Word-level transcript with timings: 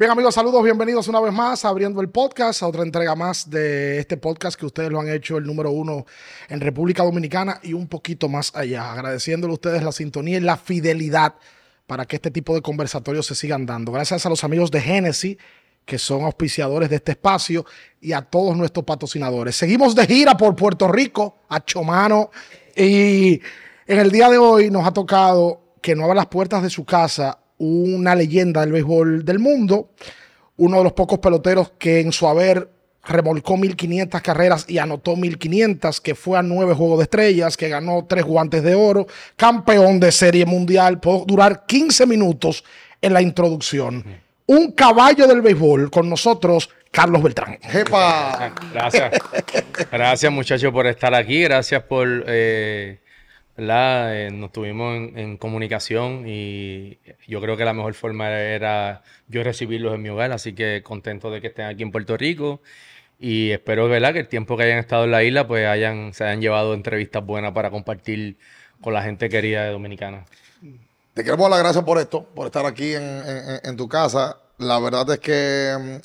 Bien 0.00 0.10
amigos, 0.10 0.34
saludos, 0.34 0.64
bienvenidos 0.64 1.08
una 1.08 1.20
vez 1.20 1.30
más 1.30 1.62
abriendo 1.66 2.00
el 2.00 2.08
podcast, 2.08 2.62
a 2.62 2.66
otra 2.68 2.84
entrega 2.84 3.14
más 3.14 3.50
de 3.50 3.98
este 3.98 4.16
podcast 4.16 4.58
que 4.58 4.64
ustedes 4.64 4.90
lo 4.90 4.98
han 4.98 5.10
hecho 5.10 5.36
el 5.36 5.44
número 5.44 5.72
uno 5.72 6.06
en 6.48 6.58
República 6.62 7.02
Dominicana 7.02 7.60
y 7.62 7.74
un 7.74 7.86
poquito 7.86 8.26
más 8.26 8.50
allá, 8.56 8.92
agradeciéndole 8.92 9.50
a 9.50 9.54
ustedes 9.56 9.82
la 9.82 9.92
sintonía 9.92 10.38
y 10.38 10.40
la 10.40 10.56
fidelidad 10.56 11.34
para 11.86 12.06
que 12.06 12.16
este 12.16 12.30
tipo 12.30 12.54
de 12.54 12.62
conversatorios 12.62 13.26
se 13.26 13.34
sigan 13.34 13.66
dando. 13.66 13.92
Gracias 13.92 14.24
a 14.24 14.30
los 14.30 14.42
amigos 14.42 14.70
de 14.70 14.80
Genesis 14.80 15.36
que 15.84 15.98
son 15.98 16.22
auspiciadores 16.22 16.88
de 16.88 16.96
este 16.96 17.12
espacio 17.12 17.66
y 18.00 18.14
a 18.14 18.22
todos 18.22 18.56
nuestros 18.56 18.86
patrocinadores. 18.86 19.54
Seguimos 19.54 19.94
de 19.94 20.06
gira 20.06 20.34
por 20.34 20.56
Puerto 20.56 20.88
Rico, 20.88 21.40
a 21.50 21.62
Chomano, 21.62 22.30
y 22.74 23.34
en 23.86 23.98
el 23.98 24.10
día 24.10 24.30
de 24.30 24.38
hoy 24.38 24.70
nos 24.70 24.86
ha 24.86 24.94
tocado 24.94 25.74
que 25.82 25.94
no 25.94 26.04
abra 26.04 26.14
las 26.14 26.28
puertas 26.28 26.62
de 26.62 26.70
su 26.70 26.86
casa 26.86 27.39
una 27.60 28.14
leyenda 28.14 28.62
del 28.62 28.72
béisbol 28.72 29.24
del 29.24 29.38
mundo, 29.38 29.90
uno 30.56 30.78
de 30.78 30.84
los 30.84 30.94
pocos 30.94 31.18
peloteros 31.18 31.72
que 31.78 32.00
en 32.00 32.10
su 32.10 32.26
haber 32.26 32.68
remolcó 33.04 33.56
1500 33.56 34.20
carreras 34.22 34.64
y 34.68 34.78
anotó 34.78 35.14
1500, 35.16 36.00
que 36.00 36.14
fue 36.14 36.38
a 36.38 36.42
nueve 36.42 36.74
Juegos 36.74 36.98
de 36.98 37.04
Estrellas, 37.04 37.56
que 37.56 37.68
ganó 37.68 38.06
tres 38.08 38.24
guantes 38.24 38.62
de 38.62 38.74
oro, 38.74 39.06
campeón 39.36 40.00
de 40.00 40.10
serie 40.10 40.46
mundial, 40.46 41.00
pudo 41.00 41.24
durar 41.26 41.64
15 41.66 42.06
minutos 42.06 42.64
en 43.00 43.12
la 43.12 43.22
introducción. 43.22 44.04
Un 44.46 44.72
caballo 44.72 45.26
del 45.26 45.42
béisbol 45.42 45.90
con 45.90 46.08
nosotros, 46.08 46.70
Carlos 46.90 47.22
Beltrán. 47.22 47.58
¡Jepa! 47.60 48.54
Gracias. 48.72 49.12
Gracias 49.92 50.32
muchachos 50.32 50.72
por 50.72 50.86
estar 50.86 51.14
aquí, 51.14 51.42
gracias 51.42 51.82
por... 51.82 52.24
Eh 52.26 53.00
eh, 53.62 54.30
nos 54.32 54.52
tuvimos 54.52 54.94
en, 54.94 55.36
comunicación 55.36 56.24
y 56.26 56.98
yo 57.28 57.40
creo 57.40 57.56
que 57.56 57.64
la 57.64 57.72
mejor 57.72 57.94
forma 57.94 58.30
era 58.30 59.02
yo 59.28 59.42
recibirlos 59.42 59.94
en 59.94 60.02
mi 60.02 60.08
hogar, 60.08 60.32
así 60.32 60.54
que 60.54 60.82
contento 60.82 61.30
de 61.30 61.40
que 61.40 61.48
estén 61.48 61.66
aquí 61.66 61.82
en 61.82 61.92
Puerto 61.92 62.16
Rico 62.16 62.60
y 63.18 63.50
espero 63.50 63.88
¿verdad? 63.88 64.14
que 64.14 64.20
el 64.20 64.28
tiempo 64.28 64.56
que 64.56 64.64
hayan 64.64 64.78
estado 64.78 65.04
en 65.04 65.10
la 65.10 65.22
isla 65.22 65.46
pues 65.46 65.66
hayan, 65.66 66.14
se 66.14 66.24
hayan 66.24 66.40
llevado 66.40 66.74
entrevistas 66.74 67.24
buenas 67.24 67.52
para 67.52 67.70
compartir 67.70 68.38
con 68.80 68.94
la 68.94 69.02
gente 69.02 69.28
querida 69.28 69.64
de 69.64 69.72
Dominicana. 69.72 70.24
Te 71.14 71.24
queremos 71.24 71.44
dar 71.44 71.50
las 71.50 71.60
gracias 71.60 71.84
por 71.84 71.98
esto, 71.98 72.24
por 72.24 72.46
estar 72.46 72.64
aquí 72.64 72.94
en, 72.94 73.76
tu 73.76 73.88
casa. 73.88 74.38
La 74.58 74.78
verdad 74.78 75.10
es 75.10 75.18
que 75.18 75.76
mm, 75.78 75.96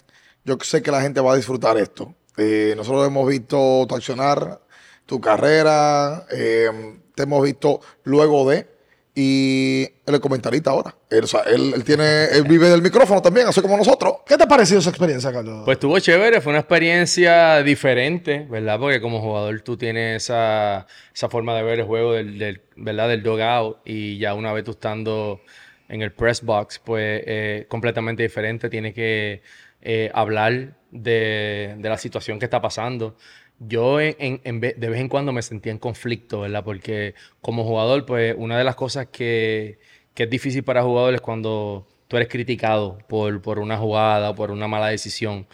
yo 0.43 0.57
sé 0.61 0.81
que 0.81 0.91
la 0.91 1.01
gente 1.01 1.21
va 1.21 1.33
a 1.33 1.35
disfrutar 1.37 1.77
esto. 1.77 2.13
Eh, 2.37 2.73
nosotros 2.75 3.07
hemos 3.07 3.27
visto 3.29 3.85
tu 3.87 3.95
accionar, 3.95 4.59
tu 5.05 5.21
carrera. 5.21 6.25
Eh, 6.31 6.99
te 7.16 7.23
hemos 7.23 7.44
visto 7.44 7.81
luego 8.03 8.49
de. 8.49 8.75
Y 9.17 9.83
él 10.05 10.16
es 10.16 10.19
comentarista 10.19 10.71
ahora. 10.71 10.94
Él, 11.09 11.23
o 11.23 11.27
sea, 11.27 11.44
él, 11.44 11.81
tiene, 11.85 12.25
él 12.25 12.44
vive 12.44 12.67
del 12.67 12.81
micrófono 12.81 13.22
también, 13.22 13.47
así 13.47 13.61
como 13.61 13.77
nosotros. 13.77 14.16
¿Qué 14.27 14.35
te 14.35 14.44
ha 14.44 14.47
parecido 14.47 14.81
esa 14.81 14.89
experiencia, 14.89 15.31
Carlos? 15.31 15.61
Pues 15.63 15.75
estuvo 15.77 15.97
chévere, 15.99 16.41
fue 16.41 16.52
una 16.52 16.59
experiencia 16.59 17.63
diferente, 17.63 18.45
¿verdad? 18.49 18.77
Porque 18.77 18.99
como 18.99 19.22
jugador 19.22 19.61
tú 19.61 19.77
tienes 19.77 20.23
esa, 20.23 20.85
esa 21.13 21.30
forma 21.30 21.55
de 21.55 21.63
ver 21.63 21.80
el 21.80 21.85
juego 21.85 22.11
del, 22.11 22.38
del, 22.38 22.61
¿verdad? 22.75 23.07
del 23.07 23.23
dogout 23.23 23.77
y 23.85 24.17
ya 24.17 24.33
una 24.33 24.52
vez 24.52 24.66
tú 24.66 24.72
estando 24.72 25.39
en 25.88 26.02
el 26.02 26.11
press 26.11 26.41
box, 26.41 26.79
pues 26.83 27.23
eh, 27.25 27.67
completamente 27.69 28.22
diferente. 28.22 28.69
Tienes 28.69 28.94
que 28.94 29.41
eh, 29.81 30.11
hablar 30.13 30.75
de, 30.91 31.75
de 31.77 31.89
la 31.89 31.97
situación 31.97 32.38
que 32.38 32.45
está 32.45 32.61
pasando 32.61 33.16
yo 33.59 33.99
en, 33.99 34.41
en, 34.43 34.59
de 34.59 34.73
vez 34.73 34.99
en 34.99 35.09
cuando 35.09 35.31
me 35.31 35.41
sentía 35.41 35.71
en 35.71 35.77
conflicto, 35.77 36.41
¿verdad? 36.41 36.63
Porque 36.63 37.16
como 37.41 37.63
jugador, 37.63 38.05
pues 38.05 38.35
una 38.38 38.57
de 38.57 38.63
las 38.63 38.75
cosas 38.75 39.07
que, 39.11 39.79
que 40.13 40.23
es 40.23 40.29
difícil 40.29 40.63
para 40.63 40.83
jugadores 40.83 41.17
es 41.19 41.21
cuando 41.21 41.88
tú 42.07 42.17
eres 42.17 42.29
criticado 42.29 42.97
por, 43.07 43.41
por 43.41 43.59
una 43.59 43.77
jugada 43.77 44.31
o 44.31 44.35
por 44.35 44.51
una 44.51 44.67
mala 44.67 44.88
decisión. 44.88 45.47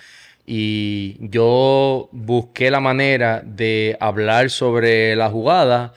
Y 0.45 1.17
yo 1.19 2.09
busqué 2.11 2.71
la 2.71 2.79
manera 2.79 3.41
de 3.45 3.95
hablar 3.99 4.49
sobre 4.49 5.15
la 5.15 5.29
jugada, 5.29 5.93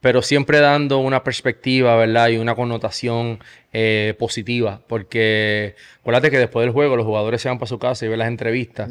pero 0.00 0.22
siempre 0.22 0.60
dando 0.60 0.98
una 0.98 1.24
perspectiva, 1.24 1.96
¿verdad? 1.96 2.28
Y 2.28 2.36
una 2.36 2.54
connotación 2.54 3.40
eh, 3.72 4.14
positiva. 4.18 4.80
Porque 4.86 5.74
acuérdate 6.00 6.30
que 6.30 6.38
después 6.38 6.64
del 6.64 6.72
juego 6.72 6.96
los 6.96 7.06
jugadores 7.06 7.42
se 7.42 7.48
van 7.48 7.58
para 7.58 7.68
su 7.68 7.78
casa 7.78 8.04
y 8.04 8.08
ven 8.08 8.18
las 8.18 8.28
entrevistas. 8.28 8.90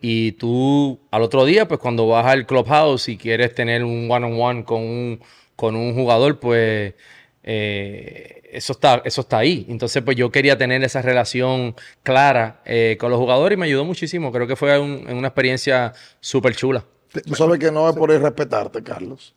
Y 0.00 0.32
tú 0.32 1.00
al 1.10 1.22
otro 1.22 1.44
día, 1.44 1.66
pues 1.66 1.80
cuando 1.80 2.06
vas 2.06 2.26
al 2.26 2.46
clubhouse 2.46 3.08
y 3.08 3.16
quieres 3.16 3.54
tener 3.54 3.82
un 3.82 4.10
one-on-one 4.10 4.64
con, 4.64 4.82
un, 4.82 5.20
con 5.56 5.74
un 5.74 5.94
jugador, 5.94 6.38
pues 6.38 6.94
eh, 7.42 8.42
eso, 8.52 8.72
está, 8.72 9.02
eso 9.04 9.22
está 9.22 9.38
ahí. 9.38 9.66
Entonces, 9.68 10.02
pues 10.02 10.16
yo 10.16 10.30
quería 10.30 10.58
tener 10.58 10.82
esa 10.84 11.00
relación 11.00 11.74
clara 12.02 12.60
eh, 12.64 12.96
con 13.00 13.10
los 13.10 13.18
jugadores 13.18 13.56
y 13.56 13.60
me 13.60 13.66
ayudó 13.66 13.84
muchísimo. 13.84 14.32
Creo 14.32 14.46
que 14.46 14.56
fue 14.56 14.78
una 14.78 15.28
experiencia 15.28 15.92
súper 16.20 16.54
chula. 16.54 16.84
Tú 17.24 17.34
sabes 17.34 17.58
que 17.58 17.70
no 17.70 17.88
es 17.88 17.96
por 17.96 18.10
irrespetarte, 18.10 18.82
Carlos. 18.82 19.34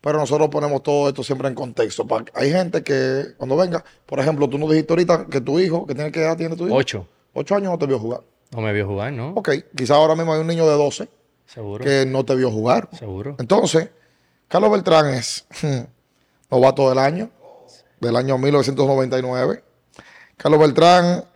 Pero 0.00 0.18
nosotros 0.18 0.48
ponemos 0.48 0.82
todo 0.82 1.08
esto 1.08 1.24
siempre 1.24 1.48
en 1.48 1.54
contexto. 1.54 2.06
Hay 2.34 2.50
gente 2.52 2.82
que 2.82 3.34
cuando 3.36 3.56
venga, 3.56 3.84
por 4.06 4.20
ejemplo, 4.20 4.48
tú 4.48 4.56
nos 4.56 4.70
dijiste 4.70 4.92
ahorita 4.92 5.26
que 5.26 5.40
tu 5.40 5.58
hijo, 5.58 5.86
que 5.86 5.94
tiene 5.94 6.12
que 6.12 6.20
edad 6.20 6.36
tiene 6.36 6.56
tu 6.56 6.66
hijo? 6.66 6.74
Ocho. 6.74 7.06
Ocho 7.34 7.56
años 7.56 7.72
no 7.72 7.78
te 7.78 7.86
vio 7.86 7.98
jugar. 7.98 8.20
No 8.50 8.62
me 8.62 8.72
vio 8.72 8.86
jugar, 8.86 9.12
¿no? 9.12 9.32
Ok, 9.34 9.50
quizá 9.76 9.96
ahora 9.96 10.14
mismo 10.14 10.32
hay 10.32 10.40
un 10.40 10.46
niño 10.46 10.66
de 10.66 10.72
12 10.72 11.06
Seguro. 11.46 11.84
que 11.84 12.06
no 12.06 12.24
te 12.24 12.34
vio 12.34 12.50
jugar. 12.50 12.88
Seguro. 12.98 13.36
Entonces, 13.38 13.90
Carlos 14.48 14.70
Beltrán 14.70 15.12
es 15.14 15.44
novato 16.50 16.88
del 16.88 16.98
año, 16.98 17.28
del 18.00 18.16
año 18.16 18.38
1999. 18.38 19.62
Carlos 20.36 20.60
Beltrán 20.60 21.26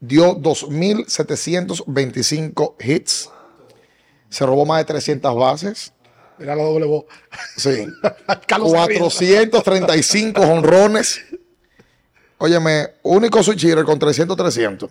dio 0.00 0.36
2.725 0.36 2.74
hits. 2.80 3.30
Se 4.28 4.44
robó 4.44 4.66
más 4.66 4.78
de 4.78 4.86
300 4.86 5.36
bases. 5.36 5.92
Mira 6.38 6.54
la 6.54 6.62
doble 6.62 6.86
voz. 6.86 7.04
Sí. 7.56 7.84
435 8.48 10.40
honrones. 10.40 11.20
Óyeme, 12.38 12.94
único 13.02 13.42
switch 13.42 13.74
con 13.84 13.98
300-300. 13.98 14.88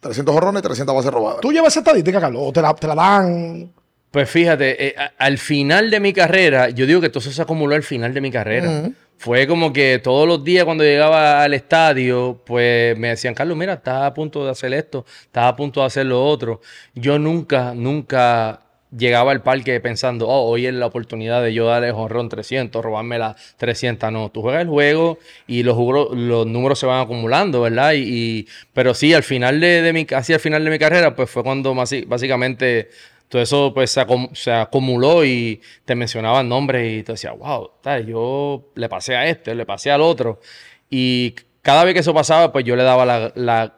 300 0.00 0.34
horrones 0.34 0.60
y 0.60 0.62
300 0.62 0.94
bases 0.94 1.12
robadas. 1.12 1.40
¿Tú 1.40 1.52
llevas 1.52 1.72
esa 1.72 1.80
estadística, 1.80 2.20
Carlos? 2.20 2.42
¿O 2.44 2.52
te 2.52 2.62
la, 2.62 2.94
dan? 2.94 3.72
Pues 4.10 4.28
fíjate, 4.28 4.88
eh, 4.88 4.94
al 5.18 5.38
final 5.38 5.90
de 5.90 6.00
mi 6.00 6.12
carrera, 6.12 6.70
yo 6.70 6.86
digo 6.86 7.00
que 7.00 7.10
todo 7.10 7.20
eso 7.20 7.30
se 7.30 7.42
acumuló 7.42 7.74
al 7.74 7.82
final 7.82 8.12
de 8.12 8.20
mi 8.20 8.30
carrera. 8.30 8.90
Fue 9.18 9.46
como 9.46 9.72
que 9.72 10.00
todos 10.02 10.26
los 10.26 10.42
días 10.42 10.64
cuando 10.64 10.82
llegaba 10.82 11.42
al 11.42 11.52
estadio, 11.52 12.40
pues 12.44 12.96
me 12.96 13.08
decían, 13.08 13.34
Carlos, 13.34 13.56
mira, 13.56 13.74
estás 13.74 14.04
a 14.04 14.14
punto 14.14 14.44
de 14.46 14.50
hacer 14.50 14.72
esto, 14.72 15.04
estás 15.24 15.44
a 15.44 15.54
punto 15.54 15.80
de 15.80 15.86
hacer 15.86 16.06
lo 16.06 16.24
otro. 16.24 16.62
Yo 16.94 17.18
nunca, 17.18 17.74
nunca 17.74 18.60
llegaba 18.96 19.32
al 19.32 19.42
parque 19.42 19.78
pensando, 19.80 20.28
oh, 20.28 20.48
hoy 20.48 20.66
es 20.66 20.74
la 20.74 20.86
oportunidad 20.86 21.42
de 21.42 21.54
yo 21.54 21.66
darle 21.66 21.92
jonrón 21.92 22.28
300, 22.28 22.84
robarme 22.84 23.18
la 23.18 23.36
300. 23.56 24.10
No, 24.12 24.30
tú 24.30 24.42
juegas 24.42 24.62
el 24.62 24.68
juego 24.68 25.18
y 25.46 25.62
los, 25.62 25.76
los 26.12 26.46
números 26.46 26.78
se 26.78 26.86
van 26.86 27.00
acumulando, 27.00 27.60
¿verdad? 27.60 27.92
Y, 27.94 28.48
pero 28.72 28.94
sí, 28.94 29.14
al 29.14 29.22
final 29.22 29.60
de, 29.60 29.90
mi, 29.92 30.04
casi 30.04 30.32
al 30.32 30.40
final 30.40 30.64
de 30.64 30.70
mi 30.70 30.78
carrera, 30.78 31.14
pues 31.14 31.30
fue 31.30 31.42
cuando 31.42 31.74
básicamente 31.74 32.90
todo 33.28 33.42
eso 33.42 33.72
pues 33.72 33.96
se, 34.32 34.52
acumuló 34.52 35.24
y 35.24 35.60
te 35.84 35.94
mencionaban 35.94 36.48
nombres 36.48 37.00
y 37.00 37.02
te 37.02 37.12
decía, 37.12 37.32
wow, 37.32 37.70
yo 38.06 38.70
le 38.74 38.88
pasé 38.88 39.16
a 39.16 39.26
este, 39.26 39.54
le 39.54 39.66
pasé 39.66 39.90
al 39.90 40.00
otro. 40.00 40.40
Y 40.88 41.36
cada 41.62 41.84
vez 41.84 41.94
que 41.94 42.00
eso 42.00 42.12
pasaba, 42.12 42.52
pues 42.52 42.64
yo 42.64 42.74
le 42.74 42.82
daba 42.82 43.04
la 43.06 43.74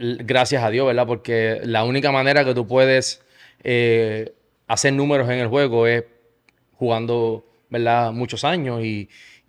gracias 0.00 0.64
a 0.64 0.70
Dios, 0.70 0.86
¿verdad? 0.86 1.06
Porque 1.06 1.60
la 1.64 1.84
única 1.84 2.10
manera 2.10 2.44
que 2.44 2.54
tú 2.54 2.66
puedes... 2.66 3.22
Eh, 3.62 4.32
hacer 4.70 4.92
números 4.92 5.28
en 5.28 5.40
el 5.40 5.48
juego 5.48 5.88
es 5.88 6.04
jugando, 6.76 7.44
¿verdad? 7.68 8.12
Muchos 8.12 8.44
años 8.44 8.82
y, 8.84 9.08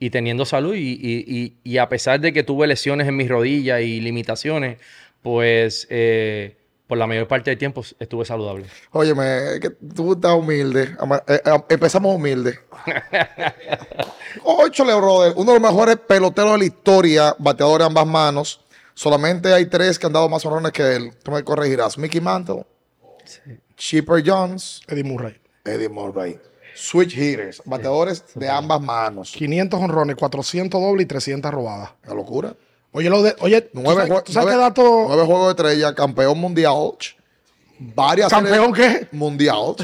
teniendo 0.09 0.45
salud. 0.45 0.73
Y, 0.75 1.77
a 1.77 1.87
pesar 1.87 2.19
de 2.19 2.33
que 2.33 2.43
tuve 2.43 2.65
lesiones 2.65 3.07
en 3.07 3.15
mis 3.15 3.29
rodillas 3.29 3.81
y 3.81 4.01
limitaciones, 4.01 4.79
pues 5.21 5.85
eh, 5.91 6.57
por 6.87 6.97
la 6.97 7.05
mayor 7.05 7.27
parte 7.27 7.51
del 7.51 7.59
tiempo 7.59 7.83
estuve 7.99 8.25
saludable. 8.25 8.65
Óyeme, 8.91 9.59
que 9.61 9.69
tú 9.69 10.13
estás 10.13 10.33
humilde. 10.33 10.95
Eh, 11.27 11.41
eh, 11.45 11.59
empezamos 11.69 12.15
humilde. 12.15 12.57
Ocho 14.43 14.83
brother. 14.85 15.33
Uno 15.35 15.53
de 15.53 15.59
los 15.59 15.71
mejores 15.71 15.97
peloteros 15.97 16.53
de 16.53 16.57
la 16.57 16.65
historia, 16.65 17.35
bateador 17.37 17.81
de 17.81 17.85
ambas 17.85 18.07
manos. 18.07 18.61
Solamente 18.95 19.53
hay 19.53 19.67
tres 19.67 19.99
que 19.99 20.07
han 20.07 20.13
dado 20.13 20.27
más 20.27 20.43
honrones 20.45 20.71
que 20.71 20.95
él. 20.95 21.11
Tú 21.23 21.29
me 21.29 21.43
corregirás. 21.43 21.95
Mickey 21.99 22.19
Mantle. 22.19 22.65
Sí. 23.23 23.59
Chipper 23.81 24.21
Jones, 24.23 24.81
Eddie 24.87 25.03
Murray. 25.03 25.35
Eddie 25.65 25.89
Murray. 25.89 26.39
Switch 26.75 27.17
hitters, 27.17 27.63
bateadores 27.65 28.23
de 28.35 28.47
ambas 28.47 28.79
manos. 28.79 29.31
500 29.31 29.79
honrones, 29.81 30.15
400 30.17 30.79
dobles 30.79 31.03
y 31.03 31.07
300 31.07 31.51
robadas. 31.51 31.89
Una 32.05 32.13
locura. 32.13 32.53
Oye, 32.91 33.09
lo 33.09 33.23
de, 33.23 33.35
oye, 33.39 33.71
nueve, 33.73 34.07
¿tú 34.23 34.33
sabes, 34.33 34.51
qué 34.53 34.57
dato? 34.59 34.83
Nueve 35.07 35.23
juegos 35.25 35.45
de 35.47 35.51
estrella, 35.63 35.95
campeón 35.95 36.37
mundial. 36.37 36.91
Varias 37.79 38.29
¿Campeón 38.29 38.71
qué? 38.71 39.07
Mundial. 39.13 39.75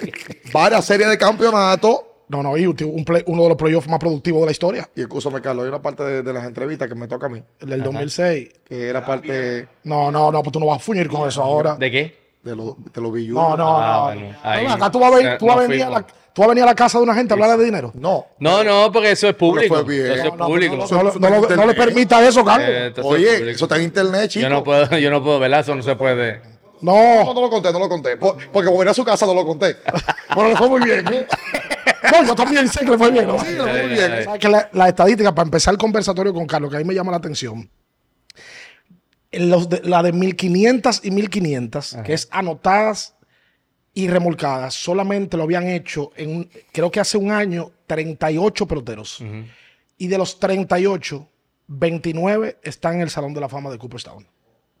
varias 0.52 0.84
series 0.84 1.08
de 1.08 1.16
campeonato. 1.16 2.24
No, 2.28 2.42
no, 2.42 2.56
y 2.56 2.74
tuvo 2.74 2.92
un 2.92 3.04
play- 3.04 3.22
uno 3.26 3.44
de 3.44 3.48
los 3.50 3.58
playoffs 3.58 3.86
más 3.88 4.00
productivos 4.00 4.40
de 4.40 4.46
la 4.46 4.52
historia, 4.52 4.90
Y 4.96 5.02
escúchame, 5.02 5.40
Carlos, 5.40 5.62
hay 5.64 5.68
una 5.68 5.80
parte 5.80 6.02
de, 6.02 6.22
de 6.22 6.32
las 6.32 6.44
entrevistas 6.44 6.88
que 6.88 6.96
me 6.96 7.06
toca 7.06 7.26
a 7.26 7.28
mí, 7.28 7.40
el 7.60 7.68
del 7.68 7.82
2006. 7.84 8.48
que 8.64 8.88
era 8.88 9.06
parte 9.06 9.68
No, 9.84 10.10
no, 10.10 10.32
no, 10.32 10.42
pues 10.42 10.52
tú 10.52 10.58
no 10.58 10.66
vas 10.66 10.78
a 10.78 10.80
fuñir 10.80 11.06
con 11.08 11.28
eso 11.28 11.40
ahora. 11.40 11.76
¿De 11.76 11.90
qué? 11.92 12.23
De 12.44 12.56
los 12.56 12.74
de 12.92 13.10
billudos. 13.10 13.48
No, 13.50 13.56
no, 13.56 13.76
Ah, 13.78 13.96
no. 14.14 14.20
bueno, 14.20 14.36
ahí- 14.42 14.66
acá 14.66 14.90
tú 14.90 14.98
vas 15.00 15.12
a, 15.12 15.16
venir- 15.16 15.28
eh, 15.32 15.36
tú 15.38 15.46
vas 15.46 15.56
a 15.56 15.60
venir 15.60 15.82
a 15.84 15.90
la, 15.90 16.02
tú 16.02 16.42
vas 16.42 16.46
a 16.46 16.48
venir 16.48 16.62
a 16.62 16.66
la 16.66 16.74
casa 16.74 16.98
de 16.98 17.04
una 17.04 17.14
gente 17.14 17.32
a 17.32 17.34
hablar 17.36 17.58
de 17.58 17.64
dinero. 17.64 17.90
No. 17.94 18.26
No, 18.38 18.62
no, 18.62 18.92
porque 18.92 19.12
eso 19.12 19.28
es 19.28 19.34
público. 19.34 19.76
Eso 19.78 20.24
es 20.24 20.30
público. 20.32 20.86
no, 21.56 21.66
le 21.66 21.74
permita 21.74 22.26
eso, 22.26 22.44
Carlos. 22.44 22.68
Eh, 22.70 22.92
es 22.96 23.04
Oye, 23.04 23.50
eso 23.50 23.64
está 23.64 23.76
en 23.76 23.82
internet, 23.84 24.30
chico. 24.30 24.42
Yo 24.42 24.48
no 24.50 24.62
puedo, 24.62 24.98
yo 24.98 25.10
no 25.10 25.22
puedo, 25.22 25.38
¿verdad? 25.40 25.60
Eso 25.60 25.74
no 25.74 25.82
se 25.82 25.96
puede. 25.96 26.40
No, 26.80 27.24
No, 27.24 27.32
no 27.34 27.40
lo 27.40 27.50
conté, 27.50 27.72
no 27.72 27.78
lo 27.78 27.88
conté. 27.88 28.16
Por- 28.18 28.36
porque 28.50 28.68
como 28.68 28.82
era 28.82 28.90
a 28.90 28.94
su 28.94 29.04
casa, 29.04 29.24
no 29.26 29.32
lo 29.34 29.46
conté. 29.46 29.76
pero 30.34 30.48
le 30.48 30.56
fue 30.56 30.68
muy 30.68 30.82
bien. 30.82 31.04
¿eh? 31.12 31.26
No, 32.12 32.24
yo 32.26 32.34
también 32.34 32.68
sé 32.68 32.80
que 32.84 32.90
le 32.90 32.98
fue 32.98 33.10
bien. 33.10 33.26
¿no? 33.26 33.38
Sí, 33.38 33.52
le 33.52 33.62
fue 33.62 33.72
muy 33.86 33.90
bien. 33.94 34.12
Ay, 34.12 34.24
¿Sabes 34.24 34.40
que 34.40 34.48
la, 34.50 34.68
la 34.72 34.88
estadística, 34.88 35.34
para 35.34 35.46
empezar 35.46 35.72
el 35.72 35.78
conversatorio 35.78 36.34
con 36.34 36.46
Carlos, 36.46 36.70
que 36.70 36.76
ahí 36.76 36.84
me 36.84 36.92
llama 36.94 37.10
la 37.10 37.16
atención, 37.18 37.58
en 37.60 37.70
los 39.38 39.68
de- 39.68 39.80
la 39.84 40.02
de 40.02 40.12
1500 40.12 41.00
y 41.04 41.10
1500, 41.10 41.96
que 42.04 42.12
es 42.14 42.28
anotadas 42.30 43.16
y 43.92 44.08
remolcadas, 44.08 44.74
solamente 44.74 45.36
lo 45.36 45.44
habían 45.44 45.68
hecho, 45.68 46.10
en, 46.16 46.30
un- 46.36 46.50
creo 46.72 46.90
que 46.90 47.00
hace 47.00 47.16
un 47.16 47.30
año, 47.30 47.70
38 47.86 48.66
peloteros. 48.66 49.22
Y 49.98 50.08
de 50.08 50.18
los 50.18 50.40
38, 50.40 51.28
29 51.68 52.58
están 52.62 52.96
en 52.96 53.00
el 53.02 53.10
Salón 53.10 53.34
de 53.34 53.40
la 53.40 53.48
Fama 53.48 53.70
de 53.70 53.78
Cooperstown. 53.78 54.26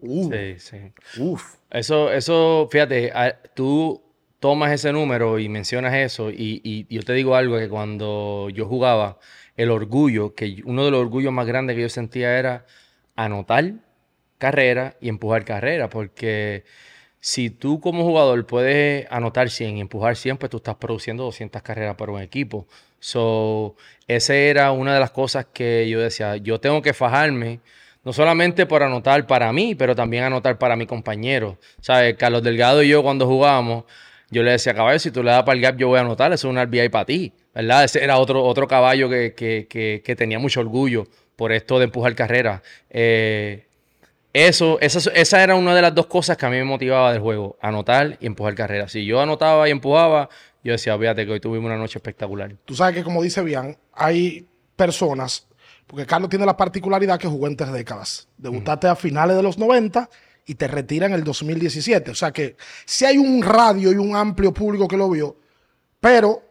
Uh, 0.00 0.30
Sí, 0.32 0.58
sí. 0.58 1.20
Uf. 1.20 1.54
Eso, 1.70 2.10
eso, 2.12 2.68
fíjate, 2.70 3.10
a- 3.12 3.40
tú 3.54 4.02
tomas 4.40 4.72
ese 4.72 4.92
número 4.92 5.38
y 5.38 5.48
mencionas 5.48 5.94
eso, 5.94 6.30
y, 6.30 6.60
y 6.62 6.86
yo 6.94 7.02
te 7.02 7.14
digo 7.14 7.34
algo 7.36 7.56
que 7.58 7.68
cuando 7.68 8.50
yo 8.50 8.66
jugaba, 8.66 9.18
el 9.56 9.70
orgullo, 9.70 10.34
que 10.34 10.60
uno 10.66 10.84
de 10.84 10.90
los 10.90 11.00
orgullos 11.00 11.32
más 11.32 11.46
grandes 11.46 11.76
que 11.76 11.82
yo 11.82 11.88
sentía 11.88 12.36
era 12.38 12.66
anotar 13.16 13.72
carrera 14.44 14.96
y 15.00 15.08
empujar 15.08 15.44
carrera, 15.44 15.88
porque 15.88 16.64
si 17.20 17.50
tú 17.50 17.80
como 17.80 18.04
jugador 18.04 18.46
puedes 18.46 19.06
anotar 19.10 19.48
100 19.50 19.78
y 19.78 19.80
empujar 19.80 20.16
100, 20.16 20.36
pues 20.36 20.50
tú 20.50 20.58
estás 20.58 20.76
produciendo 20.76 21.24
200 21.24 21.62
carreras 21.62 21.96
para 21.96 22.12
un 22.12 22.20
equipo. 22.20 22.66
So, 23.00 23.76
esa 24.08 24.34
era 24.34 24.72
una 24.72 24.94
de 24.94 25.00
las 25.00 25.10
cosas 25.10 25.46
que 25.52 25.88
yo 25.88 26.00
decía, 26.00 26.36
yo 26.36 26.60
tengo 26.60 26.82
que 26.82 26.92
fajarme, 26.94 27.60
no 28.04 28.12
solamente 28.12 28.66
por 28.66 28.82
anotar 28.82 29.26
para 29.26 29.52
mí, 29.52 29.74
pero 29.74 29.94
también 29.94 30.24
anotar 30.24 30.58
para 30.58 30.76
mi 30.76 30.86
compañero. 30.86 31.58
¿Sabes? 31.80 32.16
Carlos 32.16 32.42
Delgado 32.42 32.82
y 32.82 32.88
yo 32.88 33.02
cuando 33.02 33.26
jugábamos, 33.26 33.84
yo 34.30 34.42
le 34.42 34.52
decía, 34.52 34.74
caballo, 34.74 34.98
si 34.98 35.10
tú 35.10 35.22
le 35.22 35.30
das 35.30 35.42
para 35.44 35.56
el 35.56 35.62
gap, 35.62 35.76
yo 35.78 35.88
voy 35.88 35.98
a 35.98 36.02
anotar, 36.02 36.32
eso 36.32 36.48
es 36.48 36.50
un 36.52 36.58
RBI 36.58 36.88
para 36.90 37.04
ti, 37.06 37.32
¿verdad? 37.54 37.84
Ese 37.84 38.02
era 38.04 38.18
otro, 38.18 38.42
otro 38.44 38.66
caballo 38.68 39.08
que, 39.08 39.34
que- 39.34 39.66
que- 39.68 40.02
que 40.04 40.16
tenía 40.16 40.38
mucho 40.38 40.60
orgullo 40.60 41.06
por 41.36 41.52
esto 41.52 41.78
de 41.78 41.86
empujar 41.86 42.14
carreras. 42.14 42.60
Eh, 42.90 43.66
eso, 44.34 44.80
esa, 44.80 45.12
esa 45.12 45.42
era 45.44 45.54
una 45.54 45.76
de 45.76 45.80
las 45.80 45.94
dos 45.94 46.06
cosas 46.06 46.36
que 46.36 46.44
a 46.44 46.50
mí 46.50 46.56
me 46.56 46.64
motivaba 46.64 47.12
del 47.12 47.22
juego, 47.22 47.56
anotar 47.62 48.18
y 48.20 48.26
empujar 48.26 48.56
carreras. 48.56 48.90
Si 48.90 49.06
yo 49.06 49.20
anotaba 49.20 49.68
y 49.68 49.70
empujaba, 49.70 50.28
yo 50.64 50.72
decía, 50.72 50.98
fíjate 50.98 51.24
que 51.24 51.32
hoy 51.32 51.40
tuvimos 51.40 51.66
una 51.66 51.78
noche 51.78 51.98
espectacular. 51.98 52.56
Tú 52.64 52.74
sabes 52.74 52.96
que, 52.96 53.04
como 53.04 53.22
dice 53.22 53.42
Bian, 53.42 53.78
hay 53.92 54.48
personas, 54.74 55.46
porque 55.86 56.04
Carlos 56.04 56.30
tiene 56.30 56.44
la 56.44 56.56
particularidad 56.56 57.16
que 57.16 57.28
jugó 57.28 57.46
en 57.46 57.56
tres 57.56 57.72
décadas. 57.72 58.26
Debutaste 58.36 58.88
a 58.88 58.96
finales 58.96 59.36
de 59.36 59.42
los 59.44 59.56
90 59.56 60.10
y 60.46 60.56
te 60.56 60.66
retira 60.66 61.06
en 61.06 61.12
el 61.12 61.22
2017. 61.22 62.10
O 62.10 62.14
sea 62.16 62.32
que 62.32 62.56
sí 62.84 63.04
hay 63.04 63.18
un 63.18 63.40
radio 63.40 63.92
y 63.92 63.96
un 63.96 64.16
amplio 64.16 64.52
público 64.52 64.88
que 64.88 64.96
lo 64.96 65.08
vio, 65.10 65.36
pero 66.00 66.42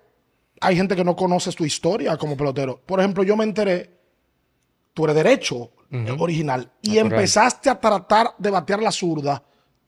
hay 0.61 0.77
gente 0.77 0.95
que 0.95 1.03
no 1.03 1.17
conoce 1.17 1.51
tu 1.51 1.65
historia 1.65 2.15
como 2.15 2.37
pelotero. 2.37 2.79
Por 2.85 3.01
ejemplo, 3.01 3.23
yo 3.23 3.35
me 3.35 3.43
enteré, 3.43 3.89
tú 4.93 5.03
eres 5.03 5.17
derecho 5.17 5.71
eh, 5.93 6.15
original, 6.17 6.69
y 6.81 6.95
Natural. 6.95 7.13
empezaste 7.13 7.69
a 7.69 7.79
tratar 7.79 8.33
de 8.37 8.49
batear 8.49 8.81
la 8.81 8.91
zurda 8.91 9.41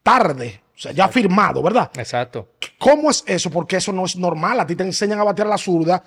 tarde, 0.04 0.62
o 0.76 0.80
sea, 0.80 0.92
ya 0.92 1.08
firmado, 1.08 1.64
¿verdad? 1.64 1.90
Exacto. 1.96 2.50
¿Cómo 2.78 3.10
es 3.10 3.24
eso? 3.26 3.50
Porque 3.50 3.78
eso 3.78 3.92
no 3.92 4.06
es 4.06 4.16
normal. 4.16 4.60
A 4.60 4.68
ti 4.68 4.76
te 4.76 4.84
enseñan 4.84 5.20
a 5.20 5.24
batear 5.24 5.48
la 5.48 5.58
zurda 5.58 6.04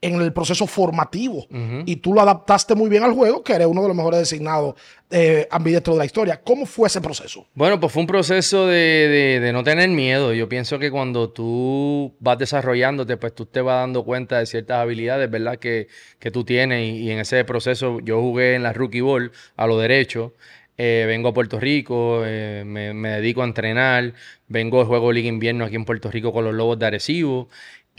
en 0.00 0.20
el 0.22 0.32
proceso 0.32 0.66
formativo. 0.68 1.46
Y 1.84 1.96
tú 1.96 2.14
lo 2.14 2.20
adaptaste 2.20 2.74
muy 2.76 2.88
bien 2.88 3.02
al 3.02 3.12
juego, 3.14 3.42
que 3.42 3.52
eres 3.54 3.66
uno 3.66 3.82
de 3.82 3.88
los 3.88 3.96
mejores 3.96 4.20
designados 4.20 4.76
eh, 5.10 5.48
ambidiestros 5.50 5.96
de 5.96 5.98
la 5.98 6.04
historia. 6.04 6.40
¿Cómo 6.40 6.66
fue 6.66 6.86
ese 6.86 7.00
proceso? 7.00 7.46
Bueno, 7.54 7.80
pues 7.80 7.92
fue 7.92 8.02
un 8.02 8.06
proceso 8.06 8.66
de, 8.68 8.76
de- 8.76 9.40
de 9.40 9.52
no 9.52 9.64
tener 9.64 9.88
miedo. 9.88 10.32
Yo 10.34 10.48
pienso 10.48 10.78
que 10.78 10.90
cuando 10.92 11.30
tú 11.30 12.14
vas 12.20 12.38
desarrollándote, 12.38 13.16
pues 13.16 13.34
tú 13.34 13.46
te 13.46 13.60
vas 13.60 13.80
dando 13.82 14.04
cuenta 14.04 14.38
de 14.38 14.46
ciertas 14.46 14.78
habilidades, 14.78 15.28
¿verdad? 15.30 15.56
Que, 15.58 15.88
que 16.20 16.30
tú 16.30 16.44
tienes. 16.44 16.80
Y, 16.94 16.98
y 16.98 17.10
en 17.10 17.18
ese 17.18 17.44
proceso 17.44 17.98
yo 18.00 18.20
jugué 18.20 18.54
en 18.54 18.62
la 18.62 18.72
Rookie 18.72 19.00
Ball 19.00 19.32
a 19.56 19.66
lo 19.66 19.78
derecho. 19.78 20.32
Eh, 20.80 21.06
vengo 21.08 21.30
a 21.30 21.34
Puerto 21.34 21.58
Rico, 21.58 22.22
eh, 22.24 22.62
me, 22.64 22.94
me 22.94 23.08
dedico 23.08 23.42
a 23.42 23.46
entrenar. 23.46 24.12
Vengo 24.46 24.78
de 24.78 24.84
juego 24.84 25.10
Liga 25.10 25.28
Invierno 25.28 25.64
aquí 25.64 25.74
en 25.74 25.84
Puerto 25.84 26.08
Rico 26.08 26.32
con 26.32 26.44
los 26.44 26.54
Lobos 26.54 26.78
de 26.78 26.86
Arecibo. 26.86 27.48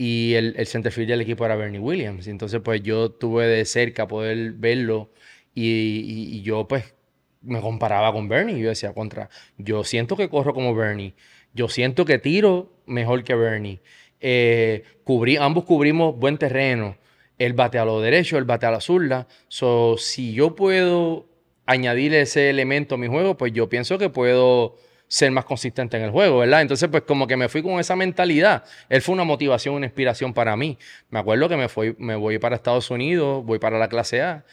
Y 0.02 0.32
el, 0.34 0.54
el 0.56 0.66
centerfield 0.66 1.10
del 1.10 1.20
equipo 1.20 1.44
era 1.44 1.56
Bernie 1.56 1.78
Williams. 1.78 2.26
Entonces, 2.26 2.60
pues 2.64 2.82
yo 2.82 3.10
tuve 3.10 3.46
de 3.46 3.66
cerca 3.66 4.08
poder 4.08 4.52
verlo. 4.52 5.10
Y, 5.54 6.38
y- 6.38 6.42
yo, 6.42 6.66
pues, 6.66 6.94
me 7.42 7.60
comparaba 7.60 8.10
con 8.12 8.26
Bernie. 8.28 8.58
Yo 8.58 8.70
decía, 8.70 8.94
contra, 8.94 9.28
yo 9.58 9.84
siento 9.84 10.16
que 10.16 10.30
corro 10.30 10.54
como 10.54 10.74
Bernie. 10.74 11.14
Yo 11.52 11.68
siento 11.68 12.06
que 12.06 12.18
tiro 12.18 12.72
mejor 12.86 13.24
que 13.24 13.34
Bernie. 13.34 13.80
Eh, 14.20 14.84
cubrí, 15.04 15.36
ambos 15.36 15.64
cubrimos 15.64 16.16
buen 16.16 16.38
terreno. 16.38 16.96
Él 17.38 17.52
bate 17.52 17.78
a 17.78 17.84
lo 17.84 18.00
derecho, 18.00 18.38
él 18.38 18.44
bate 18.44 18.64
a 18.66 18.70
la 18.70 18.80
zurda. 18.80 19.26
So, 19.48 19.96
si 19.98 20.32
yo 20.32 20.54
puedo 20.54 21.26
añadir 21.66 22.14
ese 22.14 22.48
elemento 22.48 22.94
a 22.94 22.98
mi 22.98 23.06
juego, 23.06 23.36
pues 23.36 23.52
yo 23.52 23.68
pienso 23.68 23.98
que 23.98 24.08
puedo 24.08 24.76
ser 25.12 25.32
más 25.32 25.44
consistente 25.44 25.96
en 25.96 26.04
el 26.04 26.10
juego, 26.12 26.38
¿verdad? 26.38 26.62
Entonces, 26.62 26.88
pues 26.88 27.02
como 27.02 27.26
que 27.26 27.36
me 27.36 27.48
fui 27.48 27.62
con 27.64 27.80
esa 27.80 27.96
mentalidad. 27.96 28.62
Él 28.88 29.02
fue 29.02 29.12
una 29.12 29.24
motivación, 29.24 29.74
una 29.74 29.86
inspiración 29.86 30.32
para 30.32 30.56
mí. 30.56 30.78
Me 31.08 31.18
acuerdo 31.18 31.48
que 31.48 31.56
me, 31.56 31.68
fui, 31.68 31.96
me 31.98 32.14
voy 32.14 32.38
para 32.38 32.54
Estados 32.54 32.90
Unidos, 32.92 33.44
voy 33.44 33.58
para 33.58 33.76
la 33.76 33.88
clase 33.88 34.22
A 34.22 34.44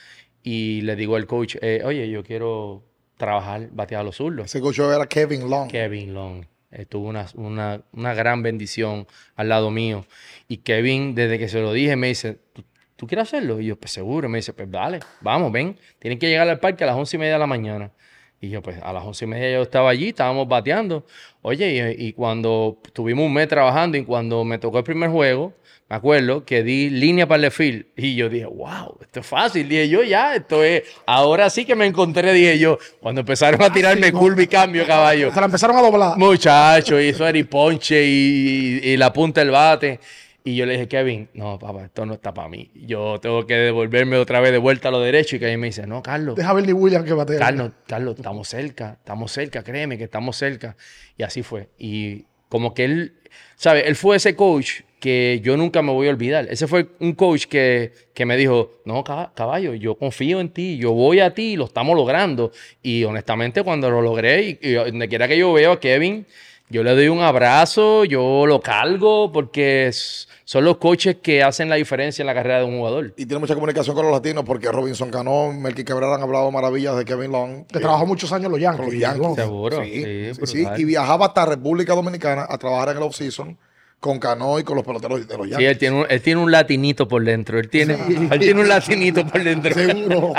y 0.42 0.82
le 0.82 0.96
digo 0.96 1.16
al 1.16 1.28
coach, 1.28 1.58
eh, 1.62 1.84
oye, 1.86 2.10
yo 2.10 2.24
quiero 2.24 2.84
trabajar 3.18 3.70
batear 3.72 4.02
a 4.02 4.04
los 4.04 4.16
zurdos. 4.16 4.48
Ese 4.48 4.60
coach 4.60 4.80
era 4.80 5.06
Kevin 5.06 5.48
Long. 5.48 5.70
Kevin 5.70 6.14
Long. 6.16 6.46
eh, 6.72 6.86
tuvo 6.86 7.08
una, 7.08 7.28
una- 7.36 7.82
una 7.94 8.14
gran 8.16 8.42
bendición 8.42 9.06
al 9.36 9.50
lado 9.50 9.70
mío. 9.70 10.06
Y 10.48 10.58
Kevin, 10.58 11.14
desde 11.14 11.38
que 11.38 11.50
se 11.50 11.62
lo 11.62 11.72
dije, 11.72 11.96
me 11.96 12.08
dice, 12.08 12.40
¿tú, 12.54 12.64
tú 12.96 13.06
quieres 13.08 13.28
hacerlo? 13.28 13.60
Y 13.62 13.68
yo, 13.68 13.76
pues 13.78 13.92
seguro. 13.92 14.28
Me 14.28 14.40
dice, 14.40 14.54
pues 14.54 14.70
dale, 14.72 15.00
vamos, 15.22 15.52
ven. 15.52 15.78
Tienen 16.00 16.18
que 16.18 16.28
llegar 16.28 16.50
al 16.50 16.60
parque 16.60 16.84
a 16.84 16.88
las 16.88 16.96
once 16.96 17.16
y 17.16 17.20
media 17.20 17.34
de 17.34 17.40
la 17.40 17.48
mañana. 17.48 17.92
Y 18.40 18.50
yo, 18.50 18.62
pues 18.62 18.78
a 18.84 18.94
las 18.94 19.04
once 19.04 19.26
y 19.26 19.28
media 19.28 19.52
yo 19.52 19.64
estaba 19.64 19.90
allí, 19.90 20.10
estábamos 20.10 20.48
bateando. 20.48 21.06
Oye, 21.42 21.96
y, 21.98 22.08
y 22.08 22.14
cuando 22.14 22.78
tuvimos 22.94 23.26
un 23.26 23.34
mes 23.34 23.48
trabajando 23.48 23.98
y 23.98 24.06
cuando 24.06 24.44
me 24.44 24.60
tocó 24.60 24.78
el 24.78 24.84
primer 24.84 25.10
juego, 25.10 25.54
me 25.90 25.96
acuerdo 25.96 26.44
que 26.44 26.64
di 26.64 26.90
línea 26.90 27.28
para 27.28 27.46
el 27.46 27.52
field. 27.52 27.86
Y 27.96 28.16
yo 28.16 28.28
dije, 28.28 28.46
wow, 28.46 28.98
esto 29.02 29.22
es 29.22 29.26
fácil. 29.26 29.70
Dije 29.70 29.88
yo, 29.88 30.04
ya, 30.04 30.36
esto 30.36 30.62
es. 30.62 30.84
Ahora 31.06 31.50
sí 31.50 31.64
que 31.64 31.76
me 31.76 31.86
encontré, 31.86 32.34
dije 32.34 32.60
yo. 32.60 32.78
Cuando 33.00 33.22
empezaron 33.22 33.62
a 33.62 33.72
tirarme 33.72 34.12
curva 34.12 34.44
y 34.44 34.48
cambio, 34.48 34.86
caballo. 34.86 35.34
Se 35.34 35.40
la 35.40 35.46
empezaron 35.46 35.78
a 35.78 35.82
doblar. 35.82 36.18
Muchacho, 36.18 37.00
hizo 37.00 37.26
Eri 37.26 37.44
Ponche 37.44 38.04
y, 38.06 38.82
y 38.84 38.98
la 38.98 39.14
punta 39.14 39.40
del 39.40 39.52
bate. 39.52 40.00
Y 40.48 40.56
yo 40.56 40.66
le 40.66 40.74
dije, 40.74 40.88
Kevin, 40.88 41.28
no, 41.34 41.60
papá, 41.60 41.84
esto 41.84 42.06
no 42.06 42.14
está 42.14 42.34
para 42.34 42.48
mí. 42.48 42.72
Yo 42.74 43.20
tengo 43.20 43.46
que 43.46 43.54
devolverme 43.56 44.16
otra 44.16 44.40
vez 44.40 44.54
de 44.54 44.60
vuelta 44.60 44.88
a 44.88 44.92
lo 44.92 45.02
derecho. 45.02 45.36
Y 45.36 45.40
Kevin 45.40 45.60
me 45.60 45.68
dice, 45.68 45.86
no, 45.86 46.02
Carlos, 46.02 46.36
Deja 46.38 46.52
a 46.52 46.54
Bernie 46.54 46.72
Williams 46.72 47.06
que 47.06 47.12
batea. 47.12 47.38
Carlos, 47.38 47.72
Carlos, 47.86 48.16
estamos 48.16 48.48
cerca, 48.48 48.96
estamos 48.98 49.30
cerca, 49.32 49.62
créeme 49.62 49.98
que 49.98 50.06
estamos 50.06 50.38
cerca. 50.38 50.78
Y 51.18 51.24
así 51.24 51.44
fue. 51.44 51.68
Y 51.78 52.24
como 52.48 52.74
que 52.74 52.86
él, 52.86 53.14
¿sabes? 53.58 53.84
Él 53.88 53.98
fue 53.98 54.16
ese 54.16 54.38
coach 54.38 54.84
que 55.02 55.42
yo 55.44 55.58
nunca 55.58 55.82
me 55.82 55.92
voy 55.92 56.08
a 56.08 56.12
olvidar. 56.12 56.48
Ese 56.50 56.66
fue 56.66 56.88
un 57.02 57.12
coach 57.14 57.48
que, 57.48 57.92
que 58.14 58.26
me 58.26 58.38
dijo, 58.38 58.80
no, 58.86 59.04
cab- 59.04 59.34
caballo, 59.34 59.74
yo 59.74 59.96
confío 59.96 60.40
en 60.40 60.48
ti, 60.48 60.78
yo 60.78 60.94
voy 60.94 61.20
a 61.20 61.34
ti, 61.34 61.58
lo 61.58 61.66
estamos 61.66 61.94
logrando. 61.98 62.54
Y 62.82 63.04
honestamente 63.04 63.64
cuando 63.64 63.90
lo 63.92 64.02
logré, 64.02 64.58
y, 64.62 64.68
y 64.70 64.72
donde 64.76 65.10
quiera 65.10 65.28
que 65.28 65.38
yo 65.38 65.52
veo 65.52 65.74
a 65.74 65.80
Kevin, 65.82 66.26
yo 66.70 66.84
le 66.84 66.92
doy 66.96 67.10
un 67.10 67.20
abrazo, 67.22 68.06
yo 68.06 68.46
lo 68.48 68.60
cargo, 68.62 69.32
porque 69.32 69.88
es- 69.88 70.27
son 70.50 70.64
los 70.64 70.78
coaches 70.78 71.18
que 71.22 71.44
hacen 71.44 71.68
la 71.68 71.76
diferencia 71.76 72.24
en 72.24 72.28
la 72.28 72.34
carrera 72.34 72.60
de 72.60 72.64
un 72.64 72.78
jugador. 72.78 73.08
Y 73.18 73.26
tiene 73.26 73.40
mucha 73.40 73.54
comunicación 73.54 73.94
con 73.98 74.06
los 74.06 74.14
latinos 74.16 74.46
porque 74.46 74.72
Robinson 74.72 75.10
Cano, 75.10 75.52
Melky 75.52 75.84
Cabrera 75.84 76.16
han 76.16 76.22
hablado 76.22 76.50
maravillas 76.52 76.96
de 76.96 77.04
Kevin 77.04 77.34
Long. 77.34 77.66
Que 77.68 77.80
Eh, 77.80 77.82
trabajó 77.82 78.06
muchos 78.06 78.32
años 78.32 78.46
en 78.46 78.52
los 78.54 78.62
Yankees. 78.62 78.86
los 78.94 78.96
Yankees. 78.98 79.36
Seguro, 79.36 79.84
Sí, 79.84 80.04
sí, 80.04 80.32
sí, 80.46 80.46
sí. 80.46 80.66
Y 80.78 80.86
viajaba 80.86 81.26
hasta 81.26 81.46
República 81.48 81.94
Dominicana 81.94 82.46
a 82.48 82.58
trabajar 82.58 82.92
en 82.92 82.98
el 82.98 83.04
off-season 83.04 83.58
con 84.00 84.20
Cano 84.20 84.58
y 84.58 84.64
con 84.64 84.78
los 84.78 84.86
peloteros 84.86 85.28
de 85.28 85.38
los 85.38 85.48
Sí, 85.48 85.52
Yankees. 85.52 85.70
él 85.70 85.78
tiene, 85.80 86.00
un, 86.00 86.06
él 86.10 86.22
tiene 86.22 86.42
un 86.42 86.50
latinito 86.50 87.08
por 87.10 87.26
dentro. 87.26 87.60
Él 87.60 87.68
tiene, 87.70 87.96
él 88.32 88.40
tiene 88.40 88.62
un 88.62 88.70
latinito 88.70 89.28
por 89.28 89.44
dentro. 89.44 89.74
Seguro. 89.74 90.34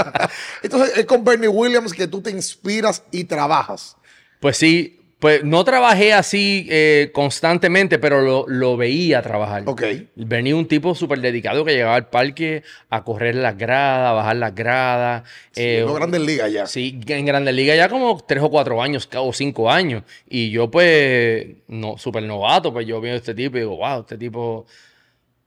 Entonces, 0.62 0.96
es 0.96 1.04
con 1.04 1.24
Bernie 1.24 1.48
Williams 1.48 1.92
que 1.92 2.06
tú 2.06 2.22
te 2.22 2.30
inspiras 2.30 3.02
y 3.10 3.24
trabajas. 3.24 3.96
Pues 4.40 4.56
sí, 4.56 5.00
Pues 5.22 5.44
no 5.44 5.62
trabajé 5.62 6.12
así 6.12 6.66
eh, 6.68 7.10
constantemente, 7.14 8.00
pero 8.00 8.22
lo, 8.22 8.44
lo 8.48 8.76
veía 8.76 9.22
trabajar. 9.22 9.62
Ok. 9.66 9.80
Venía 10.16 10.56
un 10.56 10.66
tipo 10.66 10.96
súper 10.96 11.20
dedicado 11.20 11.64
que 11.64 11.74
llegaba 11.74 11.94
al 11.94 12.08
parque 12.08 12.64
a 12.90 13.04
correr 13.04 13.36
las 13.36 13.56
gradas, 13.56 14.10
a 14.10 14.12
bajar 14.14 14.34
las 14.34 14.52
gradas. 14.52 15.22
eh, 15.54 15.84
no 15.86 15.94
grandes 15.94 16.22
ligas 16.22 16.52
ya. 16.52 16.66
Sí, 16.66 16.98
en 17.06 17.24
Grandes 17.24 17.54
Ligas 17.54 17.76
ya 17.76 17.88
como 17.88 18.18
tres 18.26 18.42
o 18.42 18.50
cuatro 18.50 18.82
años 18.82 19.08
o 19.14 19.32
cinco 19.32 19.70
años. 19.70 20.02
Y 20.28 20.50
yo, 20.50 20.68
pues, 20.68 21.46
no, 21.68 21.96
súper 21.98 22.24
novato, 22.24 22.72
pues 22.72 22.84
yo 22.84 23.00
veo 23.00 23.14
a 23.14 23.18
este 23.18 23.32
tipo 23.32 23.56
y 23.58 23.60
digo, 23.60 23.76
wow, 23.76 24.00
este 24.00 24.18
tipo, 24.18 24.66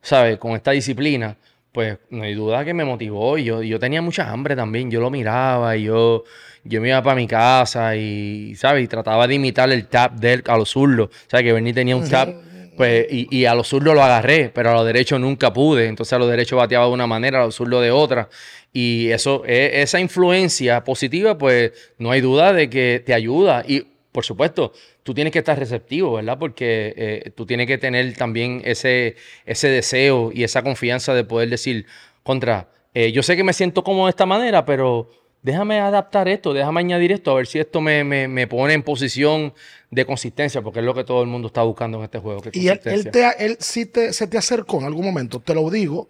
¿sabes? 0.01 0.37
Con 0.37 0.53
esta 0.53 0.71
disciplina, 0.71 1.35
pues 1.73 1.97
no 2.11 2.23
hay 2.23 2.33
duda 2.33 2.63
que 2.63 2.73
me 2.73 2.85
motivó. 2.85 3.37
Y 3.37 3.43
yo, 3.43 3.61
yo 3.61 3.77
tenía 3.77 4.01
mucha 4.01 4.31
hambre 4.31 4.55
también. 4.55 4.89
Yo 4.89 5.01
lo 5.01 5.09
miraba 5.09 5.75
y 5.75 5.83
yo, 5.83 6.23
yo 6.65 6.81
me 6.81 6.89
iba 6.89 7.01
para 7.01 7.15
mi 7.15 7.27
casa 7.27 7.95
y, 7.95 8.55
¿sabes? 8.55 8.83
Y 8.83 8.87
trataba 8.87 9.27
de 9.27 9.35
imitar 9.35 9.71
el 9.71 9.87
tap 9.87 10.13
de 10.15 10.33
él 10.33 10.43
a 10.47 10.57
los 10.57 10.71
zurdos. 10.71 11.09
¿Sabes? 11.27 11.45
Que 11.45 11.53
Bernie 11.53 11.73
tenía 11.73 11.95
un 11.95 12.09
tap. 12.09 12.29
Pues, 12.75 13.07
y, 13.09 13.33
y 13.33 13.45
a 13.45 13.55
los 13.55 13.69
zurdos 13.69 13.95
lo 13.95 14.03
agarré, 14.03 14.51
pero 14.53 14.71
a 14.71 14.73
los 14.73 14.85
derechos 14.85 15.17
nunca 15.17 15.53
pude. 15.53 15.87
Entonces 15.87 16.11
a 16.11 16.19
los 16.19 16.29
derechos 16.29 16.57
bateaba 16.57 16.85
de 16.87 16.91
una 16.91 17.07
manera, 17.07 17.41
a 17.41 17.45
los 17.45 17.55
zurdos 17.55 17.81
de 17.81 17.91
otra. 17.91 18.27
Y 18.73 19.11
eso, 19.11 19.43
e- 19.45 19.81
esa 19.81 20.01
influencia 20.01 20.83
positiva, 20.83 21.37
pues 21.37 21.71
no 21.97 22.11
hay 22.11 22.19
duda 22.19 22.51
de 22.51 22.69
que 22.69 23.01
te 23.05 23.13
ayuda. 23.13 23.63
Y 23.65 23.85
por 24.11 24.25
supuesto, 24.25 24.73
tú 25.03 25.13
tienes 25.13 25.31
que 25.31 25.39
estar 25.39 25.57
receptivo, 25.57 26.13
¿verdad? 26.13 26.37
Porque 26.39 26.93
eh, 26.97 27.31
tú 27.35 27.45
tienes 27.45 27.67
que 27.67 27.77
tener 27.77 28.13
también 28.17 28.61
ese, 28.65 29.15
ese 29.45 29.69
deseo 29.69 30.31
y 30.33 30.43
esa 30.43 30.63
confianza 30.63 31.13
de 31.13 31.23
poder 31.23 31.49
decir, 31.49 31.85
contra, 32.23 32.67
eh, 32.93 33.11
yo 33.11 33.23
sé 33.23 33.37
que 33.37 33.43
me 33.43 33.53
siento 33.53 33.83
como 33.83 34.07
de 34.07 34.09
esta 34.09 34.25
manera, 34.25 34.65
pero 34.65 35.09
déjame 35.45 35.79
adaptar 35.79 36.27
esto, 36.27 36.53
déjame 36.53 36.79
añadir 36.79 37.11
esto, 37.11 37.31
a 37.31 37.35
ver 37.35 37.45
si 37.47 37.59
esto 37.59 37.79
me, 37.79 38.03
me- 38.03 38.27
me 38.27 38.47
pone 38.47 38.73
en 38.73 38.81
posición 38.83 39.53
de 39.91 40.05
consistencia, 40.05 40.61
porque 40.63 40.79
es 40.79 40.85
lo 40.85 40.93
que 40.95 41.03
todo 41.03 41.21
el 41.21 41.27
mundo 41.29 41.47
está 41.47 41.61
buscando 41.61 41.99
en 41.99 42.03
este 42.05 42.17
juego. 42.19 42.41
que 42.41 42.49
Y 42.53 42.67
él, 42.67 42.79
él, 42.95 43.03
te, 43.11 43.45
él 43.45 43.57
sí 43.59 43.85
te, 43.85 44.11
se 44.11 44.25
te 44.27 44.37
acercó 44.37 44.79
en 44.79 44.85
algún 44.85 45.05
momento, 45.05 45.39
te 45.39 45.53
lo 45.53 45.69
digo, 45.69 46.09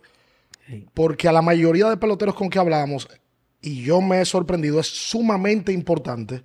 porque 0.93 1.27
a 1.27 1.31
la 1.31 1.41
mayoría 1.41 1.89
de 1.89 1.97
peloteros 1.97 2.33
con 2.35 2.49
que 2.49 2.59
hablamos, 2.59 3.07
y 3.61 3.83
yo 3.83 3.99
me 4.01 4.21
he 4.21 4.25
sorprendido, 4.25 4.79
es 4.79 4.87
sumamente 4.87 5.71
importante 5.73 6.41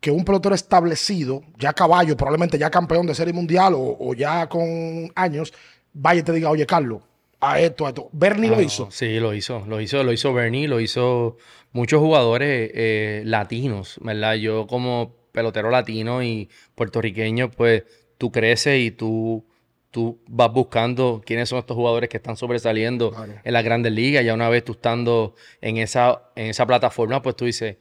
que 0.00 0.10
un 0.10 0.24
pelotero 0.24 0.54
establecido, 0.54 1.42
ya 1.58 1.72
caballo, 1.72 2.16
probablemente 2.16 2.58
ya 2.58 2.70
campeón 2.70 3.06
de 3.06 3.14
serie 3.14 3.32
mundial 3.32 3.74
o, 3.74 3.96
o 3.98 4.14
ya 4.14 4.48
con 4.48 5.10
años, 5.14 5.52
vaya 5.92 6.20
y 6.20 6.22
te 6.22 6.32
diga, 6.32 6.50
oye, 6.50 6.66
Carlos, 6.66 7.02
a 7.40 7.60
esto, 7.60 7.86
a 7.86 7.90
esto. 7.90 8.08
Bernie 8.12 8.50
lo 8.50 8.60
hizo. 8.60 8.90
Sí, 8.90 9.20
lo 9.20 9.34
hizo, 9.34 9.64
lo 9.66 9.80
hizo, 9.80 10.02
lo 10.02 10.12
hizo 10.12 10.32
Bernie, 10.32 10.68
lo 10.68 10.80
hizo 10.80 11.36
muchos 11.72 12.00
jugadores 12.00 12.70
eh, 12.74 13.22
latinos, 13.24 13.96
¿verdad? 14.00 14.34
Yo 14.34 14.66
como 14.66 15.16
pelotero 15.32 15.70
latino 15.70 16.22
y 16.22 16.48
puertorriqueño, 16.74 17.50
pues 17.50 17.84
tú 18.18 18.32
creces 18.32 18.80
y 18.80 18.90
tú, 18.90 19.46
tú 19.90 20.20
vas 20.26 20.52
buscando 20.52 21.22
quiénes 21.24 21.48
son 21.48 21.60
estos 21.60 21.76
jugadores 21.76 22.08
que 22.08 22.16
están 22.16 22.36
sobresaliendo 22.36 23.14
en 23.44 23.52
las 23.52 23.64
grandes 23.64 23.92
ligas. 23.92 24.24
Ya 24.24 24.34
una 24.34 24.48
vez 24.48 24.64
tú 24.64 24.72
estando 24.72 25.34
en 25.60 25.76
esa, 25.76 26.30
en 26.34 26.46
esa 26.46 26.66
plataforma, 26.66 27.22
pues 27.22 27.36
tú 27.36 27.44
dices, 27.44 27.76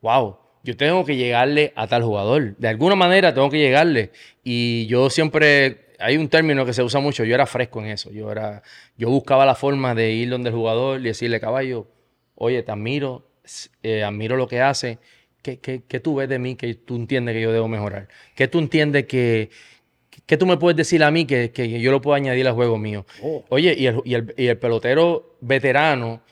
wow, 0.00 0.38
yo 0.64 0.76
tengo 0.76 1.04
que 1.04 1.16
llegarle 1.16 1.72
a 1.76 1.86
tal 1.86 2.02
jugador. 2.02 2.56
De 2.56 2.68
alguna 2.68 2.94
manera 2.94 3.34
tengo 3.34 3.50
que 3.50 3.58
llegarle. 3.58 4.12
Y 4.44 4.86
yo 4.86 5.10
siempre, 5.10 5.81
hay 5.98 6.16
un 6.16 6.28
término 6.28 6.64
que 6.66 6.72
se 6.72 6.82
usa 6.82 7.00
mucho, 7.00 7.24
yo 7.24 7.34
era 7.34 7.46
fresco 7.46 7.80
en 7.80 7.86
eso. 7.86 8.10
Yo, 8.10 8.30
era, 8.30 8.62
yo 8.96 9.08
buscaba 9.10 9.44
la 9.46 9.54
forma 9.54 9.94
de 9.94 10.10
ir 10.12 10.30
donde 10.30 10.50
el 10.50 10.56
jugador 10.56 11.00
y 11.00 11.04
decirle, 11.04 11.40
caballo, 11.40 11.86
oye, 12.34 12.62
te 12.62 12.72
admiro, 12.72 13.26
eh, 13.82 14.02
admiro 14.02 14.36
lo 14.36 14.46
que 14.48 14.60
hace. 14.60 14.98
¿Qué, 15.42 15.58
qué, 15.58 15.82
qué 15.88 15.98
tú 16.00 16.14
ves 16.16 16.28
de 16.28 16.38
mí 16.38 16.54
que 16.54 16.74
tú 16.74 16.96
entiendes 16.96 17.34
que 17.34 17.40
yo 17.42 17.52
debo 17.52 17.68
mejorar? 17.68 18.08
¿Qué 18.36 18.46
tú 18.48 18.58
entiendes 18.60 19.06
que, 19.06 19.50
¿Qué 20.26 20.36
tú 20.36 20.46
me 20.46 20.56
puedes 20.56 20.76
decir 20.76 21.02
a 21.02 21.10
mí 21.10 21.24
que, 21.24 21.50
que 21.50 21.80
yo 21.80 21.90
lo 21.90 22.00
puedo 22.00 22.14
añadir 22.14 22.46
al 22.46 22.54
juego 22.54 22.78
mío? 22.78 23.06
Oye, 23.48 23.74
y 23.76 23.86
el, 23.86 24.00
y 24.04 24.14
el- 24.14 24.34
y 24.36 24.46
el 24.46 24.58
pelotero 24.58 25.36
veterano, 25.40 26.22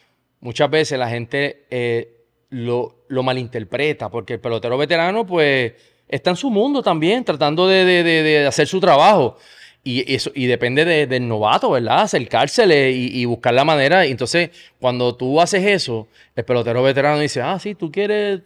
muchas 0.40 0.71
veces 0.71 0.99
la 0.99 1.09
gente 1.09 1.64
eh, 1.71 2.17
lo, 2.50 3.05
lo 3.09 3.23
malinterpreta, 3.23 4.11
porque 4.11 4.35
el 4.35 4.40
pelotero 4.40 4.76
veterano, 4.79 5.26
pues, 5.26 5.73
está 6.11 6.31
en 6.31 6.37
su 6.37 6.50
mundo 6.50 6.83
también, 6.83 7.25
tratando 7.25 7.67
de, 7.69 7.85
de- 7.85 8.02
de- 8.02 8.47
hacer 8.47 8.67
su 8.67 8.81
trabajo. 8.81 9.38
Y, 9.83 10.12
eso, 10.14 10.31
y 10.35 10.47
depende 10.47 10.85
de- 10.85 11.07
del 11.07 11.26
novato, 11.26 11.71
¿verdad? 11.71 12.02
Acercársele 12.02 12.90
y, 12.93 13.21
y 13.21 13.25
buscar 13.25 13.55
la 13.55 13.64
manera. 13.64 14.07
Y 14.07 14.11
entonces, 14.11 14.50
cuando 14.79 15.14
tú 15.17 15.40
haces 15.40 15.64
eso, 15.64 16.07
el 16.37 16.45
pelotero 16.45 16.83
veterano 16.83 17.19
dice, 17.19 17.40
ah, 17.40 17.59
sí, 17.59 17.75
tú 17.75 17.90
quieres, 17.90 18.40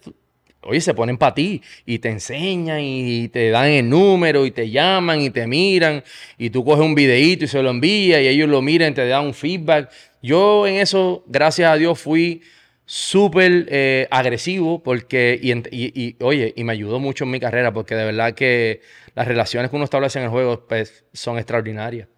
Oye, 0.67 0.81
se 0.81 0.95
ponen 0.95 1.19
para 1.19 1.35
ti 1.35 1.61
y 1.85 1.99
te 1.99 2.09
enseñan 2.09 2.81
y 2.81 3.29
te 3.29 3.51
dan 3.51 3.67
el 3.67 3.87
número 3.87 4.47
y 4.47 4.51
te 4.51 4.71
llaman 4.71 5.21
y 5.21 5.29
te 5.29 5.47
miran 5.47 6.03
y 6.39 6.49
tú 6.49 6.65
coges 6.65 6.83
un 6.83 6.95
videíto 6.95 7.45
y 7.45 7.49
se 7.49 7.63
lo 7.63 7.69
envías 7.69 8.23
y 8.23 8.29
ellos 8.29 8.49
lo 8.49 8.63
miran 8.63 8.95
te 8.95 9.07
dan 9.07 9.27
un 9.27 9.35
feedback. 9.35 9.91
Yo 10.23 10.67
en 10.67 10.77
eso, 10.77 11.23
gracias 11.27 11.71
a 11.71 11.77
Dios, 11.77 11.99
fui 12.01 12.41
súper 12.87 13.67
eh, 13.71 14.09
agresivo 14.11 14.83
porque, 14.83 15.39
y, 15.43 15.49
ent- 15.51 15.69
y- 15.71 15.93
y, 16.01 16.17
oye, 16.23 16.53
y 16.57 16.65
me 16.65 16.73
ayudó 16.73 16.99
mucho 17.01 17.25
en 17.25 17.31
mi 17.31 17.41
carrera 17.41 17.73
porque 17.73 17.95
de 17.95 18.05
verdad 18.05 18.35
que 18.35 18.81
las 19.15 19.27
relaciones 19.27 19.71
que 19.71 19.77
uno 19.77 19.85
establece 19.85 20.19
en 20.19 20.27
el 20.27 20.31
juego 20.31 20.67
pues, 20.67 21.05
son 21.13 21.39
extraordinarias. 21.39 22.09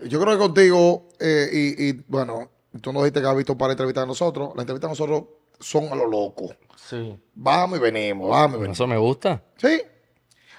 Yo 0.00 0.20
creo 0.20 0.34
que 0.34 0.38
contigo, 0.38 1.08
eh, 1.18 1.48
y, 1.52 1.88
y, 1.88 2.04
bueno, 2.06 2.50
tú 2.80 2.92
nos 2.92 3.02
dijiste 3.02 3.20
que 3.20 3.26
has 3.26 3.36
visto 3.36 3.56
para 3.58 3.72
entrevistas 3.72 4.04
de 4.04 4.08
nosotros. 4.08 4.50
Las 4.54 4.62
entrevistas 4.62 4.88
de 4.88 4.92
nosotros 4.92 5.24
son 5.58 5.86
a 5.90 5.94
lo 5.96 6.06
loco. 6.06 6.54
Sí. 6.76 7.18
Vamos 7.34 7.78
y 7.78 7.82
venimos, 7.82 8.30
vamos 8.30 8.56
y 8.58 8.60
venimos. 8.60 8.76
Eso 8.76 8.86
me 8.86 8.96
gusta. 8.96 9.42
Sí. 9.56 9.80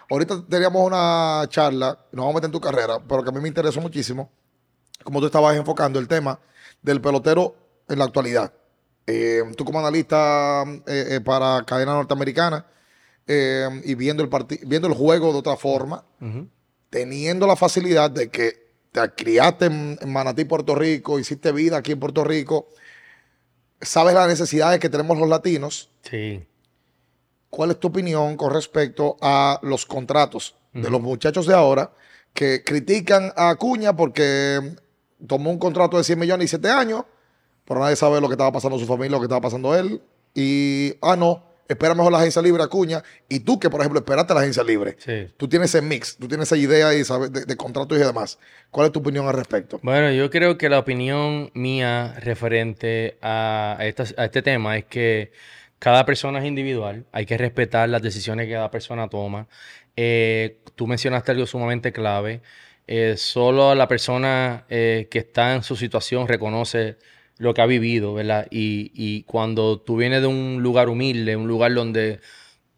Ahorita 0.09 0.43
teníamos 0.49 0.85
una 0.85 1.43
charla, 1.49 1.97
nos 2.11 2.25
vamos 2.25 2.31
a 2.31 2.35
meter 2.35 2.47
en 2.47 2.51
tu 2.51 2.59
carrera, 2.59 2.99
pero 3.07 3.23
que 3.23 3.29
a 3.29 3.31
mí 3.31 3.39
me 3.39 3.47
interesó 3.47 3.79
muchísimo, 3.79 4.29
como 5.03 5.19
tú 5.19 5.27
estabas 5.27 5.55
enfocando 5.55 5.99
el 5.99 6.07
tema 6.07 6.39
del 6.81 6.99
pelotero 6.99 7.55
en 7.87 7.99
la 7.99 8.05
actualidad. 8.05 8.51
Eh, 9.11 9.41
tú 9.57 9.65
como 9.65 9.79
analista 9.79 10.63
eh, 10.85 11.05
eh, 11.09 11.21
para 11.21 11.63
cadena 11.65 11.93
norteamericana 11.93 12.63
y 13.83 13.95
viendo 13.95 14.23
el, 14.23 14.29
viendo 14.65 14.87
el 14.87 14.93
juego 14.93 15.31
de 15.31 15.39
otra 15.39 15.55
forma, 15.55 16.03
teniendo 16.89 17.45
la 17.45 17.55
facilidad 17.55 18.09
de 18.09 18.29
que 18.29 18.69
te 18.91 19.07
criaste 19.11 19.65
en, 19.65 19.99
en 20.01 20.11
Manatí, 20.11 20.45
Puerto 20.45 20.73
Rico, 20.73 21.19
hiciste 21.19 21.51
vida 21.51 21.77
aquí 21.77 21.91
en 21.91 21.99
Puerto 21.99 22.23
Rico, 22.23 22.69
sabes 23.81 24.15
las 24.15 24.27
necesidades 24.27 24.79
que 24.79 24.89
tenemos 24.89 25.17
los 25.17 25.29
latinos, 25.29 25.89
Sí. 26.09 26.43
¿Cuál 27.49 27.71
es 27.71 27.79
tu 27.79 27.87
opinión 27.87 28.37
con 28.37 28.53
respecto 28.53 29.17
a 29.21 29.59
los 29.63 29.85
contratos 29.85 30.55
de 30.73 30.89
los 30.89 31.01
muchachos 31.01 31.47
de 31.47 31.55
ahora 31.55 31.91
que 32.33 32.63
critican 32.63 33.33
a 33.35 33.49
Acuña 33.49 33.95
porque 33.95 34.75
tomó 35.25 35.49
un 35.49 35.57
contrato 35.57 35.97
de 35.97 36.03
100 36.03 36.19
millones 36.19 36.45
y 36.45 36.47
7 36.49 36.69
años, 36.69 37.05
pero 37.69 37.79
nadie 37.79 37.95
sabe 37.95 38.19
lo 38.19 38.27
que 38.27 38.33
estaba 38.33 38.51
pasando 38.51 38.77
su 38.77 38.85
familia, 38.85 39.11
lo 39.11 39.19
que 39.19 39.25
estaba 39.27 39.39
pasando 39.41 39.73
él? 39.77 40.01
Y, 40.33 40.95
ah, 41.01 41.15
no, 41.15 41.43
espera 41.67 41.93
mejor 41.95 42.11
la 42.11 42.17
agencia 42.17 42.41
libre 42.41 42.63
Acuña. 42.63 43.01
Y 43.29 43.39
tú, 43.41 43.59
que 43.59 43.69
por 43.69 43.79
ejemplo 43.79 43.99
esperaste 43.99 44.33
la 44.33 44.41
agencia 44.41 44.63
libre, 44.63 44.95
Sí. 44.99 45.31
tú 45.37 45.47
tienes 45.47 45.69
ese 45.73 45.81
mix, 45.81 46.17
tú 46.17 46.27
tienes 46.27 46.47
esa 46.47 46.57
idea 46.57 46.93
y 46.93 47.03
sabes 47.05 47.31
de, 47.31 47.45
de 47.45 47.55
contratos 47.55 47.97
y 47.97 48.01
demás. 48.01 48.39
¿Cuál 48.71 48.87
es 48.87 48.91
tu 48.91 48.99
opinión 48.99 49.27
al 49.27 49.33
respecto? 49.35 49.79
Bueno, 49.83 50.11
yo 50.11 50.29
creo 50.29 50.57
que 50.57 50.67
la 50.67 50.79
opinión 50.79 51.51
mía 51.53 52.15
referente 52.21 53.17
a, 53.21 53.77
esta- 53.81 54.05
a 54.21 54.25
este 54.25 54.41
tema 54.41 54.77
es 54.77 54.85
que 54.85 55.31
cada 55.77 56.05
persona 56.05 56.39
es 56.39 56.45
individual, 56.45 57.05
hay 57.11 57.25
que 57.25 57.37
respetar 57.37 57.87
las 57.87 58.01
decisiones 58.01 58.47
que 58.47 58.53
cada 58.53 58.69
persona 58.71 59.07
toma. 59.07 59.47
Eh, 59.95 60.57
tú 60.75 60.87
mencionaste 60.87 61.31
algo 61.31 61.45
sumamente 61.45 61.91
clave. 61.93 62.41
eh, 62.91 63.15
solo 63.17 63.75
la 63.75 63.87
persona 63.87 64.65
eh, 64.67 65.07
que 65.11 65.19
está 65.19 65.53
en 65.53 65.61
su 65.61 65.75
situación 65.75 66.27
reconoce 66.27 66.97
lo 67.39 67.53
que 67.53 67.61
ha 67.61 67.65
vivido, 67.65 68.13
¿verdad? 68.13 68.47
Y, 68.51 69.23
cuando 69.23 69.79
tú 69.79 69.97
vienes 69.97 70.21
de 70.21 70.27
un 70.27 70.61
lugar 70.61 70.89
humilde, 70.89 71.35
un 71.35 71.47
lugar 71.47 71.73
donde 71.73 72.19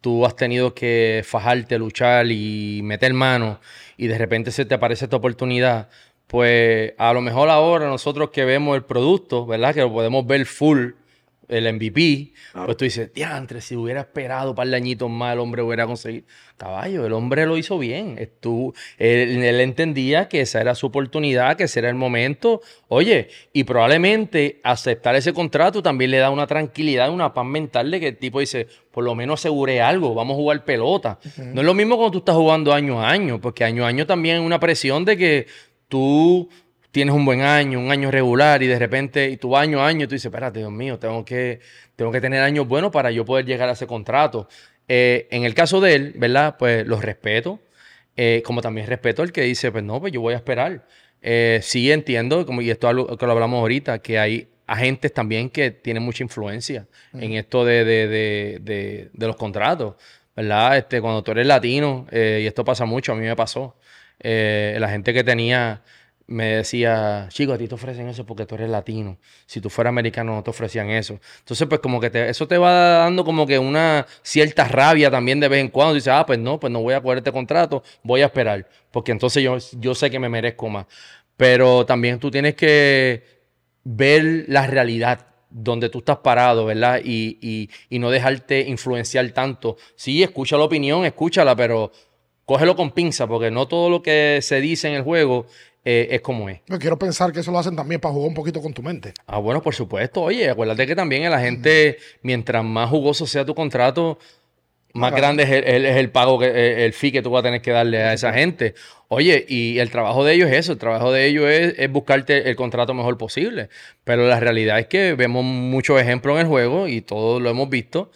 tú 0.00 0.24
has 0.24 0.36
tenido 0.36 0.74
que 0.74 1.22
fajarte, 1.26 1.78
luchar 1.78 2.26
y 2.30 2.80
meter 2.82 3.12
mano 3.12 3.60
y 3.96 4.06
de 4.06 4.18
repente 4.18 4.50
se 4.52 4.64
te 4.64 4.74
aparece 4.74 5.04
esta 5.04 5.16
oportunidad, 5.16 5.88
pues 6.26 6.94
a 6.98 7.12
lo 7.12 7.20
mejor 7.20 7.50
ahora 7.50 7.88
nosotros 7.88 8.30
que 8.30 8.44
vemos 8.44 8.76
el 8.76 8.84
producto, 8.84 9.46
¿verdad? 9.46 9.74
Que 9.74 9.80
lo 9.80 9.92
podemos 9.92 10.26
ver 10.26 10.46
full, 10.46 10.92
el 11.52 11.72
MVP, 11.72 12.32
pues 12.64 12.76
tú 12.76 12.84
dices, 12.84 13.12
diantre, 13.12 13.60
si 13.60 13.76
hubiera 13.76 14.00
esperado 14.00 14.50
un 14.50 14.56
par 14.56 14.68
de 14.68 14.76
añitos 14.76 15.10
más, 15.10 15.34
el 15.34 15.40
hombre 15.40 15.62
hubiera 15.62 15.86
conseguido. 15.86 16.24
Caballo, 16.56 17.04
el 17.06 17.12
hombre 17.12 17.44
lo 17.44 17.56
hizo 17.56 17.78
bien. 17.78 18.16
Estuvo, 18.18 18.72
él, 18.96 19.42
él 19.42 19.60
entendía 19.60 20.28
que 20.28 20.42
esa 20.42 20.60
era 20.60 20.74
su 20.74 20.86
oportunidad, 20.86 21.56
que 21.56 21.64
ese 21.64 21.80
era 21.80 21.88
el 21.88 21.96
momento. 21.96 22.60
Oye, 22.88 23.28
y 23.52 23.64
probablemente 23.64 24.60
aceptar 24.62 25.16
ese 25.16 25.32
contrato 25.32 25.82
también 25.82 26.12
le 26.12 26.18
da 26.18 26.30
una 26.30 26.46
tranquilidad, 26.46 27.10
una 27.10 27.34
paz 27.34 27.46
mental 27.46 27.90
de 27.90 28.00
que 28.00 28.08
el 28.08 28.16
tipo 28.16 28.40
dice, 28.40 28.68
por 28.92 29.02
lo 29.02 29.14
menos 29.14 29.40
aseguré 29.40 29.80
algo, 29.80 30.14
vamos 30.14 30.34
a 30.34 30.36
jugar 30.36 30.64
pelota. 30.64 31.18
No 31.38 31.60
es 31.62 31.66
lo 31.66 31.74
mismo 31.74 31.96
cuando 31.96 32.12
tú 32.12 32.18
estás 32.18 32.36
jugando 32.36 32.72
año 32.72 33.00
a 33.02 33.10
año, 33.10 33.40
porque 33.40 33.64
año 33.64 33.84
a 33.84 33.88
año 33.88 34.06
también 34.06 34.36
hay 34.36 34.46
una 34.46 34.60
presión 34.60 35.04
de 35.04 35.16
que 35.16 35.46
tú 35.88 36.48
tienes 36.92 37.14
un 37.14 37.24
buen 37.24 37.40
año, 37.40 37.80
un 37.80 37.90
año 37.90 38.10
regular 38.10 38.62
y 38.62 38.66
de 38.66 38.78
repente, 38.78 39.30
y 39.30 39.38
tú 39.38 39.56
año 39.56 39.80
a 39.80 39.88
año, 39.88 40.06
tú 40.06 40.14
dices, 40.14 40.26
espérate, 40.26 40.60
Dios 40.60 40.70
mío, 40.70 40.98
tengo 40.98 41.24
que, 41.24 41.60
tengo 41.96 42.12
que 42.12 42.20
tener 42.20 42.42
años 42.42 42.68
buenos 42.68 42.92
para 42.92 43.10
yo 43.10 43.24
poder 43.24 43.46
llegar 43.46 43.68
a 43.68 43.72
ese 43.72 43.86
contrato. 43.86 44.46
Eh, 44.88 45.26
en 45.30 45.44
el 45.44 45.54
caso 45.54 45.80
de 45.80 45.94
él, 45.94 46.12
¿verdad? 46.16 46.56
Pues 46.58 46.86
los 46.86 47.02
respeto, 47.02 47.60
eh, 48.16 48.42
como 48.44 48.60
también 48.60 48.86
respeto 48.86 49.22
al 49.22 49.32
que 49.32 49.40
dice, 49.42 49.72
pues 49.72 49.82
no, 49.82 50.00
pues 50.00 50.12
yo 50.12 50.20
voy 50.20 50.34
a 50.34 50.36
esperar. 50.36 50.86
Eh, 51.22 51.60
sí 51.62 51.90
entiendo, 51.90 52.44
como, 52.44 52.60
y 52.60 52.70
esto 52.70 52.86
es 52.86 52.90
algo 52.90 53.16
que 53.16 53.26
lo 53.26 53.32
hablamos 53.32 53.60
ahorita, 53.60 54.00
que 54.00 54.18
hay 54.18 54.48
agentes 54.66 55.14
también 55.14 55.48
que 55.48 55.70
tienen 55.70 56.02
mucha 56.02 56.22
influencia 56.22 56.86
en 57.14 57.32
esto 57.32 57.64
de, 57.64 57.84
de, 57.84 58.08
de, 58.60 59.10
de, 59.12 59.26
los 59.26 59.36
contratos, 59.36 59.96
¿verdad? 60.36 60.78
Este, 60.78 61.00
cuando 61.00 61.22
tú 61.22 61.30
eres 61.32 61.46
latino, 61.46 62.06
y 62.10 62.46
esto 62.46 62.64
pasa 62.64 62.84
mucho, 62.84 63.12
a 63.12 63.14
mí 63.16 63.22
me 63.26 63.36
pasó, 63.36 63.76
la 64.20 64.88
gente 64.88 65.12
que 65.12 65.24
tenía 65.24 65.82
me 66.26 66.56
decía, 66.56 67.26
chico, 67.30 67.52
a 67.52 67.58
ti 67.58 67.68
te 67.68 67.74
ofrecen 67.74 68.08
eso 68.08 68.24
porque 68.24 68.46
tú 68.46 68.54
eres 68.54 68.70
latino. 68.70 69.18
Si 69.46 69.60
tú 69.60 69.68
fueras 69.70 69.90
americano 69.90 70.34
no 70.34 70.42
te 70.42 70.50
ofrecían 70.50 70.90
eso. 70.90 71.18
Entonces, 71.40 71.66
pues 71.68 71.80
como 71.80 72.00
que 72.00 72.10
eso 72.28 72.46
te 72.46 72.58
va 72.58 72.72
dando 72.98 73.24
como 73.24 73.46
que 73.46 73.58
una 73.58 74.06
cierta 74.22 74.66
rabia 74.66 75.10
también 75.10 75.40
de 75.40 75.48
vez 75.48 75.60
en 75.60 75.68
cuando. 75.68 75.94
Dices, 75.94 76.12
ah, 76.12 76.24
pues 76.26 76.38
no, 76.38 76.58
pues 76.58 76.72
no 76.72 76.80
voy 76.80 76.94
a 76.94 77.00
coger 77.00 77.18
este 77.18 77.32
contrato, 77.32 77.82
voy 78.02 78.22
a 78.22 78.26
esperar. 78.26 78.68
Porque 78.90 79.12
entonces 79.12 79.42
yo, 79.42 79.56
yo 79.78 79.94
sé 79.94 80.10
que 80.10 80.18
me 80.18 80.28
merezco 80.28 80.68
más. 80.68 80.86
Pero 81.36 81.84
también 81.86 82.18
tú 82.18 82.30
tienes 82.30 82.54
que 82.54 83.24
ver 83.84 84.44
la 84.48 84.66
realidad 84.66 85.26
donde 85.50 85.88
tú 85.88 85.98
estás 85.98 86.18
parado, 86.18 86.64
¿verdad? 86.64 87.00
Y, 87.04 87.38
y, 87.42 87.68
y 87.90 87.98
no 87.98 88.10
dejarte 88.10 88.60
influenciar 88.60 89.28
tanto. 89.32 89.76
Sí, 89.96 90.22
escucha 90.22 90.56
la 90.56 90.64
opinión, 90.64 91.04
escúchala, 91.04 91.54
pero 91.54 91.92
cógelo 92.44 92.74
con 92.74 92.90
pinza, 92.90 93.26
porque 93.26 93.50
no 93.50 93.68
todo 93.68 93.90
lo 93.90 94.02
que 94.02 94.40
se 94.42 94.60
dice 94.60 94.88
en 94.88 94.94
el 94.94 95.02
juego 95.02 95.46
eh, 95.84 96.08
es 96.10 96.20
como 96.20 96.48
es. 96.48 96.60
Yo 96.68 96.78
quiero 96.78 96.98
pensar 96.98 97.32
que 97.32 97.40
eso 97.40 97.50
lo 97.50 97.58
hacen 97.58 97.74
también 97.76 98.00
para 98.00 98.14
jugar 98.14 98.28
un 98.28 98.34
poquito 98.34 98.60
con 98.62 98.72
tu 98.72 98.82
mente. 98.82 99.12
Ah, 99.26 99.38
bueno, 99.38 99.60
por 99.62 99.74
supuesto. 99.74 100.22
Oye, 100.22 100.48
acuérdate 100.50 100.86
que 100.86 100.94
también 100.94 101.28
la 101.30 101.40
gente, 101.40 101.98
mientras 102.22 102.64
más 102.64 102.88
jugoso 102.88 103.26
sea 103.26 103.44
tu 103.44 103.54
contrato, 103.54 104.18
más 104.94 105.10
Claro. 105.10 105.22
grande 105.22 105.42
es 105.44 105.50
el, 105.50 105.64
el- 105.64 105.86
es 105.86 105.96
el 105.96 106.10
pago, 106.10 106.38
que, 106.38 106.46
el, 106.48 106.56
el 106.80 106.92
fee 106.92 107.12
que 107.12 107.22
tú 107.22 107.30
vas 107.30 107.40
a 107.40 107.44
tener 107.44 107.62
que 107.62 107.70
darle 107.70 108.02
a 108.02 108.12
esa 108.12 108.32
gente. 108.32 108.74
Oye, 109.08 109.44
y 109.48 109.78
el 109.78 109.90
trabajo 109.90 110.22
de 110.24 110.34
ellos 110.34 110.50
es 110.50 110.56
eso, 110.58 110.72
el 110.72 110.78
trabajo 110.78 111.10
de 111.10 111.26
ellos 111.26 111.48
es, 111.48 111.74
es 111.78 111.90
buscarte 111.90 112.48
el 112.50 112.56
contrato 112.56 112.92
mejor 112.94 113.16
posible. 113.18 113.68
Pero 114.04 114.26
la 114.28 114.38
realidad 114.38 114.78
es 114.78 114.86
que 114.86 115.14
vemos 115.14 115.44
muchos 115.44 116.00
ejemplos 116.00 116.34
en 116.36 116.42
el 116.42 116.46
juego 116.46 116.88
y 116.88 117.00
todos 117.00 117.40
lo 117.40 117.48
hemos 117.50 117.68
visto, 117.70 118.10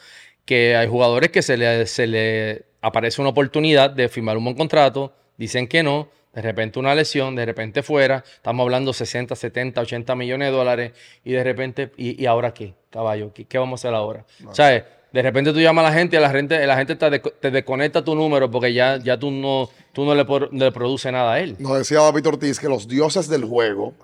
que 0.45 0.77
hay 0.77 0.87
jugadores 0.87 1.31
que 1.31 1.43
se 1.43 1.57
le, 1.57 1.87
se 1.87 2.07
le 2.07 2.67
aparece 2.83 3.21
una 3.23 3.31
oportunidad 3.31 3.91
de 3.91 4.09
firmar 4.09 4.37
un 4.37 4.45
buen 4.45 4.57
contrato, 4.57 5.15
dicen 5.39 5.67
que 5.67 5.83
no, 5.83 6.09
de 6.37 6.43
repente 6.43 6.79
una 6.79 6.95
lesión, 6.95 7.35
de 7.35 7.47
repente 7.47 7.83
fuera, 7.83 8.23
estamos 8.37 8.63
hablando 8.65 8.93
60, 8.93 9.35
70, 9.35 9.81
80 9.81 10.15
millones 10.15 10.49
de 10.51 10.53
dólares 10.57 10.93
y 11.25 11.33
de 11.33 11.43
repente, 11.43 11.91
¿y, 11.97 12.23
y 12.23 12.27
ahora 12.27 12.53
qué, 12.53 12.75
caballo? 12.91 13.33
¿Qué, 13.35 13.47
qué 13.47 13.57
vamos 13.59 13.81
a 13.83 13.89
hacer 13.89 13.95
ahora? 13.97 14.25
¿Sabes? 14.53 14.85
De 15.13 15.23
repente 15.23 15.51
tú 15.55 15.61
llamas 15.61 15.87
a 15.87 15.89
la 15.89 15.95
gente 15.95 16.17
y 16.17 16.21
la 16.21 16.29
gente, 16.29 16.67
la 16.67 16.77
gente 16.77 16.95
te, 16.95 17.09
de- 17.09 17.21
te 17.21 17.51
desconecta 17.51 18.05
tu 18.05 18.15
número 18.15 18.51
porque 18.51 18.71
ya, 18.75 18.99
ya 18.99 19.19
tú 19.19 19.31
no, 19.31 19.71
tú 19.95 20.05
no 20.05 20.15
le, 20.15 20.27
le 20.53 20.73
produce 20.73 21.11
nada 21.11 21.33
a 21.33 21.41
él. 21.41 21.57
Nos 21.59 21.79
decía 21.79 22.01
David 22.01 22.27
Ortiz 22.29 22.61
que 22.61 22.69
los 22.69 22.87
dioses 22.87 23.27
del 23.29 23.45
juego 23.47 23.95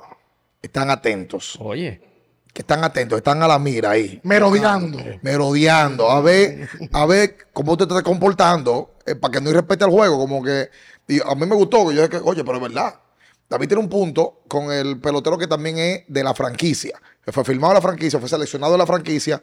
están 0.63 0.89
atentos. 0.89 1.59
Oye, 1.61 2.01
Que 2.53 2.61
están 2.61 2.85
atentos, 2.85 3.17
están 3.17 3.43
a 3.43 3.49
la 3.49 3.59
mira 3.59 3.91
ahí. 3.91 4.21
Merodeando. 4.25 4.99
merodeando, 5.23 6.11
a 6.11 6.21
ver, 6.21 6.69
a 6.93 7.07
ver 7.07 7.37
cómo 7.53 7.77
te 7.77 7.85
estás 7.85 8.03
comportando, 8.03 8.97
eh, 9.07 9.15
para 9.15 9.33
que 9.33 9.41
no 9.41 9.51
irrespete 9.51 9.85
el 9.85 9.91
juego, 9.91 10.19
como 10.19 10.43
que, 10.43 10.69
y 11.09 11.21
a 11.21 11.35
mí 11.35 11.47
me 11.47 11.57
gustó, 11.57 11.89
que 11.89 11.95
yo 11.95 12.03
dije, 12.03 12.11
que, 12.11 12.17
oye, 12.19 12.45
pero 12.45 12.59
es 12.59 12.63
verdad, 12.63 12.95
David 13.49 13.69
tiene 13.69 13.83
un 13.83 13.89
punto 13.89 14.43
con 14.49 14.71
el 14.71 15.01
pelotero 15.01 15.39
que 15.39 15.47
también 15.47 15.79
es 15.79 16.05
de 16.09 16.23
la 16.23 16.35
franquicia, 16.35 17.01
que 17.25 17.33
fue 17.33 17.43
firmado 17.45 17.73
de 17.73 17.79
la 17.79 17.83
franquicia, 17.83 18.19
fue 18.19 18.29
seleccionado 18.29 18.73
de 18.73 18.79
la 18.79 18.87
franquicia, 18.87 19.43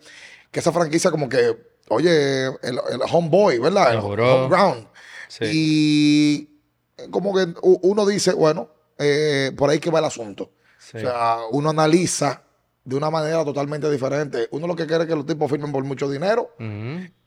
que 0.51 0.59
esa 0.59 0.71
franquicia 0.71 1.09
como 1.09 1.27
que, 1.27 1.57
oye, 1.89 2.45
el, 2.45 2.53
el 2.61 3.01
homeboy, 3.11 3.57
¿verdad? 3.57 3.93
El 3.93 3.99
home 3.99 4.49
ground. 4.49 4.87
Sí. 5.27 5.45
Y 5.51 7.07
como 7.09 7.33
que 7.33 7.53
uno 7.61 8.05
dice, 8.05 8.33
bueno, 8.33 8.69
eh, 8.97 9.51
por 9.57 9.69
ahí 9.69 9.79
que 9.79 9.89
va 9.89 9.99
el 9.99 10.05
asunto. 10.05 10.51
Sí. 10.77 10.97
O 10.97 10.99
sea, 11.01 11.37
uno 11.51 11.69
analiza 11.69 12.43
de 12.89 12.95
una 12.95 13.09
manera 13.09 13.45
totalmente 13.45 13.89
diferente. 13.89 14.47
Uno 14.51 14.65
lo 14.67 14.75
que 14.75 14.87
quiere 14.87 15.03
es 15.03 15.09
que 15.09 15.15
los 15.15 15.25
tipos 15.25 15.49
firmen 15.49 15.71
por 15.71 15.83
mucho 15.83 16.09
dinero. 16.09 16.49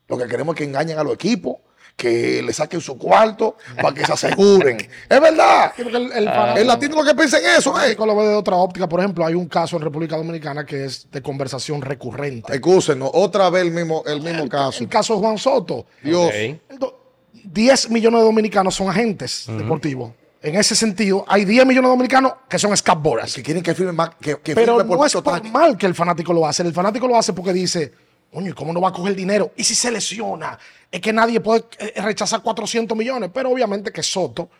Lo 0.09 0.19
que 0.19 0.27
queremos 0.27 0.55
es 0.55 0.59
que 0.59 0.65
engañen 0.65 0.99
a 0.99 1.05
los 1.05 1.15
equipos, 1.15 1.57
que 1.97 2.43
le 2.43 2.53
saquen 2.53 2.81
su 2.81 2.99
cuarto 2.99 3.57
para 3.81 3.95
que 3.95 4.05
se 4.05 4.13
aseguren. 4.13 4.77
es 5.09 5.21
verdad. 5.21 5.73
El, 5.79 6.13
el 6.13 6.29
Ah. 6.29 6.55
El 6.57 6.67
latino 6.67 6.97
lo 6.97 7.05
que 7.05 7.15
piensa 7.15 7.39
en 7.39 7.45
eso, 7.59 7.81
eh. 7.81 7.95
lo 7.97 8.29
de 8.29 8.35
otra 8.35 8.57
óptica. 8.57 8.89
Por 8.89 8.99
ejemplo, 9.01 9.25
hay 9.25 9.35
un 9.35 9.47
caso 9.47 9.77
en 9.77 9.83
República 9.83 10.17
Dominicana 10.17 10.67
que 10.67 10.85
es 10.85 11.09
de 11.11 11.23
conversación 11.23 11.81
recurrente. 11.81 12.53
Excúsenos, 12.55 13.11
otra 13.13 13.49
vez 13.51 13.63
el 13.63 13.71
mismo, 13.71 14.03
el 14.07 14.21
mismo 14.21 14.49
caso. 14.49 14.83
El 14.83 14.89
caso 14.89 15.15
de 15.15 15.21
Juan 15.21 15.39
Soto. 15.39 15.87
Dios. 16.03 16.27
Ok. 16.27 16.35
El 16.35 16.79
do- 16.79 16.99
10 17.45 17.91
millones 17.91 18.21
de 18.21 18.27
dominicanos 18.27 18.75
son 18.75 18.89
agentes 18.89 19.47
deportivos. 19.49 20.13
En 20.43 20.57
ese 20.57 20.75
sentido, 20.75 21.25
hay 21.29 21.45
10 21.45 21.67
millones 21.67 21.89
de 21.89 21.91
dominicanos 21.91 22.33
que 22.49 22.59
son 22.59 22.77
scapboras. 22.77 23.33
Que 23.35 23.43
quieren 23.43 23.63
que 23.63 23.75
firme 23.75 23.93
más, 23.93 24.11
que, 24.21 24.39
que 24.41 24.55
Pero 24.55 24.79
firme 24.79 24.97
no 24.97 25.07
es 25.07 25.13
por 25.13 25.51
mal 25.51 25.79
que 25.79 25.87
el 25.87 25.95
fanático 25.95 26.33
lo 26.33 26.47
hace. 26.47 26.63
El 26.63 26.73
fanático 26.73 27.07
lo 27.07 27.17
hace 27.17 27.33
porque 27.33 27.53
dice, 27.53 27.93
coño, 28.33 28.51
¿y 28.51 28.53
¿cómo 28.53 28.73
no 28.73 28.81
va 28.81 28.89
a 28.89 28.93
coger 28.93 29.15
dinero? 29.15 29.53
¿Y 29.57 29.63
si 29.63 29.77
se 29.77 29.91
lesiona? 29.93 30.59
Es 30.91 31.01
que 31.01 31.13
nadie 31.13 31.41
puede 31.41 31.65
eh, 31.79 32.01
rechazar 32.03 32.43
400 32.43 32.99
millones. 32.99 33.31
Pero 33.33 33.51
obviamente 33.51 33.93
que 33.93 34.03
Soto, 34.03 34.51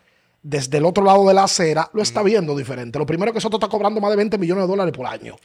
desde 0.41 0.77
el 0.77 0.85
otro 0.85 1.03
lado 1.03 1.27
de 1.27 1.33
la 1.33 1.43
acera, 1.43 1.89
lo 1.91 2.01
está 2.01 2.23
viendo 2.23 2.55
diferente. 2.55 2.97
Lo 2.97 3.05
primero 3.05 3.31
es 3.31 3.35
que 3.35 3.41
Soto 3.41 3.57
está 3.57 3.67
cobrando 3.67 3.99
más 3.99 4.11
de 4.11 4.17
20 4.17 4.37
millones 4.37 4.63
de 4.63 4.67
dólares 4.67 4.93
por 4.95 5.05
año 5.05 5.35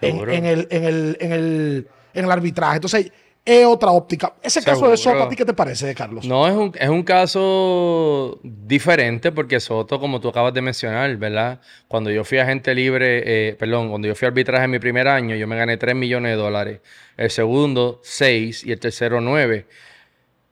en, 0.00 0.28
en 0.28 0.44
el, 0.44 0.66
en, 0.70 0.84
el, 0.84 1.16
en, 1.20 1.32
el, 1.32 1.88
en 2.14 2.24
el 2.24 2.30
arbitraje. 2.32 2.76
Entonces, 2.76 3.12
es 3.44 3.66
otra 3.66 3.90
óptica. 3.90 4.34
Ese 4.42 4.62
caso 4.62 4.88
de. 4.88 4.96
Soto, 4.96 5.24
¿a 5.24 5.28
ti 5.28 5.36
qué 5.36 5.44
te 5.44 5.52
parece, 5.52 5.94
Carlos? 5.94 6.24
No, 6.26 6.46
es 6.48 6.54
un, 6.54 6.72
es 6.78 6.88
un 6.88 7.02
caso 7.02 8.40
diferente 8.42 9.32
porque 9.32 9.60
Soto, 9.60 10.00
como 10.00 10.20
tú 10.20 10.28
acabas 10.28 10.54
de 10.54 10.62
mencionar, 10.62 11.14
¿verdad? 11.16 11.60
Cuando 11.86 12.10
yo 12.10 12.24
fui 12.24 12.38
agente 12.38 12.74
libre, 12.74 13.22
eh, 13.50 13.54
perdón, 13.54 13.90
cuando 13.90 14.08
yo 14.08 14.14
fui 14.14 14.26
a 14.26 14.28
arbitraje 14.28 14.64
en 14.64 14.70
mi 14.70 14.78
primer 14.78 15.08
año, 15.08 15.36
yo 15.36 15.46
me 15.46 15.56
gané 15.56 15.76
3 15.76 15.94
millones 15.94 16.32
de 16.32 16.36
dólares. 16.36 16.80
El 17.16 17.30
segundo, 17.30 18.00
6 18.02 18.64
y 18.64 18.72
el 18.72 18.80
tercero, 18.80 19.20
9. 19.20 19.66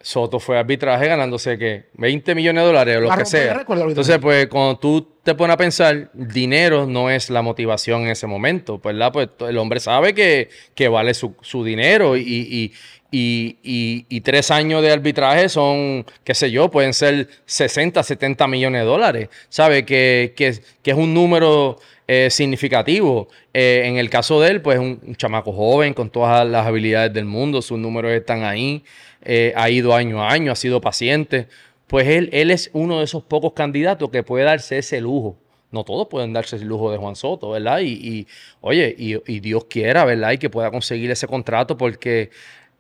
Soto 0.03 0.41
fue 0.41 0.59
arbitraje 0.59 1.07
ganándose, 1.07 1.57
¿qué? 1.57 1.85
20 1.95 2.35
millones 2.35 2.63
de 2.63 2.67
dólares 2.67 2.97
o 2.97 3.01
lo 3.01 3.09
que 3.11 3.25
sea. 3.25 3.55
récord. 3.55 3.81
Entonces, 3.89 4.19
pues, 4.19 4.47
cuando 4.49 4.77
tú 4.79 5.09
te 5.23 5.35
pones 5.35 5.55
a 5.55 5.57
pensar, 5.57 6.11
dinero 6.13 6.87
no 6.87 7.09
es 7.09 7.31
la 7.31 7.41
motivación 7.43 8.03
en 8.03 8.09
ese 8.09 8.27
momento, 8.27 8.79
¿verdad? 8.83 9.13
Pues 9.13 9.29
el 9.49 9.57
hombre 9.59 9.79
sabe 9.81 10.13
que, 10.13 10.49
que 10.75 10.89
vale 10.89 11.15
su, 11.15 11.35
su 11.41 11.63
dinero 11.65 12.17
y, 12.17 12.23
y, 12.23 12.73
y, 13.13 13.59
y- 13.63 14.07
y 14.09 14.21
tres 14.23 14.51
años 14.51 14.83
de 14.83 14.91
arbitraje 14.91 15.49
son, 15.49 16.05
qué 16.25 16.35
sé 16.35 16.51
yo, 16.51 16.71
pueden 16.71 16.95
ser 16.95 17.29
60, 17.47 18.03
70 18.03 18.47
millones 18.49 18.81
de 18.83 18.87
dólares, 18.87 19.29
¿sabe? 19.49 19.85
Que, 19.85 20.33
que, 20.37 20.55
que 20.83 20.91
es 20.91 20.97
un 20.97 21.15
número 21.15 21.79
eh, 22.09 22.29
significativo. 22.31 23.29
Eh, 23.55 23.83
en 23.85 23.99
el 23.99 24.11
caso 24.11 24.41
de 24.41 24.51
él, 24.51 24.63
pues 24.63 24.79
un, 24.79 24.99
un 25.07 25.15
chamaco 25.15 25.53
joven 25.53 25.95
con 25.95 26.11
todas 26.11 26.45
las 26.49 26.67
habilidades 26.67 27.13
del 27.13 27.27
mundo, 27.27 27.63
sus 27.63 27.79
números 27.79 28.11
están 28.13 28.43
ahí, 28.45 28.83
eh, 29.25 29.53
ha 29.57 29.71
ido 29.71 29.95
año 29.95 30.23
a 30.23 30.31
año, 30.31 30.53
ha 30.53 30.57
sido 30.57 30.81
paciente. 30.81 31.49
Pues 31.87 32.09
él, 32.09 32.31
él 32.33 32.51
es 32.51 32.71
uno 32.73 32.99
de 32.99 33.05
esos 33.05 33.23
pocos 33.23 33.53
candidatos 33.53 34.11
que 34.11 34.23
puede 34.23 34.45
darse 34.45 34.79
ese 34.79 35.01
lujo. 35.01 35.37
No 35.71 35.85
todos 35.85 36.09
pueden 36.09 36.33
darse 36.33 36.57
el 36.57 36.65
lujo 36.65 36.93
de 36.93 36.99
Juan 36.99 37.17
Soto, 37.17 37.51
¿verdad? 37.51 37.81
Y, 37.81 37.93
y, 37.93 38.27
oye, 38.61 38.95
y, 38.99 39.17
y 39.27 39.41
Dios 39.41 39.65
quiera, 39.65 40.05
¿verdad? 40.05 40.33
Y 40.33 40.39
que 40.39 40.51
pueda 40.51 40.71
conseguir 40.71 41.11
ese 41.11 41.27
contrato 41.27 41.79
porque 41.79 42.31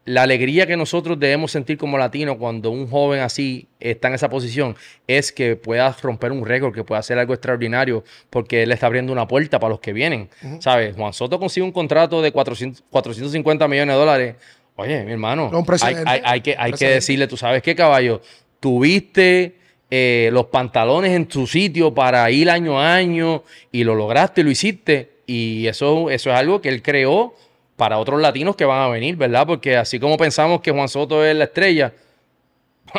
la 0.04 0.22
alegría 0.22 0.66
que 0.66 0.76
nosotros 0.76 1.18
debemos 1.18 1.52
sentir 1.52 1.78
como 1.78 1.96
latinos 1.96 2.36
cuando 2.36 2.70
un 2.70 2.88
joven 2.88 3.20
así 3.20 3.68
está 3.78 4.08
en 4.08 4.14
esa 4.14 4.28
posición 4.28 4.74
es 5.06 5.30
que 5.30 5.54
pueda 5.54 5.94
romper 6.02 6.32
un 6.32 6.44
récord, 6.44 6.74
que 6.74 6.82
pueda 6.82 6.98
hacer 6.98 7.18
algo 7.18 7.34
extraordinario, 7.34 8.02
porque 8.28 8.64
él 8.64 8.72
está 8.72 8.86
abriendo 8.86 9.12
una 9.12 9.28
puerta 9.28 9.60
para 9.60 9.70
los 9.70 9.80
que 9.80 9.92
vienen. 9.92 10.28
¿Sabes? 10.58 10.96
Juan 10.96 11.12
Soto 11.12 11.38
consigue 11.38 11.64
un 11.64 11.72
contrato 11.72 12.20
de 12.20 12.32
400, 12.32 12.82
450 12.90 13.68
millones 13.68 13.94
de 13.94 14.00
dólares. 14.00 14.34
Oye, 14.76 15.04
mi 15.04 15.12
hermano, 15.12 15.48
un 15.50 15.56
hay, 15.56 15.62
precedente. 15.64 16.10
hay- 16.10 16.20
hay 16.24 16.40
que, 16.40 16.56
hay 16.58 16.72
que 16.72 16.88
decirle, 16.88 17.26
tú 17.26 17.36
sabes 17.36 17.62
qué, 17.62 17.74
caballo, 17.74 18.20
tuviste 18.60 19.56
eh, 19.90 20.30
los 20.32 20.46
pantalones 20.46 21.10
en 21.12 21.26
tu 21.26 21.46
sitio 21.46 21.92
para 21.92 22.30
ir 22.30 22.48
año 22.48 22.80
a 22.80 22.94
año 22.94 23.42
y 23.70 23.84
lo 23.84 23.94
lograste, 23.94 24.42
lo 24.42 24.50
hiciste. 24.50 25.10
Y 25.26 25.66
eso, 25.66 26.08
eso 26.10 26.30
es 26.30 26.36
algo 26.36 26.62
que 26.62 26.70
él 26.70 26.82
creó 26.82 27.34
para 27.76 27.98
otros 27.98 28.20
latinos 28.20 28.56
que 28.56 28.64
van 28.64 28.80
a 28.80 28.88
venir, 28.88 29.16
¿verdad? 29.16 29.46
Porque 29.46 29.76
así 29.76 29.98
como 29.98 30.16
pensamos 30.16 30.62
que 30.62 30.70
Juan 30.70 30.88
Soto 30.88 31.24
es 31.24 31.36
la 31.36 31.44
estrella, 31.44 31.92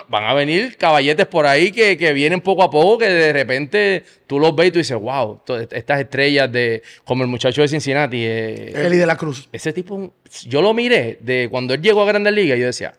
van 0.08 0.24
a 0.26 0.34
venir 0.34 0.78
caballetes 0.78 1.26
por 1.28 1.46
ahí 1.46 1.72
que, 1.72 1.98
que 1.98 2.14
vienen 2.14 2.42
poco 2.42 2.64
a 2.64 2.70
poco, 2.70 3.00
que 3.00 3.10
de 3.10 3.34
repente 3.34 4.04
tú 4.28 4.40
los 4.40 4.56
ves 4.56 4.68
y 4.68 4.72
tú 4.72 4.80
dices, 4.80 4.98
wow, 4.98 5.42
estas 5.72 6.00
estrellas 6.00 6.52
de, 6.52 6.84
como 7.04 7.24
el 7.24 7.30
muchacho 7.30 7.62
de 7.62 7.68
Cincinnati, 7.68 8.24
eh, 8.24 8.74
Eli 8.76 8.98
de 8.98 9.06
la 9.06 9.16
Cruz. 9.16 9.50
ese 9.52 9.74
tipo, 9.74 10.14
yo 10.46 10.62
lo 10.62 10.74
miré 10.74 11.18
de 11.22 11.48
cuando 11.50 11.74
él 11.74 11.82
llegó 11.82 12.02
a 12.02 12.06
Grandes 12.06 12.34
Ligas, 12.34 12.58
yo 12.60 12.66
decía, 12.66 12.94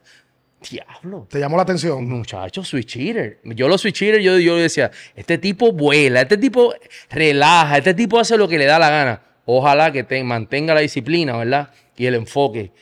diablo, 0.71 1.27
¿Te 1.31 1.39
llamó 1.39 1.57
la 1.57 1.63
atención? 1.63 2.09
muchacho, 2.09 2.65
switch 2.65 2.97
hitter. 2.97 3.39
Yo 3.45 3.69
los 3.69 3.81
switch 3.81 4.03
hitter, 4.03 4.21
yo, 4.21 4.39
yo 4.39 4.57
decía, 4.57 4.91
este 5.15 5.39
tipo 5.39 5.73
vuela, 5.73 6.23
este 6.23 6.39
tipo 6.39 6.75
relaja, 7.11 7.79
este 7.79 7.95
tipo 7.95 8.19
hace 8.19 8.37
lo 8.37 8.49
que 8.49 8.59
le 8.59 8.67
da 8.67 8.79
la 8.79 8.91
gana. 8.91 9.23
Ojalá 9.47 9.93
que 9.93 10.05
te 10.05 10.23
mantenga 10.25 10.75
la 10.75 10.81
disciplina, 10.81 11.37
¿verdad? 11.37 11.71
Y 11.97 12.07
el 12.07 12.15
enfoque. 12.15 12.73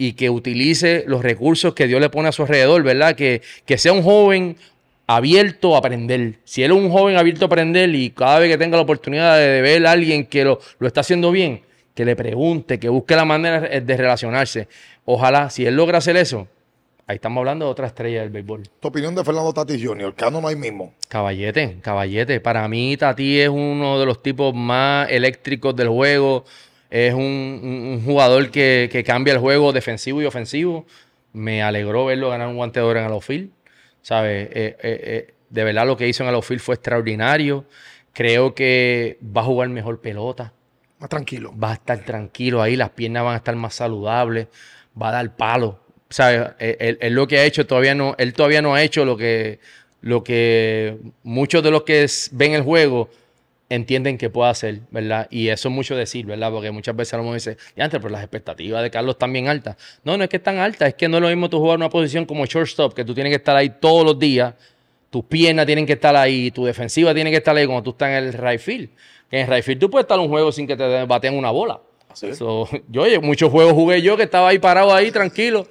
Y 0.00 0.14
que 0.14 0.30
utilice 0.30 1.04
los 1.06 1.22
recursos 1.22 1.74
que 1.74 1.86
Dios 1.86 2.00
le 2.00 2.08
pone 2.08 2.30
a 2.30 2.32
su 2.32 2.40
alrededor, 2.40 2.82
¿verdad? 2.82 3.14
Que, 3.14 3.42
que 3.66 3.76
sea 3.76 3.92
un 3.92 4.02
joven 4.02 4.56
abierto 5.06 5.74
a 5.74 5.80
aprender. 5.80 6.38
Si 6.44 6.62
él 6.62 6.70
es 6.70 6.76
un 6.78 6.90
joven 6.90 7.18
abierto 7.18 7.44
a 7.44 7.48
aprender 7.48 7.94
y 7.94 8.08
cada 8.08 8.38
vez 8.38 8.48
que 8.48 8.56
tenga 8.56 8.78
la 8.78 8.84
oportunidad 8.84 9.36
de 9.36 9.60
ver 9.60 9.86
a 9.86 9.90
alguien 9.90 10.24
que 10.24 10.42
lo, 10.42 10.58
lo 10.78 10.86
está 10.86 11.02
haciendo 11.02 11.30
bien, 11.30 11.60
que 11.94 12.06
le 12.06 12.16
pregunte, 12.16 12.80
que 12.80 12.88
busque 12.88 13.14
la 13.14 13.26
manera 13.26 13.60
de 13.60 13.96
relacionarse. 13.98 14.68
Ojalá, 15.04 15.50
si 15.50 15.66
él 15.66 15.76
logra 15.76 15.98
hacer 15.98 16.16
eso, 16.16 16.48
ahí 17.06 17.16
estamos 17.16 17.42
hablando 17.42 17.66
de 17.66 17.70
otra 17.72 17.86
estrella 17.86 18.22
del 18.22 18.30
béisbol. 18.30 18.70
Tu 18.80 18.88
opinión 18.88 19.14
de 19.14 19.22
Fernando 19.22 19.52
Tatis 19.52 19.86
Jr., 19.86 20.14
que 20.14 20.30
no 20.30 20.48
hay 20.48 20.56
mismo. 20.56 20.94
Caballete, 21.08 21.76
caballete. 21.82 22.40
Para 22.40 22.66
mí, 22.68 22.96
Tati 22.96 23.38
es 23.38 23.50
uno 23.50 24.00
de 24.00 24.06
los 24.06 24.22
tipos 24.22 24.54
más 24.54 25.10
eléctricos 25.10 25.76
del 25.76 25.88
juego. 25.88 26.46
Es 26.90 27.14
un, 27.14 27.22
un- 27.22 27.86
un 27.94 28.04
jugador 28.04 28.50
que, 28.50 28.88
que 28.90 29.04
cambia 29.04 29.32
el 29.34 29.40
juego 29.40 29.72
defensivo 29.72 30.20
y 30.22 30.26
ofensivo. 30.26 30.86
Me 31.32 31.62
alegró 31.62 32.06
verlo 32.06 32.30
ganar 32.30 32.48
un 32.48 32.56
guante 32.56 32.80
de 32.80 32.86
oro 32.86 32.98
en 33.00 33.06
el 33.06 33.12
outfield. 33.12 33.50
¿Sabes? 34.02 34.48
Eh, 34.48 34.52
eh, 34.54 34.76
eh, 34.82 35.34
de 35.50 35.64
verdad 35.64 35.86
lo 35.86 35.96
que 35.96 36.08
hizo 36.08 36.22
en 36.22 36.28
el 36.30 36.34
outfield 36.34 36.60
fue 36.62 36.74
extraordinario. 36.74 37.64
Creo 38.12 38.54
que 38.54 39.18
va 39.24 39.42
a 39.42 39.44
jugar 39.44 39.68
mejor 39.68 40.00
pelota. 40.00 40.52
Más 40.98 41.08
tranquilo. 41.08 41.54
Va 41.56 41.70
a 41.70 41.74
estar 41.74 42.04
tranquilo 42.04 42.60
ahí. 42.62 42.76
Las 42.76 42.90
piernas 42.90 43.24
van 43.24 43.34
a 43.34 43.36
estar 43.38 43.54
más 43.56 43.74
saludables. 43.74 44.48
Va 45.00 45.10
a 45.10 45.12
dar 45.12 45.36
palo. 45.36 45.78
¿Sabes? 46.08 46.50
Él, 46.58 46.76
él- 46.80 46.98
él 47.00 47.14
lo 47.14 47.28
que 47.28 47.38
ha 47.38 47.44
hecho 47.44 47.66
todavía 47.66 47.94
no... 47.94 48.14
Él 48.18 48.32
todavía 48.32 48.62
no 48.62 48.74
ha 48.74 48.82
hecho 48.82 49.04
lo 49.04 49.16
que, 49.16 49.60
lo 50.00 50.24
que 50.24 50.98
muchos 51.22 51.62
de 51.62 51.70
los 51.70 51.84
que 51.84 52.06
ven 52.32 52.52
el 52.54 52.62
juego 52.62 53.10
entienden 53.70 54.18
que 54.18 54.28
puede 54.28 54.50
hacer, 54.50 54.80
¿verdad? 54.90 55.28
Y 55.30 55.48
eso 55.48 55.68
es 55.68 55.74
mucho 55.74 55.96
decir, 55.96 56.26
¿verdad? 56.26 56.50
Porque 56.50 56.70
muchas 56.72 56.94
veces 56.94 57.14
a 57.14 57.18
lo 57.18 57.32
dice, 57.32 57.56
antes, 57.78 58.00
pero 58.00 58.10
las 58.10 58.22
expectativas 58.22 58.82
de 58.82 58.90
Carlos 58.90 59.14
están 59.14 59.32
bien 59.32 59.48
altas. 59.48 59.76
No, 60.04 60.18
no 60.18 60.24
es 60.24 60.28
que 60.28 60.36
están 60.36 60.58
altas, 60.58 60.88
es 60.88 60.94
que 60.94 61.08
no 61.08 61.16
es 61.18 61.22
lo 61.22 61.28
mismo 61.28 61.48
tú 61.48 61.58
jugar 61.58 61.78
una 61.78 61.88
posición 61.88 62.26
como 62.26 62.44
shortstop, 62.44 62.92
que 62.92 63.04
tú 63.04 63.14
tienes 63.14 63.30
que 63.30 63.36
estar 63.36 63.56
ahí 63.56 63.70
todos 63.70 64.04
los 64.04 64.18
días, 64.18 64.54
tus 65.08 65.24
piernas 65.24 65.66
tienen 65.66 65.86
que 65.86 65.94
estar 65.94 66.14
ahí, 66.16 66.50
tu 66.50 66.64
defensiva 66.64 67.14
tiene 67.14 67.30
que 67.30 67.36
estar 67.36 67.56
ahí 67.56 67.64
cuando 67.64 67.84
tú 67.84 67.90
estás 67.90 68.10
en 68.10 68.16
el 68.16 68.32
right 68.32 68.60
field. 68.60 68.90
Que 69.30 69.40
en 69.40 69.46
el 69.46 69.54
right 69.54 69.64
field 69.64 69.80
tú 69.80 69.88
puedes 69.88 70.04
estar 70.04 70.18
un 70.18 70.28
juego 70.28 70.50
sin 70.50 70.66
que 70.66 70.76
te 70.76 71.04
baten 71.04 71.38
una 71.38 71.52
bola. 71.52 71.80
So, 72.14 72.68
yo, 72.88 73.02
oye, 73.02 73.20
muchos 73.20 73.50
juegos 73.50 73.72
jugué 73.72 74.02
yo 74.02 74.16
que 74.16 74.24
estaba 74.24 74.48
ahí 74.48 74.58
parado 74.58 74.92
ahí, 74.92 75.12
tranquilo. 75.12 75.68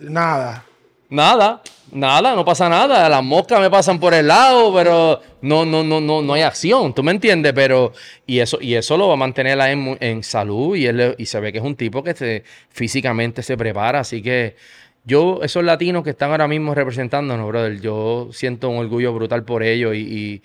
Nada. 0.00 0.66
Nada, 1.12 1.60
nada, 1.92 2.34
no 2.34 2.42
pasa 2.42 2.70
nada. 2.70 3.06
Las 3.06 3.22
moscas 3.22 3.60
me 3.60 3.68
pasan 3.68 4.00
por 4.00 4.14
el 4.14 4.28
lado, 4.28 4.72
pero 4.72 5.20
no, 5.42 5.66
no, 5.66 5.84
no, 5.84 6.00
no, 6.00 6.22
no 6.22 6.32
hay 6.32 6.40
acción, 6.40 6.94
¿tú 6.94 7.02
me 7.02 7.10
entiendes? 7.12 7.52
Pero, 7.52 7.92
y 8.26 8.38
eso, 8.38 8.56
y 8.62 8.74
eso 8.76 8.96
lo 8.96 9.08
va 9.08 9.14
a 9.14 9.16
mantener 9.18 9.58
en, 9.60 9.98
en 10.00 10.22
salud 10.22 10.74
y, 10.74 10.86
él, 10.86 11.14
y 11.18 11.26
se 11.26 11.38
ve 11.38 11.52
que 11.52 11.58
es 11.58 11.64
un 11.64 11.76
tipo 11.76 12.02
que 12.02 12.14
se, 12.14 12.44
físicamente 12.70 13.42
se 13.42 13.58
prepara. 13.58 14.00
Así 14.00 14.22
que 14.22 14.56
yo, 15.04 15.40
esos 15.42 15.62
latinos 15.64 16.02
que 16.02 16.10
están 16.10 16.30
ahora 16.30 16.48
mismo 16.48 16.74
representándonos, 16.74 17.46
brother, 17.46 17.78
yo 17.82 18.30
siento 18.32 18.70
un 18.70 18.78
orgullo 18.78 19.12
brutal 19.12 19.44
por 19.44 19.62
ellos 19.62 19.94
y, 19.94 19.98
y- 19.98 20.42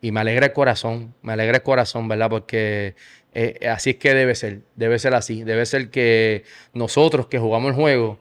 y 0.00 0.12
me 0.12 0.20
alegra 0.20 0.46
el 0.46 0.52
corazón, 0.52 1.14
me 1.22 1.32
alegra 1.32 1.56
el 1.58 1.62
corazón, 1.62 2.06
¿verdad? 2.08 2.30
Porque 2.30 2.94
eh, 3.34 3.66
así 3.68 3.90
es 3.90 3.96
que 3.96 4.14
debe 4.14 4.34
ser, 4.34 4.60
debe 4.76 4.98
ser 4.98 5.14
así, 5.14 5.42
debe 5.42 5.66
ser 5.66 5.90
que 5.90 6.44
nosotros 6.74 7.26
que 7.26 7.38
jugamos 7.38 7.70
el 7.70 7.74
juego, 7.76 8.18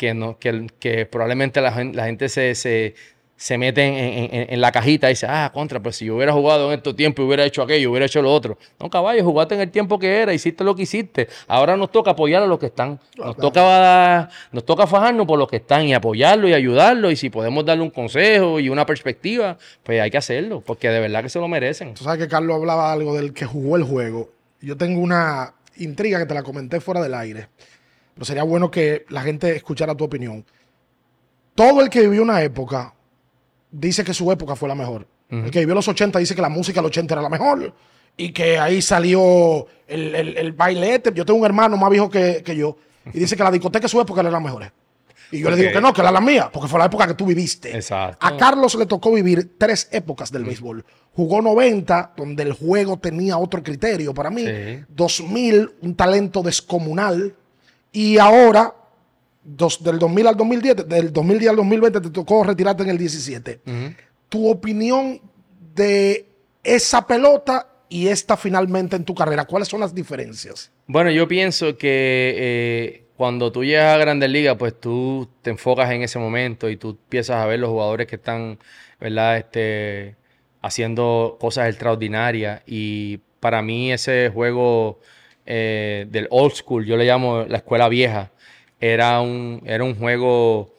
que, 0.00 0.14
no, 0.14 0.38
que, 0.38 0.66
que 0.78 1.04
probablemente 1.04 1.60
la, 1.60 1.72
gen- 1.72 1.94
la 1.94 2.06
gente 2.06 2.30
se, 2.30 2.54
se, 2.54 2.94
se 3.36 3.58
mete 3.58 3.82
en, 3.84 3.94
en- 4.34 4.46
en- 4.54 4.60
la 4.62 4.72
cajita 4.72 5.08
y 5.08 5.12
dice, 5.12 5.26
ah, 5.28 5.50
contra, 5.52 5.78
pues 5.78 5.96
si 5.96 6.06
yo 6.06 6.16
hubiera 6.16 6.32
jugado 6.32 6.72
en 6.72 6.78
estos 6.78 6.96
tiempos, 6.96 7.26
hubiera 7.26 7.44
hecho 7.44 7.60
aquello, 7.62 7.90
hubiera 7.90 8.06
hecho 8.06 8.22
lo 8.22 8.32
otro. 8.32 8.56
No, 8.78 8.88
caballo, 8.88 9.22
jugaste 9.22 9.56
en 9.56 9.60
el 9.60 9.70
tiempo 9.70 9.98
que 9.98 10.20
era, 10.22 10.32
hiciste 10.32 10.64
lo 10.64 10.74
que 10.74 10.84
hiciste. 10.84 11.28
Ahora 11.46 11.76
nos 11.76 11.92
toca 11.92 12.12
apoyar 12.12 12.42
a 12.42 12.46
los 12.46 12.58
que 12.58 12.66
están. 12.66 12.98
Nos, 13.18 13.36
toca, 13.36 14.28
nos 14.52 14.64
toca 14.64 14.86
fajarnos 14.86 15.26
por 15.26 15.38
los 15.38 15.48
que 15.48 15.56
están 15.56 15.84
y 15.86 15.92
apoyarlo 15.92 16.48
y 16.48 16.54
ayudarlo. 16.54 17.10
Y 17.10 17.16
si 17.16 17.28
podemos 17.28 17.62
darle 17.66 17.82
un 17.82 17.90
consejo 17.90 18.58
y 18.58 18.70
una 18.70 18.86
perspectiva, 18.86 19.58
pues 19.82 20.00
hay 20.00 20.10
que 20.10 20.16
hacerlo, 20.18 20.62
porque 20.64 20.88
de 20.88 21.00
verdad 21.00 21.22
que 21.22 21.28
se 21.28 21.38
lo 21.38 21.46
merecen. 21.48 21.92
Tú 21.92 22.04
sabes 22.04 22.18
que 22.20 22.28
Carlos 22.28 22.56
hablaba 22.56 22.90
algo 22.90 23.14
del 23.14 23.34
que 23.34 23.44
jugó 23.44 23.76
el 23.76 23.82
juego. 23.84 24.30
Yo 24.62 24.78
tengo 24.78 25.00
una 25.02 25.52
intriga 25.76 26.18
que 26.18 26.26
te 26.26 26.34
la 26.34 26.42
comenté 26.42 26.80
fuera 26.80 27.00
del 27.02 27.14
aire. 27.14 27.48
Pero 28.20 28.26
sería 28.26 28.42
bueno 28.42 28.70
que 28.70 29.06
la 29.08 29.22
gente 29.22 29.56
escuchara 29.56 29.94
tu 29.94 30.04
opinión. 30.04 30.44
Todo 31.54 31.80
el 31.80 31.88
que 31.88 32.02
vivió 32.02 32.22
una 32.22 32.42
época 32.42 32.92
dice 33.70 34.04
que 34.04 34.12
su 34.12 34.30
época 34.30 34.54
fue 34.56 34.68
la 34.68 34.74
mejor. 34.74 35.06
El 35.30 35.50
que 35.50 35.60
vivió 35.60 35.74
los 35.74 35.88
80 35.88 36.18
dice 36.18 36.34
que 36.34 36.42
la 36.42 36.50
música 36.50 36.80
de 36.80 36.82
los 36.82 36.90
80 36.90 37.14
era 37.14 37.22
la 37.22 37.30
mejor. 37.30 37.72
Y 38.18 38.32
que 38.32 38.58
ahí 38.58 38.82
salió 38.82 39.66
el, 39.88 40.14
el, 40.14 40.36
el 40.36 40.52
bailete. 40.52 41.12
Yo 41.14 41.24
tengo 41.24 41.40
un 41.40 41.46
hermano 41.46 41.78
más 41.78 41.88
viejo 41.88 42.10
que, 42.10 42.42
que 42.44 42.54
yo. 42.54 42.76
Y 43.10 43.20
dice 43.20 43.38
que 43.38 43.42
la 43.42 43.50
discoteca 43.50 43.84
de 43.84 43.88
su 43.88 43.98
época 43.98 44.20
era 44.20 44.30
la 44.30 44.38
mejor. 44.38 44.70
Y 45.30 45.38
yo 45.38 45.48
le 45.48 45.56
digo 45.56 45.72
que 45.72 45.80
no, 45.80 45.94
que 45.94 46.02
era 46.02 46.12
la 46.12 46.20
mía, 46.20 46.50
porque 46.52 46.68
fue 46.68 46.78
la 46.78 46.86
época 46.86 47.06
que 47.06 47.14
tú 47.14 47.24
viviste. 47.24 47.74
Exacto. 47.74 48.26
A 48.26 48.36
Carlos 48.36 48.74
le 48.74 48.84
tocó 48.84 49.12
vivir 49.12 49.56
tres 49.56 49.88
épocas 49.92 50.30
del 50.30 50.44
béisbol. 50.44 50.84
Jugó 51.14 51.40
90, 51.40 52.12
donde 52.18 52.42
el 52.42 52.52
juego 52.52 52.98
tenía 52.98 53.38
otro 53.38 53.62
criterio 53.62 54.12
para 54.12 54.28
mí. 54.28 54.44
Sí. 54.44 54.84
2000, 54.90 55.70
un 55.80 55.94
talento 55.94 56.42
descomunal. 56.42 57.34
Y 57.92 58.18
ahora, 58.18 58.74
dos- 59.42 59.82
del 59.82 59.98
2000 59.98 60.26
al 60.26 60.36
2010, 60.36 60.88
del 60.88 61.12
2010 61.12 61.50
al 61.50 61.56
2020, 61.56 62.00
te 62.00 62.10
tocó 62.10 62.44
retirarte 62.44 62.82
en 62.82 62.90
el 62.90 62.98
17. 62.98 63.60
Tu 64.28 64.48
opinión 64.48 65.20
de 65.74 66.26
esa 66.62 67.06
pelota 67.06 67.66
y 67.88 68.06
esta 68.08 68.36
finalmente 68.36 68.94
en 68.96 69.04
tu 69.04 69.14
carrera, 69.14 69.44
¿cuáles 69.44 69.66
son 69.68 69.80
las 69.80 69.94
diferencias? 69.94 70.70
Bueno, 70.86 71.10
yo 71.10 71.26
pienso 71.26 71.76
que 71.76 72.34
eh, 72.36 73.04
cuando 73.16 73.50
tú 73.50 73.64
llegas 73.64 73.94
a 73.94 73.98
Grandes 73.98 74.30
Ligas, 74.30 74.56
pues 74.56 74.78
tú 74.78 75.28
te 75.42 75.50
enfocas 75.50 75.90
en 75.90 76.02
ese 76.02 76.18
momento 76.18 76.68
y 76.70 76.76
tú 76.76 76.90
empiezas 76.90 77.36
a 77.36 77.46
ver 77.46 77.58
los 77.58 77.70
jugadores 77.70 78.06
que 78.06 78.16
están, 78.16 78.58
¿verdad? 79.00 79.38
Este, 79.38 80.16
haciendo 80.62 81.36
cosas 81.40 81.68
extraordinarias. 81.68 82.62
Y 82.66 83.18
para 83.40 83.62
mí 83.62 83.92
ese 83.92 84.30
juego 84.32 85.00
eh, 85.46 86.06
del 86.10 86.26
old 86.30 86.52
school, 86.54 86.84
yo 86.86 86.96
le 86.96 87.04
llamo 87.04 87.44
la 87.48 87.58
escuela 87.58 87.88
vieja, 87.88 88.30
era 88.80 89.20
un, 89.20 89.62
era 89.66 89.84
un 89.84 89.94
juego... 89.94 90.72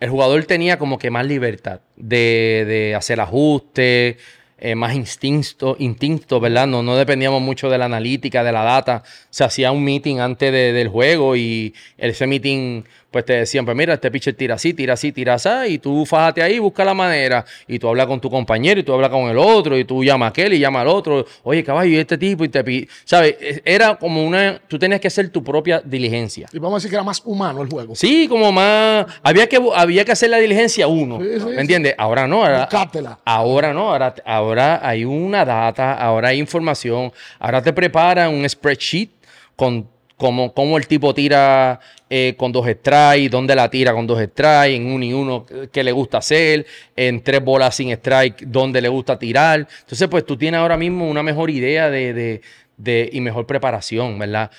el 0.00 0.10
jugador 0.10 0.44
tenía 0.44 0.78
como 0.78 0.98
que 0.98 1.10
más 1.10 1.26
libertad 1.26 1.80
de, 1.96 2.64
de 2.66 2.94
hacer 2.94 3.20
ajustes, 3.20 4.16
eh, 4.58 4.74
más 4.74 4.94
instinto, 4.94 5.76
instinto, 5.78 6.40
¿verdad? 6.40 6.66
No, 6.66 6.82
no 6.82 6.96
dependíamos 6.96 7.42
mucho 7.42 7.68
de 7.68 7.76
la 7.78 7.86
analítica, 7.86 8.44
de 8.44 8.52
la 8.52 8.62
data. 8.62 9.02
Se 9.30 9.44
hacía 9.44 9.72
un 9.72 9.82
meeting 9.84 10.18
antes 10.18 10.52
de- 10.52 10.72
del 10.72 10.88
juego 10.88 11.36
y 11.36 11.74
ese 11.98 12.26
meeting, 12.26 12.82
pues 13.14 13.24
te 13.24 13.34
decían, 13.34 13.64
pues 13.64 13.76
mira, 13.76 13.94
este 13.94 14.10
pitcher 14.10 14.34
tira 14.34 14.56
así, 14.56 14.74
tira 14.74 14.94
así, 14.94 15.12
tira 15.12 15.34
así, 15.34 15.48
y 15.68 15.78
tú 15.78 16.04
fájate 16.04 16.42
ahí, 16.42 16.58
busca 16.58 16.84
la 16.84 16.94
manera, 16.94 17.44
y 17.68 17.78
tú 17.78 17.86
hablas 17.86 18.08
con 18.08 18.20
tu 18.20 18.28
compañero, 18.28 18.80
y 18.80 18.82
tú 18.82 18.92
hablas 18.92 19.08
con 19.10 19.30
el 19.30 19.38
otro, 19.38 19.78
y 19.78 19.84
tú 19.84 20.02
llamas 20.02 20.26
a 20.26 20.30
aquel 20.30 20.52
y 20.54 20.58
llama 20.58 20.80
al 20.80 20.88
otro, 20.88 21.24
oye, 21.44 21.62
caballo, 21.62 21.90
y 21.92 21.96
este 21.98 22.18
tipo, 22.18 22.44
y 22.44 22.48
te 22.48 22.64
pi-". 22.64 22.88
¿sabes? 23.04 23.36
E- 23.40 23.62
Era 23.64 23.94
como 23.94 24.24
una, 24.26 24.60
tú 24.66 24.80
tenías 24.80 25.00
que 25.00 25.06
hacer 25.06 25.28
tu 25.28 25.44
propia 25.44 25.80
diligencia. 25.84 26.48
Y 26.52 26.58
vamos 26.58 26.74
a 26.74 26.76
decir 26.78 26.90
que 26.90 26.96
era 26.96 27.04
más 27.04 27.22
humano 27.24 27.62
el 27.62 27.68
juego. 27.70 27.94
Sí, 27.94 28.26
como 28.28 28.50
más. 28.50 29.06
Había 29.22 29.48
que, 29.48 29.60
había 29.76 30.04
que 30.04 30.10
hacer 30.10 30.30
la 30.30 30.38
diligencia 30.38 30.88
uno. 30.88 31.20
Sí, 31.20 31.28
sí, 31.38 31.44
¿Me 31.44 31.52
sí. 31.54 31.60
entiendes? 31.60 31.94
Ahora 31.96 32.26
no. 32.26 32.42
Ahora, 32.44 32.60
Buscártela. 32.62 33.20
ahora 33.24 33.72
no. 33.72 33.90
Ahora, 33.92 34.12
ahora 34.26 34.80
hay 34.82 35.04
una 35.04 35.44
data, 35.44 35.92
ahora 35.94 36.30
hay 36.30 36.40
información. 36.40 37.12
Ahora 37.38 37.62
te 37.62 37.72
preparan 37.72 38.34
un 38.34 38.48
spreadsheet 38.48 39.10
con 39.54 39.88
cómo, 40.16 40.52
cómo 40.54 40.76
el 40.78 40.86
tipo 40.86 41.12
tira 41.14 41.80
eh, 42.08 42.34
con 42.36 42.52
dos 42.52 42.66
strikes, 42.68 43.28
dónde 43.30 43.54
la 43.54 43.68
tira 43.70 43.92
con 43.92 44.06
dos 44.06 44.20
strikes, 44.22 44.74
en 44.76 44.86
uno 44.92 45.04
y 45.04 45.12
uno 45.12 45.46
que 45.72 45.82
le 45.84 45.92
gusta 45.92 46.18
hacer, 46.18 46.66
en 46.96 47.22
tres 47.22 47.42
bolas 47.44 47.74
sin 47.76 47.90
strike, 47.90 48.42
dónde 48.46 48.80
le 48.80 48.88
gusta 48.88 49.18
tirar. 49.18 49.66
Entonces, 49.80 50.08
pues 50.08 50.24
tú 50.24 50.36
tienes 50.36 50.58
ahora 50.60 50.76
mismo 50.76 51.08
una 51.08 51.22
mejor 51.22 51.50
idea 51.50 51.90
de, 51.90 52.12
de- 52.14 52.40
de- 52.76 53.08
y 53.12 53.20
mejor 53.20 53.46
preparación, 53.46 54.18
¿verdad? 54.18 54.50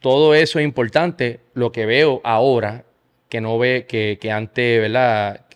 todo 0.00 0.34
eso 0.34 0.58
es 0.58 0.64
importante. 0.64 1.40
Lo 1.54 1.72
que 1.72 1.86
veo 1.86 2.20
ahora, 2.24 2.84
que 3.28 3.40
no 3.40 3.58
ve, 3.58 3.86
que, 3.88 4.18
que 4.20 4.30
antes, 4.30 4.80
¿verdad? 4.80 5.46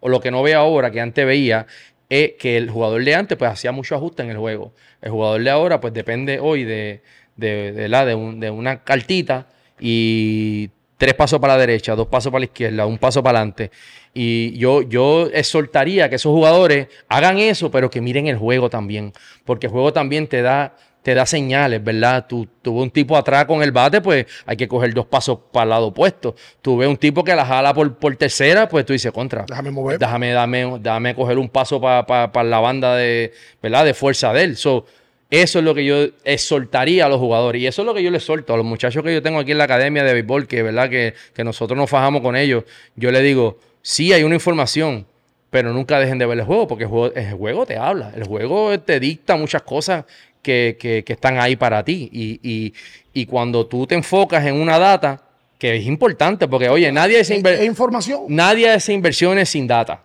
O 0.00 0.08
lo 0.08 0.20
que 0.20 0.30
no 0.30 0.42
veo 0.42 0.60
ahora, 0.60 0.90
que 0.90 1.00
antes 1.00 1.26
veía, 1.26 1.66
es 2.08 2.32
que 2.38 2.56
el 2.56 2.70
jugador 2.70 3.04
de 3.04 3.14
antes, 3.14 3.36
pues, 3.36 3.50
hacía 3.50 3.72
mucho 3.72 3.94
ajuste 3.96 4.22
en 4.22 4.30
el 4.30 4.36
juego. 4.38 4.72
El 5.00 5.10
jugador 5.10 5.42
de 5.42 5.50
ahora, 5.50 5.80
pues, 5.80 5.92
depende 5.92 6.38
hoy 6.40 6.64
de, 6.64 7.02
de, 7.38 7.72
de 7.72 7.88
la, 7.88 8.04
de, 8.04 8.14
un- 8.14 8.38
de 8.38 8.50
una 8.50 8.84
cartita 8.84 9.46
y 9.80 10.68
tres 10.98 11.14
pasos 11.14 11.38
para 11.40 11.54
la 11.54 11.60
derecha, 11.60 11.94
dos 11.94 12.08
pasos 12.08 12.30
para 12.30 12.40
la 12.40 12.46
izquierda, 12.46 12.84
un 12.84 12.98
paso 12.98 13.22
para 13.22 13.38
adelante. 13.38 13.70
Y 14.12 14.58
yo, 14.58 14.82
yo 14.82 15.28
exhortaría 15.32 16.08
que 16.10 16.16
esos 16.16 16.32
jugadores 16.32 16.88
hagan 17.08 17.38
eso, 17.38 17.70
pero 17.70 17.88
que 17.88 18.00
miren 18.00 18.26
el 18.26 18.36
juego 18.36 18.68
también. 18.68 19.12
Porque 19.44 19.66
el 19.68 19.72
juego 19.72 19.92
también 19.92 20.26
te 20.26 20.42
da, 20.42 20.74
te 21.02 21.14
da 21.14 21.24
señales, 21.24 21.84
¿verdad? 21.84 22.26
Tú, 22.28 22.48
ves 22.64 22.72
un 22.74 22.90
tipo 22.90 23.16
atrás 23.16 23.44
con 23.44 23.62
el 23.62 23.70
bate, 23.70 24.00
pues 24.00 24.26
hay 24.44 24.56
que 24.56 24.66
coger 24.66 24.92
dos 24.92 25.06
pasos 25.06 25.38
para 25.52 25.62
el 25.64 25.70
lado 25.70 25.86
opuesto. 25.88 26.34
Tú 26.60 26.78
ves 26.78 26.88
un 26.88 26.96
tipo 26.96 27.22
que 27.22 27.34
la 27.36 27.46
jala 27.46 27.72
por, 27.72 27.96
por 27.96 28.16
tercera, 28.16 28.68
pues 28.68 28.84
tú 28.84 28.92
dices, 28.92 29.12
contra. 29.12 29.44
Déjame 29.46 29.70
mover. 29.70 29.98
Déjame, 30.00 30.32
dame, 30.32 30.78
dame 30.80 31.14
coger 31.14 31.38
un 31.38 31.48
paso 31.48 31.80
para 31.80 32.42
la 32.42 32.58
banda 32.58 32.96
de, 32.96 33.32
¿verdad? 33.62 33.84
de 33.84 33.94
fuerza 33.94 34.32
de 34.32 34.42
él. 34.42 34.56
So, 34.56 34.84
Eso 35.30 35.58
es 35.58 35.64
lo 35.64 35.74
que 35.74 35.84
yo 35.84 36.06
exhortaría 36.24 37.04
a 37.06 37.08
los 37.08 37.18
jugadores. 37.18 37.60
Y 37.62 37.66
eso 37.66 37.82
es 37.82 37.86
lo 37.86 37.92
que 37.94 38.02
yo 38.02 38.10
les 38.10 38.22
solto 38.24 38.54
a 38.54 38.56
los 38.56 38.64
muchachos 38.64 39.02
que 39.02 39.12
yo 39.12 39.22
tengo 39.22 39.38
aquí 39.38 39.52
en 39.52 39.58
la 39.58 39.64
academia 39.64 40.02
de 40.04 40.14
béisbol, 40.14 40.46
que 40.46 40.62
verdad 40.62 40.88
que, 40.88 41.14
que 41.34 41.44
nosotros 41.44 41.76
nos 41.76 41.90
fajamos 41.90 42.22
con 42.22 42.34
ellos. 42.36 42.64
Yo 42.96 43.10
les 43.10 43.22
digo, 43.22 43.58
sí 43.82 44.12
hay 44.12 44.22
una 44.22 44.36
información, 44.36 45.06
pero 45.50 45.72
nunca 45.72 45.98
dejen 46.00 46.18
de 46.18 46.24
ver 46.26 46.38
el 46.38 46.44
juego, 46.44 46.66
porque 46.66 46.84
el 46.84 46.90
juego, 46.90 47.14
el 47.14 47.32
juego 47.34 47.66
te 47.66 47.76
habla. 47.76 48.12
El 48.16 48.24
juego 48.24 48.78
te 48.80 48.98
dicta 49.00 49.36
muchas 49.36 49.62
cosas 49.62 50.04
que, 50.40 50.76
que- 50.80 51.04
que 51.04 51.12
están 51.12 51.38
ahí 51.38 51.56
para 51.56 51.84
ti. 51.84 52.08
Y, 52.12 52.40
y- 52.42 52.72
y 53.12 53.26
cuando 53.26 53.66
tú 53.66 53.86
te 53.86 53.94
enfocas 53.96 54.46
en 54.46 54.54
una 54.54 54.78
data, 54.78 55.22
que 55.58 55.76
es 55.76 55.84
importante, 55.86 56.46
porque 56.48 56.68
oye, 56.68 56.90
nadie 56.92 57.20
hace, 57.20 57.38
inver- 57.42 57.58
es 57.58 57.66
información. 57.66 58.22
nadie 58.28 58.70
hace 58.70 58.92
inversiones 58.92 59.48
sin 59.50 59.66
data. 59.66 60.04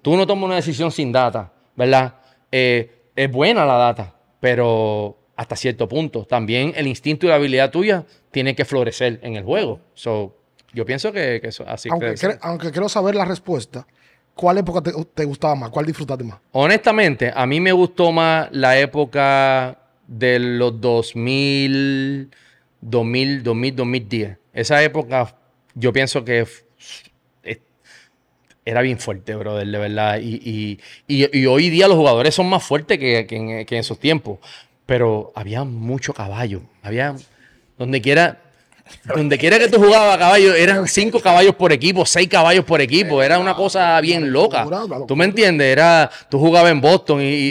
Tú 0.00 0.16
no 0.16 0.26
tomas 0.26 0.44
una 0.44 0.54
decisión 0.56 0.90
sin 0.92 1.10
data, 1.12 1.50
¿verdad? 1.74 2.14
Eh, 2.52 2.90
es 3.16 3.30
buena 3.30 3.66
la 3.66 3.74
data, 3.74 4.14
pero 4.44 5.16
hasta 5.36 5.56
cierto 5.56 5.88
punto. 5.88 6.26
También 6.26 6.74
el 6.76 6.86
instinto 6.86 7.24
y 7.24 7.30
la 7.30 7.36
habilidad 7.36 7.70
tuya 7.70 8.04
tienen 8.30 8.54
que 8.54 8.66
florecer 8.66 9.18
en 9.22 9.36
el 9.36 9.42
juego. 9.42 9.80
So, 9.94 10.36
yo 10.74 10.84
pienso 10.84 11.12
que, 11.12 11.40
que 11.40 11.48
eso 11.48 11.64
así 11.66 11.88
Aunque, 11.90 12.12
cre- 12.12 12.70
quiero 12.70 12.90
saber 12.90 13.14
la 13.14 13.24
respuesta, 13.24 13.86
¿cuál 14.34 14.58
época 14.58 14.82
te, 14.82 14.92
te 15.14 15.24
gustaba 15.24 15.54
más? 15.54 15.70
¿Cuál 15.70 15.86
disfrutaste 15.86 16.24
más? 16.24 16.40
Honestamente, 16.52 17.32
a 17.34 17.46
mí 17.46 17.58
me 17.58 17.72
gustó 17.72 18.12
más 18.12 18.48
la 18.52 18.78
época 18.78 19.78
de 20.06 20.38
los 20.38 20.78
2000, 20.78 22.30
2000, 22.82 23.42
2000, 23.42 23.76
2010. 23.76 24.38
Esa 24.52 24.82
época, 24.82 25.38
yo 25.74 25.90
pienso 25.90 26.22
que 26.22 26.46
era 28.64 28.80
bien 28.82 28.98
fuerte, 28.98 29.34
brother, 29.34 29.66
de 29.66 29.78
verdad. 29.78 30.18
Y, 30.20 30.40
y- 30.44 30.80
y- 31.24 31.38
y 31.38 31.46
hoy 31.46 31.70
día 31.70 31.86
los 31.88 31.96
jugadores 31.96 32.34
son 32.34 32.48
más 32.48 32.62
fuertes 32.62 32.98
que, 32.98 33.26
que 33.26 33.36
en, 33.36 33.66
que 33.66 33.74
en 33.74 33.80
esos 33.80 33.98
tiempos. 33.98 34.38
Pero 34.86 35.32
había 35.34 35.64
mucho 35.64 36.12
caballo. 36.12 36.60
Había, 36.82 37.14
donde 37.78 38.00
quiera, 38.00 38.40
donde 39.14 39.38
quiera 39.38 39.58
que 39.58 39.68
tú 39.68 39.78
jugabas 39.78 40.14
a 40.16 40.18
caballo, 40.18 40.54
eran 40.54 40.86
cinco 40.88 41.20
caballos 41.20 41.54
por 41.56 41.72
equipo, 41.72 42.04
seis 42.04 42.28
caballos 42.28 42.64
por 42.64 42.80
equipo. 42.80 43.22
Era 43.22 43.38
una 43.38 43.54
cosa 43.56 44.00
bien 44.00 44.30
loca. 44.32 44.64
¿Tú 45.06 45.16
me 45.16 45.24
entiendes? 45.24 45.66
Era, 45.68 46.10
tú 46.30 46.38
jugabas 46.38 46.70
en 46.72 46.80
Boston 46.80 47.20
y, 47.22 47.50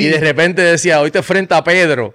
y 0.00 0.06
de 0.08 0.18
repente 0.20 0.62
decía, 0.62 1.00
hoy 1.00 1.10
te 1.10 1.18
enfrenta 1.18 1.56
a 1.56 1.64
Pedro. 1.64 2.14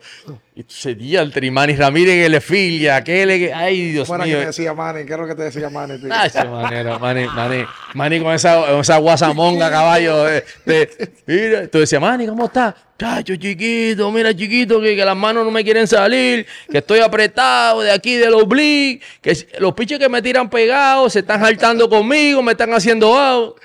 Y 0.59 0.63
tú 0.63 0.73
seguías 0.73 1.21
al 1.21 1.31
Trimani 1.31 1.75
Ramírez 1.75 2.15
en 2.15 2.21
el 2.23 2.33
Efilia, 2.33 2.95
aquel, 2.95 3.29
que- 3.29 3.53
ay 3.53 3.91
Dios 3.91 4.09
que 4.09 4.17
mío. 4.17 4.39
te 4.39 4.45
decía 4.47 4.73
Manny, 4.73 5.05
¿qué 5.05 5.13
es 5.13 5.19
lo 5.19 5.27
que 5.27 5.35
te 5.35 5.43
decía 5.43 5.69
Manny? 5.69 5.99
tío? 5.99 6.09
Ese 6.11 6.45
manera, 6.45 6.97
Manny, 6.97 7.27
Manny, 7.27 7.63
Manny 7.93 8.19
con 8.21 8.33
esa, 8.33 8.79
esa 8.79 8.97
guasamonga, 8.97 9.69
caballo. 9.69 10.23
de- 10.23 10.43
de- 10.65 11.11
mira, 11.27 11.67
tú 11.67 11.77
decías, 11.77 12.01
Manny, 12.01 12.25
¿cómo 12.25 12.45
estás? 12.45 12.73
Chacho, 12.97 13.35
chiquito, 13.35 14.11
mira, 14.11 14.35
chiquito, 14.35 14.81
que, 14.81 14.95
que 14.95 15.05
las 15.05 15.15
manos 15.15 15.45
no 15.45 15.51
me 15.51 15.63
quieren 15.63 15.85
salir, 15.85 16.47
que 16.71 16.79
estoy 16.79 17.01
apretado 17.01 17.81
de 17.81 17.91
aquí 17.91 18.15
del 18.15 18.33
oblique, 18.33 19.05
que 19.21 19.37
los 19.59 19.73
piches 19.75 19.99
que 19.99 20.09
me 20.09 20.23
tiran 20.23 20.49
pegados 20.49 21.13
se 21.13 21.19
están 21.19 21.39
saltando 21.39 21.87
conmigo, 21.87 22.41
me 22.41 22.53
están 22.53 22.73
haciendo 22.73 23.15
out. 23.15 23.57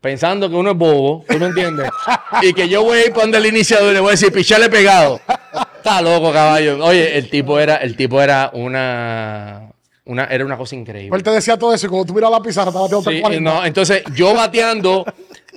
Pensando 0.00 0.48
que 0.48 0.54
uno 0.56 0.70
es 0.72 0.76
bobo, 0.76 1.24
¿tú 1.28 1.38
me 1.38 1.46
entiendes? 1.46 1.88
y 2.42 2.52
que 2.52 2.68
yo 2.68 2.82
voy 2.82 2.98
a 2.98 3.06
ir 3.06 3.10
para 3.10 3.22
donde 3.22 3.38
el 3.38 3.46
iniciador 3.46 3.90
y 3.90 3.94
le 3.94 4.00
voy 4.00 4.08
a 4.08 4.10
decir, 4.12 4.32
pichale 4.32 4.68
pegado. 4.68 5.20
Está 5.88 6.02
loco, 6.02 6.32
caballo. 6.32 6.84
Oye, 6.84 7.16
el 7.16 7.30
tipo 7.30 7.58
era, 7.58 7.76
el 7.76 7.96
tipo 7.96 8.20
era 8.20 8.50
una, 8.52 9.72
una, 10.04 10.24
era 10.24 10.44
una 10.44 10.56
cosa 10.58 10.74
increíble. 10.76 11.16
Él 11.16 11.22
te 11.22 11.30
decía 11.30 11.56
todo 11.56 11.72
eso 11.72 11.86
y 11.86 11.88
cuando 11.88 12.06
tú 12.06 12.14
miras 12.14 12.30
la 12.30 12.40
pizarra, 12.42 12.68
estaba 12.68 12.84
bateando 12.84 13.10
Sí, 13.10 13.16
340. 13.22 13.50
no, 13.50 13.64
entonces 13.64 14.02
yo 14.14 14.34
bateando 14.34 15.04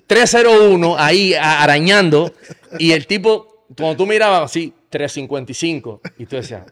301 0.07 0.95
ahí 0.97 1.33
a- 1.33 1.61
arañando 1.63 2.33
y 2.79 2.93
el 2.93 3.07
tipo, 3.07 3.65
cuando 3.77 3.97
tú 3.97 4.05
mirabas 4.05 4.43
así, 4.43 4.73
355 4.89 6.01
y 6.17 6.25
tú 6.25 6.37
decías, 6.37 6.63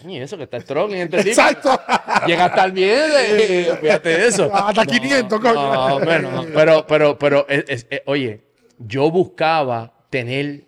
"Coño, 0.00 0.22
eso 0.22 0.36
que 0.36 0.44
está 0.44 0.60
strong 0.60 0.92
en 0.92 0.98
este 1.02 1.18
tipo. 1.18 1.28
Exacto. 1.30 1.80
Llega 2.26 2.44
a 2.44 2.48
estar 2.48 2.70
bien, 2.72 3.00
eh, 3.18 3.72
fíjate 3.80 4.26
eso. 4.28 4.48
Hasta 4.54 4.86
500, 4.86 5.40
coño. 5.40 5.54
No, 5.54 6.00
bueno, 6.04 6.46
pero, 6.54 6.86
pero, 6.86 7.18
pero, 7.18 7.46
es- 7.48 7.64
es- 7.66 7.86
eh, 7.90 8.02
oye, 8.06 8.42
yo 8.78 9.10
buscaba 9.10 9.92
tener 10.08 10.67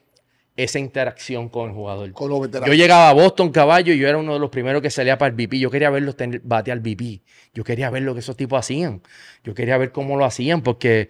esa 0.63 0.79
interacción 0.79 1.49
con 1.49 1.71
el 1.71 1.75
jugador. 1.75 2.13
Con 2.13 2.31
los 2.31 2.41
veteranos. 2.41 2.69
Yo 2.69 2.75
llegaba 2.75 3.09
a 3.09 3.13
Boston 3.13 3.51
Caballo 3.51 3.93
y 3.93 3.99
yo 3.99 4.09
era 4.09 4.19
uno 4.19 4.35
de 4.35 4.39
los 4.39 4.51
primeros 4.51 4.83
que 4.83 4.91
salía 4.91 5.17
para 5.17 5.31
el 5.31 5.35
VP. 5.35 5.59
Yo 5.59 5.71
quería 5.71 5.91
verlos 5.91 6.17
tener, 6.17 6.41
batear 6.45 6.79
al 6.79 6.83
VP. 6.83 7.23
Yo 7.55 7.65
quería 7.65 7.89
ver 7.91 8.03
lo 8.03 8.15
que 8.15 8.21
esos 8.21 8.37
tipos 8.37 8.59
hacían. 8.59 9.03
Yo 9.43 9.55
quería 9.55 9.79
ver 9.79 9.93
cómo 9.93 10.17
lo 10.17 10.25
hacían 10.25 10.63
porque, 10.63 11.09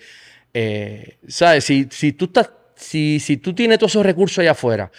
eh, 0.55 1.19
¿sabes? 1.27 1.65
Si, 1.65 1.89
si, 1.91 2.13
tú 2.13 2.27
estás, 2.27 2.51
si, 2.77 3.19
si 3.19 3.37
tú 3.39 3.55
tienes 3.55 3.79
todos 3.79 3.93
esos 3.93 4.07
recursos 4.07 4.39
allá 4.39 4.53
afuera 4.53 4.91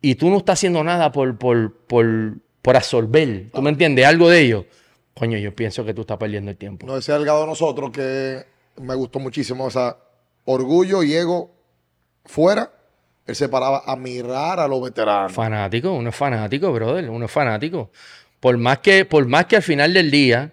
y 0.00 0.14
tú 0.14 0.30
no 0.30 0.38
estás 0.38 0.58
haciendo 0.58 0.82
nada 0.82 1.12
por, 1.12 1.36
por, 1.36 1.76
por, 1.86 2.34
por 2.62 2.76
absorber, 2.76 3.50
¿tú 3.52 3.60
me 3.60 3.70
entiendes? 3.70 4.06
Algo 4.06 4.28
de 4.28 4.40
ello. 4.40 4.66
Coño, 5.14 5.36
yo 5.36 5.54
pienso 5.54 5.84
que 5.84 5.92
tú 5.92 6.02
estás 6.02 6.16
perdiendo 6.16 6.50
el 6.50 6.56
tiempo. 6.56 6.86
Nos 6.86 6.96
decía 6.96 7.16
Delgado 7.16 7.42
a 7.42 7.46
nosotros 7.46 7.90
que 7.90 8.46
me 8.80 8.94
gustó 8.94 9.18
muchísimo, 9.18 9.66
o 9.66 9.70
sea, 9.70 9.96
orgullo 10.46 11.02
y 11.02 11.14
ego 11.14 11.50
fuera. 12.24 12.72
Se 13.34 13.48
paraba 13.48 13.82
a 13.86 13.96
mirar 13.96 14.60
a 14.60 14.68
los 14.68 14.82
veteranos. 14.82 15.32
Fanático, 15.32 15.92
uno 15.92 16.10
es 16.10 16.16
fanático, 16.16 16.72
brother, 16.72 17.08
uno 17.10 17.26
es 17.26 17.30
fanático. 17.30 17.90
Por 18.40 18.56
más 18.56 18.78
que, 18.78 19.04
por 19.04 19.26
más 19.26 19.46
que 19.46 19.56
al 19.56 19.62
final 19.62 19.92
del 19.92 20.10
día, 20.10 20.50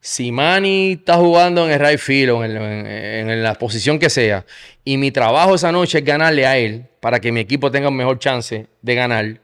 si 0.00 0.30
Manny 0.30 0.92
está 0.92 1.16
jugando 1.16 1.64
en 1.64 1.72
el 1.72 1.80
right 1.80 1.98
field 1.98 2.30
o 2.30 2.44
en, 2.44 3.42
la 3.42 3.54
posición 3.54 3.98
que 3.98 4.10
sea, 4.10 4.44
y 4.84 4.98
mi 4.98 5.10
trabajo 5.10 5.54
esa 5.54 5.72
noche 5.72 5.98
es 5.98 6.04
ganarle 6.04 6.46
a 6.46 6.58
él 6.58 6.86
para 7.00 7.20
que 7.20 7.32
mi 7.32 7.40
equipo 7.40 7.70
tenga 7.70 7.88
un 7.88 7.96
mejor 7.96 8.18
chance 8.18 8.66
de 8.82 8.94
ganar, 8.94 9.40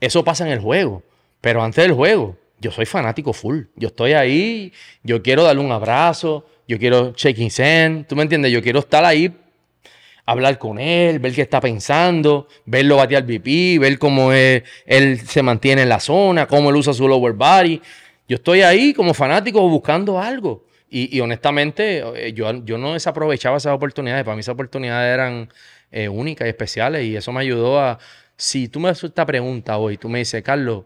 eso 0.00 0.24
pasa 0.24 0.44
en 0.44 0.52
el 0.52 0.58
juego. 0.58 1.04
Pero 1.40 1.62
antes 1.62 1.84
del 1.84 1.92
juego, 1.92 2.36
yo 2.58 2.72
soy 2.72 2.86
fanático 2.86 3.32
full. 3.32 3.66
Yo 3.76 3.88
estoy 3.88 4.14
ahí, 4.14 4.72
yo 5.04 5.22
quiero 5.22 5.44
darle 5.44 5.62
un 5.62 5.70
abrazo, 5.70 6.44
yo 6.66 6.78
quiero 6.78 7.12
shake 7.16 7.38
his 7.38 7.60
hand, 7.60 8.08
¿tú 8.08 8.16
me 8.16 8.22
entiendes? 8.22 8.50
Yo 8.50 8.62
quiero 8.62 8.80
estar 8.80 9.04
ahí 9.04 9.32
hablar 10.26 10.58
con 10.58 10.78
él, 10.78 11.18
ver 11.20 11.32
qué 11.34 11.42
está 11.42 11.60
pensando, 11.60 12.48
verlo 12.66 12.96
batear 12.96 13.24
VP, 13.24 13.78
ver 13.80 13.98
cómo 13.98 14.32
es- 14.32 14.62
él 14.84 15.20
se 15.20 15.42
mantiene 15.42 15.82
en 15.82 15.88
la 15.88 16.00
zona, 16.00 16.46
cómo 16.46 16.70
él 16.70 16.76
usa 16.76 16.92
su 16.92 17.08
lower 17.08 17.32
body. 17.32 17.80
Yo 18.28 18.36
estoy 18.36 18.62
ahí 18.62 18.92
como 18.92 19.14
fanático 19.14 19.60
buscando 19.68 20.20
algo. 20.20 20.64
Y, 20.90 21.16
y 21.16 21.20
honestamente, 21.20 22.02
eh, 22.28 22.32
yo, 22.32 22.52
yo 22.64 22.78
no 22.78 22.94
desaprovechaba 22.94 23.56
esas 23.56 23.72
oportunidades. 23.74 24.24
Para 24.24 24.36
mí 24.36 24.40
esas 24.40 24.54
oportunidades 24.54 25.14
eran 25.14 25.48
eh, 25.90 26.08
únicas 26.08 26.46
y 26.46 26.50
especiales 26.50 27.04
y 27.04 27.16
eso 27.16 27.32
me 27.32 27.40
ayudó 27.40 27.80
a... 27.80 27.98
Si 28.36 28.68
tú 28.68 28.80
me 28.80 28.90
haces 28.90 29.04
esta 29.04 29.24
pregunta 29.24 29.78
hoy, 29.78 29.96
tú 29.96 30.08
me 30.08 30.18
dices, 30.18 30.42
Carlos, 30.42 30.84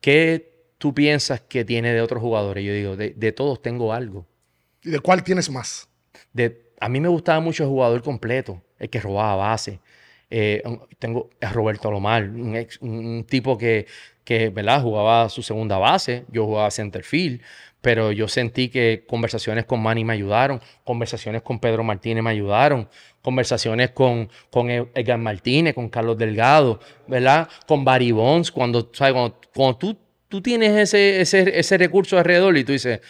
¿qué 0.00 0.72
tú 0.78 0.94
piensas 0.94 1.40
que 1.40 1.64
tiene 1.64 1.92
de 1.92 2.00
otros 2.00 2.22
jugadores? 2.22 2.64
Yo 2.64 2.72
digo, 2.72 2.96
de, 2.96 3.10
de 3.10 3.32
todos 3.32 3.60
tengo 3.62 3.92
algo 3.92 4.26
¿Y 4.82 4.90
de 4.90 5.00
cuál 5.00 5.22
tienes 5.24 5.50
más? 5.50 5.88
de, 6.32 6.67
a 6.80 6.88
mí 6.88 7.00
me 7.00 7.08
gustaba 7.08 7.40
mucho 7.40 7.64
el 7.64 7.68
jugador 7.70 8.02
completo, 8.02 8.62
el 8.78 8.88
que 8.90 9.00
robaba 9.00 9.36
base. 9.36 9.80
Eh, 10.30 10.62
tengo 10.98 11.30
a 11.40 11.52
Roberto 11.52 11.90
Lomar, 11.90 12.24
un- 12.24 12.66
un 12.80 13.24
tipo 13.24 13.56
que, 13.56 13.86
que 14.24 14.50
¿verdad? 14.50 14.82
jugaba 14.82 15.28
su 15.30 15.42
segunda 15.42 15.78
base, 15.78 16.24
yo 16.30 16.44
jugaba 16.44 16.70
center 16.70 17.02
field, 17.02 17.40
pero 17.80 18.12
yo 18.12 18.28
sentí 18.28 18.68
que 18.68 19.04
conversaciones 19.08 19.64
con 19.64 19.80
Manny 19.80 20.04
me 20.04 20.12
ayudaron, 20.12 20.60
conversaciones 20.84 21.40
con 21.42 21.60
Pedro 21.60 21.82
Martínez 21.82 22.22
me 22.22 22.30
ayudaron, 22.30 22.88
conversaciones 23.22 23.90
con, 23.90 24.28
con 24.50 24.70
E- 24.70 24.88
Edgar 24.94 25.18
Martínez, 25.18 25.74
con 25.74 25.88
Carlos 25.88 26.18
Delgado, 26.18 26.80
¿verdad? 27.06 27.48
Con 27.66 27.84
Barry 27.84 28.12
Bonds, 28.12 28.50
cuando, 28.50 28.90
¿sabes? 28.92 29.14
cuando, 29.14 29.40
cuando 29.54 29.78
tú, 29.78 29.96
tú 30.28 30.42
tienes 30.42 30.72
ese, 30.76 31.20
ese, 31.20 31.58
ese 31.58 31.78
recurso 31.78 32.18
alrededor 32.18 32.56
y 32.58 32.64
tú 32.64 32.72
dices, 32.72 33.00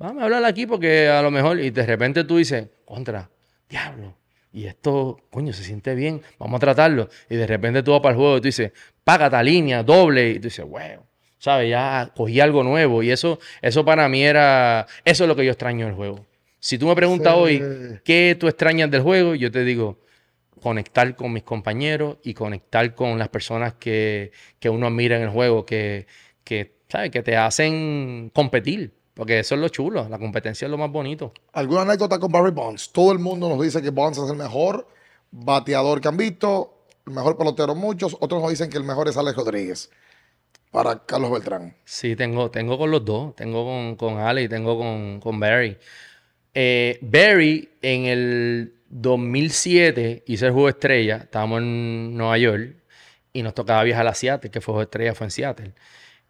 vamos 0.00 0.22
a 0.22 0.24
hablar 0.24 0.44
aquí 0.44 0.66
porque 0.66 1.08
a 1.08 1.22
lo 1.22 1.30
mejor, 1.30 1.60
y 1.60 1.70
de 1.70 1.86
repente 1.86 2.24
tú 2.24 2.38
dices, 2.38 2.66
contra, 2.84 3.30
diablo, 3.68 4.16
y 4.52 4.66
esto, 4.66 5.18
coño, 5.30 5.52
se 5.52 5.62
siente 5.62 5.94
bien, 5.94 6.22
vamos 6.38 6.56
a 6.56 6.60
tratarlo. 6.60 7.08
Y 7.28 7.36
de 7.36 7.46
repente 7.46 7.82
tú 7.84 7.92
vas 7.92 8.00
para 8.00 8.14
el 8.14 8.18
juego 8.18 8.38
y 8.38 8.40
tú 8.40 8.46
dices, 8.46 8.72
paga 9.04 9.30
ta 9.30 9.42
línea, 9.42 9.82
doble, 9.84 10.30
y 10.30 10.34
tú 10.40 10.48
dices, 10.48 10.64
wow, 10.64 11.04
¿sabes? 11.38 11.70
Ya 11.70 12.10
cogí 12.16 12.40
algo 12.40 12.64
nuevo. 12.64 13.02
Y 13.02 13.10
eso, 13.12 13.38
eso 13.62 13.84
para 13.84 14.08
mí 14.08 14.24
era, 14.24 14.86
eso 15.04 15.24
es 15.24 15.28
lo 15.28 15.36
que 15.36 15.44
yo 15.44 15.52
extraño 15.52 15.86
del 15.86 15.94
juego. 15.94 16.26
Si 16.58 16.78
tú 16.78 16.88
me 16.88 16.96
preguntas 16.96 17.32
Sí. 17.32 17.38
hoy, 17.40 17.62
¿qué 18.04 18.36
tú 18.38 18.48
extrañas 18.48 18.90
del 18.90 19.02
juego? 19.02 19.36
Yo 19.36 19.52
te 19.52 19.62
digo, 19.64 20.00
conectar 20.60 21.14
con 21.14 21.32
mis 21.32 21.44
compañeros 21.44 22.18
y 22.24 22.34
conectar 22.34 22.94
con 22.94 23.18
las 23.18 23.28
personas 23.28 23.74
que, 23.74 24.32
que 24.58 24.68
uno 24.68 24.88
admira 24.88 25.16
en 25.16 25.22
el 25.22 25.30
juego, 25.30 25.64
que, 25.64 26.06
que, 26.42 26.74
¿sabes? 26.88 27.10
que 27.10 27.22
te 27.22 27.36
hacen 27.36 28.30
competir. 28.34 28.92
Porque 29.20 29.40
eso 29.40 29.54
es 29.54 29.60
lo 29.60 29.68
chulo, 29.68 30.08
la 30.08 30.18
competencia 30.18 30.64
es 30.64 30.70
lo 30.70 30.78
más 30.78 30.90
bonito. 30.90 31.34
¿Alguna 31.52 31.82
anécdota 31.82 32.18
con 32.18 32.32
Barry 32.32 32.52
Bonds? 32.52 32.90
Todo 32.90 33.12
el 33.12 33.18
mundo 33.18 33.50
nos 33.50 33.60
dice 33.60 33.82
que 33.82 33.90
Bonds 33.90 34.16
es 34.16 34.30
el 34.30 34.36
mejor 34.38 34.88
bateador 35.30 36.00
que 36.00 36.08
han 36.08 36.16
visto, 36.16 36.86
el 37.06 37.12
mejor 37.12 37.36
pelotero 37.36 37.74
muchos. 37.74 38.16
Otros 38.18 38.40
nos 38.40 38.48
dicen 38.48 38.70
que 38.70 38.78
el 38.78 38.84
mejor 38.84 39.08
es 39.08 39.18
Alex 39.18 39.36
Rodríguez. 39.36 39.90
Para 40.70 41.04
Carlos 41.04 41.30
Beltrán. 41.32 41.76
Sí, 41.84 42.16
tengo, 42.16 42.50
tengo 42.50 42.78
con 42.78 42.90
los 42.90 43.04
dos. 43.04 43.36
Tengo 43.36 43.62
con, 43.62 43.96
con 43.96 44.18
Ale 44.20 44.44
y 44.44 44.48
tengo 44.48 44.78
con, 44.78 45.20
con 45.20 45.38
Barry. 45.38 45.76
Eh, 46.54 46.98
Barry, 47.02 47.68
en 47.82 48.06
el 48.06 48.74
2007, 48.88 50.24
hice 50.28 50.46
el 50.46 50.52
juego 50.52 50.70
estrella. 50.70 51.18
Estábamos 51.24 51.60
en 51.60 52.16
Nueva 52.16 52.38
York. 52.38 52.74
y 53.34 53.42
nos 53.42 53.52
tocaba 53.52 53.82
viajar 53.82 54.06
a 54.06 54.14
Seattle, 54.14 54.50
que 54.50 54.62
fue 54.62 54.72
Juego 54.72 54.80
de 54.80 54.84
Estrella, 54.84 55.14
fue 55.14 55.26
en 55.26 55.30
Seattle. 55.30 55.72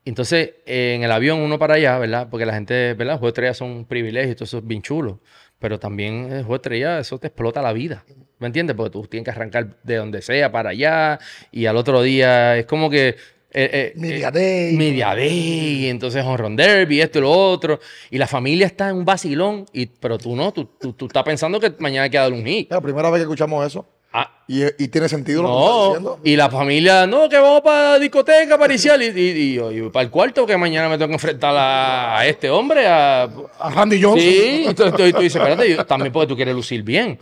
Entonces, 0.04 0.54
eh, 0.66 0.94
en 0.96 1.02
el 1.02 1.12
avión 1.12 1.40
uno 1.40 1.58
para 1.58 1.74
allá, 1.74 1.98
¿verdad? 1.98 2.28
Porque 2.30 2.46
la 2.46 2.54
gente, 2.54 2.94
¿verdad? 2.94 3.20
De 3.20 3.28
Estrella 3.28 3.54
son 3.54 3.70
un 3.70 3.84
privilegio, 3.84 4.34
todo 4.34 4.44
eso 4.44 4.58
es 4.58 4.66
bien 4.66 4.82
chulo. 4.82 5.20
Pero 5.58 5.78
también 5.78 6.24
el 6.32 6.42
Juego 6.44 6.52
de 6.52 6.56
Estrella, 6.56 6.98
eso 6.98 7.18
te 7.18 7.26
explota 7.26 7.60
la 7.60 7.72
vida. 7.74 8.04
¿Me 8.38 8.46
entiendes? 8.46 8.74
Porque 8.74 8.90
tú 8.90 9.06
tienes 9.06 9.26
que 9.26 9.30
arrancar 9.30 9.76
de 9.82 9.96
donde 9.96 10.22
sea 10.22 10.50
para 10.50 10.70
allá 10.70 11.18
y 11.52 11.66
al 11.66 11.76
otro 11.76 12.00
día 12.02 12.56
es 12.56 12.64
como 12.64 12.88
que... 12.88 13.08
eh, 13.08 13.14
eh, 13.52 13.92
Media 13.96 14.28
eh, 14.28 14.32
Day. 14.32 14.76
Media 14.76 15.14
Day, 15.14 15.88
entonces 15.88 16.24
Honron 16.24 16.56
Derby, 16.56 17.02
esto 17.02 17.18
y 17.18 17.22
lo 17.22 17.30
otro. 17.30 17.78
Y 18.10 18.16
la 18.16 18.26
familia 18.26 18.66
está 18.66 18.88
en 18.88 18.96
un 18.96 19.04
vacilón, 19.04 19.66
y, 19.74 19.84
pero 19.86 20.16
tú 20.16 20.34
no, 20.34 20.50
tú, 20.52 20.64
tú, 20.80 20.94
tú 20.94 21.06
estás 21.06 21.24
pensando 21.24 21.60
que 21.60 21.74
mañana 21.78 22.04
hay 22.04 22.10
que 22.10 22.16
dar 22.16 22.32
un 22.32 22.44
hit. 22.46 22.70
La 22.70 22.80
primera 22.80 23.10
vez 23.10 23.18
que 23.18 23.24
escuchamos 23.24 23.66
eso. 23.66 23.86
Ah, 24.12 24.42
Y, 24.48 24.64
y 24.82 24.88
tiene 24.88 25.08
sentido 25.08 25.42
lo 25.42 25.48
que 25.48 25.54
estás 25.54 25.70
no, 25.70 25.86
diciendo. 25.88 26.20
y 26.24 26.36
la 26.36 26.50
familia, 26.50 27.06
no, 27.06 27.28
que 27.28 27.38
vamos 27.38 27.60
para 27.60 27.92
la 27.92 27.98
discoteca, 28.00 28.58
para 28.58 28.72
iniciar, 28.72 29.00
y, 29.00 29.06
y, 29.06 29.60
y 29.60 29.78
y 29.78 29.88
para 29.90 30.02
el 30.04 30.10
cuarto, 30.10 30.44
que 30.46 30.56
mañana 30.56 30.88
me 30.88 30.96
tengo 30.98 31.08
que 31.08 31.14
enfrentar 31.14 31.54
a, 31.56 32.18
a 32.18 32.26
este 32.26 32.50
hombre, 32.50 32.86
a... 32.88 33.22
A 33.22 33.70
Randy 33.70 34.02
Johnson. 34.02 34.20
Sí, 34.20 34.64
entonces 34.66 34.96
tú, 34.96 35.20
dices, 35.20 35.36
espérate, 35.36 35.70
yo- 35.76 35.86
también 35.86 36.12
porque 36.12 36.26
tú 36.26 36.34
quieres 36.36 36.54
lucir 36.54 36.82
bien. 36.82 37.18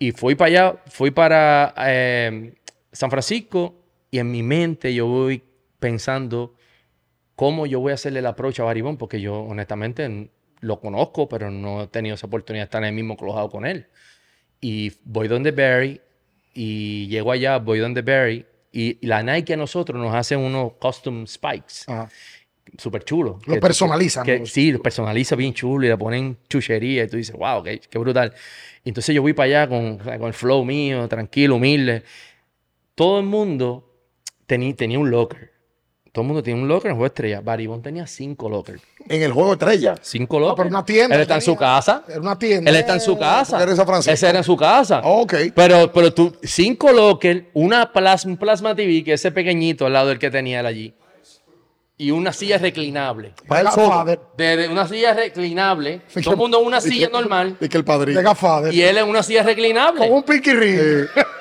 Y 0.00 0.10
fui 0.10 0.34
para 0.34 0.48
allá, 0.48 0.76
fui 0.86 1.12
para 1.12 1.72
eh, 1.86 2.54
San 2.90 3.08
Francisco, 3.10 3.76
y 4.10 4.18
en 4.18 4.30
mi 4.32 4.42
mente 4.42 4.92
yo 4.92 5.06
voy 5.06 5.44
pensando 5.78 6.54
cómo 7.36 7.66
yo 7.66 7.78
voy 7.78 7.92
a 7.92 7.94
hacerle 7.94 8.18
el 8.18 8.26
approach 8.26 8.58
a 8.58 8.64
Baribón, 8.64 8.96
porque 8.96 9.20
yo 9.20 9.34
honestamente 9.42 10.28
lo 10.60 10.80
conozco, 10.80 11.28
pero 11.28 11.50
no 11.52 11.82
he 11.82 11.86
tenido 11.86 12.16
esa 12.16 12.26
oportunidad 12.26 12.62
de 12.62 12.66
estar 12.66 12.82
en 12.82 12.88
el 12.88 12.94
mismo 12.94 13.16
clojado 13.16 13.48
con 13.48 13.64
él. 13.64 13.86
Y 14.60 14.92
voy 15.04 15.28
donde 15.28 15.50
Barry, 15.52 16.00
y 16.54 17.06
llego 17.08 17.32
allá, 17.32 17.58
voy 17.58 17.78
donde 17.78 18.02
Barry, 18.02 18.44
y, 18.72 18.98
y 19.00 19.06
la 19.06 19.22
Nike 19.22 19.54
a 19.54 19.56
nosotros 19.56 20.00
nos 20.00 20.14
hace 20.14 20.36
unos 20.36 20.72
custom 20.74 21.26
spikes, 21.26 21.84
Ajá. 21.86 22.08
súper 22.78 23.04
chulos. 23.04 23.36
Lo 23.46 23.54
Que- 23.54 23.60
personalizan, 23.60 24.24
que- 24.24 24.40
¿no? 24.40 24.46
sí, 24.46 24.72
lo 24.72 24.82
personaliza 24.82 25.36
bien 25.36 25.52
chulo 25.54 25.84
y 25.86 25.88
le 25.88 25.96
ponen 25.98 26.38
chuchería 26.48 27.04
y 27.04 27.08
tú 27.08 27.16
dices, 27.18 27.34
wow, 27.36 27.62
qué, 27.62 27.80
qué 27.80 27.98
brutal. 27.98 28.32
Y 28.84 28.88
entonces 28.90 29.14
yo 29.14 29.22
voy 29.22 29.32
para 29.34 29.46
allá 29.62 29.68
con, 29.68 29.98
con 29.98 30.24
el 30.26 30.32
flow 30.34 30.64
mío, 30.64 31.06
tranquilo, 31.08 31.56
humilde. 31.56 32.02
Todo 32.94 33.20
el 33.20 33.26
mundo 33.26 33.88
teni- 34.48 34.74
tenía 34.76 34.98
un 34.98 35.10
locker. 35.10 35.51
Todo 36.12 36.24
el 36.24 36.28
mundo 36.28 36.42
tenía 36.42 36.62
un 36.62 36.68
locker 36.68 36.90
en 36.90 36.96
Juego 36.98 37.04
de 37.04 37.14
Estrella. 37.14 37.40
Baribón 37.40 37.80
tenía 37.80 38.06
cinco 38.06 38.50
lockers. 38.50 38.82
En 39.08 39.22
el 39.22 39.32
juego 39.32 39.54
estrella. 39.54 39.94
Cinco 40.02 40.38
lockers. 40.38 40.56
pero 40.56 40.68
una 40.68 40.84
tienda 40.84 41.16
Él 41.16 41.22
está 41.22 41.36
en 41.36 41.40
su 41.40 41.56
casa. 41.56 42.04
Era 42.06 42.20
una 42.20 42.38
tienda. 42.38 42.70
Él 42.70 42.76
está 42.76 42.92
en 42.92 43.00
su 43.00 43.18
casa. 43.18 43.62
eres 43.62 43.76
San 43.76 43.86
Francisco. 43.86 44.12
Ese 44.12 44.28
era 44.28 44.38
en 44.38 44.44
su 44.44 44.54
casa. 44.54 45.00
Ok. 45.04 45.34
Pero, 45.54 45.90
pero 45.90 46.12
tú, 46.12 46.36
cinco 46.42 46.92
lockers, 46.92 47.44
una 47.54 47.90
plasma, 47.94 48.30
un 48.30 48.36
plasma 48.36 48.74
TV, 48.74 49.02
que 49.02 49.14
ese 49.14 49.32
pequeñito 49.32 49.86
al 49.86 49.94
lado 49.94 50.08
del 50.08 50.18
que 50.18 50.30
tenía 50.30 50.60
él 50.60 50.66
allí, 50.66 50.94
y 52.04 52.10
una 52.10 52.32
silla 52.32 52.58
reclinable. 52.58 53.32
Para. 53.46 53.70
Godfather. 53.70 54.20
De, 54.36 54.56
de 54.56 54.68
una 54.68 54.88
silla 54.88 55.14
reclinable, 55.14 56.02
todo 56.22 56.32
el 56.32 56.36
mundo 56.36 56.60
en 56.60 56.66
una 56.66 56.80
silla 56.80 57.08
normal, 57.08 57.56
Y 57.60 57.68
que 57.68 57.76
el 57.78 57.84
padrino. 57.84 58.18
De 58.20 58.24
Godfather. 58.26 58.74
y 58.74 58.82
él 58.82 58.98
en 58.98 59.08
una 59.08 59.22
silla 59.22 59.42
reclinable. 59.42 60.00
Con 60.00 60.12
un 60.12 60.22
pinky 60.22 60.52
ring. 60.54 60.78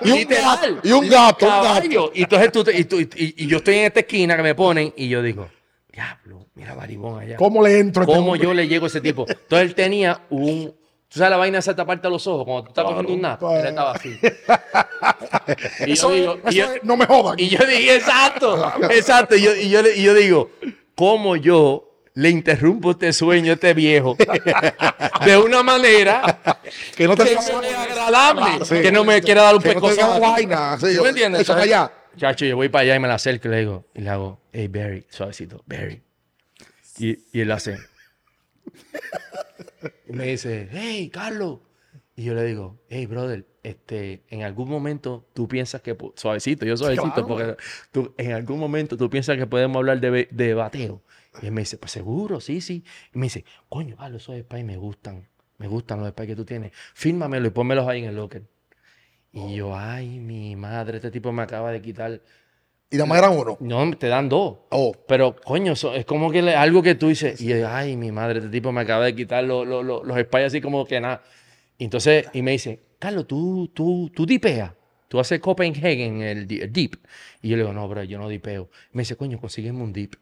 Y 0.03 0.11
un 0.11 0.27
gato. 0.27 0.67
Y 0.83 0.91
un 0.91 1.09
gato. 1.09 1.47
Caballo. 1.47 2.11
Y 2.13 2.23
entonces 2.23 2.51
tú, 2.51 2.63
te- 2.63 2.77
y, 2.77 2.83
tú- 2.85 2.99
y- 2.99 3.09
y 3.15 3.47
yo 3.47 3.57
estoy 3.57 3.75
en 3.75 3.85
esta 3.85 4.01
esquina 4.01 4.35
que 4.37 4.43
me 4.43 4.55
ponen, 4.55 4.93
y 4.95 5.07
yo 5.09 5.21
digo, 5.21 5.47
diablo, 5.91 6.47
mira 6.55 6.73
Baribón 6.75 7.19
allá. 7.19 7.35
¿Cómo 7.37 7.63
le 7.63 7.79
entro 7.79 8.03
a 8.03 8.05
este 8.05 8.15
¿Cómo 8.15 8.35
yo 8.35 8.53
le 8.53 8.67
llego 8.67 8.85
a 8.85 8.87
ese 8.87 9.01
tipo? 9.01 9.25
Entonces 9.27 9.67
él 9.69 9.75
tenía 9.75 10.21
un. 10.29 10.73
¿Tú 11.11 11.19
sabes 11.19 11.31
la 11.31 11.37
vaina 11.37 11.57
esa 11.59 11.75
taparte 11.75 12.09
los 12.09 12.25
ojos? 12.25 12.45
Cuando 12.45 12.63
tú 12.63 12.69
estás 12.69 12.85
cogiendo 12.85 13.13
un 13.13 13.21
nap, 13.21 13.39
claro. 13.39 13.59
él 13.59 13.65
estaba 13.67 13.91
así. 13.91 14.17
y 15.87 15.91
Eso 15.91 16.09
yo 16.09 16.15
es- 16.15 16.21
digo, 16.21 16.39
y 16.45 16.47
eso 16.47 16.67
yo, 16.69 16.73
es- 16.75 16.83
no 16.83 16.95
me 16.97 17.05
jodan. 17.05 17.35
y 17.37 17.49
yo 17.49 17.59
dije, 17.65 17.95
exacto, 17.97 18.71
exacto. 18.91 19.35
Y 19.35 19.41
yo, 19.41 19.53
y 19.55 19.69
yo, 19.69 19.81
y 19.93 20.03
yo 20.03 20.13
digo, 20.13 20.51
¿cómo 20.95 21.35
yo 21.35 21.89
le 22.13 22.29
interrumpo 22.29 22.91
este 22.91 23.11
sueño 23.11 23.51
a 23.51 23.55
este 23.55 23.73
viejo 23.73 24.15
de 25.25 25.37
una 25.37 25.63
manera 25.63 26.39
Que 26.95 27.07
no 27.07 27.15
te 27.15 27.23
que 27.23 27.41
sea 27.41 27.57
agradable, 27.59 28.65
que 28.81 28.91
no 28.91 29.03
me 29.03 29.21
quiera 29.21 29.41
dar 29.43 29.55
un 29.55 29.61
no 29.63 29.69
pescozo. 29.69 29.95
Sí, 30.79 30.95
¿Tú 30.97 31.03
me 31.03 31.09
entiendes? 31.09 31.41
Eso 31.41 31.53
para 31.53 31.63
allá. 31.63 31.91
Chacho, 32.17 32.45
yo 32.45 32.55
voy 32.57 32.67
para 32.69 32.83
allá 32.83 32.95
y 32.95 32.99
me 32.99 33.07
la 33.09 33.15
acerco 33.15 33.47
y 33.47 33.51
le 33.51 33.57
digo, 33.59 33.85
y 33.95 34.01
le 34.01 34.09
hago, 34.09 34.39
hey 34.53 34.67
Barry, 34.69 35.05
suavecito, 35.09 35.61
Barry. 35.65 36.01
Y, 36.99 37.17
y 37.31 37.41
él 37.41 37.51
hace. 37.51 37.77
Y 40.07 40.13
me 40.13 40.27
dice, 40.27 40.67
hey 40.71 41.09
Carlos. 41.09 41.59
Y 42.15 42.23
yo 42.23 42.33
le 42.33 42.43
digo, 42.43 42.79
hey 42.89 43.05
brother, 43.05 43.47
este, 43.63 44.23
en 44.29 44.43
algún 44.43 44.69
momento 44.69 45.27
tú 45.33 45.47
piensas 45.47 45.81
que, 45.81 45.95
suavecito, 46.15 46.65
yo 46.65 46.75
suavecito, 46.77 47.13
claro. 47.13 47.27
porque 47.27 47.57
tú, 47.91 48.13
en 48.17 48.33
algún 48.33 48.59
momento 48.59 48.97
tú 48.97 49.09
piensas 49.09 49.37
que 49.37 49.47
podemos 49.47 49.77
hablar 49.77 49.99
de, 49.99 50.27
de 50.29 50.53
bateo. 50.53 51.03
Y 51.41 51.45
él 51.45 51.51
me 51.51 51.61
dice, 51.61 51.77
pues 51.77 51.91
seguro, 51.91 52.41
sí, 52.41 52.59
sí. 52.59 52.83
Y 53.13 53.17
me 53.17 53.27
dice, 53.27 53.45
coño, 53.69 53.95
Carlos, 53.95 54.23
esos 54.23 54.37
spies 54.39 54.65
me 54.65 54.77
gustan, 54.77 55.29
me 55.57 55.67
gustan 55.67 55.99
los 55.99 56.09
spies 56.09 56.27
que 56.27 56.35
tú 56.35 56.45
tienes. 56.45 56.71
Fírmamelo 56.93 57.47
y 57.47 57.51
pónmelos 57.51 57.87
ahí 57.87 57.99
en 57.99 58.09
el 58.09 58.15
locker. 58.15 58.43
Y 59.31 59.55
yo, 59.55 59.77
ay, 59.77 60.19
mi 60.19 60.55
madre, 60.57 60.97
este 60.97 61.09
tipo 61.09 61.31
me 61.31 61.43
acaba 61.43 61.71
de 61.71 61.81
quitar. 61.81 62.21
Y 62.91 62.97
nada 62.97 63.07
más 63.07 63.19
eran 63.19 63.37
uno. 63.37 63.57
No, 63.61 63.97
te 63.97 64.07
dan 64.07 64.27
dos. 64.27 64.57
Oh. 64.69 64.91
Pero, 65.07 65.35
coño, 65.37 65.75
so- 65.77 65.95
es 65.95 66.05
como 66.05 66.29
que 66.29 66.41
le- 66.41 66.55
algo 66.55 66.83
que 66.83 66.95
tú 66.95 67.07
dices, 67.07 67.39
y 67.41 67.53
ay, 67.53 67.95
mi 67.95 68.11
madre, 68.11 68.39
este 68.39 68.51
tipo 68.51 68.71
me 68.73 68.81
acaba 68.81 69.05
de 69.05 69.15
quitar 69.15 69.43
lo- 69.45 69.63
lo- 69.63 69.81
lo- 69.81 70.03
los 70.03 70.17
spies 70.19 70.45
así 70.47 70.59
como 70.61 70.85
que 70.85 70.99
nada. 70.99 71.23
Entonces, 71.79 72.27
y 72.33 72.41
me 72.41 72.51
dice, 72.51 72.81
Carlos, 72.99 73.27
tú, 73.27 73.69
tú, 73.73 74.11
tú 74.13 74.25
dipeas. 74.25 74.73
Tú 75.07 75.19
haces 75.19 75.39
Copenhagen, 75.39 76.21
el, 76.21 76.51
el 76.51 76.71
dip. 76.73 76.95
Y 77.41 77.49
yo 77.49 77.57
le 77.57 77.63
digo, 77.63 77.73
no, 77.73 77.87
bro, 77.87 78.03
yo 78.03 78.17
no 78.19 78.29
dipeo. 78.29 78.69
Me 78.91 79.01
dice, 79.01 79.15
coño, 79.15 79.39
consígueme 79.39 79.81
un 79.81 79.91
dip. 79.93 80.15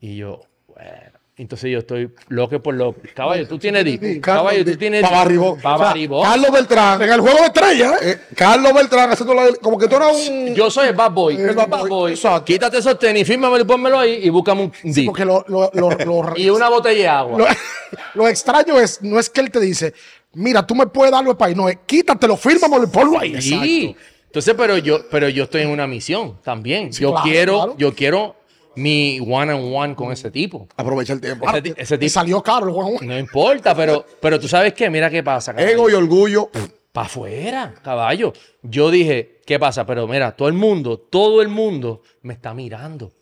Y 0.00 0.16
yo, 0.16 0.42
bueno. 0.68 1.18
Entonces 1.36 1.68
yo 1.68 1.80
estoy 1.80 2.10
loco 2.28 2.62
por 2.62 2.74
lo. 2.74 2.94
Caballo, 3.12 3.48
tú 3.48 3.58
tienes 3.58 3.84
dip. 3.84 4.22
Caballo, 4.22 4.64
tú 4.64 4.76
tienes. 4.76 5.02
Para 5.02 5.28
O 5.28 5.58
sea. 5.58 5.92
Carlos 6.22 6.50
Beltrán. 6.52 7.02
En 7.02 7.10
el 7.10 7.20
juego 7.20 7.38
de 7.38 7.46
estrella, 7.46 7.94
¿eh? 7.94 7.96
eh, 8.02 8.20
Carlos 8.36 8.72
Beltrán 8.72 9.10
haciendo 9.10 9.34
la, 9.34 9.52
como 9.60 9.76
que 9.76 9.88
tú 9.88 9.96
eras 9.96 10.28
un. 10.28 10.54
Yo 10.54 10.70
soy 10.70 10.88
el 10.88 10.94
bad 10.94 11.10
boy. 11.10 11.34
El 11.36 11.54
bad 11.56 11.88
boy, 11.88 12.12
exacto. 12.12 12.44
Quítate 12.44 12.78
esos 12.78 12.96
tenis, 13.00 13.26
fírmamelo 13.26 13.64
y 13.64 13.66
pónmelo 13.66 13.98
ahí 13.98 14.20
y 14.22 14.28
búscame 14.28 14.62
un 14.62 14.92
dip. 14.92 15.06
Porque 15.06 15.24
lo, 15.24 15.44
lo, 15.48 15.72
lo, 15.74 15.90
lo- 15.90 16.34
Y 16.36 16.50
una 16.50 16.68
botella 16.68 17.00
de 17.02 17.08
agua. 17.08 17.38
lo- 17.38 17.46
lo 18.14 18.28
extraño 18.28 18.78
es, 18.78 19.02
no 19.02 19.18
es 19.18 19.28
que 19.28 19.40
él 19.40 19.50
te 19.50 19.58
dice, 19.58 19.92
mira, 20.34 20.64
tú 20.64 20.76
me 20.76 20.86
puedes 20.86 21.10
dar 21.10 21.24
los 21.24 21.34
país. 21.34 21.56
No, 21.56 21.68
es 21.68 21.78
quítatelo, 21.84 22.36
fírmamelo 22.36 22.84
y 22.84 22.86
ponlo 22.86 23.18
ahí. 23.18 23.42
Sí. 23.42 23.96
Entonces, 24.26 24.54
pero 24.56 24.78
yo, 24.78 25.08
pero 25.10 25.28
yo 25.28 25.44
estoy 25.44 25.62
en 25.62 25.70
una 25.70 25.88
misión 25.88 26.38
también. 26.44 26.92
yo 26.92 27.10
claro, 27.10 27.24
quiero, 27.24 27.54
claro. 27.56 27.74
yo 27.76 27.92
quiero 27.94 28.36
mi 28.76 29.20
one 29.20 29.52
on 29.52 29.74
one 29.74 29.94
con 29.94 30.12
ese 30.12 30.30
tipo. 30.30 30.68
Aprovecha 30.76 31.12
el 31.12 31.20
tiempo. 31.20 31.46
Ese, 31.76 31.98
tipo. 31.98 32.10
salió 32.10 32.42
caro 32.42 32.66
el 32.66 32.72
Juan 32.72 32.92
Juan. 32.94 33.06
No 33.08 33.18
importa, 33.18 33.74
pero, 33.74 34.04
pero 34.20 34.38
tú 34.38 34.48
sabes 34.48 34.72
qué, 34.72 34.90
mira 34.90 35.10
qué 35.10 35.22
pasa. 35.22 35.52
Ego 35.58 35.90
y 35.90 35.94
orgullo. 35.94 36.50
Para 36.92 37.06
afuera, 37.06 37.74
caballo. 37.82 38.32
Yo 38.62 38.90
dije, 38.90 39.40
¿qué 39.44 39.58
pasa? 39.58 39.84
Pero 39.84 40.06
mira, 40.06 40.36
todo 40.36 40.48
el 40.48 40.54
mundo, 40.54 40.98
todo 40.98 41.42
el 41.42 41.48
mundo 41.48 42.02
me 42.22 42.34
está 42.34 42.54
mirando. 42.54 43.12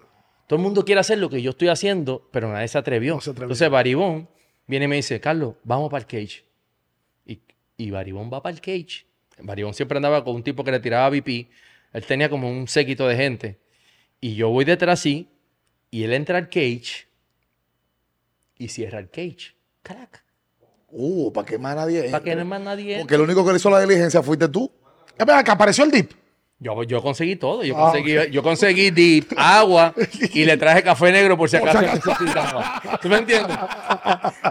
Todo 0.46 0.58
el 0.58 0.62
mundo 0.62 0.84
quiere 0.84 1.00
hacer 1.00 1.18
lo 1.18 1.30
que 1.30 1.40
yo 1.40 1.50
estoy 1.50 1.68
haciendo, 1.68 2.28
pero 2.30 2.52
nadie 2.52 2.68
se 2.68 2.76
atrevió. 2.76 3.20
se 3.20 3.30
atrevió. 3.30 3.46
Entonces 3.46 3.70
Baribón 3.70 4.28
viene 4.66 4.84
y 4.84 4.88
me 4.88 4.96
dice, 4.96 5.20
Carlos, 5.20 5.54
vamos 5.64 5.90
para 5.90 6.02
el 6.02 6.06
cage. 6.06 6.44
Y, 7.24 7.40
y 7.78 7.90
Baribón 7.90 8.30
va 8.30 8.42
para 8.42 8.54
el 8.54 8.60
cage. 8.60 9.06
Baribón 9.38 9.72
siempre 9.72 9.96
andaba 9.96 10.22
con 10.22 10.34
un 10.34 10.42
tipo 10.42 10.62
que 10.64 10.70
le 10.70 10.80
tiraba 10.80 11.08
VP. 11.08 11.48
Él 11.92 12.04
tenía 12.04 12.28
como 12.28 12.50
un 12.50 12.68
séquito 12.68 13.08
de 13.08 13.16
gente. 13.16 13.58
Y 14.20 14.34
yo 14.34 14.50
voy 14.50 14.64
detrás 14.64 15.00
así, 15.00 15.28
y 15.92 16.02
él 16.04 16.12
entra 16.14 16.38
al 16.38 16.48
cage 16.48 17.06
y 18.58 18.68
cierra 18.68 18.98
el 18.98 19.10
cage. 19.10 19.54
Crack. 19.82 20.24
Uh, 20.90 21.32
para 21.32 21.46
que 21.46 21.58
más 21.58 21.76
nadie. 21.76 22.10
Para 22.10 22.24
que 22.24 22.34
no 22.34 22.44
más 22.44 22.60
nadie. 22.60 22.98
Porque 22.98 23.14
el 23.14 23.20
único 23.20 23.44
que 23.44 23.52
le 23.52 23.56
hizo 23.58 23.70
la 23.70 23.80
diligencia 23.80 24.22
fuiste 24.22 24.48
tú. 24.48 24.70
Que 25.16 25.50
apareció 25.50 25.84
el 25.84 25.90
dip. 25.90 26.12
Yo, 26.58 26.82
yo 26.84 27.02
conseguí 27.02 27.34
todo. 27.36 27.64
Yo 27.64 27.76
Ah, 27.76 27.90
conseguí, 27.90 28.30
yo 28.30 28.42
conseguí 28.42 28.90
dip, 28.92 29.32
agua 29.36 29.92
y 30.32 30.44
le 30.44 30.56
traje 30.56 30.82
café 30.84 31.10
negro 31.10 31.36
por 31.36 31.50
si 31.50 31.56
acaso 31.56 31.80
necesitaba. 31.82 32.80
¿Tú 33.02 33.08
me 33.08 33.16
entiendes? 33.18 33.56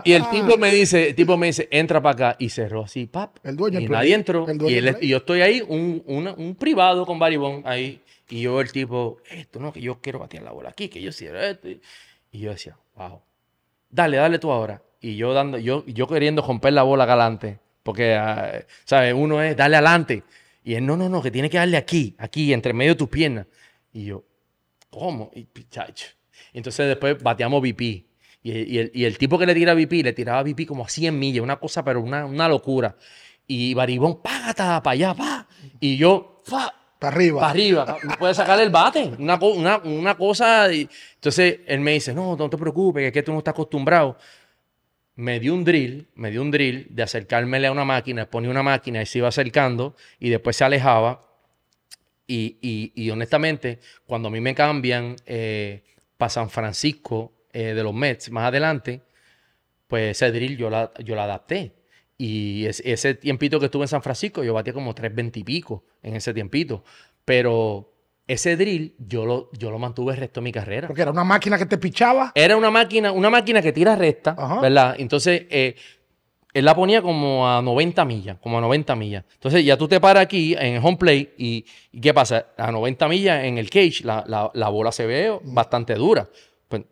Y 0.04 0.12
el 0.12 0.30
tipo 0.30 0.58
me 0.58 0.72
dice, 0.72 1.10
el 1.10 1.16
tipo 1.16 1.38
me 1.38 1.48
dice, 1.48 1.70
entra 1.72 2.02
para 2.02 2.14
acá 2.32 2.36
y 2.38 2.50
cerró 2.50 2.84
así, 2.84 3.06
pap. 3.06 3.38
El 3.44 3.56
dueño 3.56 3.80
y 3.80 3.88
nadie 3.88 4.14
entró. 4.14 4.46
El 4.48 4.58
dueño 4.58 4.76
Y, 4.76 4.78
él- 4.80 4.86
del 4.86 4.96
play. 4.96 5.08
y 5.08 5.12
yo 5.12 5.18
estoy 5.18 5.42
ahí, 5.42 5.64
un, 5.66 6.04
una- 6.06 6.34
un 6.34 6.54
privado 6.56 7.06
con 7.06 7.18
Baribón 7.18 7.62
ahí. 7.66 8.02
Y 8.32 8.44
yo 8.44 8.62
el 8.62 8.72
tipo, 8.72 9.18
esto 9.30 9.60
no, 9.60 9.74
que 9.74 9.82
yo 9.82 10.00
quiero 10.00 10.18
batear 10.18 10.44
la 10.44 10.52
bola 10.52 10.70
aquí, 10.70 10.88
que 10.88 11.02
yo 11.02 11.12
cierro 11.12 11.42
esto. 11.42 11.68
Y 12.32 12.40
yo 12.40 12.52
decía, 12.52 12.78
wow. 12.96 13.22
Dale, 13.90 14.16
dale 14.16 14.40
tú 14.40 14.50
ahora. 14.52 14.82
Y 15.02 15.18
yo 15.18 15.34
dando, 15.34 15.58
yo, 15.58 15.86
yo 15.86 16.08
queriendo 16.08 16.42
romper 16.42 16.72
la 16.72 16.84
bola 16.84 17.04
adelante. 17.04 17.60
Porque, 17.84 18.16
ah, 18.16 18.64
¿sabes? 18.86 19.14
Uno 19.14 19.42
es 19.42 19.58
darle 19.58 19.76
adelante. 19.76 20.24
Y 20.64 20.76
él, 20.76 20.86
no, 20.86 20.96
no, 20.96 21.10
no, 21.10 21.22
que 21.22 21.30
tiene 21.30 21.50
que 21.50 21.58
darle 21.58 21.76
aquí, 21.76 22.16
aquí, 22.20 22.54
entre 22.54 22.72
medio 22.72 22.94
de 22.94 23.00
tus 23.00 23.10
piernas. 23.10 23.48
Y 23.92 24.06
yo, 24.06 24.24
¿cómo? 24.90 25.30
Y, 25.36 25.48
entonces 26.54 26.88
después 26.88 27.22
bateamos 27.22 27.62
VP. 27.62 27.84
Y, 27.84 28.06
y 28.44 28.78
el, 28.78 28.92
y 28.94 29.04
el 29.04 29.18
tipo 29.18 29.38
que 29.38 29.46
le 29.46 29.54
tira 29.54 29.74
VP, 29.74 30.04
le 30.04 30.14
tiraba 30.14 30.42
VP 30.42 30.66
como 30.66 30.86
a 30.86 30.90
100 30.90 31.20
millas, 31.20 31.44
una 31.44 31.58
cosa, 31.58 31.84
pero 31.84 32.00
una, 32.00 32.26
una 32.26 32.48
locura. 32.48 32.96
Y 33.46 33.74
Baribón, 33.74 34.22
págata, 34.22 34.82
para 34.82 34.94
allá, 34.94 35.14
pa. 35.14 35.48
Y 35.82 35.98
yo, 35.98 36.42
fa, 36.46 36.81
Para 37.02 37.16
arriba. 37.16 37.40
para 37.40 37.52
arriba, 37.52 37.98
puedes 38.20 38.38
sacar 38.38 38.62
el 38.62 38.70
bate, 38.70 39.12
una, 39.18 39.36
una, 39.42 39.78
una 39.80 40.16
cosa. 40.16 40.72
y- 40.72 40.88
Entonces 41.16 41.62
él 41.66 41.80
me 41.80 41.94
dice, 41.94 42.14
no, 42.14 42.36
no 42.38 42.48
te 42.48 42.58
preocupes, 42.58 43.02
que 43.02 43.08
es 43.08 43.14
que 43.14 43.24
tú 43.24 43.32
no 43.32 43.40
estás 43.40 43.54
acostumbrado. 43.54 44.18
Me 45.16 45.40
dio 45.40 45.56
un 45.56 45.64
drill, 45.64 46.08
me 46.14 46.30
dio 46.30 46.44
un 46.44 46.52
drill 46.52 46.86
de 46.92 47.02
acercármele 47.02 47.66
a 47.66 47.72
una 47.72 47.86
máquina, 47.86 48.28
ponía 48.30 48.52
una 48.52 48.62
máquina 48.62 49.02
y 49.02 49.08
se 49.08 49.18
iba 49.18 49.28
acercando 49.30 49.96
y 50.20 50.30
después 50.30 50.56
se 50.56 50.64
alejaba. 50.64 51.22
Y, 52.28 52.58
y- 52.62 52.92
y 52.96 53.10
honestamente, 53.10 53.80
cuando 54.06 54.28
a 54.28 54.32
mí 54.32 54.40
me 54.40 54.54
cambian 54.54 55.16
para 56.18 56.30
San 56.30 56.52
Francisco 56.52 57.34
eh, 57.52 57.74
de 57.74 57.82
los 57.82 57.96
Mets 57.96 58.30
más 58.30 58.46
adelante, 58.46 59.02
pues 59.88 60.12
ese 60.22 60.32
drill 60.32 60.56
yo 60.56 60.70
la, 60.70 60.92
yo 61.04 61.16
la 61.16 61.24
adapté. 61.24 61.72
Y 62.24 62.66
es- 62.68 62.82
ese 62.86 63.16
tiempito 63.16 63.60
que 63.60 63.66
estuve 63.66 63.86
en 63.86 63.88
San 63.88 64.04
Francisco, 64.04 64.44
yo 64.44 64.54
batía 64.54 64.74
como 64.74 64.94
320 64.94 65.40
y 65.40 65.44
pico 65.44 65.84
en 66.04 66.16
ese 66.16 66.34
tiempito. 66.34 66.84
Pero 67.26 67.92
ese 68.28 68.56
drill 68.56 68.94
yo 69.00 69.26
lo, 69.26 69.50
yo 69.54 69.72
lo 69.72 69.80
mantuve 69.80 70.14
el 70.14 70.20
resto 70.20 70.40
de 70.40 70.44
mi 70.44 70.52
carrera. 70.52 70.88
Porque 70.88 71.02
era 71.02 71.12
una 71.12 71.24
máquina 71.24 71.58
que 71.58 71.66
te 71.66 71.78
pichaba. 71.78 72.32
Era 72.36 72.56
una 72.58 72.70
máquina, 72.70 73.12
una 73.12 73.30
máquina 73.30 73.62
que 73.62 73.72
tira 73.74 73.96
recta, 73.96 74.36
Ajá. 74.38 74.62
¿verdad? 74.62 74.96
Entonces, 75.00 75.44
eh, 75.50 75.76
él 76.54 76.66
la 76.66 76.76
ponía 76.76 77.02
como 77.02 77.48
a 77.50 77.62
90 77.62 78.06
millas, 78.06 78.38
como 78.40 78.58
a 78.58 78.62
90 78.62 78.96
millas. 78.96 79.24
Entonces, 79.34 79.64
ya 79.66 79.78
tú 79.78 79.88
te 79.88 80.00
paras 80.00 80.24
aquí 80.24 80.56
en 80.60 80.78
home 80.84 80.98
play 80.98 81.34
y, 81.38 81.66
y 81.92 82.02
¿qué 82.02 82.14
pasa? 82.14 82.48
A 82.58 82.72
90 82.72 83.08
millas 83.08 83.46
en 83.46 83.58
el 83.58 83.70
cage, 83.70 84.04
la, 84.04 84.24
la- 84.28 84.52
la 84.54 84.70
bola 84.70 84.92
se 84.92 85.06
ve 85.08 85.40
bastante 85.44 85.96
dura. 85.96 86.30
Pues, 86.68 86.84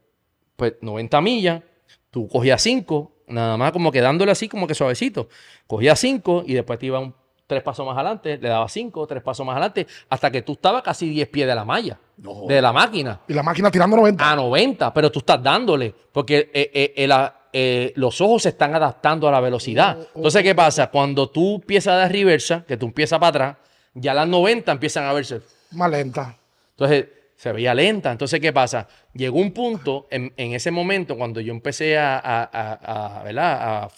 pues 0.55 0.73
90 0.82 1.21
millas, 1.21 1.61
tú 2.09 2.27
cogías 2.27 2.61
5, 2.61 3.18
nada 3.30 3.57
más 3.57 3.71
como 3.71 3.91
quedándole 3.91 4.32
así 4.32 4.47
como 4.49 4.67
que 4.67 4.75
suavecito. 4.75 5.30
Cogías 5.67 5.99
5 5.99 6.43
y 6.45 6.53
después 6.53 6.80
te 6.80 6.88
iba 6.88 6.99
un, 6.99 7.13
tres 7.47 7.63
pasos 7.63 7.86
más 7.86 7.95
adelante, 7.95 8.38
le 8.38 8.49
daba 8.49 8.67
5, 8.69 9.07
tres 9.07 9.23
pasos 9.23 9.45
más 9.45 9.53
adelante, 9.53 9.88
hasta 10.09 10.30
que 10.30 10.41
tú 10.43 10.53
estabas 10.53 10.84
casi 10.84 11.09
10 11.09 11.27
pies 11.30 11.47
de 11.47 11.55
la 11.55 11.65
malla, 11.65 11.97
No. 12.17 12.45
de 12.47 12.61
la 12.61 12.71
máquina 12.71 13.21
Y 13.27 13.34
la 13.34 13.41
máquina 13.43 13.71
tirando 13.71 13.95
90. 13.97 14.32
a 14.32 14.36
90, 14.36 14.93
pero 14.93 15.11
tú 15.11 15.19
estás 15.19 15.41
dándole, 15.41 15.93
porque 16.11 16.51
eh, 16.53 16.93
eh, 16.95 17.07
la- 17.07 17.36
eh, 17.51 17.91
los 17.95 18.21
ojos 18.21 18.43
se 18.43 18.49
están 18.49 18.75
adaptando 18.75 19.27
a 19.27 19.32
la 19.32 19.39
velocidad. 19.39 19.97
Entonces, 20.13 20.43
¿qué 20.43 20.53
pasa? 20.53 20.91
Cuando 20.91 21.30
tú 21.32 21.55
empiezas 21.55 21.93
a 21.95 21.97
dar 21.97 22.11
reversa, 22.11 22.63
que 22.67 22.77
tú 22.77 22.86
empiezas 22.86 23.17
para 23.17 23.30
atrás, 23.30 23.57
ya 23.95 24.13
las 24.13 24.27
90 24.27 24.71
empiezan 24.71 25.05
a 25.05 25.13
verse. 25.13 25.41
Más 25.71 25.89
lenta. 25.89 26.38
Entonces, 26.71 27.07
se 27.39 27.53
veía 27.53 27.73
lenta. 27.73 28.11
Entonces, 28.11 28.41
¿qué 28.41 28.51
pasa? 28.51 28.85
Llegó 29.13 29.39
un 29.39 29.53
punto 29.53 30.09
en, 30.11 30.33
en 30.35 30.51
ese 30.53 30.71
momento 30.71 31.15
cuando 31.15 31.39
yo 31.39 31.53
empecé 31.53 31.97
a, 31.97 32.17
a- 32.19 32.49
a- 32.51 33.19
a, 33.19 33.23
¿verdad? 33.23 33.89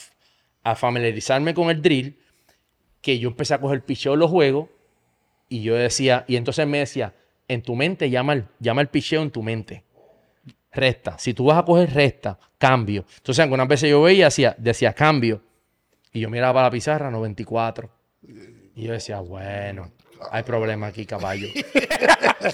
a, 0.64 0.76
familiarizarme 0.76 1.56
con 1.56 1.72
el 1.72 1.82
drill, 1.82 2.20
que 3.02 3.18
yo 3.18 3.30
empecé 3.30 3.56
a 3.56 3.60
coger 3.60 3.84
picheo 3.84 4.16
los 4.16 4.30
juegos 4.30 4.70
y 5.50 5.64
yo 5.64 5.74
decía, 5.74 6.24
y 6.28 6.36
entonces 6.36 6.68
me 6.68 6.78
decía, 6.78 7.16
en 7.48 7.64
tu 7.64 7.76
mente 7.76 8.12
llama 8.12 8.34
el, 8.34 8.46
llama 8.60 8.82
el 8.82 8.90
picheo 8.90 9.24
en 9.24 9.32
tu 9.32 9.42
mente. 9.42 9.84
Resta. 10.72 11.18
Si 11.18 11.34
tú 11.34 11.46
vas 11.46 11.58
a 11.58 11.66
coger 11.66 11.92
resta, 11.96 12.38
cambio. 12.60 13.06
Entonces, 13.18 13.42
algunas 13.42 13.68
veces 13.68 13.90
yo 13.90 14.04
veía, 14.04 14.26
decía, 14.26 14.56
decía 14.60 14.94
cambio. 14.94 15.42
Y 16.14 16.20
yo 16.20 16.30
miraba 16.30 16.54
para 16.54 16.68
la 16.68 16.72
pizarra, 16.72 17.10
94. 17.10 17.90
Y 18.76 18.84
yo 18.84 18.92
decía, 18.94 19.20
bueno, 19.20 19.92
hay 20.32 20.44
problema 20.44 20.88
aquí, 20.88 21.06
caballo. 21.06 21.48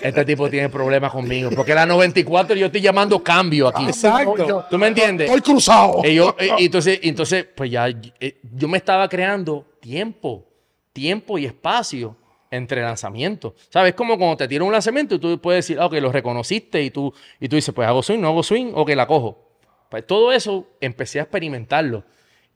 Este 0.02 0.26
tipo 0.26 0.50
tiene 0.50 0.70
problemas 0.70 1.12
conmigo. 1.12 1.50
Porque 1.56 1.74
la 1.74 1.86
94 1.86 2.56
yo 2.56 2.68
estoy 2.68 2.82
llamando 2.82 3.24
cambio 3.24 3.68
aquí. 3.68 3.86
Exacto. 3.86 4.66
¿Tú 4.70 4.78
me 4.78 4.88
entiendes? 4.88 5.30
Estoy 5.30 5.42
cruzado. 5.42 6.02
Y 6.06 6.16
yo- 6.16 6.36
y 6.60 6.66
entonces, 6.66 7.00
entonces, 7.04 7.46
pues 7.56 7.72
ya 7.72 7.88
eh, 7.88 8.38
yo 8.54 8.68
me 8.68 8.78
estaba 8.78 9.08
creando 9.08 9.66
tiempo, 9.80 10.46
tiempo 10.94 11.38
y 11.38 11.46
espacio 11.46 12.16
entre 12.52 12.82
lanzamientos. 12.82 13.54
¿Sabes? 13.70 13.94
Como 13.94 14.18
cuando 14.18 14.38
te 14.38 14.48
tiran 14.48 14.68
un 14.68 14.74
lanzamiento 14.74 15.16
y 15.16 15.20
tú 15.20 15.40
puedes 15.42 15.66
decir, 15.66 15.80
ah, 15.82 15.86
ok, 15.88 15.94
lo 15.96 16.12
reconociste 16.12 16.82
y 16.82 16.92
tú, 16.92 17.14
y 17.40 17.48
tú 17.50 17.56
dices, 17.56 17.74
pues 17.74 17.88
hago 17.88 18.02
swing, 18.04 18.20
no 18.20 18.28
hago 18.30 18.44
swing, 18.44 18.72
ok, 18.74 18.90
la 18.92 19.08
cojo. 19.08 19.44
Pues 19.90 20.06
todo 20.06 20.32
eso 20.32 20.68
empecé 20.82 21.20
a 21.20 21.24
experimentarlo. 21.24 22.04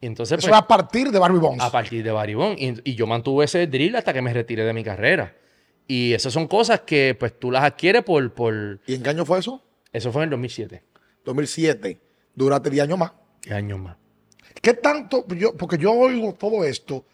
Y 0.02 0.08
entonces, 0.08 0.40
Eso 0.40 0.48
pues, 0.50 0.58
es 0.58 0.64
a 0.64 0.68
partir 0.68 1.12
de 1.12 1.20
Barbie 1.20 1.40
Bonds. 1.40 1.64
a 1.64 1.72
partir 1.72 2.04
de 2.04 2.12
Baribón. 2.12 2.56
Y, 2.58 2.74
y 2.90 2.96
yo 2.96 3.06
mantuve 3.08 3.46
ese 3.46 3.68
drill 3.68 3.96
hasta 3.96 4.12
que 4.14 4.22
me 4.22 4.34
retiré 4.34 4.64
de 4.66 4.74
mi 4.74 4.84
carrera. 4.84 5.36
Y 5.88 6.14
esas 6.14 6.34
son 6.34 6.48
cosas 6.48 6.82
que 6.82 7.16
pues 7.20 7.38
tú 7.40 7.52
las 7.52 7.64
adquieres 7.64 8.04
por... 8.04 8.34
por... 8.34 8.80
¿Y 8.88 8.96
en 8.96 9.04
qué 9.04 9.10
año 9.12 9.26
fue 9.26 9.40
eso? 9.40 9.64
Eso 9.94 10.12
fue 10.12 10.22
en 10.22 10.26
el 10.26 10.30
2007. 10.32 10.84
2007. 11.24 12.02
Duraste 12.34 12.70
10 12.72 12.84
años 12.86 12.98
más. 12.98 13.12
¿Qué 13.42 13.54
años 13.54 13.80
más? 13.80 13.98
¿Qué 14.62 14.74
tanto? 14.74 15.26
Yo, 15.36 15.56
porque 15.56 15.78
yo 15.78 15.92
oigo 15.92 16.34
todo 16.34 16.64
esto 16.64 17.06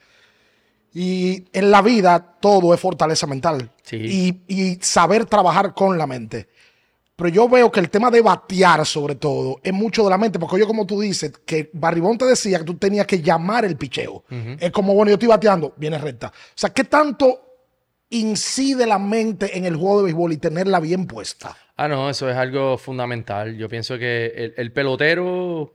y 0.93 1.45
en 1.53 1.71
la 1.71 1.81
vida 1.81 2.37
todo 2.39 2.73
es 2.73 2.79
fortaleza 2.79 3.27
mental 3.27 3.71
Sí. 3.83 3.97
y, 3.97 4.41
y 4.47 4.75
saber 4.81 5.25
trabajar 5.25 5.73
con 5.73 5.97
la 5.97 6.07
mente. 6.07 6.49
Pero 7.17 7.29
yo 7.29 7.49
veo 7.49 7.69
que 7.71 7.79
el 7.81 7.89
tema 7.89 8.09
de 8.11 8.21
batear, 8.21 8.85
sobre 8.85 9.15
todo, 9.15 9.59
es 9.63 9.73
mucho 9.73 10.03
de 10.03 10.09
la 10.11 10.17
mente. 10.19 10.37
Porque 10.39 10.59
yo, 10.59 10.67
como 10.67 10.85
tú 10.85 11.01
dices, 11.01 11.33
que 11.45 11.69
Barribón 11.73 12.17
te 12.17 12.25
decía 12.25 12.59
que 12.59 12.63
tú 12.63 12.75
tenías 12.75 13.05
que 13.07 13.21
llamar 13.21 13.65
el 13.65 13.75
picheo. 13.75 14.23
Es 14.59 14.71
como, 14.71 14.93
bueno, 14.93 15.09
yo 15.09 15.15
estoy 15.15 15.27
bateando, 15.27 15.73
viene 15.77 15.97
recta. 15.97 16.27
O 16.27 16.31
sea, 16.53 16.69
¿qué 16.69 16.83
tanto 16.83 17.41
incide 18.09 18.85
la 18.85 18.99
mente 18.99 19.57
en 19.57 19.65
el 19.65 19.75
juego 19.75 19.97
de 19.97 20.03
béisbol 20.05 20.33
y 20.33 20.37
tenerla 20.37 20.79
bien 20.79 21.07
puesta? 21.07 21.57
Ah, 21.75 21.87
no, 21.87 22.09
eso 22.09 22.29
es 22.29 22.35
algo 22.37 22.77
fundamental. 22.77 23.55
Yo 23.57 23.67
pienso 23.67 23.97
que 23.97 24.27
el, 24.27 24.53
el 24.55 24.71
pelotero, 24.71 25.73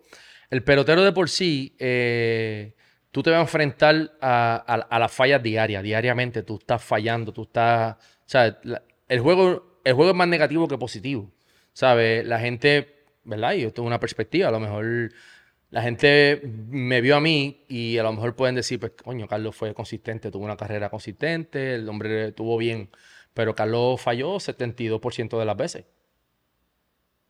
el 0.48 0.62
pelotero 0.64 1.02
de 1.02 1.12
por 1.12 1.28
sí, 1.28 1.74
eh, 1.78 2.74
tú 3.10 3.22
te 3.22 3.30
vas 3.30 3.38
a 3.38 3.42
enfrentar 3.42 4.12
a, 4.20 4.64
a- 4.66 4.74
a 4.74 4.98
las 4.98 5.12
fallas 5.12 5.42
diarias, 5.42 5.82
diariamente. 5.82 6.42
Tú 6.44 6.56
estás 6.60 6.82
fallando, 6.82 7.32
tú 7.32 7.42
estás, 7.42 7.96
o 7.96 8.28
sea, 8.28 8.58
la- 8.62 8.82
el 9.08 9.20
juego, 9.20 9.71
el 9.84 9.94
juego 9.94 10.10
es 10.10 10.16
más 10.16 10.28
negativo 10.28 10.68
que 10.68 10.78
positivo, 10.78 11.30
¿sabes? 11.72 12.24
La 12.26 12.38
gente, 12.38 12.94
¿verdad? 13.24 13.54
Y 13.54 13.62
yo 13.62 13.72
tengo 13.72 13.86
una 13.86 14.00
perspectiva, 14.00 14.48
a 14.48 14.52
lo 14.52 14.60
mejor 14.60 15.12
la 15.72 15.80
gente 15.82 16.42
me 16.68 17.00
vio 17.00 17.16
a 17.16 17.20
mí 17.20 17.64
y 17.66 17.96
a 17.96 18.02
lo 18.02 18.12
mejor 18.12 18.36
pueden 18.36 18.54
decir, 18.54 18.78
pues, 18.78 18.92
coño, 19.02 19.26
Carlos 19.26 19.56
fue 19.56 19.72
consistente, 19.72 20.30
tuvo 20.30 20.44
una 20.44 20.56
carrera 20.56 20.90
consistente, 20.90 21.76
el 21.76 21.88
hombre 21.88 22.28
estuvo 22.28 22.58
bien, 22.58 22.90
pero 23.32 23.54
Carlos 23.54 23.98
falló 23.98 24.34
72% 24.36 25.38
de 25.38 25.44
las 25.46 25.56
veces. 25.56 25.84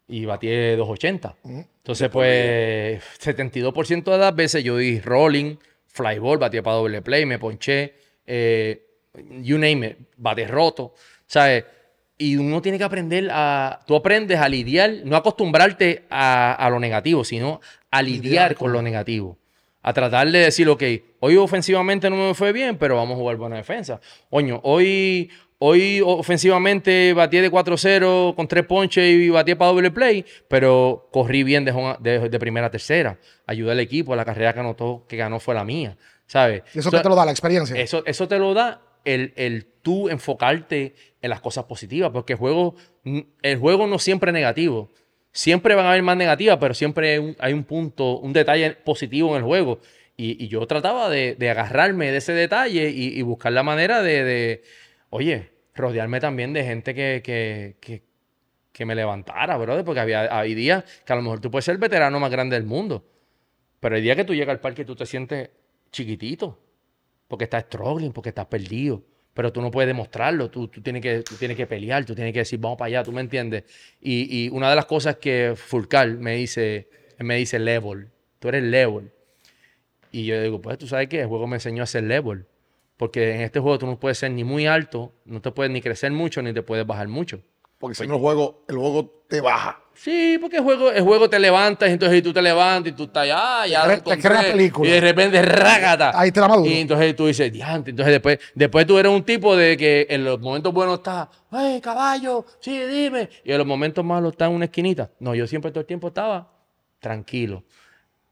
Y 0.09 0.25
batí 0.25 0.49
280. 0.49 1.37
Entonces, 1.45 2.09
pues, 2.11 3.01
72% 3.21 4.11
de 4.11 4.19
las 4.19 4.35
veces 4.35 4.65
yo 4.65 4.77
di 4.77 5.01
rolling, 5.01 5.57
fly 5.87 6.19
ball, 6.19 6.39
batí 6.39 6.61
para 6.61 6.77
doble 6.77 7.01
play, 7.01 7.25
me 7.25 7.39
ponché, 7.39 7.95
eh, 8.27 8.85
you 9.41 9.57
name 9.57 9.87
it, 9.87 9.97
bate 10.17 10.49
roto, 10.49 10.95
¿sabes? 11.27 11.65
Y 12.19 12.37
uno 12.37 12.63
tiene 12.63 12.79
que 12.79 12.85
aprender 12.85 13.29
a. 13.33 13.81
Tú 13.87 13.97
aprendes 13.97 14.39
a 14.39 14.49
lidiar, 14.49 14.91
no 15.05 15.17
acostumbrarte 15.17 16.05
a, 16.11 16.53
a 16.55 16.71
lo 16.71 16.79
negativo, 16.79 17.25
sino 17.25 17.61
a 17.91 18.03
lidiar 18.03 18.55
con 18.55 18.73
lo 18.73 18.83
negativo. 18.83 19.39
A 19.83 19.93
tratar 19.93 20.31
de 20.31 20.39
decir, 20.39 20.69
ok, 20.69 20.83
hoy 21.21 21.37
ofensivamente 21.37 22.09
no 22.09 22.17
me 22.17 22.35
fue 22.35 22.53
bien, 22.53 22.77
pero 22.79 22.95
vamos 22.97 23.15
a 23.15 23.19
jugar 23.19 23.37
buena 23.37 23.57
defensa. 23.57 24.01
Oño, 24.31 24.61
hoy, 24.63 25.29
hoy 25.59 26.01
ofensivamente 26.05 27.13
batí 27.15 27.39
de 27.39 27.51
4-0 27.51 28.35
con 28.37 28.47
tres 28.47 28.65
ponches 28.67 29.05
y 29.05 29.29
batí 29.29 29.55
para 29.57 29.73
doble 29.73 29.91
play, 29.91 30.25
pero 30.49 31.09
corrí 31.13 31.43
bien 31.43 31.65
de, 31.65 31.73
de- 32.01 32.29
de 32.29 32.39
primera 32.39 32.69
a 32.69 32.71
tercera. 32.71 33.19
Ayudé 33.47 33.73
al 33.73 33.81
equipo, 33.81 34.15
la 34.15 34.25
carrera 34.25 34.53
que 34.53 34.61
anotó, 34.61 35.05
que 35.09 35.17
ganó 35.17 35.41
fue 35.41 35.55
la 35.55 35.65
mía. 35.65 35.97
¿Sabes? 36.27 36.63
Y 36.75 36.79
eso 36.79 36.91
que 36.91 36.99
te 37.03 37.09
lo 37.09 37.15
da 37.17 37.25
la 37.25 37.33
experiencia. 37.33 37.77
Eso, 37.77 38.03
eso 38.07 38.29
te 38.29 38.39
lo 38.39 38.55
da 38.55 38.81
el, 39.05 39.33
el 39.37 39.67
tú 39.83 40.09
enfocarte 40.09 40.95
en 41.23 41.31
las 41.31 41.41
cosas 41.41 41.65
positivas, 41.65 42.11
porque 42.11 42.35
el 42.35 42.39
juego, 42.39 42.75
el 43.05 43.59
juego 43.59 43.87
no 43.87 43.99
siempre 43.99 44.31
es 44.31 44.35
negativo. 44.35 44.91
Siempre 45.31 45.75
van 45.75 45.87
a 45.87 45.91
haber 45.91 46.03
más 46.03 46.17
negativas, 46.17 46.59
pero 46.61 46.75
siempre 46.75 47.37
hay 47.39 47.53
un, 47.53 47.65
punto, 47.65 48.19
un 48.19 48.33
detalle 48.33 48.73
positivo 48.73 49.31
en 49.31 49.37
el 49.37 49.43
juego. 49.45 49.79
Y, 50.17 50.45
y 50.45 50.49
yo 50.49 50.67
trataba 50.67 51.09
de, 51.09 51.37
de 51.37 51.49
agarrarme 51.49 52.11
de 52.11 52.19
ese 52.19 52.33
detalle 52.33 52.91
y, 52.91 53.23
buscar 53.23 53.53
la 53.53 53.63
manera 53.63 54.03
de, 54.03 54.25
de, 54.25 54.63
oye, 55.09 55.51
rodearme 55.75 56.21
también 56.21 56.53
de 56.53 56.65
gente 56.65 56.95
que, 56.95 57.23
que, 57.25 57.77
que, 57.81 58.03
que 58.73 58.85
me 58.85 58.95
levantara, 58.95 59.57
brother, 59.57 59.85
porque 59.85 60.01
había, 60.01 60.39
hay 60.39 60.55
días 60.55 60.85
que 61.07 61.13
a 61.13 61.17
lo 61.17 61.23
mejor 61.23 61.41
tú 61.41 61.51
puedes 61.51 61.65
ser 61.65 61.75
el 61.75 61.81
veterano 61.81 62.21
más 62.21 62.31
grande 62.31 62.57
del 62.57 62.67
mundo, 62.67 63.07
pero 63.81 63.97
hay 63.97 64.03
días 64.03 64.17
que 64.17 64.25
tú 64.25 64.35
llegas 64.35 64.53
al 64.53 64.61
parque 64.61 64.85
tú 64.85 64.95
te 64.95 65.07
sientes 65.07 65.49
chiquitito 65.91 66.59
porque 67.33 67.45
estás 67.45 67.65
struggling, 67.65 68.13
porque 68.13 68.29
estás 68.29 68.45
perdido. 68.45 69.03
Pero 69.35 69.53
tú 69.53 69.63
no 69.63 69.71
puedes 69.71 69.89
demostrarlo, 69.89 70.51
tú, 70.51 70.69
tú, 70.69 70.83
tienes 70.83 71.01
que, 71.01 71.23
tú 71.23 71.37
tienes 71.37 71.57
que 71.57 71.67
pelear, 71.67 72.05
tú 72.05 72.15
tienes 72.15 72.33
que 72.33 72.41
decir, 72.41 72.59
vamos 72.59 72.77
para 72.77 72.89
allá, 72.89 73.03
tú 73.03 73.13
me 73.13 73.21
entiendes. 73.23 73.65
Y, 74.01 74.45
y 74.45 74.49
una 74.51 74.69
de 74.69 74.77
las 74.77 74.87
cosas 74.87 75.17
que 75.17 75.55
Fulcal 75.57 76.19
me 76.19 76.37
dice, 76.37 76.89
él 77.19 77.27
me 77.27 77.37
dice 77.37 77.59
level, 77.59 78.11
tú 78.39 78.49
eres 78.49 78.63
level. 78.63 79.11
Y 80.11 80.27
yo 80.27 80.41
digo, 80.43 80.61
pues 80.61 80.77
tú 80.77 80.87
sabes 80.87 81.09
que 81.09 81.23
el 81.23 81.27
juego 81.27 81.47
me 81.47 81.57
enseñó 81.57 81.83
a 81.83 81.87
ser 81.87 82.05
level. 82.05 82.47
Porque 82.99 83.35
en 83.35 83.41
este 83.41 83.59
juego 83.59 83.79
tú 83.79 83.87
no 83.87 83.99
puedes 83.99 84.19
ser 84.19 84.31
ni 84.31 84.45
muy 84.45 84.67
alto, 84.67 85.13
no 85.25 85.41
te 85.41 85.51
puedes 85.51 85.73
ni 85.73 85.81
crecer 85.81 86.13
mucho, 86.13 86.43
ni 86.43 86.53
te 86.53 86.63
puedes 86.63 86.87
bajar 86.87 87.09
mucho. 87.09 87.41
Porque 87.79 87.97
si 87.97 88.07
no, 88.07 88.15
el 88.15 88.21
juego, 88.21 88.65
el 88.69 88.77
juego 88.77 89.25
te 89.27 89.41
baja. 89.41 89.82
Sí, 89.95 90.39
porque 90.41 90.57
el 90.57 90.63
juego, 90.63 90.91
el 90.91 91.03
juego 91.03 91.29
te 91.31 91.39
levantas, 91.39 91.89
entonces 91.91 92.19
y 92.19 92.23
tú 92.23 92.33
te 92.33 92.43
levantas 92.43 92.93
y 92.93 92.97
tú 92.97 93.05
estás 93.05 93.25
allá, 93.25 93.67
ya 93.67 93.83
Te 93.83 93.89
cre- 93.89 94.03
te 94.03 94.13
encontré, 94.15 94.51
película. 94.53 94.89
Y 94.89 94.93
de 94.93 95.01
repente, 95.01 95.43
rágata. 95.43 96.13
Ahí 96.15 96.33
te 96.33 96.41
la 96.41 96.49
maduro. 96.49 96.69
Y 96.69 96.75
entonces 96.81 97.15
tú 97.15 97.27
dices, 97.27 97.53
diante. 97.53 97.91
Entonces 97.91 98.13
después, 98.13 98.39
después 98.55 98.87
tú 98.87 98.99
eres 98.99 99.13
un 99.13 99.23
tipo 99.23 99.55
de 99.55 99.77
que 99.77 100.07
en 100.11 100.25
los 100.25 100.41
momentos 100.41 100.73
buenos 100.73 100.99
estás, 100.99 101.29
¡ay, 101.51 101.81
caballo! 101.81 102.45
Sí, 102.61 102.79
dime. 102.85 103.29
Y 103.45 103.53
en 103.53 103.59
los 103.59 103.67
momentos 103.67 104.05
malos 104.05 104.33
estás 104.33 104.49
en 104.49 104.55
una 104.57 104.65
esquinita. 104.65 105.11
No, 105.21 105.35
yo 105.35 105.47
siempre 105.47 105.71
todo 105.71 105.81
el 105.81 105.87
tiempo 105.87 106.09
estaba 106.09 106.51
tranquilo. 106.99 107.65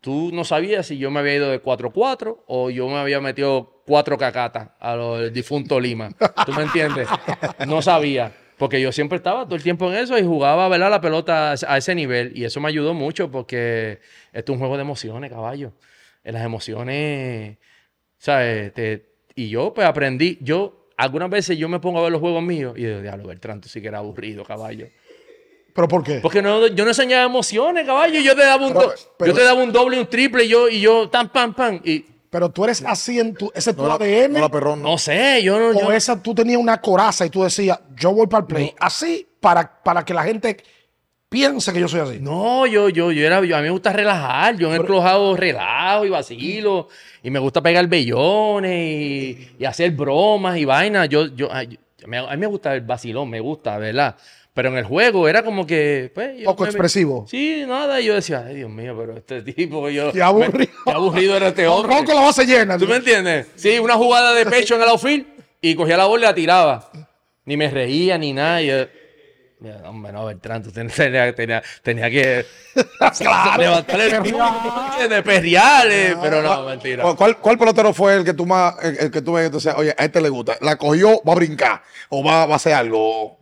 Tú 0.01 0.31
no 0.33 0.45
sabías 0.45 0.87
si 0.87 0.97
yo 0.97 1.11
me 1.11 1.21
había 1.21 1.35
ido 1.35 1.51
de 1.51 1.63
4-4 1.63 2.39
o 2.47 2.71
yo 2.71 2.89
me 2.89 2.97
había 2.97 3.21
metido 3.21 3.83
cuatro 3.87 4.17
cacatas 4.17 4.71
a 4.81 4.95
lo 4.97 5.19
del 5.19 5.31
difunto 5.33 5.79
Lima. 5.79 6.09
¿Tú 6.47 6.53
me 6.53 6.63
entiendes? 6.63 7.07
No 7.67 7.83
sabía. 7.83 8.33
Porque 8.61 8.81
yo 8.81 8.93
siempre 8.93 9.17
estaba 9.17 9.47
todo 9.47 9.57
el 9.57 9.63
tiempo 9.63 9.91
en 9.91 9.97
eso 9.97 10.17
y 10.19 10.23
jugaba 10.23 10.69
¿verdad? 10.69 10.91
la 10.91 11.01
pelota 11.01 11.53
a 11.67 11.79
ese 11.79 11.95
nivel. 11.95 12.31
Y 12.37 12.45
eso 12.45 12.61
me 12.61 12.69
ayudó 12.69 12.93
mucho 12.95 13.31
porque 13.31 13.99
esto 14.33 14.53
es 14.53 14.55
un 14.55 14.59
juego 14.61 14.77
de 14.77 14.83
emociones, 14.83 15.31
caballo. 15.33 15.73
En 16.23 16.35
las 16.35 16.45
emociones, 16.45 17.57
¿sabes? 18.19 18.73
Te- 18.75 19.07
y 19.35 19.49
yo 19.49 19.73
pues 19.73 19.87
aprendí. 19.87 20.37
Yo, 20.43 20.89
algunas 20.99 21.31
veces 21.31 21.57
yo 21.57 21.69
me 21.71 21.81
pongo 21.81 22.01
a 22.01 22.03
ver 22.03 22.13
los 22.13 22.21
juegos 22.21 22.43
míos 22.43 22.75
y 22.77 22.85
digo, 22.85 23.01
diablo, 23.01 23.29
Bertrand, 23.29 23.63
tú 23.63 23.69
sí 23.71 23.81
que 23.81 23.89
era 23.89 23.99
aburrido, 23.99 24.45
caballo. 24.45 24.89
¿Pero 25.75 25.89
por 25.89 26.03
qué? 26.05 26.19
Porque 26.21 26.43
no, 26.43 26.67
yo 26.67 26.85
no 26.85 26.91
enseñaba 26.91 27.25
emociones, 27.25 27.87
caballo. 27.87 28.21
Yo 28.21 28.37
te 28.37 28.43
daba 28.43 28.67
un, 28.67 28.75
Pero- 28.75 28.93
pero- 29.19 29.31
yo 29.33 29.39
te 29.39 29.43
daba 29.45 29.63
un 29.63 29.73
doble 29.73 29.97
y 29.97 30.01
un 30.01 30.07
triple 30.07 30.45
y 30.45 30.49
yo, 30.49 30.69
y 30.69 30.81
yo, 30.83 31.09
tan, 31.09 31.31
pam, 31.31 31.55
pam. 31.55 31.81
Y 31.83 32.05
Pero 32.31 32.49
tú 32.51 32.63
eres 32.65 32.83
así 32.87 33.19
en 33.19 33.35
tu... 33.35 33.51
Ese 33.55 33.71
es 33.71 33.77
tu 33.77 33.83
No 33.83 33.89
la, 33.89 33.95
ADN. 33.97 34.33
no 34.35 34.39
la 34.41 34.49
perrón, 34.49 34.81
no. 34.83 34.91
no 34.91 34.99
sé, 34.99 35.43
yo 35.43 35.59
no. 35.59 35.77
o 35.77 35.81
yo- 35.83 35.93
esa 35.93 36.23
tú 36.23 36.33
tenías 36.35 36.61
una 36.61 36.81
coraza 36.81 37.27
y 37.27 37.31
tú 37.31 37.43
decías, 37.43 37.79
yo 37.97 38.13
voy 38.13 38.29
para 38.29 38.43
el 38.43 38.47
play. 38.47 38.75
Así, 38.79 39.27
para, 39.41 39.83
para 39.83 40.05
que 40.05 40.15
la 40.15 40.23
gente 40.23 40.57
piense 41.29 41.73
que 41.73 41.81
yo 41.81 41.89
soy 41.89 42.01
así. 42.01 42.19
No, 42.21 42.67
yo, 42.67 42.89
yo, 42.89 43.11
yo 43.13 43.27
era, 43.27 43.45
yo, 43.45 43.57
a 43.57 43.59
mí 43.61 43.65
me 43.65 43.71
gusta 43.71 43.93
relajar, 43.93 44.57
yo 44.57 44.69
en 44.69 44.81
el 44.81 44.87
clojado 44.87 45.37
relajo 45.37 46.05
y 46.05 46.11
vacilo, 46.11 46.89
y 47.23 47.31
me 47.31 47.39
gusta 47.41 47.61
pegar 47.63 47.87
bellones 47.89 48.73
y, 48.73 49.49
y 49.59 49.65
hacer 49.65 49.91
bromas 49.93 50.57
y 50.57 50.65
vainas. 50.65 51.09
Yo, 51.09 51.27
yo, 51.35 51.49
me- 52.07 52.19
a 52.19 52.31
mí 52.31 52.37
me 52.37 52.47
gusta 52.47 52.75
el 52.75 52.81
vacilón, 52.83 53.29
me 53.29 53.41
gusta, 53.41 53.77
¿verdad? 53.79 54.17
Pero 54.53 54.69
en 54.71 54.79
el 54.79 54.85
juego 54.85 55.29
era 55.29 55.43
como 55.45 55.65
que, 55.67 56.11
pues, 56.15 56.43
Poco 56.45 56.65
me- 56.65 56.69
expresivo. 56.71 57.25
Sí, 57.29 57.65
nada, 57.69 58.01
y 58.01 58.07
yo 58.07 58.15
decía, 58.15 58.45
ay, 58.47 58.57
Dios 58.57 58.71
mío, 58.71 58.97
pero 58.99 59.17
este 59.17 59.43
tipo, 59.43 59.89
yo. 59.89 60.13
Qué 60.13 60.23
aburrido. 60.23 60.53
me- 60.59 60.67
qué 60.67 60.91
aburrido 60.93 61.37
era 61.37 61.49
este 61.49 61.67
hombre. 61.69 61.95
Ron 61.95 62.05
con 62.05 62.15
la 62.17 62.23
base 62.23 62.45
llena. 62.45 62.77
¿Tú 62.77 62.87
me 62.87 62.97
entiendes? 62.97 63.47
Sí, 63.55 63.79
una 63.79 63.95
jugada 63.95 64.35
de 64.35 64.45
pecho 64.47 64.75
en 64.75 64.83
el 64.83 64.89
outfield 64.89 65.27
y 65.61 65.75
cogía 65.77 65.97
la 65.97 66.07
bola 66.07 66.25
y 66.25 66.29
la 66.29 66.35
tiraba. 66.35 66.91
Ni 67.45 67.57
me 67.57 67.71
reía 67.71 68.19
ni 68.19 68.33
nada. 68.33 68.61
y 68.63 68.67
yo- 68.67 68.87
hombre, 69.85 70.11
no, 70.13 70.25
Bertrand, 70.25 70.65
tú 70.65 70.73
ten- 70.73 70.89
tenía, 70.89 71.35
tenía, 71.35 71.63
tenía 71.83 72.11
que 72.11 72.45
levantar 73.59 74.01
el 74.01 74.11
de 75.11 75.23
perreales, 75.23 76.17
pero 76.21 76.43
no, 76.43 76.65
mentira. 76.65 77.03
¿Cuál, 77.03 77.17
cuál, 77.17 77.39
cuál 77.39 77.59
pelotero 77.59 77.93
fue 77.95 78.17
el 78.17 78.25
que 78.25 78.33
tú 78.35 78.47
más, 78.47 78.75
el, 78.83 78.97
el 78.99 79.11
que 79.11 79.21
tú 79.23 79.35
ves, 79.35 79.47
entonces, 79.47 79.75
oye, 79.77 79.95
a 79.97 80.05
este 80.05 80.21
le 80.21 80.29
gusta? 80.29 80.57
¿La 80.61 80.77
cogió, 80.77 81.21
va 81.29 81.33
a 81.33 81.37
brincar? 81.37 81.83
¿O 82.09 82.25
va, 82.25 82.47
va 82.47 82.55
a 82.55 82.57
hacer 82.57 82.73
algo? 82.73 83.39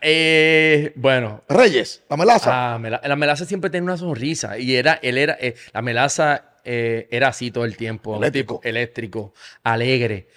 Eh, 0.00 0.92
bueno, 0.96 1.42
Reyes, 1.48 2.02
la 2.08 2.16
melaza. 2.16 2.74
ah, 2.74 2.78
Mela- 2.78 3.00
la 3.04 3.16
melaza 3.16 3.44
siempre 3.44 3.68
tenía 3.70 3.84
una 3.84 3.96
sonrisa 3.96 4.58
y 4.58 4.74
era, 4.76 4.98
él 5.02 5.18
era, 5.18 5.36
eh, 5.40 5.54
la 5.72 5.82
melaza 5.82 6.54
eh, 6.64 7.06
era 7.10 7.28
así 7.28 7.50
todo 7.50 7.64
el 7.64 7.76
tiempo, 7.76 8.16
Eléctrico. 8.16 8.60
tipo 8.60 8.68
eléctrico, 8.68 9.34
alegre. 9.62 10.28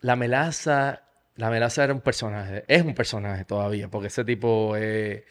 La 0.00 0.16
melaza, 0.16 1.02
la 1.36 1.50
melaza 1.50 1.84
era 1.84 1.92
un 1.94 2.00
personaje, 2.00 2.64
es 2.66 2.82
un 2.82 2.94
personaje 2.94 3.44
todavía, 3.44 3.88
porque 3.88 4.08
ese 4.08 4.24
tipo, 4.24 4.74
¿sabes 4.74 5.22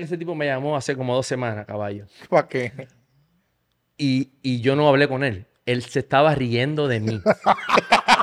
que 0.00 0.02
ese 0.04 0.18
tipo 0.18 0.34
me 0.34 0.46
llamó 0.46 0.76
hace 0.76 0.94
como 0.96 1.14
dos 1.14 1.26
semanas, 1.26 1.64
caballo? 1.66 2.06
¿Para 2.28 2.48
qué? 2.48 2.88
y, 3.96 4.32
y 4.42 4.60
yo 4.60 4.76
no 4.76 4.88
hablé 4.88 5.08
con 5.08 5.24
él. 5.24 5.46
Él 5.64 5.82
se 5.82 6.00
estaba 6.00 6.34
riendo 6.34 6.86
de 6.86 7.00
mí. 7.00 7.22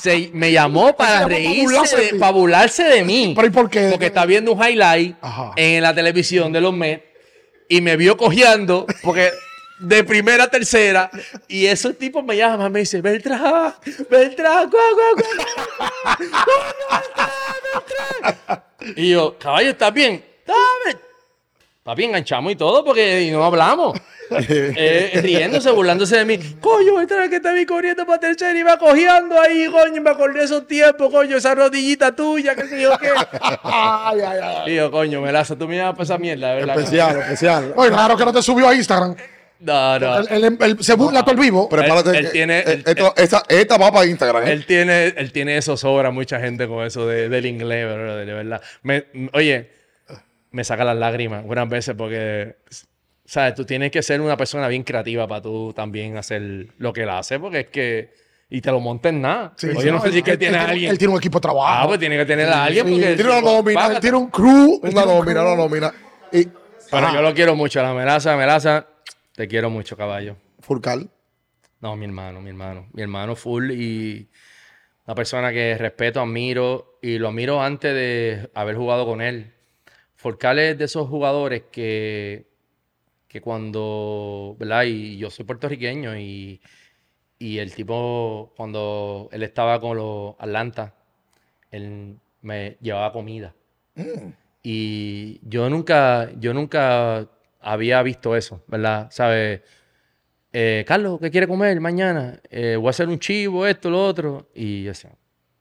Se- 0.00 0.30
me 0.32 0.50
llamó 0.52 0.96
para 0.96 1.26
reírse, 1.26 2.14
para 2.18 2.32
burlarse 2.32 2.84
de 2.84 3.04
mí. 3.04 3.32
¿Pero 3.36 3.46
y 3.48 3.50
por 3.50 3.68
qué? 3.70 3.88
Porque 3.90 4.06
está 4.06 4.24
viendo 4.26 4.52
un 4.52 4.64
highlight 4.64 5.16
Ajá. 5.20 5.52
en 5.56 5.82
la 5.82 5.94
televisión 5.94 6.52
de 6.52 6.60
los 6.60 6.72
Mets 6.72 7.02
y 7.68 7.80
me 7.80 7.96
vio 7.96 8.16
cojeando 8.16 8.86
porque 9.02 9.30
de 9.78 10.04
primera 10.04 10.44
a 10.44 10.48
tercera 10.48 11.10
y 11.48 11.66
esos 11.66 11.96
tipos 11.96 12.22
me 12.24 12.36
llaman, 12.36 12.70
me 12.72 12.80
dicen, 12.80 13.00
Beltrán, 13.02 13.74
Beltrán, 14.10 14.68
guau, 14.70 14.94
guau, 14.94 15.14
guau, 15.16 15.48
guau, 15.78 16.18
Beltrán, 16.18 16.60
Beltrán". 17.74 18.62
Y 18.96 19.10
yo, 19.10 19.38
caballo, 19.38 19.70
¿estás 19.70 19.92
bien? 19.92 20.24
Dame. 20.46 20.98
Papi, 21.82 22.04
enganchamos 22.04 22.52
y 22.52 22.56
todo 22.56 22.84
porque 22.84 23.22
y 23.22 23.30
no 23.30 23.44
hablamos. 23.44 23.98
Eh, 24.32 25.10
riéndose, 25.24 25.72
burlándose 25.72 26.18
de 26.18 26.24
mí. 26.24 26.38
Coño, 26.60 26.94
Beltrán, 26.94 27.28
que 27.28 27.40
te 27.40 27.52
vi 27.52 27.66
corriendo 27.66 28.06
para 28.06 28.20
tercera 28.20 28.56
y 28.56 28.60
iba 28.60 28.78
cojeando 28.78 29.40
ahí, 29.40 29.66
coño, 29.66 29.96
y 29.96 30.00
me 30.00 30.10
acordé 30.10 30.44
esos 30.44 30.68
tiempos, 30.68 31.10
coño, 31.10 31.36
esa 31.36 31.52
rodillita 31.56 32.14
tuya, 32.14 32.54
qué 32.54 32.68
sé 32.68 32.80
yo 32.80 32.96
qué. 33.00 33.08
Ay, 33.64 34.20
ay, 34.20 34.38
ay. 34.40 34.74
Yo, 34.76 34.88
coño, 34.92 35.20
Melaza, 35.20 35.56
tú 35.58 35.66
me 35.66 35.76
llamas 35.76 35.94
para 35.94 36.04
esa 36.04 36.16
mierda, 36.18 36.54
¿verdad? 36.54 36.78
Especial, 36.78 37.18
especial. 37.22 37.72
Oye, 37.74 37.90
raro 37.90 38.16
que 38.16 38.24
no 38.24 38.32
te 38.32 38.40
subió 38.40 38.68
a 38.68 38.74
Instagram. 38.76 39.16
No, 39.58 39.98
no. 39.98 40.18
Él, 40.20 40.28
él- 40.44 40.58
él 40.60 40.76
se 40.78 40.94
burla 40.94 41.22
todo 41.24 41.32
el 41.34 41.40
vivo. 41.40 41.68
Prepárate. 41.68 42.10
él 42.16 42.26
que- 42.26 42.30
tiene- 42.30 42.58
eh, 42.60 42.64
él- 42.66 42.82
esto- 42.86 43.14
esta, 43.16 43.42
esta 43.48 43.78
va 43.78 43.90
para 43.90 44.06
Instagram. 44.06 44.46
¿eh? 44.46 44.52
Él 44.52 44.64
tiene, 44.64 45.06
él 45.08 45.32
tiene 45.32 45.56
eso 45.56 45.76
sobra 45.76 46.12
mucha 46.12 46.38
gente 46.38 46.68
con 46.68 46.86
eso 46.86 47.04
de- 47.04 47.28
del 47.28 47.46
inglés, 47.46 47.84
bro, 47.92 48.14
de 48.14 48.32
verdad. 48.32 48.62
Me- 48.84 49.06
oye, 49.32 49.70
me 50.50 50.64
saca 50.64 50.84
las 50.84 50.96
lágrimas 50.96 51.44
unas 51.46 51.68
veces 51.68 51.94
porque, 51.96 52.56
¿sabes? 53.24 53.54
Tú 53.54 53.64
tienes 53.64 53.90
que 53.90 54.02
ser 54.02 54.20
una 54.20 54.36
persona 54.36 54.68
bien 54.68 54.82
creativa 54.82 55.26
para 55.28 55.42
tú 55.42 55.72
también 55.74 56.16
hacer 56.16 56.68
lo 56.78 56.92
que 56.92 57.02
él 57.02 57.10
hace, 57.10 57.38
porque 57.38 57.60
es 57.60 57.66
que... 57.68 58.20
Y 58.52 58.60
te 58.62 58.72
lo 58.72 58.80
monta 58.80 59.10
en 59.10 59.20
nada. 59.22 59.52
Sí, 59.56 59.68
Oye, 59.68 59.80
sí, 59.82 59.90
no 59.92 60.00
sé 60.00 60.08
él- 60.08 60.12
si 60.14 60.22
que 60.24 60.32
él- 60.32 60.38
tiene 60.38 60.58
a 60.58 60.64
alguien. 60.64 60.90
Él 60.90 60.98
tiene 60.98 61.12
un 61.14 61.18
equipo 61.20 61.38
de 61.38 61.42
trabajo. 61.42 61.64
Ah, 61.68 61.86
pues 61.86 62.00
tiene 62.00 62.16
que 62.16 62.24
tener 62.26 62.48
a 62.48 62.64
alguien 62.64 62.84
Sí, 62.84 62.92
porque... 62.94 63.14
Tiene 63.14 63.30
una 63.30 63.40
nómina, 63.42 63.86
Él 63.86 64.00
tiene 64.00 64.16
un 64.16 64.26
crew. 64.28 64.80
Una 64.82 65.04
nómina, 65.04 65.42
una 65.42 65.54
nómina. 65.54 65.94
Y 66.32 66.46
Pero 66.90 67.06
Ajá. 67.06 67.14
yo 67.14 67.22
lo 67.22 67.32
quiero 67.32 67.54
mucho, 67.54 67.80
la 67.80 67.94
melaza, 67.94 68.36
melaza. 68.36 68.88
Te 69.36 69.46
quiero 69.46 69.70
mucho, 69.70 69.96
caballo. 69.96 70.36
Furcal. 70.58 71.08
No, 71.80 71.94
mi 71.94 72.06
hermano, 72.06 72.40
mi 72.40 72.50
hermano. 72.50 72.88
Mi 72.92 73.02
hermano 73.02 73.36
full 73.36 73.70
y 73.70 74.28
una 75.06 75.14
persona 75.14 75.52
que 75.52 75.78
respeto, 75.78 76.20
admiro 76.20 76.98
y 77.00 77.18
lo 77.18 77.28
admiro 77.28 77.62
antes 77.62 77.94
de 77.94 78.50
haber 78.54 78.74
jugado 78.74 79.06
con 79.06 79.22
él. 79.22 79.52
Forcal 80.20 80.58
es 80.58 80.76
de 80.76 80.84
esos 80.84 81.08
jugadores 81.08 81.62
que, 81.72 82.44
que 83.26 83.40
cuando, 83.40 84.54
¿verdad? 84.58 84.84
Y 84.84 85.16
yo 85.16 85.30
soy 85.30 85.46
puertorriqueño 85.46 86.14
y, 86.18 86.60
y 87.38 87.56
el 87.56 87.74
tipo, 87.74 88.52
cuando 88.54 89.30
él 89.32 89.42
estaba 89.42 89.80
con 89.80 89.96
los 89.96 90.34
Atlanta, 90.38 90.94
él 91.70 92.18
me 92.42 92.76
llevaba 92.82 93.12
comida. 93.12 93.54
Y 94.62 95.40
yo 95.48 95.70
nunca, 95.70 96.30
yo 96.38 96.52
nunca 96.52 97.26
había 97.58 98.02
visto 98.02 98.36
eso, 98.36 98.62
¿verdad? 98.66 99.08
¿Sabes? 99.10 99.62
Eh, 100.52 100.84
Carlos, 100.86 101.18
¿qué 101.18 101.30
quiere 101.30 101.48
comer 101.48 101.80
mañana? 101.80 102.38
Eh, 102.50 102.76
voy 102.76 102.88
a 102.88 102.90
hacer 102.90 103.08
un 103.08 103.18
chivo, 103.18 103.66
esto, 103.66 103.88
lo 103.88 104.04
otro. 104.04 104.50
Y 104.54 104.82
yo 104.82 104.90
decía, 104.90 105.12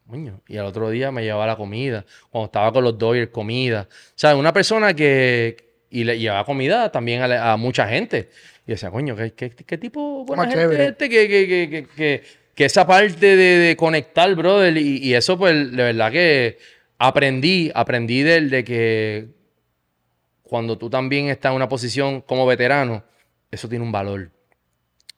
coño. 0.09 0.41
Y 0.47 0.57
al 0.57 0.65
otro 0.65 0.89
día 0.89 1.11
me 1.11 1.23
llevaba 1.23 1.47
la 1.47 1.55
comida. 1.55 2.05
Cuando 2.29 2.45
estaba 2.47 2.71
con 2.73 2.83
los 2.83 2.97
Dodgers, 2.97 3.29
comida. 3.31 3.87
O 3.89 4.13
sea, 4.15 4.35
una 4.35 4.51
persona 4.51 4.93
que... 4.93 5.69
Y 5.91 6.03
le 6.03 6.19
llevaba 6.19 6.43
comida 6.45 6.91
también 6.91 7.21
a, 7.21 7.27
la- 7.27 7.53
a 7.53 7.57
mucha 7.57 7.87
gente. 7.87 8.29
Y 8.67 8.71
decía, 8.71 8.91
coño, 8.91 9.15
¿qué, 9.15 9.31
qué, 9.33 9.49
qué 9.49 9.77
tipo 9.77 10.23
buena 10.25 10.43
Más 10.43 10.53
gente 10.53 10.75
es 10.75 10.89
este? 10.91 11.09
Que, 11.09 11.27
que, 11.27 11.47
que, 11.47 11.69
que, 11.69 11.87
que- 11.95 12.23
que 12.53 12.65
esa 12.65 12.85
parte 12.85 13.35
de, 13.37 13.57
de 13.57 13.75
conectar, 13.75 14.35
brother. 14.35 14.75
Y, 14.77 14.97
y 14.97 15.13
eso, 15.15 15.37
pues, 15.37 15.71
de 15.71 15.77
verdad 15.83 16.11
que 16.11 16.57
aprendí, 16.97 17.71
aprendí 17.73 18.21
del 18.21 18.49
de 18.49 18.63
que 18.63 19.27
cuando 20.43 20.77
tú 20.77 20.89
también 20.89 21.29
estás 21.29 21.51
en 21.51 21.55
una 21.55 21.69
posición 21.69 22.21
como 22.21 22.45
veterano, 22.45 23.03
eso 23.49 23.69
tiene 23.69 23.83
un 23.85 23.91
valor. 23.91 24.29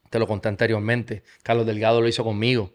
Te 0.10 0.20
lo 0.20 0.28
conté 0.28 0.50
anteriormente. 0.50 1.24
Carlos 1.42 1.66
Delgado 1.66 2.00
lo 2.02 2.08
hizo 2.08 2.24
conmigo. 2.24 2.72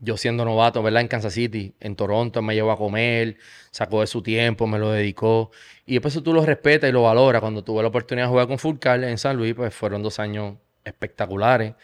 Yo 0.00 0.16
siendo 0.16 0.44
novato, 0.44 0.82
¿verdad? 0.82 1.02
En 1.02 1.08
Kansas 1.08 1.34
City, 1.34 1.74
en 1.78 1.94
Toronto, 1.94 2.40
me 2.42 2.54
llevó 2.54 2.72
a 2.72 2.76
comer, 2.78 3.36
sacó 3.70 4.00
de 4.00 4.06
su 4.06 4.22
tiempo, 4.22 4.66
me 4.66 4.78
lo 4.78 4.90
dedicó. 4.90 5.50
Y 5.86 5.94
después 5.94 6.20
tú 6.22 6.32
lo 6.32 6.44
respetas 6.44 6.88
y 6.88 6.92
lo 6.92 7.02
valoras. 7.02 7.40
Cuando 7.40 7.62
tuve 7.62 7.82
la 7.82 7.88
oportunidad 7.88 8.26
de 8.26 8.30
jugar 8.30 8.48
con 8.48 8.58
Fulcal 8.58 9.04
en 9.04 9.18
San 9.18 9.36
Luis, 9.36 9.54
pues 9.54 9.74
fueron 9.74 10.02
dos 10.02 10.18
años 10.18 10.56
espectaculares. 10.84 11.74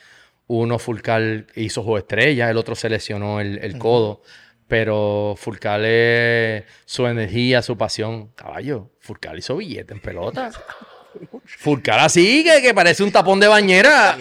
Uno, 0.46 0.78
Fulcal 0.78 1.46
hizo 1.56 1.82
juego 1.82 1.98
estrella, 1.98 2.50
el 2.50 2.56
otro 2.56 2.74
se 2.74 2.88
lesionó 2.88 3.40
el, 3.40 3.58
el 3.58 3.78
codo. 3.78 4.22
Pero 4.68 5.34
Fulcal 5.36 5.84
es 5.84 6.64
su 6.86 7.06
energía, 7.06 7.62
su 7.62 7.76
pasión. 7.76 8.28
Caballo, 8.34 8.90
Fulcal 9.00 9.38
hizo 9.38 9.56
billete 9.56 9.94
en 9.94 10.00
pelota. 10.00 10.50
Fulcar 11.58 12.00
así, 12.00 12.44
que, 12.62 12.74
parece 12.74 13.02
un 13.02 13.12
tapón 13.12 13.38
de 13.40 13.46
bañera. 13.48 14.16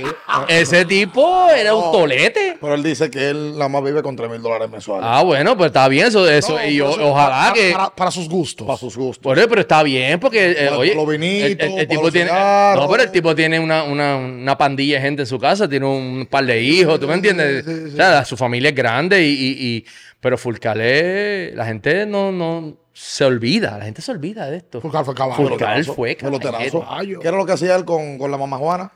Ese 0.47 0.85
tipo 0.85 1.49
era 1.49 1.73
un 1.75 1.91
tolete. 1.91 2.57
Pero 2.61 2.75
él 2.75 2.83
dice 2.83 3.09
que 3.09 3.29
él 3.29 3.53
nada 3.53 3.69
más 3.69 3.83
vive 3.83 4.01
con 4.03 4.15
3 4.15 4.29
mil 4.29 4.41
dólares 4.41 4.69
mensuales. 4.69 5.07
Ah, 5.09 5.23
bueno, 5.23 5.57
pues 5.57 5.67
está 5.67 5.87
bien 5.87 6.07
eso. 6.07 6.29
eso 6.29 6.57
No, 6.57 6.65
y 6.65 6.75
yo- 6.75 6.91
pero 6.91 7.01
eso- 7.03 7.11
ojalá 7.11 7.37
para, 7.41 7.53
que... 7.53 7.71
Para, 7.71 7.89
para 7.95 8.11
sus 8.11 8.29
gustos. 8.29 8.67
Para 8.67 8.77
sus 8.77 8.95
gustos. 8.95 9.23
Bueno, 9.23 9.47
pero 9.49 9.61
está 9.61 9.81
bien 9.83 10.19
porque, 10.19 10.51
eh, 10.51 10.55
Para 10.65 10.77
oye, 10.77 10.95
los 10.95 11.07
vinitos, 11.07 11.45
el, 11.45 11.51
el- 11.51 11.51
el 11.51 11.57
para 11.75 11.87
tipo 11.87 12.01
los 12.03 12.11
tiene, 12.13 12.29
cigarros. 12.29 12.83
no, 12.85 12.91
pero 12.91 13.03
el 13.03 13.11
tipo 13.11 13.35
tiene 13.35 13.59
una, 13.59 13.83
una, 13.83 14.15
una 14.17 14.57
pandilla 14.57 14.95
de 14.97 15.01
gente 15.01 15.21
en 15.23 15.27
su 15.27 15.39
casa, 15.39 15.67
tiene 15.67 15.85
un 15.85 16.27
par 16.29 16.45
de 16.45 16.61
hijos, 16.61 16.99
¿tú 16.99 17.07
me 17.07 17.15
entiendes? 17.15 17.65
O 17.93 17.95
sea, 17.95 18.23
su 18.25 18.37
familia 18.37 18.69
es 18.69 18.75
grande 18.75 19.23
y, 19.25 19.31
y, 19.31 19.67
y- 19.77 19.85
pero 20.19 20.37
Fulcalé, 20.37 21.51
la 21.55 21.65
gente 21.65 22.05
no, 22.05 22.31
no 22.31 22.77
se 22.97 23.25
olvida, 23.25 23.77
la 23.77 23.83
gente 23.83 24.01
se 24.01 24.09
olvida 24.09 24.49
de 24.49 24.55
esto. 24.55 24.79
Fulcar 24.79 25.03
fue 25.03 25.13
caballo. 25.13 25.49
Fulcar 25.49 25.83
fue 25.83 26.15
caballo. 26.15 27.19
¿Qué 27.19 27.27
era 27.27 27.35
lo 27.35 27.45
que 27.45 27.51
hacía 27.51 27.75
él 27.75 27.83
con, 27.83 28.17
con 28.17 28.31
la 28.31 28.37
mamá 28.37 28.57
Juana? 28.57 28.89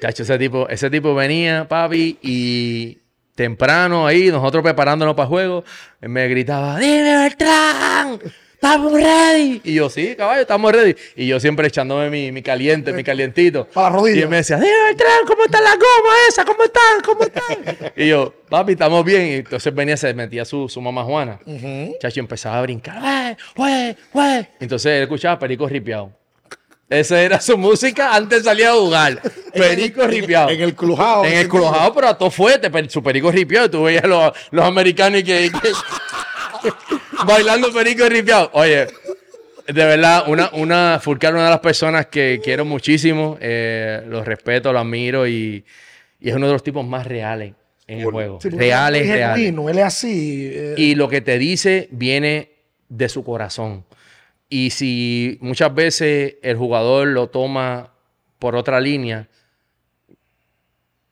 Cacho, 0.00 0.22
ese 0.22 0.38
tipo, 0.38 0.66
ese 0.70 0.88
tipo 0.88 1.14
venía, 1.14 1.68
papi, 1.68 2.18
y 2.22 2.98
temprano 3.34 4.06
ahí, 4.06 4.30
nosotros 4.30 4.62
preparándonos 4.62 5.14
para 5.14 5.24
el 5.24 5.28
juego, 5.28 5.64
él 6.00 6.08
me 6.08 6.26
gritaba, 6.28 6.78
dime 6.78 7.18
Beltrán, 7.18 8.18
estamos 8.56 8.92
ready. 8.92 9.60
Y 9.64 9.74
yo, 9.74 9.88
sí, 9.88 10.14
caballo, 10.16 10.40
estamos 10.42 10.72
ready. 10.72 10.96
Y 11.14 11.26
yo 11.26 11.38
siempre 11.40 11.68
echándome 11.68 12.10
mi, 12.10 12.32
mi 12.32 12.42
caliente, 12.42 12.92
mi 12.92 13.04
calientito. 13.04 13.66
Para 13.68 13.90
la 13.90 13.96
rodilla. 13.96 14.16
Y 14.18 14.22
él 14.22 14.28
me 14.28 14.36
decía, 14.36 14.56
dime 14.56 14.72
Beltrán, 14.86 15.26
¿cómo 15.26 15.44
está 15.44 15.60
la 15.60 15.72
goma 15.74 16.14
esa? 16.28 16.44
¿Cómo 16.44 16.64
están? 16.64 17.00
¿Cómo 17.04 17.22
están? 17.22 17.92
y 17.96 18.08
yo, 18.08 18.34
papi, 18.48 18.72
estamos 18.72 19.04
bien. 19.04 19.26
Y 19.28 19.34
entonces 19.34 19.74
venía, 19.74 19.96
se 19.96 20.12
metía 20.14 20.44
su, 20.44 20.68
su 20.68 20.80
mamá 20.80 21.04
Juana. 21.04 21.38
Chacho, 22.00 22.20
empezaba 22.20 22.58
a 22.58 22.62
brincar, 22.62 23.36
güey, 23.54 23.96
güey. 24.12 24.48
Entonces 24.60 24.92
él 24.92 25.02
escuchaba 25.04 25.38
Perico 25.38 25.68
ripiado. 25.68 26.10
Esa 26.88 27.20
era 27.20 27.40
su 27.40 27.58
música 27.58 28.14
antes 28.14 28.38
de 28.38 28.44
salir 28.44 28.66
a 28.66 28.74
jugar. 28.74 29.20
Perico 29.52 30.06
ripiado. 30.06 30.50
En 30.50 30.60
el 30.60 30.74
clujado. 30.74 31.24
En 31.24 31.32
el 31.32 31.48
crujado, 31.48 31.92
pero 31.92 32.08
a 32.08 32.16
todo 32.16 32.30
fuerte, 32.30 32.70
su 32.88 33.02
perico 33.02 33.30
ripiado. 33.32 33.68
Tú 33.68 33.82
veías 33.82 34.04
los, 34.04 34.32
los 34.52 34.64
americanos 34.64 35.20
y 35.20 35.24
que, 35.24 35.50
que- 35.50 35.72
bailando 37.26 37.72
perico 37.72 38.08
ripiado. 38.08 38.50
Oye, 38.54 38.86
de 39.66 39.84
verdad, 39.84 40.24
una, 40.28 40.50
una 40.52 41.00
Fulcar, 41.02 41.34
una 41.34 41.44
de 41.44 41.50
las 41.50 41.60
personas 41.60 42.06
que 42.06 42.40
quiero 42.42 42.64
muchísimo, 42.64 43.36
eh, 43.40 44.02
lo 44.06 44.22
respeto, 44.24 44.72
lo 44.72 44.78
admiro 44.78 45.26
y, 45.26 45.64
y 46.20 46.28
es 46.28 46.34
uno 46.34 46.46
de 46.46 46.52
los 46.52 46.62
tipos 46.62 46.86
más 46.86 47.06
reales 47.06 47.52
en 47.86 48.00
el 48.00 48.06
juego. 48.06 48.40
Sí, 48.40 48.48
reales, 48.50 49.02
es 49.02 49.08
reales. 49.14 49.36
genuino, 49.44 49.68
él 49.70 49.78
es 49.78 49.84
así. 49.84 50.50
eh, 50.52 50.74
Y 50.76 50.94
lo 50.94 51.08
que 51.08 51.20
te 51.20 51.38
dice 51.38 51.88
viene 51.90 52.50
de 52.88 53.08
su 53.08 53.24
corazón. 53.24 53.84
Y 54.48 54.70
si 54.70 55.38
muchas 55.40 55.74
veces 55.74 56.36
el 56.42 56.56
jugador 56.56 57.08
lo 57.08 57.28
toma 57.28 57.92
por 58.38 58.54
otra 58.54 58.80
línea, 58.80 59.28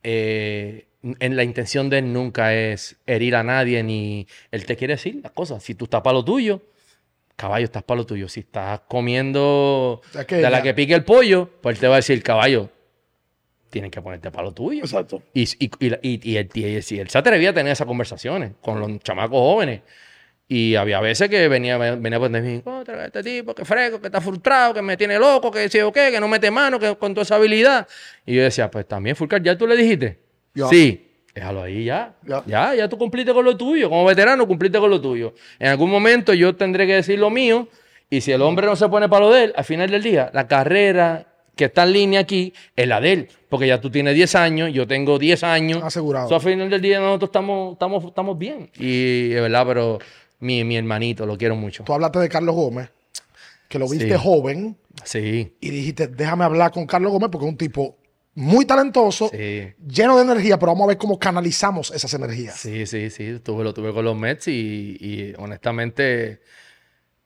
eh, 0.02 0.86
en 1.20 1.36
la 1.36 1.44
intención 1.44 1.90
de 1.90 1.98
él 1.98 2.12
nunca 2.12 2.55
es 2.55 2.96
herir 3.07 3.36
a 3.36 3.42
nadie, 3.42 3.82
ni 3.82 4.26
él 4.50 4.64
te 4.66 4.76
quiere 4.76 4.94
decir 4.94 5.20
las 5.22 5.32
cosas. 5.32 5.62
Si 5.62 5.74
tú 5.74 5.84
estás 5.84 6.00
para 6.02 6.14
lo 6.14 6.24
tuyo, 6.24 6.62
caballo, 7.36 7.64
estás 7.64 7.82
para 7.82 7.98
lo 7.98 8.07
tuyo. 8.07 8.28
Si 8.28 8.40
estás 8.40 8.80
comiendo 8.88 10.00
de 10.36 10.50
la 10.50 10.62
que 10.62 10.74
pique 10.74 10.94
el 10.94 11.05
pollo, 11.05 11.50
pues 11.61 11.76
él 11.76 11.80
te 11.80 11.88
va 11.88 11.94
a 11.94 11.98
decir, 11.98 12.22
caballo, 12.22 12.70
tienes 13.70 13.90
que 13.90 14.00
ponerte 14.00 14.30
para 14.30 14.44
lo 14.44 14.52
tuyo. 14.52 14.80
Exacto. 14.84 15.22
Y, 15.34 15.42
y, 15.42 15.70
y, 15.80 16.30
y- 16.32 16.36
él, 16.36 16.48
él- 16.55 16.82
se 17.11 17.18
atrevía 17.18 17.50
a 17.50 17.52
tener 17.52 17.72
esas 17.72 17.86
conversaciones 17.86 18.52
con 18.61 18.80
los 18.80 18.98
chamacos 19.00 19.38
jóvenes. 19.38 19.80
Y 20.46 20.74
había 20.74 21.00
veces 21.00 21.30
que 21.30 21.48
venía, 21.48 21.78
venía 21.78 22.18
por 22.20 22.30
mí, 22.30 22.61
contra 22.61 23.07
este 23.07 23.22
tipo, 23.22 23.55
que 23.55 23.64
fresco, 23.64 23.98
que 23.98 24.09
está 24.09 24.20
frustrado, 24.20 24.74
que 24.74 24.82
me 24.82 24.94
tiene 24.96 25.18
loco, 25.18 25.50
que 25.50 25.68
sí 25.70 25.80
o 25.80 25.90
qué, 25.90 26.11
que 26.12 26.20
no 26.20 26.28
mete 26.28 26.50
mano, 26.50 26.78
que 26.78 26.94
con 26.96 27.14
toda 27.14 27.22
esa 27.22 27.36
habilidad. 27.36 27.88
Y 28.26 28.34
yo 28.34 28.42
decía, 28.42 28.70
pues 28.70 28.86
también, 28.86 29.16
Fulcar, 29.16 29.42
¿ya 29.42 29.57
tú 29.57 29.66
le 29.66 29.74
dijiste? 29.74 30.18
Ya. 30.55 30.68
Sí. 30.68 31.00
Déjalo 31.34 31.62
ahí 31.62 31.84
ya. 31.84 32.14
Ya. 32.26 32.42
ya. 32.46 32.74
Ya, 32.74 32.88
tú 32.88 32.96
cumpliste 32.96 33.32
con 33.32 33.44
lo 33.44 33.57
tuyo. 33.57 33.88
Como 33.88 34.05
veterano, 34.05 34.46
cumpliste 34.46 34.78
con 34.78 34.88
lo 34.90 35.00
tuyo. 35.00 35.34
En 35.59 35.68
algún 35.68 35.90
momento 35.90 36.32
yo 36.32 36.55
tendré 36.55 36.86
que 36.86 36.94
decir 36.94 37.18
lo 37.18 37.30
mío. 37.30 37.68
Y 38.11 38.20
si 38.20 38.30
el 38.32 38.42
hombre 38.42 38.66
no 38.66 38.76
se 38.76 38.88
pone 38.88 39.09
para 39.09 39.24
lo 39.26 39.32
de 39.32 39.44
él, 39.44 39.52
al 39.57 39.64
final 39.64 39.90
del 39.90 40.02
día, 40.02 40.30
la 40.32 40.46
carrera 40.46 41.26
que 41.57 41.64
está 41.66 41.82
en 41.84 41.92
línea 41.92 42.20
aquí 42.20 42.52
es 42.76 42.86
la 42.86 43.00
de 43.00 43.12
él. 43.12 43.28
Porque 43.48 43.66
ya 43.66 43.80
tú 43.80 43.90
tienes 43.90 44.14
10 44.14 44.34
años, 44.36 44.72
yo 44.72 44.86
tengo 44.86 45.18
10 45.18 45.42
años. 45.42 45.82
Asegurado. 45.82 46.28
So, 46.28 46.36
al 46.36 46.40
final 46.40 46.70
del 46.70 46.80
día 46.80 47.00
nosotros 47.00 47.28
estamos, 47.28 47.72
estamos, 47.72 48.05
estamos 48.05 48.38
bien. 48.38 48.70
Y 48.78 49.32
es 49.32 49.40
verdad, 49.40 49.64
pero 49.66 49.98
mi, 50.40 50.62
mi 50.62 50.76
hermanito, 50.76 51.26
lo 51.26 51.36
quiero 51.36 51.57
mucho. 51.57 51.82
Tú 51.84 51.92
hablaste 51.94 52.18
de 52.20 52.28
Carlos 52.28 52.55
Gómez, 52.55 52.90
que 53.68 53.78
lo 53.78 53.88
viste 53.88 54.09
Sí. 54.12 54.20
joven, 54.22 54.76
Sí, 55.02 55.52
y 55.61 55.70
dijiste, 55.70 56.07
déjame 56.07 56.44
hablar 56.44 56.70
con 56.70 56.86
Carlos 56.86 57.11
Gómez 57.11 57.28
porque 57.32 57.46
es 57.46 57.50
un 57.52 57.59
tipo 57.59 57.96
muy 58.35 58.64
talentoso, 58.64 59.28
sí. 59.28 59.72
lleno 59.87 60.16
de 60.16 60.22
energía, 60.22 60.59
pero 60.59 60.72
vamos 60.72 60.85
a 60.85 60.89
ver 60.89 60.99
cómo 60.99 61.18
canalizamos 61.18 61.91
esas 61.91 62.12
energías. 62.14 62.57
Sí, 62.57 62.87
sí, 62.87 63.11
sí. 63.11 63.39
Tuve, 63.41 63.64
lo 63.64 63.72
tuve 63.72 63.93
con 63.93 64.05
los 64.05 64.16
Mets 64.16 64.49
y, 64.49 64.97
y 65.01 65.35
honestamente 65.39 66.41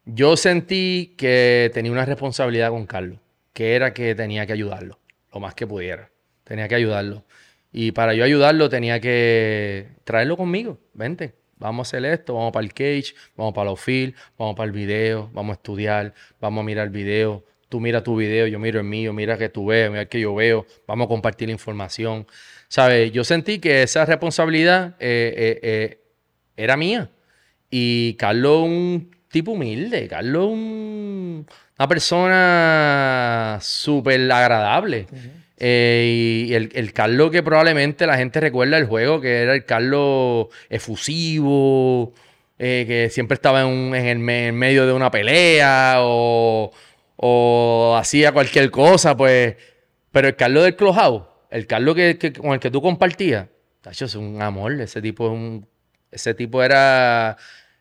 yo 0.05 0.37
sentí 0.37 1.15
que 1.19 1.71
tenía 1.75 1.93
una 1.93 2.07
responsabilidad 2.07 2.71
con 2.71 2.87
Carlos, 2.87 3.19
que 3.53 3.75
era 3.75 3.93
que 3.93 4.15
tenía 4.15 4.47
que 4.47 4.55
ayudarlo, 4.55 4.99
lo 5.33 5.41
más 5.41 5.55
que 5.55 5.67
pudiera. 5.67 6.11
Tenía 6.45 6.67
que 6.67 6.75
ayudarlo. 6.75 7.25
Y 7.73 7.93
para 7.93 8.15
yo 8.15 8.25
ayudarlo 8.25 8.71
tenía 8.71 9.01
que 9.01 9.89
traerlo 10.05 10.39
conmigo. 10.39 10.79
Vente, 10.95 11.35
vamos 11.59 11.87
a 11.87 11.89
hacer 11.89 12.05
esto, 12.07 12.35
vamos 12.35 12.53
para 12.53 12.65
el 12.65 12.73
cage, 12.73 13.15
vamos 13.37 13.53
para 13.53 13.71
los 13.71 13.81
field, 13.81 14.15
vamos 14.39 14.57
para 14.57 14.67
el 14.67 14.73
video, 14.73 15.31
vamos 15.35 15.55
a 15.55 15.57
estudiar, 15.59 16.15
vamos 16.41 16.63
a 16.63 16.65
mirar 16.65 16.87
el 16.87 16.93
video. 16.93 17.45
Tú 17.69 17.81
mira 17.81 18.03
tu 18.03 18.17
video, 18.17 18.47
yo 18.47 18.59
miro 18.59 18.79
el 18.81 18.87
mío, 18.87 19.13
mira 19.13 19.37
que 19.37 19.49
tú 19.51 19.67
ves, 19.67 19.91
mira 19.91 20.07
que 20.07 20.21
yo 20.21 20.35
veo, 20.35 20.65
vamos 20.87 21.05
a 21.05 21.09
compartir 21.09 21.49
la 21.49 21.53
información. 21.53 22.27
¿Sabes? 22.69 23.13
Yo 23.13 23.25
sentí 23.25 23.59
que 23.59 23.83
esa 23.83 24.05
responsabilidad 24.07 24.97
eh, 25.01 25.35
eh, 25.37 25.61
eh, 25.63 25.99
era 26.57 26.77
mía. 26.77 27.11
Y 27.71 28.15
Carlos 28.15 28.63
un 28.65 29.11
tipo 29.31 29.53
humilde, 29.53 30.09
Carlos 30.09 30.47
un- 30.49 31.47
una 31.79 31.89
persona 31.89 33.59
súper 33.61 34.21
agradable. 34.33 35.07
Eh, 35.59 36.47
y 36.49 36.55
el, 36.55 36.71
el 36.75 36.93
Carlos 36.93 37.31
que 37.31 37.43
probablemente 37.43 38.07
la 38.07 38.17
gente 38.17 38.41
recuerda 38.41 38.79
el 38.79 38.87
juego, 38.87 39.21
que 39.21 39.43
era 39.43 39.55
el 39.55 39.65
Carlos 39.65 40.47
efusivo, 40.71 42.13
eh, 42.59 42.85
que 42.87 43.11
siempre 43.11 43.35
estaba 43.35 43.61
en, 43.63 43.67
un- 43.67 43.95
en 43.95 44.07
el 44.07 44.31
en 44.31 44.55
medio 44.55 44.87
de 44.87 44.93
una 44.93 45.11
pelea 45.11 45.97
o, 45.99 46.71
o 47.21 47.97
hacía 47.99 48.33
cualquier 48.33 48.71
cosa, 48.71 49.17
pues. 49.17 49.57
Pero 50.13 50.29
el 50.29 50.37
Carlos 50.37 50.63
del 50.65 50.77
Clubhouse, 50.77 51.25
el 51.51 51.67
Carlos 51.67 51.95
que, 51.95 52.17
que- 52.17 52.33
con 52.33 52.53
el 52.53 52.61
que 52.61 52.71
tú 52.71 52.81
compartías, 52.81 53.47
tacho, 53.83 54.05
es 54.07 54.15
un 54.15 54.41
amor. 54.41 54.81
Ese 54.81 55.03
tipo 55.03 55.27
es 55.27 55.33
un. 55.33 55.67
Ese 56.11 56.33
tipo 56.35 56.63
era. 56.63 57.37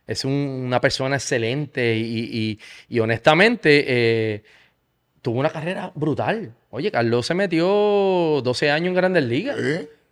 Es 0.08 0.26
un- 0.26 0.32
una 0.66 0.82
persona 0.82 1.16
excelente 1.18 1.96
y, 1.98 2.30
y- 2.32 2.60
y 2.90 3.00
honestamente 3.00 3.86
eh, 3.88 4.44
tuvo 5.22 5.40
una 5.40 5.50
carrera 5.50 5.92
brutal. 5.96 6.54
Oye, 6.70 6.92
Carlos 6.92 7.26
se 7.26 7.34
metió 7.34 7.66
12 8.44 8.72
años 8.72 8.88
en 8.90 8.94
Grandes 8.96 9.24
Ligas. 9.24 9.58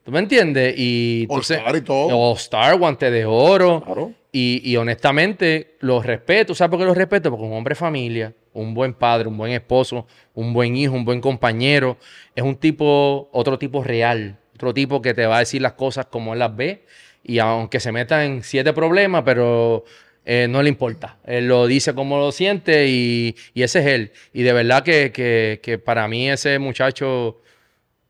¿Tú 0.03 0.11
me 0.11 0.19
entiendes? 0.19 0.75
Y 0.77 1.21
entonces- 1.23 1.57
All-Star 1.57 1.75
y 1.77 1.81
todo. 1.81 2.77
Guante 2.77 3.09
de 3.09 3.25
oro. 3.25 3.81
Claro. 3.83 4.13
Y, 4.31 4.61
y 4.69 4.75
honestamente, 4.77 5.77
los 5.79 6.05
respeto. 6.05 6.53
¿Sabes 6.53 6.69
por 6.71 6.79
qué 6.79 6.85
los 6.85 6.97
respeto? 6.97 7.31
Porque 7.31 7.45
un 7.45 7.53
hombre 7.53 7.71
de 7.71 7.75
familia, 7.79 8.33
un 8.55 8.73
buen 8.73 8.93
padre, 8.93 9.27
un 9.27 9.37
buen 9.37 9.51
esposo, 9.53 10.07
un 10.33 10.53
buen 10.53 10.75
hijo, 10.75 10.93
un 10.93 11.05
buen 11.05 11.21
compañero, 11.21 11.97
es 12.35 12.43
un 12.43 12.55
tipo, 12.55 13.29
otro 13.31 13.59
tipo 13.59 13.83
real. 13.83 14.37
Otro 14.55 14.73
tipo 14.73 15.01
que 15.01 15.13
te 15.13 15.25
va 15.25 15.37
a 15.37 15.39
decir 15.39 15.61
las 15.61 15.73
cosas 15.73 16.05
como 16.07 16.33
él 16.33 16.39
las 16.39 16.55
ve. 16.55 16.85
Y 17.23 17.39
aunque 17.39 17.79
se 17.79 17.91
meta 17.91 18.23
en 18.25 18.43
siete 18.43 18.71
problemas, 18.73 19.23
pero 19.25 19.83
eh, 20.25 20.47
no 20.49 20.61
le 20.63 20.69
importa. 20.69 21.17
Él 21.25 21.47
lo 21.47 21.67
dice 21.67 21.93
como 21.93 22.17
lo 22.17 22.31
siente 22.31 22.87
y, 22.87 23.35
y 23.53 23.63
ese 23.63 23.79
es 23.79 23.85
él. 23.87 24.11
Y 24.33 24.43
de 24.43 24.53
verdad 24.53 24.83
que, 24.83 25.11
que- 25.11 25.59
que 25.61 25.77
para 25.77 26.07
mí 26.07 26.29
ese 26.29 26.57
muchacho, 26.59 27.41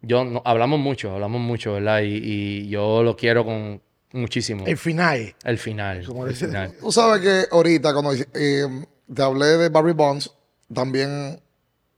yo 0.02 0.24
no- 0.26 0.42
hablamos 0.46 0.80
mucho, 0.80 1.12
hablamos 1.14 1.42
mucho, 1.42 1.74
¿verdad? 1.74 2.02
Y, 2.02 2.20
y 2.24 2.70
yo 2.70 3.02
lo 3.04 3.16
quiero 3.18 3.44
con 3.44 3.82
muchísimo. 4.12 4.66
El 4.68 4.78
final. 4.78 5.34
El 5.44 5.58
final. 5.58 6.06
Como 6.06 6.26
el 6.26 6.34
dice- 6.34 6.46
final. 6.48 6.74
Tú 6.80 6.92
sabes 6.92 7.22
que 7.22 7.46
ahorita, 7.52 7.92
cuando 7.94 8.14
eh, 8.14 8.68
te 9.14 9.22
hablé 9.24 9.46
de 9.58 9.70
Barry 9.70 9.94
Bonds, 9.94 10.32
también 10.74 11.42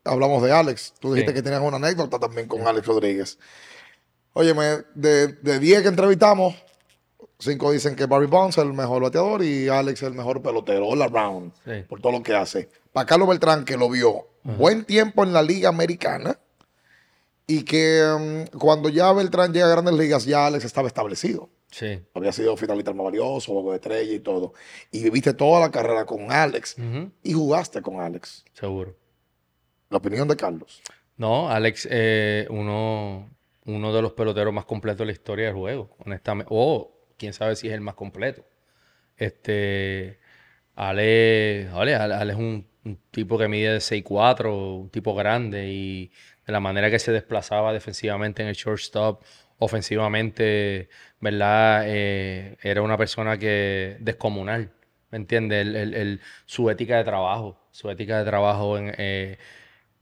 hablamos 0.04 0.42
de 0.44 0.52
Alex. 0.52 0.94
Tú 1.00 1.14
dijiste 1.14 1.32
Sí. 1.32 1.36
que 1.36 1.42
tenías 1.44 1.62
una 1.62 1.78
anécdota 1.78 2.20
también 2.20 2.48
con 2.48 2.66
Alex 2.68 2.86
Rodríguez. 2.88 3.38
Óyeme, 4.34 4.84
de, 4.94 5.28
de 5.28 5.60
10 5.60 5.82
que 5.82 5.88
entrevistamos, 5.88 6.56
5 7.40 7.72
dicen 7.72 7.96
que 7.96 8.06
Barry 8.06 8.28
Bonds 8.28 8.58
es 8.58 8.64
el 8.64 8.74
mejor 8.74 9.02
bateador 9.02 9.44
y 9.44 9.68
Alex 9.68 10.02
es 10.04 10.08
el 10.08 10.14
mejor 10.14 10.42
pelotero, 10.42 10.88
all 10.88 11.02
around, 11.02 11.54
Sí. 11.66 11.84
por 11.88 12.02
todo 12.02 12.12
lo 12.14 12.24
que 12.24 12.36
hace. 12.36 12.70
Para 12.94 13.06
Carlos 13.06 13.28
Beltrán, 13.30 13.66
que 13.66 13.78
lo 13.78 13.90
vio 13.90 14.28
buen 14.44 14.86
tiempo 14.86 15.24
en 15.24 15.34
la 15.34 15.42
Liga 15.42 15.70
Americana 15.70 16.40
y 17.48 17.64
que 17.64 18.46
mm, 18.54 18.58
cuando 18.58 18.90
ya 18.90 19.12
Beltrán 19.12 19.54
llega 19.54 19.66
a 19.66 19.70
Grandes 19.70 19.94
Ligas, 19.96 20.26
ya 20.26 20.46
Alex 20.48 20.66
estaba 20.66 20.88
establecido 20.88 21.50
Sí. 21.70 22.00
había 22.14 22.32
sido 22.32 22.56
finalista 22.56 22.94
más 22.94 23.06
valioso, 23.06 23.52
juego 23.52 23.72
de 23.72 23.78
estrella 23.78 24.14
y 24.14 24.20
todo. 24.20 24.54
Y 24.92 25.04
viviste 25.04 25.34
toda 25.34 25.60
la 25.60 25.70
carrera 25.72 26.06
con 26.06 26.32
Alex 26.32 26.78
y 27.24 27.34
jugaste 27.34 27.82
con 27.82 28.00
Alex. 28.00 28.46
Seguro. 28.54 28.96
La 29.90 29.98
opinión 29.98 30.28
de 30.28 30.36
Carlos. 30.36 30.82
No, 31.18 31.50
Alex, 31.50 31.88
eh, 31.92 32.48
uno, 32.50 33.30
uno 33.66 33.94
de 33.94 34.02
los 34.02 34.14
peloteros 34.14 34.54
más 34.54 34.66
completos 34.66 35.00
de 35.00 35.06
la 35.08 35.12
historia 35.12 35.46
del 35.48 35.56
juego, 35.56 35.96
honestamente. 36.06 36.48
O 36.54 36.92
quién 37.18 37.34
sabe 37.34 37.56
si 37.56 37.68
es 37.68 37.74
el 37.74 37.82
más 37.82 37.96
completo. 37.96 38.46
Este, 39.18 40.20
Ale, 40.76 41.70
Ale, 41.74 41.96
Ale 41.96 42.34
es 42.34 42.38
un, 42.40 42.68
un 42.86 43.00
tipo 43.12 43.38
que 43.38 43.48
mide 43.48 43.74
de 43.74 43.80
6'4, 43.80 44.80
un 44.82 44.90
tipo 44.90 45.16
grande 45.16 45.68
y 45.70 46.12
de 46.46 46.54
la 46.54 46.60
manera 46.60 46.90
que 46.90 47.00
se 47.00 47.12
desplazaba 47.12 47.74
defensivamente 47.74 48.42
en 48.44 48.48
el 48.48 48.56
shortstop, 48.56 49.24
ofensivamente, 49.60 50.90
¿verdad? 51.20 51.84
Eh, 51.88 52.58
era 52.62 52.82
una 52.82 52.98
persona 52.98 53.38
que 53.38 53.98
descomunal, 54.00 54.72
¿me 55.12 55.18
entiendes? 55.18 55.62
El- 55.68 55.94
el- 55.96 56.22
su 56.46 56.70
ética 56.70 56.98
de 56.98 57.04
trabajo, 57.04 57.60
su 57.72 57.90
ética 57.90 58.20
de 58.20 58.26
trabajo 58.26 58.78
eh, 58.80 59.38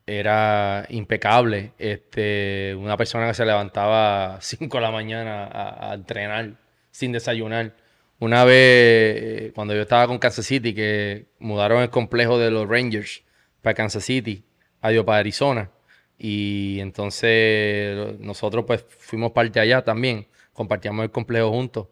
era 0.05 0.86
impecable. 0.89 1.74
Este, 1.80 2.76
una 2.78 2.97
persona 2.97 3.28
que 3.28 3.34
se 3.34 3.45
levantaba 3.45 4.36
a 4.38 4.41
5 4.41 4.78
de 4.78 4.82
la 4.84 4.91
mañana 4.91 5.45
a, 5.45 5.91
a 5.91 5.93
entrenar 5.95 6.53
sin 6.91 7.11
desayunar. 7.11 7.74
Una 8.20 8.45
vez, 8.45 8.55
eh, 8.57 9.51
cuando 9.55 9.74
yo 9.76 9.82
estaba 9.82 10.07
con 10.07 10.20
Kansas 10.20 10.45
City, 10.45 10.74
que 10.74 11.26
mudaron 11.39 11.82
el 11.82 11.89
complejo 11.89 12.39
de 12.39 12.49
los 12.51 12.68
Rangers 12.68 13.24
para 13.61 13.74
Kansas 13.74 14.03
City, 14.05 14.45
adiós 14.82 15.05
para 15.05 15.20
Arizona. 15.20 15.72
Y 16.18 16.80
entonces 16.80 18.18
nosotros 18.20 18.63
pues 18.66 18.86
fuimos 18.88 19.32
parte 19.32 19.59
allá 19.59 19.84
también, 19.84 20.28
compartíamos 20.56 21.03
el 21.03 21.12
complejo 21.12 21.51
juntos. 21.51 21.88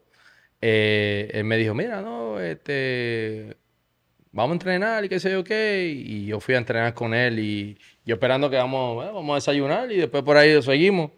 Eh, 0.61 1.30
él 1.34 1.43
me 1.43 1.57
dijo, 1.57 1.76
mira, 1.76 2.01
no, 2.01 2.39
este, 2.39 3.57
vamos 4.32 4.51
a 4.51 4.53
entrenar 4.53 5.03
y 5.03 5.09
qué 5.09 5.20
sé 5.20 5.30
yo 5.30 5.43
qué. 5.43 5.93
Y 5.93 6.26
yo 6.26 6.39
fui 6.39 6.55
a 6.55 6.57
entrenar 6.57 6.93
con 6.93 7.14
él 7.14 7.38
y 7.38 7.78
yo 8.05 8.16
esperando 8.16 8.49
que 8.49 8.55
vamos, 8.55 8.95
bueno, 8.95 9.14
vamos 9.14 9.34
a 9.34 9.36
desayunar 9.36 9.91
y 9.91 9.97
después 9.97 10.24
por 10.24 10.38
ahí 10.38 10.59
seguimos. 10.61 11.11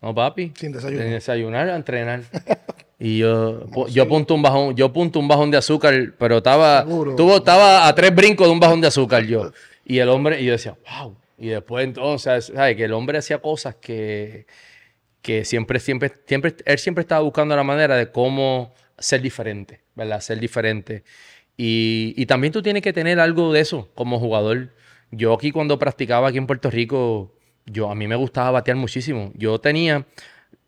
No, 0.00 0.14
papi. 0.14 0.52
Sin 0.56 0.72
desayuno. 0.72 1.02
Sin 1.02 1.10
desayunar, 1.10 1.68
a 1.68 1.76
entrenar. 1.76 2.22
Y 2.96 3.18
yo, 3.18 3.66
yo 3.88 4.08
punto 4.08 4.34
un 4.34 4.40
bajón, 4.40 4.76
yo 4.76 4.90
punto 4.90 5.18
un 5.18 5.28
bajón 5.28 5.50
de 5.50 5.58
azúcar, 5.58 6.14
pero 6.16 6.38
estaba, 6.38 6.84
tuvo, 6.84 7.36
estaba 7.36 7.86
a 7.86 7.94
tres 7.94 8.14
brincos 8.14 8.46
de 8.46 8.52
un 8.52 8.60
bajón 8.60 8.80
de 8.80 8.86
azúcar 8.86 9.24
yo. 9.24 9.52
Y 9.84 9.98
el 9.98 10.08
hombre, 10.08 10.40
y 10.40 10.46
yo 10.46 10.52
decía, 10.52 10.76
wow. 10.88 11.14
Y 11.36 11.48
después 11.48 11.84
entonces, 11.84 12.52
¿sabes? 12.54 12.76
Que 12.76 12.84
el 12.84 12.92
hombre 12.92 13.18
hacía 13.18 13.38
cosas 13.38 13.74
que, 13.74 14.46
que 15.24 15.46
siempre, 15.46 15.80
siempre, 15.80 16.12
siempre, 16.26 16.54
él 16.66 16.78
siempre 16.78 17.00
estaba 17.00 17.22
buscando 17.22 17.56
la 17.56 17.62
manera 17.62 17.96
de 17.96 18.12
cómo 18.12 18.74
ser 18.98 19.22
diferente, 19.22 19.80
¿verdad? 19.94 20.20
Ser 20.20 20.38
diferente. 20.38 21.02
Y, 21.56 22.12
y 22.14 22.26
también 22.26 22.52
tú 22.52 22.60
tienes 22.60 22.82
que 22.82 22.92
tener 22.92 23.18
algo 23.18 23.50
de 23.50 23.60
eso 23.60 23.90
como 23.94 24.20
jugador. 24.20 24.74
Yo 25.10 25.32
aquí 25.32 25.50
cuando 25.50 25.78
practicaba 25.78 26.28
aquí 26.28 26.36
en 26.36 26.46
Puerto 26.46 26.70
Rico, 26.70 27.34
yo 27.64 27.90
a 27.90 27.94
mí 27.94 28.06
me 28.06 28.16
gustaba 28.16 28.50
batear 28.50 28.76
muchísimo. 28.76 29.32
Yo 29.34 29.58
tenía, 29.62 30.06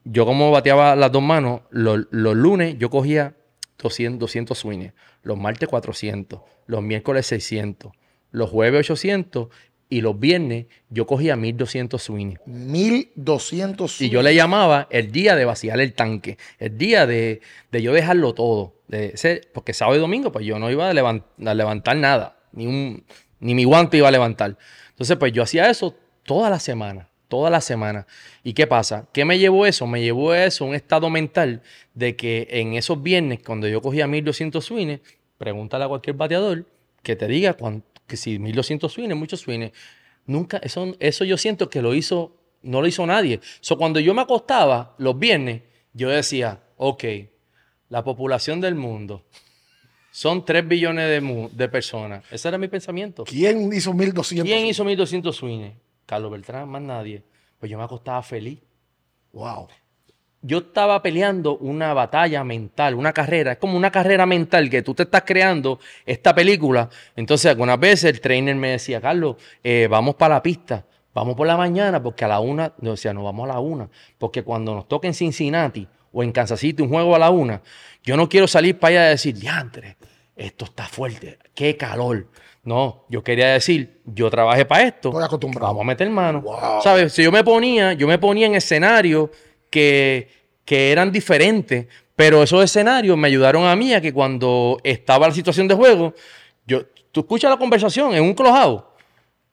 yo 0.05 0.25
como 0.25 0.51
bateaba 0.51 0.97
las 0.97 1.13
dos 1.13 1.23
manos, 1.23 1.61
los, 1.69 2.07
los 2.11 2.35
lunes 2.35 2.79
yo 2.79 2.89
cogía 2.89 3.37
200, 3.77 4.19
200 4.19 4.57
swings, 4.57 4.95
los 5.23 5.37
martes 5.37 5.69
400, 5.69 6.41
los 6.65 6.83
miércoles 6.83 7.27
600, 7.27 7.93
los 8.31 8.49
jueves 8.49 8.81
800 8.81 9.49
y 9.89 10.01
los 10.01 10.19
viernes 10.19 10.67
yo 10.91 11.07
cogía 11.07 11.37
1200 11.37 12.03
swings. 12.03 12.41
1200 12.47 14.01
Y 14.01 14.09
yo 14.11 14.23
le 14.23 14.35
llamaba 14.35 14.89
el 14.91 15.13
día 15.13 15.37
de 15.37 15.45
vaciar 15.45 15.81
el 15.81 15.93
tanque, 15.93 16.39
el 16.59 16.77
día 16.77 17.07
de, 17.07 17.41
de 17.71 17.83
yo 17.83 17.93
dejarlo 17.93 18.35
todo. 18.35 18.75
De 18.89 19.07
ese- 19.15 19.43
porque 19.53 19.73
sábado 19.73 19.97
y 19.97 20.01
domingo, 20.01 20.31
pues 20.31 20.47
yo 20.47 20.59
no 20.59 20.71
iba 20.71 20.89
a, 20.89 20.93
levan- 20.95 21.25
a 21.45 21.55
levantar 21.55 21.97
nada, 21.97 22.39
ni, 22.53 22.67
un, 22.67 23.05
ni 23.41 23.55
mi 23.55 23.65
guante 23.65 23.97
iba 23.97 24.07
a 24.09 24.13
levantar. 24.13 24.57
Entonces, 24.91 25.17
pues 25.17 25.33
yo 25.33 25.43
hacía 25.43 25.69
eso 25.71 25.95
toda 26.25 26.51
la 26.51 26.61
semana, 26.61 27.09
toda 27.29 27.51
la 27.51 27.61
semana. 27.61 28.07
¿Y 28.45 28.53
qué 28.53 28.67
pasa? 28.69 29.09
¿Qué 29.13 29.25
me 29.25 29.39
llevó 29.41 29.67
eso? 29.67 29.87
Me 29.89 30.01
llevó 30.03 30.35
eso 30.35 30.65
un 30.65 30.75
estado 30.75 31.11
mental 31.11 31.63
de 31.95 32.15
que 32.15 32.47
en 32.51 32.75
esos 32.75 33.03
viernes, 33.03 33.41
cuando 33.45 33.67
yo 33.67 33.83
cogía 33.83 34.07
1200 34.07 34.65
swings, 34.65 35.01
pregúntale 35.37 35.85
a 35.85 35.89
cualquier 35.89 36.15
bateador 36.17 36.65
que 37.03 37.17
te 37.17 37.27
diga 37.27 37.55
cuán- 37.55 37.83
que 38.07 38.17
si 38.17 38.39
1200 38.39 38.93
swings, 38.93 39.15
muchos 39.17 39.41
swings. 39.41 39.73
Nunca, 40.27 40.59
eso, 40.59 40.95
eso 40.99 41.25
yo 41.25 41.37
siento 41.39 41.71
que 41.71 41.81
lo 41.83 41.95
hizo, 41.95 42.37
no 42.63 42.81
lo 42.81 42.87
hizo 42.89 43.07
nadie. 43.07 43.41
So, 43.61 43.77
cuando 43.79 44.01
yo 44.01 44.13
me 44.15 44.23
acostaba 44.23 44.95
los 44.99 45.19
viernes, 45.19 45.63
yo 45.93 46.09
decía, 46.09 46.63
ok, 46.77 47.05
la 47.89 48.03
población 48.03 48.61
del 48.61 48.75
mundo 48.75 49.25
son 50.11 50.45
3 50.45 50.67
billones 50.67 51.09
de, 51.11 51.21
mu- 51.21 51.49
de 51.53 51.69
personas. 51.69 52.25
Ese 52.31 52.49
era 52.49 52.59
mi 52.59 52.69
pensamiento. 52.69 53.25
¿Quién 53.25 53.73
hizo 53.73 53.93
1200? 53.93 54.45
¿Quién 54.51 54.67
hizo 54.67 54.85
1200 54.85 55.37
swings? 55.37 55.75
Carlos 56.07 56.31
Beltrán, 56.33 56.69
más 56.69 56.83
nadie. 56.83 57.23
Pues 57.59 57.71
yo 57.71 57.79
me 57.79 57.85
acostaba 57.85 58.23
feliz. 58.23 58.59
Wow. 59.33 59.69
Yo 60.43 60.59
estaba 60.59 61.03
peleando 61.03 61.57
una 61.59 61.93
batalla 61.95 62.45
mental, 62.45 62.95
una 62.95 63.13
carrera. 63.13 63.53
Es 63.53 63.59
como 63.59 63.77
una 63.77 63.91
carrera 63.91 64.27
mental 64.27 64.71
que 64.71 64.83
tú 64.83 64.95
te 64.95 65.05
estás 65.05 65.23
creando 65.27 65.81
esta 66.05 66.35
película. 66.35 66.89
Entonces, 67.17 67.51
algunas 67.51 67.81
veces 67.81 68.13
el 68.13 68.21
trainer 68.21 68.55
me 68.55 68.71
decía, 68.71 69.01
Carlos, 69.01 69.37
eh, 69.65 69.89
vamos 69.91 70.15
para 70.15 70.37
la 70.37 70.43
pista. 70.43 70.85
Vamos 71.15 71.35
por 71.35 71.47
la 71.47 71.57
mañana 71.57 72.03
porque 72.03 72.27
a 72.27 72.29
la 72.29 72.41
una, 72.41 72.75
no 72.79 72.91
decía, 72.91 73.15
no 73.15 73.25
vamos 73.25 73.49
a 73.49 73.55
la 73.55 73.59
una. 73.59 73.89
Porque 74.19 74.43
cuando 74.43 74.75
nos 74.75 74.87
toque 74.87 75.07
en 75.07 75.15
Cincinnati 75.15 75.89
o 76.13 76.23
en 76.23 76.31
Kansas 76.31 76.61
City 76.61 76.83
un 76.83 76.91
juego 76.91 77.17
a 77.17 77.19
la 77.19 77.31
una, 77.31 77.63
yo 78.05 78.19
no 78.19 78.29
quiero 78.29 78.47
salir 78.47 78.79
para 78.79 78.91
allá 78.91 79.07
y 79.07 79.11
decir, 79.13 79.35
diantre, 79.35 79.97
esto 80.37 80.67
está 80.67 80.85
fuerte, 80.85 81.39
qué 81.55 81.77
calor. 81.77 82.27
No, 82.63 83.05
yo 83.09 83.23
quería 83.23 83.53
decir, 83.53 84.03
yo 84.05 84.29
trabajé 84.29 84.65
para 84.65 84.83
esto. 84.83 85.09
Estoy 85.09 85.25
acostumbrado. 85.25 85.69
Vamos 85.69 85.83
a 85.83 85.87
meter 85.87 86.11
mano. 86.11 86.43
Wow. 86.43 86.83
¿Sabes? 86.83 87.13
Si 87.13 87.23
yo 87.23 87.33
me 87.33 87.43
ponía, 87.43 87.93
yo 87.95 88.07
me 88.07 88.19
ponía 88.19 88.47
en 88.47 88.57
escenarios 88.57 89.31
que, 89.77 90.31
que 90.65 90.91
eran 90.91 91.13
diferentes, 91.13 91.87
pero 92.17 92.43
esos 92.43 92.65
escenarios 92.65 93.15
me 93.19 93.29
ayudaron 93.29 93.67
a 93.67 93.77
mí 93.77 93.93
a 93.93 94.01
que 94.01 94.11
cuando 94.11 94.79
estaba 94.83 95.29
la 95.29 95.35
situación 95.35 95.69
de 95.69 95.75
juego, 95.75 96.15
yo, 96.67 96.87
tú 97.13 97.21
escuchas 97.21 97.51
la 97.51 97.59
conversación 97.59 98.15
en 98.15 98.23
un 98.23 98.33
clojado. 98.33 98.97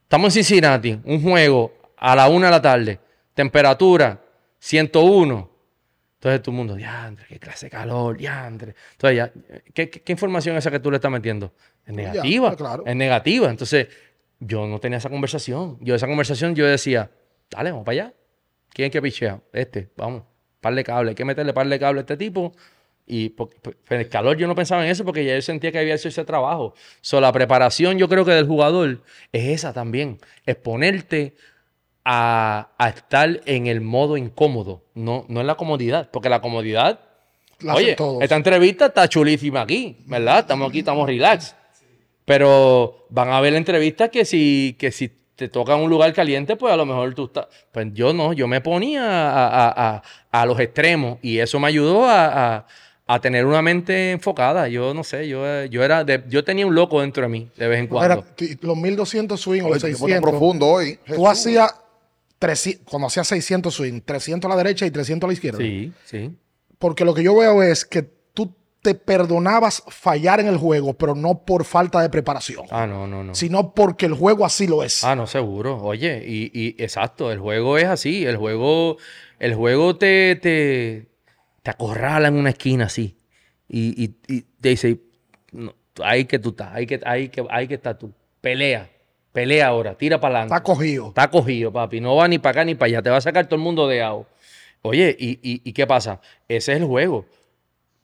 Estamos 0.03 0.27
en 0.27 0.43
Cincinnati, 0.45 0.97
un 1.03 1.21
juego 1.21 1.73
a 1.97 2.15
la 2.15 2.29
una 2.29 2.45
de 2.45 2.51
la 2.51 2.61
tarde, 2.61 2.99
temperatura 3.33 4.21
101. 4.59 5.49
Entonces 6.15 6.41
todo 6.41 6.51
el 6.51 6.57
mundo, 6.57 6.75
diandre, 6.75 7.25
qué 7.27 7.37
clase 7.37 7.65
de 7.65 7.69
calor, 7.71 8.15
diandre. 8.15 8.73
Entonces 8.93 9.17
ya, 9.17 9.33
¿qué, 9.73 9.89
qué, 9.89 10.01
qué 10.01 10.11
información 10.13 10.55
es 10.55 10.63
esa 10.63 10.71
que 10.71 10.79
tú 10.79 10.89
le 10.89 10.95
estás 10.95 11.11
metiendo? 11.11 11.51
Es 11.85 11.93
negativa. 11.93 12.51
Ya, 12.51 12.55
claro. 12.55 12.83
Es 12.85 12.95
negativa. 12.95 13.49
Entonces, 13.49 13.89
yo 14.39 14.67
no 14.67 14.79
tenía 14.79 14.99
esa 14.99 15.09
conversación. 15.09 15.79
Yo 15.81 15.95
esa 15.95 16.07
conversación 16.07 16.55
yo 16.55 16.65
decía, 16.65 17.11
dale, 17.49 17.71
vamos 17.71 17.85
para 17.85 18.03
allá. 18.03 18.13
¿Quién 18.73 18.87
es 18.87 18.91
que 18.91 19.01
pichea? 19.01 19.39
Este, 19.53 19.89
vamos. 19.95 20.23
Par 20.61 20.73
de 20.75 20.83
cable. 20.83 21.09
Hay 21.09 21.15
que 21.15 21.25
meterle 21.25 21.53
par 21.53 21.67
de 21.67 21.79
cable 21.79 21.99
a 21.99 22.01
este 22.01 22.17
tipo. 22.17 22.53
Y 23.05 23.29
por- 23.29 23.49
por- 23.61 23.75
pero 23.87 24.01
el 24.01 24.09
calor 24.09 24.37
yo 24.37 24.47
no 24.47 24.55
pensaba 24.55 24.83
en 24.85 24.89
eso 24.91 25.03
porque 25.03 25.25
ya 25.25 25.35
yo 25.35 25.41
sentía 25.41 25.71
que 25.71 25.79
había 25.79 25.95
hecho 25.95 26.07
ese 26.07 26.23
trabajo. 26.23 26.73
So, 27.01 27.19
la 27.19 27.31
preparación 27.33 27.97
yo 27.99 28.07
creo 28.07 28.23
que 28.25 28.31
del 28.31 28.47
jugador 28.47 29.01
es 29.33 29.49
esa 29.49 29.73
también. 29.73 30.19
Exponerte 30.45 31.35
a, 32.05 32.69
a 32.77 32.89
estar 32.89 33.41
en 33.45 33.67
el 33.67 33.81
modo 33.81 34.15
incómodo. 34.17 34.83
No, 34.93 35.25
no 35.27 35.41
en 35.41 35.47
la 35.47 35.55
comodidad. 35.55 36.09
Porque 36.11 36.29
la 36.29 36.39
comodidad 36.41 36.99
La 37.59 37.75
Oye, 37.75 37.95
esta 38.21 38.35
entrevista 38.35 38.85
está 38.87 39.07
chulísima 39.07 39.61
aquí, 39.61 39.97
¿verdad? 40.07 40.39
Estamos 40.39 40.69
aquí, 40.69 40.79
estamos 40.79 41.05
relax. 41.07 41.55
Pero 42.25 43.05
van 43.09 43.29
a 43.29 43.41
ver 43.41 43.51
la 43.51 43.57
entrevista 43.59 44.09
que 44.09 44.23
si, 44.25 44.75
que 44.79 44.91
si 44.91 45.11
te 45.43 45.49
toca 45.49 45.75
un 45.75 45.89
lugar 45.89 46.13
caliente, 46.13 46.55
pues 46.55 46.73
a 46.73 46.77
lo 46.77 46.85
mejor 46.85 47.13
tú 47.13 47.25
estás. 47.25 47.47
Pues 47.71 47.87
yo 47.93 48.13
no, 48.13 48.31
yo 48.33 48.47
me 48.47 48.61
ponía 48.61 49.03
a, 49.03 49.47
a- 49.67 49.95
a- 49.97 50.03
a 50.31 50.45
los 50.45 50.59
extremos 50.59 51.19
y 51.21 51.39
eso 51.39 51.59
me 51.59 51.67
ayudó 51.67 52.05
a, 52.05 52.55
a- 52.55 52.67
a 53.05 53.19
tener 53.19 53.45
una 53.45 53.61
mente 53.61 54.11
enfocada. 54.11 54.69
Yo 54.69 54.93
no 54.93 55.03
sé, 55.03 55.27
yo, 55.27 55.45
eh, 55.45 55.67
yo 55.69 55.83
era 55.83 56.05
de- 56.05 56.23
yo 56.29 56.43
tenía 56.45 56.65
un 56.65 56.73
loco 56.73 57.01
dentro 57.01 57.23
de 57.23 57.29
mí 57.29 57.49
de 57.57 57.67
vez 57.67 57.79
en 57.79 57.87
cuando. 57.87 58.13
Era, 58.13 58.23
los 58.61 58.77
1200 58.77 59.39
swing 59.39 59.61
o 59.61 59.65
Oye, 59.65 59.73
los 59.73 59.77
este 59.83 59.87
tipo 59.89 59.99
tan 60.07 60.21
600. 60.21 60.29
profundo 60.31 60.67
hoy. 60.67 60.97
Tú 61.13 61.27
hacías 61.27 61.75
300, 62.39 62.85
cuando 62.89 63.07
hacías 63.07 63.27
600 63.27 63.73
swing, 63.73 64.01
300 64.01 64.49
a 64.49 64.55
la 64.55 64.57
derecha 64.63 64.85
y 64.85 64.91
300 64.91 65.27
a 65.27 65.29
la 65.29 65.33
izquierda. 65.33 65.57
Sí, 65.59 65.91
sí. 66.05 66.31
Porque 66.79 67.05
lo 67.05 67.13
que 67.13 67.23
yo 67.23 67.35
veo 67.35 67.61
es 67.63 67.85
que 67.85 68.05
te 68.83 68.93
perdonabas 68.93 69.81
fallar 69.87 70.39
en 70.39 70.47
el 70.47 70.57
juego, 70.57 70.93
pero 70.93 71.15
no 71.15 71.43
por 71.45 71.63
falta 71.65 72.01
de 72.01 72.09
preparación, 72.09 72.65
Ah, 72.69 72.85
no, 72.85 73.07
no, 73.07 73.23
no. 73.23 73.33
sino 73.33 73.73
porque 73.73 74.05
el 74.05 74.13
juego 74.13 74.45
así 74.45 74.67
lo 74.67 74.83
es. 74.83 75.03
Ah, 75.03 75.15
no, 75.15 75.25
seguro. 75.25 75.77
Oye, 75.81 76.23
y, 76.27 76.51
y 76.53 76.75
exacto, 76.83 77.31
el 77.31 77.39
juego 77.39 77.77
es 77.79 77.85
así. 77.85 78.25
El 78.25 78.37
juego, 78.37 78.97
el 79.39 79.55
juego 79.55 79.95
te, 79.95 80.35
te, 80.35 81.07
te 81.63 81.71
acorrala 81.71 82.27
en 82.27 82.35
una 82.35 82.49
esquina 82.51 82.85
así. 82.85 83.17
Y, 83.69 84.03
y, 84.03 84.15
y 84.27 84.41
te 84.41 84.69
dice, 84.69 84.99
no, 85.53 85.73
ahí 86.03 86.25
que 86.25 86.37
tú 86.37 86.49
estás, 86.49 86.73
ahí 86.73 86.85
que, 86.85 86.99
ahí 87.05 87.29
que, 87.29 87.43
ahí 87.49 87.67
que 87.67 87.75
estás 87.75 87.97
tú. 87.97 88.13
Pelea, 88.41 88.89
pelea 89.31 89.67
ahora, 89.67 89.97
tira 89.97 90.19
para 90.19 90.39
adelante. 90.39 90.55
Está 90.55 90.63
cogido. 90.63 91.07
Está 91.07 91.29
cogido, 91.31 91.71
papi. 91.71 92.01
No 92.01 92.17
va 92.17 92.27
ni 92.27 92.37
para 92.37 92.51
acá 92.51 92.65
ni 92.65 92.75
para 92.75 92.87
allá. 92.87 93.01
Te 93.01 93.09
va 93.09 93.17
a 93.17 93.21
sacar 93.21 93.45
todo 93.47 93.55
el 93.55 93.61
mundo 93.61 93.87
de 93.87 94.01
agua. 94.03 94.27
Oye, 94.81 95.15
¿y, 95.17 95.39
y, 95.41 95.61
y 95.63 95.71
qué 95.71 95.87
pasa? 95.87 96.19
Ese 96.49 96.73
es 96.73 96.79
el 96.79 96.85
juego. 96.85 97.25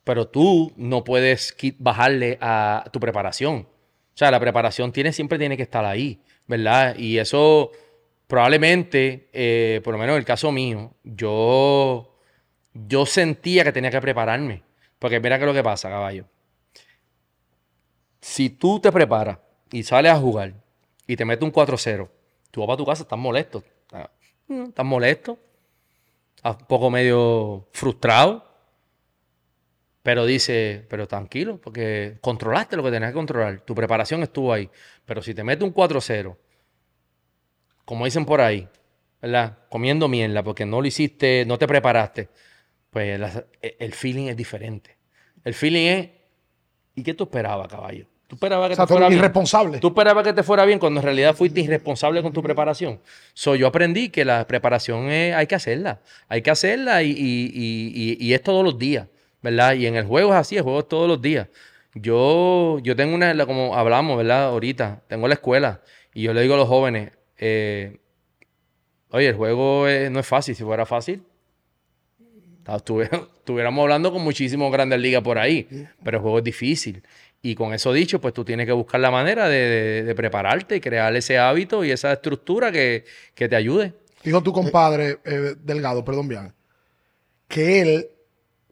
Pero 0.10 0.28
tú 0.28 0.74
no 0.76 1.03
puedes 1.03 1.55
bajarle 1.78 2.39
a 2.41 2.84
tu 2.91 2.99
preparación. 2.99 3.57
O 3.57 4.16
sea, 4.16 4.32
la 4.32 4.39
preparación 4.39 4.91
tiene, 4.91 5.14
siempre 5.14 5.38
tiene 5.38 5.55
que 5.55 5.62
estar 5.62 5.86
ahí, 5.86 6.20
¿verdad? 6.47 6.97
Y 6.97 7.20
eso, 7.20 7.70
probablemente, 8.26 9.30
eh, 9.32 9.82
por 9.84 9.93
lo 9.93 9.99
menos 9.99 10.16
en 10.16 10.18
el 10.18 10.26
caso 10.26 10.51
mío, 10.51 10.95
yo, 11.03 12.18
yo 12.74 13.05
sentía 13.05 13.64
que 13.64 13.72
tenía 13.72 13.91
que 13.91 14.01
prepararme. 14.01 14.64
Porque 14.97 15.20
mira 15.20 15.38
que 15.38 15.45
lo 15.45 15.53
que 15.53 15.62
pasa, 15.62 15.91
caballo. 15.91 16.26
Si 18.20 18.49
tú 18.49 18.80
te 18.80 18.91
preparas 18.91 19.38
y 19.72 19.84
sales 19.84 20.12
a 20.12 20.18
jugar 20.18 20.55
y 21.05 21.18
te 21.18 21.24
metes 21.24 21.43
un 21.43 21.53
4-0, 21.53 22.10
tú 22.49 22.62
vas 22.62 22.66
para 22.68 22.78
tu 22.78 22.86
casa, 22.88 23.03
estás 23.03 23.20
molesto. 23.20 23.64
Estás 24.49 24.86
molesto. 24.88 25.38
Estás 26.36 26.57
un 26.62 26.66
poco 26.66 26.89
medio 26.89 27.68
frustrado. 27.74 28.49
Pero 30.02 30.26
dice, 30.26 30.86
pero 30.89 31.08
tranquilo, 31.08 31.60
porque 31.60 32.18
controlaste 32.22 32.78
lo 32.78 32.84
que 32.84 32.91
tenías 32.91 33.12
que 33.12 33.16
controlar. 33.16 33.62
Tu 33.62 33.76
preparación 33.76 34.24
estuvo 34.24 34.54
ahí. 34.54 34.70
Pero 35.06 35.22
si 35.22 35.34
te 35.34 35.43
metes 35.43 35.64
un 35.64 35.74
4-0, 35.74 36.38
como 37.86 38.06
dicen 38.06 38.26
por 38.26 38.39
ahí, 38.39 38.68
¿verdad? 39.22 39.58
Comiendo 39.70 40.08
mierda 40.08 40.43
porque 40.43 40.66
no 40.66 40.82
lo 40.82 40.88
hiciste, 40.88 41.43
no 41.45 41.58
te 41.58 41.68
preparaste, 41.68 42.30
pues 42.89 43.20
e, 43.62 43.76
el 43.80 43.93
feeling 43.93 44.28
es 44.28 44.38
diferente. 44.38 44.97
El 45.43 45.54
feeling 45.54 45.88
es, 45.88 46.10
¿y 46.95 47.04
qué 47.04 47.14
tú 47.14 47.26
esperabas, 47.26 47.68
caballo? 47.68 48.08
Tú 48.30 48.36
esperabas 48.36 48.70
que 48.70 48.76
te 48.76 48.86
fuera 48.86 49.12
irresponsable. 49.12 49.72
Bien. 49.72 49.82
Tú 49.82 49.88
esperabas 49.88 50.24
que 50.24 50.34
te 50.34 50.43
fuera 50.43 50.64
bien 50.64 50.78
cuando 50.78 51.00
en 51.00 51.04
realidad 51.04 51.36
fuiste 51.36 51.62
irresponsable 51.62 52.22
con 52.22 52.32
tu 52.32 52.43
preparación. 52.43 53.00
So, 53.34 53.56
yo 53.56 53.66
aprendí 53.66 54.10
que 54.10 54.24
la 54.24 54.45
preparación 54.45 55.10
hay 55.10 55.47
que 55.47 55.56
hacerla. 55.56 56.02
Hay 56.28 56.43
que 56.43 56.52
hacerla 56.52 57.02
y, 57.02 57.12
y, 57.12 58.34
es 58.34 58.43
todos 58.43 58.64
los 58.64 58.78
días, 58.78 59.08
¿verdad? 59.42 59.74
Y 59.74 59.86
en 59.86 59.96
el 59.96 60.06
juego 60.06 60.34
es 60.34 60.40
así, 60.40 60.58
el 60.58 60.64
juego 60.64 60.80
es 60.80 60.88
todos 60.88 61.08
los 61.08 61.22
días. 61.22 61.48
Yo, 61.96 62.80
yo 62.80 62.96
tengo 62.96 63.16
una, 63.16 63.46
como 63.46 63.76
hablamos, 63.76 64.18
¿verdad? 64.18 64.46
Ahorita, 64.46 65.02
tengo 65.08 65.28
la 65.28 65.34
escuela 65.34 65.82
y 66.14 66.24
yo 66.24 66.34
le 66.34 66.42
digo 66.42 66.54
a 66.54 66.58
los 66.58 66.68
jóvenes, 66.68 67.12
eh, 67.38 67.98
oye, 69.10 69.28
el 69.28 69.36
juego 69.36 69.86
no 70.12 70.20
es 70.20 70.28
fácil. 70.28 70.56
Si 70.56 70.64
fuera 70.64 70.86
fácil, 70.86 71.24
estuviéramos 72.76 73.82
hablando 73.82 74.12
con 74.12 74.24
muchísimos 74.24 74.72
grandes 74.72 75.00
ligas 75.00 75.24
por 75.24 75.38
ahí, 75.38 75.68
pero 76.04 76.18
el 76.18 76.22
juego 76.22 76.38
es 76.40 76.44
difícil. 76.44 77.04
Y 77.42 77.56
con 77.56 77.74
eso 77.74 77.94
dicho, 77.94 78.20
pues 78.20 78.34
tú 78.34 78.44
tienes 78.44 78.66
que 78.66 78.74
buscar 78.74 79.00
la 79.00 79.12
manera 79.12 79.48
de, 79.48 80.14
prepararte 80.16 80.76
y 80.76 80.82
crear 80.82 81.16
ese 81.16 81.38
hábito 81.38 81.84
y 81.84 81.92
esa 81.92 82.12
estructura 82.12 82.72
que, 82.72 83.06
te 83.34 83.56
ayude. 83.56 83.94
Dijo 84.24 84.44
tu 84.44 84.52
compadre 84.52 85.20
eh, 85.24 85.56
Delgado, 85.64 86.04
perdón 86.04 86.28
bien, 86.28 86.54
que 87.48 87.82
él 87.82 88.10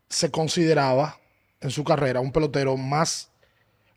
se 0.09 0.31
consideraba 0.31 1.19
en 1.59 1.71
su 1.71 1.83
carrera 1.83 2.19
un 2.19 2.31
pelotero 2.31 2.77
más 2.77 3.29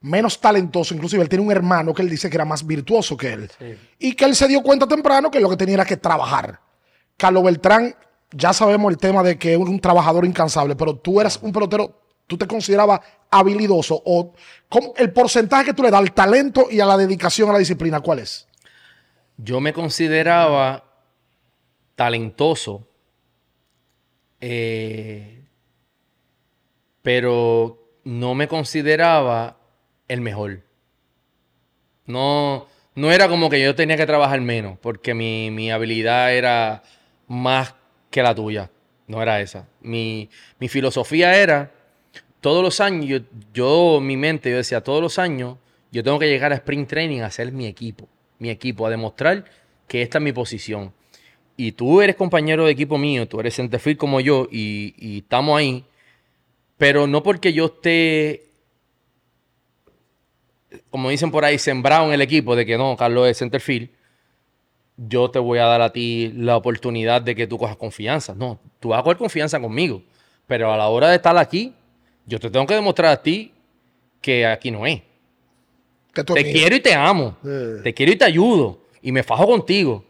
menos 0.00 0.40
talentoso, 0.40 0.94
inclusive 0.94 1.22
él 1.22 1.28
tiene 1.28 1.44
un 1.44 1.52
hermano 1.52 1.92
que 1.92 2.02
él 2.02 2.08
dice 2.08 2.30
que 2.30 2.36
era 2.36 2.44
más 2.44 2.66
virtuoso 2.66 3.16
que 3.16 3.32
él. 3.32 3.50
Y 3.98 4.14
que 4.14 4.24
él 4.24 4.34
se 4.34 4.48
dio 4.48 4.62
cuenta 4.62 4.86
temprano 4.86 5.30
que 5.30 5.40
lo 5.40 5.50
que 5.50 5.56
tenía 5.56 5.74
era 5.74 5.84
que 5.84 5.96
trabajar. 5.96 6.60
Carlos 7.16 7.44
Beltrán, 7.44 7.94
ya 8.32 8.52
sabemos 8.52 8.90
el 8.90 8.98
tema 8.98 9.22
de 9.22 9.38
que 9.38 9.52
es 9.52 9.58
un 9.58 9.78
trabajador 9.78 10.24
incansable, 10.24 10.74
pero 10.74 10.96
tú 10.96 11.20
eras 11.20 11.38
un 11.42 11.52
pelotero, 11.52 12.00
tú 12.26 12.38
te 12.38 12.46
considerabas 12.46 13.00
habilidoso 13.30 14.00
o 14.04 14.32
el 14.96 15.12
porcentaje 15.12 15.66
que 15.66 15.74
tú 15.74 15.82
le 15.82 15.90
das 15.90 16.00
al 16.00 16.12
talento 16.12 16.68
y 16.70 16.80
a 16.80 16.86
la 16.86 16.96
dedicación 16.96 17.50
a 17.50 17.52
la 17.52 17.58
disciplina, 17.58 18.00
¿cuál 18.00 18.20
es? 18.20 18.48
Yo 19.36 19.60
me 19.60 19.72
consideraba 19.72 20.84
talentoso, 21.94 22.86
eh, 24.40 25.39
pero 27.02 27.78
no 28.04 28.34
me 28.34 28.48
consideraba 28.48 29.56
el 30.08 30.20
mejor. 30.20 30.62
No, 32.06 32.66
no 32.94 33.12
era 33.12 33.28
como 33.28 33.48
que 33.48 33.62
yo 33.62 33.74
tenía 33.74 33.96
que 33.96 34.06
trabajar 34.06 34.40
menos, 34.40 34.78
porque 34.78 35.14
mi, 35.14 35.70
habilidad 35.70 36.34
era 36.34 36.82
más 37.28 37.74
que 38.10 38.22
la 38.22 38.34
tuya. 38.34 38.70
No 39.06 39.22
era 39.22 39.40
esa. 39.40 39.68
Mi, 39.80 40.28
filosofía 40.68 41.36
era, 41.36 41.72
todos 42.40 42.62
los 42.62 42.80
años, 42.80 43.22
yo, 43.52 44.00
mi 44.00 44.16
mente, 44.16 44.50
yo 44.50 44.56
decía, 44.56 44.82
todos 44.82 45.02
los 45.02 45.18
años, 45.18 45.56
yo 45.92 46.02
tengo 46.02 46.18
que 46.18 46.28
llegar 46.28 46.52
a 46.52 46.56
Spring 46.56 46.86
Training 46.86 47.20
a 47.20 47.30
ser 47.30 47.52
mi 47.52 47.66
equipo. 47.66 48.08
Mi 48.38 48.50
equipo, 48.50 48.86
a 48.86 48.90
demostrar 48.90 49.44
que 49.86 50.02
esta 50.02 50.18
es 50.18 50.24
mi 50.24 50.32
posición. 50.32 50.92
Y 51.56 51.72
tú 51.72 52.00
eres 52.00 52.16
compañero 52.16 52.64
de 52.64 52.72
equipo 52.72 52.96
mío, 52.96 53.28
tú 53.28 53.38
eres 53.40 53.56
centerfield 53.56 53.98
como 53.98 54.20
yo, 54.20 54.48
y, 54.50 54.94
y 54.98 55.18
estamos 55.18 55.58
ahí. 55.58 55.84
Pero 56.80 57.06
no 57.06 57.22
porque 57.22 57.52
yo 57.52 57.66
esté 57.66 58.50
como 60.90 61.08
dicen 61.08 61.30
por 61.30 61.44
ahí, 61.44 61.58
sembrado 61.58 62.06
en 62.06 62.12
el 62.12 62.20
equipo 62.20 62.54
de 62.56 62.66
que 62.66 62.76
no, 62.76 62.96
Carlos 62.96 63.28
es 63.28 63.38
centerfield, 63.38 63.90
yo 64.96 65.30
te 65.30 65.38
voy 65.38 65.58
a 65.58 65.64
dar 65.64 65.80
a 65.80 65.92
ti 65.92 66.32
la 66.36 66.56
oportunidad 66.56 67.22
de 67.22 67.34
que 67.34 67.46
tú 67.46 67.56
cojas 67.58 67.76
confianza. 67.76 68.34
No, 68.34 68.60
tú 68.80 68.88
vas 68.88 69.00
a 69.00 69.02
coger 69.02 69.16
confianza 69.16 69.58
conmigo. 69.60 70.02
Pero 70.46 70.72
a 70.72 70.76
la 70.76 70.88
hora 70.88 71.08
de 71.08 71.16
estar 71.16 71.36
aquí, 71.38 71.74
yo 72.26 72.38
te 72.38 72.50
tengo 72.50 72.66
que 72.66 72.74
demostrar 72.74 73.12
a 73.12 73.22
ti 73.22 73.52
que 74.20 74.44
aquí 74.44 74.70
no 74.70 74.86
es. 74.86 75.00
te 76.12 76.52
quiero 76.52 76.76
y 76.76 76.80
te 76.80 76.92
amo. 76.92 77.36
Te 77.82 77.94
quiero 77.94 78.12
y 78.12 78.16
te 78.16 78.24
ayudo. 78.24 78.80
Y 79.00 79.12
me 79.12 79.22
fajo 79.22 79.46
contigo. 79.46 80.04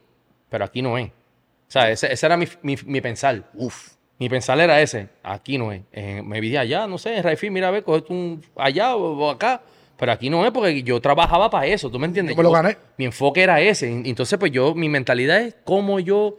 Pero 0.48 0.64
aquí 0.64 0.82
no 0.82 0.98
es. 0.98 1.08
O 1.08 1.72
sea, 1.72 1.90
ese, 1.90 2.26
era 2.26 2.36
mi, 2.36 2.46
mi, 2.62 3.00
pensar. 3.00 3.48
Uf. 3.54 3.92
Mi 4.20 4.28
pensar 4.28 4.60
era 4.60 4.80
ese. 4.82 5.08
Aquí 5.22 5.56
no 5.56 5.72
es. 5.72 5.80
me 6.22 6.40
vi 6.40 6.54
allá, 6.54 6.86
no 6.86 6.98
sé, 6.98 7.16
en 7.16 7.24
Rayfield, 7.24 7.54
mira, 7.54 7.68
a 7.68 7.70
ver, 7.70 7.82
coge 7.82 8.04
un 8.10 8.44
allá 8.54 8.94
o 8.94 9.30
acá. 9.30 9.62
Pero 9.96 10.12
aquí 10.12 10.28
no 10.28 10.44
es 10.44 10.52
porque 10.52 10.82
yo 10.82 11.00
trabajaba 11.00 11.48
para 11.50 11.66
eso, 11.66 11.90
¿tú 11.90 11.98
me 11.98 12.06
entiendes? 12.06 12.36
Yo 12.36 12.42
lo 12.42 12.50
gané. 12.50 12.76
Mi 12.98 13.06
enfoque 13.06 13.42
era 13.42 13.60
ese. 13.60 13.90
Entonces, 13.90 14.38
pues 14.38 14.52
yo, 14.52 14.74
mi 14.74 14.90
mentalidad 14.90 15.40
es 15.40 15.56
cómo 15.64 16.00
yo 16.00 16.36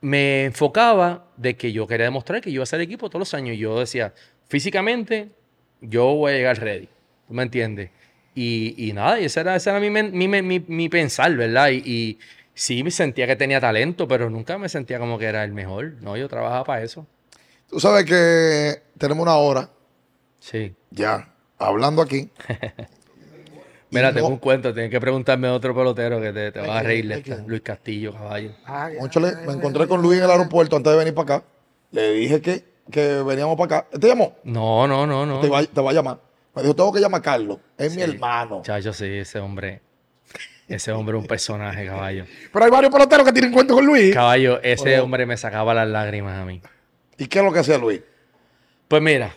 me 0.00 0.44
enfocaba 0.44 1.26
de 1.36 1.56
que 1.56 1.72
yo 1.72 1.86
quería 1.88 2.04
demostrar 2.04 2.40
que 2.40 2.50
yo 2.50 2.56
iba 2.56 2.62
a 2.62 2.66
ser 2.66 2.80
equipo 2.80 3.08
todos 3.08 3.20
los 3.20 3.34
años. 3.34 3.56
Y 3.56 3.58
yo 3.58 3.80
decía, 3.80 4.14
físicamente, 4.46 5.30
yo 5.80 6.14
voy 6.14 6.32
a 6.32 6.36
llegar 6.36 6.60
ready. 6.60 6.88
¿Tú 7.26 7.34
me 7.34 7.42
entiendes? 7.42 7.90
Y, 8.36 8.92
nada, 8.94 9.20
y 9.20 9.24
ese 9.24 9.40
era, 9.40 9.56
ese 9.56 9.70
era 9.70 9.80
mi, 9.80 9.90
mi, 9.90 10.88
pensar, 10.88 11.34
¿verdad? 11.36 11.70
Y, 11.70 11.82
y, 11.84 12.18
sí 12.54 12.82
me 12.82 12.90
sentía 12.90 13.26
que 13.26 13.36
tenía 13.36 13.60
talento, 13.60 14.08
pero 14.08 14.30
nunca 14.30 14.56
me 14.58 14.68
sentía 14.68 14.98
como 14.98 15.18
que 15.18 15.26
era 15.26 15.44
el 15.44 15.52
mejor. 15.52 15.94
No, 16.00 16.16
yo 16.16 16.28
trabajaba 16.28 16.64
para 16.64 16.82
eso. 16.82 17.06
Tú 17.68 17.80
sabes 17.80 18.04
que 18.04 18.82
tenemos 18.98 19.22
una 19.22 19.36
hora. 19.36 19.68
Sí. 20.40 20.74
Ya 20.90 21.34
hablando 21.58 22.02
aquí. 22.02 22.30
Mira, 23.90 24.12
tengo 24.12 24.26
un 24.26 24.38
cuento, 24.38 24.74
tienes 24.74 24.90
que 24.90 25.00
preguntarme 25.00 25.46
a 25.46 25.52
otro 25.52 25.72
pelotero 25.72 26.20
que 26.20 26.32
te, 26.32 26.50
te 26.50 26.60
va 26.60 26.80
a 26.80 26.82
reír, 26.82 27.04
Luis 27.46 27.62
Castillo, 27.62 28.12
caballo. 28.12 28.50
Ah, 28.66 28.90
me 29.46 29.52
encontré 29.52 29.86
con 29.86 30.02
Luis 30.02 30.18
en 30.18 30.24
el 30.24 30.30
aeropuerto 30.30 30.74
antes 30.74 30.92
de 30.92 30.98
venir 30.98 31.14
para 31.14 31.36
acá. 31.36 31.46
Le 31.92 32.10
dije 32.14 32.40
que, 32.40 32.64
que 32.90 33.22
veníamos 33.22 33.56
para 33.56 33.78
acá. 33.78 33.88
¿Te 33.96 34.08
llamó? 34.08 34.34
No, 34.42 34.88
no, 34.88 35.06
no, 35.06 35.24
no. 35.24 35.40
Te 35.40 35.48
va, 35.48 35.62
te 35.62 35.80
va 35.80 35.90
a 35.90 35.94
llamar. 35.94 36.18
Me 36.56 36.62
dijo, 36.62 36.74
tengo 36.74 36.92
que 36.92 37.00
llamar 37.00 37.20
a 37.20 37.22
Carlos. 37.22 37.58
Es 37.78 37.94
mi 37.94 38.02
hermano. 38.02 38.62
Chacho, 38.62 38.92
sí, 38.92 39.06
ese 39.06 39.38
hombre. 39.38 39.80
Ese 40.68 40.92
hombre 40.92 41.16
es 41.16 41.22
un 41.22 41.26
personaje, 41.28 41.86
caballo. 41.86 42.24
Pero 42.52 42.64
hay 42.64 42.70
varios 42.70 42.92
peloteros 42.92 43.26
que 43.26 43.32
tienen 43.32 43.52
cuento 43.52 43.74
con 43.74 43.84
Luis. 43.84 44.14
Caballo, 44.14 44.60
ese 44.62 44.98
hombre 44.98 45.26
me 45.26 45.36
sacaba 45.36 45.74
las 45.74 45.88
lágrimas 45.88 46.38
a 46.38 46.44
mí. 46.44 46.60
¿Y 47.18 47.26
qué 47.26 47.38
es 47.40 47.44
lo 47.44 47.52
que 47.52 47.58
hacía 47.58 47.78
Luis? 47.78 48.00
Pues 48.88 49.02
mira, 49.02 49.34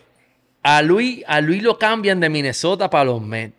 a 0.64 0.82
Luis, 0.82 1.24
a 1.28 1.42
Luis 1.42 1.64
lo 1.64 1.78
cambian 1.78 2.20
de 2.20 2.30
Minnesota 2.30 2.90
para 2.90 3.06
los 3.06 3.22
Mets. 3.22 3.56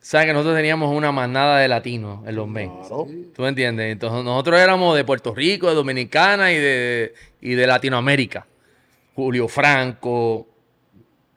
¿Sabes 0.00 0.26
que 0.26 0.32
nosotros 0.32 0.56
teníamos 0.56 0.94
una 0.94 1.12
manada 1.12 1.58
de 1.58 1.68
latinos 1.68 2.26
en 2.26 2.36
los 2.36 2.46
Mets? 2.46 2.88
¿Tú 2.88 3.42
me 3.42 3.48
entiendes? 3.48 3.90
Entonces 3.92 4.24
nosotros 4.24 4.60
éramos 4.60 4.96
de 4.96 5.04
Puerto 5.04 5.34
Rico, 5.34 5.68
de 5.68 5.74
Dominicana 5.74 6.52
y 6.52 6.56
de, 6.56 7.14
y 7.40 7.54
de 7.54 7.66
Latinoamérica. 7.66 8.46
Julio 9.14 9.48
Franco, 9.48 10.46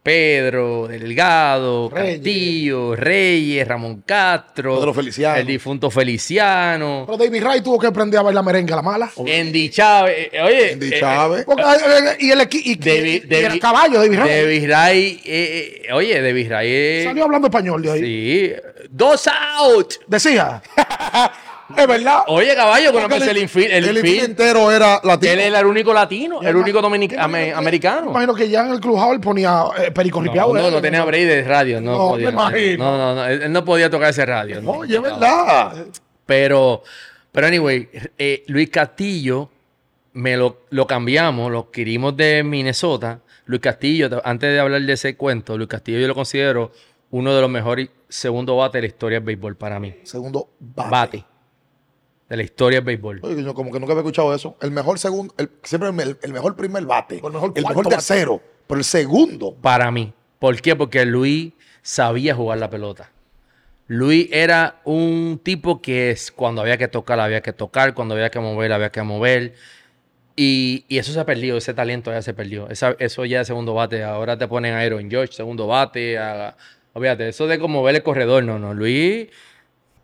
Pedro 0.04 0.88
Delgado, 0.88 1.90
Castillo, 1.90 2.96
Reyes, 2.96 3.68
Ramón 3.68 4.02
Castro, 4.04 4.76
Pedro 4.76 4.94
Feliciano. 4.96 5.38
el 5.38 5.46
difunto 5.46 5.92
Feliciano. 5.92 7.04
Pero 7.06 7.18
David 7.18 7.44
Ray 7.44 7.62
tuvo 7.62 7.78
que 7.78 7.86
aprender 7.86 8.20
a 8.20 8.24
bailar 8.24 8.44
merengue 8.44 8.74
a 8.74 8.78
la 8.78 8.82
mala. 8.82 9.12
Andy 9.16 9.70
Chávez, 9.70 10.30
eh, 10.32 10.42
oye. 10.42 10.74
Andy 10.74 10.88
eh, 10.88 11.00
Chávez. 11.00 11.46
Eh, 11.48 12.18
y, 12.20 12.32
el, 12.32 12.50
y, 12.52 13.36
el 13.36 13.60
caballo, 13.60 14.00
David 14.00 14.20
Ray. 14.20 14.42
David 14.42 14.72
Ray, 14.72 15.82
oye, 15.94 16.22
David 16.22 16.50
Ray. 16.50 17.04
Salió 17.04 17.24
hablando 17.26 17.48
español 17.48 17.82
de 17.84 17.92
ahí. 17.92 18.02
Sí. 18.02 18.54
Dos 18.90 19.28
out. 19.28 19.94
Decía. 20.08 20.64
Es 21.78 21.88
verdad. 21.88 22.24
Oye, 22.28 22.56
caballo, 22.56 22.92
cuando 22.92 23.14
empecé 23.16 23.32
el 23.32 23.38
infield. 23.38 23.72
El, 23.72 23.98
el 23.98 24.06
entero 24.06 24.72
era 24.72 25.00
latino. 25.04 25.34
Él 25.34 25.40
era 25.40 25.60
el 25.60 25.66
único 25.66 25.94
latino, 25.94 26.42
el 26.42 26.56
único 26.56 26.80
americano. 26.80 28.12
imagino 28.12 28.34
que 28.34 28.50
ya 28.50 28.66
en 28.66 28.74
el 28.74 28.80
clubhouse 28.80 29.14
él 29.14 29.22
ponía 29.22 29.66
eh, 29.78 29.92
perico 29.92 30.22
no, 30.22 30.34
no, 30.34 30.72
no, 30.72 30.82
tenía 30.82 31.04
break 31.04 31.28
de 31.28 31.44
radio. 31.44 31.82
No, 31.82 32.10
podía, 32.10 32.32
No, 32.32 32.98
no, 32.98 33.16
no, 33.16 33.26
él 33.26 33.52
no 33.52 33.66
podía 33.66 33.90
tocar 33.90 34.10
ese 34.10 34.26
radio. 34.26 34.62
Oye, 34.66 34.96
es 34.96 35.02
verdad. 35.02 35.74
Pero, 36.26 36.84
pero 37.32 37.48
anyway, 37.48 37.90
eh, 38.18 38.44
Luis 38.48 38.70
Castillo 38.70 39.50
me 40.14 40.38
lo, 40.38 40.62
lo 40.70 40.88
cambiamos, 40.88 41.52
lo 41.52 41.60
adquirimos 41.60 42.16
de 42.16 42.44
Minnesota. 42.44 43.20
Luis 43.46 43.62
Castillo, 43.62 44.10
antes 44.24 44.52
de 44.52 44.60
hablar 44.60 44.82
de 44.82 44.94
ese 44.94 45.16
cuento, 45.16 45.58
Luis 45.58 45.70
Castillo 45.70 46.00
yo 46.00 46.08
lo 46.08 46.16
considero 46.16 46.72
uno 47.10 47.34
de 47.36 47.42
los 47.42 47.50
mejores 47.50 47.90
segundo 48.08 48.58
bate 48.58 48.78
de 48.78 48.82
la 48.84 48.88
historia 48.88 49.18
del 49.20 49.26
béisbol 49.26 49.56
para 49.56 49.80
mí. 49.80 49.96
Segundo 50.04 50.50
bate 50.60 51.26
de 52.32 52.38
la 52.38 52.44
historia 52.44 52.78
del 52.80 52.86
béisbol. 52.86 53.20
Oye, 53.24 53.44
yo 53.44 53.54
como 53.54 53.74
que 53.74 53.80
nunca 53.82 53.92
había 53.92 54.04
escuchado 54.04 54.34
eso. 54.34 54.56
El 54.62 54.72
mejor 54.72 54.98
segundo, 54.98 55.34
el- 55.38 55.52
siempre 55.64 55.90
el, 55.90 56.18
el 56.22 56.32
mejor 56.32 56.56
primer 56.56 56.86
bate, 56.86 57.18
el 57.18 57.32
mejor 57.34 57.52
el 57.56 57.64
bate. 57.66 57.90
tercero, 57.90 58.42
pero 58.68 58.78
el 58.78 58.86
segundo. 58.86 59.54
Para 59.54 59.92
mí. 59.92 60.14
¿Por 60.40 60.62
qué? 60.62 60.74
Porque 60.78 61.04
Luis 61.06 61.52
sabía 61.82 62.34
jugar 62.34 62.58
la 62.60 62.70
pelota. 62.70 63.12
Luis 63.88 64.30
era 64.32 64.80
un 64.86 65.42
tipo 65.44 65.82
que 65.82 66.12
es, 66.12 66.32
cuando 66.32 66.62
había 66.62 66.78
que 66.78 66.88
tocar, 66.88 67.20
había 67.20 67.42
que 67.42 67.52
tocar, 67.52 67.94
cuando 67.94 68.16
había 68.16 68.32
que 68.32 68.40
mover, 68.40 68.72
había 68.72 68.92
que 68.92 69.02
mover. 69.02 69.54
Y, 70.38 70.86
y 70.88 71.00
eso 71.00 71.12
se 71.12 71.20
ha 71.20 71.26
perdido, 71.26 71.58
ese 71.58 71.74
talento 71.74 72.12
ya 72.14 72.22
se 72.22 72.34
perdió. 72.34 72.70
Esa- 72.70 72.96
eso 73.00 73.26
ya 73.26 73.42
es 73.42 73.48
segundo 73.48 73.74
bate. 73.74 74.06
Ahora 74.06 74.38
te 74.38 74.48
ponen 74.48 74.74
a 74.74 74.80
Aaron 74.80 75.10
George, 75.12 75.34
segundo 75.34 75.68
bate. 75.68 76.18
a- 76.18 76.56
eso 76.96 77.48
de 77.48 77.60
como 77.60 77.84
ver 77.84 77.96
el 77.96 78.04
corredor, 78.04 78.42
no, 78.46 78.58
no. 78.58 78.74
Luis, 78.74 79.28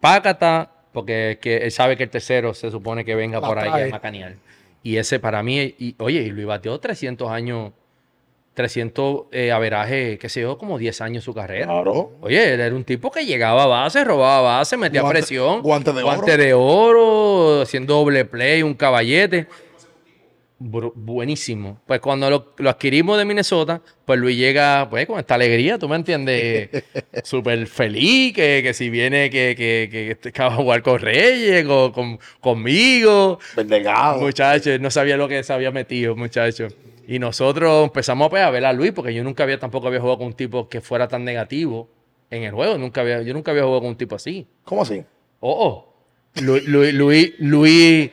pácata, 0.01 0.71
porque 0.97 1.31
es 1.33 1.37
que 1.37 1.57
él 1.57 1.71
sabe 1.71 1.95
que 1.95 2.01
el 2.05 2.09
tercero 2.09 2.55
se 2.55 2.71
supone 2.71 3.05
que 3.05 3.13
venga 3.13 3.39
La 3.39 3.47
por 3.47 3.59
ahí 3.59 3.83
a 3.83 3.91
macanear. 3.91 4.33
Y 4.81 4.97
ese 4.97 5.19
para 5.19 5.43
mí, 5.43 5.75
y, 5.77 5.93
oye, 5.99 6.21
y 6.23 6.31
Luis 6.31 6.47
bateó 6.47 6.79
300 6.79 7.29
años, 7.29 7.71
300 8.55 9.25
eh, 9.31 9.51
averaje, 9.51 10.17
qué 10.17 10.27
sé 10.27 10.41
yo, 10.41 10.57
como 10.57 10.79
10 10.79 11.01
años 11.01 11.23
su 11.23 11.35
carrera. 11.35 11.67
Claro. 11.67 12.13
Oye, 12.21 12.55
él 12.55 12.59
era 12.61 12.75
un 12.75 12.83
tipo 12.83 13.11
que 13.11 13.27
llegaba 13.27 13.65
a 13.65 13.67
base, 13.67 14.03
robaba 14.03 14.57
base, 14.57 14.75
metía 14.75 15.01
Guante- 15.03 15.09
presión. 15.19 15.61
guante 15.61 15.93
de 15.93 16.01
guante 16.01 16.35
de 16.35 16.53
oro, 16.55 17.61
haciendo 17.61 17.93
doble 17.93 18.25
play, 18.25 18.63
un 18.63 18.73
caballete. 18.73 19.45
Buenísimo. 20.59 21.79
Pues 21.85 21.99
cuando 21.99 22.29
lo, 22.29 22.53
lo 22.57 22.69
adquirimos 22.69 23.17
de 23.17 23.25
Minnesota, 23.25 23.79
pues 24.05 24.19
Luis 24.19 24.35
llega 24.37 24.87
pues 24.89 25.05
con 25.05 25.19
esta 25.19 25.35
alegría, 25.35 25.77
¿tú 25.77 25.87
me 25.87 25.95
entiendes? 25.95 26.69
Súper 27.23 27.67
feliz, 27.67 28.33
que, 28.33 28.61
que 28.63 28.73
si 28.73 28.89
viene 28.89 29.29
que, 29.29 29.53
que, 29.55 30.17
que, 30.21 30.31
que 30.31 30.41
va 30.41 30.47
a 30.47 30.55
jugar 30.55 30.81
con 30.81 30.99
Reyes, 30.99 31.63
con, 31.65 31.91
con- 31.91 32.19
conmigo. 32.39 33.39
Pendegado. 33.55 34.19
Muchachos, 34.19 34.79
no 34.79 34.89
sabía 34.89 35.15
lo 35.17 35.27
que 35.27 35.43
se 35.43 35.53
había 35.53 35.71
metido, 35.71 36.15
muchachos. 36.15 36.75
Y 37.07 37.19
nosotros 37.19 37.85
empezamos 37.85 38.29
pues, 38.29 38.41
a 38.43 38.49
ver 38.49 38.65
a 38.65 38.73
Luis, 38.73 38.91
porque 38.93 39.13
yo 39.13 39.23
nunca 39.23 39.43
había, 39.43 39.59
tampoco 39.59 39.87
había 39.87 39.99
jugado 39.99 40.17
con 40.17 40.27
un 40.27 40.33
tipo 40.33 40.67
que 40.67 40.81
fuera 40.81 41.07
tan 41.07 41.23
negativo 41.23 41.87
en 42.31 42.43
el 42.43 42.51
juego. 42.51 42.77
Nunca 42.77 43.01
había, 43.01 43.21
yo 43.21 43.33
nunca 43.33 43.51
había 43.51 43.63
jugado 43.63 43.81
con 43.81 43.89
un 43.91 43.95
tipo 43.97 44.15
así. 44.15 44.45
¿Cómo 44.63 44.81
así? 44.81 45.03
Oh, 45.39 45.67
oh. 45.67 45.93
Luis, 46.41 46.65
Luis, 46.67 46.93
Luis, 46.93 47.33
Luis- 47.39 48.09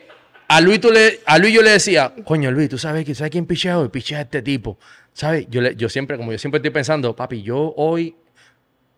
a 0.47 0.61
Luis, 0.61 0.79
yo 0.79 1.61
le 1.61 1.71
decía, 1.71 2.13
coño 2.23 2.51
Luis, 2.51 2.69
tú 2.69 2.77
sabes 2.77 3.05
sabes 3.17 3.31
quién 3.31 3.45
pichea 3.45 3.79
hoy, 3.79 3.89
pichea 3.89 4.19
a 4.19 4.21
este 4.21 4.41
tipo. 4.41 4.77
¿Sabes? 5.13 5.47
Yo, 5.49 5.89
siempre, 5.89 6.17
como 6.17 6.31
yo 6.31 6.37
siempre 6.37 6.57
estoy 6.57 6.71
pensando, 6.71 7.15
papi, 7.15 7.41
yo 7.41 7.73
hoy, 7.77 8.15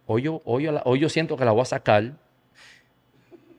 hoy 0.08 0.24
yo, 0.24 0.42
hoy, 0.46 0.64
yo 0.64 0.82
hoy 0.84 1.10
siento 1.10 1.38
que 1.38 1.46
la 1.46 1.52
voy 1.52 1.62
a 1.62 1.66
sacar. 1.66 2.14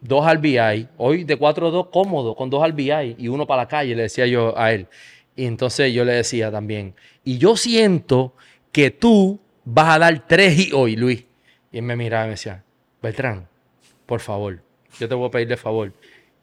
Dos 0.01 0.33
RBI, 0.33 0.89
hoy 0.97 1.25
de 1.25 1.39
4-2 1.39 1.91
cómodo, 1.91 2.37
con 2.37 2.51
dos 2.51 2.69
RBI 2.69 3.17
y 3.19 3.29
uno 3.29 3.47
para 3.47 3.63
la 3.63 3.69
calle, 3.69 3.97
le 3.97 4.03
decía 4.03 4.27
yo 4.27 4.57
a 4.57 4.73
él. 4.73 4.87
Y 5.35 5.47
entonces 5.47 5.93
yo 5.93 6.05
le 6.05 6.13
decía 6.13 6.53
también, 6.53 6.95
y 7.25 7.39
yo 7.39 7.57
siento 7.57 8.35
que 8.71 8.91
tú 8.91 9.41
vas 9.65 9.97
a 9.97 9.99
dar 9.99 10.27
tres 10.27 10.69
y 10.69 10.73
hoy, 10.73 10.95
Luis. 10.95 11.25
Y 11.73 11.79
él 11.79 11.83
me 11.83 11.97
miraba 11.97 12.25
y 12.25 12.27
me 12.27 12.31
decía, 12.33 12.63
Beltrán, 13.03 13.49
por 14.07 14.21
favor, 14.21 14.61
yo 15.01 15.09
te 15.09 15.15
voy 15.15 15.29
a 15.29 15.31
pedir 15.31 15.49
de 15.49 15.57
favor 15.57 15.93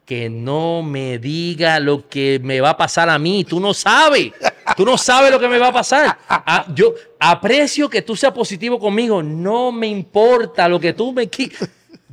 que 0.06 0.30
no 0.30 0.82
me 0.84 1.18
diga 1.18 1.80
lo 1.80 2.08
que 2.08 2.40
me 2.42 2.60
va 2.60 2.70
a 2.70 2.76
pasar 2.76 3.10
a 3.10 3.18
mí. 3.18 3.44
Tú 3.44 3.58
no 3.58 3.74
sabes. 3.74 4.30
Tú 4.76 4.84
no 4.86 4.96
sabes 4.96 5.32
lo 5.32 5.40
que 5.40 5.48
me 5.48 5.58
va 5.58 5.66
a 5.68 5.72
pasar. 5.72 6.16
Ah, 6.28 6.64
yo 6.74 6.94
aprecio 7.18 7.90
que 7.90 8.02
tú 8.02 8.14
seas 8.14 8.32
positivo 8.32 8.78
conmigo. 8.78 9.20
No 9.22 9.72
me 9.72 9.88
importa 9.88 10.68
lo 10.68 10.78
que 10.78 10.92
tú 10.92 11.12
me 11.12 11.28
qui- 11.28 11.52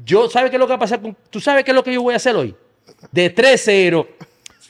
Yo, 0.04 0.28
¿sabes 0.30 0.50
qué 0.50 0.56
es 0.56 0.60
lo 0.60 0.66
que 0.66 0.72
va 0.72 0.78
a 0.78 0.80
pasar? 0.80 1.02
con- 1.02 1.16
¿Tú 1.30 1.40
sabes 1.40 1.64
qué 1.64 1.70
es 1.72 1.76
lo 1.76 1.84
que 1.84 1.94
yo 1.94 2.02
voy 2.02 2.16
a 2.16 2.18
hacer 2.18 2.36
hoy? 2.36 2.56
De 3.12 3.30
3-0, 3.34 4.08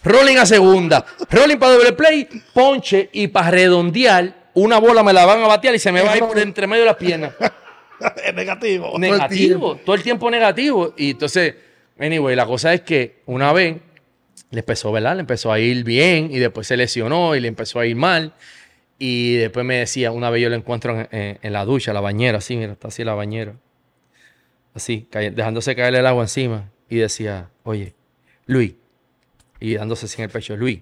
rolling 0.04 0.36
a 0.38 0.46
segunda, 0.46 1.06
rolling 1.32 1.58
para 1.58 1.74
doble 1.74 1.94
play, 1.94 2.28
ponche 2.54 3.10
y 3.14 3.28
para 3.30 3.52
redondear, 3.52 4.50
una 4.56 4.80
bola 4.80 5.02
me 5.02 5.14
la 5.14 5.26
van 5.26 5.42
a 5.42 5.48
batear 5.48 5.74
y 5.76 5.80
se 5.80 5.92
me 5.94 6.02
va 6.02 6.12
a 6.12 6.18
ir 6.18 6.24
por 6.26 6.38
entre 6.40 6.68
medio 6.68 6.82
de 6.84 6.88
las 6.88 6.98
piernas 6.98 7.32
es 8.26 8.34
negativo. 8.36 8.88
todo 8.88 8.96
el 8.96 9.02
negativo, 9.02 9.38
tiempo. 9.48 9.80
todo 9.86 9.96
el 9.96 10.04
tiempo 10.04 10.30
negativo. 10.30 10.94
Y 10.98 11.12
entonces, 11.12 11.56
anyway, 12.04 12.36
la 12.36 12.46
cosa 12.46 12.74
es 12.74 12.82
que 12.82 13.22
una 13.26 13.54
vez 13.54 13.78
le 14.52 14.60
empezó, 14.60 14.92
¿verdad? 14.92 15.16
Le 15.16 15.22
empezó 15.22 15.52
a 15.52 15.60
ir 15.60 15.84
bien 15.84 16.30
y 16.32 16.40
después 16.40 16.68
se 16.68 16.78
lesionó 16.78 17.36
y 17.36 17.40
le 17.40 17.48
empezó 17.48 17.80
a 17.80 17.86
ir 17.86 17.96
mal. 17.96 18.34
Y 19.00 19.36
después 19.36 19.66
me 19.66 19.78
decía, 19.78 20.12
una 20.12 20.30
vez 20.30 20.42
yo 20.42 20.50
lo 20.50 20.56
encuentro 20.56 21.08
en, 21.12 21.54
la 21.54 21.66
ducha, 21.66 21.92
la 21.94 22.02
bañera, 22.02 22.38
así, 22.38 22.56
mira, 22.56 22.74
está 22.74 22.90
así 22.90 23.04
la 23.04 23.16
bañera. 23.16 23.56
Así, 24.74 25.08
dejándose 25.12 25.76
caer 25.76 25.96
el 25.96 26.06
agua 26.06 26.24
encima. 26.24 26.70
Y 26.90 26.98
decía, 26.98 27.50
oye, 27.64 27.96
Luis, 28.46 28.76
y 29.60 29.76
dándose 29.76 30.06
así 30.06 30.22
en 30.22 30.26
el 30.26 30.30
pecho, 30.30 30.56
Luis, 30.56 30.82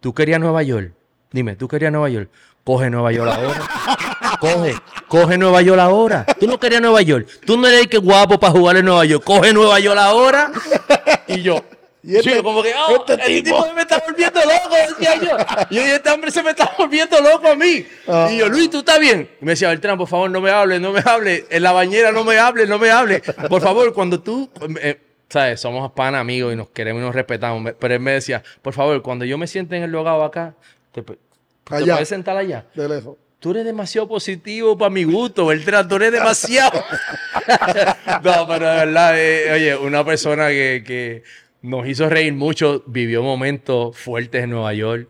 ¿tú 0.00 0.14
querías 0.14 0.38
Nueva 0.40 0.62
York? 0.62 0.92
Dime, 1.32 1.56
¿tú 1.56 1.68
querías 1.68 1.92
Nueva 1.92 2.08
York? 2.08 2.30
Coge 2.64 2.90
Nueva 2.90 3.12
York 3.12 3.30
ahora. 3.32 4.16
Coge, 4.40 4.74
coge 5.08 5.38
Nueva 5.38 5.62
York 5.62 5.78
ahora. 5.80 6.24
Tú 6.38 6.46
no 6.46 6.58
querías 6.58 6.80
Nueva 6.80 7.02
York. 7.02 7.28
Tú 7.44 7.56
no 7.56 7.66
eres 7.66 7.80
el 7.82 7.88
que 7.88 7.98
guapo 7.98 8.40
para 8.40 8.52
jugar 8.52 8.76
en 8.78 8.86
Nueva 8.86 9.04
York. 9.04 9.22
Coge 9.24 9.52
Nueva 9.52 9.78
York 9.80 9.98
ahora. 9.98 10.50
Y 11.28 11.42
yo, 11.42 11.62
Y 12.02 12.16
este- 12.16 12.36
sí, 12.36 12.42
como 12.42 12.62
que, 12.62 12.72
oh, 12.74 12.96
este 12.96 13.12
este, 13.14 13.42
tipo. 13.42 13.62
tipo. 13.62 13.74
me 13.74 13.82
está 13.82 14.02
volviendo 14.06 14.40
loco, 14.40 14.74
decía 14.88 15.16
yo. 15.16 15.36
Y 15.70 15.74
yo, 15.76 15.82
este 15.82 16.10
hombre 16.10 16.30
se 16.30 16.42
me 16.42 16.50
está 16.50 16.72
volviendo 16.78 17.20
loco 17.20 17.48
a 17.48 17.54
mí. 17.54 17.86
Ah. 18.08 18.28
Y 18.32 18.38
yo, 18.38 18.48
Luis, 18.48 18.70
¿tú 18.70 18.78
estás 18.78 18.98
bien? 18.98 19.28
Y 19.40 19.44
me 19.44 19.52
decía, 19.52 19.68
Beltrán, 19.68 19.98
por 19.98 20.08
favor, 20.08 20.30
no 20.30 20.40
me 20.40 20.50
hables, 20.50 20.80
no 20.80 20.92
me 20.92 21.02
hables. 21.04 21.44
En 21.50 21.62
la 21.62 21.72
bañera 21.72 22.10
no 22.10 22.24
me 22.24 22.38
hables, 22.38 22.68
no 22.68 22.78
me 22.78 22.90
hables. 22.90 23.22
Por 23.48 23.60
favor, 23.60 23.92
cuando 23.92 24.20
tú, 24.20 24.50
eh, 24.80 24.98
¿sabes? 25.28 25.60
Somos 25.60 25.92
pan 25.92 26.14
amigos 26.14 26.52
y 26.54 26.56
nos 26.56 26.70
queremos 26.70 27.02
y 27.02 27.04
nos 27.04 27.14
respetamos. 27.14 27.74
Pero 27.78 27.94
él 27.94 28.00
me 28.00 28.12
decía, 28.12 28.42
por 28.62 28.72
favor, 28.72 29.02
cuando 29.02 29.26
yo 29.26 29.36
me 29.36 29.46
siente 29.46 29.76
en 29.76 29.82
el 29.82 29.90
logado 29.92 30.24
acá, 30.24 30.54
te, 30.92 31.02
¿te 31.02 31.16
puedes 31.64 32.08
sentar 32.08 32.36
allá. 32.36 32.64
De 32.74 32.88
lejos. 32.88 33.16
Tú 33.40 33.50
eres 33.52 33.64
demasiado 33.64 34.06
positivo 34.06 34.76
para 34.76 34.90
mi 34.90 35.04
gusto, 35.04 35.46
Beltrán. 35.46 35.88
Tú 35.88 35.96
eres 35.96 36.12
demasiado. 36.12 36.78
no, 38.22 38.46
pero 38.46 38.68
de 38.68 38.76
verdad, 38.76 39.18
eh, 39.18 39.52
oye, 39.52 39.76
una 39.76 40.04
persona 40.04 40.48
que, 40.48 40.84
que 40.86 41.22
nos 41.62 41.86
hizo 41.88 42.08
reír 42.08 42.34
mucho, 42.34 42.82
vivió 42.86 43.22
momentos 43.22 43.96
fuertes 43.96 44.44
en 44.44 44.50
Nueva 44.50 44.74
York. 44.74 45.08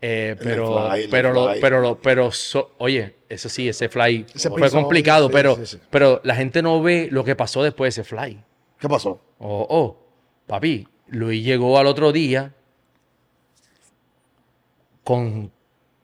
eh, 0.00 0.36
pero, 0.42 0.88
fly, 0.90 1.08
pero, 1.10 1.32
lo- 1.34 1.52
pero, 1.60 1.80
lo- 1.82 2.00
pero, 2.00 2.32
so- 2.32 2.72
oye, 2.78 3.14
eso 3.28 3.50
sí, 3.50 3.68
ese 3.68 3.90
fly 3.90 4.24
Ese 4.34 4.48
fue 4.48 4.70
complicado, 4.70 5.26
sí, 5.26 5.32
pero, 5.34 5.56
sí, 5.56 5.66
sí. 5.66 5.78
pero 5.90 6.22
la 6.24 6.34
gente 6.34 6.62
no 6.62 6.82
ve 6.82 7.08
lo 7.10 7.22
que 7.24 7.36
pasó 7.36 7.62
después 7.62 7.94
de 7.94 8.00
ese 8.00 8.08
fly. 8.08 8.42
¿Qué 8.78 8.88
pasó? 8.88 9.20
Oh, 9.38 9.66
oh, 9.68 9.98
papi, 10.46 10.88
Luis 11.08 11.44
llegó 11.44 11.78
al 11.78 11.86
otro 11.86 12.10
día 12.12 12.54
con, 15.04 15.50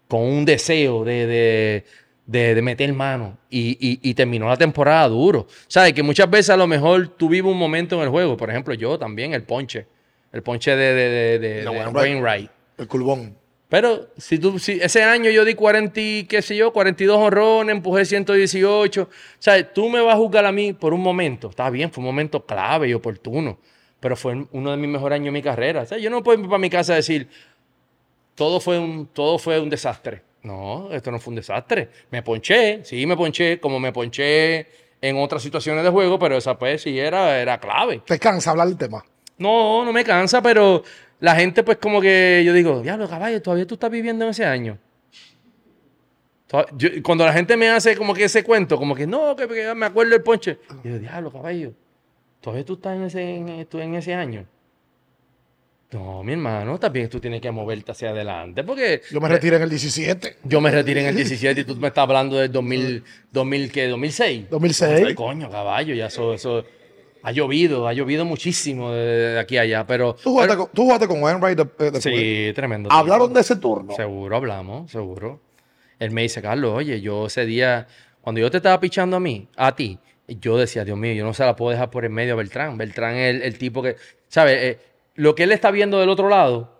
con 0.08 0.22
un 0.22 0.44
deseo 0.44 1.04
de, 1.04 1.26
de, 1.26 1.84
de- 2.26 2.54
de 2.54 2.62
meter 2.62 2.92
mano 2.92 3.38
y, 3.50 3.70
y- 3.80 4.00
y 4.10 4.14
terminó 4.14 4.48
la 4.48 4.56
temporada 4.56 5.08
duro. 5.08 5.46
¿Sabes? 5.68 5.92
Que 5.92 6.02
muchas 6.02 6.28
veces 6.30 6.50
a 6.50 6.56
lo 6.56 6.66
mejor 6.66 7.08
tú 7.08 7.28
vives 7.28 7.50
un 7.50 7.58
momento 7.58 7.96
en 7.96 8.02
el 8.02 8.08
juego. 8.08 8.36
Por 8.36 8.50
ejemplo, 8.50 8.74
yo 8.74 8.98
también, 8.98 9.32
el 9.34 9.42
ponche. 9.42 9.86
El 10.32 10.42
ponche 10.42 10.74
de, 10.76 11.38
de, 11.38 11.62
No, 11.64 11.72
Wainwright. 11.72 11.94
Wainwright. 11.96 12.50
El 12.78 12.86
culbón. 12.88 13.36
Pero 13.68 14.08
si 14.16 14.38
tú, 14.38 14.58
si 14.60 14.72
ese 14.80 15.02
año 15.02 15.28
yo 15.30 15.44
di 15.44 15.54
40, 15.54 16.00
y 16.00 16.24
qué 16.24 16.40
sé 16.40 16.54
yo, 16.56 16.72
42 16.72 17.16
honrones, 17.18 17.74
empujé 17.74 18.04
118. 18.04 19.02
O 19.02 19.08
sea, 19.40 19.72
tú 19.72 19.88
me 19.88 20.00
vas 20.00 20.14
a 20.14 20.18
juzgar 20.18 20.44
a 20.46 20.52
mí 20.52 20.72
por 20.72 20.92
un 20.94 21.00
momento. 21.02 21.50
Está 21.50 21.68
bien, 21.70 21.90
fue 21.90 22.02
un 22.02 22.06
momento 22.06 22.44
clave 22.46 22.88
y 22.88 22.94
oportuno. 22.94 23.58
Pero 23.98 24.14
fue 24.14 24.44
uno 24.52 24.70
de 24.70 24.76
mis 24.76 24.88
mejores 24.90 25.16
años 25.16 25.26
de 25.26 25.30
mi 25.32 25.42
carrera. 25.42 25.82
O 25.82 25.86
sea, 25.86 25.98
yo 25.98 26.10
no 26.10 26.22
puedo 26.22 26.38
ir 26.40 26.46
para 26.46 26.58
mi 26.58 26.70
casa 26.70 26.92
a 26.92 26.96
decir, 26.96 27.28
todo 28.36 28.60
fue 28.60 28.78
un, 28.78 29.08
todo 29.08 29.38
fue 29.38 29.58
un 29.58 29.68
desastre. 29.68 30.22
No, 30.42 30.92
esto 30.92 31.10
no 31.10 31.18
fue 31.18 31.32
un 31.32 31.36
desastre. 31.36 31.88
Me 32.12 32.22
ponché, 32.22 32.84
sí 32.84 33.04
me 33.04 33.16
ponché, 33.16 33.58
como 33.58 33.80
me 33.80 33.90
ponché 33.92 34.66
en 35.00 35.18
otras 35.18 35.42
situaciones 35.42 35.82
de 35.82 35.90
juego, 35.90 36.18
pero 36.20 36.36
esa 36.36 36.56
pues 36.56 36.82
sí 36.82 36.96
era, 36.98 37.40
era 37.40 37.58
clave. 37.58 38.02
Te 38.06 38.18
cansa 38.20 38.52
hablar 38.52 38.68
del 38.68 38.76
tema. 38.76 39.04
No, 39.38 39.84
no 39.84 39.92
me 39.92 40.04
cansa, 40.04 40.40
pero 40.40 40.84
la 41.18 41.34
gente, 41.34 41.64
pues, 41.64 41.78
como 41.78 42.00
que 42.00 42.42
yo 42.46 42.52
digo, 42.52 42.80
diablo, 42.80 43.08
caballo, 43.08 43.42
todavía 43.42 43.66
tú 43.66 43.74
estás 43.74 43.90
viviendo 43.90 44.24
en 44.24 44.30
ese 44.30 44.44
año. 44.44 44.78
Yo- 46.76 46.88
cuando 47.02 47.26
la 47.26 47.32
gente 47.32 47.56
me 47.56 47.68
hace 47.68 47.96
como 47.96 48.14
que 48.14 48.24
ese 48.24 48.44
cuento, 48.44 48.76
como 48.78 48.94
que 48.94 49.06
no, 49.06 49.34
que, 49.34 49.48
que 49.48 49.74
me 49.74 49.86
acuerdo 49.86 50.12
del 50.12 50.22
ponche, 50.22 50.58
yo 50.70 50.80
digo, 50.84 50.98
diablo, 51.00 51.32
caballo, 51.32 51.72
todavía 52.40 52.64
tú 52.64 52.74
estás 52.74 52.96
en 52.96 53.02
ese, 53.02 53.34
en, 53.36 53.48
en 53.72 53.94
ese 53.96 54.14
año. 54.14 54.46
No, 55.92 56.22
mi 56.24 56.32
hermano, 56.32 56.78
también 56.80 57.08
tú 57.08 57.20
tienes 57.20 57.40
que 57.40 57.50
moverte 57.52 57.92
hacia 57.92 58.10
adelante, 58.10 58.64
porque 58.64 59.02
Yo 59.10 59.20
me 59.20 59.28
retiré 59.28 59.56
en 59.56 59.62
el 59.62 59.70
17, 59.70 60.38
yo 60.42 60.60
me 60.60 60.70
retiré 60.70 61.00
en 61.02 61.06
el 61.06 61.16
17 61.16 61.60
y 61.60 61.64
tú 61.64 61.76
me 61.76 61.88
estás 61.88 62.02
hablando 62.02 62.36
del 62.36 62.50
2000, 62.50 63.04
2000 63.30 63.70
¿qué? 63.72 63.86
2006. 63.86 64.50
2006. 64.50 65.14
Coño, 65.14 65.48
caballo, 65.48 65.94
ya 65.94 66.06
eso, 66.06 66.34
eso 66.34 66.64
ha 67.22 67.30
llovido, 67.30 67.86
ha 67.86 67.92
llovido 67.92 68.24
muchísimo 68.24 68.90
de, 68.92 69.38
aquí 69.38 69.58
a 69.58 69.62
allá, 69.62 69.86
pero... 69.86 70.14
Tú 70.14 70.30
jugaste, 70.32 70.56
con, 70.56 70.68
tú 70.72 70.82
jugaste 70.82 71.06
con 71.06 71.22
Wainwright 71.22 71.58
de- 71.58 71.90
de-. 71.92 72.00
Sí, 72.00 72.52
tremendo. 72.54 72.90
Hablaron 72.90 73.32
de 73.32 73.40
ese 73.40 73.54
turno. 73.56 73.94
Seguro 73.94 74.36
hablamos, 74.36 74.90
seguro. 74.90 75.40
Él 76.00 76.10
me 76.10 76.22
dice, 76.22 76.42
Carlos, 76.42 76.72
oye, 76.74 77.00
yo 77.00 77.26
ese 77.26 77.46
día, 77.46 77.86
cuando 78.20 78.40
yo 78.40 78.50
te 78.50 78.56
estaba 78.58 78.78
pichando 78.80 79.16
a 79.16 79.20
mí, 79.20 79.48
a 79.56 79.74
ti, 79.74 79.98
yo 80.28 80.58
decía, 80.58 80.84
Dios 80.84 80.98
mío, 80.98 81.12
yo 81.14 81.24
no 81.24 81.32
se 81.32 81.44
la 81.44 81.54
puedo 81.54 81.70
dejar 81.70 81.90
por 81.90 82.04
el 82.04 82.10
medio 82.10 82.32
a 82.34 82.36
Beltrán. 82.36 82.76
Beltrán 82.76 83.14
es 83.14 83.34
el, 83.36 83.42
el 83.42 83.56
tipo 83.56 83.82
que, 83.82 83.96
¿sabes? 84.28 84.76
Lo 85.16 85.34
que 85.34 85.42
él 85.42 85.52
está 85.52 85.70
viendo 85.70 85.98
del 85.98 86.08
otro 86.08 86.28
lado, 86.28 86.76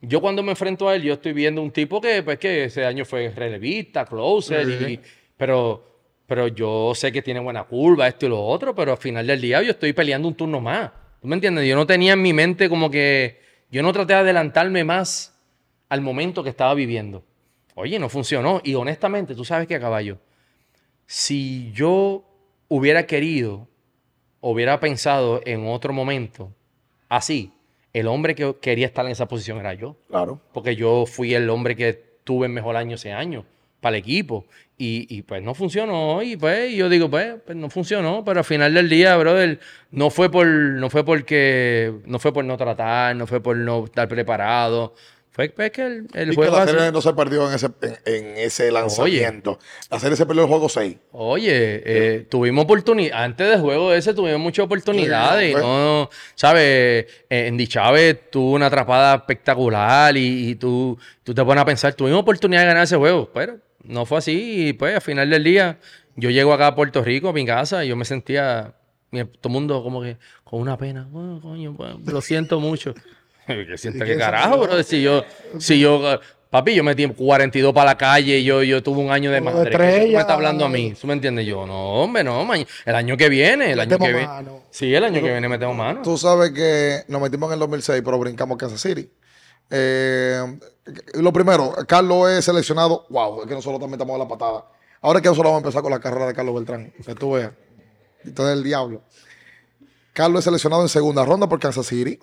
yo 0.00 0.20
cuando 0.20 0.42
me 0.42 0.52
enfrento 0.52 0.88
a 0.88 0.94
él, 0.94 1.02
yo 1.02 1.14
estoy 1.14 1.32
viendo 1.32 1.60
un 1.60 1.70
tipo 1.70 2.00
que, 2.00 2.22
pues, 2.22 2.38
que 2.38 2.64
ese 2.64 2.84
año 2.84 3.04
fue 3.04 3.30
relevista, 3.30 4.04
closer, 4.04 4.68
y, 4.68 5.00
pero, 5.36 5.84
pero 6.26 6.48
yo 6.48 6.92
sé 6.94 7.12
que 7.12 7.22
tiene 7.22 7.40
buena 7.40 7.64
curva, 7.64 8.08
esto 8.08 8.26
y 8.26 8.28
lo 8.30 8.42
otro, 8.42 8.74
pero 8.74 8.92
al 8.92 8.98
final 8.98 9.26
del 9.26 9.40
día 9.40 9.62
yo 9.62 9.72
estoy 9.72 9.92
peleando 9.92 10.28
un 10.28 10.34
turno 10.34 10.60
más. 10.60 10.90
¿Tú 11.20 11.28
me 11.28 11.34
entiendes? 11.34 11.68
Yo 11.68 11.76
no 11.76 11.86
tenía 11.86 12.14
en 12.14 12.22
mi 12.22 12.32
mente 12.32 12.68
como 12.68 12.90
que, 12.90 13.40
yo 13.70 13.82
no 13.82 13.92
traté 13.92 14.14
de 14.14 14.20
adelantarme 14.20 14.84
más 14.84 15.38
al 15.88 16.00
momento 16.00 16.42
que 16.42 16.50
estaba 16.50 16.72
viviendo. 16.74 17.24
Oye, 17.74 17.98
no 17.98 18.08
funcionó. 18.08 18.60
Y 18.64 18.74
honestamente, 18.74 19.34
tú 19.34 19.44
sabes 19.44 19.68
que, 19.68 19.78
caballo, 19.78 20.18
si 21.06 21.72
yo 21.72 22.24
hubiera 22.68 23.06
querido, 23.06 23.68
hubiera 24.40 24.80
pensado 24.80 25.40
en 25.44 25.66
otro 25.66 25.92
momento, 25.92 26.54
así, 27.08 27.52
el 27.92 28.06
hombre 28.06 28.34
que 28.34 28.56
quería 28.60 28.86
estar 28.86 29.04
en 29.04 29.12
esa 29.12 29.26
posición 29.26 29.58
era 29.58 29.74
yo. 29.74 29.96
Claro. 30.08 30.40
Porque 30.52 30.76
yo 30.76 31.06
fui 31.06 31.34
el 31.34 31.50
hombre 31.50 31.76
que 31.76 32.02
tuve 32.24 32.46
el 32.46 32.52
mejor 32.52 32.76
año 32.76 32.94
ese 32.94 33.12
año 33.12 33.44
para 33.80 33.96
el 33.96 34.02
equipo. 34.02 34.46
Y, 34.82 35.22
pues 35.22 35.42
no 35.42 35.54
funcionó. 35.54 36.22
Y 36.22 36.38
pues 36.38 36.72
yo 36.74 36.88
digo, 36.88 37.10
pues, 37.10 37.34
pues, 37.44 37.56
no 37.56 37.68
funcionó. 37.68 38.24
Pero 38.24 38.38
al 38.40 38.44
final 38.44 38.72
del 38.72 38.88
día, 38.88 39.14
brother, 39.18 39.60
no 39.90 40.08
fue 40.08 40.30
por, 40.30 40.46
no 40.46 40.88
fue 40.88 41.04
porque, 41.04 41.92
no 42.06 42.18
fue 42.18 42.32
por 42.32 42.46
no 42.46 42.56
tratar, 42.56 43.14
no 43.14 43.26
fue 43.26 43.42
por 43.42 43.56
no 43.56 43.84
estar 43.84 44.08
preparado. 44.08 44.94
Fue 45.32 45.48
que 45.70 45.86
el, 45.86 46.06
el 46.12 46.32
y 46.32 46.34
juego. 46.34 46.52
que 46.52 46.56
la 46.58 46.62
así- 46.64 46.72
serie 46.72 46.92
no 46.92 47.00
se 47.00 47.12
perdió 47.14 47.48
en 47.48 47.54
ese, 47.54 47.66
en, 47.82 47.96
en 48.04 48.36
ese 48.38 48.70
lanzamiento. 48.72 49.58
La 49.88 49.98
serie 50.00 50.16
se 50.16 50.26
perdió 50.26 50.42
el 50.42 50.48
juego 50.48 50.68
6. 50.68 50.96
Oye, 51.12 51.82
eh, 51.84 52.26
tuvimos 52.28 52.64
oportunidad. 52.64 53.22
Antes 53.22 53.48
del 53.48 53.60
juego 53.60 53.92
ese 53.92 54.12
tuvimos 54.12 54.40
muchas 54.40 54.64
oportunidades. 54.66 55.52
Sí, 55.54 55.58
y 55.58 55.62
no, 55.64 56.10
¿sabes? 56.34 57.06
Eh, 57.30 57.46
Andy 57.48 57.66
Chávez 57.68 58.30
tuvo 58.30 58.52
una 58.54 58.66
atrapada 58.66 59.14
espectacular 59.14 60.16
y, 60.16 60.50
y 60.50 60.54
tú, 60.56 60.98
tú 61.22 61.32
te 61.32 61.44
pones 61.44 61.62
a 61.62 61.64
pensar, 61.64 61.94
tuvimos 61.94 62.20
oportunidad 62.22 62.62
de 62.62 62.66
ganar 62.66 62.82
ese 62.84 62.96
juego, 62.96 63.30
pero 63.32 63.56
no 63.84 64.04
fue 64.06 64.18
así. 64.18 64.68
Y 64.68 64.72
pues 64.72 64.96
al 64.96 65.00
final 65.00 65.30
del 65.30 65.44
día, 65.44 65.78
yo 66.16 66.30
llego 66.30 66.52
acá 66.52 66.66
a 66.66 66.74
Puerto 66.74 67.02
Rico, 67.04 67.28
a 67.28 67.32
mi 67.32 67.46
casa, 67.46 67.84
y 67.84 67.88
yo 67.88 67.96
me 67.96 68.04
sentía, 68.04 68.74
todo 69.12 69.22
el 69.44 69.50
mundo 69.50 69.82
como 69.84 70.02
que 70.02 70.16
con 70.44 70.60
una 70.60 70.76
pena. 70.76 71.08
"Oh, 71.12 71.38
coño, 71.40 71.74
pues, 71.76 71.94
lo 72.06 72.20
siento 72.20 72.58
mucho. 72.60 72.94
¿Qué 73.68 73.78
sienta 73.78 74.04
qué 74.04 74.12
qué 74.12 74.14
se 74.14 74.20
carajo, 74.20 74.58
bro? 74.58 74.82
Si 74.82 75.02
yo, 75.02 75.24
si 75.58 75.78
yo, 75.80 76.18
papi, 76.50 76.74
yo 76.74 76.82
metí 76.84 77.06
42 77.06 77.72
para 77.72 77.90
la 77.92 77.96
calle 77.98 78.38
y 78.38 78.44
yo, 78.44 78.62
yo 78.62 78.82
tuve 78.82 79.00
un 79.00 79.10
año 79.10 79.30
de 79.30 79.40
madre. 79.40 79.70
¿Qué 79.70 79.76
tú 79.76 79.82
estrella. 79.82 80.12
me 80.16 80.20
estás 80.20 80.34
hablando 80.36 80.64
a 80.64 80.68
mí? 80.68 80.94
¿Tú 81.00 81.06
me 81.06 81.12
entiendes? 81.14 81.46
Yo, 81.46 81.66
no, 81.66 82.02
hombre, 82.02 82.24
no, 82.24 82.44
ma- 82.44 82.56
el 82.56 82.94
año 82.94 83.16
que 83.16 83.28
viene, 83.28 83.72
el 83.72 83.80
año 83.80 83.98
que 83.98 84.12
viene. 84.12 84.28
Sí, 84.70 84.94
el 84.94 85.04
año 85.04 85.20
que 85.22 85.30
viene 85.30 85.48
metemos 85.48 85.76
mano. 85.76 86.02
Tú 86.02 86.16
sabes 86.18 86.50
que 86.52 87.00
nos 87.08 87.20
metimos 87.20 87.48
en 87.50 87.54
el 87.54 87.58
2006, 87.60 88.02
pero 88.04 88.18
brincamos 88.18 88.56
Kansas 88.58 88.80
City. 88.80 89.10
Eh, 89.70 90.42
lo 91.14 91.32
primero, 91.32 91.74
Carlos 91.86 92.30
es 92.30 92.44
seleccionado. 92.44 93.06
Wow, 93.10 93.42
es 93.42 93.46
que 93.48 93.54
nosotros 93.54 93.78
también 93.80 93.94
estamos 94.00 94.16
a 94.16 94.18
la 94.18 94.28
patada. 94.28 94.64
Ahora 95.02 95.18
es 95.18 95.22
que 95.22 95.28
nosotros 95.28 95.50
vamos 95.52 95.62
a 95.64 95.66
empezar 95.66 95.82
con 95.82 95.92
la 95.92 96.00
carrera 96.00 96.26
de 96.26 96.34
Carlos 96.34 96.54
Beltrán. 96.54 96.92
Que 97.06 97.14
tú 97.14 97.32
veas. 97.32 97.52
Entonces 98.24 98.56
el 98.58 98.64
diablo. 98.64 99.02
Carlos 100.12 100.40
es 100.40 100.44
seleccionado 100.44 100.82
en 100.82 100.88
segunda 100.88 101.24
ronda 101.24 101.48
por 101.48 101.60
Kansas 101.60 101.86
City. 101.86 102.18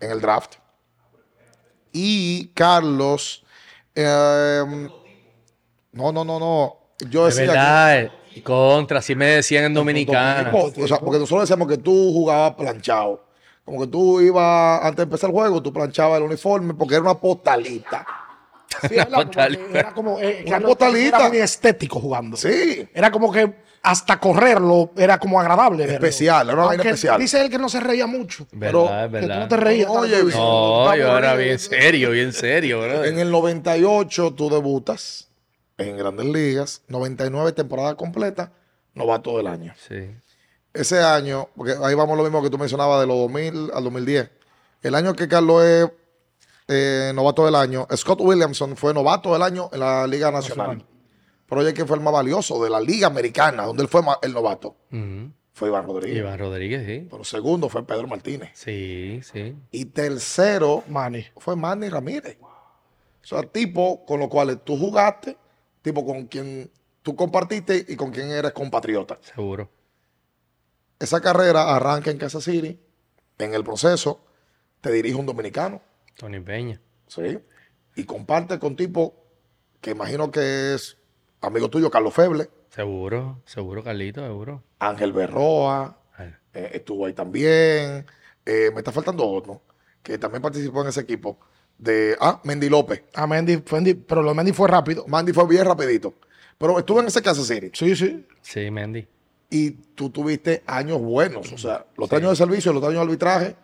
En 0.00 0.10
el 0.10 0.20
draft. 0.20 0.54
Y 1.92 2.48
Carlos. 2.48 3.44
eh, 3.94 4.62
no, 5.92 6.12
no, 6.12 6.24
no, 6.24 6.38
no. 6.38 6.76
Yo 7.10 7.26
decía 7.26 7.42
que- 7.42 7.48
verdad, 7.48 8.00
eh, 8.02 8.42
contra, 8.44 8.98
así 9.00 9.14
me 9.14 9.26
decían 9.26 9.64
en 9.64 9.74
Dominicana. 9.74 10.52
o 10.54 10.70
sea, 10.86 10.98
porque 10.98 11.18
nosotros 11.18 11.42
decíamos 11.48 11.66
que 11.68 11.78
tú 11.78 12.12
jugabas 12.12 12.54
planchado. 12.54 13.24
Como 13.64 13.80
que 13.82 13.86
tú 13.88 14.20
ibas, 14.20 14.80
antes 14.82 14.96
de 14.98 15.02
empezar 15.04 15.30
el 15.30 15.34
juego, 15.36 15.62
tú 15.62 15.72
planchabas 15.72 16.18
el 16.18 16.24
uniforme 16.24 16.74
porque 16.74 16.94
era 16.94 17.02
una 17.02 17.14
postalita. 17.14 18.06
Sí, 18.88 18.94
¿verdad? 18.94 19.26
Como 19.28 19.76
era 19.76 19.92
como. 19.92 20.20
eh, 20.20 20.44
Una 20.46 20.60
postalita. 20.60 21.16
Era 21.18 21.28
muy 21.28 21.38
estético 21.38 21.98
jugando. 21.98 22.36
Sí. 22.36 22.88
Era 22.94 23.10
como 23.10 23.32
que 23.32 23.52
hasta 23.82 24.18
correrlo 24.20 24.90
era 24.96 25.18
como 25.18 25.40
agradable. 25.40 25.78
verlo. 25.86 25.94
Especial, 26.06 26.48
era 26.48 26.56
una 26.56 26.66
vaina 26.66 26.82
especial. 26.82 27.18
Dice 27.20 27.40
él 27.40 27.50
que 27.50 27.58
no 27.58 27.68
se 27.68 27.80
reía 27.80 28.06
mucho. 28.06 28.46
Pero- 28.58 28.84
Verdad, 28.84 29.10
Que 29.10 29.20
tú 29.26 29.28
no 29.28 29.48
te 29.48 29.56
reías. 29.56 29.88
Oye. 29.90 30.22
No, 30.22 30.94
yo 30.96 31.18
era 31.18 31.30
aburrido. 31.30 31.36
bien 31.36 31.58
serio, 31.58 32.10
bien 32.10 32.32
serio, 32.32 32.80
bro. 32.82 33.04
En 33.04 33.18
el 33.18 33.30
98 33.30 34.34
tú 34.34 34.50
debutas 34.50 35.28
en 35.78 35.96
Grandes 35.96 36.26
Ligas, 36.26 36.82
99 36.88 37.52
temporada 37.52 37.94
completa, 37.94 38.52
novato 38.94 39.36
del 39.38 39.46
año. 39.46 39.72
Sí. 39.88 40.10
Ese 40.74 41.00
año, 41.02 41.48
porque 41.56 41.74
ahí 41.82 41.94
vamos 41.94 42.16
lo 42.16 42.22
mismo 42.22 42.42
que 42.42 42.50
tú 42.50 42.58
mencionabas 42.58 43.00
de 43.00 43.06
los 43.06 43.16
2000 43.16 43.70
al 43.74 43.82
2010. 43.84 44.30
El 44.82 44.94
año 44.94 45.14
que 45.14 45.26
Carlos 45.26 45.64
es 45.64 45.88
eh, 46.68 47.12
novato 47.14 47.44
del 47.44 47.54
año, 47.56 47.86
Scott 47.96 48.20
Williamson 48.20 48.76
fue 48.76 48.94
novato 48.94 49.32
del 49.32 49.42
año 49.42 49.68
en 49.72 49.80
la 49.80 50.06
Liga 50.06 50.30
Nacional. 50.30 50.84
Pero 51.50 51.62
oye, 51.62 51.74
¿quién 51.74 51.88
fue 51.88 51.96
el 51.96 52.02
más 52.02 52.12
valioso 52.12 52.62
de 52.62 52.70
la 52.70 52.80
Liga 52.80 53.08
Americana, 53.08 53.64
donde 53.64 53.82
él 53.82 53.88
fue 53.88 54.02
el 54.22 54.32
novato? 54.32 54.76
Fue 55.52 55.68
Iván 55.68 55.84
Rodríguez. 55.84 56.18
Iván 56.20 56.38
Rodríguez, 56.38 56.86
sí. 56.86 57.08
Pero 57.10 57.24
segundo 57.24 57.68
fue 57.68 57.84
Pedro 57.84 58.06
Martínez. 58.06 58.50
Sí, 58.54 59.20
sí. 59.24 59.56
Y 59.72 59.86
tercero 59.86 60.84
Manny. 60.86 61.26
fue 61.36 61.56
Manny 61.56 61.88
Ramírez. 61.88 62.38
O 62.40 63.26
sea, 63.26 63.42
tipo 63.42 64.06
con 64.06 64.20
los 64.20 64.28
cuales 64.28 64.58
tú 64.64 64.78
jugaste, 64.78 65.36
tipo 65.82 66.06
con 66.06 66.26
quien 66.28 66.70
tú 67.02 67.16
compartiste 67.16 67.84
y 67.88 67.96
con 67.96 68.12
quien 68.12 68.30
eres 68.30 68.52
compatriota. 68.52 69.18
Seguro. 69.20 69.68
Esa 71.00 71.20
carrera 71.20 71.74
arranca 71.74 72.12
en 72.12 72.18
Kansas 72.18 72.44
City. 72.44 72.78
En 73.38 73.54
el 73.54 73.64
proceso 73.64 74.24
te 74.80 74.92
dirige 74.92 75.16
un 75.16 75.26
dominicano. 75.26 75.82
Tony 76.16 76.38
Peña. 76.38 76.80
¿sí? 77.08 77.40
Y 77.96 78.04
comparte 78.04 78.60
con 78.60 78.76
tipo 78.76 79.16
que 79.80 79.90
imagino 79.90 80.30
que 80.30 80.74
es 80.74 80.96
amigo 81.40 81.68
tuyo, 81.70 81.90
Carlos 81.90 82.14
Feble, 82.14 82.48
Seguro, 82.70 83.40
seguro, 83.46 83.82
Carlito, 83.82 84.20
seguro. 84.24 84.62
Ángel 84.78 85.12
Berroa, 85.12 85.98
Ay, 86.16 86.32
eh, 86.54 86.70
estuvo 86.74 87.06
ahí 87.06 87.12
también. 87.12 88.06
Eh, 88.46 88.70
me 88.72 88.78
está 88.78 88.92
faltando 88.92 89.26
otro 89.28 89.60
que 90.02 90.18
también 90.18 90.40
participó 90.40 90.82
en 90.82 90.88
ese 90.88 91.00
equipo. 91.00 91.38
De, 91.78 92.16
ah, 92.20 92.40
Mendy 92.44 92.68
López. 92.68 93.02
A 93.14 93.26
Mendy, 93.26 93.56
Fendi- 93.58 94.00
pero 94.06 94.22
lo 94.22 94.28
de 94.30 94.34
Mendy 94.36 94.52
fue 94.52 94.68
rápido. 94.68 95.04
Mandy 95.08 95.32
fue 95.32 95.46
bien 95.48 95.64
rapidito. 95.64 96.14
Pero 96.58 96.78
estuvo 96.78 97.00
en 97.00 97.06
ese 97.06 97.22
Kansas 97.22 97.46
City. 97.46 97.70
Sí, 97.72 97.96
sí. 97.96 98.26
Sí, 98.42 98.70
Mendy. 98.70 99.08
Y 99.50 99.70
tú 99.70 100.10
tuviste 100.10 100.62
años 100.66 101.00
buenos. 101.00 101.52
O 101.52 101.58
sea, 101.58 101.86
los 101.96 102.12
años 102.12 102.30
de 102.30 102.36
servicio, 102.36 102.72
los 102.72 102.82
años 102.84 102.96
de 102.96 103.00
arbitraje, 103.00 103.56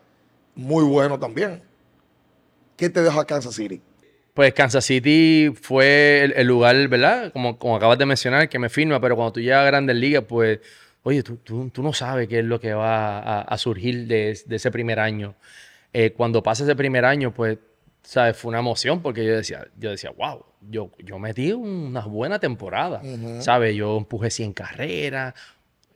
muy 0.54 0.82
buenos 0.84 1.20
también. 1.20 1.62
¿Qué 2.76 2.88
te 2.90 3.02
deja 3.02 3.24
Kansas 3.24 3.54
City? 3.54 3.80
Pues 4.36 4.52
Kansas 4.52 4.84
City 4.84 5.50
fue 5.58 6.24
el, 6.24 6.34
el 6.36 6.46
lugar, 6.46 6.88
¿verdad? 6.88 7.32
Como, 7.32 7.58
como 7.58 7.74
acabas 7.74 7.96
de 7.96 8.04
mencionar, 8.04 8.50
que 8.50 8.58
me 8.58 8.68
firma, 8.68 9.00
pero 9.00 9.16
cuando 9.16 9.32
tú 9.32 9.40
llegas 9.40 9.62
a 9.62 9.64
Grandes 9.64 9.96
Ligas, 9.96 10.24
pues, 10.28 10.60
oye, 11.04 11.22
tú, 11.22 11.38
tú, 11.38 11.70
tú 11.70 11.82
no 11.82 11.94
sabes 11.94 12.28
qué 12.28 12.40
es 12.40 12.44
lo 12.44 12.60
que 12.60 12.74
va 12.74 13.18
a, 13.18 13.40
a 13.40 13.56
surgir 13.56 14.06
de, 14.06 14.38
de 14.44 14.56
ese 14.56 14.70
primer 14.70 15.00
año. 15.00 15.36
Eh, 15.90 16.12
cuando 16.12 16.42
pasa 16.42 16.64
ese 16.64 16.76
primer 16.76 17.06
año, 17.06 17.32
pues, 17.32 17.56
¿sabes? 18.02 18.36
Fue 18.36 18.50
una 18.50 18.58
emoción 18.58 19.00
porque 19.00 19.24
yo 19.24 19.34
decía, 19.34 19.68
yo 19.78 19.88
decía, 19.88 20.10
wow, 20.10 20.44
yo, 20.68 20.90
yo 20.98 21.18
metí 21.18 21.52
una 21.52 22.04
buena 22.04 22.38
temporada, 22.38 23.00
¿sabes? 23.40 23.74
Yo 23.74 23.96
empujé 23.96 24.30
100 24.30 24.52
carreras, 24.52 25.32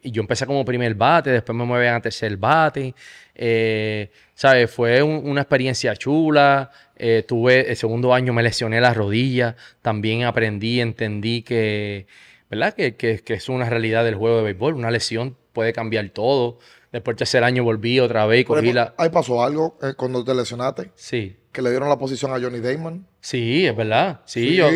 y 0.03 0.11
yo 0.11 0.21
empecé 0.23 0.47
como 0.47 0.65
primer 0.65 0.95
bate, 0.95 1.31
después 1.31 1.57
me 1.57 1.65
mueven 1.65 1.93
a 1.95 2.01
tercer 2.01 2.37
bate. 2.37 2.95
Eh, 3.35 4.11
¿Sabes? 4.35 4.71
Fue 4.71 5.03
un- 5.03 5.23
una 5.29 5.43
experiencia 5.43 5.95
chula. 5.97 6.71
Eh, 6.97 7.25
tuve 7.27 7.71
el 7.71 7.77
segundo 7.77 8.13
año, 8.13 8.33
me 8.33 8.43
lesioné 8.43 8.81
la 8.81 8.93
rodilla. 8.95 9.57
También 9.83 10.25
aprendí, 10.25 10.81
entendí 10.81 11.43
que, 11.43 12.07
¿verdad? 12.51 12.75
Que, 12.75 12.97
que- 12.97 13.21
que 13.21 13.35
es 13.35 13.49
una 13.49 13.69
realidad 13.69 14.05
del 14.05 14.15
juego 14.15 14.39
de 14.39 14.43
béisbol. 14.45 14.75
Una 14.75 14.91
lesión 14.91 15.37
puede 15.53 15.73
cambiar 15.73 16.09
todo. 16.11 16.59
Después 16.93 17.15
del 17.15 17.19
tercer 17.19 17.45
año 17.45 17.63
volví 17.65 18.01
otra 18.01 18.27
vez 18.27 18.41
y 18.41 18.45
cogí 18.45 18.73
la. 18.73 18.95
Ahí 18.99 19.11
pasó 19.11 19.43
algo 19.45 19.79
eh, 19.83 19.95
cuando 19.97 20.25
te 20.25 20.35
lesionaste, 20.35 20.91
Sí, 20.97 21.37
que 21.53 21.63
le 21.63 21.71
dieron 21.71 21.89
la 21.89 21.97
posición 21.99 22.33
a 22.33 22.41
Johnny 22.41 22.59
Damon. 22.61 23.07
sí, 23.21 23.65
es 23.67 23.77
verdad. 23.77 24.21
Sí, 24.25 24.57
yo. 24.57 24.69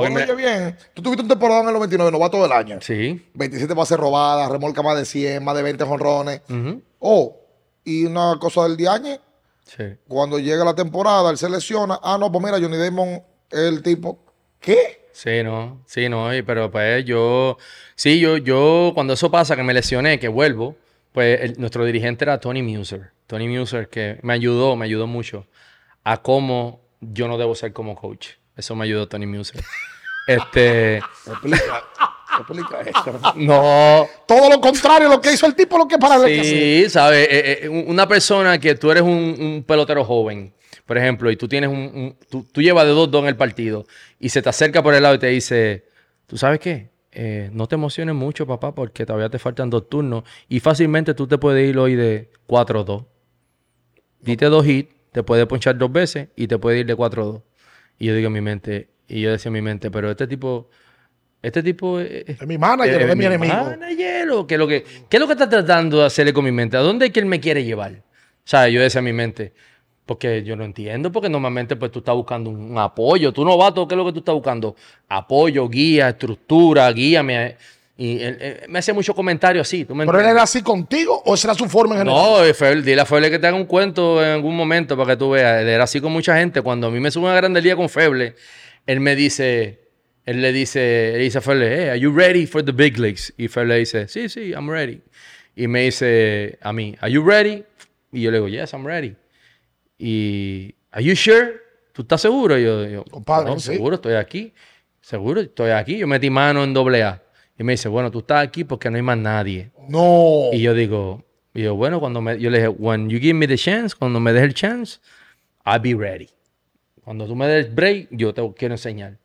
Porque 0.00 0.26
me- 0.26 0.34
bien. 0.34 0.76
Tú 0.94 1.02
tuviste 1.02 1.22
un 1.22 1.28
temporada 1.28 1.60
en 1.62 1.68
el 1.68 1.74
99, 1.74 2.10
novato 2.10 2.42
del 2.42 2.52
año. 2.52 2.78
Sí. 2.80 3.24
27 3.34 3.74
bases 3.74 3.98
robadas, 3.98 4.50
remolca 4.50 4.82
más 4.82 4.96
de 4.96 5.04
100, 5.04 5.42
más 5.44 5.56
de 5.56 5.62
20 5.62 5.84
jonrones. 5.84 6.40
ujú, 6.48 6.82
Oh, 7.00 7.36
y 7.84 8.06
una 8.06 8.36
cosa 8.40 8.62
del 8.64 8.76
diañe, 8.76 9.20
Sí. 9.66 9.84
cuando 10.08 10.38
llega 10.38 10.64
la 10.64 10.74
temporada, 10.74 11.30
él 11.30 11.38
se 11.38 11.48
lesiona. 11.48 11.98
Ah, 12.02 12.16
no, 12.18 12.30
pues 12.32 12.44
mira, 12.44 12.58
Johnny 12.60 12.76
Damon 12.76 13.22
es 13.50 13.58
el 13.58 13.82
tipo. 13.82 14.18
¿Qué? 14.60 15.08
Sí, 15.12 15.42
no, 15.44 15.82
sí, 15.86 16.08
no, 16.08 16.28
pero 16.46 16.70
pues 16.70 17.04
yo, 17.04 17.56
sí, 17.94 18.18
yo, 18.18 18.36
yo, 18.38 18.90
cuando 18.94 19.12
eso 19.12 19.30
pasa, 19.30 19.54
que 19.54 19.62
me 19.62 19.72
lesioné, 19.74 20.18
que 20.18 20.28
vuelvo, 20.28 20.76
pues 21.12 21.40
el- 21.42 21.60
nuestro 21.60 21.84
dirigente 21.84 22.24
era 22.24 22.40
Tony 22.40 22.62
Muser. 22.62 23.12
Tony 23.26 23.46
Muser, 23.48 23.88
que 23.88 24.18
me 24.22 24.32
ayudó, 24.32 24.74
me 24.76 24.84
ayudó 24.86 25.06
mucho 25.06 25.46
a 26.02 26.20
cómo 26.22 26.80
yo 27.00 27.28
no 27.28 27.38
debo 27.38 27.54
ser 27.54 27.72
como 27.72 27.94
coach. 27.94 28.30
Eso 28.56 28.74
me 28.76 28.84
ayudó 28.84 29.08
Tony 29.08 29.26
Muser. 29.26 29.62
Este, 30.26 30.96
Explica. 30.98 31.84
¿Qué 32.36 32.42
explica 32.42 32.80
eso? 32.80 33.32
No. 33.36 34.06
Todo 34.26 34.50
lo 34.50 34.60
contrario, 34.60 35.08
lo 35.08 35.20
que 35.20 35.32
hizo 35.32 35.46
el 35.46 35.54
tipo, 35.54 35.78
lo 35.78 35.86
que 35.86 35.98
para 35.98 36.16
hacer. 36.16 36.44
Sí, 36.44 36.90
¿sabes? 36.90 37.28
Eh, 37.30 37.60
eh, 37.64 37.68
un- 37.68 37.84
una 37.88 38.08
persona 38.08 38.58
que 38.58 38.74
tú 38.74 38.90
eres 38.90 39.02
un, 39.04 39.10
un 39.38 39.64
pelotero 39.66 40.04
joven, 40.04 40.52
por 40.86 40.98
ejemplo, 40.98 41.30
y 41.30 41.36
tú 41.36 41.46
tienes 41.46 41.70
un. 41.70 41.76
un- 41.78 42.16
tú, 42.28 42.44
tú 42.50 42.60
llevas 42.60 42.86
de 42.86 42.92
2-2 42.92 43.20
en 43.22 43.28
el 43.28 43.36
partido 43.36 43.86
y 44.18 44.30
se 44.30 44.42
te 44.42 44.48
acerca 44.48 44.82
por 44.82 44.94
el 44.94 45.02
lado 45.04 45.14
y 45.14 45.18
te 45.18 45.28
dice: 45.28 45.84
¿Tú 46.26 46.36
sabes 46.36 46.58
qué? 46.58 46.90
Eh, 47.12 47.50
no 47.52 47.68
te 47.68 47.76
emociones 47.76 48.14
mucho, 48.16 48.44
papá, 48.46 48.74
porque 48.74 49.06
todavía 49.06 49.28
te 49.28 49.38
faltan 49.38 49.70
dos 49.70 49.88
turnos 49.88 50.24
y 50.48 50.58
fácilmente 50.58 51.14
tú 51.14 51.28
te 51.28 51.38
puedes 51.38 51.68
ir 51.68 51.78
hoy 51.78 51.94
de 51.94 52.30
4-2. 52.48 53.04
Dite 54.20 54.46
dos 54.46 54.66
hits, 54.66 54.92
te 55.12 55.22
puede 55.22 55.46
ponchar 55.46 55.76
dos 55.78 55.92
veces 55.92 56.28
y 56.34 56.48
te 56.48 56.58
puede 56.58 56.80
ir 56.80 56.86
de 56.86 56.96
4-2. 56.96 57.42
Y 57.98 58.06
yo 58.06 58.14
digo 58.14 58.26
en 58.28 58.32
mi 58.32 58.40
mente, 58.40 58.88
y 59.08 59.20
yo 59.20 59.30
decía 59.30 59.48
en 59.50 59.54
mi 59.54 59.62
mente, 59.62 59.90
pero 59.90 60.10
este 60.10 60.26
tipo. 60.26 60.68
Este 61.42 61.62
tipo 61.62 62.00
es, 62.00 62.24
Es 62.26 62.46
mi 62.46 62.56
manager, 62.56 63.02
eh, 63.02 63.10
es 63.10 63.16
mi 63.16 63.26
enemigo. 63.26 63.52
manager, 63.54 63.96
¿qué 63.98 64.54
es 64.54 64.58
lo 64.58 64.66
que, 64.66 64.84
qué 65.10 65.16
es 65.16 65.20
lo 65.20 65.26
que 65.26 65.34
está 65.34 65.48
tratando 65.48 65.98
de 66.00 66.06
hacerle 66.06 66.32
con 66.32 66.42
mi 66.44 66.52
mente? 66.52 66.76
¿A 66.78 66.80
dónde 66.80 67.06
es 67.06 67.12
que 67.12 67.20
él 67.20 67.26
me 67.26 67.38
quiere 67.38 67.62
llevar? 67.64 67.92
O 67.92 68.46
sea, 68.46 68.66
yo 68.68 68.80
decía 68.80 69.00
en 69.00 69.04
mi 69.04 69.12
mente, 69.12 69.52
porque 70.06 70.42
yo 70.42 70.56
no 70.56 70.64
entiendo, 70.64 71.12
porque 71.12 71.28
normalmente 71.28 71.76
pues 71.76 71.90
tú 71.92 71.98
estás 71.98 72.14
buscando 72.14 72.48
un, 72.48 72.72
un 72.72 72.78
apoyo. 72.78 73.30
Tú 73.32 73.44
novato, 73.44 73.86
¿qué 73.86 73.94
es 73.94 73.98
lo 73.98 74.06
que 74.06 74.12
tú 74.12 74.18
estás 74.20 74.34
buscando? 74.34 74.74
Apoyo, 75.08 75.68
guía, 75.68 76.08
estructura, 76.08 76.90
guíame. 76.92 77.56
Y 77.96 78.20
él- 78.20 78.38
él 78.40 78.60
me 78.68 78.80
hace 78.80 78.92
muchos 78.92 79.14
comentarios 79.14 79.66
así. 79.68 79.84
¿tú 79.84 79.94
me 79.94 80.04
Pero 80.04 80.18
él 80.20 80.26
era 80.26 80.42
así 80.42 80.62
contigo 80.62 81.22
o 81.24 81.34
esa 81.34 81.48
era 81.48 81.54
su 81.54 81.68
forma 81.68 81.94
en 81.94 82.00
general. 82.00 82.20
No, 82.22 82.44
eh, 82.44 82.52
Feble, 82.52 82.82
dile 82.82 83.00
a 83.00 83.06
Feble 83.06 83.30
que 83.30 83.38
te 83.38 83.46
haga 83.46 83.56
un 83.56 83.66
cuento 83.66 84.20
en 84.22 84.30
algún 84.30 84.56
momento 84.56 84.96
para 84.96 85.10
que 85.12 85.16
tú 85.16 85.30
veas. 85.30 85.62
Él 85.62 85.68
era 85.68 85.84
así 85.84 86.00
con 86.00 86.10
mucha 86.12 86.36
gente. 86.36 86.60
Cuando 86.60 86.88
a 86.88 86.90
mí 86.90 86.98
me 86.98 87.10
suben 87.12 87.30
a 87.30 87.34
Grande 87.36 87.62
Liga 87.62 87.76
con 87.76 87.88
Feble, 87.88 88.34
él 88.86 88.98
me 89.00 89.14
dice, 89.14 89.80
él 90.24 90.42
le 90.42 90.52
dice, 90.52 91.14
él 91.14 91.20
dice 91.20 91.38
a 91.38 91.40
Feble, 91.40 91.68
hey, 91.68 91.88
are 91.90 92.00
you 92.00 92.10
ready 92.12 92.46
for 92.46 92.64
the 92.64 92.72
big 92.72 92.98
leagues? 92.98 93.32
Y 93.36 93.46
Feble 93.46 93.76
dice, 93.78 94.08
sí, 94.08 94.28
sí, 94.28 94.50
I'm 94.50 94.68
ready. 94.68 95.00
Y 95.54 95.68
me 95.68 95.82
dice 95.82 96.58
a 96.62 96.72
mí, 96.72 96.96
are 97.00 97.12
you 97.12 97.24
ready? 97.24 97.62
Y 98.10 98.22
yo 98.22 98.30
le 98.32 98.38
digo, 98.38 98.48
yes, 98.48 98.72
I'm 98.72 98.84
ready. 98.84 99.14
Y, 99.98 100.74
are 100.90 101.04
you 101.04 101.14
sure? 101.14 101.60
¿Tú 101.92 102.02
estás 102.02 102.20
seguro? 102.20 102.58
Y 102.58 102.64
yo, 102.64 102.84
yo 102.88 103.04
Compadre, 103.04 103.50
"No, 103.50 103.60
sí. 103.60 103.72
seguro, 103.74 103.96
estoy 103.96 104.14
aquí. 104.14 104.52
Seguro, 105.00 105.40
estoy 105.40 105.70
aquí. 105.70 105.96
Yo 105.98 106.06
metí 106.08 106.28
mano 106.30 106.64
en 106.64 106.74
doble 106.74 107.02
A. 107.04 107.22
Y 107.58 107.62
me 107.64 107.72
dice, 107.72 107.88
bueno, 107.88 108.10
tú 108.10 108.20
estás 108.20 108.42
aquí 108.42 108.64
porque 108.64 108.90
no 108.90 108.96
hay 108.96 109.02
más 109.02 109.18
nadie. 109.18 109.70
No. 109.88 110.48
Y 110.52 110.60
yo 110.60 110.74
digo, 110.74 111.24
y 111.54 111.62
yo, 111.62 111.76
bueno, 111.76 112.00
cuando 112.00 112.20
me, 112.20 112.38
yo 112.38 112.50
le 112.50 112.58
dije, 112.58 112.68
when 112.68 113.08
you 113.08 113.18
give 113.20 113.34
me 113.34 113.46
the 113.46 113.56
chance, 113.56 113.94
cuando 113.96 114.18
me 114.18 114.32
des 114.32 114.42
el 114.42 114.54
chance, 114.54 114.98
I'll 115.64 115.80
be 115.80 115.94
ready. 115.94 116.28
Cuando 117.04 117.26
tú 117.26 117.36
me 117.36 117.46
des 117.46 117.66
el 117.66 117.72
break, 117.72 118.08
yo 118.10 118.34
te 118.34 118.42
quiero 118.56 118.74
enseñar. 118.74 119.18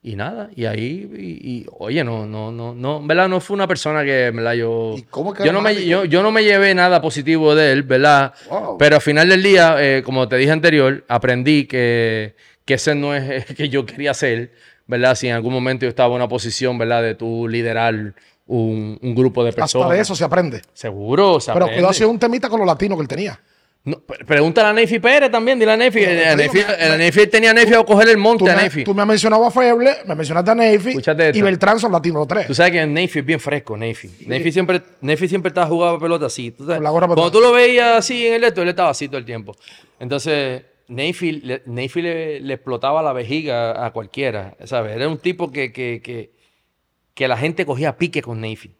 Y 0.00 0.14
nada, 0.14 0.48
y 0.54 0.64
ahí, 0.64 1.10
y, 1.18 1.50
y, 1.50 1.66
oye, 1.78 2.04
no, 2.04 2.24
no, 2.24 2.52
no, 2.52 2.72
no, 2.72 3.04
¿verdad? 3.04 3.28
No 3.28 3.40
fue 3.40 3.54
una 3.54 3.66
persona 3.66 4.04
que, 4.04 4.30
¿verdad? 4.30 4.54
Yo, 4.54 4.94
¿Y 4.96 5.02
cómo 5.02 5.34
que 5.34 5.44
yo, 5.44 5.52
no 5.52 5.60
me, 5.60 5.84
yo, 5.84 6.04
yo 6.04 6.22
no 6.22 6.30
me 6.30 6.44
llevé 6.44 6.72
nada 6.72 7.02
positivo 7.02 7.56
de 7.56 7.72
él, 7.72 7.82
¿verdad? 7.82 8.32
Wow. 8.48 8.78
Pero 8.78 8.96
al 8.96 9.02
final 9.02 9.28
del 9.28 9.42
día, 9.42 9.76
eh, 9.80 10.02
como 10.04 10.28
te 10.28 10.36
dije 10.36 10.52
anterior, 10.52 11.04
aprendí 11.08 11.66
que, 11.66 12.36
que 12.64 12.74
ese 12.74 12.94
no 12.94 13.12
es 13.12 13.48
el 13.48 13.56
que 13.56 13.68
yo 13.68 13.84
quería 13.84 14.12
hacer, 14.12 14.52
¿verdad? 14.88 15.14
Si 15.14 15.28
en 15.28 15.34
algún 15.34 15.52
momento 15.54 15.84
yo 15.84 15.90
estaba 15.90 16.08
en 16.08 16.14
una 16.16 16.28
posición, 16.28 16.76
¿verdad? 16.78 17.02
De 17.04 17.14
tú 17.14 17.46
liderar 17.46 17.94
un, 18.46 18.98
un 19.00 19.14
grupo 19.14 19.44
de 19.44 19.52
personas. 19.52 19.84
Hasta 19.86 19.94
de 19.94 20.00
eso 20.00 20.16
se 20.16 20.24
aprende. 20.24 20.62
Seguro, 20.72 21.34
o 21.34 21.40
sea, 21.40 21.54
Pero 21.54 21.66
aprende. 21.66 21.80
cuidado 21.82 21.92
si 21.94 22.02
es 22.02 22.08
un 22.08 22.18
temita 22.18 22.48
con 22.48 22.58
los 22.58 22.66
latinos 22.66 22.98
que 22.98 23.02
él 23.02 23.08
tenía. 23.08 23.40
No, 23.84 24.00
pre- 24.00 24.24
pregúntale 24.24 24.68
a 24.68 24.72
Nefi 24.72 24.98
Pérez 24.98 25.30
también, 25.30 25.58
dile 25.58 25.72
a 25.72 25.76
Nefi. 25.76 26.00
Nefi, 26.00 26.58
Nefi 26.98 27.26
tenía 27.28 27.52
a 27.52 27.54
Nefi 27.54 27.74
a 27.74 27.84
coger 27.84 28.08
el 28.08 28.18
monte 28.18 28.50
a 28.50 28.56
Nefi. 28.56 28.84
tú 28.84 28.92
me 28.92 29.02
has 29.02 29.08
mencionado 29.08 29.46
a 29.46 29.50
Feble, 29.50 29.98
me 30.04 30.14
mencionaste 30.14 30.50
a 30.50 30.72
esto. 30.72 30.90
y 31.32 31.40
Beltrán 31.40 31.78
son 31.78 31.92
latinos 31.92 32.18
los 32.18 32.28
tres. 32.28 32.46
Tú 32.48 32.54
sabes 32.54 32.72
que 32.72 32.84
Nefi 32.86 33.20
es 33.20 33.24
bien 33.24 33.38
fresco, 33.40 33.76
Nefi. 33.76 34.10
Nefi 34.26 34.50
siempre, 34.52 34.82
Nefi 35.00 35.28
siempre 35.28 35.48
estaba 35.48 35.68
jugando 35.68 35.98
pelota 36.00 36.26
así. 36.26 36.50
¿tú 36.50 36.66
sabes? 36.66 36.80
Cuando 36.82 37.30
tú 37.30 37.40
lo 37.40 37.52
veías 37.52 37.98
así 37.98 38.26
en 38.26 38.34
el 38.34 38.44
esto, 38.44 38.60
él 38.62 38.68
estaba 38.68 38.90
así 38.90 39.06
todo 39.08 39.18
el 39.18 39.24
tiempo. 39.24 39.54
Entonces, 40.00 40.62
Nefi, 40.88 41.32
le, 41.32 41.62
le, 41.66 42.40
le 42.40 42.54
explotaba 42.54 43.02
la 43.02 43.12
vejiga 43.12 43.84
a 43.84 43.92
cualquiera, 43.92 44.56
¿sabes? 44.64 44.96
Era 44.96 45.08
un 45.08 45.18
tipo 45.18 45.52
que, 45.52 45.70
que, 45.70 46.00
que, 46.02 46.32
que 47.14 47.28
la 47.28 47.36
gente 47.36 47.66
cogía 47.66 47.98
pique 47.98 48.22
con 48.22 48.40
Nefi. 48.40 48.74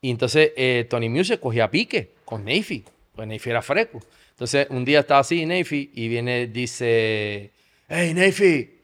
Y 0.00 0.10
entonces 0.10 0.52
eh, 0.56 0.86
Tony 0.88 1.10
Music 1.10 1.38
cogía 1.38 1.70
pique 1.70 2.14
con 2.24 2.44
Nefi. 2.44 2.84
Pues 3.14 3.28
Nefi 3.28 3.50
era 3.50 3.60
fresco. 3.60 4.00
Entonces, 4.30 4.66
un 4.70 4.86
día 4.86 5.00
estaba 5.00 5.20
así 5.20 5.44
Nefi 5.44 5.90
y 5.92 6.08
viene, 6.08 6.46
dice, 6.46 7.52
hey 7.86 8.14
Nefi, 8.14 8.80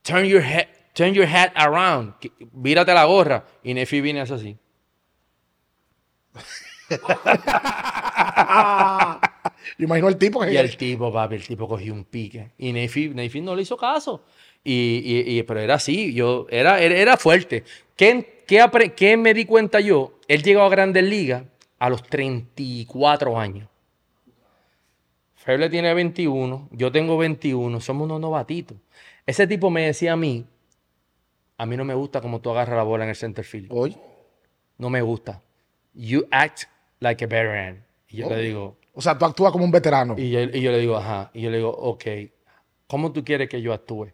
turn 0.00 0.24
your 0.24 0.40
head, 0.40 0.68
turn 0.94 1.12
your 1.12 1.26
hat 1.26 1.52
around, 1.54 2.14
vírate 2.52 2.94
la 2.94 3.04
gorra. 3.04 3.44
Y 3.62 3.74
Nefi 3.74 4.00
viene 4.00 4.22
así. 4.22 4.56
Yo 9.78 9.84
imagino 9.86 10.08
el 10.08 10.16
tipo 10.16 10.40
que. 10.40 10.52
Y 10.52 10.56
el 10.56 10.76
tipo, 10.76 11.12
papi, 11.12 11.36
el 11.36 11.46
tipo 11.46 11.66
cogió 11.68 11.92
un 11.92 12.04
pique. 12.04 12.50
Y 12.58 12.72
Nefi 12.72 13.40
no 13.40 13.54
le 13.54 13.62
hizo 13.62 13.76
caso. 13.76 14.24
Y, 14.64 15.02
y- 15.04 15.38
y- 15.38 15.42
pero 15.44 15.60
era 15.60 15.74
así, 15.74 16.12
yo, 16.12 16.46
era, 16.50 16.80
era, 16.80 16.96
era 16.96 17.16
fuerte. 17.16 17.62
¿Qué, 17.96 18.42
qué, 18.46 18.92
qué 18.96 19.16
me 19.16 19.32
di 19.32 19.44
cuenta 19.44 19.78
yo? 19.80 20.18
Él 20.28 20.42
llegó 20.42 20.62
a 20.62 20.68
Grandes 20.68 21.04
Ligas 21.04 21.44
a 21.78 21.88
los 21.88 22.02
34 22.02 23.38
años. 23.38 23.68
Feble 25.36 25.70
tiene 25.70 25.94
21, 25.94 26.68
yo 26.72 26.90
tengo 26.90 27.16
21, 27.16 27.80
somos 27.80 28.06
unos 28.06 28.20
novatitos. 28.20 28.76
Ese 29.26 29.46
tipo 29.46 29.70
me 29.70 29.82
decía 29.86 30.14
a 30.14 30.16
mí, 30.16 30.44
a 31.58 31.66
mí 31.66 31.76
no 31.76 31.84
me 31.84 31.94
gusta 31.94 32.20
como 32.20 32.40
tú 32.40 32.50
agarras 32.50 32.76
la 32.76 32.82
bola 32.82 33.04
en 33.04 33.10
el 33.10 33.16
center 33.16 33.44
field. 33.44 33.68
Oye, 33.70 33.96
No 34.78 34.90
me 34.90 35.00
gusta. 35.02 35.42
You 35.94 36.26
act 36.30 36.64
like 37.00 37.24
a 37.24 37.28
veteran. 37.28 37.84
Y 38.08 38.18
yo 38.18 38.28
le 38.30 38.42
digo, 38.42 38.76
O 38.98 39.02
sea, 39.02 39.18
tú 39.18 39.26
actúas 39.26 39.52
como 39.52 39.62
un 39.62 39.70
veterano. 39.70 40.14
y 40.16 40.30
yo, 40.30 40.40
y 40.40 40.62
yo 40.62 40.72
le 40.72 40.78
digo, 40.78 40.96
ajá. 40.96 41.30
Y 41.34 41.42
yo 41.42 41.50
le 41.50 41.58
digo, 41.58 41.68
ok, 41.68 42.04
¿cómo 42.86 43.12
tú 43.12 43.22
quieres 43.22 43.46
que 43.46 43.60
yo 43.60 43.74
actúe? 43.74 44.08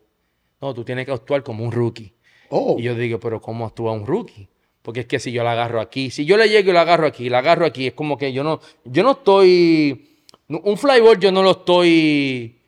No, 0.60 0.74
tú 0.74 0.82
tienes 0.82 1.06
que 1.06 1.12
actuar 1.12 1.44
como 1.44 1.64
un 1.64 1.70
rookie. 1.70 2.12
Oh. 2.48 2.74
Y 2.76 2.82
yo 2.82 2.96
digo, 2.96 3.20
pero 3.20 3.40
¿cómo 3.40 3.64
actúa 3.64 3.92
un 3.92 4.04
rookie? 4.04 4.48
Porque 4.82 5.00
es 5.00 5.06
que 5.06 5.20
si 5.20 5.30
yo 5.30 5.44
la 5.44 5.52
agarro 5.52 5.80
aquí, 5.80 6.10
si 6.10 6.24
yo 6.24 6.36
le 6.36 6.48
llego 6.48 6.70
y 6.70 6.72
la 6.72 6.80
agarro 6.80 7.06
aquí, 7.06 7.28
la 7.28 7.38
agarro 7.38 7.64
aquí, 7.64 7.86
es 7.86 7.92
como 7.92 8.18
que 8.18 8.32
yo 8.32 8.42
no, 8.42 8.58
yo 8.84 9.04
no 9.04 9.12
estoy, 9.12 10.26
un 10.48 10.76
flyball 10.76 11.16
yo 11.20 11.30
no 11.30 11.44
lo 11.44 11.52
estoy 11.52 12.58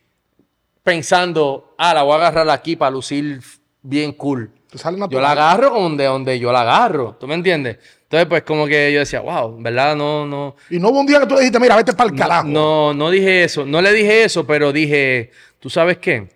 pensando, 0.84 1.74
ah, 1.78 1.94
la 1.94 2.04
voy 2.04 2.12
a 2.12 2.16
agarrar 2.16 2.48
aquí 2.50 2.76
para 2.76 2.92
lucir 2.92 3.40
bien 3.82 4.12
cool. 4.12 4.52
Te 4.74 4.78
sale 4.78 4.98
Yo 5.08 5.20
la 5.20 5.30
agarro 5.30 5.70
donde, 5.70 6.02
donde 6.02 6.36
yo 6.36 6.50
la 6.50 6.62
agarro, 6.62 7.14
¿tú 7.14 7.28
me 7.28 7.34
entiendes? 7.36 7.78
Entonces, 8.02 8.26
pues 8.26 8.42
como 8.42 8.66
que 8.66 8.92
yo 8.92 8.98
decía, 8.98 9.20
wow, 9.20 9.56
¿verdad? 9.62 9.94
No, 9.94 10.26
no, 10.26 10.56
Y 10.68 10.80
no 10.80 10.88
hubo 10.88 10.98
un 10.98 11.06
día 11.06 11.20
que 11.20 11.26
tú 11.26 11.34
le 11.34 11.42
dijiste, 11.42 11.60
mira, 11.60 11.76
vete 11.76 11.92
para 11.92 12.10
el 12.10 12.16
carajo. 12.18 12.48
no, 12.48 12.92
no 12.92 13.08
dije 13.08 13.44
eso. 13.44 13.64
No 13.64 13.80
le 13.80 13.92
dije 13.92 14.24
eso, 14.24 14.44
pero 14.44 14.72
dije, 14.72 15.30
¿tú 15.60 15.70
sabes 15.70 15.98
qué? 15.98 16.28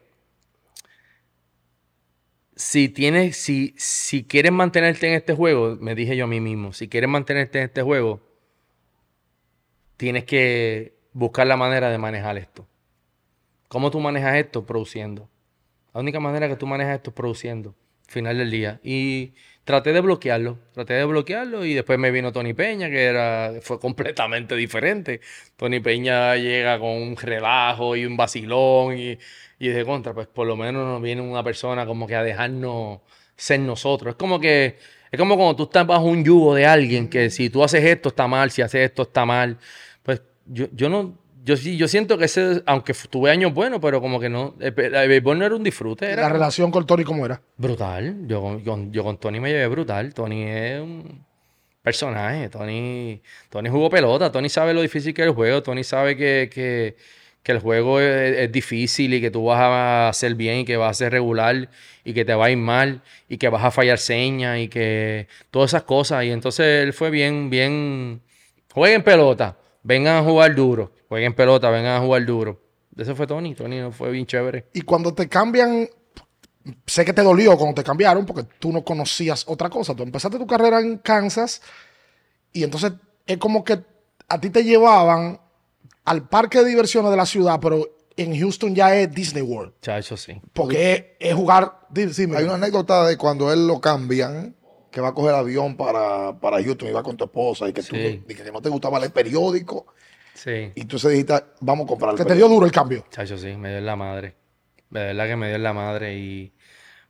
Si 2.55 2.89
tienes, 2.91 3.37
si, 3.37 3.75
si 3.77 4.23
quieres 4.23 4.53
mantenerte 4.53 5.09
en 5.09 5.15
este 5.15 5.35
juego, 5.35 5.77
me 5.81 5.97
dije 5.97 6.17
yo 6.17 6.27
a 6.27 6.29
mí 6.29 6.41
mismo, 6.41 6.73
si 6.73 6.87
quieres 6.89 7.11
mantenerte 7.11 7.59
en 7.59 7.65
este 7.65 7.83
juego, 7.83 8.21
tienes 9.97 10.23
que 10.23 10.97
buscar 11.13 11.49
la 11.49 11.57
manera 11.57 11.91
de 11.91 11.99
manejar 11.99 12.39
esto. 12.39 12.69
¿Cómo 13.67 13.91
tú 13.91 13.99
manejas 13.99 14.37
esto? 14.37 14.65
Produciendo. 14.65 15.29
La 15.93 15.99
única 16.03 16.21
manera 16.21 16.47
que 16.47 16.55
tú 16.55 16.69
manejas 16.69 16.95
esto 16.95 17.11
es 17.11 17.17
produciendo. 17.17 17.75
Final 18.09 18.39
del 18.39 18.51
día. 18.51 18.81
Y 18.83 19.35
traté 19.65 19.93
de 19.93 20.01
bloquearlo. 20.01 20.59
Traté 20.73 20.95
de 20.95 21.05
bloquearlo 21.05 21.65
y 21.65 21.75
después 21.75 21.99
me 21.99 22.11
vino 22.11 22.33
Tony 22.33 22.55
Peña, 22.55 22.89
que 22.89 23.05
era, 23.05 23.53
fue 23.61 23.79
completamente 23.79 24.57
diferente. 24.57 25.21
Tony 25.57 25.81
Peña 25.81 26.35
llega 26.37 26.79
con 26.79 26.91
un 26.91 27.17
relajo 27.17 27.95
y 27.95 28.07
un 28.07 28.17
vacilón 28.17 28.99
y, 28.99 29.19
y 29.59 29.69
de 29.69 29.85
contra, 29.85 30.15
pues 30.15 30.27
por 30.27 30.47
lo 30.47 30.57
menos 30.57 30.87
nos 30.87 31.03
viene 31.03 31.21
una 31.21 31.43
persona 31.45 31.85
como 31.85 32.07
que 32.07 32.17
a 32.17 32.23
dejarnos 32.23 33.01
ser 33.37 33.61
nosotros. 33.61 34.13
Es 34.13 34.17
como 34.17 34.41
que, 34.41 34.79
es 35.11 35.19
como 35.19 35.37
cuando 35.37 35.57
tú 35.57 35.65
estás 35.65 35.87
bajo 35.87 36.05
un 36.05 36.25
yugo 36.25 36.55
de 36.55 36.67
alguien 36.67 37.09
que 37.09 37.29
si 37.29 37.51
tú 37.51 37.63
haces 37.63 37.85
esto 37.85 38.09
está 38.09 38.27
mal, 38.27 38.51
si 38.51 38.63
haces 38.63 38.89
esto 38.89 39.03
está 39.03 39.27
mal. 39.27 39.59
Pues 40.03 40.23
yo, 40.47 40.67
yo 40.73 40.89
no, 40.89 41.19
yo 41.49 41.57
sí, 41.57 41.77
yo 41.77 41.89
siento 41.89 42.19
que 42.19 42.27
ese, 42.27 42.63
aunque 42.67 42.93
tuve 43.09 43.31
años 43.31 43.55
buenos, 43.55 43.81
pero 43.81 44.01
como 44.01 44.21
que 44.21 44.29
no, 44.29 44.55
el, 44.61 44.75
el 44.79 45.09
béisbol 45.09 45.39
no 45.39 45.45
era 45.47 45.55
un 45.57 45.65
disfrute, 45.65 46.05
era 46.11 46.23
La 46.23 46.29
relación 46.29 46.71
con 46.71 46.87
Tony, 46.87 47.05
¿cómo 47.05 47.25
era? 47.25 47.41
brutal. 47.57 48.27
Yo 48.27 48.43
con, 48.65 48.93
yo 48.93 49.03
con 49.03 49.17
Tony 49.19 49.41
me 49.41 49.51
llevé 49.51 49.67
brutal. 49.67 50.13
Tony 50.13 50.43
es 50.45 50.81
un 50.81 51.25
personaje. 51.83 52.49
Tony, 52.49 53.21
Tony 53.49 53.69
jugó 53.71 53.89
pelota. 53.89 54.31
Tony 54.31 54.49
sabe 54.49 54.75
lo 54.75 54.83
difícil 54.83 55.15
que 55.15 55.23
es 55.23 55.29
el 55.29 55.35
juego. 55.35 55.63
Tony 55.63 55.85
sabe 55.85 56.17
que, 56.17 56.51
que- 56.53 56.97
que 57.43 57.53
el 57.53 57.61
juego 57.61 57.99
es, 58.01 58.37
es 58.37 58.53
difícil 58.53 59.15
y 59.15 59.21
que 59.23 59.31
tú 59.31 59.45
vas 59.47 59.59
a 59.61 60.09
hacer 60.11 60.35
bien 60.35 60.59
y 60.59 60.65
que 60.67 60.77
vas 60.77 60.91
a 60.91 60.95
ser 60.95 61.13
regular 61.13 61.69
y 62.05 62.13
que 62.13 62.25
te 62.27 62.35
va 62.35 62.47
a 62.47 62.51
ir 62.51 62.59
mal 62.59 63.01
y 63.29 63.39
que 63.39 63.49
vas 63.49 63.65
a 63.65 63.71
fallar 63.71 63.97
señas 63.99 64.59
y 64.59 64.69
que 64.69 65.29
todas 65.51 65.71
esas 65.71 65.85
cosas. 65.85 66.25
Y 66.25 66.31
entonces 66.31 66.67
él 66.85 66.93
fue 66.93 67.09
bien, 67.11 67.49
bien. 67.49 68.21
Jueguen 68.75 69.03
pelota. 69.03 69.57
Vengan 69.83 70.17
a 70.17 70.23
jugar 70.23 70.55
duro. 70.55 70.93
Jueguen 71.09 71.35
pelota. 71.35 71.71
Vengan 71.71 71.97
a 71.97 72.05
jugar 72.05 72.25
duro. 72.25 72.61
Ese 72.97 73.15
fue 73.15 73.27
Tony. 73.27 73.55
Tony 73.55 73.79
no 73.81 73.93
fue 73.93 74.11
bien 74.11 74.27
chévere. 74.27 74.67
Y 74.73 74.83
cuando 74.83 75.15
te 75.15 75.29
cambian, 75.29 75.89
sé 76.87 77.05
que 77.05 77.13
te 77.13 77.23
dolió 77.23 77.57
cuando 77.57 77.75
te 77.77 77.85
cambiaron 77.85 78.27
porque 78.27 78.45
tú 78.59 78.73
no 78.73 78.83
conocías 78.85 79.45
otra 79.49 79.71
cosa. 79.71 79.95
Tú 79.95 80.03
empezaste 80.03 80.39
tu 80.39 80.47
carrera 80.47 80.81
en 80.81 80.99
Kansas 80.99 81.63
y 82.53 82.65
entonces 82.65 82.93
es 83.27 83.39
como 83.39 83.63
que 83.65 83.79
a 84.29 84.41
ti 84.41 84.51
te 84.51 84.65
llevaban 84.65 85.41
al 86.05 86.29
parque 86.29 86.59
de 86.59 86.65
diversiones 86.71 87.11
de 87.11 87.17
la 87.17 87.27
ciudad, 87.27 87.59
pero 87.61 87.87
en 88.17 88.39
Houston 88.39 88.75
ya 88.75 88.95
es 88.97 89.13
Disney 89.15 89.43
World. 89.43 89.75
Chacho, 89.81 90.17
sí. 90.17 90.41
Porque 90.53 91.17
es, 91.21 91.29
es 91.31 91.35
jugar. 91.35 91.87
di- 91.91 92.07
dime. 92.07 92.37
Hay 92.37 92.45
una 92.45 92.55
anécdota 92.55 93.07
de 93.07 93.17
cuando 93.17 93.53
él 93.53 93.67
lo 93.69 93.81
cambian, 93.81 94.57
que 94.91 95.01
va 95.01 95.09
a 95.09 95.15
coger 95.15 95.35
avión 95.35 95.77
para, 95.77 96.39
para 96.41 96.63
Houston 96.63 96.89
y 96.89 96.93
va 96.93 97.03
con 97.03 97.17
tu 97.17 97.25
esposa 97.25 97.69
y 97.69 97.73
que, 97.73 97.83
tú, 97.83 97.95
y 97.95 98.35
que 98.35 98.51
no 98.51 98.61
te 98.61 98.71
gustaba 98.71 98.99
leer 98.99 99.13
periódico. 99.13 99.87
Sí. 100.39 100.71
Y 100.77 100.85
tú 100.85 100.99
se 101.01 101.09
dijiste, 101.11 101.35
vamos 101.61 101.87
a 101.87 101.89
comprar 101.89 102.15
que 102.15 102.25
te 102.25 102.35
dio 102.37 102.49
duro 102.49 102.65
el 102.65 102.71
cambio. 102.73 103.05
Chacho, 103.11 103.37
sí, 103.37 103.57
me 103.57 103.71
dio 103.71 103.79
en 103.79 103.87
la 103.87 103.97
madre. 103.97 104.37
De 104.91 105.01
verdad 105.01 105.27
que 105.27 105.35
me 105.37 105.49
dio 105.49 105.57
en 105.57 105.63
la 105.65 105.73
madre 105.73 106.17
y 106.17 106.53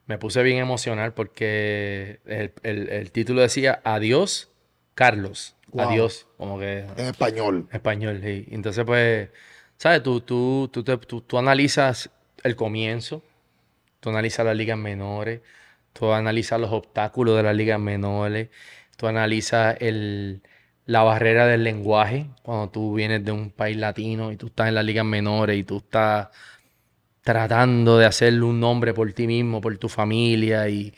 me 0.07 0.17
puse 0.17 0.43
bien 0.43 0.57
emocional 0.59 1.13
porque 1.13 2.21
el, 2.25 2.53
el- 2.63 2.89
el 2.89 3.13
título 3.13 3.43
decía 3.43 3.81
Adiós, 3.85 4.51
Carlos. 4.95 5.55
Wow. 5.73 5.91
Adiós, 5.91 6.27
como 6.39 6.59
que 6.59 6.79
En 6.97 7.07
español. 7.07 7.69
español. 7.71 8.21
sí. 8.25 8.47
Entonces, 8.51 8.85
pues, 8.87 9.29
¿sabes? 9.77 10.03
Tú, 10.03 10.23
tú, 10.23 10.71
tú, 10.73 10.83
tú- 10.83 11.21
tú 11.21 11.39
analizas 11.39 12.09
el 12.43 12.57
comienzo, 12.57 13.23
tú 14.01 14.09
analizas 14.09 14.47
las 14.47 14.57
ligas 14.57 14.79
menores, 14.79 15.43
tú 15.93 16.11
analizas 16.13 16.59
los 16.59 16.73
obstáculos 16.73 17.37
de 17.37 17.43
las 17.43 17.55
ligas 17.55 17.79
menores, 17.79 18.49
tú 18.97 19.07
analizas 19.07 19.77
el, 19.81 20.41
la 20.89 21.03
barrera 21.03 21.47
del 21.47 21.65
lenguaje 21.65 22.31
cuando 22.43 22.71
tú 22.71 22.95
vienes 22.95 23.23
de 23.23 23.31
un 23.31 23.51
país 23.51 23.77
latino 23.77 24.33
y 24.33 24.37
tú 24.37 24.47
estás 24.47 24.69
en 24.69 24.75
las 24.75 24.85
ligas 24.87 25.05
menores 25.05 25.59
y 25.59 25.63
tú 25.63 25.79
estás 25.79 26.29
tratando 27.23 27.99
de 27.99 28.07
hacerle 28.07 28.43
un 28.45 28.59
nombre 28.59 28.95
por 28.95 29.13
ti 29.13 29.27
mismo, 29.27 29.61
por 29.61 29.77
tu 29.77 29.91
familia 29.91 30.67
y, 30.71 30.95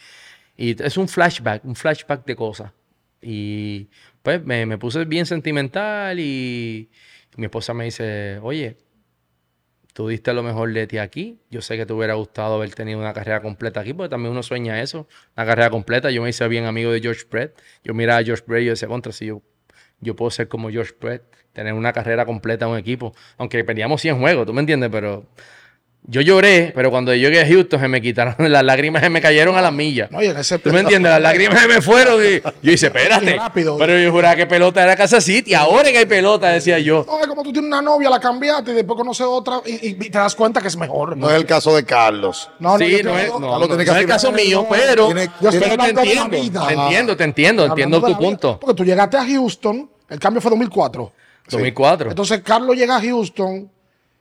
y 0.56 0.80
es 0.80 0.96
un 0.96 1.08
flashback, 1.08 1.64
un 1.64 1.74
flashback 1.74 2.24
de 2.24 2.36
cosas. 2.36 2.72
Y 3.20 3.88
pues 4.22 4.44
me, 4.44 4.64
me 4.64 4.78
puse 4.78 5.04
bien 5.06 5.26
sentimental 5.26 6.20
y 6.20 6.88
mi 7.36 7.46
esposa 7.46 7.74
me 7.74 7.86
dice, 7.86 8.38
oye, 8.42 8.76
tú 9.92 10.06
diste 10.06 10.32
lo 10.32 10.44
mejor 10.44 10.72
de 10.72 10.86
ti 10.86 10.98
aquí. 10.98 11.40
Yo 11.50 11.62
sé 11.62 11.76
que 11.76 11.84
te 11.84 11.92
hubiera 11.92 12.14
gustado 12.14 12.54
haber 12.54 12.72
tenido 12.76 13.00
una 13.00 13.12
carrera 13.12 13.42
completa 13.42 13.80
aquí, 13.80 13.92
porque 13.92 14.10
también 14.10 14.30
uno 14.30 14.44
sueña 14.44 14.80
eso, 14.80 15.08
una 15.36 15.46
carrera 15.46 15.70
completa. 15.70 16.12
Yo 16.12 16.22
me 16.22 16.28
hice 16.30 16.46
bien 16.46 16.66
amigo 16.66 16.92
de 16.92 17.00
George 17.00 17.24
Brett. 17.28 17.60
Yo 17.82 17.92
miraba 17.92 18.20
a 18.20 18.24
George 18.24 18.44
Brett 18.46 18.62
y 18.62 18.66
yo 18.66 18.70
decía, 18.72 18.86
contra, 18.86 19.10
si 19.10 19.26
yo, 19.26 19.42
yo 20.00 20.16
puedo 20.16 20.30
ser 20.30 20.48
como 20.48 20.70
George 20.70 20.94
Brett, 21.00 21.22
tener 21.52 21.72
una 21.74 21.92
carrera 21.92 22.26
completa 22.26 22.66
en 22.66 22.72
un 22.72 22.78
equipo. 22.78 23.14
Aunque 23.38 23.62
perdíamos 23.64 24.00
100 24.00 24.18
juegos, 24.18 24.46
¿tú 24.46 24.52
me 24.52 24.60
entiendes? 24.60 24.90
Pero 24.90 25.26
yo 26.04 26.22
lloré, 26.22 26.72
pero 26.74 26.90
cuando 26.90 27.14
yo 27.14 27.28
llegué 27.28 27.42
a 27.42 27.46
Houston 27.46 27.78
se 27.78 27.88
me 27.88 28.00
quitaron 28.00 28.34
las 28.52 28.64
lágrimas, 28.64 29.02
se 29.02 29.10
me 29.10 29.20
cayeron 29.20 29.56
a 29.56 29.62
las 29.62 29.72
millas. 29.72 30.10
No, 30.10 30.22
y 30.22 30.26
en 30.26 30.36
ese 30.36 30.58
¿Tú 30.58 30.72
me 30.72 30.80
entiendes? 30.80 31.12
Las 31.12 31.20
lágrimas 31.20 31.60
se 31.60 31.68
me 31.68 31.80
fueron 31.80 32.20
y 32.24 32.40
yo 32.62 32.72
hice, 32.72 32.86
espérate. 32.86 33.36
Rápido. 33.36 33.76
Pero 33.78 33.98
yo 33.98 34.10
juraba 34.10 34.34
que 34.34 34.46
pelota 34.46 34.82
era 34.82 34.96
Casa 34.96 35.20
City. 35.20 35.54
Ahora 35.54 35.90
que 35.90 35.98
hay 35.98 36.06
pelota, 36.06 36.48
decía 36.48 36.78
yo. 36.78 37.04
No, 37.06 37.20
es 37.20 37.26
como 37.26 37.42
tú 37.42 37.52
tienes 37.52 37.68
una 37.68 37.82
novia, 37.82 38.10
la 38.10 38.18
cambiaste 38.18 38.72
y 38.72 38.74
después 38.74 38.96
conoces 38.96 39.26
otra 39.28 39.60
y, 39.64 39.94
te 39.94 40.18
das 40.18 40.34
cuenta 40.34 40.60
que 40.60 40.68
es 40.68 40.76
mejor. 40.76 41.16
No 41.16 41.30
es 41.30 41.36
el 41.36 41.46
caso 41.46 41.74
de 41.76 41.84
Carlos. 41.84 42.50
No, 42.58 42.72
no, 42.72 42.78
sí, 42.78 42.96
te 42.96 43.02
no 43.04 43.18
es, 43.18 43.28
no, 43.28 43.40
Carlos 43.40 43.60
no, 43.60 43.66
tiene 43.68 43.84
que 43.84 43.90
no 43.90 43.96
es 43.96 44.02
el 44.02 44.08
caso 44.08 44.32
mío, 44.32 44.62
no, 44.62 44.68
pero, 44.68 45.06
tiene- 45.06 45.26
Yo 45.26 45.30
pero 45.40 45.50
estoy 45.50 45.60
te 45.60 45.70
de 45.70 45.76
la 45.76 46.00
entiendo, 46.02 46.30
vida. 46.40 46.66
te 46.66 46.74
entiendo, 46.74 47.16
te 47.16 47.24
entiendo, 47.24 47.66
entiendo 47.66 48.02
tu 48.02 48.18
punto. 48.18 48.58
Porque 48.58 48.74
tú 48.74 48.84
llegaste 48.84 49.16
a 49.16 49.24
Houston, 49.24 49.90
el 50.08 50.18
cambio 50.18 50.40
fue 50.40 50.50
2004. 50.50 51.12
2004. 51.50 52.10
Entonces 52.10 52.40
Carlos 52.42 52.76
llega 52.76 52.96
a 52.96 53.00
Houston. 53.00 53.70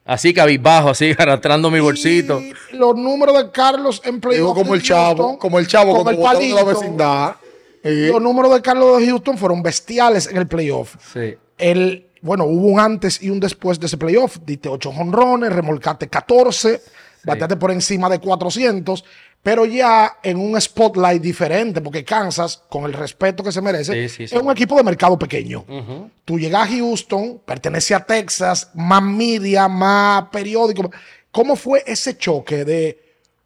Así 0.09 0.33
cabizbajo, 0.33 0.89
así 0.89 1.13
arrastrando 1.19 1.69
mi 1.69 1.79
bolsito. 1.79 2.41
Y 2.41 2.75
los 2.75 2.95
números 2.95 3.37
de 3.37 3.51
Carlos 3.51 4.01
en 4.03 4.19
playoff. 4.19 4.39
Digo 4.39 4.55
como 4.55 4.73
el 4.73 4.81
chavo, 4.81 5.37
como 5.37 5.59
el 5.59 5.67
chavo 5.67 5.95
como 5.95 6.09
el 6.09 6.15
de 6.15 6.23
la 6.23 6.29
palito, 6.31 6.65
vecindad. 6.65 7.35
Los 7.83 8.19
números 8.19 8.55
de 8.55 8.61
Carlos 8.63 8.99
de 8.99 9.05
Houston 9.05 9.37
fueron 9.37 9.61
bestiales 9.61 10.25
en 10.25 10.37
el 10.37 10.47
playoff. 10.47 10.95
Sí. 11.13 11.37
El, 11.59 12.07
bueno, 12.23 12.45
hubo 12.45 12.69
un 12.69 12.79
antes 12.79 13.21
y 13.21 13.29
un 13.29 13.39
después 13.39 13.79
de 13.79 13.85
ese 13.85 13.97
playoff. 13.97 14.37
Diste 14.43 14.67
8 14.67 14.91
jonrones, 14.91 15.53
remolcaste 15.53 16.07
14, 16.07 16.81
bateaste 17.23 17.57
por 17.57 17.69
encima 17.69 18.09
de 18.09 18.17
400, 18.17 19.05
pero 19.41 19.65
ya 19.65 20.17
en 20.21 20.37
un 20.37 20.59
spotlight 20.59 21.21
diferente, 21.21 21.81
porque 21.81 22.03
Kansas, 22.03 22.61
con 22.69 22.83
el 22.85 22.93
respeto 22.93 23.43
que 23.43 23.51
se 23.51 23.61
merece, 23.61 23.93
Sí, 23.93 24.09
sí, 24.09 24.27
sí. 24.27 24.35
es 24.35 24.41
un 24.41 24.51
equipo 24.51 24.75
de 24.75 24.83
mercado 24.83 25.17
pequeño. 25.17 25.65
Tú 26.25 26.37
llegas 26.37 26.67
a 26.69 26.71
Houston, 26.71 27.41
pertenece 27.45 27.95
a 27.95 28.05
Texas, 28.05 28.69
más 28.73 29.01
media, 29.01 29.67
más 29.67 30.25
periódico. 30.29 30.91
¿Cómo 31.31 31.55
fue 31.55 31.83
ese 31.87 32.17
choque 32.17 32.65
de.? 32.65 32.99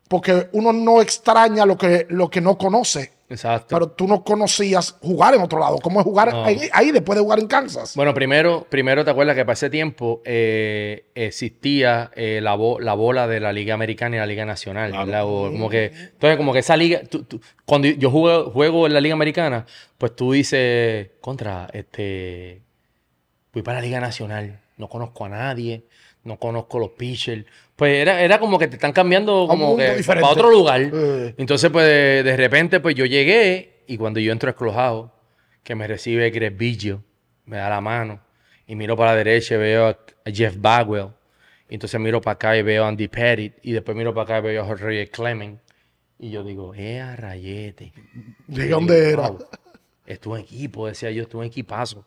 Porque 0.08 0.50
uno 0.52 0.74
no 0.74 1.02
extraña 1.02 1.66
lo 1.66 1.78
que, 1.78 2.06
lo 2.10 2.30
que 2.30 2.42
no 2.42 2.58
conoce, 2.58 3.12
Exacto. 3.34 3.68
pero 3.76 3.90
tú 3.90 4.08
no 4.08 4.24
conocías 4.24 4.96
jugar 5.02 5.34
en 5.36 5.42
otro 5.42 5.60
lado. 5.60 5.78
¿Cómo 5.80 6.00
es 6.00 6.04
jugar 6.04 6.32
No. 6.32 6.46
ahí, 6.46 6.62
ahí 6.72 6.92
después 6.92 7.18
de 7.18 7.24
jugar 7.24 7.40
en 7.40 7.48
Kansas? 7.48 7.96
Bueno, 7.96 8.14
primero, 8.14 8.66
primero 8.70 9.04
te 9.04 9.12
acuerdas 9.12 9.36
que 9.36 9.44
para 9.44 9.54
ese 9.54 9.70
tiempo 9.70 10.22
eh, 10.26 11.06
existía 11.16 12.12
eh, 12.16 12.40
la, 12.42 12.56
bo- 12.56 12.80
la 12.80 12.94
bola 12.94 13.28
de 13.28 13.40
la 13.40 13.52
Liga 13.52 13.74
Americana 13.74 14.16
y 14.16 14.20
la 14.20 14.26
Liga 14.26 14.46
Nacional. 14.46 14.92
como 14.92 15.70
que, 15.70 15.86
entonces, 15.88 16.38
como 16.38 16.54
que 16.54 16.60
esa 16.60 16.78
liga, 16.78 17.02
tú- 17.10 17.24
tú- 17.24 17.42
cuando 17.66 17.88
yo 17.88 18.10
juego, 18.12 18.52
juego 18.52 18.88
en 18.88 18.94
la 18.94 19.02
Liga 19.02 19.14
Americana, 19.14 19.66
pues 19.98 20.16
tú 20.16 20.32
dices, 20.34 21.10
contra, 21.22 21.68
este, 21.74 22.62
voy 23.54 23.64
para 23.64 23.80
la 23.80 23.86
Liga 23.86 24.00
Nacional, 24.00 24.60
no 24.78 24.88
conozco 24.90 25.26
a 25.26 25.30
nadie, 25.30 25.86
no 26.24 26.38
conozco 26.38 26.80
los 26.80 26.92
pitchers. 26.92 27.46
Pues 27.76 27.96
era, 28.02 28.22
era 28.22 28.40
como 28.40 28.60
que 28.60 28.68
te 28.68 28.76
están 28.76 28.92
cambiando 28.94 29.46
como 29.48 29.76
que 29.76 29.96
diferente. 29.96 30.22
para 30.22 30.28
otro 30.34 30.52
lugar. 30.52 30.82
Eh. 30.94 31.34
Entonces, 31.38 31.70
pues 31.72 31.88
de, 31.88 32.24
de 32.24 32.38
repente, 32.38 32.80
pues 32.80 32.96
yo 32.96 33.06
llegué 33.06 33.84
y 33.88 33.98
cuando 33.98 34.20
yo 34.20 34.32
entro 34.32 34.50
a 34.50 34.52
Esclojado, 34.52 35.14
que 35.64 35.76
me 35.76 35.88
recibe 35.88 36.30
Greg 36.30 36.56
Biggio, 36.56 37.04
me 37.46 37.58
da 37.58 37.70
la 37.70 37.82
mano 37.82 38.22
y 38.68 38.76
miro 38.76 38.96
para 38.96 39.12
la 39.12 39.18
derecha 39.18 39.56
y 39.56 39.58
veo 39.58 39.88
a 39.88 39.98
Jeff 40.32 40.56
Bagwell. 40.60 41.08
Y 41.70 41.76
entonces 41.76 42.00
miro 42.00 42.22
para 42.22 42.34
acá 42.36 42.56
y 42.58 42.62
veo 42.62 42.86
a 42.86 42.90
Andy 42.90 43.08
Pettit 43.08 43.54
y 43.64 43.72
después 43.72 43.98
miro 43.98 44.14
para 44.14 44.38
acá 44.38 44.40
y 44.48 44.52
veo 44.52 44.64
a 44.64 44.66
Jorge 44.66 45.10
Clement. 45.10 45.60
Y 46.20 46.30
yo 46.30 46.44
digo, 46.44 46.74
eh, 46.76 47.02
a 47.02 47.16
rayete. 47.16 47.92
¿De 48.48 48.68
dónde 48.70 49.10
era? 49.12 49.30
"Wow, 49.30 49.46
Es 50.06 50.20
tu 50.20 50.36
equipo, 50.36 50.88
decía 50.88 51.10
yo, 51.12 51.24
es 51.24 51.30
tu 51.30 51.42
equipazo. 51.42 52.06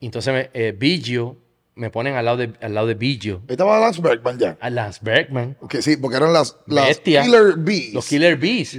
Y 0.00 0.06
entonces 0.06 0.34
me, 0.34 0.50
eh, 0.52 0.74
Biggio, 0.76 1.36
me 1.74 1.88
ponen 1.90 2.14
al 2.16 2.24
lado 2.24 2.36
de, 2.36 2.52
al 2.60 2.74
lado 2.74 2.86
de 2.86 2.94
Ahí 3.00 3.30
estaba 3.48 3.78
Lance 3.80 4.00
Bergman 4.02 4.38
ya. 4.38 4.56
a 4.60 4.68
Lance 4.70 5.00
Bergman, 5.02 5.56
Que 5.68 5.80
sí, 5.80 5.96
porque 5.96 6.18
eran 6.18 6.32
las, 6.32 6.56
las 6.66 6.88
Bestia. 6.88 7.22
Killer 7.22 7.54
Bees. 7.56 7.94
los 7.94 8.06
Killer 8.06 8.36
Bees. 8.36 8.74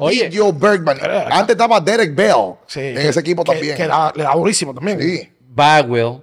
Oye. 0.00 0.24
Biggio, 0.24 0.52
Bergman. 0.52 0.98
Antes 1.30 1.54
estaba 1.54 1.80
Derek 1.80 2.14
Bell 2.14 2.54
Sí, 2.66 2.80
en 2.80 2.94
que- 2.96 3.08
ese 3.08 3.20
equipo 3.20 3.44
que- 3.44 3.52
también. 3.52 3.76
Que 3.76 3.86
da- 3.86 4.12
le 4.16 4.22
da 4.22 4.34
durísimo 4.34 4.72
también. 4.74 5.00
Sí. 5.00 5.28
Bagwell, 5.50 6.22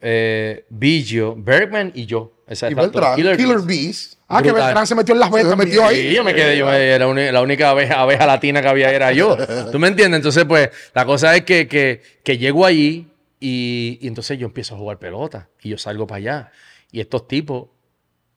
eh, 0.00 0.64
Biggio, 0.70 1.34
Bergman 1.36 1.92
y 1.94 2.06
yo. 2.06 2.32
Esa 2.46 2.68
Y 2.68 2.72
exacto, 2.72 2.90
Beltrán, 2.98 3.16
Killer 3.16 3.36
Killer, 3.36 3.56
Bees. 3.58 3.66
Bees. 3.66 4.18
Ah, 4.28 4.42
que. 4.42 4.50
Beltrán 4.52 4.86
se 4.86 4.94
metió 4.94 5.14
en 5.14 5.20
las 5.20 5.28
Se 5.30 5.36
vetas. 5.36 5.56
metió 5.56 5.82
también. 5.82 6.00
ahí. 6.04 6.08
Sí, 6.10 6.16
yo 6.16 6.24
me 6.24 6.34
quedé, 6.34 6.56
yo 6.58 6.72
era 6.72 7.06
la 7.32 7.42
única 7.42 7.70
abeja, 7.70 8.00
abeja 8.00 8.26
latina 8.26 8.60
que 8.62 8.68
había 8.68 8.90
era 8.92 9.12
yo. 9.12 9.36
¿Tú 9.72 9.78
me 9.78 9.88
entiendes? 9.88 10.18
Entonces, 10.18 10.44
pues, 10.46 10.70
la 10.94 11.04
cosa 11.04 11.36
es 11.36 11.42
que, 11.44 11.68
que, 11.68 12.00
que 12.24 12.38
llego 12.38 12.64
allí 12.66 13.08
y, 13.40 13.98
y 14.02 14.06
entonces 14.06 14.38
yo 14.38 14.46
empiezo 14.46 14.74
a 14.74 14.78
jugar 14.78 14.98
pelota 14.98 15.48
y 15.62 15.70
yo 15.70 15.78
salgo 15.78 16.06
para 16.06 16.18
allá. 16.18 16.52
Y 16.92 17.00
estos 17.00 17.26
tipos 17.26 17.70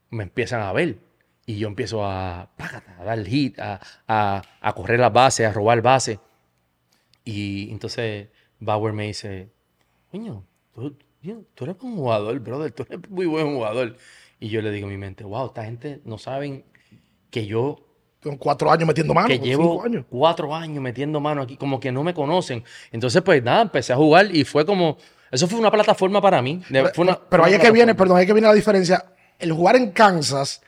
me 0.10 0.24
empiezan 0.24 0.62
a 0.62 0.72
ver. 0.72 1.00
Y 1.46 1.58
yo 1.58 1.68
empiezo 1.68 2.06
a, 2.06 2.44
a 2.58 3.04
dar 3.04 3.26
hit, 3.26 3.60
a, 3.60 3.82
a, 4.08 4.42
a 4.62 4.74
correr 4.74 5.02
las 5.02 5.12
bases, 5.12 5.46
a 5.46 5.52
robar 5.52 5.82
bases. 5.82 6.20
Y 7.26 7.70
entonces 7.72 8.30
Bauer 8.60 8.94
me 8.94 9.08
dice, 9.08 9.50
coño, 10.10 10.46
tú, 10.74 10.98
tú 11.54 11.64
eres 11.66 11.76
un 11.82 11.98
jugador, 11.98 12.40
brother, 12.40 12.72
tú 12.72 12.86
eres 12.90 13.10
muy 13.10 13.26
buen 13.26 13.54
jugador. 13.54 13.98
Y 14.40 14.50
yo 14.50 14.62
le 14.62 14.72
digo 14.72 14.88
en 14.88 14.94
mi 14.94 14.98
mente, 14.98 15.26
wow, 15.26 15.48
esta 15.48 15.66
gente 15.66 16.02
no 16.06 16.18
saben 16.18 16.64
que 17.30 17.46
yo 17.46 17.83
Con 18.24 18.38
cuatro 18.38 18.72
años 18.72 18.88
metiendo 18.88 19.14
mano. 19.14 19.28
que 19.28 19.38
llevo 19.40 19.84
años. 19.84 20.06
cuatro 20.10 20.56
años 20.56 20.82
metiendo 20.82 21.20
mano 21.20 21.42
aquí, 21.42 21.58
como 21.58 21.80
que 21.80 21.92
no 21.92 22.04
me 22.04 22.14
conocen. 22.14 22.64
Entonces, 22.92 23.22
pues 23.22 23.44
nada, 23.44 23.62
empecé 23.64 23.92
a 23.94 23.96
jugar 23.98 24.34
y 24.34 24.44
fue 24.46 24.66
como, 24.66 24.98
eso 25.32 25.48
fue 25.48 25.60
una 25.60 25.70
plataforma 25.72 26.22
para 26.22 26.42
mí. 26.42 26.62
De- 26.70 26.90
fue 26.94 27.04
una- 27.06 27.20
Pero 27.20 27.44
fue 27.44 27.50
ahí 27.50 27.56
una 27.56 27.64
es 27.64 27.68
que 27.70 27.74
viene, 27.74 27.96
perdón, 27.96 28.18
ahí 28.18 28.24
es 28.24 28.28
que 28.28 28.34
viene 28.34 28.48
la 28.48 28.54
diferencia. 28.54 29.04
El 29.40 29.52
jugar 29.52 29.76
en 29.76 29.92
Kansas, 29.92 30.62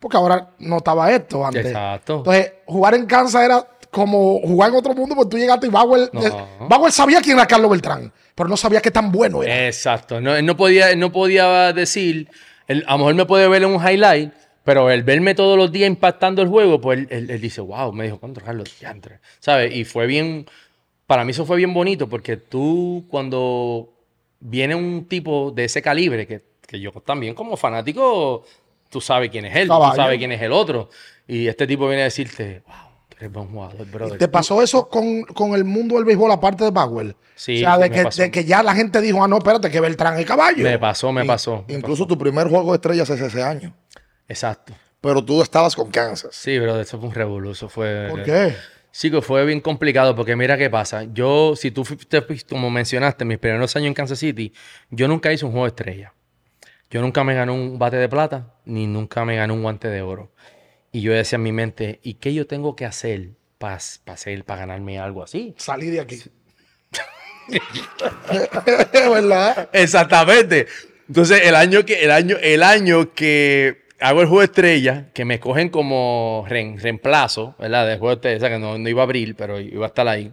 porque 0.00 0.16
ahora 0.16 0.50
no 0.58 0.78
estaba 0.78 1.10
esto 1.12 1.46
antes. 1.46 1.66
Exacto. 1.66 2.16
Entonces, 2.18 2.52
jugar 2.66 2.94
en 2.94 3.06
Kansas 3.06 3.42
era 3.44 3.66
como 3.90 4.40
jugar 4.40 4.70
en 4.70 4.76
otro 4.76 4.92
mundo, 4.94 5.14
porque 5.14 5.30
tú 5.30 5.38
llegaste 5.38 5.68
y 5.68 5.70
Bauer, 5.70 6.10
No. 6.12 6.26
eh, 6.26 6.30
Bauer 6.68 6.92
sabía 6.92 7.20
quién 7.20 7.36
era 7.38 7.46
Carlos 7.46 7.70
Beltrán, 7.70 8.12
pero 8.34 8.48
no 8.48 8.56
sabía 8.56 8.80
qué 8.82 8.90
tan 8.90 9.10
bueno 9.12 9.42
era. 9.42 9.66
Exacto. 9.66 10.20
No, 10.20 10.34
él 10.34 10.44
no 10.44 10.56
podía, 10.56 10.90
él 10.90 10.98
no 10.98 11.12
podía 11.12 11.72
decir, 11.72 12.28
él- 12.66 12.84
a 12.88 12.92
lo 12.92 12.98
mejor 12.98 13.14
me 13.14 13.24
puede 13.26 13.48
ver 13.48 13.62
en 13.62 13.70
un 13.70 13.80
highlight, 13.88 14.32
pero 14.66 14.90
el 14.90 15.02
verme 15.02 15.34
todos 15.34 15.56
los 15.56 15.72
días 15.72 15.88
impactando 15.88 16.42
el 16.42 16.48
juego, 16.48 16.78
pues 16.80 16.98
él, 16.98 17.06
él- 17.10 17.30
él 17.30 17.40
dice, 17.40 17.62
wow, 17.62 17.90
me 17.92 18.04
dijo, 18.04 18.20
contra 18.20 18.44
Carlos, 18.44 18.68
diantre", 18.78 19.20
¿sabes? 19.38 19.74
Y 19.74 19.84
fue 19.84 20.06
bien, 20.06 20.44
para 21.06 21.24
mí 21.24 21.30
eso 21.30 21.46
fue 21.46 21.56
bien 21.56 21.72
bonito, 21.72 22.08
porque 22.08 22.36
tú 22.36 23.06
cuando 23.08 23.88
viene 24.40 24.74
un 24.74 25.06
tipo 25.06 25.50
de 25.52 25.64
ese 25.64 25.80
calibre, 25.80 26.26
que, 26.26 26.42
que 26.66 26.78
yo 26.80 26.90
también 26.92 27.34
como 27.34 27.56
fanático, 27.56 28.44
tú 28.90 29.00
sabes 29.00 29.30
quién 29.30 29.44
es 29.46 29.56
él, 29.56 29.68
Caballo. 29.68 29.92
tú 29.92 29.96
sabes 29.96 30.18
quién 30.18 30.32
es 30.32 30.42
el 30.42 30.52
otro. 30.52 30.90
Y 31.28 31.46
este 31.46 31.66
tipo 31.66 31.86
viene 31.88 32.02
a 32.02 32.06
decirte, 32.06 32.62
wow, 32.66 32.74
eres 33.18 33.32
buen 33.32 33.46
jugador, 33.48 33.86
brother. 33.90 34.18
¿Te 34.18 34.28
pasó 34.28 34.62
eso 34.62 34.88
con, 34.88 35.22
con 35.22 35.54
el 35.54 35.64
mundo 35.64 35.94
del 35.96 36.04
béisbol 36.04 36.30
aparte 36.30 36.64
de 36.64 36.70
Bagwell? 36.70 37.16
Sí, 37.34 37.56
O 37.56 37.60
sea, 37.60 37.78
de 37.78 37.90
que, 37.90 38.02
pasó. 38.02 38.22
de 38.22 38.30
que 38.30 38.44
ya 38.44 38.62
la 38.62 38.74
gente 38.74 39.00
dijo, 39.00 39.22
ah, 39.22 39.28
no, 39.28 39.38
espérate, 39.38 39.70
que 39.70 39.80
Beltrán 39.80 40.18
es 40.18 40.24
caballo. 40.26 40.62
Me 40.64 40.78
pasó, 40.78 41.12
me 41.12 41.24
pasó. 41.24 41.64
me 41.68 41.74
Incluso 41.74 42.06
tu 42.06 42.16
primer 42.16 42.48
juego 42.48 42.72
de 42.72 42.76
estrellas 42.76 43.08
es 43.10 43.20
ese 43.20 43.42
año. 43.42 43.74
Exacto. 44.28 44.74
Pero 45.00 45.24
tú 45.24 45.42
estabas 45.42 45.76
con 45.76 45.90
Kansas. 45.90 46.34
Sí, 46.34 46.58
pero 46.58 46.80
eso 46.80 46.98
fue 46.98 47.08
un 47.08 47.14
revolú, 47.14 47.52
eso 47.52 47.68
fue... 47.68 48.08
¿Por 48.10 48.22
qué? 48.22 48.54
Sí, 48.90 49.10
que 49.10 49.20
fue 49.20 49.44
bien 49.44 49.60
complicado 49.60 50.16
porque 50.16 50.36
mira 50.36 50.56
qué 50.56 50.70
pasa. 50.70 51.04
Yo, 51.12 51.54
si 51.54 51.70
tú, 51.70 51.84
fuiste, 51.84 52.24
como 52.48 52.70
mencionaste, 52.70 53.26
mis 53.26 53.38
primeros 53.38 53.76
años 53.76 53.88
en 53.88 53.94
Kansas 53.94 54.18
City, 54.18 54.54
yo 54.90 55.06
nunca 55.06 55.30
hice 55.32 55.44
un 55.44 55.50
juego 55.50 55.66
de 55.66 55.68
estrella. 55.68 56.14
Yo 56.90 57.02
nunca 57.02 57.22
me 57.22 57.34
gané 57.34 57.52
un 57.52 57.78
bate 57.78 57.96
de 57.96 58.08
plata, 58.08 58.54
ni 58.64 58.86
nunca 58.86 59.24
me 59.24 59.36
gané 59.36 59.52
un 59.52 59.62
guante 59.62 59.88
de 59.88 60.00
oro. 60.02 60.32
Y 60.92 61.02
yo 61.02 61.12
decía 61.12 61.36
en 61.36 61.42
mi 61.42 61.52
mente, 61.52 62.00
¿y 62.02 62.14
qué 62.14 62.32
yo 62.32 62.46
tengo 62.46 62.74
que 62.74 62.86
hacer 62.86 63.32
para 63.58 63.76
hacer, 63.76 64.44
para 64.44 64.60
ganarme 64.60 64.98
algo 64.98 65.22
así? 65.22 65.54
Salí 65.58 65.90
de 65.90 66.00
aquí. 66.00 66.22
¿Verdad? 68.94 69.68
Exactamente. 69.72 70.68
Entonces, 71.06 71.42
el 71.44 71.54
año 71.54 71.84
que, 71.84 72.02
el 72.02 72.10
año, 72.10 72.36
el 72.40 72.62
año 72.62 73.12
que 73.12 73.85
hago 74.00 74.20
el 74.22 74.26
juego 74.28 74.42
estrella, 74.42 75.06
que 75.14 75.24
me 75.24 75.40
cogen 75.40 75.68
como 75.68 76.44
rem- 76.48 76.78
reemplazo, 76.78 77.54
¿verdad? 77.58 77.86
Del 77.86 77.98
juego 77.98 78.10
de 78.10 78.14
estrella, 78.16 78.36
o 78.36 78.40
sea, 78.40 78.48
que 78.50 78.58
no, 78.58 78.78
no 78.78 78.88
iba 78.88 79.02
a 79.02 79.04
abrir, 79.04 79.34
pero 79.36 79.58
iba 79.60 79.86
a 79.86 79.88
estar 79.88 80.06
ahí. 80.08 80.32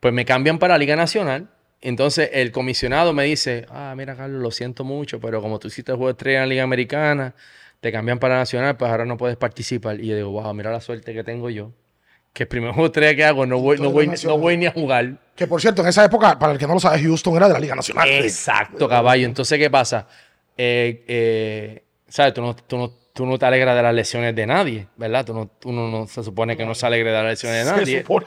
Pues 0.00 0.12
me 0.12 0.24
cambian 0.24 0.58
para 0.58 0.76
Liga 0.78 0.96
Nacional. 0.96 1.48
Entonces, 1.80 2.30
el 2.32 2.52
comisionado 2.52 3.12
me 3.12 3.24
dice, 3.24 3.66
ah, 3.70 3.94
mira, 3.96 4.14
Carlos, 4.16 4.40
lo 4.40 4.50
siento 4.50 4.84
mucho, 4.84 5.20
pero 5.20 5.40
como 5.42 5.58
tú 5.58 5.68
hiciste 5.68 5.92
el 5.92 5.96
juego 5.98 6.10
estrella 6.10 6.38
en 6.38 6.42
la 6.42 6.46
Liga 6.46 6.62
Americana, 6.64 7.34
te 7.80 7.90
cambian 7.90 8.18
para 8.20 8.36
Nacional, 8.36 8.76
pues 8.76 8.90
ahora 8.90 9.04
no 9.04 9.16
puedes 9.16 9.36
participar. 9.36 9.98
Y 10.00 10.06
yo 10.08 10.16
digo, 10.16 10.30
wow, 10.30 10.54
mira 10.54 10.70
la 10.70 10.80
suerte 10.80 11.12
que 11.12 11.24
tengo 11.24 11.50
yo. 11.50 11.72
Que 12.32 12.44
el 12.44 12.48
primer 12.48 12.70
juego 12.74 12.86
estrella 12.86 13.14
que 13.16 13.24
hago 13.24 13.46
no 13.46 13.58
voy, 13.58 13.78
no 13.78 13.90
voy, 13.90 14.08
no 14.24 14.38
voy 14.38 14.56
ni 14.56 14.66
a 14.66 14.70
jugar. 14.72 15.18
Que 15.34 15.46
por 15.48 15.60
cierto, 15.60 15.82
en 15.82 15.88
esa 15.88 16.04
época, 16.04 16.38
para 16.38 16.52
el 16.52 16.58
que 16.58 16.66
no 16.68 16.74
lo 16.74 16.80
sabe, 16.80 17.02
Houston 17.02 17.36
era 17.36 17.48
de 17.48 17.54
la 17.54 17.60
Liga 17.60 17.74
Nacional. 17.74 18.08
Exacto, 18.08 18.88
caballo. 18.88 19.26
Entonces, 19.26 19.58
¿qué 19.58 19.68
pasa? 19.68 20.06
Eh, 20.56 21.04
eh, 21.08 21.82
¿Sabes? 22.12 22.34
Tú 22.34 22.42
no, 22.42 22.54
tú, 22.54 22.76
no, 22.76 22.90
tú 23.14 23.24
no 23.24 23.38
te 23.38 23.46
alegras 23.46 23.74
de 23.74 23.82
las 23.82 23.94
lesiones 23.94 24.36
de 24.36 24.46
nadie, 24.46 24.86
¿verdad? 24.98 25.24
Tú 25.24 25.32
no, 25.32 25.46
tú 25.46 25.72
no, 25.72 26.06
se 26.06 26.22
supone 26.22 26.58
que 26.58 26.66
no 26.66 26.74
se 26.74 26.84
alegra 26.84 27.10
de 27.10 27.16
las 27.22 27.26
lesiones 27.30 27.64
de 27.64 27.70
Se 27.70 27.76
nadie. 27.78 28.00
supone. 28.02 28.26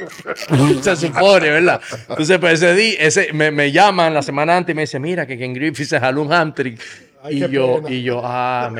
se 0.82 0.96
supone, 0.96 1.50
¿verdad? 1.50 1.82
Entonces, 2.08 2.38
pues 2.38 2.54
ese 2.62 2.74
día, 2.74 2.94
ese, 2.98 3.34
me, 3.34 3.50
me 3.50 3.72
llaman 3.72 4.14
la 4.14 4.22
semana 4.22 4.56
antes 4.56 4.72
y 4.72 4.74
me 4.74 4.82
dicen, 4.84 5.02
mira, 5.02 5.26
que 5.26 5.36
Ken 5.36 5.52
Griffith 5.52 5.88
se 5.88 6.00
jaló 6.00 6.22
un 6.22 6.32
hamstring. 6.32 6.78
Y 7.28 7.40
yo, 7.50 7.82
pena. 7.82 7.90
y 7.90 8.02
yo, 8.04 8.22
ah, 8.24 8.72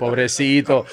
pobrecito. 0.00 0.84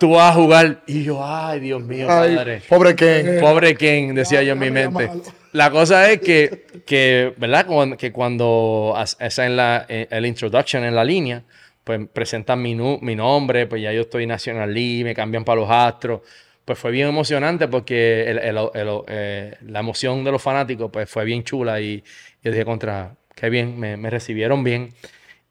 Tú 0.00 0.10
vas 0.12 0.32
a 0.32 0.34
jugar. 0.34 0.80
Y 0.86 1.04
yo, 1.04 1.20
ay, 1.22 1.60
Dios 1.60 1.82
mío, 1.82 2.06
Ay, 2.10 2.34
padre. 2.34 2.62
pobre 2.68 2.96
Ken. 2.96 3.38
Pobre 3.40 3.74
Ken, 3.76 4.14
decía 4.14 4.42
yo 4.42 4.54
en 4.54 4.58
mi 4.58 4.70
mente. 4.70 5.10
La 5.52 5.70
cosa 5.70 6.10
es 6.10 6.20
que, 6.20 6.64
que 6.86 7.34
¿verdad? 7.36 7.66
Cuando- 7.66 7.96
que 7.96 8.10
cuando 8.10 8.94
hacen 8.96 9.56
la, 9.56 9.84
eh, 9.88 10.06
el 10.10 10.24
introduction 10.24 10.84
en 10.84 10.94
la 10.94 11.04
línea, 11.04 11.42
pues 11.84 12.00
presentan 12.12 12.62
mi, 12.62 12.74
nu- 12.74 12.98
mi 13.02 13.14
nombre, 13.14 13.66
pues 13.66 13.82
ya 13.82 13.92
yo 13.92 14.00
estoy 14.02 14.26
National 14.26 14.72
League, 14.72 15.04
me 15.04 15.14
cambian 15.14 15.44
para 15.44 15.60
los 15.60 15.70
Astros. 15.70 16.22
Pues 16.64 16.78
fue 16.78 16.92
bien 16.92 17.08
emocionante 17.08 17.68
porque 17.68 18.30
el- 18.30 18.38
el- 18.38 18.58
el- 18.74 19.00
eh, 19.08 19.54
la 19.66 19.80
emoción 19.80 20.24
de 20.24 20.30
los 20.32 20.40
fanáticos 20.40 20.90
pues 20.92 21.10
fue 21.10 21.24
bien 21.24 21.42
chula 21.44 21.80
y 21.80 22.02
yo 22.42 22.52
dije 22.52 22.64
contra, 22.64 23.16
qué 23.34 23.50
bien, 23.50 23.78
me, 23.78 23.96
me 23.96 24.08
recibieron 24.08 24.62
bien. 24.64 24.90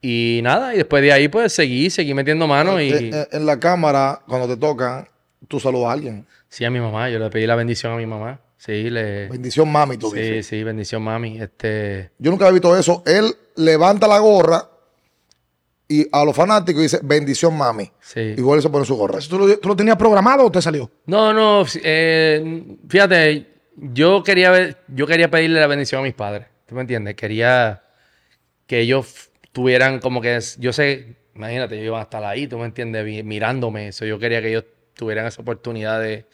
Y 0.01 0.39
nada, 0.43 0.73
y 0.73 0.77
después 0.77 1.01
de 1.03 1.11
ahí 1.11 1.27
pues 1.27 1.51
seguí, 1.53 1.89
seguí 1.89 2.13
metiendo 2.13 2.47
mano 2.47 2.79
y 2.81 2.89
Eh, 2.91 3.09
eh, 3.13 3.27
En 3.33 3.45
la 3.45 3.59
cámara, 3.59 4.21
cuando 4.27 4.47
te 4.47 4.55
tocan, 4.57 5.07
tú 5.47 5.59
saludas 5.59 5.89
a 5.89 5.93
alguien. 5.93 6.25
sí 6.47 6.63
a 6.65 6.69
mi 6.71 6.79
mamá, 6.79 7.09
yo 7.09 7.19
le 7.19 7.29
pedí 7.29 7.45
la 7.45 7.55
bendición 7.55 7.93
a 7.93 7.97
mi 7.97 8.05
mamá. 8.05 8.39
Sí, 8.57 8.89
le... 8.89 9.27
Bendición, 9.29 9.71
mami, 9.71 9.97
tú 9.97 10.11
Sí, 10.11 10.17
dices. 10.19 10.47
sí, 10.47 10.63
bendición 10.63 11.01
mami. 11.01 11.39
Este, 11.41 12.11
Yo 12.17 12.29
nunca 12.31 12.47
he 12.47 12.51
visto 12.51 12.77
eso. 12.77 13.03
Él 13.05 13.33
levanta 13.55 14.05
la 14.07 14.19
gorra 14.19 14.67
y 15.87 16.05
a 16.11 16.23
los 16.25 16.35
fanáticos 16.35 16.81
dice, 16.81 16.99
bendición, 17.01 17.57
mami. 17.57 17.89
sí. 18.01 18.35
Y 18.37 18.41
vuelve 18.41 18.59
y 18.59 18.63
se 18.63 18.69
pone 18.69 18.85
su 18.85 18.95
gorra. 18.97 19.19
¿Eso 19.19 19.29
¿Tú, 19.29 19.39
lo, 19.39 19.57
tú 19.59 19.69
lo 19.69 19.75
tenías 19.75 19.95
programado 19.97 20.45
o 20.45 20.51
te 20.51 20.61
salió? 20.61 20.91
No, 21.05 21.33
no, 21.33 21.65
eh, 21.83 22.63
fíjate, 22.87 23.47
yo 23.75 24.23
quería 24.23 24.51
ver, 24.51 24.77
yo 24.89 25.07
quería 25.07 25.31
pedirle 25.31 25.59
la 25.59 25.67
bendición 25.67 26.01
a 26.01 26.03
mis 26.03 26.13
padres. 26.13 26.47
¿Tú 26.65 26.75
me 26.75 26.81
entiendes? 26.81 27.15
Quería 27.15 27.81
que 28.67 28.81
ellos 28.81 29.28
tuvieran 29.51 29.99
como 29.99 30.21
que, 30.21 30.39
yo 30.57 30.73
sé, 30.73 31.15
imagínate, 31.35 31.75
ellos 31.75 31.87
iban 31.87 31.99
a 31.99 32.03
estar 32.03 32.23
ahí, 32.23 32.47
¿tú 32.47 32.57
me 32.57 32.65
entiendes? 32.65 33.05
Mirándome 33.25 33.87
eso. 33.89 34.05
Yo 34.05 34.19
quería 34.19 34.41
que 34.41 34.49
ellos 34.49 34.65
tuvieran 34.93 35.25
esa 35.25 35.41
oportunidad 35.41 35.99
de, 36.01 36.25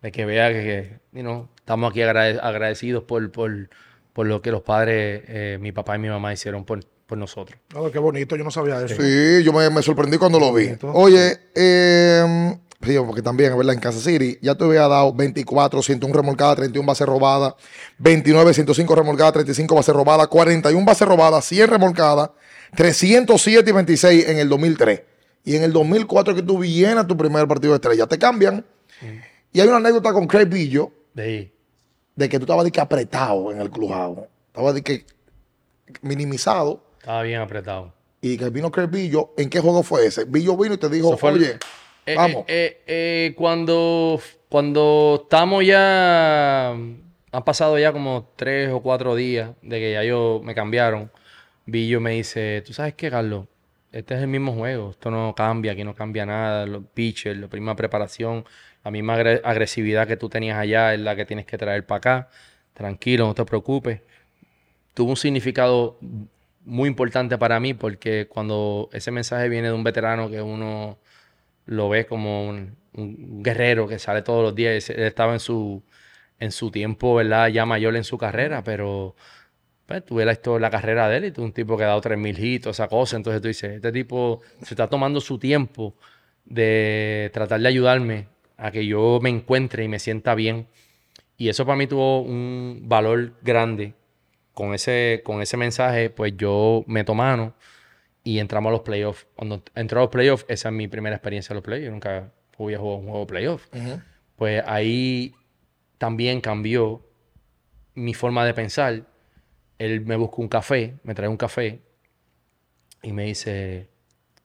de 0.00 0.12
que 0.12 0.24
vean 0.24 0.52
que, 0.52 0.62
que, 0.62 0.98
you 1.18 1.22
know, 1.22 1.48
estamos 1.56 1.90
aquí 1.90 2.00
agrade- 2.00 2.38
agradecidos 2.42 3.04
por, 3.04 3.30
por, 3.32 3.68
por 4.12 4.26
lo 4.26 4.40
que 4.42 4.50
los 4.50 4.62
padres, 4.62 5.22
eh, 5.28 5.58
mi 5.60 5.72
papá 5.72 5.96
y 5.96 5.98
mi 5.98 6.08
mamá 6.08 6.32
hicieron 6.32 6.64
por, 6.64 6.80
por 7.06 7.18
nosotros. 7.18 7.58
No, 7.74 7.90
qué 7.90 7.98
bonito, 7.98 8.36
yo 8.36 8.44
no 8.44 8.50
sabía 8.50 8.80
eso. 8.84 8.96
Sí, 9.00 9.42
yo 9.44 9.52
me, 9.52 9.68
me 9.70 9.82
sorprendí 9.82 10.18
cuando 10.18 10.38
lo 10.40 10.52
vi. 10.52 10.70
Oye, 10.94 11.38
eh, 11.54 12.54
sí, 12.82 12.96
porque 13.06 13.22
también, 13.22 13.56
¿verdad? 13.56 13.74
En 13.74 13.80
Kansas 13.80 14.02
City 14.04 14.38
ya 14.40 14.54
te 14.54 14.64
había 14.64 14.86
dado 14.88 15.12
24, 15.12 15.82
101 15.82 16.14
remolcadas, 16.14 16.56
31 16.56 16.86
bases 16.86 17.06
robadas, 17.06 17.54
29, 17.98 18.54
105 18.54 18.94
remolcadas, 18.94 19.32
35 19.34 19.74
bases 19.74 19.94
robadas, 19.94 20.28
41 20.28 20.84
bases 20.86 21.06
robadas, 21.08 21.44
100 21.44 21.68
remolcadas, 21.68 22.30
307 22.76 23.70
y 23.70 23.72
26 23.72 24.28
en 24.28 24.38
el 24.38 24.48
2003. 24.48 25.02
Y 25.44 25.56
en 25.56 25.62
el 25.64 25.72
2004 25.72 26.34
que 26.34 26.42
tú 26.42 26.58
vienes 26.58 26.96
a 26.96 27.06
tu 27.06 27.16
primer 27.16 27.46
partido 27.48 27.72
de 27.72 27.76
estrella, 27.76 28.06
te 28.06 28.18
cambian. 28.18 28.64
Y 29.52 29.60
hay 29.60 29.66
una 29.68 29.78
anécdota 29.78 30.12
con 30.12 30.26
Craig 30.26 30.46
Billo 30.46 30.92
De 31.14 31.50
de 32.14 32.28
que 32.28 32.38
tú 32.38 32.44
estabas 32.44 32.64
de 32.64 32.70
que 32.70 32.80
apretado 32.80 33.50
en 33.50 33.60
el 33.60 33.70
clubhouse. 33.70 34.20
Estabas 34.48 34.74
de 34.74 34.82
que 34.82 35.04
minimizado. 36.02 36.84
Estaba 37.00 37.22
bien 37.22 37.40
apretado. 37.40 37.92
Y 38.20 38.36
que 38.36 38.50
vino 38.50 38.70
Craig 38.70 38.86
Billo, 38.88 39.32
¿en 39.36 39.48
qué 39.50 39.60
juego 39.60 39.82
fue 39.82 40.06
ese? 40.06 40.24
Billo 40.24 40.56
vino 40.56 40.74
y 40.74 40.78
te 40.78 40.88
dijo, 40.88 41.16
fue 41.16 41.32
oye, 41.32 41.58
Eh, 42.06 42.14
vamos. 42.14 42.44
eh, 42.46 42.46
eh, 42.48 42.82
eh, 42.86 43.34
cuando, 43.36 44.20
cuando 44.48 45.20
estamos 45.24 45.64
ya, 45.66 46.70
han 46.70 47.44
pasado 47.44 47.78
ya 47.78 47.92
como 47.92 48.28
tres 48.36 48.70
o 48.70 48.80
cuatro 48.80 49.16
días 49.16 49.50
de 49.62 49.80
que 49.80 49.92
ya 49.92 50.04
yo 50.04 50.40
me 50.44 50.54
cambiaron, 50.54 51.10
Billo 51.72 52.00
me 52.00 52.12
dice, 52.12 52.62
¿tú 52.66 52.72
sabes 52.72 52.94
qué, 52.94 53.10
Carlos? 53.10 53.46
Este 53.92 54.14
es 54.14 54.20
el 54.22 54.28
mismo 54.28 54.52
juego, 54.54 54.90
esto 54.90 55.10
no 55.10 55.34
cambia, 55.34 55.72
aquí 55.72 55.84
no 55.84 55.94
cambia 55.94 56.24
nada, 56.26 56.66
los 56.66 56.84
pitchers, 56.94 57.38
la 57.38 57.48
misma 57.48 57.76
preparación, 57.76 58.44
la 58.84 58.90
misma 58.90 59.16
agre- 59.18 59.40
agresividad 59.44 60.06
que 60.06 60.16
tú 60.16 60.28
tenías 60.28 60.58
allá 60.58 60.94
es 60.94 61.00
la 61.00 61.14
que 61.16 61.26
tienes 61.26 61.46
que 61.46 61.58
traer 61.58 61.86
para 61.86 61.98
acá, 61.98 62.28
tranquilo, 62.74 63.26
no 63.26 63.34
te 63.34 63.44
preocupes. 63.44 64.00
Tuvo 64.94 65.10
un 65.10 65.16
significado 65.16 65.98
muy 66.64 66.88
importante 66.88 67.38
para 67.38 67.60
mí 67.60 67.74
porque 67.74 68.26
cuando 68.28 68.90
ese 68.92 69.10
mensaje 69.10 69.48
viene 69.48 69.68
de 69.68 69.74
un 69.74 69.84
veterano 69.84 70.30
que 70.30 70.42
uno 70.42 70.98
lo 71.66 71.88
ve 71.88 72.06
como 72.06 72.48
un, 72.48 72.76
un 72.94 73.42
guerrero 73.42 73.88
que 73.88 73.98
sale 73.98 74.22
todos 74.22 74.42
los 74.42 74.54
días. 74.54 74.90
Él 74.90 75.02
estaba 75.04 75.32
en 75.34 75.40
su, 75.40 75.82
en 76.40 76.52
su 76.52 76.70
tiempo, 76.70 77.14
¿verdad? 77.16 77.48
Ya 77.48 77.66
mayor 77.66 77.96
en 77.96 78.04
su 78.04 78.18
carrera, 78.18 78.64
pero 78.64 79.16
pues, 79.86 80.04
tuve 80.04 80.24
la, 80.24 80.38
la 80.58 80.70
carrera 80.70 81.08
de 81.08 81.16
él 81.18 81.24
y 81.26 81.30
tuve 81.32 81.46
un 81.46 81.52
tipo 81.52 81.76
que 81.76 81.84
ha 81.84 81.88
dado 81.88 82.00
3.000 82.00 82.38
hits, 82.38 82.66
esa 82.68 82.88
cosa. 82.88 83.16
Entonces 83.16 83.42
tú 83.42 83.48
dices, 83.48 83.72
este 83.72 83.92
tipo 83.92 84.40
se 84.62 84.74
está 84.74 84.88
tomando 84.88 85.20
su 85.20 85.38
tiempo 85.38 85.94
de 86.44 87.30
tratar 87.32 87.60
de 87.60 87.68
ayudarme 87.68 88.28
a 88.56 88.70
que 88.70 88.86
yo 88.86 89.18
me 89.22 89.30
encuentre 89.30 89.84
y 89.84 89.88
me 89.88 89.98
sienta 89.98 90.34
bien. 90.34 90.68
Y 91.36 91.48
eso 91.48 91.66
para 91.66 91.76
mí 91.76 91.86
tuvo 91.86 92.22
un 92.22 92.82
valor 92.84 93.32
grande. 93.42 93.94
Con 94.54 94.74
ese, 94.74 95.22
con 95.24 95.40
ese 95.40 95.56
mensaje, 95.56 96.10
pues 96.10 96.34
yo 96.36 96.84
meto 96.86 97.14
mano 97.14 97.54
y 98.22 98.38
entramos 98.38 98.68
a 98.70 98.72
los 98.72 98.82
playoffs. 98.82 99.26
Cuando 99.34 99.62
entré 99.74 99.98
a 99.98 100.02
los 100.02 100.10
playoffs, 100.10 100.44
esa 100.48 100.68
es 100.68 100.74
mi 100.74 100.88
primera 100.88 101.16
experiencia 101.16 101.52
en 101.52 101.56
los 101.56 101.64
playoffs. 101.64 101.86
Yo 101.86 101.90
nunca 101.90 102.32
había 102.58 102.78
jugado 102.78 102.98
un 102.98 103.04
juego 103.04 103.20
de 103.20 103.26
playoffs. 103.26 103.68
Pues 104.36 104.62
ahí 104.66 105.34
también 105.98 106.40
cambió 106.40 107.02
mi 107.94 108.14
forma 108.14 108.44
de 108.44 108.54
pensar. 108.54 109.04
Él 109.84 110.02
me 110.02 110.16
buscó 110.16 110.42
un 110.42 110.48
café, 110.48 110.98
me 111.02 111.14
trae 111.14 111.28
un 111.28 111.36
café 111.36 111.82
y 113.02 113.12
me 113.12 113.24
dice, 113.24 113.90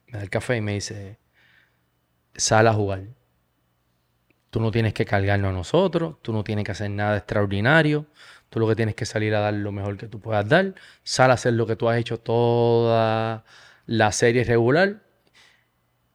me 0.07 0.17
da 0.17 0.23
el 0.23 0.29
café 0.29 0.57
y 0.57 0.61
me 0.61 0.73
dice, 0.73 1.19
sal 2.35 2.67
a 2.67 2.73
jugar. 2.73 3.03
Tú 4.49 4.59
no 4.59 4.71
tienes 4.71 4.93
que 4.93 5.05
cargarnos 5.05 5.49
a 5.49 5.53
nosotros, 5.53 6.15
tú 6.21 6.33
no 6.33 6.43
tienes 6.43 6.65
que 6.65 6.71
hacer 6.71 6.89
nada 6.89 7.17
extraordinario, 7.17 8.07
tú 8.49 8.59
lo 8.59 8.67
que 8.67 8.75
tienes 8.75 8.95
que 8.95 9.05
salir 9.05 9.35
a 9.35 9.41
dar 9.41 9.53
lo 9.53 9.71
mejor 9.71 9.97
que 9.97 10.07
tú 10.07 10.19
puedas 10.19 10.47
dar, 10.47 10.75
sal 11.03 11.31
a 11.31 11.35
hacer 11.35 11.53
lo 11.53 11.67
que 11.67 11.75
tú 11.75 11.89
has 11.89 11.97
hecho 11.97 12.19
toda 12.19 13.43
la 13.85 14.11
serie 14.11 14.43
regular. 14.43 15.03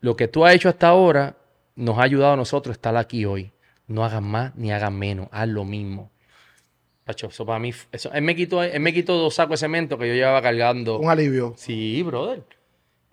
Lo 0.00 0.16
que 0.16 0.28
tú 0.28 0.44
has 0.44 0.54
hecho 0.54 0.68
hasta 0.68 0.88
ahora 0.88 1.36
nos 1.76 1.98
ha 1.98 2.02
ayudado 2.02 2.34
a 2.34 2.36
nosotros 2.36 2.74
estar 2.74 2.96
aquí 2.96 3.24
hoy. 3.24 3.52
No 3.86 4.04
hagas 4.04 4.22
más 4.22 4.54
ni 4.56 4.72
hagas 4.72 4.92
menos, 4.92 5.28
haz 5.32 5.48
lo 5.48 5.64
mismo. 5.64 6.11
Pacho, 7.04 7.26
eso 7.28 7.44
para 7.44 7.58
mí, 7.58 7.72
eso, 7.90 8.12
él, 8.12 8.22
me 8.22 8.36
quitó, 8.36 8.62
él 8.62 8.80
me 8.80 8.92
quitó 8.94 9.16
dos 9.18 9.34
sacos 9.34 9.58
de 9.60 9.64
cemento 9.66 9.98
que 9.98 10.06
yo 10.08 10.14
llevaba 10.14 10.40
cargando. 10.40 10.98
Un 11.00 11.10
alivio. 11.10 11.54
Sí, 11.56 12.02
brother. 12.02 12.44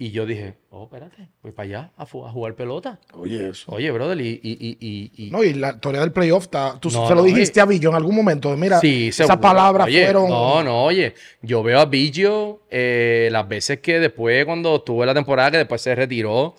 Y 0.02 0.12
yo 0.12 0.26
dije, 0.26 0.56
oh, 0.70 0.84
espérate, 0.84 1.28
voy 1.44 1.52
para 1.52 1.66
allá 1.68 1.92
a, 1.98 2.04
a 2.04 2.06
jugar 2.06 2.56
pelota. 2.56 3.00
Oye, 3.14 3.50
eso. 3.50 3.70
Oye, 3.74 3.92
brother, 3.92 4.22
y... 4.22 4.40
y, 4.42 4.52
y, 4.52 4.78
y- 4.80 5.26
y- 5.28 5.32
No, 5.32 5.44
y 5.44 5.54
la 5.56 5.78
teoría 5.78 6.00
del 6.00 6.14
playoff, 6.14 6.48
tú 6.80 6.90
No, 6.90 7.06
se 7.08 7.16
lo 7.16 7.22
no, 7.22 7.24
dijiste 7.24 7.60
a 7.60 7.66
Billo 7.66 7.90
en 7.90 7.96
algún 7.96 8.16
momento. 8.16 8.56
Mira, 8.56 8.80
Sí, 8.80 9.10
esas 9.10 9.36
palabras 9.40 9.88
Oye, 9.88 10.06
fueron. 10.06 10.30
No, 10.30 10.64
no, 10.64 10.86
oye. 10.86 11.16
Yo 11.42 11.64
veo 11.64 11.80
a 11.82 11.86
Biggio 11.86 12.62
eh, 12.70 13.28
las 13.30 13.46
veces 13.50 13.80
que 13.80 14.00
después, 14.00 14.46
cuando 14.46 14.80
tuve 14.84 15.06
la 15.06 15.14
temporada 15.14 15.52
que 15.52 15.58
después 15.58 15.82
se 15.82 15.94
retiró, 15.96 16.56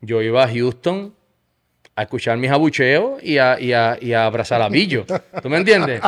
yo 0.00 0.20
iba 0.20 0.42
a 0.42 0.48
Houston 0.48 1.14
a 2.00 2.02
escuchar 2.04 2.36
mis 2.38 2.50
abucheos 2.50 3.22
y 3.22 3.38
a, 3.38 3.60
y 3.60 3.72
a- 3.72 3.98
y 4.00 4.12
a 4.12 4.26
abrazar 4.26 4.60
a 4.62 4.68
Billo. 4.68 5.04
¿Tú 5.42 5.48
me 5.50 5.58
entiendes? 5.58 6.00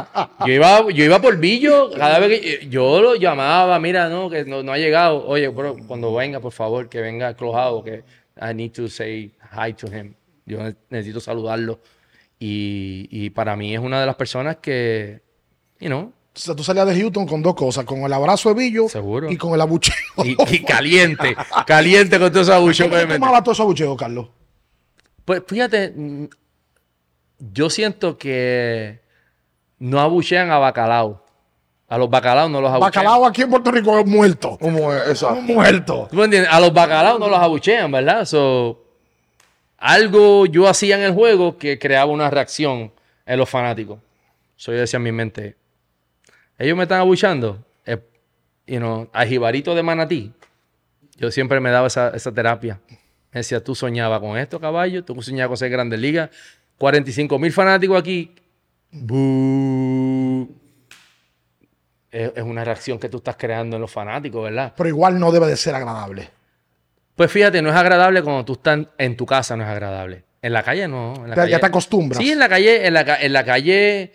Yo 0.47 0.53
iba, 0.53 0.91
yo 0.91 1.05
iba 1.05 1.21
por 1.21 1.37
Billo 1.39 1.91
cada 1.97 2.19
vez 2.19 2.41
que 2.41 2.69
yo 2.69 3.01
lo 3.01 3.15
llamaba, 3.15 3.79
mira, 3.79 4.09
no, 4.09 4.29
que 4.31 4.45
no, 4.45 4.63
no 4.63 4.73
ha 4.73 4.79
llegado. 4.79 5.27
Oye, 5.27 5.49
bro, 5.49 5.77
cuando 5.87 6.15
venga, 6.15 6.41
por 6.41 6.53
favor, 6.53 6.89
que 6.89 7.01
venga 7.01 7.35
Clojado, 7.35 7.83
que 7.85 8.05
I 8.41 8.55
need 8.55 8.73
to 8.73 8.89
say 8.89 9.33
hi 9.53 9.73
to 9.75 9.87
him. 9.89 10.15
Yo 10.47 10.63
ne- 10.63 10.75
necesito 10.91 11.21
saludarlo. 11.21 11.81
Y, 12.39 13.07
y 13.11 13.31
para 13.31 13.55
mí 13.55 13.75
es 13.75 13.81
una 13.81 14.01
de 14.01 14.07
las 14.07 14.17
personas 14.17 14.57
que, 14.57 15.21
you 15.79 15.87
know, 15.89 16.13
O 16.35 16.39
sea, 16.39 16.57
tú 16.57 16.65
salías 16.65 16.87
de 16.87 16.99
Houston 16.99 17.27
con 17.27 17.43
dos 17.43 17.55
cosas: 17.55 17.85
con 17.85 18.01
el 18.01 18.13
abrazo 18.13 18.49
de 18.49 18.55
Billo 18.57 18.89
Seguro. 18.89 19.31
y 19.31 19.37
con 19.37 19.53
el 19.55 19.61
abucheo. 19.61 19.95
y, 20.25 20.35
y 20.57 20.65
caliente, 20.65 21.37
caliente 21.67 22.19
con 22.19 22.33
todos 22.33 22.49
esos 22.49 22.57
abucheos 22.57 22.89
¿Cómo 22.89 23.01
meten. 23.03 23.21
tomabas 23.21 23.45
todos 23.45 23.57
esos 23.59 23.65
abucheos, 23.65 23.97
Carlos? 23.97 24.27
Pues 25.25 25.43
fíjate, 25.47 25.93
mm, 25.95 26.25
yo 27.39 27.71
siento 27.71 28.19
que 28.19 29.01
no 29.79 30.01
abuchean 30.01 30.51
a 30.51 30.59
bacalao. 30.59 31.25
A 31.89 31.99
los 31.99 32.09
bacalaos 32.09 32.51
no 32.51 32.61
los 32.61 32.71
abuchean. 32.71 32.91
Bacalao 32.91 33.27
aquí 33.27 33.43
en 33.43 33.51
Puerto 33.51 33.71
Rico 33.71 33.99
es 33.99 34.07
muerto. 34.07 34.57
¿Cómo 34.61 34.93
es? 34.95 35.09
Exacto. 35.09 35.43
Muerto. 35.43 36.09
¿Tú 36.11 36.17
me 36.17 36.25
entiendes? 36.25 36.51
A 36.53 36.61
los 36.61 36.73
bacalaos 36.73 37.21
no 37.21 37.29
los 37.29 37.39
abuchean, 37.39 37.91
¿verdad? 37.91 38.25
So, 38.25 38.83
algo 39.77 40.47
yo 40.47 40.69
hacía 40.69 40.97
en 40.97 41.03
el 41.03 41.13
juego 41.13 41.59
que 41.59 41.79
creaba 41.79 42.11
una 42.11 42.31
reacción 42.31 42.93
en 43.27 43.39
los 43.39 43.49
fanáticos. 43.51 43.99
So, 44.57 44.73
yo 44.73 44.79
decía 44.79 44.97
en 44.99 45.03
mi 45.03 45.13
mente, 45.13 45.57
ellos 46.59 46.77
me 46.77 46.85
están 46.85 47.01
abuchando. 47.01 47.59
Eh, 47.85 47.99
you 48.67 48.79
know, 48.79 49.11
a 49.13 49.27
Jibarito 49.27 49.75
de 49.75 49.83
Manatí, 49.83 50.33
yo 51.17 51.31
siempre 51.31 51.61
me 51.61 51.71
daba 51.71 51.89
esa, 51.89 52.11
esa 52.11 52.33
terapia. 52.33 52.81
Me 53.33 53.41
decía, 53.41 53.63
tú 53.65 53.75
soñabas 53.75 54.21
con 54.21 54.37
esto, 54.37 54.61
caballo, 54.61 55.05
tú 55.05 55.21
soñabas 55.23 55.49
con 55.49 55.57
ser 55.57 55.71
Grandes 55.71 55.99
Ligas. 55.99 56.31
45 56.79 57.39
mil 57.39 57.53
fanáticos 57.53 57.99
aquí. 57.99 58.35
Bú. 58.91 60.49
Es, 62.11 62.31
es 62.37 62.43
una 62.43 62.63
reacción 62.65 62.99
que 62.99 63.09
tú 63.09 63.19
estás 63.19 63.37
creando 63.37 63.77
en 63.77 63.83
los 63.83 63.91
fanáticos, 63.91 64.45
¿verdad? 64.45 64.73
Pero 64.77 64.89
igual 64.89 65.19
no 65.19 65.33
debe 65.33 65.47
de 65.47 65.57
ser 65.57 65.75
agradable. 65.75 66.29
Pues 67.17 67.31
fíjate, 67.31 67.63
no 67.63 67.71
es 67.71 67.77
agradable 67.77 68.23
cuando 68.23 68.45
tú 68.45 68.53
estás 68.55 68.81
en 68.99 69.17
tu 69.17 69.25
casa, 69.25 69.57
no 69.57 69.63
es 69.63 69.69
agradable. 69.71 70.25
En 70.43 70.53
la 70.53 70.63
calle 70.63 70.89
no. 70.89 71.15
En 71.17 71.31
la 71.31 71.37
Ya- 71.37 71.43
calle- 71.43 71.59
te 71.59 71.67
acostumbras. 71.67 72.23
Sí, 72.23 72.33
en 72.33 72.39
la 72.39 72.49
calle, 72.49 72.87
en 72.87 72.93
la, 72.95 73.05
ca- 73.05 73.21
en 73.23 73.33
la 73.33 73.45
calle 73.45 74.13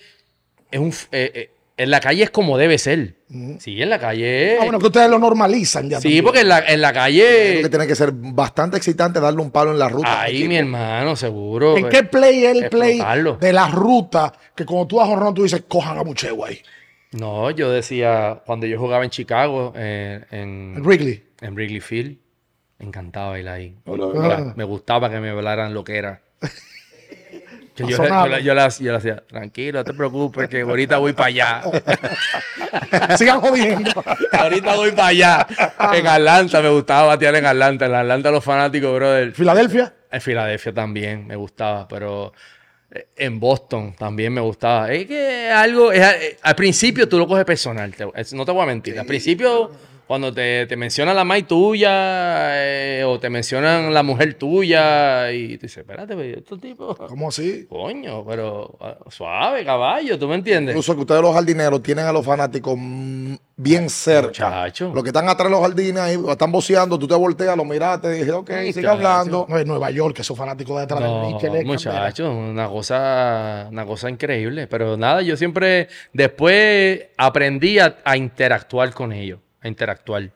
es 0.69 0.80
un, 0.80 0.89
eh, 1.11 1.31
eh, 1.34 1.52
en 1.78 1.91
la 1.91 1.99
calle 1.99 2.24
es 2.24 2.30
como 2.32 2.58
debe 2.58 2.78
ser. 2.78 3.16
Sí, 3.60 3.82
en 3.82 3.90
la 3.90 3.99
calle. 3.99 4.58
Ah, 4.60 4.64
bueno, 4.64 4.80
que 4.80 4.88
ustedes 4.88 5.10
lo 5.10 5.20
normalizan 5.20 5.90
ya. 5.90 5.98
sí, 5.99 6.04
también. 6.04 6.24
porque 6.24 6.40
en 6.41 6.49
la, 6.49 6.60
en 6.60 6.82
la 6.82 6.91
Creo 6.91 7.04
calle. 7.04 7.62
que 7.62 7.70
tiene 7.70 7.88
que 7.88 7.95
ser 7.95 8.12
bastante 8.14 8.78
excitante 8.78 9.20
darle 9.20 9.41
un 9.41 9.52
palo 9.52 9.72
en 9.72 9.80
la 9.80 9.88
ruta. 9.90 10.22
Ahí, 10.22 10.48
mi 10.48 10.58
hermano, 10.58 11.16
seguro. 11.16 11.78
¿En 11.78 11.88
qué 11.90 12.04
play 12.04 12.45
es 12.45 12.56
el 12.58 12.70
play 12.70 12.94
Explotarlo. 12.95 13.38
de 13.38 13.54
la 13.54 13.68
ruta 13.68 14.34
que 14.56 14.66
cuando 14.66 14.88
tú 14.88 14.98
das 14.98 15.08
honrón 15.10 15.34
tú 15.34 15.44
dices, 15.44 15.64
cojan 15.68 15.98
a 15.98 16.02
bucheo 16.02 16.44
ahí? 16.45 16.60
No, 17.12 17.52
yo 17.52 17.72
decía, 17.72 18.41
cuando 18.45 18.66
yo 18.66 18.78
jugaba 18.80 19.04
en 19.04 19.10
Chicago, 19.10 19.72
eh, 19.76 20.26
en, 20.32 20.74
En 20.78 20.84
Wrigley. 20.84 21.24
en 21.41 21.54
Wrigley 21.54 21.80
Field, 21.80 22.18
encantaba 22.80 23.30
bailar 23.32 23.56
ahí. 23.56 23.76
Hola, 23.86 24.36
Ah. 24.36 24.54
me 24.56 24.64
gustaba 24.64 25.10
que 25.10 25.20
me 25.20 25.30
hablaran 25.30 25.74
lo 25.74 25.84
que 25.84 25.98
era. 25.98 26.22
Que 27.78 27.84
yo, 27.84 27.98
yo, 27.98 28.38
yo 28.40 28.54
la- 28.56 28.70
yo 28.70 28.95
hacía, 28.95 29.24
tranquilo, 29.28 29.80
no 29.80 29.84
te 29.86 29.94
preocupes, 29.94 30.49
que 30.49 30.62
ahorita 30.62 30.98
voy 30.98 31.14
para 31.14 31.28
allá. 31.28 31.62
Sigan 33.18 33.40
jodiendo. 33.40 33.91
ahorita 34.32 34.76
voy 34.76 34.91
para 34.91 35.08
allá. 35.10 35.48
En 35.94 36.08
Atlanta 36.08 36.62
me 36.62 36.70
gustaba 36.70 37.08
batear 37.10 37.36
en 37.36 37.45
Atlanta. 37.45 37.86
En 37.86 37.94
Atlanta 37.95 38.32
los 38.32 38.44
fanáticos, 38.44 38.94
brother. 38.95 39.32
Filadelfia. 39.32 39.94
En 40.12 40.22
Filadelfia 40.22 40.74
también 40.74 41.28
me 41.28 41.36
gustaba, 41.36 41.88
pero 41.88 42.34
eh, 42.91 43.08
en 43.18 43.40
Boston 43.40 43.95
también 43.95 44.34
me 44.34 44.41
gustaba. 44.41 44.91
Es 44.91 45.06
que 45.06 45.49
algo, 45.52 45.91
es- 45.91 46.02
eh, 46.02 46.38
al 46.41 46.56
principio 46.56 47.08
tú 47.08 47.20
lo 47.20 47.28
coges 47.28 47.45
personal, 47.45 47.94
te- 47.94 48.08
es- 48.16 48.34
no 48.34 48.45
te 48.45 48.52
voy 48.52 48.64
a 48.64 48.66
mentir. 48.66 48.99
Al 48.99 49.06
principio, 49.06 49.72
cuando 50.07 50.34
te, 50.34 50.65
te 50.67 50.75
mencionan 50.77 51.15
la 51.15 51.23
mai 51.23 51.43
tuya 51.43 51.91
eh, 52.63 53.03
o 53.05 53.19
te 53.19 53.29
mencionan 53.29 53.93
la 53.93 54.03
mujer 54.03 54.35
tuya 54.35 55.31
y 55.31 55.57
tú 55.57 55.63
dices, 55.63 55.77
espérate, 55.79 56.15
pero 56.15 56.38
estos 56.39 56.59
tipos, 56.61 56.97
¿Cómo 56.97 57.29
así? 57.29 57.65
coño, 57.69 58.25
pero 58.25 58.77
ah, 58.79 58.97
suave, 59.09 59.65
caballo, 59.65 60.17
¿tú 60.17 60.27
me 60.27 60.35
entiendes? 60.35 60.73
Incluso 60.73 60.95
que 60.95 61.01
ustedes 61.01 61.21
los 61.21 61.34
jardineros 61.34 61.84
tienen 61.84 62.05
a 62.05 62.11
los 62.11 62.25
fanáticos 62.25 62.75
bien 63.57 63.89
cerca. 63.89 64.27
Muchacho. 64.49 64.91
Los 64.93 65.03
que 65.03 65.09
están 65.09 65.27
atrás 65.27 65.49
de 65.49 65.51
los 65.57 65.61
jardines 65.61 66.01
ahí 66.01 66.17
están 66.29 66.51
boceando, 66.51 66.97
tú 66.97 67.07
te 67.07 67.15
volteas, 67.15 67.57
lo 67.57 67.65
miraste 67.65 68.07
y 68.15 68.19
dices, 68.19 68.34
ok, 68.34 68.49
sigue 68.49 68.65
Muchacho. 68.67 68.89
hablando. 68.91 69.45
No, 69.49 69.57
en 69.57 69.67
Nueva 69.67 69.91
York, 69.91 70.15
que 70.15 70.21
esos 70.21 70.38
fanáticos 70.38 70.79
detrás 70.79 70.99
del 71.01 71.09
No, 71.09 71.38
es 71.39 71.65
muchachos, 71.65 72.34
una 72.34 72.67
cosa, 72.67 73.67
una 73.71 73.85
cosa 73.85 74.09
increíble. 74.09 74.67
Pero 74.67 74.95
nada, 74.95 75.21
yo 75.21 75.35
siempre 75.35 75.88
después 76.13 77.07
aprendí 77.17 77.79
a, 77.79 77.97
a 78.03 78.15
interactuar 78.15 78.93
con 78.93 79.11
ellos, 79.11 79.39
a 79.61 79.67
interactuar. 79.67 80.29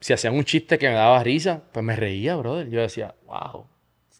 Si 0.00 0.12
hacían 0.12 0.34
un 0.34 0.44
chiste 0.44 0.78
que 0.78 0.88
me 0.88 0.94
daba 0.94 1.22
risa, 1.22 1.60
pues 1.72 1.84
me 1.84 1.96
reía, 1.96 2.36
brother. 2.36 2.68
Yo 2.68 2.80
decía, 2.80 3.14
wow. 3.26 3.66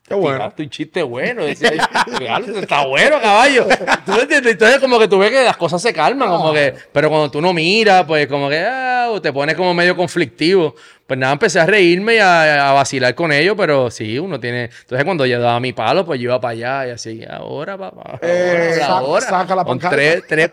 Qué 0.06 0.14
bueno. 0.14 0.52
Un 0.58 0.68
chiste 0.70 1.02
bueno. 1.02 1.44
Decía, 1.44 1.70
"Claro, 2.18 2.58
está 2.58 2.84
bueno, 2.86 3.18
caballo. 3.22 3.66
¿Tú 4.04 4.12
entiendes? 4.12 4.52
Entonces, 4.52 4.78
como 4.78 4.98
que 4.98 5.08
tú 5.08 5.18
ves 5.18 5.30
que 5.30 5.42
las 5.42 5.56
cosas 5.56 5.80
se 5.80 5.94
calman, 5.94 6.28
como 6.28 6.52
que, 6.52 6.74
pero 6.92 7.08
cuando 7.08 7.30
tú 7.30 7.40
no 7.40 7.54
miras, 7.54 8.04
pues 8.04 8.26
como 8.26 8.50
que 8.50 8.58
ah, 8.58 9.08
te 9.22 9.32
pones 9.32 9.54
como 9.56 9.72
medio 9.72 9.96
conflictivo. 9.96 10.74
Pues 11.06 11.18
nada, 11.18 11.32
empecé 11.32 11.58
a 11.58 11.64
reírme 11.64 12.16
y 12.16 12.18
a, 12.18 12.68
a 12.68 12.72
vacilar 12.74 13.14
con 13.14 13.32
ellos, 13.32 13.54
pero 13.56 13.90
sí, 13.90 14.18
uno 14.18 14.38
tiene. 14.38 14.64
Entonces, 14.64 15.04
cuando 15.06 15.24
yo 15.24 15.40
daba 15.40 15.58
mi 15.58 15.72
palo, 15.72 16.04
pues 16.04 16.20
yo 16.20 16.24
iba 16.24 16.40
para 16.40 16.52
allá 16.52 16.88
y 16.88 16.90
así, 16.90 17.24
ahora, 17.26 17.78
papá. 17.78 18.18
Eh, 18.20 18.72
saca- 18.80 18.86
ahora. 18.98 19.26
saca 19.26 19.56
la 19.56 19.64
Con 19.64 19.78
tres, 19.78 20.22
tres, 20.28 20.50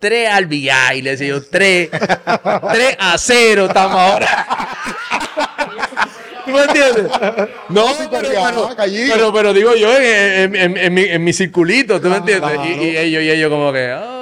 tres 0.00 0.28
al 0.30 0.46
VI, 0.46 1.02
le 1.02 1.10
decía 1.10 1.28
yo, 1.28 1.42
tres, 1.44 1.88
tres 1.90 2.96
a 2.98 3.16
cero 3.18 3.66
estamos 3.66 3.96
ahora. 4.00 4.46
¿Tú 6.44 6.50
me 6.52 6.62
entiendes? 6.62 7.04
No, 7.68 7.86
pero, 8.10 8.28
pero, 8.32 8.76
Callillo. 8.76 9.12
pero, 9.14 9.32
pero 9.32 9.52
digo 9.52 9.74
yo 9.76 9.96
en, 9.96 10.02
en- 10.02 10.56
en- 10.56 10.76
en 10.76 10.94
mi, 10.94 11.02
en 11.02 11.22
mi 11.22 11.32
circulito, 11.32 12.00
¿tú 12.00 12.08
me 12.08 12.16
entiendes? 12.16 12.50
Y, 12.64 12.68
y 12.86 12.96
ellos, 12.96 13.22
y 13.22 13.30
ellos 13.30 13.50
como 13.50 13.72
que, 13.72 13.92
oh, 13.92 14.19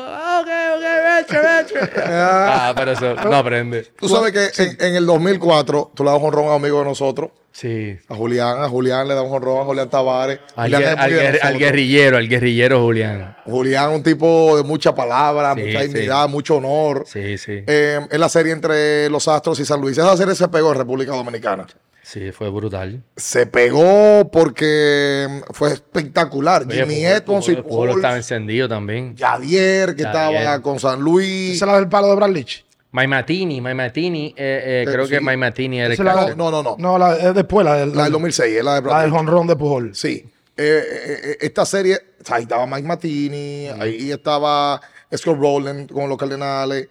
retro. 1.26 1.80
Ah, 2.04 2.72
pero 2.76 2.92
eso 2.92 3.14
no 3.14 3.36
aprende. 3.36 3.84
Tú 3.98 4.08
sabes 4.08 4.32
que 4.32 4.62
en, 4.62 4.76
en 4.80 4.94
el 4.96 5.06
2004 5.06 5.92
tú 5.94 6.04
le 6.04 6.10
das 6.10 6.18
un 6.20 6.26
honrón 6.26 6.44
a 6.46 6.48
un 6.56 6.62
amigo 6.62 6.78
de 6.80 6.84
nosotros, 6.84 7.30
Sí. 7.50 7.96
a 8.08 8.14
Julián, 8.14 8.62
a 8.62 8.68
Julián 8.68 9.08
le 9.08 9.14
da 9.14 9.22
un 9.22 9.32
honrón 9.34 9.60
a 9.62 9.64
Julián 9.64 9.90
Tavares. 9.90 10.38
Al, 10.54 10.72
Julián 10.72 11.58
guerrillero, 11.58 12.16
al 12.18 12.28
guerrillero 12.28 12.80
Julián. 12.82 13.36
Julián, 13.46 13.90
un 13.90 14.02
tipo 14.02 14.56
de 14.56 14.62
mucha 14.62 14.94
palabra, 14.94 15.54
Sí, 15.54 15.62
mucha 15.62 15.80
sí. 15.80 15.88
dignidad, 15.88 16.28
mucho 16.28 16.56
honor. 16.56 17.04
Sí, 17.06 17.36
sí. 17.38 17.64
Eh, 17.66 18.00
es 18.10 18.18
la 18.20 18.28
serie 18.28 18.52
entre 18.52 19.10
los 19.10 19.26
Astros 19.26 19.58
y 19.58 19.64
San 19.64 19.80
Luis. 19.80 19.98
Esa 19.98 20.16
serie 20.16 20.34
se 20.36 20.46
pegó 20.48 20.70
en 20.72 20.78
República 20.78 21.12
Dominicana. 21.12 21.66
Sí, 22.10 22.32
fue 22.32 22.48
brutal. 22.48 23.02
Se 23.16 23.44
pegó 23.44 24.30
porque 24.32 25.26
mm, 25.28 25.52
fue 25.52 25.74
espectacular. 25.74 26.64
Oye, 26.66 26.80
Jimmy 26.80 27.04
Edmonds 27.04 27.50
y 27.50 27.56
Pujol- 27.56 27.62
Pujol 27.64 27.90
estaba 27.90 28.16
encendido 28.16 28.66
también. 28.66 29.14
Yadier, 29.14 29.94
que 29.94 30.04
estaba 30.04 30.62
con 30.62 30.80
San 30.80 31.02
Luis. 31.02 31.56
Esa 31.56 31.66
es 31.66 31.70
la 31.72 31.78
del 31.78 31.88
palo 31.90 32.08
de 32.08 32.14
Brad 32.14 32.30
Leach. 32.30 32.64
Maimatini, 32.92 33.60
Maimatini, 33.60 34.34
eh, 34.38 34.84
eh, 34.86 34.90
creo 34.90 35.04
sí. 35.04 35.10
que 35.10 35.20
Maimatini 35.20 35.80
era 35.80 35.92
el 35.92 36.02
la 36.02 36.34
No, 36.34 36.50
no, 36.50 36.62
no. 36.62 36.76
No, 36.78 36.96
la, 36.96 37.14
es 37.14 37.34
después, 37.34 37.62
la 37.66 37.74
del, 37.74 37.94
La 37.94 38.04
del 38.04 38.12
2006, 38.12 38.56
es 38.56 38.64
la 38.64 38.76
de 38.76 38.80
Brad 38.80 38.92
la 38.94 39.02
del 39.02 39.10
jonrón 39.10 39.46
de 39.46 39.56
Pujol. 39.56 39.94
Sí. 39.94 40.24
Eh, 40.56 40.82
eh, 40.82 41.20
eh, 41.24 41.36
esta 41.42 41.66
serie, 41.66 41.98
o 42.22 42.24
sea, 42.24 42.36
ahí 42.36 42.44
estaba 42.44 42.66
Mike 42.66 42.88
Matini, 42.88 43.66
ahí 43.78 44.10
estaba 44.10 44.80
Scott 45.14 45.36
Rowland 45.38 45.92
con 45.92 46.08
los 46.08 46.16
Cardenales. 46.16 46.88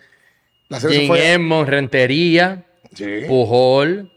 La 0.69 0.79
serie 0.79 0.99
se 1.01 1.07
fue. 1.07 1.31
Edmonds, 1.31 1.67
Rentería, 1.67 2.63
Sí, 2.93 3.21
Pujol, 3.27 4.11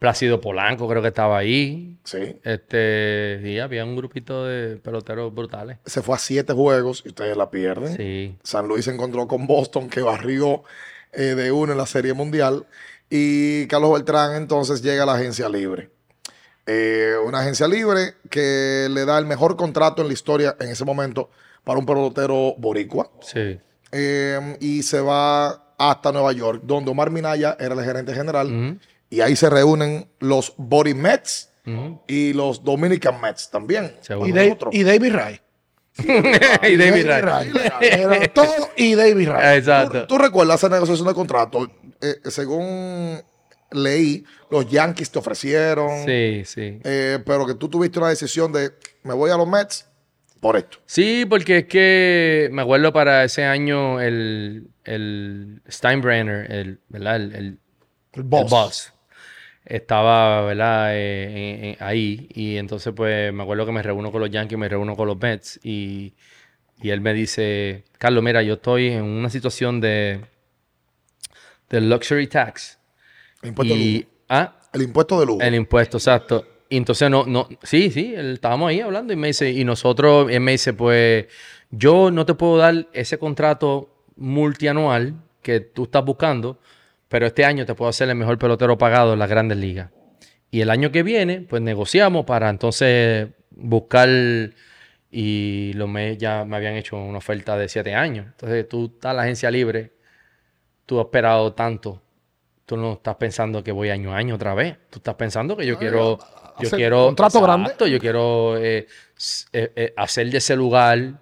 Plácido 0.00 0.40
Polanco 0.40 0.88
creo 0.88 1.02
que 1.02 1.08
estaba 1.08 1.36
ahí. 1.36 1.98
sí. 2.04 2.34
Este, 2.42 3.38
sí, 3.42 3.58
había 3.58 3.84
un 3.84 3.94
grupito 3.94 4.46
de 4.46 4.78
peloteros 4.78 5.32
brutales. 5.34 5.76
Se 5.84 6.00
fue 6.00 6.14
a 6.16 6.18
siete 6.18 6.54
juegos 6.54 7.02
y 7.04 7.10
ustedes 7.10 7.36
la 7.36 7.50
pierden. 7.50 7.94
Sí. 7.98 8.34
San 8.42 8.66
Luis 8.66 8.86
se 8.86 8.92
encontró 8.94 9.28
con 9.28 9.46
Boston, 9.46 9.90
que 9.90 10.00
barrió 10.00 10.64
eh, 11.12 11.34
de 11.34 11.52
uno 11.52 11.72
en 11.72 11.78
la 11.78 11.84
Serie 11.84 12.14
Mundial. 12.14 12.64
Y 13.10 13.66
Carlos 13.66 13.92
Beltrán 13.92 14.36
entonces 14.36 14.80
llega 14.80 15.02
a 15.02 15.06
la 15.06 15.16
agencia 15.16 15.50
libre. 15.50 15.90
Eh, 16.64 17.16
una 17.26 17.40
agencia 17.40 17.68
libre 17.68 18.14
que 18.30 18.88
le 18.90 19.04
da 19.04 19.18
el 19.18 19.26
mejor 19.26 19.56
contrato 19.56 20.00
en 20.00 20.08
la 20.08 20.14
historia 20.14 20.56
en 20.60 20.70
ese 20.70 20.86
momento 20.86 21.28
para 21.62 21.78
un 21.78 21.84
pelotero 21.84 22.54
boricua. 22.56 23.10
Sí. 23.20 23.60
Eh, 23.92 24.56
y 24.60 24.82
se 24.82 25.00
va 25.02 25.74
hasta 25.76 26.10
Nueva 26.10 26.32
York, 26.32 26.62
donde 26.64 26.90
Omar 26.90 27.10
Minaya 27.10 27.54
era 27.60 27.74
el 27.74 27.84
gerente 27.84 28.14
general. 28.14 28.78
Y 29.10 29.20
ahí 29.22 29.34
se 29.36 29.50
reúnen 29.50 30.08
los 30.20 30.54
Body 30.56 30.94
Mets 30.94 31.50
y 32.08 32.32
los 32.32 32.64
Dominican 32.64 33.20
Mets 33.20 33.50
también. 33.50 33.94
Y, 34.26 34.32
nosotros. 34.32 34.74
y 34.74 34.82
David 34.82 35.12
Ray. 35.14 35.40
y 35.98 36.76
David 36.76 37.06
Ray. 37.06 37.52
Era 37.80 38.28
todo 38.32 38.70
y 38.76 38.94
David 38.94 39.28
Ray. 39.28 39.58
Exacto. 39.58 40.06
¿Tú 40.06 40.16
recuerdas 40.18 40.60
esa 40.60 40.68
negociación 40.68 41.06
de 41.08 41.14
contrato? 41.14 41.70
Eh, 42.00 42.16
según 42.30 43.20
leí, 43.72 44.24
los 44.50 44.68
Yankees 44.68 45.10
te 45.10 45.18
ofrecieron, 45.18 46.04
Sí, 46.06 46.42
sí. 46.44 46.80
eh, 46.82 47.18
pero 47.24 47.46
que 47.46 47.54
tú 47.54 47.68
tuviste 47.68 47.98
una 47.98 48.08
decisión 48.08 48.52
de 48.52 48.70
me 49.04 49.14
voy 49.14 49.30
a 49.30 49.36
los 49.36 49.46
Mets 49.48 49.86
por 50.40 50.56
esto. 50.56 50.78
Sí, 50.86 51.24
porque 51.28 51.58
es 51.58 51.64
que 51.66 52.48
me 52.52 52.62
acuerdo 52.62 52.92
para 52.92 53.22
ese 53.24 53.44
año 53.44 54.00
el, 54.00 54.68
el 54.84 55.62
Steinbrenner, 55.68 56.50
el, 56.50 56.80
¿verdad? 56.88 57.16
El, 57.16 57.34
el- 57.34 57.58
El 58.14 58.22
boss. 58.24 58.42
el 58.42 58.48
boss, 58.48 58.92
estaba, 59.70 60.42
¿verdad? 60.42 60.90
Eh, 60.94 61.76
ahí. 61.80 62.28
Y 62.34 62.56
entonces, 62.56 62.92
pues, 62.94 63.32
me 63.32 63.42
acuerdo 63.42 63.66
que 63.66 63.72
me 63.72 63.82
reúno 63.82 64.12
con 64.12 64.20
los 64.20 64.30
Yankees, 64.30 64.58
me 64.58 64.68
reúno 64.68 64.96
con 64.96 65.08
los 65.08 65.18
Mets. 65.20 65.60
Y, 65.64 66.14
y 66.82 66.90
él 66.90 67.00
me 67.00 67.14
dice, 67.14 67.84
Carlos, 67.98 68.22
mira, 68.24 68.42
yo 68.42 68.54
estoy 68.54 68.88
en 68.88 69.04
una 69.04 69.30
situación 69.30 69.80
de, 69.80 70.22
de 71.68 71.80
luxury 71.80 72.26
tax. 72.26 72.78
El 73.42 73.50
impuesto 73.50 73.74
de 73.74 73.80
lujo. 73.80 74.06
ah, 74.28 74.56
El 74.72 74.82
impuesto 74.82 75.20
de 75.20 75.26
lujo. 75.26 75.40
el 75.40 75.54
impuesto, 75.54 75.96
exacto. 75.98 76.46
Y 76.68 76.76
entonces 76.76 77.10
no, 77.10 77.24
no, 77.26 77.48
sí, 77.62 77.90
sí, 77.90 78.14
él- 78.14 78.34
estábamos 78.34 78.70
ahí 78.70 78.80
hablando 78.80 79.12
y 79.12 79.16
me 79.16 79.28
dice, 79.28 79.50
y 79.50 79.64
nosotros, 79.64 80.30
él 80.30 80.40
me 80.40 80.52
dice, 80.52 80.72
pues, 80.72 81.26
yo 81.70 82.10
no 82.10 82.26
te 82.26 82.34
puedo 82.34 82.58
dar 82.58 82.88
ese 82.92 83.18
contrato 83.18 84.04
multianual 84.16 85.14
que 85.42 85.60
tú 85.60 85.84
estás 85.84 86.04
buscando, 86.04 86.60
pero 87.10 87.26
este 87.26 87.44
año 87.44 87.66
te 87.66 87.74
puedo 87.74 87.88
hacer 87.88 88.08
el 88.08 88.14
mejor 88.14 88.38
pelotero 88.38 88.78
pagado 88.78 89.14
en 89.14 89.18
las 89.18 89.28
grandes 89.28 89.58
ligas. 89.58 89.90
Y 90.52 90.60
el 90.60 90.70
año 90.70 90.92
que 90.92 91.02
viene, 91.02 91.40
pues 91.40 91.60
negociamos 91.60 92.24
para 92.24 92.48
entonces 92.48 93.28
buscar, 93.50 94.08
y 95.10 95.72
los 95.74 95.88
me, 95.88 96.16
ya 96.16 96.44
me 96.44 96.56
habían 96.56 96.76
hecho 96.76 96.96
una 96.96 97.18
oferta 97.18 97.58
de 97.58 97.68
siete 97.68 97.96
años. 97.96 98.26
Entonces 98.26 98.68
tú 98.68 98.92
estás 98.94 99.10
en 99.10 99.16
la 99.16 99.22
agencia 99.24 99.50
libre, 99.50 99.90
tú 100.86 101.00
has 101.00 101.06
esperado 101.06 101.52
tanto, 101.52 102.00
tú 102.64 102.76
no 102.76 102.92
estás 102.92 103.16
pensando 103.16 103.64
que 103.64 103.72
voy 103.72 103.90
año 103.90 104.12
a 104.12 104.16
año 104.16 104.36
otra 104.36 104.54
vez. 104.54 104.76
Tú 104.88 105.00
estás 105.00 105.16
pensando 105.16 105.56
que 105.56 105.66
yo 105.66 105.78
quiero, 105.78 106.16
yo 106.60 106.70
quiero 106.70 107.06
contrato 107.06 107.40
grande. 107.42 107.72
Yo 107.90 107.98
quiero 107.98 108.56
eh, 108.56 108.86
eh, 109.52 109.72
eh, 109.74 109.94
hacer 109.96 110.30
de 110.30 110.38
ese 110.38 110.54
lugar 110.54 111.20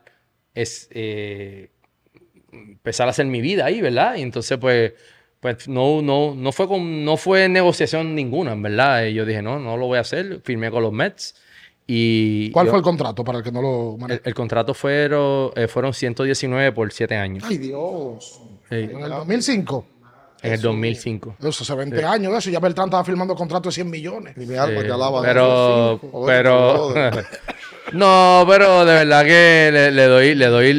es 0.53 0.87
eh, 0.91 1.71
empezar 2.53 3.07
a 3.07 3.11
hacer 3.11 3.25
mi 3.25 3.41
vida 3.41 3.65
ahí, 3.65 3.81
¿verdad? 3.81 4.17
Y 4.17 4.21
entonces 4.21 4.59
pues 4.59 4.93
pues 5.41 5.69
no 5.69 6.03
no 6.03 6.35
no 6.35 6.53
fue 6.53 6.67
con 6.69 7.05
no 7.05 7.17
fue 7.17 7.49
negociación 7.49 8.15
ninguna, 8.15 8.53
en 8.53 8.63
verdad. 8.63 9.05
Y 9.07 9.15
yo 9.15 9.25
dije, 9.25 9.43
"No, 9.43 9.59
no 9.59 9.77
lo 9.77 9.87
voy 9.87 9.99
a 9.99 10.03
hacer." 10.03 10.41
Firmé 10.45 10.71
con 10.71 10.83
los 10.83 10.93
Mets 10.93 11.35
y 11.87 12.51
¿Cuál 12.51 12.67
yo- 12.67 12.71
fue 12.71 12.79
el 12.79 12.85
contrato 12.85 13.25
para 13.25 13.39
el 13.39 13.45
que 13.45 13.53
no 13.53 13.63
lo 13.63 13.93
el, 13.95 13.99
maneja? 14.01 14.21
el 14.25 14.35
contrato 14.35 14.75
fueron 14.75 15.51
eh, 15.57 15.69
fueron 15.69 15.95
119 15.95 16.73
por 16.73 16.93
7 16.93 17.17
años. 17.17 17.45
Ay, 17.47 17.59
Dios. 17.59 18.41
Sí, 18.69 18.75
En 18.77 19.01
el 19.03 19.09
2005. 19.11 19.87
en 20.43 20.53
el 20.53 20.61
2005. 20.61 21.37
Eso 21.41 21.49
hace 21.65 21.75
20 21.75 22.05
años 22.05 22.33
de 22.33 22.39
eso. 22.39 22.51
Ya 22.51 22.61
Beltrán 22.61 22.89
estaba 22.89 23.05
firmando 23.05 23.35
contrato 23.35 23.71
de 23.71 23.73
100 23.75 23.89
millones. 23.89 24.37
Alma 24.37 24.83
Sí, 24.83 24.89
alaba. 24.91 25.23
pero, 25.23 25.99
pero, 26.27 26.93
no, 27.93 28.45
pero 28.49 28.85
de 28.85 28.93
verdad 28.93 29.25
que 29.25 29.71
le, 29.73 29.91
le 29.91 30.05
doy, 30.05 30.35
le 30.35 30.47
doy, 30.47 30.75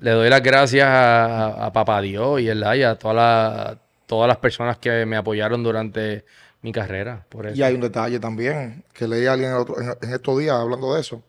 le 0.00 0.10
doy 0.10 0.28
las 0.28 0.42
gracias 0.42 0.86
a, 0.88 1.24
a, 1.62 1.66
a 1.66 1.72
Papá 1.72 2.00
Dios 2.00 2.40
y, 2.40 2.46
¿verdad? 2.46 2.74
y 2.74 2.82
a 2.82 2.96
todas 2.96 3.16
las, 3.16 3.76
todas 4.12 4.28
las 4.28 4.36
personas 4.36 4.76
que 4.76 5.06
me 5.06 5.16
apoyaron 5.16 5.62
durante 5.62 6.26
mi 6.60 6.70
carrera. 6.70 7.24
Por 7.30 7.46
eso. 7.46 7.56
Y 7.56 7.62
hay 7.62 7.74
un 7.74 7.80
detalle 7.80 8.20
también 8.20 8.84
que 8.92 9.08
leí 9.08 9.24
a 9.26 9.32
alguien 9.32 9.52
en, 9.52 9.56
otro- 9.56 9.80
en- 9.80 9.96
en 10.02 10.12
estos 10.12 10.38
días 10.38 10.54
hablando 10.54 10.92
de 10.92 11.00
eso. 11.00 11.22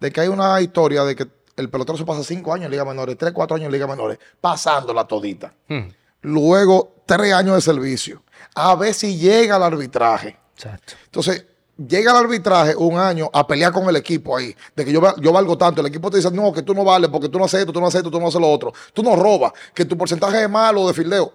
De 0.00 0.10
que 0.10 0.22
hay 0.22 0.28
una 0.28 0.58
historia 0.62 1.04
de 1.04 1.14
que 1.14 1.26
el 1.56 1.68
pelotero 1.68 1.98
se 1.98 2.06
pasa 2.06 2.24
cinco 2.24 2.54
años 2.54 2.64
en 2.64 2.70
Liga 2.70 2.86
Menores, 2.86 3.18
tres, 3.18 3.32
cuatro 3.34 3.56
años 3.56 3.66
en 3.66 3.72
Liga 3.72 3.86
Menores, 3.86 4.18
pasándola 4.40 5.04
todita. 5.06 5.52
Hmm, 5.68 5.88
Luego, 6.22 6.94
tres 7.04 7.32
años 7.34 7.56
de 7.56 7.60
servicio. 7.60 8.22
A 8.54 8.74
ver 8.74 8.94
si 8.94 9.18
llega 9.18 9.56
al 9.56 9.62
arbitraje. 9.62 10.38
exacto. 10.56 10.94
Entonces, 11.04 11.44
llega 11.76 12.12
al 12.12 12.24
arbitraje 12.24 12.74
un 12.74 12.98
año 12.98 13.28
a 13.34 13.46
pelear 13.46 13.72
con 13.72 13.86
el 13.86 13.96
equipo 13.96 14.34
ahí, 14.34 14.56
de 14.74 14.84
que 14.86 14.92
yo, 14.92 15.02
yo 15.20 15.30
valgo 15.30 15.58
tanto. 15.58 15.82
El 15.82 15.88
equipo 15.88 16.10
te 16.10 16.16
dice, 16.16 16.30
no, 16.30 16.52
que 16.54 16.62
tú 16.62 16.72
no 16.72 16.84
vales 16.84 17.10
porque 17.10 17.28
tú 17.28 17.38
no 17.38 17.44
haces 17.44 17.60
esto, 17.60 17.72
tú 17.72 17.80
no 17.82 17.86
haces 17.88 17.98
esto, 17.98 18.10
tú 18.10 18.18
no 18.18 18.28
haces 18.28 18.40
lo 18.40 18.50
otro. 18.50 18.72
Tú 18.94 19.02
no 19.02 19.14
robas, 19.14 19.52
que 19.74 19.84
tu 19.84 19.98
porcentaje 19.98 20.42
es 20.42 20.48
malo 20.50 20.86
de 20.88 20.94
fildeo. 20.94 21.32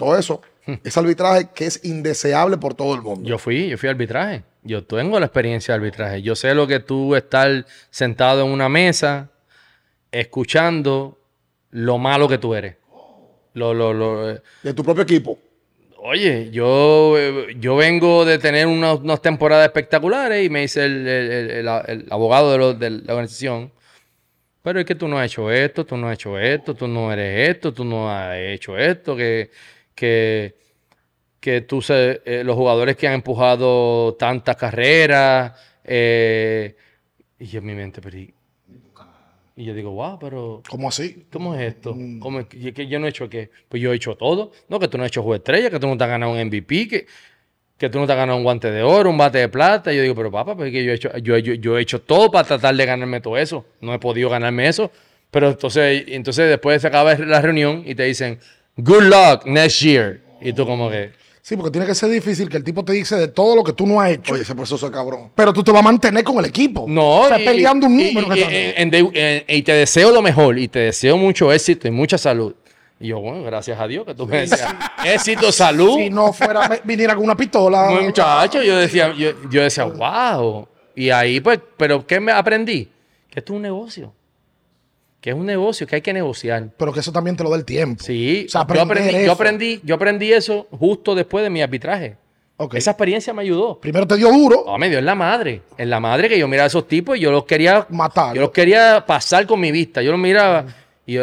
Todo 0.00 0.16
eso, 0.18 0.40
ese 0.82 0.98
arbitraje 0.98 1.48
que 1.54 1.66
es 1.66 1.84
indeseable 1.84 2.56
por 2.56 2.72
todo 2.74 2.94
el 2.94 3.02
mundo. 3.02 3.28
Yo 3.28 3.36
fui, 3.36 3.68
yo 3.68 3.76
fui 3.76 3.86
arbitraje. 3.90 4.42
Yo 4.62 4.82
tengo 4.82 5.20
la 5.20 5.26
experiencia 5.26 5.74
de 5.74 5.76
arbitraje. 5.76 6.22
Yo 6.22 6.34
sé 6.34 6.54
lo 6.54 6.66
que 6.66 6.80
tú 6.80 7.14
estar 7.14 7.66
sentado 7.90 8.44
en 8.46 8.50
una 8.50 8.70
mesa, 8.70 9.28
escuchando 10.10 11.18
lo 11.70 11.98
malo 11.98 12.28
que 12.28 12.38
tú 12.38 12.54
eres. 12.54 12.76
Lo, 13.54 13.74
lo, 13.74 13.92
lo, 13.92 14.30
eh, 14.30 14.42
De 14.62 14.72
tu 14.74 14.82
propio 14.82 15.02
equipo. 15.02 15.38
Oye, 15.98 16.48
yo, 16.50 17.14
eh, 17.18 17.56
yo 17.58 17.76
vengo 17.76 18.24
de 18.24 18.38
tener 18.38 18.66
unas, 18.66 19.00
unas 19.00 19.20
temporadas 19.20 19.66
espectaculares 19.66 20.46
y 20.46 20.48
me 20.48 20.62
dice 20.62 20.84
el, 20.86 21.06
el- 21.06 21.30
el- 21.30 21.50
el- 21.50 21.68
el 21.88 22.06
abogado 22.10 22.52
de, 22.52 22.58
lo- 22.58 22.72
de 22.74 22.88
la 22.90 23.12
organización, 23.12 23.70
pero 24.62 24.80
es 24.80 24.86
que 24.86 24.94
tú 24.94 25.08
no 25.08 25.18
has 25.18 25.26
hecho 25.26 25.50
esto, 25.50 25.84
tú 25.84 25.96
no 25.98 26.08
has 26.08 26.14
hecho 26.14 26.38
esto, 26.38 26.74
tú 26.74 26.86
no 26.88 27.12
eres 27.12 27.50
esto, 27.50 27.72
tú 27.74 27.84
no 27.84 28.10
has 28.10 28.36
hecho 28.38 28.78
esto, 28.78 29.14
que, 29.14 29.50
que, 30.00 30.56
que 31.40 31.60
tú 31.62 31.82
se- 31.82 32.22
eh, 32.24 32.42
los 32.44 32.56
jugadores 32.56 32.96
que 32.96 33.06
han 33.08 33.14
empujado 33.14 34.14
tantas 34.18 34.56
carreras, 34.56 35.52
eh, 35.84 36.74
y 37.38 37.46
yo 37.46 37.58
en 37.60 37.66
mi 37.66 37.74
mente, 37.74 38.00
pero 38.00 38.18
y, 38.18 38.32
y 39.56 39.64
yo 39.64 39.74
digo, 39.74 39.90
wow, 39.90 40.18
pero 40.18 40.62
¿Cómo 40.70 40.88
así? 40.88 41.26
¿Cómo 41.30 41.54
es 41.54 41.60
esto? 41.74 41.94
Mm. 41.94 42.18
¿Cómo 42.20 42.40
es 42.40 42.46
que, 42.46 42.72
que 42.72 42.86
yo 42.86 42.98
no 42.98 43.06
he 43.06 43.10
hecho 43.10 43.28
qué? 43.28 43.50
Pues 43.68 43.82
yo 43.82 43.92
he 43.92 43.96
hecho 43.96 44.14
todo. 44.16 44.52
No, 44.68 44.78
que 44.78 44.88
tú 44.88 44.96
no 44.96 45.04
has 45.04 45.08
hecho 45.10 45.22
juego 45.22 45.34
estrella, 45.36 45.68
que 45.70 45.78
tú 45.78 45.86
no 45.86 45.96
te 45.98 46.04
has 46.04 46.10
ganado 46.10 46.32
un 46.32 46.38
MVP, 46.38 46.88
que, 46.88 47.06
que 47.76 47.90
tú 47.90 47.98
no 47.98 48.06
te 48.06 48.12
has 48.12 48.18
ganado 48.18 48.38
un 48.38 48.44
guante 48.44 48.70
de 48.70 48.82
oro, 48.82 49.10
un 49.10 49.18
bate 49.18 49.38
de 49.38 49.48
plata. 49.48 49.92
Y 49.92 49.96
yo 49.96 50.02
digo, 50.02 50.14
pero 50.14 50.30
papá, 50.30 50.56
pues 50.56 50.68
es 50.68 50.72
que 50.72 50.84
yo 50.84 50.92
he 50.92 50.94
hecho, 50.94 51.16
yo, 51.18 51.36
yo- 51.38 51.54
yo 51.54 51.78
he 51.78 51.82
hecho 51.82 52.00
todo 52.00 52.30
para 52.30 52.46
tratar 52.48 52.74
de 52.74 52.86
ganarme 52.86 53.20
todo 53.20 53.36
eso. 53.36 53.66
No 53.80 53.92
he 53.94 53.98
podido 53.98 54.30
ganarme 54.30 54.68
eso. 54.68 54.90
Pero 55.30 55.50
entonces, 55.50 56.04
entonces 56.08 56.48
después 56.48 56.80
se 56.82 56.88
acaba 56.88 57.14
la 57.16 57.40
reunión 57.40 57.82
y 57.86 57.94
te 57.94 58.04
dicen, 58.04 58.38
good 58.82 59.02
luck 59.04 59.44
next 59.46 59.80
year. 59.82 60.20
Y 60.40 60.52
tú 60.52 60.66
como 60.66 60.90
que, 60.90 61.12
Sí, 61.42 61.56
porque 61.56 61.70
tiene 61.72 61.86
que 61.86 61.94
ser 61.94 62.10
difícil 62.10 62.48
que 62.48 62.58
el 62.58 62.62
tipo 62.64 62.84
te 62.84 62.92
dice 62.92 63.16
de 63.16 63.26
todo 63.28 63.56
lo 63.56 63.64
que 63.64 63.72
tú 63.72 63.84
no 63.86 64.00
has 64.00 64.10
hecho. 64.10 64.34
Oye, 64.34 64.42
ese 64.42 64.54
proceso 64.54 64.86
es 64.86 64.92
cabrón. 64.92 65.32
pero 65.34 65.52
tú 65.52 65.64
te 65.64 65.72
vas 65.72 65.80
a 65.80 65.82
mantener 65.82 66.22
con 66.22 66.38
el 66.38 66.44
equipo. 66.44 66.84
no. 66.88 67.24
Estás 67.24 67.40
y- 67.40 67.44
peleando 67.44 67.86
un 67.86 67.96
número. 67.96 68.26
y- 68.26 68.38
que 68.38 68.68
está- 68.70 68.82
y- 68.98 69.10
de- 69.10 69.44
y 69.48 69.62
te 69.62 69.72
deseo 69.72 70.12
lo 70.12 70.22
mejor 70.22 70.58
y 70.58 70.68
te 70.68 70.78
deseo 70.80 71.16
mucho 71.16 71.52
éxito 71.52 71.88
y 71.88 71.90
mucha 71.90 72.18
salud. 72.18 72.54
Y 73.00 73.08
yo, 73.08 73.18
bueno, 73.20 73.42
gracias 73.42 73.80
a 73.80 73.86
Dios 73.88 74.04
que 74.04 74.14
tú 74.14 74.26
me 74.26 74.40
decías, 74.42 74.74
éxito, 75.04 75.50
salud. 75.50 75.96
si 75.96 76.10
no 76.10 76.32
fuera, 76.34 76.80
viniera 76.84 77.14
con 77.16 77.24
una 77.24 77.36
pistola. 77.36 77.88
Muy 77.90 78.04
muchacho, 78.04 78.62
yo 78.62 78.76
decía, 78.76 79.12
yo, 79.16 79.30
yo 79.50 79.62
decía, 79.62 79.84
wow. 79.84 80.68
Y 80.94 81.08
ahí, 81.10 81.40
pues, 81.40 81.58
pero 81.78 82.06
¿qué 82.06 82.20
me 82.20 82.30
aprendí? 82.30 82.88
Que 83.30 83.38
esto 83.40 83.54
es 83.54 83.56
un 83.56 83.62
negocio. 83.62 84.12
Que 85.20 85.30
es 85.30 85.36
un 85.36 85.44
negocio, 85.46 85.86
que 85.86 85.96
hay 85.96 86.02
que 86.02 86.12
negociar. 86.12 86.68
Pero 86.76 86.92
que 86.92 87.00
eso 87.00 87.12
también 87.12 87.36
te 87.36 87.42
lo 87.44 87.50
da 87.50 87.56
el 87.56 87.64
tiempo. 87.64 88.02
Sí, 88.02 88.44
O 88.46 88.50
sea, 88.50 88.66
yo, 88.66 88.80
aprendí, 88.82 89.08
eso. 89.10 89.26
yo, 89.26 89.32
aprendí, 89.32 89.80
yo 89.84 89.94
aprendí 89.96 90.32
eso 90.32 90.66
justo 90.70 91.14
después 91.14 91.44
de 91.44 91.50
mi 91.50 91.60
arbitraje. 91.60 92.16
Ok. 92.56 92.74
Esa 92.74 92.90
experiencia 92.92 93.32
me 93.32 93.42
ayudó. 93.42 93.78
Primero 93.80 94.06
te 94.06 94.16
dio 94.16 94.30
duro. 94.30 94.64
No, 94.66 94.76
me 94.78 94.88
dio 94.88 94.98
en 94.98 95.04
la 95.06 95.14
madre. 95.14 95.62
En 95.78 95.88
la 95.90 96.00
madre 96.00 96.28
que 96.28 96.38
yo 96.38 96.46
miraba 96.48 96.64
a 96.64 96.66
esos 96.68 96.86
tipos 96.88 97.16
y 97.16 97.20
yo 97.20 97.30
los 97.30 97.44
quería 97.44 97.86
Matar. 97.90 98.34
Yo 98.34 98.40
los 98.42 98.50
quería 98.50 99.04
pasar 99.06 99.46
con 99.46 99.60
mi 99.60 99.70
vista. 99.72 100.02
Yo 100.02 100.10
los 100.10 100.20
miraba 100.20 100.66
y 101.06 101.14
yo, 101.14 101.22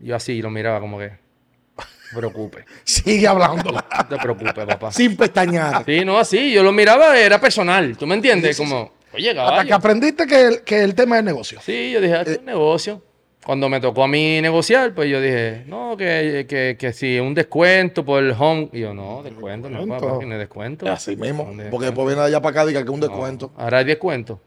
yo 0.00 0.16
así 0.16 0.40
los 0.42 0.50
miraba 0.52 0.80
como 0.80 0.98
que, 0.98 1.08
no 1.08 1.84
te 2.10 2.16
preocupes. 2.16 2.64
Sigue 2.84 3.26
hablando. 3.26 3.72
No 3.96 4.06
te 4.08 4.16
preocupes, 4.18 4.66
papá. 4.66 4.92
Sin 4.92 5.16
pestañear. 5.16 5.84
Sí, 5.84 6.04
no, 6.04 6.18
así, 6.18 6.52
yo 6.52 6.62
lo 6.62 6.72
miraba, 6.72 7.16
era 7.18 7.40
personal, 7.40 7.96
¿tú 7.96 8.06
me 8.06 8.14
entiendes? 8.16 8.56
Como, 8.56 8.92
oye, 9.14 9.30
Hasta 9.38 9.64
que 9.64 9.72
aprendiste 9.72 10.26
que 10.26 10.46
el, 10.46 10.60
que 10.62 10.82
el 10.82 10.94
tema 10.94 11.18
es 11.18 11.24
negocio. 11.24 11.60
Sí, 11.62 11.90
yo 11.92 12.00
dije, 12.00 12.14
"Ah, 12.14 12.18
esto 12.20 12.32
es 12.32 12.38
un 12.38 12.44
negocio. 12.46 13.02
Cuando 13.44 13.68
me 13.68 13.78
tocó 13.78 14.04
a 14.04 14.08
mí 14.08 14.40
negociar, 14.40 14.94
pues 14.94 15.10
yo 15.10 15.20
dije, 15.20 15.64
no, 15.66 15.96
que, 15.98 16.46
que, 16.48 16.76
que 16.78 16.92
si 16.94 17.18
un 17.20 17.34
descuento 17.34 18.02
por 18.02 18.24
el 18.24 18.34
home. 18.38 18.70
Y 18.72 18.80
yo, 18.80 18.94
no, 18.94 19.22
descuento, 19.22 19.68
no, 19.68 19.80
Descuento. 19.80 20.06
papá, 20.06 20.18
que 20.18 20.24
no 20.26 20.38
descuento. 20.38 20.90
Así 20.90 21.14
mismo. 21.14 21.44
¿Dónde 21.44 21.64
Porque 21.66 21.86
después 21.86 22.06
viene 22.06 22.22
de 22.22 22.28
allá 22.28 22.40
para 22.40 22.52
acá 22.52 22.64
y 22.64 22.68
diga 22.68 22.80
que 22.80 22.88
es 22.88 22.94
un 22.94 23.00
descuento. 23.00 23.52
Ahora 23.58 23.78
hay 23.78 23.84
descuento. 23.84 24.40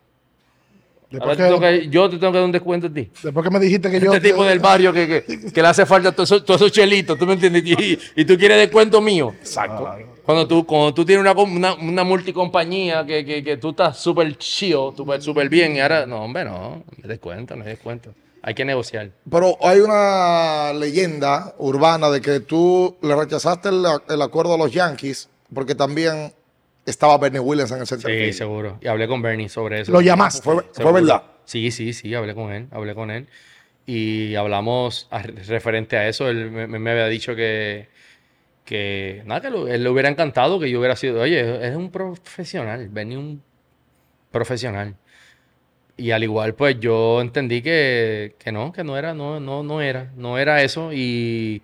Después 1.11 1.21
Ahora 1.21 1.35
te 1.37 1.43
tengo 1.43 1.59
que, 1.59 1.79
que- 1.81 1.89
yo 1.89 2.09
te 2.09 2.17
tengo 2.17 2.31
que 2.33 2.37
dar 2.39 2.45
un 2.45 2.51
descuento 2.51 2.87
a 2.87 2.93
ti. 2.93 3.09
después 3.23 3.43
que 3.43 3.49
me 3.51 3.59
dijiste 3.59 3.89
que 3.91 3.99
yo. 3.99 4.11
Este 4.13 4.29
tipo 4.31 4.43
del 4.43 4.59
barrio 4.59 4.91
que, 4.91 5.07
que, 5.07 5.51
que 5.53 5.61
le 5.61 5.67
hace 5.67 5.85
falta 5.85 6.11
todos 6.11 6.31
esos, 6.31 6.43
todos 6.43 6.59
esos 6.61 6.71
chelitos, 6.73 7.17
¿tú 7.19 7.25
me 7.27 7.33
entiendes? 7.33 7.63
Y, 7.65 7.99
y 8.15 8.25
tú 8.25 8.35
quieres 8.35 8.57
descuento 8.57 8.99
mío. 8.99 9.33
Exacto. 9.39 9.89
Cuando 10.27 10.45
tú, 10.45 10.65
cuando 10.65 10.93
tú 10.93 11.05
tienes 11.05 11.21
una, 11.21 11.31
una, 11.41 11.73
una 11.75 12.03
multicompañía 12.03 13.05
que, 13.05 13.23
que, 13.23 13.41
que 13.41 13.55
tú 13.55 13.69
estás 13.69 13.97
súper 13.97 14.37
chido, 14.37 14.93
súper 14.95 15.21
súper 15.21 15.47
bien, 15.47 15.77
y 15.77 15.79
ahora, 15.79 16.05
no, 16.05 16.21
hombre, 16.21 16.43
no, 16.43 16.83
hay 17.01 17.07
descuento, 17.07 17.55
no 17.55 17.63
hay 17.63 17.69
descuento. 17.69 18.13
Hay 18.41 18.53
que 18.53 18.65
negociar. 18.65 19.11
Pero 19.31 19.57
hay 19.61 19.79
una 19.79 20.73
leyenda 20.73 21.55
urbana 21.59 22.09
de 22.09 22.19
que 22.19 22.41
tú 22.41 22.97
le 23.01 23.15
rechazaste 23.15 23.69
el, 23.69 23.85
el 24.09 24.21
acuerdo 24.21 24.55
a 24.55 24.57
los 24.57 24.69
Yankees 24.73 25.29
porque 25.53 25.75
también 25.75 26.33
estaba 26.85 27.17
Bernie 27.17 27.39
Williams 27.39 27.71
en 27.71 27.79
el 27.79 27.87
center 27.87 28.31
Sí, 28.31 28.33
seguro. 28.37 28.79
Y 28.81 28.87
hablé 28.87 29.07
con 29.07 29.21
Bernie 29.21 29.47
sobre 29.47 29.79
eso. 29.79 29.93
Lo 29.93 30.01
llamaste. 30.01 30.41
Fue, 30.41 30.91
verdad. 30.91 31.23
Sí, 31.45 31.71
sí, 31.71 31.93
sí, 31.93 32.13
hablé 32.13 32.35
con 32.35 32.51
él, 32.51 32.67
hablé 32.71 32.93
con 32.95 33.11
él. 33.11 33.27
Y 33.85 34.35
hablamos 34.35 35.07
a- 35.09 35.21
referente 35.23 35.95
a 35.95 36.09
eso. 36.09 36.27
Él 36.27 36.51
me, 36.51 36.67
me 36.67 36.91
había 36.91 37.07
dicho 37.07 37.33
que, 37.33 37.87
que 38.67 39.23
nada, 39.25 39.41
que 39.41 39.49
lo- 39.49 39.67
él 39.69 39.83
le 39.83 39.89
hubiera 39.89 40.09
encantado 40.09 40.59
que 40.59 40.69
yo 40.69 40.79
hubiera 40.79 40.95
sido, 40.97 41.21
oye, 41.21 41.65
es 41.67 41.75
un 41.75 41.89
profesional, 41.89 42.89
Benny 42.89 43.15
un 43.15 43.41
profesional. 44.31 44.95
Y 45.95 46.11
al 46.11 46.23
igual, 46.23 46.53
pues 46.53 46.79
yo 46.79 47.21
entendí 47.21 47.61
que, 47.63 48.35
que 48.37 48.51
no, 48.51 48.71
que 48.71 48.83
no 48.83 48.97
era, 48.97 49.13
no, 49.15 49.39
no, 49.39 49.63
no 49.63 49.81
era, 49.81 50.11
no 50.15 50.37
era 50.37 50.61
eso. 50.61 50.91
Y, 50.93 51.63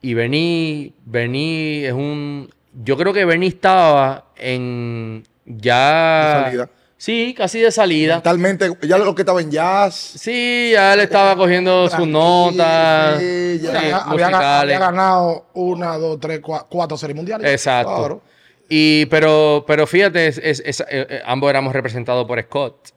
y 0.00 0.14
Bernie, 0.14 0.92
Bernie 1.04 1.86
es 1.88 1.92
un, 1.92 2.48
yo 2.84 2.96
creo 2.96 3.12
que 3.12 3.24
Bernie 3.26 3.48
estaba 3.50 4.28
en 4.36 5.24
ya... 5.44 6.44
Salida. 6.46 6.70
Sí, 7.06 7.34
casi 7.38 7.60
de 7.60 7.70
salida. 7.70 8.14
Mentalmente, 8.16 8.68
ya 8.82 8.98
lo 8.98 9.14
que 9.14 9.22
estaba 9.22 9.40
en 9.40 9.48
jazz. 9.52 9.94
Sí, 9.94 10.70
ya 10.72 10.92
él 10.94 10.98
estaba 11.00 11.36
cogiendo 11.36 11.88
sus 11.88 12.04
notas. 12.08 13.20
sí, 13.20 13.60
ya. 13.62 13.78
había, 13.78 13.96
había- 13.98 14.60
había 14.60 14.78
ganado 14.80 15.46
una, 15.54 15.96
dos, 15.98 16.18
tres, 16.18 16.42
cua- 16.42 16.66
cuatro 16.68 16.96
series 16.96 17.14
mundiales. 17.14 17.48
Exacto. 17.48 17.94
Claro. 17.96 18.22
Y, 18.68 19.06
pero, 19.06 19.64
pero 19.68 19.86
fíjate, 19.86 20.26
es- 20.26 20.38
es- 20.42 20.60
es- 20.66 20.80
eh, 20.80 21.06
eh, 21.08 21.22
ambos 21.24 21.48
éramos 21.48 21.72
representados 21.72 22.26
por 22.26 22.42
Scott. 22.42 22.88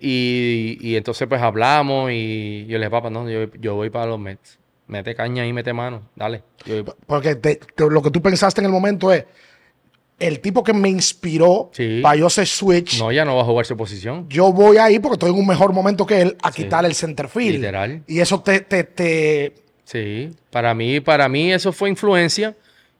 Y, 0.00 0.78
y 0.80 0.96
entonces 0.96 1.28
pues 1.28 1.42
hablamos 1.42 2.10
y 2.12 2.64
yo 2.66 2.78
le 2.78 2.86
dije, 2.86 2.90
papá, 2.90 3.10
no, 3.10 3.28
yo, 3.28 3.50
yo 3.60 3.74
voy 3.74 3.90
para 3.90 4.06
los 4.06 4.18
Mets. 4.18 4.58
Mete 4.86 5.14
caña 5.14 5.42
ahí, 5.42 5.52
mete 5.52 5.74
mano, 5.74 6.08
dale. 6.16 6.42
Yo 6.64 6.76
voy 6.76 6.82
pa-". 6.84 6.96
Porque 7.06 7.34
te- 7.36 7.56
te- 7.56 7.90
lo 7.90 8.00
que 8.00 8.10
tú 8.10 8.22
pensaste 8.22 8.62
en 8.62 8.66
el 8.66 8.72
momento 8.72 9.12
es, 9.12 9.24
el 10.18 10.40
tipo 10.40 10.62
que 10.62 10.72
me 10.72 10.88
inspiró 10.88 11.70
Sí. 11.72 12.00
para 12.02 12.16
yo 12.16 12.26
hacer 12.26 12.46
switch, 12.46 12.98
No, 13.00 13.10
ya 13.12 13.24
no 13.24 13.34
va 13.36 13.42
a 13.42 13.44
jugar 13.44 13.66
su 13.66 13.76
posición. 13.76 14.26
yo 14.28 14.52
voy 14.52 14.76
ahí 14.76 14.98
porque 14.98 15.14
estoy 15.14 15.30
en 15.30 15.36
un 15.38 15.46
mejor 15.46 15.72
momento 15.72 16.06
que 16.06 16.20
él 16.22 16.36
a 16.42 16.52
quitar 16.52 16.84
el 16.84 16.94
center 16.94 17.28
field. 17.28 17.56
Literal. 17.56 18.02
Y 18.06 18.20
eso 18.20 18.40
te, 18.40 18.60
te, 18.60 18.84
te- 18.84 19.54
Sí, 19.84 20.30
para 20.50 20.72
mí, 20.74 21.00
para 21.00 21.28
mí 21.28 21.52
eso 21.52 21.72
fue 21.72 21.88
influencia. 21.90 22.56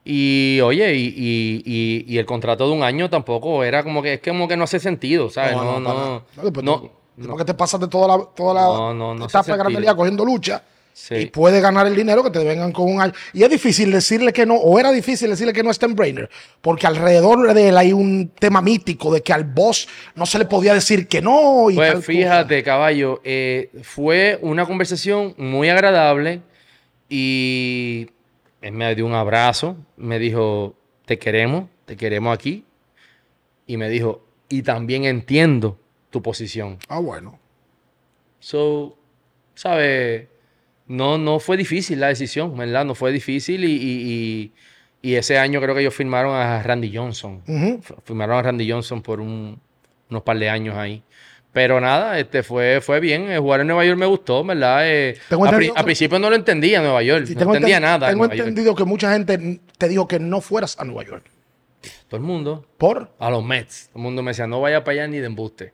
Y 0.07 0.59
oye, 0.61 0.93
y, 0.93 1.05
y- 1.17 1.63
y- 1.65 2.05
y 2.13 2.17
el 2.19 2.25
contrato 2.27 2.67
de 2.67 2.73
un 2.73 2.83
año 2.83 3.09
tampoco 3.09 3.63
era 3.63 3.81
como 3.83 4.03
que, 4.03 4.13
es 4.13 4.21
como 4.21 4.47
que 4.47 4.55
no 4.55 4.65
hace 4.65 4.79
sentido, 4.79 5.31
¿sabes? 5.31 5.53
No, 5.55 5.63
No, 5.63 5.79
no, 5.79 5.93
no. 5.93 5.95
No, 5.95 6.43
no, 6.43 6.61
no. 6.61 6.91
después 7.17 7.37
que 7.39 7.45
te 7.45 7.53
pasas 7.55 7.79
de 7.79 7.87
toda 7.87 8.15
la, 8.15 8.23
toda 8.35 8.53
la 8.53 8.61
No, 8.65 8.93
no, 8.93 9.15
no. 9.15 9.27
Liga 9.79 9.95
cogiendo 9.95 10.23
lucha 10.23 10.61
Sí. 10.97 11.15
y 11.15 11.25
puedes 11.25 11.61
ganar 11.61 11.85
el 11.87 11.93
dinero 11.95 12.23
que 12.23 12.29
te 12.29 12.41
vengan 12.41 12.71
con 12.71 12.89
un 12.89 13.01
año. 13.01 13.11
Y 13.33 13.43
es 13.43 13.49
difícil 13.49 13.91
decirle 13.91 14.31
que 14.31 14.45
no, 14.45 14.55
o 14.55 14.79
era 14.79 14.93
difícil 14.93 15.29
decirle 15.29 15.51
que 15.51 15.61
no 15.61 15.69
es 15.69 15.75
Stan 15.75 15.93
Brainer, 15.93 16.29
porque 16.61 16.87
alrededor 16.87 17.53
de 17.53 17.67
él 17.67 17.77
hay 17.77 17.91
un 17.91 18.29
tema 18.29 18.61
mítico 18.61 19.13
de 19.13 19.21
que 19.21 19.33
al 19.33 19.43
boss 19.43 19.89
no 20.15 20.25
se 20.25 20.39
le 20.39 20.45
podía 20.45 20.73
decir 20.73 21.09
que 21.09 21.21
no. 21.21 21.69
Y 21.69 21.75
tal 21.75 21.83
Pues 21.83 21.93
cosa. 21.95 22.05
fíjate, 22.05 22.63
caballo, 22.63 23.19
eh, 23.25 23.71
fue 23.83 24.39
una 24.41 24.65
conversación 24.65 25.35
muy 25.37 25.67
agradable 25.67 26.39
y 27.09 28.07
él 28.61 28.71
me 28.71 28.95
dio 28.95 29.05
un 29.05 29.13
abrazo, 29.15 29.75
me 29.97 30.17
dijo, 30.17 30.75
te 31.05 31.19
queremos, 31.19 31.65
te 31.85 31.97
queremos 31.97 32.33
aquí. 32.33 32.63
Y 33.67 33.75
me 33.77 33.89
dijo, 33.89 34.23
y 34.47 34.61
también 34.61 35.03
entiendo 35.03 35.77
tu 36.09 36.21
posición. 36.21 36.77
Ah, 36.87 36.99
bueno. 36.99 37.37
So, 38.39 38.97
¿sabes? 39.55 40.27
No, 40.87 41.17
no 41.17 41.39
fue 41.39 41.57
difícil 41.57 41.99
la 41.99 42.07
decisión, 42.07 42.55
¿verdad? 42.57 42.85
No 42.85 42.93
fue 42.95 43.11
difícil 43.11 43.63
y, 43.63 43.71
y- 43.71 44.11
y- 44.11 44.51
y 45.01 45.15
ese 45.15 45.37
año 45.37 45.59
creo 45.61 45.73
que 45.75 45.81
ellos 45.81 45.93
firmaron 45.95 46.35
a 46.35 46.61
Randy 46.63 46.95
Johnson. 46.95 47.41
Firmaron 48.03 48.37
a 48.37 48.41
Randy 48.43 48.69
Johnson 48.69 49.01
por 49.01 49.19
un- 49.19 49.59
unos 50.09 50.23
par 50.23 50.37
de 50.37 50.49
años 50.49 50.75
ahí. 50.77 51.01
Pero 51.51 51.79
nada, 51.79 52.19
este 52.19 52.43
fue, 52.43 52.81
fue 52.81 52.99
bien. 52.99 53.31
Eh, 53.31 53.37
jugar 53.39 53.61
en 53.61 53.67
Nueva 53.67 53.85
York 53.85 53.97
me 53.97 54.05
gustó, 54.05 54.43
¿verdad? 54.43 54.87
Eh, 54.87 55.17
a, 55.47 55.51
pri- 55.57 55.67
a 55.75 55.83
principio 55.85 56.19
no 56.19 56.29
lo 56.29 56.35
entendía 56.35 56.81
Nueva 56.81 57.01
York. 57.01 57.25
Sí, 57.27 57.33
no 57.35 57.41
entendía 57.53 57.77
enten- 57.77 57.81
nada. 57.81 58.07
en 58.07 58.13
Tengo 58.13 58.25
York. 58.25 58.39
entendido 58.39 58.75
que 58.75 58.83
mucha 58.83 59.13
gente 59.13 59.61
te 59.77 59.87
dijo 59.87 60.07
que 60.07 60.19
no 60.19 60.41
fueras 60.41 60.77
a 60.79 60.83
Nueva 60.83 61.03
York. 61.05 61.25
Todo 62.09 62.17
el 62.19 62.23
mundo. 62.27 62.65
¿Por? 62.77 63.11
A 63.19 63.29
los 63.29 63.43
Mets. 63.43 63.87
Todo 63.87 63.99
el 63.99 64.03
mundo 64.03 64.21
me 64.21 64.31
decía, 64.31 64.47
no 64.47 64.59
vaya 64.59 64.83
para 64.83 64.93
allá 65.03 65.07
ni 65.07 65.19
de 65.19 65.27
embuste. 65.27 65.73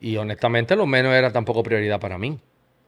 Y 0.00 0.16
honestamente, 0.16 0.76
los 0.76 0.86
Mets 0.86 1.04
no 1.04 1.14
era 1.14 1.32
tampoco 1.32 1.62
prioridad 1.62 1.98
para 2.00 2.16
mí. 2.18 2.38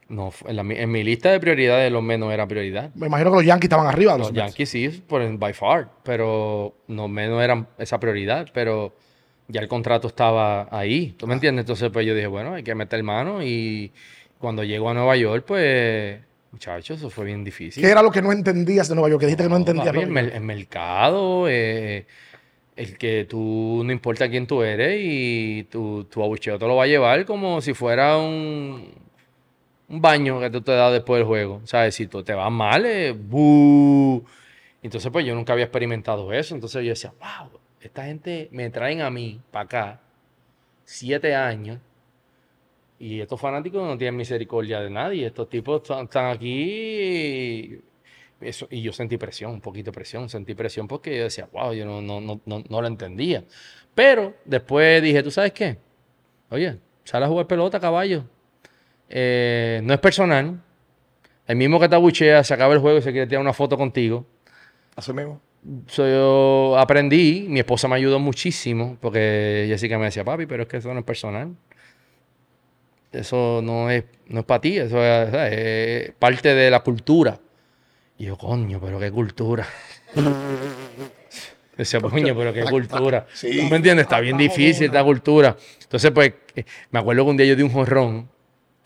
No, 0.08 0.32
en, 0.46 0.56
la 0.56 0.62
mi- 0.62 0.76
en 0.76 0.90
mi 0.90 1.02
lista 1.02 1.30
de 1.32 1.40
prioridades, 1.40 1.90
los 1.90 2.02
Mets 2.02 2.20
no 2.20 2.30
era 2.30 2.46
prioridad. 2.46 2.90
Me 2.94 3.06
imagino 3.06 3.30
que 3.30 3.36
los 3.36 3.44
Yankees 3.46 3.64
estaban 3.66 3.86
arriba 3.86 4.12
de 4.12 4.18
los, 4.18 4.28
Los. 4.28 4.36
Yankees 4.36 4.68
sí, 4.68 4.88
por 5.06 5.26
by 5.38 5.52
far, 5.54 5.88
pero 6.02 6.74
no 6.88 7.40
eran 7.42 7.68
esa 7.78 7.98
prioridad, 7.98 8.48
pero 8.52 8.94
ya 9.48 9.60
el 9.60 9.68
contrato 9.68 10.08
estaba 10.08 10.68
ahí, 10.70 11.14
¿tú 11.18 11.26
me 11.26 11.34
entiendes? 11.34 11.62
Entonces 11.64 11.90
pues 11.90 12.06
yo 12.06 12.14
dije, 12.14 12.26
bueno, 12.26 12.54
hay 12.54 12.62
que 12.62 12.74
meter 12.74 13.02
mano 13.02 13.42
y 13.42 13.92
cuando 14.38 14.62
llego 14.62 14.90
a 14.90 14.94
Nueva 14.94 15.16
York, 15.16 15.44
pues, 15.46 16.18
muchachos, 16.52 16.98
eso 16.98 17.08
fue 17.08 17.24
bien 17.24 17.42
difícil. 17.44 17.82
¿Qué 17.82 17.90
era 17.90 18.02
lo 18.02 18.10
que 18.10 18.20
no 18.20 18.30
entendías 18.30 18.88
de 18.88 18.94
Nueva 18.94 19.08
York? 19.08 19.20
Que 19.20 19.26
dijiste 19.26 19.44
que 19.44 19.48
no 19.48 19.56
entendías. 19.56 19.86
Papi, 19.86 20.02
el 20.02 20.40
mercado, 20.42 21.46
eh, 21.48 22.06
el 22.76 22.98
que 22.98 23.24
tú 23.28 23.82
no 23.84 23.92
importa 23.92 24.28
quién 24.28 24.46
tú 24.46 24.62
eres 24.62 25.00
y 25.02 25.64
tu, 25.70 26.04
tu 26.04 26.22
abucheo 26.22 26.58
te 26.58 26.66
lo 26.66 26.76
va 26.76 26.84
a 26.84 26.86
llevar 26.88 27.24
como 27.24 27.60
si 27.60 27.72
fuera 27.72 28.18
un, 28.18 28.88
un 29.88 30.00
baño 30.00 30.40
que 30.40 30.50
tú 30.50 30.60
te 30.62 30.72
das 30.72 30.92
después 30.92 31.20
del 31.20 31.26
juego. 31.26 31.60
¿Sabes? 31.64 31.94
Si 31.94 32.06
tú 32.06 32.22
te 32.22 32.34
vas 32.34 32.50
mal, 32.50 32.84
eh. 32.86 33.14
Entonces, 34.82 35.10
pues 35.10 35.24
yo 35.24 35.34
nunca 35.34 35.52
había 35.52 35.64
experimentado 35.64 36.32
eso. 36.32 36.54
Entonces 36.54 36.82
yo 36.84 36.90
decía, 36.90 37.12
wow, 37.18 37.50
esta 37.80 38.04
gente 38.04 38.48
me 38.52 38.70
traen 38.70 39.00
a 39.02 39.10
mí 39.10 39.40
para 39.50 39.64
acá 39.64 40.00
siete 40.84 41.34
años 41.34 41.80
y 42.98 43.20
estos 43.20 43.40
fanáticos 43.40 43.82
no 43.86 43.98
tienen 43.98 44.16
misericordia 44.16 44.80
de 44.80 44.90
nadie. 44.90 45.26
Estos 45.26 45.48
tipos 45.48 45.82
están 45.90 46.26
aquí. 46.26 46.48
y 46.48 47.80
Eso, 48.40 48.66
y 48.70 48.82
yo 48.82 48.92
sentí 48.92 49.16
presión, 49.16 49.52
un 49.52 49.60
poquito 49.60 49.90
de 49.90 49.94
presión. 49.94 50.28
Sentí 50.28 50.54
presión 50.54 50.88
porque 50.88 51.16
yo 51.16 51.24
decía, 51.24 51.48
wow, 51.52 51.72
yo 51.72 51.84
no, 51.84 52.00
no, 52.00 52.20
no, 52.20 52.40
no, 52.44 52.64
no 52.68 52.80
lo 52.80 52.86
entendía. 52.86 53.44
Pero 53.94 54.34
después 54.44 55.02
dije, 55.02 55.22
¿tú 55.22 55.30
sabes 55.30 55.52
qué? 55.52 55.78
Oye, 56.50 56.78
sale 57.04 57.26
a 57.26 57.28
jugar 57.28 57.46
pelota, 57.46 57.80
caballo. 57.80 58.24
Eh, 59.08 59.80
no 59.84 59.94
es 59.94 60.00
personal. 60.00 60.60
El 61.46 61.56
mismo 61.56 61.78
que 61.78 61.88
te 61.88 61.94
abuchea, 61.94 62.42
se 62.42 62.54
acaba 62.54 62.74
el 62.74 62.80
juego 62.80 62.98
y 62.98 63.02
se 63.02 63.12
quiere 63.12 63.26
tirar 63.26 63.42
una 63.42 63.52
foto 63.52 63.76
contigo. 63.76 64.26
Así 64.96 65.12
mismo. 65.12 65.40
So, 65.86 66.06
yo 66.06 66.78
aprendí, 66.78 67.46
mi 67.48 67.60
esposa 67.60 67.88
me 67.88 67.96
ayudó 67.96 68.18
muchísimo, 68.18 68.98
porque 69.00 69.64
Jessica 69.68 69.98
me 69.98 70.06
decía, 70.06 70.24
papi, 70.24 70.46
pero 70.46 70.64
es 70.64 70.68
que 70.68 70.76
eso 70.78 70.92
no 70.92 71.00
es 71.00 71.06
personal. 71.06 71.54
Eso 73.12 73.60
no 73.62 73.90
es, 73.90 74.04
no 74.26 74.40
es 74.40 74.46
para 74.46 74.60
ti, 74.60 74.76
eso 74.76 75.02
es, 75.02 76.10
parte 76.18 76.54
de 76.54 76.70
la 76.70 76.80
cultura. 76.80 77.38
Y 78.18 78.26
yo, 78.26 78.36
coño, 78.36 78.80
pero 78.80 78.98
qué 78.98 79.10
cultura. 79.10 79.66
Decía, 81.76 82.00
coño, 82.00 82.36
pero 82.36 82.52
qué 82.52 82.64
cultura. 82.64 83.26
Sí. 83.34 83.60
¿Tú 83.60 83.64
me 83.64 83.76
entiendes? 83.76 84.04
Está 84.04 84.20
bien 84.20 84.36
difícil 84.36 84.86
esta 84.86 85.02
cultura. 85.02 85.56
Entonces, 85.82 86.10
pues, 86.12 86.32
eh, 86.54 86.64
me 86.90 87.00
acuerdo 87.00 87.24
que 87.24 87.30
un 87.30 87.36
día 87.36 87.46
yo 87.46 87.56
di 87.56 87.62
un 87.62 87.70
jorrón 87.70 88.28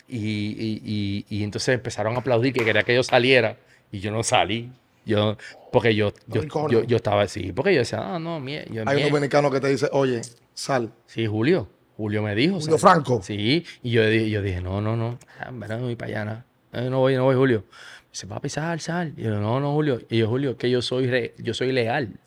y, 0.08 0.16
y- 0.18 0.82
y- 0.84 1.26
y 1.38 1.42
entonces 1.44 1.74
empezaron 1.74 2.14
a 2.16 2.20
aplaudir 2.20 2.52
que 2.52 2.64
quería 2.64 2.82
que 2.82 2.94
yo 2.94 3.02
saliera 3.02 3.56
y 3.92 4.00
yo 4.00 4.10
no 4.10 4.22
salí. 4.22 4.70
Yo, 5.04 5.36
porque 5.72 5.94
yo, 5.94 6.12
yo, 6.26 6.42
yo, 6.68 6.84
yo 6.84 6.96
estaba 6.96 7.22
así, 7.22 7.52
porque 7.52 7.72
yo 7.72 7.78
decía, 7.80 8.14
ah, 8.14 8.18
no, 8.18 8.40
mie, 8.40 8.66
yo, 8.70 8.82
Hay 8.86 8.96
un 8.96 9.02
mie". 9.04 9.10
dominicano 9.10 9.50
que 9.50 9.58
te 9.60 9.68
dice, 9.68 9.88
oye, 9.92 10.20
sal. 10.52 10.92
Sí, 11.06 11.26
Julio. 11.26 11.68
Julio 11.96 12.22
me 12.22 12.34
dijo. 12.34 12.60
Julio. 12.60 12.78
Franco. 12.78 13.20
Sí, 13.22 13.64
y 13.82 13.90
yo, 13.90 14.02
yo 14.08 14.42
dije, 14.42 14.60
no, 14.60 14.80
no, 14.80 14.96
no, 14.96 15.18
ah, 15.40 15.46
en 15.48 15.58
verdad 15.60 15.78
no 15.78 15.84
voy 15.84 15.96
para 15.96 16.22
allá. 16.22 16.44
Eh, 16.74 16.90
no 16.90 16.98
voy, 16.98 17.16
no 17.16 17.24
voy, 17.24 17.34
Julio. 17.36 17.64
Me 17.68 18.10
dice, 18.12 18.26
papi, 18.26 18.48
sal, 18.50 18.80
sal. 18.80 19.14
Y 19.16 19.22
yo, 19.22 19.40
no, 19.40 19.58
no, 19.60 19.72
Julio. 19.72 19.98
Y 20.10 20.18
yo, 20.18 20.28
Julio, 20.28 20.56
que 20.58 20.68
yo 20.70 20.82
soy, 20.82 21.06
re- 21.06 21.34
yo 21.38 21.54
soy 21.54 21.72
leal. 21.72 22.20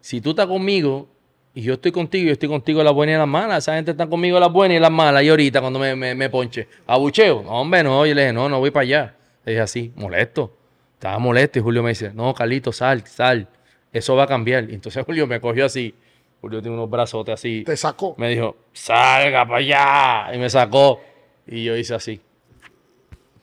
Si 0.00 0.20
tú 0.20 0.30
estás 0.30 0.46
conmigo 0.46 1.08
y 1.56 1.62
yo 1.62 1.72
estoy 1.74 1.90
contigo, 1.90 2.26
yo 2.26 2.32
estoy 2.34 2.50
contigo 2.50 2.80
en 2.80 2.84
las 2.84 2.92
buenas 2.94 3.12
y 3.12 3.14
en 3.14 3.18
las 3.20 3.28
malas. 3.28 3.64
Esa 3.64 3.74
gente 3.76 3.92
está 3.92 4.06
conmigo 4.06 4.36
en 4.36 4.42
las 4.42 4.52
buenas 4.52 4.74
y 4.74 4.76
en 4.76 4.82
las 4.82 4.90
malas. 4.90 5.22
Y 5.22 5.28
ahorita 5.30 5.60
cuando 5.62 5.78
me, 5.78 5.96
me, 5.96 6.14
me 6.14 6.28
ponche, 6.28 6.68
abucheo. 6.86 7.42
No, 7.42 7.62
hombre, 7.62 7.82
no. 7.82 8.04
Yo 8.04 8.14
le 8.14 8.20
dije, 8.22 8.32
no, 8.34 8.46
no 8.48 8.58
voy 8.58 8.70
para 8.70 8.82
allá. 8.82 9.14
Le 9.44 9.52
dije 9.52 9.62
así, 9.62 9.90
molesto. 9.96 10.54
Estaba 10.92 11.18
molesto 11.18 11.58
y 11.58 11.62
Julio 11.62 11.82
me 11.82 11.88
dice, 11.88 12.10
no, 12.14 12.34
Carlito, 12.34 12.72
sal, 12.72 13.06
sal. 13.06 13.48
Eso 13.92 14.14
va 14.14 14.24
a 14.24 14.26
cambiar. 14.26 14.68
Y 14.68 14.74
entonces 14.74 15.02
Julio 15.06 15.26
me 15.26 15.40
cogió 15.40 15.64
así. 15.64 15.94
Julio 16.42 16.60
tiene 16.60 16.76
unos 16.76 16.90
brazotes 16.90 17.32
así. 17.32 17.62
Te 17.64 17.74
sacó. 17.76 18.14
Me 18.18 18.28
dijo, 18.28 18.54
salga 18.74 19.46
para 19.46 19.58
allá. 19.58 20.34
Y 20.34 20.38
me 20.38 20.50
sacó. 20.50 21.00
Y 21.46 21.64
yo 21.64 21.74
hice 21.74 21.94
así. 21.94 22.20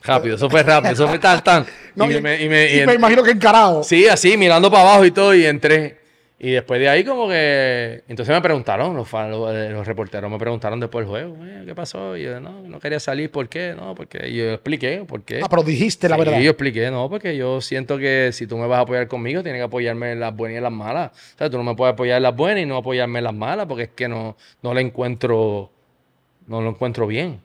Rápido, 0.02 0.36
eso 0.36 0.50
fue 0.50 0.62
rápido, 0.62 0.92
eso 0.92 1.08
fue 1.08 1.18
tan, 1.18 1.42
tan. 1.42 1.66
No, 1.96 2.10
y, 2.10 2.16
y- 2.16 2.20
me, 2.20 2.42
y 2.42 2.48
me 2.86 2.94
imagino 2.94 3.22
que 3.22 3.30
encarado. 3.30 3.82
Sí, 3.82 4.06
así, 4.06 4.36
mirando 4.36 4.70
para 4.70 4.82
abajo 4.82 5.04
y 5.04 5.10
todo, 5.10 5.34
y 5.34 5.46
entré. 5.46 6.03
Y 6.36 6.50
después 6.50 6.80
de 6.80 6.88
ahí 6.88 7.04
como 7.04 7.28
que... 7.28 8.02
Entonces 8.08 8.34
me 8.34 8.40
preguntaron, 8.42 8.94
los, 8.96 9.08
fan- 9.08 9.30
los, 9.30 9.54
eh, 9.54 9.70
los 9.70 9.86
reporteros 9.86 10.28
me 10.30 10.36
preguntaron 10.36 10.80
después 10.80 11.06
del 11.06 11.08
juego, 11.10 11.36
"Eh, 11.44 11.62
¿qué 11.64 11.74
pasó? 11.76 12.16
Y 12.16 12.24
yo, 12.24 12.40
no, 12.40 12.60
no 12.62 12.80
quería 12.80 12.98
salir, 12.98 13.30
¿por 13.30 13.48
qué? 13.48 13.72
No, 13.76 13.94
porque 13.94 14.28
y 14.28 14.36
yo 14.38 14.52
expliqué, 14.52 15.04
¿por 15.06 15.22
qué? 15.22 15.40
Ah, 15.42 15.46
pero 15.48 15.62
dijiste 15.62 16.08
la 16.08 16.16
Sí, 16.16 16.24
verdad. 16.24 16.40
yo 16.40 16.50
expliqué, 16.50 16.90
no, 16.90 17.08
porque 17.08 17.36
yo 17.36 17.60
siento 17.60 17.96
que 17.98 18.30
si 18.32 18.46
tú 18.48 18.58
me 18.58 18.66
vas 18.66 18.78
a 18.78 18.82
apoyar 18.82 19.06
conmigo, 19.06 19.42
tienes 19.44 19.60
que 19.60 19.64
apoyarme 19.64 20.10
en 20.12 20.20
las 20.20 20.34
buenas 20.34 20.54
y 20.54 20.56
en 20.58 20.62
las 20.64 20.72
malas. 20.72 21.12
O 21.34 21.38
sea, 21.38 21.48
tú 21.48 21.56
no 21.56 21.62
me 21.62 21.76
puedes 21.76 21.92
apoyar 21.92 22.16
en 22.16 22.24
las 22.24 22.34
buenas 22.36 22.62
y 22.64 22.66
no 22.66 22.76
apoyarme 22.78 23.20
en 23.20 23.24
las 23.24 23.34
malas, 23.34 23.66
porque 23.66 23.84
es 23.84 23.90
que 23.94 24.08
no, 24.08 24.36
no 24.60 24.74
le 24.74 24.80
encuentro, 24.80 25.70
no 26.48 26.60
lo 26.60 26.70
encuentro 26.70 27.06
bien. 27.06 27.40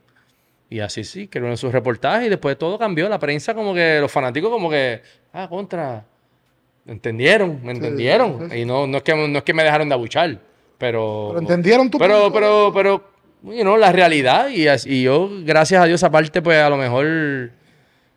Y 0.72 0.80
así 0.82 1.03
sí, 1.03 1.28
que 1.28 1.38
en 1.40 1.57
sus 1.57 1.72
reportajes 1.72 2.26
y 2.28 2.30
después 2.30 2.57
todo 2.57 2.78
cambió. 2.80 3.07
La 3.07 3.20
prensa 3.20 3.53
como 3.53 3.74
que, 3.74 3.99
los 4.02 4.11
fanáticos 4.11 4.49
como 4.49 4.70
que, 4.70 5.02
ah, 5.34 5.48
contra, 5.48 6.06
entendieron, 6.91 7.60
me 7.64 7.72
entendieron. 7.72 8.49
Y 8.56 8.66
no, 8.66 8.88
no, 8.88 8.98
es 8.98 9.03
que, 9.03 9.16
no 9.16 9.38
es 9.38 9.44
que 9.44 9.53
me 9.53 9.64
dejaron 9.64 9.88
de 9.90 9.95
abuchar, 9.95 10.40
pero... 10.78 11.28
Pero 11.30 11.40
entendieron 11.40 11.90
tu 11.90 11.98
Pero, 11.98 12.16
punto. 12.24 12.34
pero, 12.34 12.72
pero, 12.74 13.11
you 13.56 13.61
know, 13.64 13.78
la 13.78 13.91
realidad 13.91 14.49
y, 14.49 14.68
y 14.91 15.03
yo, 15.03 15.30
gracias 15.44 15.82
a 15.82 15.86
Dios, 15.86 16.03
aparte, 16.03 16.41
pues 16.41 16.57
a 16.61 16.70
lo 16.70 16.78
mejor 16.78 17.52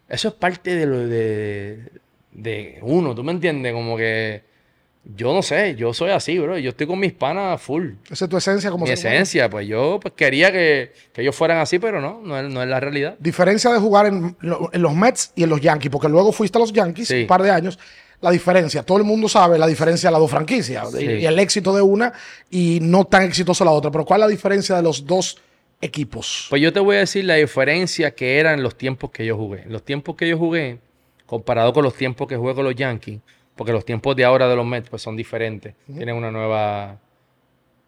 eso 0.08 0.28
es 0.28 0.34
parte 0.34 0.74
de 0.74 0.86
lo 0.86 0.98
de, 1.06 1.90
de 2.32 2.78
uno, 2.82 3.14
¿tú 3.14 3.22
me 3.22 3.32
entiendes? 3.32 3.72
Como 3.72 3.96
que 3.96 4.50
yo 5.04 5.34
no 5.34 5.42
sé, 5.42 5.74
yo 5.74 5.92
soy 5.92 6.10
así, 6.10 6.38
bro. 6.38 6.56
Yo 6.58 6.70
estoy 6.70 6.86
con 6.86 6.96
mis 7.00 7.12
panas 7.12 7.60
full. 7.60 7.94
Esa 8.08 8.26
es 8.26 8.28
tu 8.30 8.36
esencia 8.36 8.70
como 8.70 8.84
Mi 8.84 8.92
esencia, 8.92 9.50
pues 9.50 9.66
yo 9.66 9.98
pues 10.00 10.14
quería 10.14 10.52
que, 10.52 10.92
que 11.12 11.22
ellos 11.22 11.34
fueran 11.34 11.58
así, 11.58 11.80
pero 11.80 12.00
no, 12.00 12.20
no 12.22 12.38
es, 12.38 12.48
no 12.48 12.62
es 12.62 12.68
la 12.68 12.78
realidad. 12.78 13.16
Diferencia 13.18 13.72
de 13.72 13.80
jugar 13.80 14.06
en, 14.06 14.36
en 14.72 14.80
los 14.82 14.94
Mets 14.94 15.32
y 15.34 15.42
en 15.42 15.50
los 15.50 15.60
Yankees, 15.60 15.90
porque 15.90 16.08
luego 16.08 16.30
fuiste 16.30 16.56
a 16.56 16.60
los 16.60 16.72
Yankees 16.72 17.08
Sí. 17.08 17.22
un 17.22 17.26
par 17.26 17.42
de 17.42 17.50
años. 17.50 17.80
La 18.22 18.30
diferencia, 18.30 18.82
todo 18.84 18.98
el 18.98 19.04
mundo 19.04 19.28
sabe 19.28 19.58
la 19.58 19.66
diferencia 19.66 20.08
de 20.08 20.12
las 20.12 20.20
dos 20.20 20.30
franquicias 20.30 20.90
Sí. 20.92 21.04
y, 21.04 21.26
el 21.26 21.38
éxito 21.38 21.74
de 21.74 21.82
una 21.82 22.12
y 22.50 22.78
no 22.80 23.04
tan 23.04 23.24
exitoso 23.24 23.64
la 23.64 23.72
otra. 23.72 23.90
Pero 23.90 24.04
¿cuál 24.04 24.20
es 24.20 24.26
la 24.26 24.30
diferencia 24.30 24.76
de 24.76 24.82
los 24.82 25.04
dos 25.06 25.38
equipos? 25.80 26.46
Pues 26.48 26.62
yo 26.62 26.72
te 26.72 26.80
voy 26.80 26.96
a 26.96 27.00
decir 27.00 27.24
la 27.24 27.34
diferencia 27.34 28.14
que 28.14 28.38
era 28.38 28.54
en 28.54 28.62
los 28.62 28.76
tiempos 28.78 29.10
que 29.10 29.26
yo 29.26 29.36
jugué. 29.36 29.64
Los 29.66 29.84
tiempos 29.84 30.14
que 30.16 30.28
yo 30.28 30.38
jugué, 30.38 30.78
comparado 31.26 31.72
con 31.72 31.82
los 31.84 31.94
tiempos 31.94 32.28
que 32.28 32.36
jugué 32.36 32.54
con 32.54 32.64
los 32.64 32.74
Yankees, 32.76 33.18
porque 33.56 33.72
los 33.72 33.84
tiempos 33.84 34.14
de 34.16 34.24
ahora 34.24 34.48
de 34.48 34.54
los 34.56 34.64
Mets 34.64 34.88
pues, 34.88 35.02
son 35.02 35.16
diferentes. 35.16 35.74
Tienen 35.86 36.14
una 36.14 36.30
nueva 36.30 36.98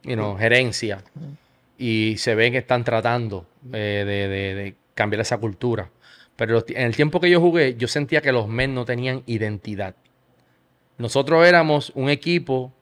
you 0.03 0.15
know, 0.15 0.37
gerencia. 0.37 1.03
Y 1.79 2.17
se 2.19 2.35
ven 2.35 2.53
que 2.53 2.59
están 2.59 2.83
tratando 2.85 3.47
eh, 3.73 4.05
de, 4.07 4.29
de- 4.29 4.55
de 4.55 4.75
cambiar 4.95 5.21
esa 5.21 5.39
cultura. 5.39 5.89
Pero 6.37 6.55
los 6.55 6.65
en 6.69 6.83
el 6.83 6.97
tiempo 6.97 7.21
que 7.21 7.31
yo 7.31 7.41
jugué, 7.41 7.77
yo 7.77 7.87
sentía 7.89 8.21
que 8.21 8.33
los 8.33 8.49
Mets 8.49 8.73
no 8.73 8.85
tenían 8.85 9.23
identidad. 9.27 9.95
Nosotros 10.99 11.47
éramos 11.47 11.91
un 11.95 12.09
equipo 12.09 12.73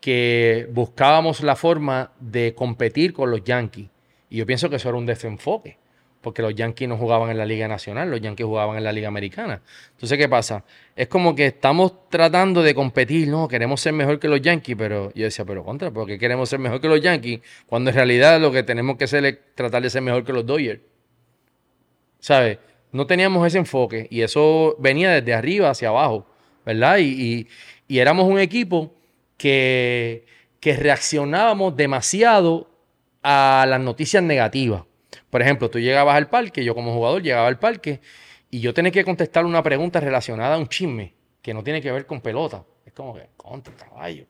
que 0.00 0.68
buscábamos 0.70 1.42
la 1.42 1.56
forma 1.56 2.12
de 2.20 2.54
competir 2.54 3.14
con 3.14 3.30
los 3.30 3.42
Yankees. 3.42 3.88
Y 4.28 4.36
yo 4.36 4.44
pienso 4.44 4.68
que 4.68 4.76
eso 4.76 4.90
era 4.90 4.98
un 4.98 5.06
desenfoque, 5.06 5.78
porque 6.20 6.42
los 6.42 6.54
Yankees 6.54 6.86
no 6.86 6.98
jugaban 6.98 7.30
en 7.30 7.38
la 7.38 7.46
Liga 7.46 7.68
Nacional, 7.68 8.10
los 8.10 8.20
Yankees 8.20 8.44
jugaban 8.44 8.76
en 8.76 8.84
la 8.84 8.92
Liga 8.92 9.08
Americana. 9.08 9.62
Entonces, 9.92 10.18
¿qué 10.18 10.28
pasa? 10.28 10.62
Es 10.94 11.08
como 11.08 11.34
que 11.34 11.46
estamos 11.46 12.10
tratando 12.10 12.62
de 12.62 12.74
competir, 12.74 13.28
no, 13.28 13.48
queremos 13.48 13.80
ser 13.80 13.94
mejor 13.94 14.18
que 14.18 14.28
los 14.28 14.42
Yankees, 14.42 14.76
pero 14.76 15.10
yo 15.14 15.24
decía, 15.24 15.46
pero 15.46 15.64
contra, 15.64 15.90
¿por 15.90 16.06
qué 16.06 16.18
queremos 16.18 16.50
ser 16.50 16.58
mejor 16.58 16.82
que 16.82 16.88
los 16.88 17.00
Yankees? 17.00 17.40
Cuando 17.66 17.88
en 17.88 17.96
realidad 17.96 18.38
lo 18.38 18.52
que 18.52 18.62
tenemos 18.62 18.98
que 18.98 19.04
hacer 19.04 19.24
es 19.24 19.38
tratar 19.54 19.82
de 19.82 19.88
ser 19.88 20.02
mejor 20.02 20.22
que 20.22 20.34
los 20.34 20.44
Dodgers. 20.44 20.82
¿Sabes? 22.18 22.58
No 22.92 23.06
teníamos 23.06 23.46
ese 23.46 23.56
enfoque 23.56 24.06
y 24.10 24.20
eso 24.20 24.76
venía 24.78 25.10
desde 25.12 25.32
arriba 25.32 25.70
hacia 25.70 25.88
abajo, 25.88 26.26
¿verdad? 26.64 26.98
Y, 26.98 27.04
y- 27.04 27.48
y 27.86 27.98
éramos 27.98 28.26
un 28.26 28.38
equipo 28.38 28.94
que, 29.36 30.24
que 30.60 30.74
reaccionábamos 30.76 31.76
demasiado 31.76 32.70
a 33.22 33.64
las 33.68 33.80
noticias 33.80 34.22
negativas. 34.22 34.82
Por 35.30 35.42
ejemplo, 35.42 35.70
tú 35.70 35.78
llegabas 35.78 36.16
al 36.16 36.28
parque, 36.28 36.64
yo 36.64 36.74
como 36.74 36.94
jugador 36.94 37.22
llegaba 37.22 37.48
al 37.48 37.58
parque 37.58 38.00
y 38.50 38.60
yo 38.60 38.72
tenía 38.74 38.90
que 38.92 39.04
contestar 39.04 39.44
una 39.44 39.62
pregunta 39.62 40.00
relacionada 40.00 40.54
a 40.54 40.58
un 40.58 40.68
chisme 40.68 41.14
que 41.42 41.52
no 41.54 41.62
tiene 41.62 41.82
que 41.82 41.90
ver 41.92 42.06
con 42.06 42.20
pelota. 42.20 42.64
Es 42.86 42.92
como 42.92 43.14
que, 43.14 43.28
contra 43.36 43.74
caballo. 43.74 44.24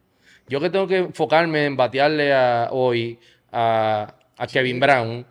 Yo 0.48 0.60
que 0.60 0.70
tengo 0.70 0.86
que 0.86 0.98
enfocarme 0.98 1.66
en 1.66 1.76
batearle 1.76 2.32
a- 2.32 2.68
hoy 2.72 3.18
a, 3.52 4.14
a 4.36 4.46
Kevin 4.46 4.80
Brown, 4.80 5.26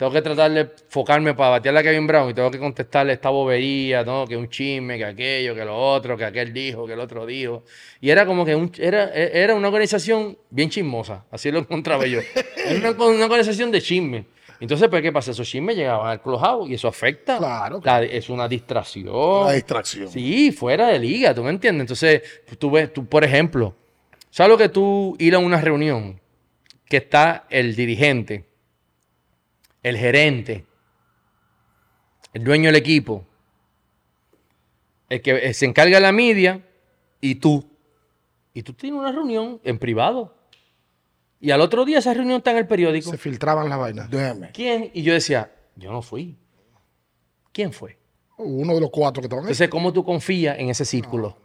tengo 0.00 0.12
que 0.12 0.22
tratar 0.22 0.50
de 0.50 0.60
enfocarme 0.62 1.34
para 1.34 1.50
batearle 1.50 1.80
a 1.80 1.82
Kevin 1.82 2.06
Brown 2.06 2.30
y 2.30 2.32
tengo 2.32 2.50
que 2.50 2.58
contestarle 2.58 3.12
esta 3.12 3.28
bobería, 3.28 4.02
¿no? 4.02 4.26
Que 4.26 4.34
un 4.34 4.48
chisme, 4.48 4.96
que 4.96 5.04
aquello, 5.04 5.54
que 5.54 5.62
lo 5.62 5.76
otro, 5.76 6.16
que 6.16 6.24
aquel 6.24 6.54
dijo, 6.54 6.86
que 6.86 6.94
el 6.94 7.00
otro 7.00 7.26
dijo. 7.26 7.64
Y 8.00 8.08
era 8.08 8.24
como 8.24 8.46
que 8.46 8.56
un- 8.56 8.72
era, 8.78 9.12
era 9.12 9.54
una 9.54 9.68
organización 9.68 10.38
bien 10.48 10.70
chismosa, 10.70 11.26
así 11.30 11.50
lo 11.50 11.58
encontraba 11.58 12.06
yo. 12.06 12.18
Era 12.66 12.92
una, 12.92 13.04
una 13.04 13.24
organización 13.26 13.70
de 13.70 13.82
chisme. 13.82 14.24
Entonces, 14.58 14.88
pues, 14.88 15.02
¿qué 15.02 15.12
pasa? 15.12 15.32
Esos 15.32 15.46
chismes 15.46 15.76
llegaban 15.76 16.06
al 16.10 16.22
clubhouse 16.22 16.70
y 16.70 16.74
eso 16.74 16.88
afecta. 16.88 17.36
Claro, 17.36 17.80
La- 17.84 18.02
es 18.02 18.30
una 18.30 18.48
distracción. 18.48 19.44
La 19.46 19.52
distracción. 19.52 20.08
Sí, 20.08 20.50
fuera 20.50 20.86
de 20.88 20.98
liga, 20.98 21.34
¿tú 21.34 21.42
me 21.44 21.50
entiendes? 21.50 21.82
Entonces, 21.82 22.22
tú 22.58 22.70
ves, 22.70 22.90
tú, 22.90 23.04
por 23.06 23.22
ejemplo, 23.22 23.74
¿sabes 24.30 24.48
lo 24.50 24.56
que 24.56 24.70
tú 24.70 25.14
ir 25.18 25.34
a 25.34 25.38
una 25.40 25.60
reunión 25.60 26.18
que 26.88 26.96
está 26.96 27.44
el 27.50 27.76
dirigente, 27.76 28.44
el 29.82 29.96
gerente, 29.96 30.66
el 32.32 32.44
dueño 32.44 32.66
del 32.66 32.76
equipo, 32.76 33.26
el 35.08 35.20
que 35.22 35.48
eh, 35.48 35.54
se 35.54 35.66
encarga 35.66 35.96
de 35.96 36.02
la 36.02 36.12
media 36.12 36.66
y 37.20 37.36
tú? 37.36 37.68
Y 38.54 38.62
tú 38.62 38.72
tienes 38.72 38.98
una 38.98 39.12
reunión 39.12 39.60
en 39.64 39.78
privado. 39.78 40.36
Y 41.40 41.50
al 41.52 41.60
otro 41.60 41.84
día 41.84 41.98
esa 41.98 42.12
reunión 42.12 42.38
está 42.38 42.50
en 42.50 42.58
el 42.58 42.66
periódico. 42.66 43.10
Se 43.10 43.16
filtraban 43.16 43.68
las 43.68 43.78
vainas. 43.78 44.10
Déjeme. 44.10 44.50
¿Quién? 44.52 44.90
Y 44.92 45.02
yo 45.02 45.14
decía, 45.14 45.52
yo 45.76 45.90
no 45.90 46.02
fui. 46.02 46.36
¿Quién 47.52 47.72
fue? 47.72 47.98
Uno 48.36 48.74
de 48.74 48.80
los 48.80 48.90
cuatro 48.90 49.20
que 49.20 49.26
estaban 49.26 49.44
ahí. 49.44 49.48
Entonces, 49.48 49.68
¿cómo 49.68 49.92
tú 49.92 50.04
confías 50.04 50.58
en 50.58 50.68
ese 50.68 50.84
círculo? 50.84 51.36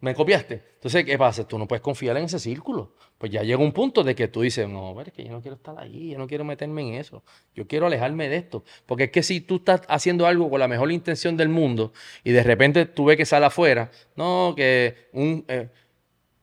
¿Me 0.00 0.14
copiaste? 0.14 0.62
Entonces, 0.74 1.04
¿qué 1.04 1.18
pasa? 1.18 1.46
Tú 1.46 1.58
no 1.58 1.66
puedes 1.66 1.82
confiar 1.82 2.16
en 2.18 2.24
ese 2.24 2.38
círculo. 2.38 2.94
Pues 3.18 3.32
ya 3.32 3.42
llega 3.42 3.58
un 3.58 3.72
punto 3.72 4.04
de 4.04 4.14
que 4.14 4.28
tú 4.28 4.42
dices, 4.42 4.68
no, 4.68 4.94
pero 4.96 5.08
es 5.08 5.12
que 5.12 5.24
yo 5.24 5.32
no 5.32 5.40
quiero 5.40 5.56
estar 5.56 5.76
ahí, 5.76 6.10
yo 6.10 6.18
no 6.18 6.28
quiero 6.28 6.44
meterme 6.44 6.82
en 6.82 6.94
eso, 6.94 7.24
yo 7.52 7.66
quiero 7.66 7.86
alejarme 7.86 8.28
de 8.28 8.36
esto. 8.36 8.62
Porque 8.86 9.04
es 9.04 9.10
que 9.10 9.24
si 9.24 9.40
tú 9.40 9.56
estás 9.56 9.82
haciendo 9.88 10.24
algo 10.26 10.48
con 10.50 10.60
la 10.60 10.68
mejor 10.68 10.92
intención 10.92 11.36
del 11.36 11.48
mundo 11.48 11.92
y 12.22 12.30
de 12.30 12.44
repente 12.44 12.86
tú 12.86 13.06
ves 13.06 13.16
que 13.16 13.26
sale 13.26 13.46
afuera, 13.46 13.90
no, 14.14 14.54
que 14.56 15.08
un 15.14 15.44
eh, 15.48 15.68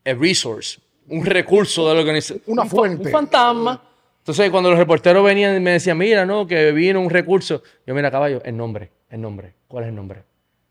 a 0.05 0.13
resource, 0.13 0.81
un 1.07 1.25
recurso 1.25 1.87
de 1.87 1.93
la 1.93 2.01
organización, 2.01 2.41
Una 2.47 2.63
un 2.63 2.69
fa- 2.69 2.75
fuente. 2.75 3.05
un 3.05 3.11
fantasma. 3.11 3.81
Entonces, 4.17 4.49
cuando 4.49 4.69
los 4.71 4.77
reporteros 4.79 5.23
venían 5.23 5.55
y 5.55 5.59
me 5.61 5.71
decían, 5.71 5.97
mira, 5.97 6.25
no, 6.25 6.45
que 6.45 6.73
vino 6.73 6.99
un 6.99 7.09
recurso, 7.09 7.63
yo, 7.87 7.95
mira, 7.95 8.11
caballo, 8.11 8.41
el 8.43 8.57
nombre, 8.57 8.91
el 9.09 9.21
nombre, 9.21 9.53
¿cuál 9.69 9.85
es 9.85 9.89
el 9.91 9.95
nombre? 9.95 10.23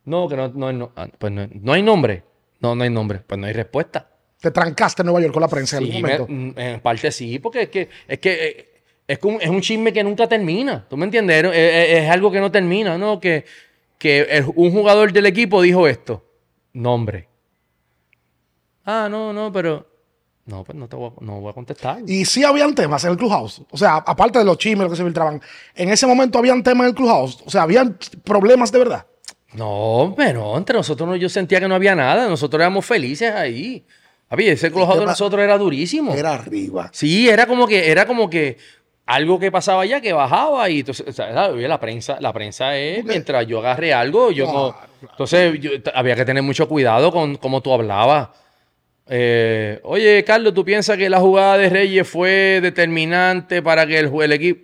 No, 0.04 0.28
que 0.28 0.36
no, 0.36 0.48
no, 0.48 0.70
no, 0.70 0.92
ah, 0.96 1.08
pues 1.18 1.32
no, 1.32 1.48
no 1.50 1.72
hay 1.72 1.82
nombre. 1.82 2.24
No, 2.64 2.74
no 2.74 2.82
hay 2.84 2.90
nombre. 2.90 3.20
Pues 3.26 3.38
no 3.38 3.46
hay 3.46 3.52
respuesta. 3.52 4.08
Te 4.40 4.50
trancaste 4.50 5.02
en 5.02 5.06
Nueva 5.06 5.20
York 5.20 5.32
con 5.34 5.42
la 5.42 5.48
prensa 5.48 5.76
en 5.78 5.84
Sí, 5.84 5.88
algún 5.90 6.02
me- 6.02 6.18
momento. 6.18 6.58
mm, 6.58 6.60
en 6.60 6.80
parte 6.80 7.12
sí, 7.12 7.38
porque 7.38 7.62
es 7.62 7.68
que 7.68 7.88
es 8.08 8.18
que 8.18 8.32
eh, 8.48 8.82
es, 9.06 9.18
como- 9.18 9.38
es 9.40 9.48
un 9.50 9.60
chisme 9.60 9.92
que 9.92 10.02
nunca 10.02 10.26
termina. 10.26 10.86
¿Tú 10.88 10.96
me 10.96 11.04
entiendes? 11.04 11.44
Es, 11.44 11.52
es- 11.54 11.98
es 12.04 12.10
algo 12.10 12.30
que 12.30 12.40
no 12.40 12.50
termina, 12.50 12.96
¿no? 12.96 13.20
Que, 13.20 13.44
que 13.98 14.20
el- 14.22 14.46
un 14.54 14.70
jugador 14.72 15.12
del 15.12 15.26
equipo 15.26 15.60
dijo 15.62 15.86
esto. 15.86 16.24
Nombre. 16.72 17.28
Ah, 18.84 19.08
no, 19.10 19.32
no, 19.32 19.52
pero. 19.52 19.86
No, 20.46 20.62
pues 20.62 20.76
no 20.76 20.88
te 20.88 20.96
voy 20.96 21.10
a, 21.10 21.24
no 21.24 21.40
voy 21.40 21.50
a 21.50 21.54
contestar. 21.54 21.98
Y 22.06 22.24
sí 22.26 22.44
habían 22.44 22.74
temas 22.74 23.02
en 23.04 23.12
el 23.12 23.16
Clubhouse. 23.16 23.62
O 23.70 23.78
sea, 23.78 23.96
aparte 23.96 24.38
de 24.38 24.44
los 24.44 24.58
chismes 24.58 24.90
que 24.90 24.96
se 24.96 25.04
filtraban, 25.04 25.40
en 25.74 25.88
ese 25.88 26.06
momento 26.06 26.38
habían 26.38 26.62
temas 26.62 26.84
en 26.84 26.88
el 26.90 26.94
Clubhouse. 26.94 27.42
O 27.46 27.50
sea, 27.50 27.62
habían 27.62 27.98
problemas 28.22 28.70
de 28.70 28.78
verdad. 28.78 29.06
No, 29.54 30.14
pero 30.16 30.56
entre 30.56 30.76
nosotros 30.76 31.08
no, 31.08 31.16
yo 31.16 31.28
sentía 31.28 31.60
que 31.60 31.68
no 31.68 31.74
había 31.74 31.94
nada. 31.94 32.28
Nosotros 32.28 32.60
éramos 32.60 32.84
felices 32.84 33.32
ahí. 33.32 33.84
Papi, 34.28 34.48
ese 34.48 34.70
clojado 34.72 35.00
de 35.00 35.06
nosotros 35.06 35.42
era 35.42 35.56
durísimo. 35.58 36.12
Era 36.14 36.34
arriba. 36.34 36.90
Sí, 36.92 37.28
era 37.28 37.46
como 37.46 37.66
que, 37.66 37.90
era 37.90 38.06
como 38.06 38.28
que 38.28 38.56
algo 39.06 39.38
que 39.38 39.52
pasaba 39.52 39.82
allá 39.82 40.00
que 40.00 40.12
bajaba 40.12 40.68
y 40.70 40.80
entonces, 40.80 41.06
o 41.08 41.12
sea, 41.12 41.32
¿sabes? 41.32 41.68
la 41.68 41.78
prensa, 41.78 42.16
la 42.20 42.32
prensa 42.32 42.76
es 42.76 43.04
mientras 43.04 43.46
yo 43.46 43.58
agarré 43.58 43.92
algo, 43.92 44.30
yo 44.32 44.46
no- 44.46 44.76
entonces 45.02 45.60
yo- 45.60 45.70
había 45.94 46.16
que 46.16 46.24
tener 46.24 46.42
mucho 46.42 46.66
cuidado 46.66 47.12
con 47.12 47.36
cómo 47.36 47.60
tú 47.60 47.72
hablabas. 47.72 48.30
Eh, 49.06 49.78
Oye, 49.82 50.24
Carlos, 50.24 50.54
¿tú 50.54 50.64
piensas 50.64 50.96
que 50.96 51.10
la 51.10 51.20
jugada 51.20 51.58
de 51.58 51.68
Reyes 51.68 52.08
fue 52.08 52.60
determinante 52.62 53.60
para 53.60 53.86
que 53.86 53.98
el, 53.98 54.10
el 54.22 54.32
equipo? 54.32 54.62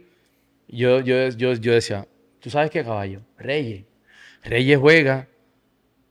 Yo, 0.69 1.01
yo, 1.01 1.29
yo, 1.29 1.53
yo 1.55 1.73
decía, 1.73 2.07
¿tú 2.41 2.49
sabes 2.49 2.71
qué, 2.71 2.83
caballo? 2.83 3.21
Reyes. 3.37 3.85
Reyes 4.43 4.79
juega 4.79 5.29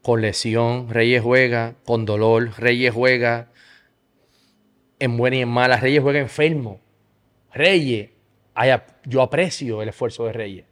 con 0.02 0.22
lesión, 0.22 0.90
Reyes 0.90 1.22
juega 1.22 1.76
con 1.86 2.06
dolor, 2.06 2.52
Reyes 2.58 2.94
juega 2.94 3.50
en 5.00 5.18
buena 5.18 5.38
y 5.38 5.42
en 5.42 5.50
mala, 5.50 5.78
Reyes 5.78 6.02
juega 6.02 6.20
enfermo. 6.20 6.80
Reyes, 7.54 8.10
yo 9.06 9.22
aprecio 9.22 9.82
el 9.82 9.90
esfuerzo 9.90 10.26
de 10.26 10.34
Reyes. 10.34 10.66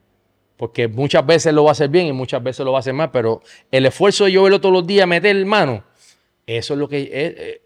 Porque 0.57 0.87
muchas 0.87 1.25
veces 1.25 1.53
lo 1.53 1.63
va 1.63 1.71
a 1.71 1.73
hacer 1.73 1.89
bien 1.89 2.07
y 2.07 2.13
muchas 2.13 2.41
veces 2.41 2.65
lo 2.65 2.71
va 2.71 2.79
a 2.79 2.81
hacer 2.81 2.93
mal, 2.93 3.11
pero 3.11 3.41
el 3.71 3.85
esfuerzo 3.85 4.25
de 4.25 4.31
yo 4.31 4.43
verlo 4.43 4.59
todos 4.59 4.73
los 4.73 4.87
días, 4.87 5.07
meter 5.07 5.45
mano, 5.45 5.83
eso 6.45 6.73
es 6.73 6.79
lo 6.79 6.87
que. 6.89 6.99
eh, 7.01 7.09
eh, 7.11 7.61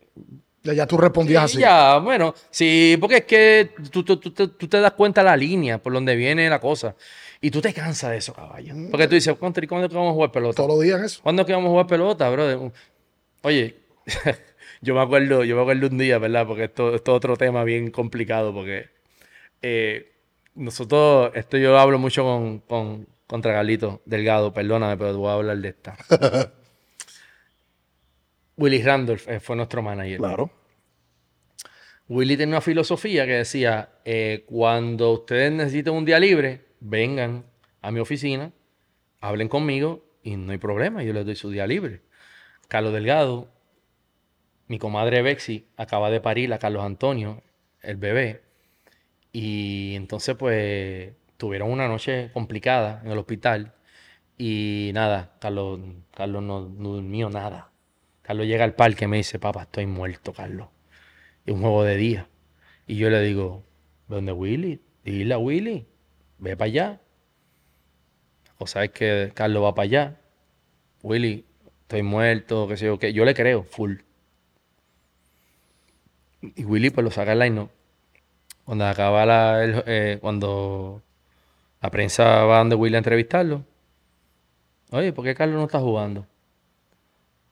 Ya, 0.64 0.74
ya 0.74 0.86
tú 0.86 0.98
respondías 0.98 1.50
Sí, 1.50 1.58
así. 1.58 1.62
Ya, 1.64 1.98
bueno, 2.00 2.34
sí, 2.50 2.98
porque 3.00 3.18
es 3.18 3.26
que 3.26 3.72
tú, 3.92 4.04
tú- 4.04 4.18
tú- 4.18 4.32
tú- 4.32 4.50
tú 4.50 4.68
te 4.68 4.80
das 4.80 4.92
cuenta 4.92 5.24
la 5.24 5.36
línea 5.38 5.78
por 5.80 5.94
donde 5.94 6.16
viene 6.16 6.48
la 6.50 6.60
cosa. 6.60 6.96
Y 7.42 7.50
tú 7.50 7.60
te 7.60 7.74
cansas 7.74 8.12
de 8.12 8.18
eso, 8.18 8.34
caballo. 8.34 8.76
Porque 8.92 9.08
tú 9.08 9.16
dices, 9.16 9.36
"Contra, 9.36 9.66
¿y 9.66 9.68
¿cuándo 9.68 9.88
es 9.88 9.92
que 9.92 9.98
vamos 9.98 10.12
a 10.12 10.14
jugar 10.14 10.32
pelota? 10.32 10.58
Todos 10.58 10.70
los 10.70 10.82
días 10.82 11.02
eso. 11.02 11.22
¿Cuándo 11.24 11.42
es 11.42 11.46
que 11.48 11.54
vamos 11.54 11.70
a 11.70 11.72
jugar 11.72 11.88
pelota, 11.88 12.30
brother? 12.30 12.72
Oye, 13.42 13.76
yo 14.82 14.94
me 14.94 15.02
acuerdo, 15.02 15.44
yo 15.44 15.56
me 15.56 15.64
acuerdo 15.64 15.88
un 15.88 15.98
día, 15.98 16.20
¿verdad? 16.20 16.46
Porque 16.46 16.66
esto, 16.66 16.94
esto 16.94 17.12
es 17.12 17.18
otro 17.18 17.36
tema 17.38 17.64
bien 17.64 17.90
complicado, 17.90 18.54
porque 18.54 18.90
eh, 19.64 20.12
nosotros, 20.54 21.32
esto 21.34 21.58
yo 21.58 21.78
hablo 21.80 21.98
mucho 21.98 22.24
con, 22.24 22.60
con 22.60 23.08
contra 23.32 23.54
Carlito 23.54 24.02
Delgado, 24.04 24.54
perdóname, 24.54 24.98
pero 24.98 25.12
te 25.12 25.18
voy 25.18 25.30
a 25.30 25.34
hablar 25.36 25.58
de 25.58 25.70
esta. 25.70 25.96
Willy 28.58 28.84
Randolph 28.84 29.26
eh, 29.30 29.40
fue 29.40 29.56
nuestro 29.56 29.82
manager. 29.82 30.18
Claro. 30.18 30.52
Willy 32.10 32.36
tenía 32.36 32.56
una 32.56 32.62
filosofía 32.62 33.26
que 33.26 33.32
decía, 33.36 33.88
eh, 34.04 34.44
cuando 34.48 35.14
ustedes 35.14 35.50
necesiten 35.50 35.94
un 35.94 36.04
día 36.04 36.20
libre, 36.20 36.60
vengan 36.82 37.46
a 37.82 37.92
mi 37.92 38.02
oficina, 38.02 38.52
hablen 39.22 39.48
conmigo 39.48 40.04
y 40.22 40.36
no 40.36 40.52
hay 40.52 40.58
problema, 40.58 41.04
yo 41.04 41.14
les 41.14 41.26
doy 41.26 41.38
su 41.38 41.50
día 41.50 41.66
libre. 41.66 42.02
Carlos 42.68 42.92
Delgado, 42.94 43.50
mi 44.68 44.78
comadre 44.78 45.22
Bexi, 45.22 45.68
acaba 45.78 46.10
de 46.12 46.20
parir 46.20 46.54
a 46.54 46.60
Carlos 46.60 46.84
Antonio, 46.84 47.42
el 47.82 47.96
bebé, 47.96 48.42
y 49.32 49.96
entonces 49.96 50.36
pues 50.36 51.14
tuvieron 51.38 51.72
una 51.72 51.88
noche 51.88 52.32
complicada 52.34 53.02
en 53.06 53.12
el 53.12 53.18
hospital 53.18 53.74
y 54.38 54.92
nada, 54.94 55.38
Carlos, 55.40 55.80
Carlos 56.14 56.44
no, 56.44 56.62
durmió 56.64 57.30
nada. 57.30 57.72
Carlos 58.22 58.48
llega 58.48 58.64
al 58.66 58.76
parque 58.76 59.06
y 59.06 59.08
me 59.08 59.18
dice, 59.18 59.40
papá, 59.40 59.64
estoy 59.64 59.86
muerto, 59.86 60.34
Carlos 60.34 60.68
es 61.46 61.54
un 61.54 61.62
juego 61.62 61.84
de 61.84 61.98
día. 61.98 62.28
Y 62.88 62.96
yo 62.96 63.10
le 63.10 63.22
digo, 63.22 63.64
¿dónde 64.08 64.32
Willy? 64.32 64.82
Dile 65.04 65.34
a 65.34 65.38
Willy, 65.38 65.88
ve 66.42 66.58
para 66.58 66.66
allá. 66.68 67.02
O 68.58 68.66
sabes 68.68 68.92
que 68.92 69.32
Carlos 69.36 69.64
va 69.64 69.76
para 69.76 69.84
allá. 69.90 70.22
Willy, 71.04 71.46
estoy 71.84 72.04
muerto, 72.04 72.68
qué 72.70 72.78
sé 72.78 72.86
yo, 72.88 73.00
qué. 73.00 73.14
Yo 73.14 73.26
le 73.26 73.34
creo, 73.36 73.64
full. 73.64 73.96
Y 76.42 76.66
Willy 76.66 76.90
pues 76.90 77.04
lo 77.04 77.12
saca 77.12 77.34
el 77.34 77.40
line 77.40 77.70
Cuando 78.66 78.86
acaba 78.88 79.26
la, 79.26 79.64
el- 79.64 79.84
eh, 79.88 80.18
cuando 80.22 81.02
la 81.82 81.92
prensa 81.92 82.44
va 82.46 82.60
donde 82.60 82.76
Willy 82.76 82.96
a 82.96 83.00
entrevistarlo. 83.00 83.66
Oye, 84.92 85.12
¿por 85.12 85.26
qué 85.26 85.34
Carlos 85.34 85.58
no 85.58 85.66
está 85.66 85.80
jugando? 85.80 86.28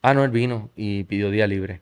Ah, 0.02 0.12
no, 0.14 0.24
él 0.24 0.30
vino 0.30 0.70
y 0.76 1.04
pidió 1.04 1.30
día 1.30 1.46
libre. 1.46 1.80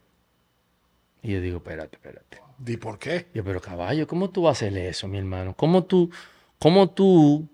Y 1.22 1.32
yo 1.32 1.40
digo, 1.40 1.59
espérate, 1.59 1.97
espérate. 1.97 2.39
¿Y 2.66 2.76
por 2.76 2.98
qué? 2.98 3.26
Yo, 3.35 3.44
pero 3.44 3.60
caballo, 3.60 4.06
¿cómo 4.06 4.30
tú 4.30 4.43
vas 4.43 4.62
a 4.62 4.66
hacer 4.66 4.76
eso, 4.78 5.09
mi 5.09 5.18
hermano? 5.18 5.55
¿Cómo 5.55 5.85
tú, 5.85 6.10
cómo 6.59 6.90
tú, 6.90 7.48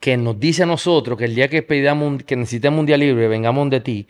que 0.00 0.16
nos 0.16 0.38
dice 0.40 0.64
a 0.64 0.66
nosotros 0.66 1.16
que 1.16 1.26
el 1.26 1.34
día 1.34 1.48
que 1.48 1.64
que 1.64 2.36
necesitemos 2.36 2.80
un 2.80 2.86
día 2.86 2.96
libre, 2.96 3.28
vengamos 3.28 3.70
de 3.70 3.80
ti, 3.80 4.08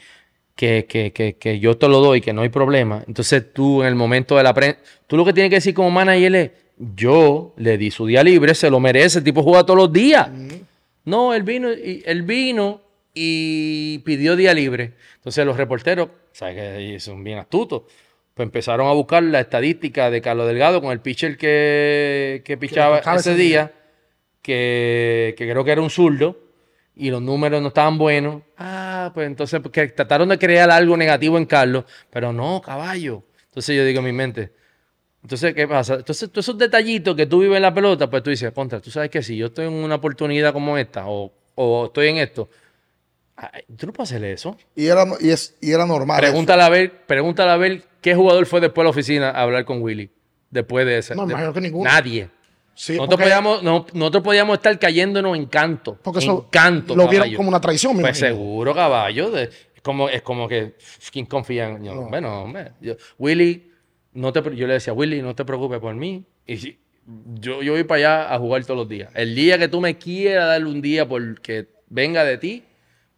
que, 0.56 0.86
que, 0.88 1.12
que, 1.12 1.36
que 1.36 1.60
yo 1.60 1.76
te 1.76 1.88
lo 1.88 2.00
doy, 2.00 2.20
que 2.20 2.32
no 2.32 2.42
hay 2.42 2.48
problema. 2.48 3.04
Entonces 3.06 3.52
tú, 3.52 3.82
en 3.82 3.88
el 3.88 3.94
momento 3.94 4.36
de 4.36 4.42
la 4.42 4.54
prensa, 4.54 4.78
tú 5.06 5.16
lo 5.16 5.24
que 5.24 5.32
tienes 5.32 5.50
que 5.50 5.56
decir 5.56 5.74
como 5.74 5.90
manager 5.90 6.34
es, 6.34 6.50
yo 6.96 7.52
le 7.56 7.76
di 7.78 7.90
su 7.90 8.06
día 8.06 8.24
libre, 8.24 8.54
se 8.54 8.70
lo 8.70 8.80
merece, 8.80 9.18
el 9.18 9.24
tipo 9.24 9.42
juega 9.42 9.64
todos 9.64 9.78
los 9.78 9.92
días. 9.92 10.30
No, 11.04 11.34
él 11.34 11.42
vino, 11.42 11.72
y, 11.72 12.02
él 12.06 12.22
vino 12.22 12.80
y 13.14 13.98
pidió 13.98 14.36
día 14.36 14.54
libre. 14.54 14.94
Entonces 15.16 15.44
los 15.44 15.56
reporteros, 15.56 16.08
¿sabes 16.32 16.56
que 16.56 17.00
son 17.00 17.22
bien 17.22 17.38
astutos? 17.38 17.82
Pues 18.34 18.46
empezaron 18.46 18.88
a 18.88 18.92
buscar 18.92 19.22
la 19.22 19.40
estadística 19.40 20.10
de 20.10 20.22
Carlos 20.22 20.46
Delgado 20.46 20.80
con 20.80 20.92
el 20.92 21.00
pitcher 21.00 21.36
que, 21.36 22.42
que 22.44 22.56
pichaba 22.56 22.98
ese 22.98 23.14
ese 23.14 23.34
día, 23.34 23.72
que, 24.40 25.34
que 25.36 25.50
creo 25.50 25.64
que 25.64 25.72
era 25.72 25.82
un 25.82 25.90
zurdo, 25.90 26.38
y 26.96 27.10
los 27.10 27.20
números 27.20 27.60
no 27.60 27.68
estaban 27.68 27.98
buenos. 27.98 28.42
Ah, 28.56 29.10
pues 29.14 29.26
entonces 29.26 29.60
pues, 29.60 29.72
que 29.72 29.88
trataron 29.88 30.28
de 30.28 30.38
crear 30.38 30.70
algo 30.70 30.96
negativo 30.96 31.36
en 31.36 31.46
Carlos, 31.46 31.84
pero 32.10 32.32
no, 32.32 32.62
caballo. 32.62 33.22
Entonces 33.44 33.76
yo 33.76 33.84
digo 33.84 33.98
en 34.00 34.06
mi 34.06 34.12
mente, 34.12 34.52
entonces, 35.22 35.54
¿qué 35.54 35.68
pasa? 35.68 35.94
Entonces, 35.94 36.30
todos 36.30 36.44
esos 36.44 36.58
detallitos 36.58 37.14
que 37.14 37.26
tú 37.26 37.40
vives 37.40 37.56
en 37.56 37.62
la 37.62 37.72
pelota, 37.72 38.10
pues 38.10 38.22
tú 38.22 38.30
dices, 38.30 38.50
contra, 38.52 38.80
tú 38.80 38.90
sabes 38.90 39.08
que 39.08 39.22
si 39.22 39.36
yo 39.36 39.46
estoy 39.46 39.66
en 39.66 39.72
una 39.72 39.96
oportunidad 39.96 40.52
como 40.52 40.76
esta, 40.76 41.06
o, 41.06 41.32
o 41.54 41.86
estoy 41.86 42.08
en 42.08 42.16
esto, 42.16 42.48
ay, 43.36 43.62
tú 43.76 43.86
no 43.86 43.92
puedes 43.92 44.10
hacer 44.12 44.24
eso. 44.24 44.56
Y 44.76 44.86
era, 44.86 45.04
y 45.20 45.30
es, 45.30 45.56
y 45.60 45.72
era 45.72 45.86
normal. 45.86 46.22
eso. 46.22 46.30
Pregúntale 46.32 46.62
a 46.62 46.68
ver, 46.68 47.06
pregúntale 47.06 47.50
a 47.50 47.56
ver 47.56 47.82
qué 48.00 48.14
jugador 48.14 48.46
fue 48.46 48.60
después 48.60 48.82
de 48.82 48.84
la 48.84 48.90
oficina 48.90 49.30
a 49.30 49.42
hablar 49.42 49.64
con 49.64 49.82
Willy. 49.82 50.10
Después 50.50 50.84
de 50.86 50.98
ese. 50.98 51.14
No, 51.14 51.26
de- 51.26 51.32
imagino 51.32 51.52
que 51.52 51.60
ninguno. 51.60 51.90
Nadie. 51.90 52.28
Sí, 52.74 52.92
nosotros, 52.92 53.16
porque- 53.16 53.24
podíamos, 53.24 53.62
no- 53.62 53.86
nosotros 53.92 54.22
podíamos 54.22 54.56
estar 54.56 54.78
cayéndonos 54.78 55.36
en 55.36 55.46
canto. 55.46 55.98
Porque 56.02 56.18
en 56.20 56.24
eso 56.24 56.48
canto, 56.50 56.94
lo 56.96 57.02
vieron 57.08 57.24
caballo. 57.26 57.36
como 57.36 57.48
una 57.50 57.60
traición, 57.60 57.96
me 57.96 58.02
Pues 58.02 58.18
imagino. 58.18 58.36
seguro, 58.38 58.74
caballo. 58.74 59.30
de- 59.30 59.44
es, 59.44 59.82
como, 59.82 60.08
es 60.08 60.22
como 60.22 60.48
que, 60.48 60.74
¿quién 61.10 61.26
confía 61.26 61.68
en 61.68 61.84
yo? 61.84 61.94
Bueno, 62.08 62.42
hombre, 62.44 62.72
yo- 62.80 62.94
Willy, 63.18 63.70
no 64.14 64.32
te, 64.32 64.40
pre- 64.42 64.56
yo 64.56 64.66
le 64.66 64.74
decía, 64.74 64.92
Willy, 64.92 65.20
no 65.22 65.34
te 65.34 65.44
preocupes 65.44 65.80
por 65.80 65.94
mí. 65.94 66.24
Y 66.46 66.56
si- 66.56 66.78
yo, 67.34 67.62
yo 67.62 67.72
voy 67.72 67.84
para 67.84 67.98
allá 67.98 68.34
a 68.34 68.38
jugar 68.38 68.62
todos 68.64 68.78
los 68.78 68.88
días. 68.88 69.10
El 69.14 69.34
día 69.34 69.58
que 69.58 69.68
tú 69.68 69.80
me 69.80 69.98
quieras 69.98 70.46
darle 70.48 70.68
un 70.68 70.80
día 70.80 71.06
porque 71.08 71.66
venga 71.88 72.24
de 72.24 72.38
ti, 72.38 72.62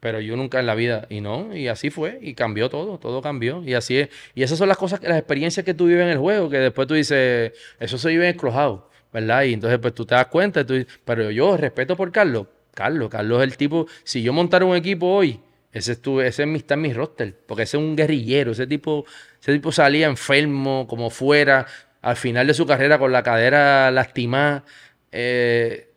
pero 0.04 0.20
yo 0.20 0.36
nunca 0.36 0.60
en 0.60 0.66
la 0.66 0.74
vida. 0.74 1.06
Y 1.08 1.22
no, 1.22 1.56
y 1.56 1.66
así 1.68 1.88
fue, 1.88 2.18
y 2.20 2.34
cambió 2.34 2.68
todo, 2.68 2.98
todo 2.98 3.22
cambió. 3.22 3.62
Y 3.64 3.72
así 3.72 3.96
es. 4.00 4.10
Y 4.34 4.42
esas 4.42 4.58
son 4.58 4.68
las 4.68 4.76
cosas, 4.76 5.00
las 5.02 5.16
experiencias 5.16 5.64
que 5.64 5.72
tú 5.72 5.86
vives 5.86 6.02
en 6.02 6.10
el 6.10 6.18
juego, 6.18 6.50
que 6.50 6.58
después 6.58 6.86
tú 6.86 6.92
dices, 6.92 7.52
eso 7.80 7.96
se 7.96 8.10
vive 8.10 8.28
en 8.28 8.36
el 8.38 8.78
¿verdad? 9.14 9.44
Y 9.44 9.54
entonces 9.54 9.78
pues 9.78 9.94
tú 9.94 10.04
te 10.04 10.14
das 10.14 10.26
cuenta, 10.26 10.66
tú 10.66 10.74
pero 11.06 11.30
yo 11.30 11.56
respeto 11.56 11.96
por 11.96 12.12
Carlos. 12.12 12.48
Carlos, 12.74 13.08
Carlos 13.08 13.38
es 13.38 13.44
el 13.44 13.56
tipo, 13.56 13.86
si 14.02 14.22
yo 14.22 14.34
montara 14.34 14.66
un 14.66 14.76
equipo 14.76 15.06
hoy, 15.06 15.40
ese, 15.72 15.92
es 15.92 16.02
tu- 16.02 16.20
ese 16.20 16.42
es 16.42 16.48
mi- 16.50 16.58
está 16.58 16.74
en 16.74 16.82
mi 16.82 16.92
roster, 16.92 17.34
porque 17.46 17.62
ese 17.62 17.78
es 17.78 17.82
un 17.82 17.96
guerrillero, 17.96 18.52
ese 18.52 18.66
tipo, 18.66 19.06
ese 19.40 19.54
tipo 19.54 19.72
salía 19.72 20.06
enfermo, 20.06 20.86
como 20.86 21.08
fuera, 21.08 21.66
al 22.02 22.16
final 22.16 22.46
de 22.46 22.52
su 22.52 22.66
carrera 22.66 22.98
con 22.98 23.10
la 23.10 23.22
cadera 23.22 23.90
lastimada, 23.90 24.64
eh, 25.12 25.88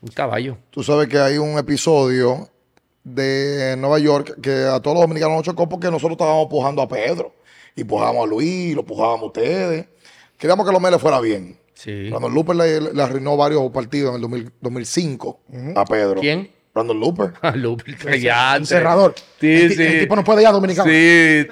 un 0.00 0.08
caballo. 0.12 0.56
Tú 0.70 0.82
sabes 0.82 1.08
que 1.08 1.18
hay 1.18 1.36
un 1.36 1.58
episodio 1.58 2.48
de 3.04 3.76
Nueva 3.78 3.98
York 3.98 4.40
que 4.42 4.64
a 4.64 4.80
todos 4.80 4.94
los 4.96 5.02
dominicanos 5.02 5.36
nos 5.36 5.44
chocó 5.44 5.68
porque 5.68 5.90
nosotros 5.90 6.12
estábamos 6.12 6.48
pujando 6.48 6.82
a 6.82 6.88
Pedro 6.88 7.34
y 7.76 7.84
pujábamos 7.84 8.24
a 8.24 8.26
Luis, 8.26 8.74
lo 8.74 8.84
pujábamos 8.84 9.22
a 9.22 9.26
ustedes. 9.26 9.86
Queríamos 10.38 10.66
que 10.66 10.72
los 10.72 10.82
le 10.82 10.98
fuera 10.98 11.20
bien. 11.20 11.58
Sí. 11.74 12.08
Brandon 12.08 12.32
Looper 12.34 12.56
le, 12.56 12.80
le 12.92 13.02
arruinó 13.02 13.36
varios 13.36 13.70
partidos 13.70 14.10
en 14.10 14.16
el 14.16 14.22
2000 14.22 14.52
2005 14.60 15.40
a 15.76 15.84
Pedro. 15.84 16.20
¿Quién? 16.20 16.50
Brandon 16.72 16.98
Looper. 16.98 17.32
Lupe, 17.54 18.20
ya, 18.20 18.56
Un 18.58 18.66
cerrador. 18.66 19.14
Sí, 19.40 19.52
el, 19.52 19.74
sí. 19.74 19.82
el 19.82 20.00
tipo 20.00 20.16
no 20.16 20.24
puede 20.24 20.42
ir 20.42 20.48
a 20.48 20.52
Dominicano. 20.52 20.90
Sí. 20.90 21.46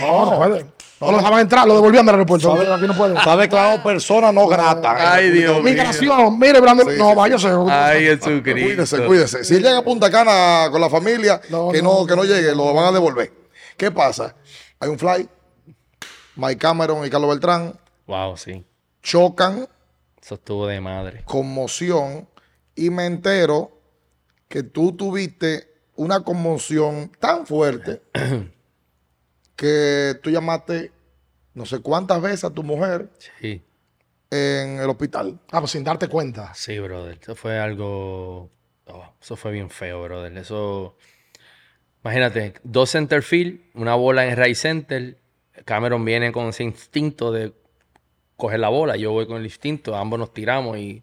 No, 0.00 0.30
no 0.30 0.36
puede. 0.36 0.66
No 0.98 1.10
lo 1.10 1.18
dejaban 1.18 1.40
entrar, 1.40 1.66
lo 1.68 1.74
devolvían 1.74 2.06
del 2.06 2.14
aeropuerto. 2.14 2.52
Aquí 2.54 2.86
no 2.86 2.96
puede. 2.96 3.14
Está 3.16 3.36
declarado 3.36 3.82
persona 3.82 4.32
no 4.32 4.46
grata. 4.48 5.12
Ay, 5.14 5.30
Dios 5.30 5.56
mío. 5.56 5.62
Migración, 5.62 6.38
mire, 6.38 6.58
Brandon. 6.60 6.88
Sí, 6.90 6.96
no, 6.98 7.10
sí. 7.10 7.14
váyase. 7.16 7.48
Ay, 7.68 8.04
Jesucristo. 8.04 8.52
Cuídese, 8.66 9.04
cuídese. 9.06 9.44
Si 9.44 9.56
él 9.56 9.62
llega 9.62 9.78
a 9.78 9.84
Punta 9.84 10.10
Cana 10.10 10.70
con 10.70 10.80
la 10.80 10.88
familia, 10.88 11.38
No, 11.50 11.70
que, 11.70 11.82
no, 11.82 12.00
no, 12.00 12.06
que 12.06 12.16
no 12.16 12.24
llegue, 12.24 12.54
lo 12.54 12.72
van 12.72 12.86
a 12.86 12.92
devolver. 12.92 13.30
¿Qué 13.76 13.90
pasa? 13.90 14.34
Hay 14.80 14.88
un 14.88 14.98
fly, 14.98 15.28
Mike 16.36 16.58
Cameron 16.58 17.04
y 17.06 17.10
Carlos 17.10 17.28
Beltrán 17.30 17.78
Wow, 18.06 18.36
sí. 18.38 18.64
chocan, 19.02 19.68
Eso 20.22 20.34
estuvo 20.36 20.66
de 20.66 20.80
madre. 20.80 21.22
conmoción, 21.26 22.26
y 22.74 22.88
me 22.88 23.04
entero 23.04 23.70
que 24.48 24.62
tú 24.62 24.92
tuviste 24.96 25.74
una 25.96 26.20
conmoción 26.20 27.10
tan 27.18 27.46
fuerte 27.46 28.00
que 29.56 30.14
tú 30.22 30.30
llamaste 30.30 30.92
no 31.54 31.64
sé 31.66 31.80
cuántas 31.80 32.20
veces 32.20 32.44
a 32.44 32.52
tu 32.52 32.62
mujer 32.62 33.08
Sí. 33.40 33.62
en 34.30 34.78
el 34.78 34.88
hospital. 34.90 35.38
Ah, 35.50 35.60
pues 35.60 35.72
sin 35.72 35.82
darte 35.84 36.06
cuenta. 36.08 36.52
Sí, 36.54 36.78
brother. 36.78 37.18
Eso 37.20 37.34
fue 37.34 37.58
algo. 37.58 38.50
oh, 38.86 39.12
eso 39.20 39.36
fue 39.36 39.52
bien 39.52 39.70
feo, 39.70 40.02
brother. 40.02 40.36
Eso. 40.36 40.96
Imagínate, 42.04 42.54
dos 42.62 42.90
center 42.90 43.22
field, 43.22 43.60
una 43.74 43.94
bola 43.94 44.26
en 44.26 44.36
right 44.36 44.54
center. 44.54 45.16
Cameron 45.64 46.04
viene 46.04 46.30
con 46.30 46.48
ese 46.48 46.62
instinto 46.62 47.32
de 47.32 47.52
coger 48.36 48.60
la 48.60 48.68
bola. 48.68 48.96
Yo 48.96 49.10
voy 49.12 49.26
con 49.26 49.38
el 49.38 49.44
instinto. 49.44 49.96
Ambos 49.96 50.18
nos 50.18 50.32
tiramos 50.34 50.76
y 50.78 51.02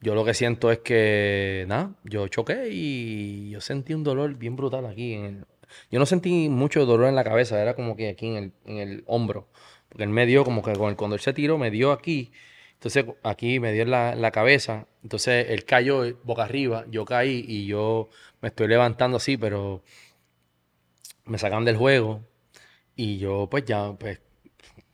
yo 0.00 0.14
lo 0.16 0.24
que 0.24 0.34
siento 0.34 0.70
es 0.72 0.80
que, 0.80 1.64
nada, 1.68 1.92
yo 2.04 2.26
choqué 2.28 2.68
y 2.70 3.50
yo 3.50 3.60
sentí 3.60 3.94
un 3.94 4.02
dolor 4.02 4.34
bien 4.34 4.56
brutal 4.56 4.84
aquí. 4.86 5.14
En 5.14 5.24
el- 5.24 5.46
Yo 5.90 5.98
no 5.98 6.06
sentí 6.06 6.48
mucho 6.48 6.86
dolor 6.86 7.08
en 7.08 7.14
la 7.16 7.24
cabeza, 7.24 7.60
era 7.60 7.74
como 7.74 7.96
que 7.96 8.08
aquí 8.10 8.26
en 8.28 8.36
el, 8.36 8.52
en 8.66 8.78
el 8.78 9.04
hombro. 9.06 9.48
Porque 9.88 10.04
él 10.04 10.10
me 10.10 10.26
dio, 10.26 10.44
como 10.44 10.62
que 10.62 10.72
con 10.74 10.90
el- 10.90 10.96
cuando 10.96 11.16
él 11.16 11.20
se 11.22 11.32
tiró, 11.32 11.58
me 11.58 11.70
dio 11.70 11.92
aquí. 11.92 12.32
Entonces 12.74 13.04
aquí 13.22 13.60
me 13.60 13.72
dio 13.72 13.82
en 13.82 13.90
la, 13.90 14.14
la 14.14 14.30
cabeza. 14.32 14.86
Entonces 15.02 15.46
él 15.50 15.64
cayó 15.64 16.16
boca 16.24 16.44
arriba, 16.44 16.84
yo 16.90 17.04
caí 17.04 17.44
y 17.46 17.66
yo 17.66 18.08
me 18.40 18.48
estoy 18.48 18.68
levantando 18.68 19.18
así, 19.18 19.36
pero 19.36 19.82
me 21.24 21.38
sacan 21.38 21.64
del 21.64 21.76
juego. 21.76 22.22
Y 22.96 23.18
yo, 23.18 23.48
pues, 23.50 23.64
ya, 23.66 23.94
pues, 23.94 24.20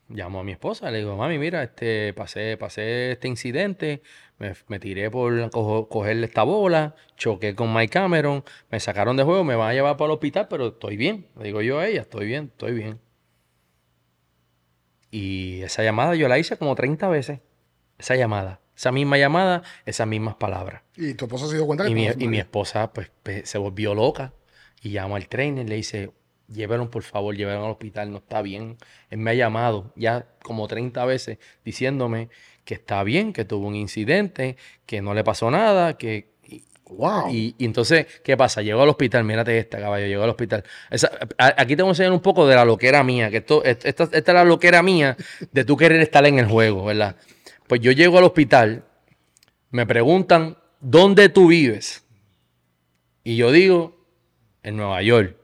llamo 0.09 0.41
a 0.41 0.45
mi 0.45 0.53
esposa, 0.53 0.91
le 0.91 0.99
digo, 0.99 1.17
mami, 1.17 1.39
mira, 1.39 1.63
este, 1.65 2.15
pasé, 2.15 2.57
pasé 2.59 3.13
este 3.13 3.29
incidente, 3.29 4.03
me, 4.39 4.55
me 4.69 4.78
tiré 4.78 5.10
por 5.10 5.51
cojo- 5.51 5.89
cogerle 5.89 6.27
esta 6.27 6.43
bola, 6.44 6.94
choqué 7.16 7.55
con 7.55 7.73
Mike 7.74 7.93
Cameron, 7.93 8.44
me 8.70 8.78
sacaron 8.81 9.16
de 9.16 9.24
juego, 9.24 9.44
me 9.44 9.55
van 9.56 9.70
a 9.70 9.74
llevar 9.74 9.97
para 9.97 10.06
el 10.06 10.12
hospital, 10.15 10.47
pero 10.48 10.69
estoy 10.69 10.97
bien. 10.97 11.27
Le 11.36 11.44
digo 11.44 11.60
yo 11.62 11.78
a 11.81 11.86
ella, 11.89 12.02
estoy 12.02 12.27
bien, 12.27 12.51
estoy 12.52 12.73
bien. 12.73 13.01
Y 15.10 15.62
esa 15.62 15.82
llamada 15.82 16.15
yo 16.15 16.28
la 16.28 16.39
hice 16.39 16.56
como 16.56 16.74
30 16.74 17.09
veces. 17.09 17.40
Esa 17.98 18.15
llamada, 18.15 18.60
esa 18.77 18.93
misma 18.93 19.19
llamada, 19.19 19.62
esas 19.86 20.06
mismas 20.06 20.36
palabras. 20.36 20.82
Y 20.97 21.15
tu 21.15 21.24
esposa 21.24 21.48
se 21.48 21.56
dio 21.56 21.66
cuenta 21.66 21.85
que 21.85 21.90
Y 21.90 21.94
mi, 21.94 22.06
y 22.06 22.28
mi 22.28 22.39
esposa 22.39 22.93
pues, 22.93 23.10
se 23.44 23.59
volvió 23.59 23.94
loca 23.94 24.35
y 24.82 24.90
llama 24.90 25.16
al 25.16 25.27
trainer, 25.28 25.69
le 25.69 25.74
dice, 25.77 26.12
llévenlo 26.47 26.89
por 26.90 27.02
favor, 27.02 27.35
llévenlo 27.35 27.65
al 27.65 27.73
hospital, 27.73 28.12
no 28.12 28.19
está 28.19 28.40
bien. 28.43 28.77
Él 29.10 29.19
me 29.19 29.32
ha 29.32 29.35
llamado 29.35 29.93
ya 29.97 30.28
como 30.44 30.69
30 30.69 31.05
veces 31.06 31.39
diciéndome 31.65 32.28
que 32.69 32.74
está 32.74 33.03
bien, 33.03 33.32
que 33.32 33.47
tuvo 33.47 33.66
un 33.66 33.74
incidente, 33.74 34.59
que 34.85 35.01
no 35.01 35.15
le 35.15 35.24
pasó 35.24 35.51
nada, 35.51 35.97
que... 35.97 36.35
y- 36.47 36.65
Wow. 36.90 37.31
Y, 37.32 37.55
y 37.57 37.65
entonces, 37.65 38.07
¿qué 38.23 38.36
pasa? 38.36 38.61
Llegó 38.61 38.82
al 38.82 38.90
hospital, 38.90 39.24
mírate 39.24 39.59
esta, 39.59 39.78
caballo, 39.78 40.07
llegó 40.07 40.24
al 40.24 40.28
hospital. 40.31 40.65
Esa- 40.90 41.11
a- 41.39 41.55
aquí 41.62 41.77
te 41.77 41.82
voy 41.82 41.89
a 41.89 41.93
enseñar 41.93 42.12
un 42.12 42.20
poco 42.20 42.47
de 42.47 42.55
la 42.57 42.66
loquera 42.66 43.03
mía, 43.03 43.31
que 43.31 43.39
esto, 43.39 43.65
esta, 43.65 43.89
esta 43.89 44.16
es 44.19 44.27
la 44.27 44.45
loquera 44.45 44.82
mía 44.82 45.16
de 45.51 45.65
tú 45.65 45.78
querer 45.78 45.99
estar 46.03 46.27
en 46.27 46.39
el 46.39 46.45
juego, 46.47 46.85
¿verdad? 46.85 47.16
Pues 47.66 47.81
yo 47.81 47.90
llego 47.93 48.19
al 48.19 48.24
hospital, 48.24 48.85
me 49.70 49.86
preguntan, 49.86 50.59
¿dónde 50.81 51.31
tú 51.31 51.47
vives? 51.49 52.05
Y 53.24 53.36
yo 53.36 53.51
digo, 53.51 53.97
en 54.62 54.77
Nueva 54.77 55.01
York. 55.01 55.36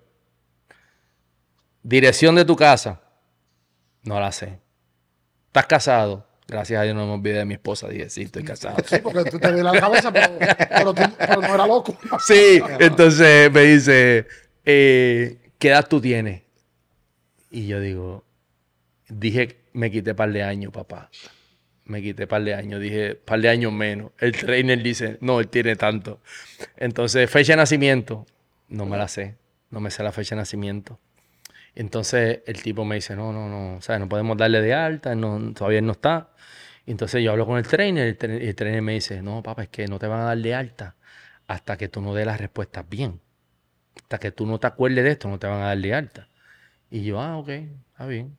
Dirección 1.83 2.35
de 2.35 2.45
tu 2.45 2.55
casa, 2.55 3.01
no 4.03 4.21
la 4.21 4.31
sé. 4.31 4.59
¿Estás 5.47 5.67
casado? 5.67 6.27
Gracias 6.47 6.79
a 6.81 6.83
Dios 6.85 6.95
no 6.95 7.07
me 7.07 7.13
olvidé 7.15 7.39
de 7.39 7.45
mi 7.47 7.55
esposa. 7.55 7.89
Dije, 7.89 8.11
sí, 8.11 8.23
estoy 8.23 8.45
casado. 8.45 8.77
Sí, 8.87 8.97
porque 9.03 9.25
tú 9.31 9.39
te 9.39 9.53
dio 9.53 9.63
la 9.63 9.79
cabeza, 9.81 10.13
pero, 10.13 10.29
pero, 10.69 10.95
tú- 10.95 11.03
pero 11.19 11.41
no 11.41 11.55
era 11.55 11.67
loco. 11.67 11.97
Sí, 12.27 12.61
entonces 12.81 13.51
me 13.51 13.63
dice, 13.63 14.27
eh, 14.65 15.39
¿qué 15.59 15.69
edad 15.69 15.87
tú 15.89 16.01
tienes? 16.01 16.43
Y 17.51 17.67
yo 17.67 17.81
digo, 17.81 18.25
dije, 19.09 19.59
me 19.73 19.91
quité 19.91 20.15
par 20.15 20.33
de 20.33 20.43
años, 20.43 20.73
papá. 20.73 21.11
Me 21.87 22.03
quité 22.03 22.27
par 22.27 22.43
de 22.45 22.55
años, 22.55 22.81
dije, 22.81 23.15
par 23.15 23.41
de 23.41 23.49
años 23.49 23.73
menos. 23.73 24.11
El 24.19 24.33
trainer 24.33 24.83
dice, 24.83 25.19
no, 25.21 25.41
él 25.41 25.49
tiene 25.49 25.77
tanto. 25.77 26.21
Entonces, 26.77 27.31
fecha 27.31 27.53
de 27.53 27.59
nacimiento, 27.59 28.27
no 28.69 28.87
me 28.87 28.97
la 28.97 29.09
sé, 29.09 29.37
no 29.71 29.81
me 29.81 29.91
sé 29.91 30.03
la 30.03 30.13
fecha 30.13 30.35
de 30.35 30.41
nacimiento. 30.43 30.99
Entonces 31.77 32.41
el 32.47 32.63
tipo 32.63 32.85
me 32.85 32.95
dice, 32.97 33.17
no, 33.17 33.33
no, 33.33 33.49
no, 33.49 33.81
¿sabes? 33.83 34.01
No 34.01 34.09
podemos 34.09 34.37
darle 34.37 34.61
de 34.61 34.75
alta, 34.75 35.15
no, 35.17 35.53
todavía 35.55 35.81
no 35.81 35.93
está. 35.93 36.31
Y 36.87 36.91
entonces 36.91 37.23
yo 37.23 37.33
hablo 37.33 37.47
con 37.47 37.57
el 37.59 37.67
trainer, 37.67 38.07
el, 38.07 38.19
tra- 38.19 38.41
el 38.41 38.55
trainer 38.55 38.83
me 38.83 38.93
dice, 38.95 39.23
no, 39.23 39.43
papá, 39.43 39.63
es 39.65 39.69
que 39.71 39.87
no 39.87 39.99
te 39.99 40.07
van 40.07 40.21
a 40.21 40.25
dar 40.25 40.39
de 40.39 40.55
alta 40.55 40.97
hasta 41.47 41.77
que 41.77 41.89
tú 41.89 42.01
no 42.01 42.15
des 42.15 42.27
las 42.27 42.41
respuestas 42.41 42.89
bien. 42.89 43.21
Hasta 43.97 44.19
que 44.19 44.31
tú 44.33 44.47
no 44.47 44.59
te 44.59 44.67
acuerdes 44.67 45.05
de 45.05 45.11
esto, 45.13 45.29
no 45.29 45.39
te 45.39 45.47
van 45.47 45.61
a 45.63 45.67
dar 45.67 45.79
de 45.79 45.95
alta. 45.95 46.29
Y 46.91 47.03
yo, 47.05 47.21
ah, 47.21 47.39
ok, 47.39 47.49
está 47.49 48.07
bien. 48.07 48.37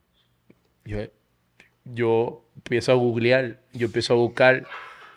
Yo, 0.86 1.00
yo 1.86 2.46
empiezo 2.56 2.92
a 2.92 2.96
googlear, 2.96 3.60
yo 3.74 3.88
empiezo 3.88 4.14
a 4.14 4.18
buscar 4.18 4.66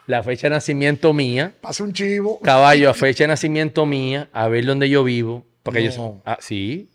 la 0.07 0.23
fecha 0.23 0.47
de 0.49 0.55
nacimiento 0.55 1.13
mía, 1.13 1.53
Pase 1.61 1.83
un 1.83 1.93
chivo. 1.93 2.41
caballo, 2.41 2.89
a 2.91 2.95
fecha 2.95 3.25
de 3.25 3.29
nacimiento 3.29 3.85
mía, 3.85 4.29
a 4.33 4.49
ver 4.49 4.65
dónde 4.65 4.89
yo 4.89 5.05
vivo. 5.05 5.45
Porque 5.63 5.85
yo 5.85 5.91
No. 5.97 6.23
ah, 6.25 6.39
sí. 6.41 6.89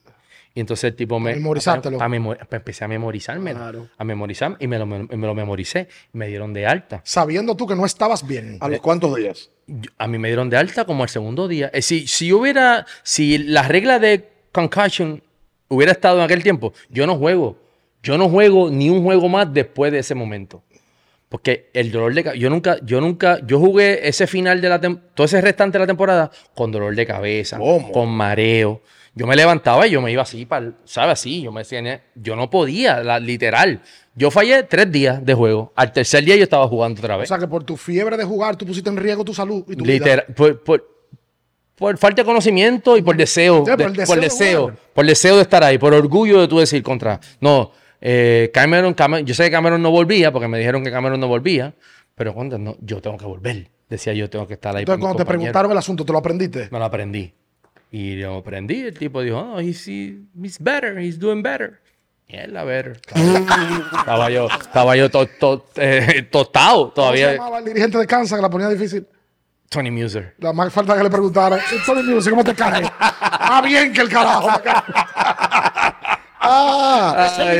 Y 0.55 0.59
entonces 0.59 0.84
el 0.91 0.95
tipo 0.95 1.19
me. 1.19 1.34
memorizártelo. 1.34 1.97
pa- 1.97 2.07
memo- 2.07 2.35
pa- 2.35 2.57
empecé 2.57 2.84
a 2.85 2.88
memorizármelo. 2.88 3.57
Claro. 3.59 3.88
A 3.97 4.03
memorizar 4.03 4.55
y 4.59 4.67
me 4.67 4.77
lo, 4.77 4.85
me 4.85 5.07
lo 5.09 5.34
memoricé. 5.34 5.88
Me 6.11 6.27
dieron 6.27 6.53
de 6.53 6.67
alta. 6.67 7.01
Sabiendo 7.03 7.55
tú 7.55 7.65
que 7.65 7.75
no 7.75 7.85
estabas 7.85 8.25
bien. 8.27 8.57
¿A 8.61 8.67
los 8.69 8.80
cuántos 8.80 9.15
días? 9.15 9.49
Yo- 9.65 9.89
a 9.97 10.07
mí 10.07 10.17
me 10.19 10.27
dieron 10.27 10.49
de 10.49 10.57
alta 10.57 10.85
como 10.85 11.03
el 11.03 11.09
segundo 11.09 11.47
día. 11.47 11.71
Eh, 11.73 11.81
si, 11.81 12.05
si 12.07 12.31
hubiera, 12.31 12.85
si 13.01 13.39
la 13.39 13.63
regla 13.63 13.97
de 13.97 14.30
concussion 14.51 15.23
hubiera 15.69 15.91
estado 15.91 16.17
en 16.19 16.23
aquel 16.25 16.43
tiempo, 16.43 16.73
yo 16.89 17.07
no 17.07 17.17
juego. 17.17 17.57
Yo 18.03 18.17
no 18.17 18.30
juego 18.30 18.69
ni 18.69 18.89
un 18.89 19.01
juego 19.03 19.30
más 19.30 19.51
después 19.51 19.91
de 19.91 19.99
ese 19.99 20.13
momento. 20.13 20.61
Porque 21.30 21.71
el 21.73 21.91
dolor 21.91 22.13
de 22.13 22.23
cabeza, 22.25 22.39
yo 22.39 22.49
nunca, 22.51 22.77
yo 22.84 23.01
nunca, 23.01 23.39
yo 23.43 23.59
jugué 23.59 24.07
ese 24.07 24.27
final 24.27 24.61
de 24.61 24.69
la 24.69 24.80
temporada, 24.80 25.11
todo 25.15 25.25
ese 25.25 25.41
restante 25.41 25.80
de 25.80 25.84
la 25.84 25.88
temporada 25.88 26.30
con 26.53 26.71
dolor 26.71 26.93
de 26.95 27.07
cabeza, 27.07 27.57
¿Cómo? 27.57 27.91
con 27.91 28.09
mareo. 28.09 28.81
Yo 29.15 29.27
me 29.27 29.35
levantaba 29.35 29.85
y 29.88 29.91
yo 29.91 30.02
me 30.02 30.11
iba 30.11 30.23
así, 30.23 30.45
para, 30.45 30.72
¿sabes? 30.85 31.14
Así, 31.14 31.41
yo 31.44 31.52
me 31.52 31.61
decía, 31.61 32.02
yo 32.15 32.35
no 32.35 32.49
podía, 32.49 33.03
la- 33.03 33.19
literal. 33.19 33.81
Yo 34.15 34.31
fallé 34.31 34.64
tres 34.64 34.91
días 34.91 35.23
de 35.23 35.34
juego. 35.35 35.72
Al 35.76 35.91
tercer 35.91 36.23
día 36.26 36.35
yo 36.35 36.44
estaba 36.44 36.68
jugando 36.68 36.99
otra 36.99 37.15
O 37.15 37.19
vez. 37.19 37.30
sea 37.30 37.38
que 37.38 37.48
por 37.48 37.64
tu 37.64 37.77
fiebre 37.77 38.18
de 38.18 38.23
jugar, 38.23 38.56
tú 38.56 38.65
pusiste 38.65 38.90
en 38.90 38.98
riesgo 38.98 39.23
tu 39.23 39.34
salud 39.34 39.64
y 39.68 39.76
tu 39.76 39.84
vida. 39.84 39.94
Literal, 39.94 40.26
por, 40.35 40.64
por- 40.64 40.94
por 41.76 41.98
falta 41.98 42.22
de 42.22 42.26
conocimiento 42.26 42.98
y 42.98 43.02
por 43.02 43.15
deseo, 43.18 43.64
Sí, 43.65 43.72
por 43.72 43.81
el 43.81 43.94
deseo 43.94 44.06
por 44.07 44.15
de 44.15 44.22
deseo, 44.22 44.61
jugar. 44.61 44.77
por 44.94 45.06
deseo 45.06 45.35
de 45.35 45.41
estar 45.41 45.64
ahí, 45.64 45.77
por 45.77 45.94
orgullo 45.94 46.41
de 46.41 46.48
tú 46.48 46.60
decir 46.60 46.81
contra. 46.84 47.19
No, 47.40 47.72
eh, 48.02 48.52
Cameron, 48.53 48.94
Cameron- 48.94 49.26
yo 49.26 49.34
sé 49.34 49.45
que 49.45 49.52
Cameron 49.52 49.81
no 49.81 49.90
volvía 49.91 50.31
porque 50.31 50.48
me 50.48 50.57
dijeron 50.60 50.84
que 50.84 50.91
Cameron 50.91 51.19
no 51.19 51.27
volvía, 51.27 51.73
pero 52.15 52.34
cuando 52.34 52.57
no, 52.60 52.77
yo 52.81 53.02
tengo 53.02 53.18
que 53.18 53.26
volver. 53.26 53.69
Decía 53.90 54.14
yo 54.14 54.30
tengo 54.30 54.48
que 54.48 54.53
estar 54.56 54.76
ahí. 54.76 54.81
Entonces, 54.84 55.02
cuando 55.02 55.18
te 55.18 55.26
preguntaron 55.26 55.72
el 55.72 55.77
asunto, 55.77 56.03
¿te 56.06 56.11
lo 56.14 56.19
aprendiste? 56.19 56.68
me 56.72 56.80
lo 56.80 56.85
aprendí. 56.85 57.34
Y 57.95 58.17
yo 58.17 58.37
aprendí, 58.37 58.81
el 58.81 58.97
tipo 58.97 59.21
dijo, 59.21 59.37
oh, 59.37 59.59
he's, 59.59 59.87
he- 59.87 60.17
he's 60.41 60.57
better, 60.59 60.97
he's 60.97 61.19
doing 61.19 61.43
better. 61.43 61.79
Y 62.27 62.37
él 62.37 62.51
la 62.51 62.63
better. 62.63 62.99
estaba 63.05 64.29
yo, 64.31 64.47
estaba 64.47 64.95
yo 64.95 65.11
to- 65.11 65.27
to- 65.39 65.65
eh, 65.75 66.27
tostado 66.31 66.75
¿Cómo 66.77 66.89
se 66.89 66.95
todavía. 66.95 67.31
llamaba 67.33 67.59
el 67.59 67.65
dirigente 67.65 67.99
de 67.99 68.07
Kansas 68.07 68.39
que 68.39 68.41
la 68.41 68.49
ponía 68.49 68.67
difícil? 68.69 69.05
Tony 69.69 69.91
Muser. 69.91 70.33
La 70.39 70.53
más 70.53 70.73
falta 70.73 70.97
que 70.97 71.03
le 71.03 71.09
preguntara. 71.11 71.59
Tony 71.85 72.01
Music, 72.01 72.31
¿cómo 72.31 72.43
te 72.43 72.55
cae? 72.55 72.83
ah, 72.99 73.61
bien 73.63 73.93
que 73.93 74.01
el 74.01 74.09
carajo. 74.09 74.49
Ah, 76.45 77.29
Ay. 77.37 77.57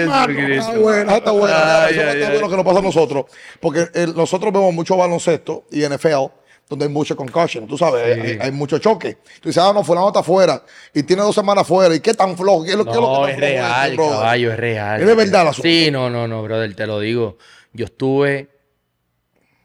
Está 0.58 0.78
buena, 0.78 1.16
está 1.16 1.32
buena. 1.32 1.84
Ay, 1.86 1.94
Eso 1.94 2.02
ay, 2.02 2.08
está 2.18 2.26
ay. 2.28 2.32
bueno 2.34 2.50
que 2.50 2.56
nos 2.58 2.66
pasa 2.66 2.80
a 2.80 2.82
nosotros. 2.82 3.26
Porque 3.62 3.88
eh, 3.94 4.08
nosotros 4.14 4.52
vemos 4.52 4.74
mucho 4.74 4.98
baloncesto 4.98 5.64
y 5.72 5.84
NFL, 5.88 6.26
donde 6.74 6.86
hay 6.86 6.92
mucho 6.92 7.16
concussion. 7.16 7.68
Tú 7.68 7.78
sabes, 7.78 8.04
hay, 8.04 8.38
hay 8.40 8.52
mucho 8.52 8.80
choque. 8.80 9.18
Tú 9.40 9.50
dices, 9.50 9.64
ah, 9.64 9.72
no, 9.74 9.84
fulano 9.84 10.08
está 10.08 10.20
afuera 10.20 10.64
y 10.94 11.04
tiene 11.04 11.22
dos 11.22 11.36
semanas 11.36 11.68
fuera. 11.68 11.94
¿Y 11.94 12.00
qué 12.00 12.14
tan 12.14 12.36
flojo? 12.36 12.64
¿Qué 12.64 12.72
es 12.72 12.76
lo, 12.76 12.86
qué 12.86 12.92
es 12.92 12.96
lo 12.98 13.02
que 13.02 13.08
No, 13.08 13.28
es 13.28 13.38
real, 13.38 13.92
este, 13.92 14.10
caballo, 14.10 14.52
es 14.52 14.58
real. 14.58 15.02
Es 15.02 15.08
de 15.08 15.16
verdad 15.16 15.48
asunto. 15.48 15.70
Sí, 15.70 15.90
no, 15.92 16.10
no, 16.10 16.28
no, 16.28 16.42
brother, 16.44 16.74
te 16.76 16.88
lo 16.88 17.00
digo. 17.00 17.38
Yo 17.74 17.86
estuve 17.86 18.50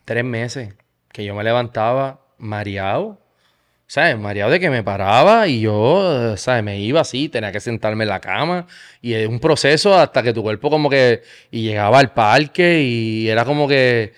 tres 0.05 0.25
meses 0.25 0.75
que 1.13 1.25
yo 1.25 1.35
me 1.35 1.45
levantaba 1.45 2.21
mareado, 2.39 3.19
¿sabes? 3.87 4.19
Mareado 4.19 4.51
de 4.51 4.61
que 4.61 4.71
me 4.71 4.83
paraba 4.83 5.49
y 5.49 5.61
yo, 5.61 6.37
¿sabes? 6.37 6.63
Me 6.63 6.79
iba 6.79 7.01
así, 7.01 7.29
tenía 7.29 7.53
que 7.53 7.61
sentarme 7.61 8.05
en 8.05 8.11
la 8.11 8.21
cama 8.21 8.67
y 9.01 9.15
es 9.15 9.27
un 9.27 9.41
proceso 9.41 9.99
hasta 9.99 10.23
que 10.23 10.33
tu 10.33 10.43
cuerpo 10.43 10.71
como 10.71 10.91
que... 10.91 11.23
Y 11.51 11.63
llegaba 11.63 11.99
al 11.99 12.13
parque 12.13 12.83
y 12.83 13.29
era 13.29 13.45
como 13.45 13.67
que 13.67 14.13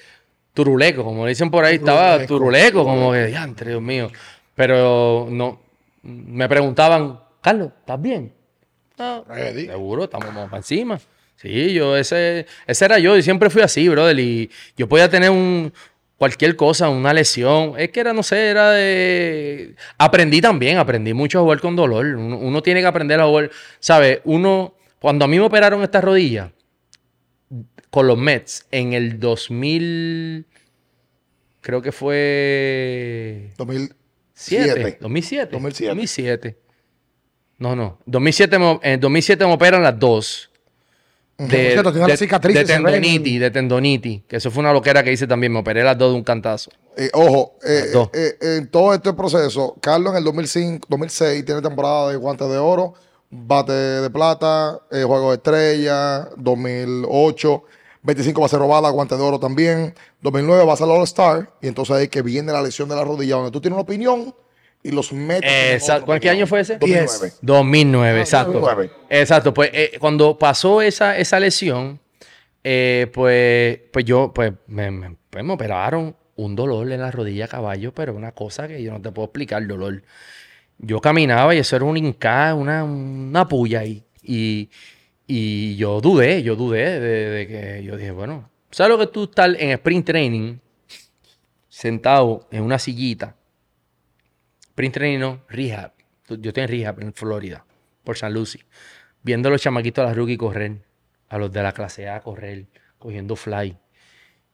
turuleco, 0.55 1.05
como 1.05 1.27
dicen 1.27 1.51
por 1.51 1.64
ahí, 1.64 1.77
estaba 1.77 2.24
Turuleco, 2.27 2.85
como 2.85 3.12
que, 3.12 3.31
ya, 3.31 3.47
Dios 3.47 3.82
mío. 3.82 4.10
Pero 4.55 5.28
no, 5.31 5.60
me 6.02 6.48
preguntaban, 6.48 7.20
Carlos, 7.40 7.70
¿estás 7.81 8.01
bien? 8.01 8.32
No, 8.98 9.24
seguro, 9.55 10.05
estamos 10.05 10.28
para 10.28 10.56
encima. 10.59 11.01
Sí, 11.36 11.72
yo, 11.72 11.97
ese, 11.97 12.47
ese 12.66 12.85
era 12.85 12.98
yo 12.98 13.16
y 13.16 13.22
siempre 13.22 13.48
fui 13.48 13.62
así, 13.62 13.89
brother. 13.89 14.18
Y 14.18 14.51
yo 14.77 14.86
podía 14.86 15.09
tener 15.09 15.31
un, 15.31 15.72
cualquier 16.18 16.55
cosa, 16.55 16.90
una 16.90 17.14
lesión. 17.14 17.72
Es 17.78 17.89
que 17.89 18.01
era, 18.01 18.12
no 18.12 18.22
sé, 18.22 18.48
era 18.48 18.72
de... 18.72 19.74
Aprendí 19.97 20.43
también, 20.43 20.77
aprendí 20.77 21.14
mucho 21.14 21.39
a 21.39 21.43
jugar 21.43 21.60
con 21.60 21.74
dolor. 21.74 22.05
Uno, 22.05 22.36
uno 22.36 22.62
tiene 22.62 22.81
que 22.81 22.86
aprender 22.86 23.18
a 23.20 23.24
jugar, 23.24 23.51
¿sabes? 23.78 24.20
Uno, 24.24 24.74
cuando 24.98 25.24
a 25.24 25.28
mí 25.28 25.39
me 25.39 25.47
operaron 25.47 25.82
esta 25.82 26.02
rodilla, 26.02 26.52
con 27.91 28.07
los 28.07 28.17
Mets, 28.19 28.67
en 28.71 28.93
el 28.93 29.19
2000, 29.19 30.47
creo 31.61 31.83
que 31.83 31.93
fue... 31.93 33.51
2007. 33.59 33.95
7, 34.35 34.99
2007. 35.01 35.53
2007. 35.53 35.89
2007. 35.89 36.59
No, 37.59 37.77
no. 37.77 37.99
2007 38.07 38.59
me- 38.59 38.81
en 38.83 39.01
2007 39.01 39.45
me 39.47 39.53
operan 39.53 39.83
las 39.83 39.99
dos. 39.99 40.51
Cicatrices, 42.17 42.67
de 42.67 42.75
se 42.75 42.81
ven. 42.81 42.85
tendonitis, 42.85 43.41
de 43.41 43.51
tendonitis. 43.51 44.23
Que 44.29 44.37
eso 44.37 44.51
fue 44.51 44.61
una 44.62 44.73
loquera 44.73 45.03
que 45.03 45.12
hice 45.12 45.27
también. 45.27 45.53
Me 45.53 45.59
operé 45.59 45.83
las 45.83 45.97
dos 45.97 46.12
de 46.12 46.17
un 46.17 46.25
cantazo. 46.25 46.71
Eh, 46.97 47.11
ojo, 47.15 47.57
eh, 47.67 47.93
eh, 48.15 48.37
eh, 48.41 48.57
en 48.59 48.69
todo 48.69 48.93
este 48.95 49.12
proceso, 49.15 49.77
Carlos 49.81 50.12
en 50.12 50.19
el 50.19 50.25
2005, 50.25 50.87
2006 50.91 51.45
tiene 51.45 51.62
temporada 51.62 52.11
de 52.11 52.17
guantes 52.17 52.49
de 52.49 52.59
oro, 52.59 52.95
bate 53.31 53.73
de 53.73 54.11
plata, 54.11 54.81
eh, 54.91 55.03
juego 55.05 55.31
de 55.31 55.37
estrella, 55.37 56.29
2008, 56.37 57.65
25 58.02 58.40
va 58.40 58.47
a 58.47 58.51
ser 58.51 58.59
robada, 58.59 58.89
guante 58.90 59.16
de 59.16 59.22
oro 59.22 59.39
también, 59.39 59.94
2009 60.22 60.64
va 60.64 60.72
a 60.72 60.77
ser 60.77 60.86
All 60.89 61.02
Star, 61.05 61.51
y 61.60 61.68
entonces 61.68 61.94
ahí 61.97 62.09
que 62.09 62.22
viene 62.22 62.52
la 62.52 62.62
lesión 62.62 62.89
de 62.89 62.97
la 62.97 63.05
rodilla, 63.05 63.36
donde 63.36 63.51
tú 63.51 63.60
tienes 63.60 63.74
una 63.74 63.82
opinión 63.82 64.35
y 64.82 64.90
los 64.93 65.12
Exacto. 65.12 66.05
otro 66.05 66.20
¿Qué 66.20 66.31
año 66.31 66.47
fue 66.47 66.60
ese? 66.60 66.78
2009. 66.78 67.32
2009, 67.43 68.20
exacto. 68.20 68.52
2009. 68.60 68.90
Exacto, 69.10 69.52
pues 69.52 69.70
eh, 69.74 69.93
cuando 70.01 70.39
pasó 70.39 70.81
esa, 70.81 71.18
esa 71.18 71.39
lesión, 71.39 72.01
eh, 72.64 73.10
pues, 73.12 73.78
pues 73.93 74.05
yo, 74.05 74.32
pues 74.35 74.52
me, 74.66 74.90
me- 74.90 75.16
pues, 75.28 75.44
me 75.44 75.52
operaron 75.52 76.16
un 76.36 76.56
dolor 76.56 76.90
en 76.90 77.01
la 77.01 77.10
rodilla 77.10 77.47
caballo, 77.48 77.93
pero 77.93 78.14
una 78.14 78.32
cosa 78.32 78.66
que 78.66 78.82
yo 78.82 78.93
no 78.93 79.02
te 79.02 79.12
puedo 79.12 79.27
explicar 79.27 79.60
el 79.60 79.68
dolor. 79.68 80.02
Yo 80.78 81.01
caminaba 81.01 81.55
y 81.55 81.59
eso 81.59 81.77
era 81.77 81.85
un 81.85 81.98
hinca, 81.98 82.55
una, 82.55 82.82
una 82.85 83.47
puya 83.47 83.81
ahí. 83.81 84.02
Y, 84.22 84.70
y 84.70 84.70
yo 85.77 86.01
dudé, 86.01 86.43
yo 86.43 86.57
dudé 86.57 87.01
de, 87.01 87.31
de 87.31 87.47
que 87.47 87.85
yo 87.85 87.97
dije, 87.97 88.11
bueno, 88.11 88.51
¿sabes 88.70 88.90
lo 88.90 88.98
que 88.98 89.07
tú 89.07 89.24
estás 89.24 89.55
en 89.59 89.70
sprint 89.70 90.07
training, 90.07 90.59
sentado 91.69 92.48
en 92.51 92.62
una 92.65 92.78
sillita? 92.78 93.36
Sprint 94.70 94.94
training 94.94 95.19
no, 95.20 95.40
rehab. 95.48 95.93
Yo 96.28 96.51
estoy 96.51 96.62
en 96.62 96.69
rehab 96.69 97.01
en 97.01 97.12
Florida, 97.12 97.65
por 98.05 98.16
San 98.16 98.32
Lucy, 98.32 98.61
viendo 99.23 99.48
a 99.48 99.52
los 99.52 99.61
chamaquitos 99.62 100.02
de 100.05 100.09
la 100.09 100.15
rookie 100.15 100.36
correr, 100.36 100.82
a 101.28 101.39
los 101.39 101.52
de 101.52 101.62
la 101.62 101.73
clase 101.73 102.09
A 102.09 102.20
correr, 102.20 102.66
cogiendo 102.98 103.36
fly. 103.36 103.77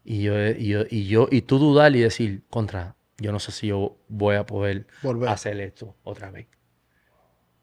Y 0.05 0.23
yo, 0.23 0.35
y 0.51 0.69
yo, 0.69 0.85
y 0.89 1.07
yo, 1.07 1.29
y 1.31 1.43
tú 1.43 1.59
dudar 1.59 1.95
y 1.97 2.01
decir, 2.01 2.43
contra, 2.49 2.97
yo 3.19 3.33
no 3.33 3.41
sé 3.41 3.51
si 3.53 3.69
yo 3.69 3.97
voy 4.09 4.37
a 4.37 4.47
poder 4.47 4.87
Volver. 5.03 5.29
hacer 5.29 5.61
esto 5.61 5.97
otra 6.05 6.31
vez. 6.31 6.47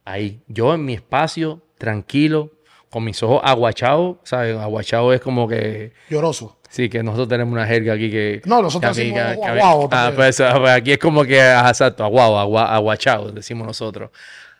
Ahí, 0.05 0.41
yo 0.47 0.73
en 0.73 0.83
mi 0.83 0.93
espacio, 0.93 1.65
tranquilo, 1.77 2.51
con 2.93 3.03
mis 3.03 3.21
ojos 3.23 3.41
aguachados, 3.43 4.17
¿sabes? 4.23 4.55
Aguachado 4.55 5.11
es 5.13 5.19
como 5.19 5.47
que, 5.47 5.93
Lloroso. 6.09 6.59
sí, 6.69 6.89
que 6.89 7.01
nosotros 7.01 7.27
tenemos 7.27 7.51
una 7.51 7.65
jerga 7.65 7.93
aquí 7.93 8.11
que... 8.11 8.41
No, 8.45 8.61
nosotros 8.61 8.95
que 8.95 9.03
decimos 9.03 9.35
que 9.35 9.59
Ah, 9.91 10.11
pues, 10.15 10.37
pues 10.37 10.71
aquí 10.71 10.91
es 10.91 10.99
como 10.99 11.23
que, 11.25 11.39
exacto, 11.39 12.03
aguao, 12.03 12.37
agua, 12.37 12.73
aguachado, 12.73 13.31
decimos 13.31 13.65
nosotros. 13.65 14.11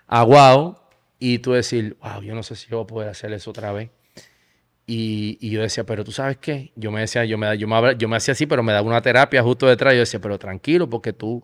Aguao, 0.07 0.83
y 1.19 1.37
tú 1.39 1.51
decir, 1.51 1.95
wow, 2.01 2.23
yo 2.23 2.33
no 2.33 2.41
sé 2.41 2.55
si 2.55 2.67
yo 2.69 2.77
voy 2.77 2.83
a 2.83 2.87
poder 2.87 3.09
hacer 3.09 3.31
eso 3.31 3.51
otra 3.51 3.71
vez. 3.71 3.91
Y, 4.85 5.37
y 5.39 5.51
yo 5.51 5.61
decía, 5.61 5.85
pero 5.85 6.03
tú 6.03 6.11
sabes 6.11 6.37
qué, 6.37 6.73
yo 6.75 6.91
me 6.91 7.01
decía, 7.01 7.23
yo 7.23 7.37
me, 7.37 7.55
yo 7.57 7.67
me, 7.67 7.95
yo 7.95 8.09
me 8.09 8.17
hacía 8.17 8.33
así, 8.33 8.45
pero 8.47 8.63
me 8.63 8.73
daba 8.73 8.85
una 8.85 9.01
terapia 9.01 9.41
justo 9.43 9.67
detrás. 9.67 9.93
Yo 9.93 9.99
decía, 10.01 10.19
pero 10.19 10.37
tranquilo, 10.37 10.89
porque 10.89 11.13
tú, 11.13 11.41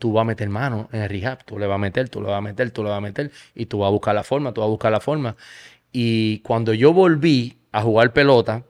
tú 0.00 0.12
vas 0.14 0.22
a 0.22 0.24
meter 0.24 0.48
mano 0.48 0.88
en 0.90 1.02
el 1.02 1.08
rehab, 1.08 1.44
tú 1.44 1.58
le 1.58 1.66
vas 1.68 1.76
a 1.76 1.78
meter, 1.78 2.08
tú 2.08 2.20
le 2.20 2.28
vas 2.28 2.38
a 2.38 2.40
meter, 2.40 2.70
tú 2.72 2.82
le 2.82 2.88
vas 2.88 2.98
a 2.98 3.00
meter, 3.02 3.30
y 3.54 3.66
tú 3.66 3.78
vas 3.78 3.88
a 3.88 3.90
buscar 3.90 4.14
la 4.14 4.24
forma, 4.24 4.52
tú 4.52 4.62
vas 4.62 4.66
a 4.66 4.70
buscar 4.70 4.90
la 4.90 4.98
forma. 5.00 5.36
Y 5.92 6.40
cuando 6.40 6.74
yo 6.74 6.92
volví 6.92 7.58
a 7.72 7.82
jugar 7.82 8.12
pelota, 8.12 8.64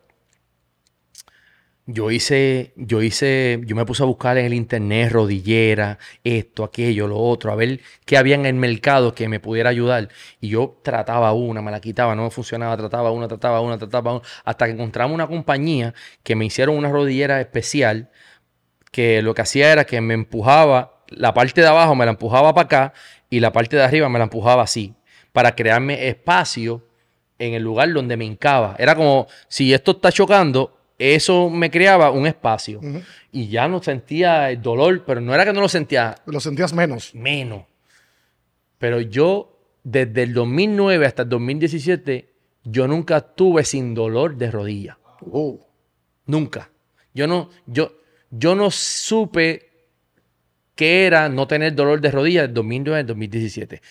yo 1.92 2.10
hice, 2.10 2.72
yo 2.76 3.02
hice, 3.02 3.60
yo 3.64 3.74
me 3.74 3.84
puse 3.84 4.02
a 4.02 4.06
buscar 4.06 4.38
en 4.38 4.46
el 4.46 4.54
internet 4.54 5.10
rodillera, 5.12 5.98
esto, 6.22 6.64
aquello, 6.64 7.08
lo 7.08 7.18
otro, 7.18 7.52
a 7.52 7.56
ver 7.56 7.80
qué 8.04 8.16
había 8.16 8.36
en 8.36 8.46
el 8.46 8.54
mercado 8.54 9.14
que 9.14 9.28
me 9.28 9.40
pudiera 9.40 9.70
ayudar. 9.70 10.08
Y 10.40 10.48
yo 10.48 10.80
trataba 10.82 11.32
una, 11.32 11.62
me 11.62 11.70
la 11.70 11.80
quitaba, 11.80 12.14
no 12.14 12.24
me 12.24 12.30
funcionaba, 12.30 12.76
trataba 12.76 13.10
una, 13.10 13.28
trataba 13.28 13.60
una, 13.60 13.78
trataba 13.78 14.12
una, 14.14 14.22
hasta 14.44 14.66
que 14.66 14.72
encontramos 14.72 15.14
una 15.14 15.26
compañía 15.26 15.94
que 16.22 16.36
me 16.36 16.44
hicieron 16.44 16.76
una 16.76 16.90
rodillera 16.90 17.40
especial 17.40 18.10
que 18.92 19.22
lo 19.22 19.34
que 19.34 19.42
hacía 19.42 19.72
era 19.72 19.84
que 19.84 20.00
me 20.00 20.14
empujaba, 20.14 21.02
la 21.08 21.34
parte 21.34 21.60
de 21.60 21.66
abajo 21.66 21.94
me 21.94 22.04
la 22.04 22.12
empujaba 22.12 22.54
para 22.54 22.64
acá 22.64 22.92
y 23.28 23.40
la 23.40 23.52
parte 23.52 23.76
de 23.76 23.82
arriba 23.82 24.08
me 24.08 24.18
la 24.18 24.24
empujaba 24.24 24.62
así, 24.62 24.94
para 25.32 25.54
crearme 25.54 26.08
espacio 26.08 26.89
en 27.40 27.54
el 27.54 27.62
lugar 27.62 27.92
donde 27.92 28.16
me 28.16 28.24
hincaba. 28.24 28.76
Era 28.78 28.94
como 28.94 29.26
si 29.48 29.74
esto 29.74 29.92
está 29.92 30.12
chocando, 30.12 30.76
eso 30.98 31.50
me 31.50 31.70
creaba 31.70 32.10
un 32.12 32.26
espacio. 32.26 32.80
Y 33.32 33.48
ya 33.48 33.66
no 33.66 33.82
sentía 33.82 34.50
el 34.50 34.62
dolor, 34.62 35.02
pero 35.04 35.20
no 35.20 35.34
era 35.34 35.44
que 35.44 35.52
no 35.52 35.60
lo 35.60 35.68
sentía 35.68 36.14
Lo 36.26 36.38
sentías 36.38 36.72
menos. 36.72 37.14
menos. 37.14 37.64
Pero 38.78 39.00
yo, 39.00 39.58
desde 39.82 40.22
el 40.22 40.34
2009 40.34 41.06
hasta 41.06 41.22
el 41.22 41.28
2017, 41.30 42.30
yo 42.64 42.86
nunca 42.86 43.16
estuve 43.16 43.64
sin 43.64 43.94
dolor 43.94 44.36
de 44.36 44.50
rodilla. 44.50 44.98
Oh. 45.32 45.58
Nunca. 46.26 46.70
Yo 47.14 47.26
no, 47.26 47.50
yo, 47.66 47.92
yo 48.30 48.54
no 48.54 48.70
supe 48.70 49.70
qué 50.74 51.06
era 51.06 51.28
no 51.28 51.46
tener 51.46 51.74
dolor 51.74 52.00
de 52.00 52.10
rodilla 52.10 52.42
del 52.42 52.54
2009 52.54 53.00
al 53.00 53.06
2017. 53.06 53.82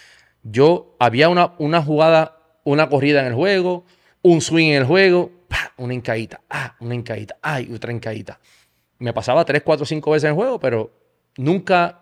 Yo 0.44 0.96
había 1.00 1.30
una, 1.30 1.54
una 1.58 1.84
jugada, 1.84 2.39
una 2.72 2.88
corrida 2.90 3.22
en 3.22 3.28
el 3.28 3.34
juego, 3.34 3.86
un 4.22 4.42
swing 4.42 4.70
en 4.72 4.76
el 4.82 4.86
juego, 4.86 5.32
¡pa! 5.48 5.74
una 5.78 5.94
encaída, 5.94 6.42
ah, 6.50 6.76
una 6.80 6.96
encaída, 6.96 7.36
ay, 7.42 7.72
otra 7.74 7.92
encaída. 7.92 8.40
Me 9.00 9.14
pasaba 9.14 9.44
3, 9.46 9.62
4, 9.64 9.86
5 9.86 10.12
veces 10.12 10.26
en 10.26 10.30
el 10.32 10.36
juego, 10.36 10.60
pero 10.60 10.92
nunca. 11.38 12.02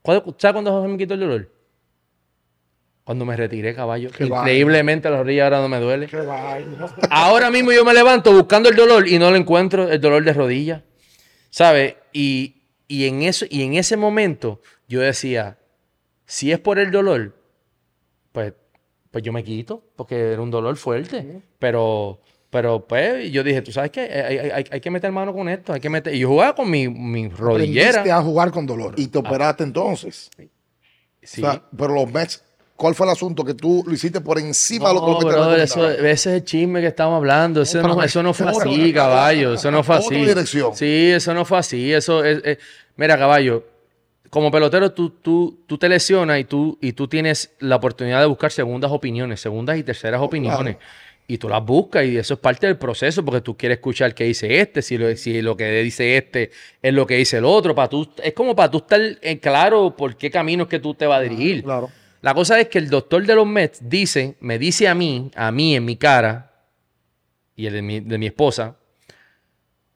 ¿Cuándo- 0.00 0.34
¿Sabes 0.38 0.54
cuándo 0.54 0.88
me 0.88 0.96
quitó 0.98 1.14
el 1.14 1.20
dolor? 1.20 1.52
Cuando 3.04 3.24
me 3.24 3.36
retiré, 3.36 3.74
caballo. 3.74 4.10
Qué. 4.10 4.24
Increíblemente 4.24 5.10
la 5.10 5.18
rodilla 5.18 5.44
ahora 5.44 5.60
no 5.60 5.68
me 5.68 5.78
duele. 5.80 6.06
Qué. 6.06 6.16
Ahora 7.10 7.50
mismo 7.50 7.72
yo 7.72 7.84
me 7.84 7.92
levanto 7.92 8.32
buscando 8.32 8.68
el 8.68 8.76
dolor 8.76 9.08
y 9.08 9.18
no 9.18 9.30
lo 9.30 9.36
encuentro, 9.36 9.90
el 9.90 10.00
dolor 10.00 10.24
de 10.24 10.32
rodilla. 10.32 10.84
¿Sabes? 11.50 11.96
Y, 12.12 12.62
y, 12.88 13.06
en 13.06 13.22
eso, 13.22 13.44
y 13.50 13.62
en 13.62 13.74
ese 13.74 13.96
momento 13.96 14.60
yo 14.88 15.00
decía, 15.00 15.58
si 16.26 16.52
es 16.52 16.60
por 16.60 16.78
el 16.78 16.90
dolor, 16.92 17.36
pues, 18.30 18.54
pues 19.12 19.22
yo 19.22 19.32
me 19.32 19.44
quito, 19.44 19.84
porque 19.94 20.32
era 20.32 20.42
un 20.42 20.50
dolor 20.50 20.76
fuerte. 20.76 21.40
Pero, 21.60 22.18
pero 22.50 22.84
pues 22.86 23.30
yo 23.30 23.44
dije, 23.44 23.62
tú 23.62 23.70
sabes 23.70 23.90
qué, 23.92 24.00
hay, 24.00 24.38
hay- 24.38 24.64
hay- 24.70 24.80
que 24.80 24.90
meter 24.90 25.12
mano 25.12 25.32
con 25.32 25.48
esto, 25.48 25.72
hay 25.72 25.80
que 25.80 25.88
meter... 25.88 26.12
Y 26.14 26.18
yo 26.18 26.28
jugaba 26.28 26.54
con 26.56 26.68
mi, 26.68 26.88
mi 26.88 27.28
rodillera. 27.28 27.90
Aprendiste 28.00 28.10
a 28.12 28.20
jugar 28.22 28.50
con 28.50 28.66
dolor. 28.66 28.94
Y 28.96 29.06
te 29.06 29.18
operaste 29.18 29.62
entonces. 29.64 30.28
Sí. 30.36 30.50
O 31.44 31.46
sea, 31.46 31.62
pero 31.78 31.94
los 31.94 32.10
Mets, 32.12 32.42
¿cuál 32.74 32.94
fue 32.96 33.06
el 33.06 33.12
asunto? 33.12 33.44
Que 33.44 33.54
tú 33.54 33.84
lo 33.86 33.92
hiciste 33.94 34.20
por 34.20 34.38
encima 34.40 34.88
de 34.88 34.94
lo 34.94 35.00
que 35.18 35.26
Mets 35.26 35.54
te 35.56 35.62
eso- 35.62 35.90
ese 35.90 36.10
es 36.10 36.26
el 36.26 36.44
chisme 36.44 36.80
que 36.80 36.88
estamos 36.88 37.16
hablando. 37.16 37.62
Eso, 37.62 37.78
Otra 37.78 37.94
no, 37.94 38.02
eso 38.02 38.22
no 38.22 38.34
fue 38.34 38.48
así, 38.50 38.92
caballo. 38.92 39.54
Eso 39.54 39.70
no 39.70 39.82
fue 39.84 39.96
Otra 39.96 40.06
así. 40.16 40.24
dirección. 40.26 40.74
Sí, 40.74 41.10
eso 41.12 41.32
no 41.34 41.44
fue 41.44 41.58
así. 41.58 41.92
Eso 41.92 42.24
es, 42.24 42.40
es- 42.44 42.58
Mira, 42.96 43.16
caballo, 43.16 43.64
como 44.32 44.50
pelotero 44.50 44.92
tú, 44.92 45.10
tú, 45.10 45.58
tú 45.66 45.76
te 45.76 45.90
lesionas 45.90 46.40
y 46.40 46.44
tú, 46.44 46.78
y 46.80 46.94
tú 46.94 47.06
tienes 47.06 47.52
la 47.58 47.76
oportunidad 47.76 48.20
de 48.20 48.24
buscar 48.24 48.50
segundas 48.50 48.90
opiniones, 48.90 49.42
segundas 49.42 49.76
y 49.76 49.82
terceras 49.82 50.22
opiniones. 50.22 50.78
Y 51.28 51.36
tú 51.36 51.50
las 51.50 51.62
buscas 51.62 52.06
y 52.06 52.16
eso 52.16 52.32
es 52.32 52.40
parte 52.40 52.66
del 52.66 52.78
proceso 52.78 53.22
porque 53.22 53.42
tú 53.42 53.58
quieres 53.58 53.76
escuchar 53.76 54.14
qué 54.14 54.24
dice 54.24 54.58
este, 54.58 54.80
si 54.80 54.96
lo, 54.96 55.14
si 55.16 55.42
lo 55.42 55.54
que 55.54 55.82
dice 55.82 56.16
este 56.16 56.50
es 56.80 56.94
lo 56.94 57.06
que 57.06 57.16
dice 57.16 57.36
el 57.36 57.44
otro. 57.44 57.74
Para 57.74 57.90
tú, 57.90 58.10
es 58.24 58.32
como 58.32 58.56
para 58.56 58.70
tú 58.70 58.78
estar 58.78 59.02
en 59.20 59.36
claro 59.36 59.94
por 59.94 60.16
qué 60.16 60.30
camino 60.30 60.62
es 60.62 60.70
que 60.70 60.78
tú 60.78 60.94
te 60.94 61.04
vas 61.04 61.18
a 61.18 61.22
dirigir. 61.22 61.62
Claro. 61.62 61.90
La 62.22 62.32
cosa 62.32 62.58
es 62.58 62.68
que 62.68 62.78
el 62.78 62.88
doctor 62.88 63.26
de 63.26 63.34
los 63.34 63.46
Mets 63.46 63.86
dice, 63.86 64.36
me 64.40 64.58
dice 64.58 64.88
a 64.88 64.94
mí, 64.94 65.30
a 65.34 65.52
mí 65.52 65.76
en 65.76 65.84
mi 65.84 65.96
cara, 65.96 66.52
y 67.54 67.66
el 67.66 67.74
de 67.74 67.82
mi, 67.82 68.00
de 68.00 68.16
mi 68.16 68.28
esposa, 68.28 68.78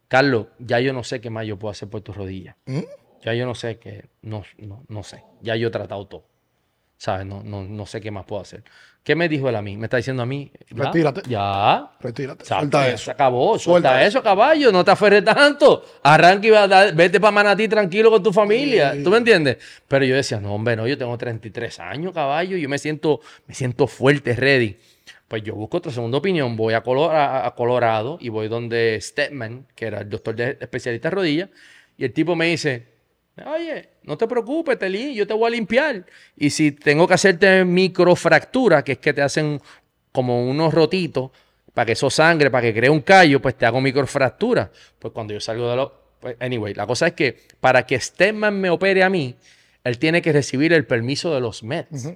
Carlos, 0.08 0.48
ya 0.58 0.78
yo 0.80 0.92
no 0.92 1.04
sé 1.04 1.22
qué 1.22 1.30
más 1.30 1.46
yo 1.46 1.58
puedo 1.58 1.72
hacer 1.72 1.88
por 1.88 2.02
tu 2.02 2.12
rodilla. 2.12 2.58
¿Mm? 2.66 2.80
Ya 3.26 3.34
yo 3.34 3.44
no 3.44 3.56
sé 3.56 3.78
qué, 3.78 4.04
no, 4.22 4.44
no, 4.58 4.84
no 4.86 5.02
sé. 5.02 5.24
Ya 5.42 5.56
yo 5.56 5.66
he 5.68 5.70
tratado 5.72 6.06
todo. 6.06 6.24
¿Sabes? 6.96 7.26
No, 7.26 7.42
no, 7.42 7.64
no 7.64 7.84
sé 7.84 8.00
qué 8.00 8.12
más 8.12 8.24
puedo 8.24 8.40
hacer. 8.40 8.62
¿Qué 9.02 9.16
me 9.16 9.28
dijo 9.28 9.48
él 9.48 9.56
a 9.56 9.62
mí? 9.62 9.76
Me 9.76 9.86
está 9.86 9.96
diciendo 9.96 10.22
a 10.22 10.26
mí. 10.26 10.50
¿ya? 10.70 10.84
Retírate. 10.84 11.22
Ya. 11.28 11.90
Retírate. 12.00 12.44
Suelta 12.44 12.88
eh, 12.88 12.94
eso. 12.94 13.04
Se 13.06 13.10
acabó. 13.10 13.58
Suelta, 13.58 13.90
Suelta 13.90 14.06
eso, 14.06 14.22
caballo. 14.22 14.70
No 14.70 14.84
te 14.84 14.92
aferres 14.92 15.24
tanto. 15.24 15.84
Arranca 16.04 16.46
y 16.46 16.50
va 16.50 16.62
a 16.62 16.68
dar- 16.68 16.94
vete 16.94 17.18
para 17.20 17.32
Manatí 17.32 17.66
tranquilo 17.68 18.10
con 18.12 18.22
tu 18.22 18.32
familia. 18.32 18.94
¿Tú 19.02 19.10
me 19.10 19.18
entiendes? 19.18 19.58
Pero 19.88 20.04
yo 20.04 20.14
decía, 20.14 20.38
no, 20.40 20.54
hombre, 20.54 20.76
no, 20.76 20.86
yo 20.86 20.96
tengo 20.96 21.18
33 21.18 21.80
años, 21.80 22.12
caballo. 22.14 22.56
Yo 22.56 22.68
me 22.68 22.78
siento, 22.78 23.20
me 23.46 23.54
siento 23.54 23.88
fuerte, 23.88 24.34
ready. 24.34 24.76
Pues 25.28 25.42
yo 25.42 25.54
busco 25.56 25.78
otra 25.78 25.90
segunda 25.92 26.18
opinión. 26.18 26.56
Voy 26.56 26.74
a- 26.74 26.78
a 27.46 27.54
Colorado 27.56 28.18
y 28.20 28.28
voy 28.28 28.46
donde 28.48 28.98
Stedman, 29.00 29.66
que 29.74 29.86
era 29.86 30.00
el 30.02 30.08
doctor 30.08 30.34
de 30.36 30.56
especialista 30.60 31.10
de 31.10 31.14
rodillas. 31.16 31.48
Y 31.98 32.04
el 32.04 32.12
tipo 32.12 32.34
me 32.36 32.46
dice, 32.46 32.95
Oye, 33.44 33.90
no 34.04 34.16
te 34.16 34.26
preocupes, 34.26 34.78
Telín, 34.78 35.14
yo 35.14 35.26
te 35.26 35.34
voy 35.34 35.48
a 35.48 35.50
limpiar. 35.50 36.06
Y 36.36 36.50
si 36.50 36.72
tengo 36.72 37.06
que 37.06 37.14
hacerte 37.14 37.64
microfractura, 37.64 38.82
que 38.82 38.92
es 38.92 38.98
que 38.98 39.12
te 39.12 39.20
hacen 39.20 39.60
como 40.10 40.48
unos 40.48 40.72
rotitos 40.72 41.30
para 41.74 41.84
que 41.84 41.92
eso 41.92 42.08
sangre, 42.08 42.50
para 42.50 42.62
que 42.62 42.74
cree 42.74 42.88
un 42.88 43.02
callo, 43.02 43.42
pues 43.42 43.54
te 43.56 43.66
hago 43.66 43.80
microfractura. 43.82 44.70
Pues 44.98 45.12
cuando 45.12 45.34
yo 45.34 45.40
salgo 45.40 45.68
de 45.68 45.76
lo... 45.76 45.92
pues, 46.20 46.36
anyway, 46.40 46.72
la 46.72 46.86
cosa 46.86 47.08
es 47.08 47.12
que 47.12 47.36
para 47.60 47.84
que 47.84 48.00
Stedman 48.00 48.58
me 48.58 48.70
opere 48.70 49.02
a 49.02 49.10
mí, 49.10 49.36
él 49.84 49.98
tiene 49.98 50.22
que 50.22 50.32
recibir 50.32 50.72
el 50.72 50.86
permiso 50.86 51.34
de 51.34 51.40
los 51.40 51.62
Mets. 51.62 52.14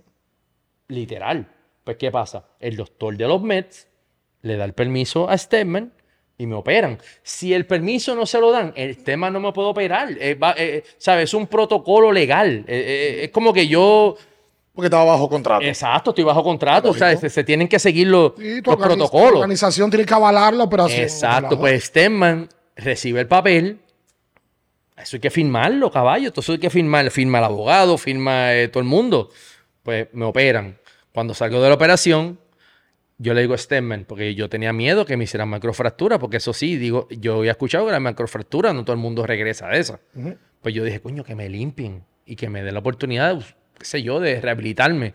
Literal. 0.88 1.46
Pues, 1.84 1.98
¿qué 1.98 2.10
pasa? 2.10 2.46
El 2.58 2.76
doctor 2.76 3.16
de 3.16 3.28
los 3.28 3.42
Mets 3.42 3.88
le 4.40 4.56
da 4.56 4.64
el 4.64 4.72
permiso 4.72 5.28
a 5.28 5.36
Stedman 5.36 5.92
y 6.40 6.46
me 6.46 6.54
operan. 6.54 6.98
Si 7.22 7.52
el 7.52 7.66
permiso 7.66 8.14
no 8.14 8.24
se 8.24 8.40
lo 8.40 8.50
dan, 8.50 8.72
el 8.74 8.94
Stedman 8.94 9.30
no 9.32 9.40
me 9.40 9.52
puede 9.52 9.68
operar. 9.68 10.08
Eh, 10.18 10.34
va- 10.34 10.54
eh, 10.56 10.82
¿Sabes? 10.96 11.24
Es 11.24 11.34
un 11.34 11.46
protocolo 11.46 12.10
legal. 12.10 12.64
Eh, 12.66 13.18
eh, 13.20 13.24
es 13.24 13.30
como 13.30 13.52
que 13.52 13.68
yo... 13.68 14.16
Porque 14.74 14.86
estaba 14.86 15.04
bajo 15.04 15.28
contrato. 15.28 15.62
Exacto, 15.66 16.10
estoy 16.10 16.24
bajo 16.24 16.42
contrato. 16.42 16.90
O 16.90 16.94
sea, 16.94 17.14
se, 17.14 17.28
se 17.28 17.44
tienen 17.44 17.68
que 17.68 17.78
seguir 17.78 18.06
los, 18.06 18.32
protocolos. 18.64 19.34
organización 19.40 19.90
tiene 19.90 20.06
que 20.06 20.14
avalar 20.14 20.54
la 20.54 20.64
operación. 20.64 21.02
Exacto, 21.02 21.58
pues 21.58 21.84
Stedman 21.84 22.48
recibe 22.76 23.20
el 23.20 23.26
papel. 23.28 23.78
Eso 24.96 25.16
hay 25.16 25.20
que 25.20 25.30
firmarlo, 25.30 25.90
caballo. 25.90 26.28
Entonces 26.28 26.54
hay 26.54 26.58
que 26.58 26.70
firmar. 26.70 27.10
Firma 27.10 27.38
el 27.38 27.44
abogado, 27.44 27.98
firma 27.98 28.54
eh, 28.54 28.68
todo 28.68 28.80
el 28.82 28.88
mundo. 28.88 29.28
Pues 29.82 30.08
me 30.12 30.24
operan. 30.24 30.78
Cuando 31.12 31.34
salgo 31.34 31.60
de 31.60 31.68
la 31.68 31.74
operación, 31.74 32.38
yo 33.22 33.34
le 33.34 33.42
digo 33.42 33.52
a 33.54 33.58
Stemman, 33.58 34.06
porque 34.06 34.34
yo 34.34 34.48
tenía 34.48 34.72
miedo 34.72 35.04
que 35.04 35.16
me 35.16 35.24
hicieran 35.24 35.48
macrofractura, 35.50 36.18
porque 36.18 36.38
eso 36.38 36.52
sí, 36.54 36.76
digo, 36.76 37.06
yo 37.10 37.38
había 37.38 37.50
escuchado 37.52 37.84
que 37.86 37.92
la 37.92 38.00
macrofractura, 38.00 38.72
no 38.72 38.82
todo 38.84 38.94
el 38.94 38.98
mundo 39.00 39.26
regresa 39.26 39.68
a 39.68 39.76
esa. 39.76 40.00
Pues 40.62 40.74
yo 40.74 40.84
dije, 40.84 41.00
coño, 41.00 41.22
que 41.22 41.34
me 41.34 41.48
limpien 41.48 42.04
y 42.24 42.36
que 42.36 42.48
me 42.48 42.62
den 42.62 42.74
la 42.74 42.80
oportunidad, 42.80 43.42
qué 43.78 43.84
sé 43.84 44.02
yo, 44.02 44.20
de 44.20 44.40
rehabilitarme. 44.40 45.12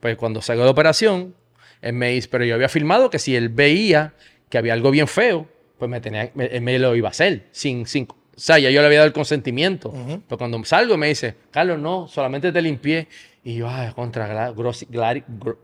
Pues 0.00 0.16
cuando 0.16 0.40
salgo 0.40 0.62
de 0.64 0.70
operación, 0.70 1.34
él 1.82 1.94
me 1.94 2.10
dice, 2.10 2.28
pero 2.30 2.44
yo 2.44 2.54
había 2.54 2.68
filmado 2.68 3.10
que 3.10 3.18
si 3.18 3.34
él 3.34 3.48
veía 3.48 4.14
que 4.48 4.58
había 4.58 4.72
algo 4.72 4.90
bien 4.90 5.08
feo, 5.08 5.48
pues 5.78 5.90
me 5.90 6.00
tenía, 6.00 6.30
me- 6.34 6.46
él 6.46 6.62
me 6.62 6.78
lo 6.78 6.94
iba 6.96 7.08
a 7.08 7.10
hacer, 7.10 7.48
sin, 7.52 7.86
sin, 7.86 8.06
o 8.38 8.40
sea, 8.40 8.58
ya 8.60 8.70
yo 8.70 8.80
le 8.80 8.86
había 8.86 8.98
dado 9.00 9.08
el 9.08 9.12
consentimiento. 9.12 9.92
Pero 10.28 10.38
cuando 10.38 10.62
salgo 10.64 10.96
me 10.96 11.08
dice, 11.08 11.34
Carlos, 11.50 11.78
no, 11.80 12.06
solamente 12.06 12.52
te 12.52 12.62
limpié. 12.62 13.08
Y 13.42 13.56
yo, 13.56 13.68
ay, 13.68 13.92
contra, 13.94 14.52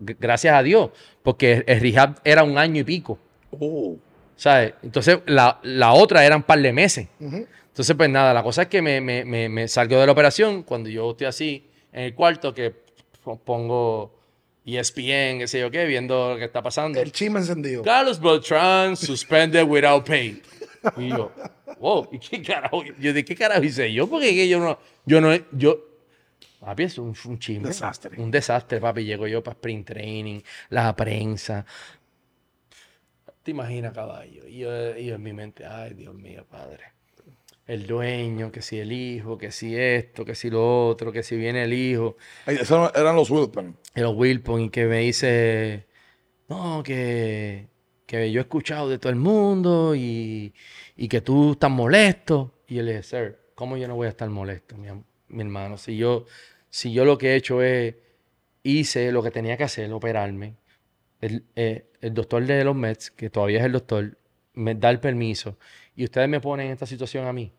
gracias 0.00 0.54
a 0.54 0.62
Dios, 0.62 0.90
porque 1.22 1.62
el 1.66 1.80
rehab 1.80 2.20
era 2.24 2.42
un 2.42 2.58
año 2.58 2.80
y 2.80 2.84
pico. 2.84 3.18
Oh. 3.58 3.96
¿Sabes? 4.36 4.74
Entonces, 4.82 5.18
la, 5.26 5.60
la 5.62 5.92
otra 5.92 6.24
era 6.26 6.34
un 6.36 6.42
par 6.42 6.60
de 6.60 6.72
meses. 6.72 7.06
Entonces, 7.20 7.94
pues 7.96 8.10
nada, 8.10 8.34
la 8.34 8.42
cosa 8.42 8.62
es 8.62 8.68
que 8.68 8.82
me, 8.82 9.00
me, 9.00 9.24
me, 9.24 9.48
me 9.48 9.68
salgo 9.68 9.98
de 10.00 10.06
la 10.06 10.12
operación 10.12 10.62
cuando 10.64 10.88
yo 10.88 11.12
estoy 11.12 11.26
así 11.28 11.68
en 11.92 12.02
el 12.04 12.14
cuarto 12.14 12.52
que 12.54 12.72
po- 13.22 13.36
pongo 13.38 14.12
ESPN, 14.66 15.38
qué 15.40 15.46
sé 15.46 15.60
yo 15.60 15.70
qué, 15.70 15.84
viendo 15.84 16.30
lo 16.32 16.38
que 16.38 16.44
está 16.44 16.62
pasando. 16.62 17.00
El 17.00 17.12
chisme 17.12 17.38
encendido. 17.40 17.82
Carlos 17.82 18.18
Beltrán 18.20 18.96
suspended 18.96 19.64
without 19.64 20.06
pay. 20.06 20.40
Y 20.96 21.08
yo, 21.08 21.32
wow, 21.80 22.08
¿y 22.12 22.18
qué 22.18 22.42
carajo? 22.42 22.82
Yo, 22.98 23.12
¿de 23.12 23.24
qué 23.24 23.34
carajo 23.34 23.62
hice 23.62 23.92
yo? 23.92 24.08
Porque 24.08 24.48
yo 24.48 24.60
no, 24.60 24.78
yo 25.06 25.20
no, 25.20 25.34
yo, 25.52 25.78
papi, 26.60 26.84
es 26.84 26.98
un, 26.98 27.14
un 27.24 27.38
chisme. 27.38 27.68
Desastre. 27.68 28.20
Un 28.20 28.30
desastre, 28.30 28.80
papi. 28.80 29.04
Llego 29.04 29.26
yo 29.26 29.42
para 29.42 29.54
sprint 29.54 29.86
training, 29.86 30.40
la 30.70 30.94
prensa. 30.94 31.64
¿Te 33.42 33.50
imaginas, 33.50 33.92
caballo? 33.92 34.46
Y 34.48 34.58
yo, 34.58 34.96
y 34.96 35.06
yo 35.06 35.16
en 35.16 35.22
mi 35.22 35.32
mente, 35.32 35.66
ay, 35.66 35.92
Dios 35.94 36.14
mío, 36.14 36.46
padre. 36.48 36.94
El 37.66 37.86
dueño, 37.86 38.52
que 38.52 38.62
si 38.62 38.78
el 38.78 38.92
hijo, 38.92 39.38
que 39.38 39.50
si 39.50 39.76
esto, 39.76 40.24
que 40.24 40.34
si 40.34 40.50
lo 40.50 40.88
otro, 40.88 41.12
que 41.12 41.22
si 41.22 41.36
viene 41.36 41.64
el 41.64 41.72
hijo. 41.72 42.16
Esos 42.46 42.90
eran 42.94 43.16
los 43.16 43.30
Wilpen. 43.30 43.76
El 43.94 44.06
Wilpon 44.06 44.62
y 44.62 44.70
que 44.70 44.86
me 44.86 45.00
dice, 45.00 45.86
no, 46.48 46.82
que, 46.82 47.68
que 48.06 48.30
yo 48.30 48.40
he 48.40 48.42
escuchado 48.42 48.88
de 48.88 48.98
todo 48.98 49.10
el 49.10 49.18
mundo 49.18 49.94
y, 49.94 50.54
y 50.96 51.08
que 51.08 51.20
tú 51.20 51.52
estás 51.52 51.70
molesto. 51.70 52.62
Y 52.68 52.76
yo 52.76 52.82
le 52.82 52.92
dije, 52.92 53.02
sir, 53.02 53.38
¿cómo 53.54 53.76
yo 53.76 53.88
no 53.88 53.96
voy 53.96 54.06
a 54.06 54.10
estar 54.10 54.28
molesto, 54.30 54.76
mi, 54.76 54.88
mi 55.28 55.42
hermano? 55.42 55.78
Si 55.78 55.96
yo, 55.96 56.26
si 56.70 56.92
yo 56.92 57.04
lo 57.04 57.18
que 57.18 57.32
he 57.32 57.36
hecho 57.36 57.62
es, 57.62 57.94
hice 58.62 59.12
lo 59.12 59.22
que 59.22 59.30
tenía 59.30 59.56
que 59.56 59.64
hacer, 59.64 59.92
operarme. 59.92 60.56
El, 61.20 61.44
eh, 61.56 61.90
el 62.00 62.12
doctor 62.14 62.44
de 62.44 62.64
los 62.64 62.74
Mets, 62.74 63.10
que 63.10 63.30
todavía 63.30 63.60
es 63.60 63.64
el 63.64 63.72
doctor, 63.72 64.18
me 64.54 64.74
da 64.74 64.90
el 64.90 65.00
permiso 65.00 65.56
y 65.96 66.04
ustedes 66.04 66.28
me 66.28 66.40
ponen 66.40 66.66
en 66.66 66.72
esta 66.72 66.86
situación 66.86 67.26
a 67.26 67.32
mí. 67.32 67.52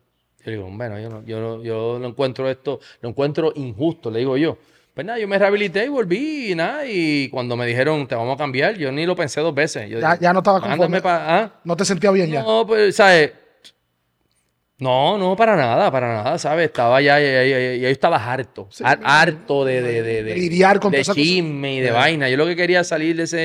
Yo 0.44 0.52
digo, 0.52 0.70
bueno, 0.70 1.00
yo 1.00 1.08
no, 1.10 1.24
yo 1.24 1.62
yo 1.62 1.98
no 1.98 2.08
encuentro 2.08 2.48
esto, 2.48 2.78
lo 3.00 3.08
encuentro 3.08 3.52
injusto, 3.56 4.10
le 4.10 4.20
digo 4.20 4.36
yo. 4.36 4.58
Pues 4.96 5.06
nada, 5.06 5.18
yo 5.18 5.28
me 5.28 5.38
rehabilité 5.38 5.84
y 5.84 5.88
volví 5.88 6.52
y 6.52 6.54
nada. 6.54 6.86
Y 6.86 7.28
cuando 7.28 7.54
me 7.54 7.66
dijeron, 7.66 8.06
te 8.08 8.14
vamos 8.14 8.34
a 8.34 8.38
cambiar, 8.38 8.78
yo 8.78 8.90
ni 8.90 9.04
lo 9.04 9.14
pensé 9.14 9.42
dos 9.42 9.54
veces. 9.54 9.90
Yo 9.90 10.00
Ya- 10.00 10.12
dije, 10.12 10.22
ya 10.22 10.32
no 10.32 10.38
estaba 10.38 10.58
"Mándame 10.58 10.78
conforme". 10.78 11.02
pa- 11.02 11.38
¿ah? 11.38 11.60
No 11.64 11.76
te 11.76 11.84
sentías 11.84 12.14
bien 12.14 12.30
ya. 12.30 12.42
No, 12.42 12.66
pues, 12.66 12.96
¿sabes? 12.96 13.30
No, 14.78 15.18
no, 15.18 15.36
para 15.36 15.54
nada, 15.54 15.90
para 15.90 16.08
nada, 16.14 16.38
¿sabes? 16.38 16.66
Estaba 16.68 17.02
ya, 17.02 17.20
ya, 17.20 17.26
ya, 17.26 17.44
ya- 17.44 17.58
ya 17.58 17.76
yo 17.76 17.88
estaba 17.88 18.16
harto, 18.16 18.68
har- 18.82 19.00
harto 19.04 19.64
de, 19.66 19.82
de, 19.82 20.02
de, 20.02 20.22
De 20.22 20.34
lidiar 20.34 20.80
con 20.80 20.92
de 20.92 21.02
chisme 21.02 21.74
y 21.76 21.80
de 21.80 21.90
vaina. 21.90 22.28
Yo 22.30 22.38
lo 22.38 22.46
que 22.46 22.56
quería 22.56 22.80
es 22.80 22.88
salir 22.88 23.16
de 23.16 23.24
ese, 23.24 23.36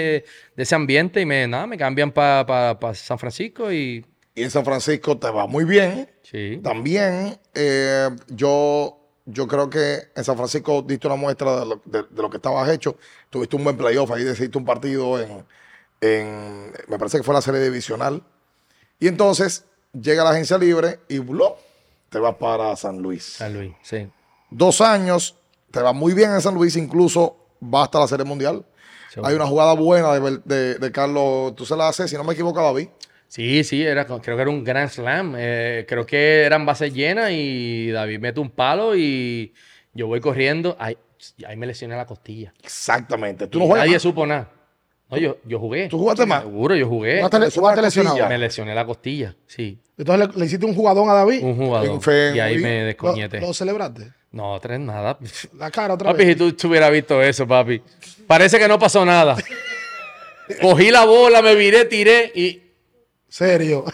de 0.56 0.64
ese 0.64 0.76
ambiente 0.76 1.20
y 1.20 1.26
me, 1.26 1.48
nada, 1.50 1.68
me 1.68 1.78
cambian 1.78 2.12
para 2.14 2.78
San 2.94 3.20
Francisco 3.20 3.72
y 3.74 4.06
Y 4.36 4.44
en 4.44 4.52
San 4.52 4.64
Francisco 4.64 5.18
te 5.18 5.30
va 5.30 5.48
muy 5.48 5.66
bien. 5.66 6.10
sí. 6.22 6.62
También 6.64 7.38
eh, 7.54 8.10
yo, 8.30 9.01
yo 9.32 9.48
creo 9.48 9.70
que 9.70 10.10
en 10.16 10.24
San 10.24 10.36
Francisco 10.38 10.82
diste 10.82 11.08
una 11.08 11.16
muestra 11.16 11.60
de 11.62 11.66
lo, 11.66 11.82
de- 11.86 12.04
de 12.10 12.22
lo 12.22 12.30
que 12.30 12.38
estabas 12.38 12.70
hecho. 12.70 12.98
Tuviste 13.30 13.56
un 13.56 13.64
buen 13.64 13.78
playoff, 13.78 14.12
ahí 14.12 14.24
decidiste 14.24 14.58
un 14.58 14.66
partido 14.66 15.20
en, 15.20 15.46
en- 16.02 16.72
me 16.88 16.98
parece 16.98 17.18
que 17.18 17.24
fue 17.24 17.34
la 17.34 17.42
serie 17.42 17.62
divisional. 17.62 18.24
Y 19.00 19.08
entonces 19.08 19.66
llega 19.94 20.24
la 20.24 20.32
agencia 20.32 20.58
libre 20.58 21.00
y 21.08 21.20
¡blo! 21.20 21.58
te 22.10 22.20
vas 22.20 22.36
para 22.36 22.76
San 22.76 22.98
Luis. 23.02 23.24
San 23.38 23.54
Luis, 23.54 23.74
sí. 23.84 24.10
Dos 24.50 24.82
años, 24.82 25.38
te 25.72 25.82
va 25.82 25.94
muy 25.94 26.14
bien 26.14 26.32
en 26.32 26.42
San 26.42 26.54
Luis, 26.56 26.76
incluso 26.76 27.38
va 27.64 27.84
hasta 27.84 28.00
la 28.00 28.08
serie 28.08 28.26
mundial. 28.26 28.66
Hay 29.24 29.36
una 29.36 29.46
jugada 29.48 29.74
buena 29.74 30.14
de, 30.20 30.42
de- 30.44 30.76
de 30.76 30.92
Carlos, 30.92 31.56
tú 31.56 31.66
se 31.66 31.76
la 31.76 31.88
haces, 31.88 32.10
si 32.10 32.16
no 32.18 32.24
me 32.24 32.34
equivoco, 32.34 32.62
David. 32.62 32.90
Sí, 33.32 33.64
sí, 33.64 33.82
era, 33.82 34.06
creo 34.06 34.20
que 34.36 34.42
era 34.42 34.50
un 34.50 34.62
Grand 34.62 34.90
Slam. 34.90 35.36
Eh, 35.38 35.86
creo 35.88 36.06
que 36.06 36.42
eran 36.44 36.66
bases 36.66 36.94
llenas 36.94 37.32
y 37.32 37.90
David 37.90 38.20
mete 38.20 38.42
un 38.42 38.50
palo 38.50 38.94
y 38.94 39.54
yo 39.94 40.08
voy 40.08 40.20
corriendo. 40.20 40.76
Ahí, 40.78 40.98
ahí 41.48 41.56
me 41.56 41.66
lesioné 41.66 41.96
la 41.96 42.06
costilla. 42.06 42.52
Exactamente. 42.62 43.48
Tú 43.48 43.60
no 43.60 43.68
juegas 43.68 43.86
nadie 43.86 43.94
más. 43.96 44.02
supo 44.02 44.26
nada. 44.28 44.52
No, 45.10 45.16
yo, 45.18 45.38
yo 45.46 45.60
jugué. 45.60 45.88
¿Tú 45.88 45.98
jugaste 45.98 46.26
más? 46.26 46.42
Seguro, 46.42 46.76
yo 46.76 46.90
jugué. 46.90 47.20
Jugaste 47.22 47.82
lesionado. 47.82 48.28
Me 48.28 48.38
lesioné 48.38 48.76
la 48.76 48.86
costilla, 48.86 49.34
sí. 49.48 49.80
Entonces 49.98 50.28
le, 50.28 50.38
le 50.38 50.46
hiciste 50.48 50.66
un 50.66 50.76
jugadón 50.76 51.10
a 51.10 51.14
David. 51.14 51.42
Un 51.42 52.02
fe- 52.02 52.34
y 52.36 52.40
ahí 52.42 52.56
me 52.58 52.60
bien. 52.70 52.80
Lo, 52.82 52.86
descoñete. 52.88 53.40
lo 53.40 53.54
celebraste. 53.54 54.12
No, 54.34 54.60
tres 54.60 54.82
nada. 54.82 55.18
La 55.58 55.72
cara 55.72 55.94
otra 55.94 56.12
Papi, 56.12 56.24
si 56.24 56.28
vez. 56.28 56.38
tú, 56.38 56.52
tú 56.52 56.68
hubieras 56.68 56.92
visto 56.92 57.22
eso, 57.22 57.48
papi. 57.48 57.82
Parece 58.28 58.60
que 58.60 58.68
no 58.68 58.78
pasó 58.78 59.06
nada. 59.06 59.38
Cogí 60.62 60.92
la 60.92 61.06
bola, 61.06 61.42
me 61.42 61.56
viré, 61.56 61.86
tiré 61.86 62.30
y 62.36 62.62
Serio. 63.32 63.86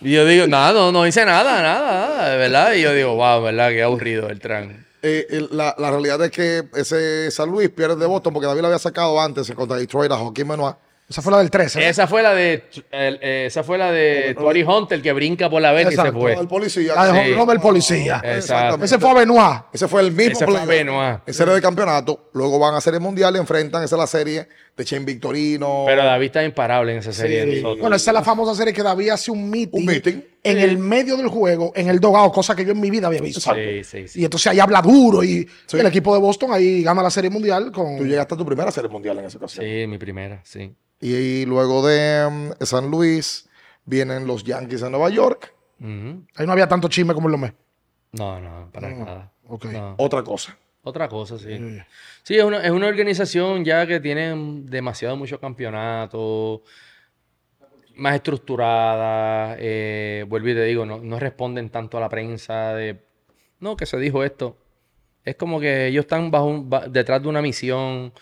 Y 0.00 0.12
yo 0.12 0.24
digo, 0.24 0.46
nada, 0.46 0.72
no, 0.72 0.92
no 0.92 1.06
hice 1.06 1.24
nada, 1.24 1.60
nada, 1.60 2.08
nada, 2.08 2.28
de 2.30 2.36
verdad. 2.36 2.72
Y 2.74 2.82
yo 2.82 2.92
digo, 2.92 3.16
wow, 3.16 3.42
verdad, 3.42 3.70
qué 3.70 3.82
aburrido 3.82 4.28
el 4.28 4.38
tran. 4.38 4.86
Eh, 5.02 5.48
la, 5.50 5.74
la 5.76 5.90
realidad 5.90 6.22
es 6.22 6.30
que 6.30 6.62
ese 6.74 7.30
San 7.30 7.50
Luis 7.50 7.70
pierde 7.70 7.96
de 7.96 8.06
Boston 8.06 8.32
porque 8.32 8.46
David 8.46 8.60
lo 8.60 8.66
había 8.68 8.78
sacado 8.78 9.20
antes 9.20 9.50
contra 9.50 9.76
Detroit 9.76 10.12
a 10.12 10.16
Joaquín 10.16 10.46
Benoit. 10.46 10.76
Esa 11.06 11.20
fue 11.20 11.32
la 11.32 11.38
del 11.38 11.50
13. 11.50 11.80
¿no? 11.80 11.84
Esa 11.86 12.06
fue 12.06 12.22
la 12.22 12.32
de, 12.34 12.64
el- 12.90 13.18
eh, 13.20 13.44
esa 13.46 13.62
fue 13.62 13.76
la 13.76 13.92
de 13.92 14.34
Tori 14.38 14.62
Hunter 14.62 15.02
que 15.02 15.12
brinca 15.12 15.50
por 15.50 15.60
la 15.60 15.70
vez 15.72 15.82
y 15.82 15.88
se 15.88 15.94
Exacto. 15.96 16.18
fue. 16.18 16.32
El 16.32 16.48
policía. 16.48 16.94
La 16.94 17.12
de 17.12 17.24
Sí. 17.26 17.34
Robert 17.34 17.60
Policía. 17.60 18.22
Exacto. 18.24 18.82
Ese 18.82 18.98
fue 18.98 19.10
a 19.10 19.14
Benoit. 19.14 19.60
Ese 19.72 19.86
fue 19.86 20.00
el 20.00 20.12
mismo 20.12 20.32
Ese 20.32 20.46
fue. 20.46 20.64
Benoit. 20.64 21.18
En 21.26 21.34
serie 21.34 21.52
de 21.54 21.60
campeonato. 21.60 22.30
Luego 22.32 22.58
van 22.58 22.74
a 22.74 22.80
serie 22.80 23.00
mundial 23.00 23.36
y 23.36 23.38
enfrentan. 23.38 23.82
Esa 23.82 23.96
es 23.96 24.00
la 24.00 24.06
serie 24.06 24.48
de 24.74 24.84
Shane 24.84 25.04
Victorino. 25.04 25.84
Pero 25.86 26.04
David 26.04 26.26
está 26.26 26.42
imparable 26.42 26.92
en 26.92 26.98
esa 26.98 27.12
serie 27.12 27.40
de 27.44 27.46
nosotros. 27.56 27.80
Bueno, 27.80 27.96
esa 27.96 28.10
es 28.10 28.14
la 28.14 28.22
famosa 28.22 28.54
serie 28.54 28.72
que 28.72 28.82
David 28.82 29.10
hace 29.10 29.30
un 29.30 29.50
meeting, 29.50 29.78
Un 29.80 29.84
meeting. 29.86 30.20
En 30.44 30.58
el 30.58 30.78
medio 30.78 31.16
del 31.16 31.28
juego, 31.28 31.72
en 31.74 31.88
el 31.88 31.98
dogado, 31.98 32.30
cosa 32.30 32.54
que 32.54 32.64
yo 32.64 32.72
en 32.72 32.80
mi 32.80 32.90
vida 32.90 33.06
había 33.06 33.20
visto. 33.20 33.40
sí, 33.40 33.82
sí, 33.82 34.06
sí. 34.06 34.20
Y 34.20 34.24
entonces 34.24 34.46
ahí 34.48 34.60
habla 34.60 34.82
duro 34.82 35.24
y 35.24 35.48
el 35.72 35.86
equipo 35.86 36.14
de 36.14 36.20
Boston 36.20 36.52
ahí 36.52 36.82
gana 36.82 37.02
la 37.02 37.10
serie 37.10 37.30
mundial 37.30 37.72
con... 37.72 37.96
Tú 37.96 38.04
llegaste 38.04 38.34
a 38.34 38.36
tu 38.36 38.44
primera 38.44 38.70
serie 38.70 38.90
mundial 38.90 39.18
en 39.18 39.24
esa 39.24 39.38
ocasión. 39.38 39.64
Sí, 39.64 39.86
mi 39.86 39.98
primera, 39.98 40.40
sí. 40.44 40.74
Y, 41.00 41.44
luego 41.46 41.86
de 41.86 42.28
mm, 42.30 42.64
San 42.64 42.90
Luis 42.90 43.48
vienen 43.84 44.26
los 44.26 44.44
Yankees 44.44 44.82
de 44.82 44.90
Nueva 44.90 45.10
York. 45.10 45.54
Ahí 45.80 46.46
no 46.46 46.52
había 46.52 46.68
tanto 46.68 46.88
chisme 46.88 47.14
como 47.14 47.28
en 47.28 47.32
los 47.32 47.40
mes. 47.40 47.52
No, 48.12 48.40
no, 48.40 48.70
para 48.72 48.90
nada. 48.90 49.32
ok. 49.48 49.64
No. 49.66 49.94
Otra 49.98 50.22
cosa. 50.22 50.56
Otra 50.82 51.08
cosa, 51.08 51.38
sí. 51.38 51.58
Sí, 52.22 52.36
es 52.36 52.44
una, 52.44 52.62
es 52.62 52.70
una 52.70 52.86
organización 52.86 53.64
ya 53.64 53.86
que 53.86 54.00
tiene 54.00 54.34
demasiado 54.64 55.16
mucho 55.16 55.40
campeonato, 55.40 56.62
más 57.96 58.14
estructurada. 58.16 59.56
eh, 59.58 60.24
vuelvo 60.28 60.48
y 60.48 60.54
te 60.54 60.64
digo, 60.64 60.84
no, 60.86 60.98
no 60.98 61.18
responden 61.18 61.70
tanto 61.70 61.98
a 61.98 62.00
la 62.00 62.08
prensa 62.08 62.74
de, 62.74 62.98
no, 63.60 63.76
que 63.76 63.86
se 63.86 63.98
dijo 63.98 64.24
esto. 64.24 64.56
Es 65.24 65.36
como 65.36 65.58
que 65.60 65.86
ellos 65.86 66.04
están 66.04 66.30
bajo 66.30 66.46
un- 66.46 66.68
ba- 66.68 66.86
detrás 66.88 67.22
de 67.22 67.28
una 67.28 67.40
misión, 67.40 68.12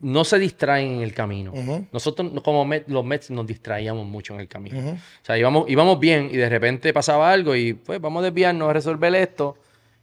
no 0.00 0.24
se 0.24 0.38
distraen 0.38 0.92
en 0.96 1.02
el 1.02 1.12
camino. 1.14 1.52
Nosotros, 1.92 2.30
como 2.42 2.64
Met- 2.64 2.84
los 2.88 3.04
Mets, 3.04 3.30
nos 3.30 3.46
distraíamos 3.46 4.06
mucho 4.06 4.34
en 4.34 4.40
el 4.40 4.48
camino. 4.48 4.78
O 4.92 5.24
sea, 5.24 5.36
íbamos, 5.38 5.68
íbamos 5.68 5.98
bien 5.98 6.28
y 6.30 6.36
de 6.36 6.48
repente 6.48 6.92
pasaba 6.92 7.32
algo 7.32 7.56
y 7.56 7.72
pues 7.74 8.00
vamos 8.00 8.20
a 8.20 8.24
desviarnos 8.26 8.68
a 8.68 8.72
resolver 8.72 9.14
esto. 9.14 9.56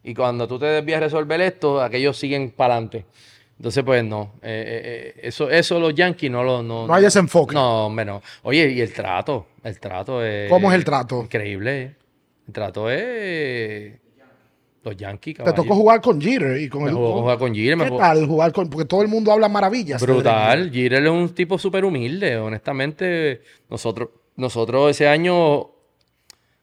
Y 0.03 0.13
cuando 0.15 0.47
tú 0.47 0.57
te 0.57 0.65
desvías 0.65 0.97
a 0.97 1.05
resolver 1.05 1.39
esto, 1.41 1.81
aquellos 1.81 2.17
siguen 2.17 2.49
para 2.51 2.73
adelante. 2.73 3.05
Entonces, 3.61 3.83
pues 3.83 4.03
no. 4.03 4.31
Eh, 4.41 4.47
eh, 4.65 5.13
eh, 5.17 5.19
eso, 5.27 5.47
eso 5.47 5.79
los 5.79 5.93
Yankees 5.93 6.31
no 6.31 6.43
lo. 6.43 6.63
No, 6.63 6.87
No 6.87 6.93
hay 6.95 7.05
ese 7.05 7.19
enfoque. 7.19 7.53
No, 7.53 7.85
hombre, 7.85 8.03
no. 8.05 8.19
Oye, 8.41 8.67
y 8.71 8.81
el 8.81 8.91
trato. 8.91 9.49
El 9.63 9.79
trato 9.79 10.25
es. 10.25 10.49
¿Cómo 10.49 10.71
es 10.71 10.75
el 10.75 10.83
trato? 10.83 11.21
Increíble. 11.21 11.95
El 12.47 12.53
trato 12.53 12.89
es. 12.89 13.93
Los 14.83 14.97
Yankees, 14.97 15.35
Te 15.37 15.43
caballo. 15.43 15.61
tocó 15.61 15.75
jugar 15.75 16.01
con 16.01 16.19
Jeter 16.19 16.57
y 16.59 16.67
con 16.69 16.81
Me 16.85 16.89
el... 16.89 16.95
jugó 16.95 17.11
con- 17.13 17.21
jugar 17.21 17.37
con 17.37 17.53
Jeter, 17.53 17.77
me 17.77 17.83
¿Qué 17.91 17.97
tal 17.99 18.25
jugar 18.25 18.51
con...? 18.51 18.67
Porque 18.67 18.85
todo 18.85 19.03
el 19.03 19.09
mundo 19.09 19.31
habla 19.31 19.47
maravillas. 19.47 20.01
Brutal. 20.01 20.71
Jeter 20.71 21.03
es 21.03 21.09
un 21.11 21.29
tipo 21.35 21.59
súper 21.59 21.85
humilde. 21.85 22.37
Honestamente, 22.37 23.43
nosotros, 23.69 24.09
nosotros 24.37 24.89
ese 24.89 25.07
año 25.07 25.69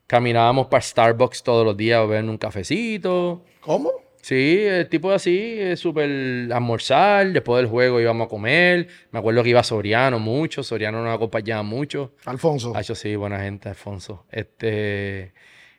caminábamos 0.08 0.66
para 0.66 0.80
Starbucks 0.82 1.44
todos 1.44 1.64
los 1.64 1.76
días 1.76 1.98
a 2.00 2.06
beber 2.06 2.24
un 2.24 2.38
cafecito. 2.38 3.44
¿Cómo? 3.60 3.92
Sí, 4.28 4.58
el 4.62 4.90
tipo 4.90 5.10
así, 5.10 5.58
súper 5.76 6.52
almorzar, 6.52 7.32
después 7.32 7.62
del 7.62 7.70
juego 7.70 7.98
íbamos 7.98 8.26
a 8.26 8.28
comer. 8.28 8.86
Me 9.10 9.20
acuerdo 9.20 9.42
que 9.42 9.48
iba 9.48 9.62
Soriano 9.62 10.18
mucho, 10.18 10.62
Soriano 10.62 11.02
nos 11.02 11.14
acompañaba 11.14 11.62
mucho. 11.62 12.12
Alfonso. 12.26 12.76
Hacho, 12.76 12.94
sí, 12.94 13.16
buena 13.16 13.40
gente, 13.40 13.70
Alfonso. 13.70 14.26
Este 14.30 15.32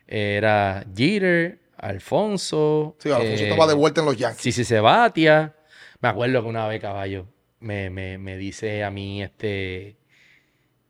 era 0.04 0.84
Jeter, 0.96 1.60
Alfonso. 1.76 2.96
Sí, 2.98 3.10
Alfonso 3.10 3.44
eh, 3.44 3.50
estaba 3.50 3.68
de 3.68 3.74
vuelta 3.74 4.00
en 4.00 4.06
los 4.06 4.16
Yankees. 4.16 4.42
Sí, 4.42 4.50
sí, 4.50 4.64
Sebatia. 4.64 5.54
Me 6.00 6.08
acuerdo 6.08 6.42
que 6.42 6.48
una 6.48 6.66
vez, 6.66 6.80
caballo, 6.80 7.28
me, 7.60 7.88
me, 7.88 8.18
me 8.18 8.36
dice 8.36 8.82
a 8.82 8.90
mí 8.90 9.22
este. 9.22 9.96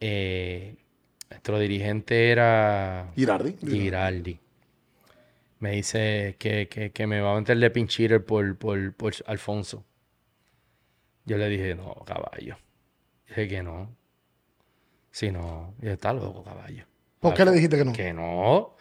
eh, 0.00 0.76
nuestro 1.28 1.58
dirigente 1.58 2.30
era. 2.30 3.12
Girardi. 3.14 3.54
Giraldi. 3.62 4.40
Me 5.60 5.72
dice 5.72 6.36
que, 6.38 6.68
que, 6.68 6.90
que 6.90 7.06
me 7.06 7.20
va 7.20 7.32
a 7.32 7.36
meter 7.38 7.56
de 7.58 7.70
pinch 7.70 8.00
hitter 8.00 8.24
por, 8.24 8.56
por, 8.58 8.94
por 8.94 9.12
Alfonso. 9.26 9.84
Yo 11.26 11.36
le 11.36 11.48
dije, 11.48 11.74
no, 11.74 11.94
caballo. 12.06 12.56
Dije 13.28 13.46
que 13.48 13.62
no. 13.62 13.94
Sí, 15.10 15.30
no. 15.30 15.74
Y 15.82 15.88
está 15.88 16.12
loco, 16.12 16.42
caballo. 16.42 16.84
¿Por 17.20 17.34
qué 17.34 17.44
le 17.44 17.52
dijiste 17.52 17.76
que 17.76 17.84
no? 17.84 17.92
Que 17.92 18.12
no. 18.12 18.74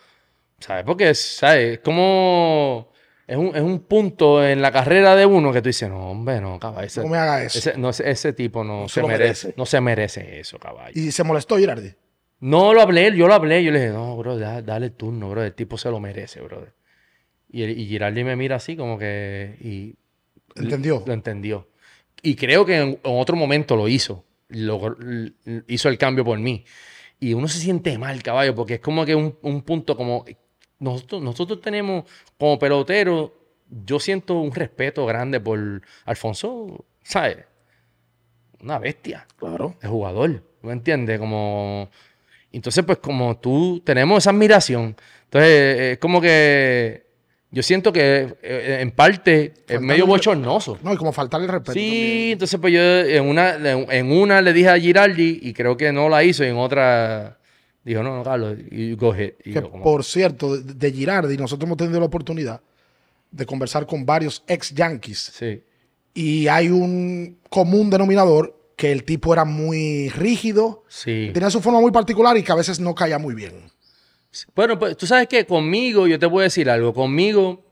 ¿Sabes? 0.60 0.84
Porque, 0.86 1.14
¿sabes? 1.14 1.74
Es 1.74 1.80
como. 1.80 2.92
Es 3.28 3.38
un, 3.38 3.56
es 3.56 3.62
un 3.62 3.82
punto 3.82 4.44
en 4.44 4.60
la 4.62 4.72
carrera 4.72 5.16
de 5.16 5.24
uno 5.26 5.52
que 5.54 5.62
tú 5.62 5.70
dices, 5.70 5.88
no, 5.88 6.10
hombre, 6.10 6.42
no, 6.42 6.58
caballo. 6.60 6.88
Ese, 6.88 7.02
No 7.02 7.10
me 7.10 7.18
haga 7.18 7.44
eso. 7.44 7.60
ese, 7.60 7.78
no, 7.78 7.90
ese- 7.90 8.34
tipo 8.34 8.64
no, 8.64 8.88
se 8.88 8.96
se 8.96 9.02
lo 9.02 9.08
merece, 9.08 9.48
merece. 9.48 9.54
no 9.56 9.66
se 9.68 9.82
merece 9.82 10.40
eso, 10.40 10.58
caballo. 10.58 10.94
Y 11.00 11.12
se 11.12 11.24
molestó 11.24 11.58
Girardi. 11.58 11.94
No 12.42 12.74
lo 12.74 12.82
hablé, 12.82 13.16
yo 13.16 13.28
lo 13.28 13.34
hablé. 13.34 13.64
Yo 13.64 13.72
le 13.72 13.80
dije, 13.82 13.92
no, 13.94 14.16
bro, 14.18 14.38
da- 14.38 14.62
dale 14.62 14.88
el 14.88 14.92
turno, 14.94 15.30
bro. 15.30 15.44
El 15.44 15.54
tipo 15.54 15.78
se 15.78 15.90
lo 15.90 16.00
merece, 16.00 16.42
bro. 16.42 16.66
Y, 17.52 17.64
y 17.64 17.86
Girardi 17.88 18.24
me 18.24 18.36
mira 18.36 18.56
así 18.58 18.76
como 18.76 18.98
que... 18.98 19.58
Y 19.62 19.96
¿Entendió? 20.56 21.04
Lo 21.06 21.14
entendió. 21.14 21.68
Y 22.22 22.36
creo 22.36 22.66
que 22.66 22.78
en, 22.78 22.90
en 22.90 23.00
otro 23.04 23.36
momento 23.36 23.76
lo 23.76 23.88
hizo. 23.88 24.24
Lo- 24.50 24.96
hizo 25.68 25.90
el 25.90 25.98
cambio 25.98 26.24
por 26.24 26.40
mí. 26.40 26.64
Y 27.20 27.34
uno 27.34 27.48
se 27.48 27.60
siente 27.60 27.98
mal, 27.98 28.24
caballo, 28.24 28.56
porque 28.56 28.76
es 28.76 28.80
como 28.80 29.06
que 29.06 29.16
un, 29.16 29.38
un 29.42 29.62
punto 29.64 29.96
como... 29.98 30.26
Nosotros, 30.80 31.22
nosotros 31.22 31.60
tenemos 31.60 32.06
como 32.38 32.58
pelotero, 32.58 33.34
yo 33.70 34.00
siento 34.00 34.40
un 34.40 34.54
respeto 34.54 35.06
grande 35.06 35.42
por 35.42 35.82
Alfonso, 36.06 36.86
¿sabes? 37.04 37.40
Una 38.62 38.80
bestia 38.80 39.28
Claro. 39.38 39.76
el 39.82 39.90
jugador, 39.90 40.44
¿me 40.62 40.72
entiendes? 40.72 41.20
Como... 41.20 41.90
Entonces, 42.52 42.84
pues 42.84 42.98
como 42.98 43.38
tú, 43.38 43.82
tenemos 43.86 44.24
esa 44.24 44.32
admiración. 44.32 44.96
Entonces, 45.26 45.80
es 45.94 45.98
como 46.00 46.20
que 46.20 47.10
yo 47.52 47.64
siento 47.64 47.92
que 47.92 48.36
eh, 48.44 48.78
en 48.82 48.92
parte 48.92 49.54
es 49.68 49.82
medio 49.82 50.06
bochornoso. 50.06 50.78
No, 50.84 50.94
y 50.94 50.98
como 50.98 51.12
faltarle 51.12 51.46
el 51.48 51.52
respeto. 51.52 51.74
Sí, 51.74 51.80
también. 51.80 52.32
entonces 52.34 52.60
pues 52.60 52.74
yo 52.74 52.82
en 52.82 53.26
una, 53.26 53.56
en 53.56 54.12
una 54.12 54.42
le 54.42 54.54
dije 54.54 54.70
a 54.70 54.80
Giraldi 54.80 55.40
y 55.42 55.54
creo 55.54 55.76
que 55.76 55.92
no 55.92 56.10
la 56.10 56.24
hizo 56.24 56.44
y 56.44 56.48
en 56.48 56.58
otra 56.58 57.40
dijo, 57.84 58.04
no, 58.04 58.18
no, 58.18 58.24
Carlos, 58.24 58.58
you 58.70 58.96
go 58.98 59.12
ahead. 59.12 59.34
Y 59.44 59.52
Que 59.52 59.62
yo 59.62 59.72
como, 59.72 59.84
por 59.84 60.04
cierto, 60.04 60.58
de, 60.58 60.74
de 60.74 60.92
Girardi, 60.92 61.38
nosotros 61.38 61.68
hemos 61.68 61.78
tenido 61.78 62.00
la 62.00 62.06
oportunidad 62.06 62.62
de 63.32 63.46
conversar 63.46 63.86
con 63.86 64.06
varios 64.06 64.44
ex 64.48 64.74
Yankees. 64.74 65.32
sí. 65.34 65.64
Y 66.12 66.48
hay 66.48 66.70
un 66.70 67.38
común 67.50 67.90
denominador 67.90 68.59
que 68.80 68.94
el 68.94 69.04
tipo 69.04 69.34
era 69.34 69.44
muy 69.44 70.08
rígido, 70.08 70.86
Sí. 70.88 71.32
tenía 71.34 71.50
su 71.50 71.60
forma 71.60 71.82
muy 71.82 71.92
particular 71.92 72.38
y 72.38 72.44
que 72.44 72.52
a 72.54 72.56
veces 72.56 72.80
no 72.80 72.96
caía 72.96 73.20
muy 73.20 73.36
bien. 73.36 73.66
Bueno, 74.56 74.80
pues 74.80 74.96
tú 74.96 75.06
sabes 75.06 75.28
que 75.28 75.46
conmigo, 75.46 76.08
yo 76.08 76.18
te 76.18 76.26
voy 76.26 76.42
a 76.42 76.44
decir 76.44 76.70
algo, 76.70 76.94
conmigo 76.94 77.66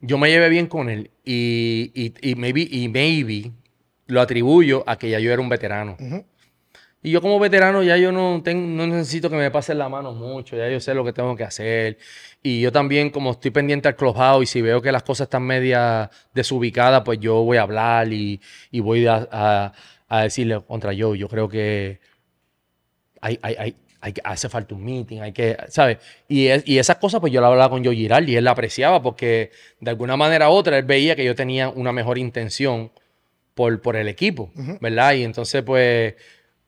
yo 0.00 0.16
me 0.16 0.30
llevé 0.30 0.48
bien 0.48 0.66
con 0.66 0.88
él 0.88 1.10
y, 1.22 1.90
y, 1.94 2.30
y 2.30 2.34
maybe, 2.34 2.66
y 2.70 2.88
maybe 2.88 3.50
lo 4.06 4.22
atribuyo 4.22 4.84
a 4.86 4.96
que 4.96 5.10
ya 5.10 5.18
yo 5.18 5.30
era 5.30 5.42
un 5.42 5.50
veterano. 5.50 5.96
Y 7.02 7.10
yo 7.10 7.20
como 7.20 7.38
veterano 7.38 7.82
ya 7.82 7.96
yo 7.98 8.10
no, 8.10 8.40
tengo, 8.42 8.66
no 8.66 8.86
necesito 8.86 9.28
que 9.28 9.36
me 9.36 9.50
pasen 9.50 9.76
la 9.78 9.88
mano 9.90 10.12
mucho, 10.12 10.56
ya 10.56 10.68
yo 10.70 10.80
sé 10.80 10.94
lo 10.94 11.04
que 11.04 11.12
tengo 11.12 11.36
que 11.36 11.44
hacer. 11.44 11.98
Y 12.42 12.60
yo 12.62 12.72
también 12.72 13.10
como 13.10 13.32
estoy 13.32 13.50
pendiente 13.50 13.86
al 13.88 13.96
clubhouse 13.96 14.44
y 14.44 14.46
si 14.46 14.62
veo 14.62 14.80
que 14.80 14.90
las 14.92 15.02
cosas 15.02 15.26
están 15.26 15.42
media 15.42 16.10
desubicadas, 16.32 17.02
pues 17.04 17.18
yo 17.20 17.42
voy 17.42 17.58
a 17.58 17.62
hablar 17.62 18.10
y, 18.12 18.40
y 18.70 18.80
voy 18.80 19.06
a, 19.06 19.28
a- 19.30 19.72
a 20.08 20.22
decirle 20.22 20.60
contra 20.66 20.92
yo, 20.92 21.14
yo 21.14 21.28
creo 21.28 21.48
que 21.48 22.00
hay, 23.20 23.38
hay, 23.42 23.54
hay, 23.58 23.76
hay 24.00 24.14
hace 24.24 24.48
falta 24.48 24.74
un 24.74 24.84
meeting, 24.84 25.20
hay 25.20 25.32
que, 25.32 25.56
¿sabes? 25.68 25.98
Y, 26.28 26.46
es- 26.48 26.62
y 26.66 26.78
esas 26.78 26.96
cosas 26.96 27.20
pues 27.20 27.32
yo 27.32 27.40
la 27.40 27.48
hablaba 27.48 27.70
con 27.70 27.84
Joe 27.84 27.94
Giraldi 27.94 28.32
y 28.32 28.36
él 28.36 28.44
la 28.44 28.52
apreciaba 28.52 29.02
porque 29.02 29.50
de 29.80 29.90
alguna 29.90 30.16
manera 30.16 30.48
u 30.50 30.52
otra 30.52 30.78
él 30.78 30.84
veía 30.84 31.16
que 31.16 31.24
yo 31.24 31.34
tenía 31.34 31.68
una 31.68 31.92
mejor 31.92 32.18
intención 32.18 32.92
por, 33.54 33.80
por 33.82 33.96
el 33.96 34.08
equipo, 34.08 34.50
¿verdad? 34.80 35.14
Y 35.14 35.24
entonces 35.24 35.62
pues 35.62 36.14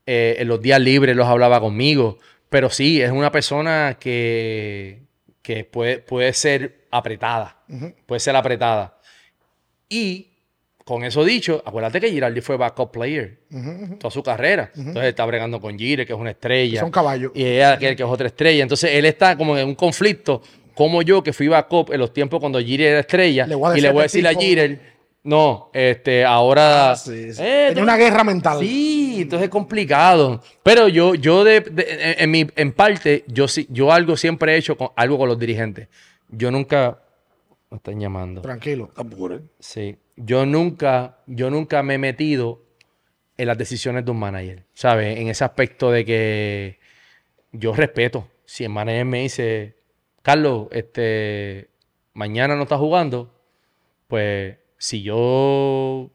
eh, 0.07 0.37
en 0.39 0.49
los 0.49 0.61
días 0.61 0.81
libres 0.81 1.15
los 1.17 1.27
hablaba 1.29 1.61
conmigo, 1.61 2.19
pero 2.49 2.69
sí, 2.69 3.01
es 3.01 3.13
una 3.13 3.31
persona 3.31 3.97
que, 4.01 5.03
que 5.43 5.65
puede, 5.65 5.99
puede 6.01 6.33
ser 6.33 6.87
apretada, 6.91 7.63
puede 8.07 8.19
ser 8.21 8.35
apretada. 8.35 8.99
Y 9.89 10.30
con 10.91 11.05
eso 11.05 11.25
dicho, 11.25 11.63
acuérdate 11.65 12.01
que 12.01 12.11
Giraldi 12.11 12.41
fue 12.41 12.57
backup 12.57 12.91
player 12.91 13.39
toda 14.01 14.11
su 14.11 14.23
carrera. 14.23 14.71
Entonces 14.77 15.05
está 15.05 15.25
bregando 15.25 15.61
con 15.61 15.79
Gire, 15.79 16.05
que 16.05 16.13
es 16.13 16.19
una 16.19 16.31
estrella. 16.31 16.81
Son 16.81 16.91
caballos. 16.91 17.31
Y 17.35 17.45
ella, 17.45 17.79
que, 17.79 17.95
que 17.95 18.03
es 18.03 18.09
otra 18.09 18.27
estrella. 18.27 18.63
Entonces 18.63 18.91
él 18.93 19.05
está 19.05 19.37
como 19.37 19.57
en 19.57 19.69
un 19.69 19.75
conflicto, 19.77 20.43
como 20.75 21.03
yo, 21.03 21.23
que 21.23 21.33
fui 21.33 21.47
backup 21.49 21.93
en 21.93 22.01
los 22.01 22.13
tiempos 22.13 22.41
cuando 22.41 22.59
Gire 22.61 22.89
era 22.89 23.01
estrella. 23.01 23.47
Le 23.47 23.55
y 23.55 23.81
le 23.81 23.91
voy 23.91 24.01
a 24.01 24.03
decir 24.03 24.27
a 24.27 24.35
Gire, 24.35 24.81
no, 25.23 25.71
este, 25.73 26.25
ahora. 26.25 26.91
Ah, 26.93 26.97
sí, 26.97 27.33
sí. 27.35 27.41
Eh, 27.43 27.67
Tenía 27.69 27.75
tú- 27.75 27.83
una 27.83 27.97
guerra 27.97 28.25
mental. 28.25 28.59
Sí, 28.61 29.19
entonces 29.23 29.45
es 29.45 29.51
complicado. 29.51 30.43
Pero 30.63 30.89
yo, 30.89 31.15
yo 31.15 31.45
de, 31.45 31.61
de- 31.61 31.87
en, 32.13 32.15
en 32.25 32.31
mi, 32.31 32.47
en 32.57 32.73
parte, 32.73 33.25
yo 33.29 33.47
sí, 33.47 33.67
yo 33.71 33.93
algo 33.93 34.17
siempre 34.17 34.55
he 34.55 34.57
hecho 34.57 34.77
con, 34.77 34.89
algo 34.97 35.19
con 35.19 35.29
los 35.29 35.39
dirigentes. 35.39 35.89
Yo 36.29 36.51
nunca. 36.51 36.99
Me 37.71 37.77
están 37.77 38.01
llamando. 38.01 38.41
Tranquilo. 38.43 38.91
Apure. 38.97 39.43
Sí. 39.61 39.97
Yo 40.23 40.45
nunca, 40.47 41.19
yo 41.27 41.51
nunca 41.51 41.83
me 41.83 41.95
he 41.95 41.99
metido 41.99 42.63
en 43.37 43.47
las 43.47 43.57
decisiones 43.57 44.05
de 44.05 44.11
un 44.11 44.19
manager. 44.19 44.65
¿Sabes? 44.75 45.19
En 45.19 45.29
ese 45.29 45.45
aspecto 45.45 45.91
de 45.91 46.05
que 46.05 46.79
yo 47.53 47.73
respeto. 47.75 48.29
Si 48.45 48.65
el 48.65 48.71
manager 48.71 49.05
me 49.07 49.21
dice, 49.23 49.77
Carlos, 50.23 50.69
este, 50.73 51.71
mañana 52.13 52.57
no 52.57 52.65
estás 52.65 52.79
jugando, 52.79 53.33
pues 54.09 54.57
si 54.77 55.03
yo 55.03 56.11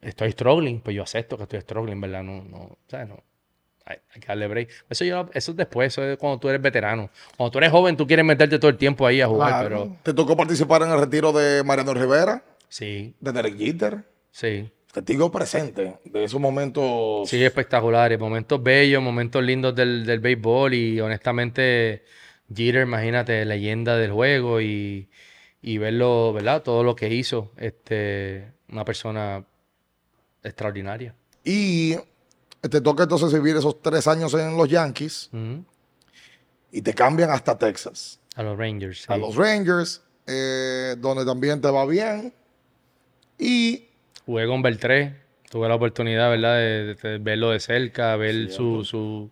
estoy 0.00 0.32
struggling, 0.32 0.80
pues 0.80 0.96
yo 0.96 1.02
acepto 1.02 1.36
que 1.36 1.44
estoy 1.44 1.60
struggling, 1.60 2.00
¿verdad? 2.00 2.22
No, 2.22 2.42
no, 2.44 2.76
¿sabes? 2.88 3.08
No. 3.08 3.22
Hay, 3.86 3.96
hay 4.14 4.20
que 4.20 4.26
darle 4.26 4.48
break. 4.48 4.68
Eso, 4.90 5.04
yo, 5.04 5.30
eso 5.32 5.52
es 5.52 5.56
después, 5.56 5.86
eso 5.94 6.04
es 6.04 6.18
cuando 6.18 6.38
tú 6.38 6.48
eres 6.50 6.60
veterano. 6.60 7.08
Cuando 7.38 7.50
tú 7.52 7.58
eres 7.58 7.70
joven, 7.70 7.96
tú 7.96 8.06
quieres 8.06 8.24
meterte 8.24 8.58
todo 8.58 8.70
el 8.70 8.76
tiempo 8.76 9.06
ahí 9.06 9.20
a 9.22 9.26
jugar, 9.26 9.48
Claro. 9.48 9.68
pero 9.84 9.96
¿Te 10.02 10.12
tocó 10.12 10.36
participar 10.36 10.82
en 10.82 10.90
el 10.90 11.00
retiro 11.00 11.32
de 11.32 11.62
Mariano 11.64 11.94
Rivera, 11.94 12.42
sí, 12.68 13.14
de 13.20 13.32
Derek 13.32 13.56
Jeter? 13.58 14.04
sí. 14.30 14.70
Testigo 14.90 15.30
presente 15.30 15.98
de 16.02 16.24
esos 16.24 16.40
momentos. 16.40 17.28
Sí, 17.28 17.44
espectaculares. 17.44 18.18
Momentos 18.18 18.60
bellos, 18.62 19.02
momentos 19.02 19.44
lindos 19.44 19.74
del, 19.74 20.04
del 20.06 20.18
béisbol. 20.18 20.72
Y 20.72 20.98
honestamente, 20.98 22.04
Jeter, 22.52 22.84
imagínate, 22.84 23.44
leyenda 23.44 23.98
del 23.98 24.10
juego 24.12 24.62
y, 24.62 25.10
y 25.60 25.76
verlo, 25.76 26.32
¿verdad? 26.32 26.62
Todo 26.62 26.82
lo 26.82 26.96
que 26.96 27.12
hizo. 27.14 27.52
Este, 27.58 28.50
una 28.70 28.84
persona 28.86 29.44
extraordinaria. 30.42 31.14
Y 31.44 31.94
te 32.62 32.80
toca 32.80 33.02
entonces 33.04 33.32
vivir 33.32 33.56
esos 33.56 33.82
tres 33.82 34.06
años 34.08 34.32
en 34.34 34.56
los 34.56 34.68
Yankees 34.70 35.30
y 36.72 36.82
te 36.82 36.94
cambian 36.94 37.30
hasta 37.30 37.56
Texas, 37.58 38.20
A 38.34 38.42
los 38.42 38.58
Rangers. 38.58 39.08
a 39.08 39.16
los 39.18 39.36
Rangers, 39.36 40.02
eh, 40.26 40.96
donde 40.98 41.24
también 41.26 41.60
te 41.60 41.70
va 41.70 41.84
bien. 41.86 42.32
Y 43.38 43.84
Jugué 44.26 44.46
con 44.46 44.62
Beltré. 44.62 45.14
Tuve 45.50 45.68
la 45.68 45.76
oportunidad, 45.76 46.28
¿verdad? 46.30 46.56
De, 46.58 46.94
de- 46.94 46.94
de 46.94 47.18
verlo 47.18 47.50
de 47.50 47.60
cerca, 47.60 48.14
ver 48.16 48.50
su, 48.50 48.84
su, 48.84 49.30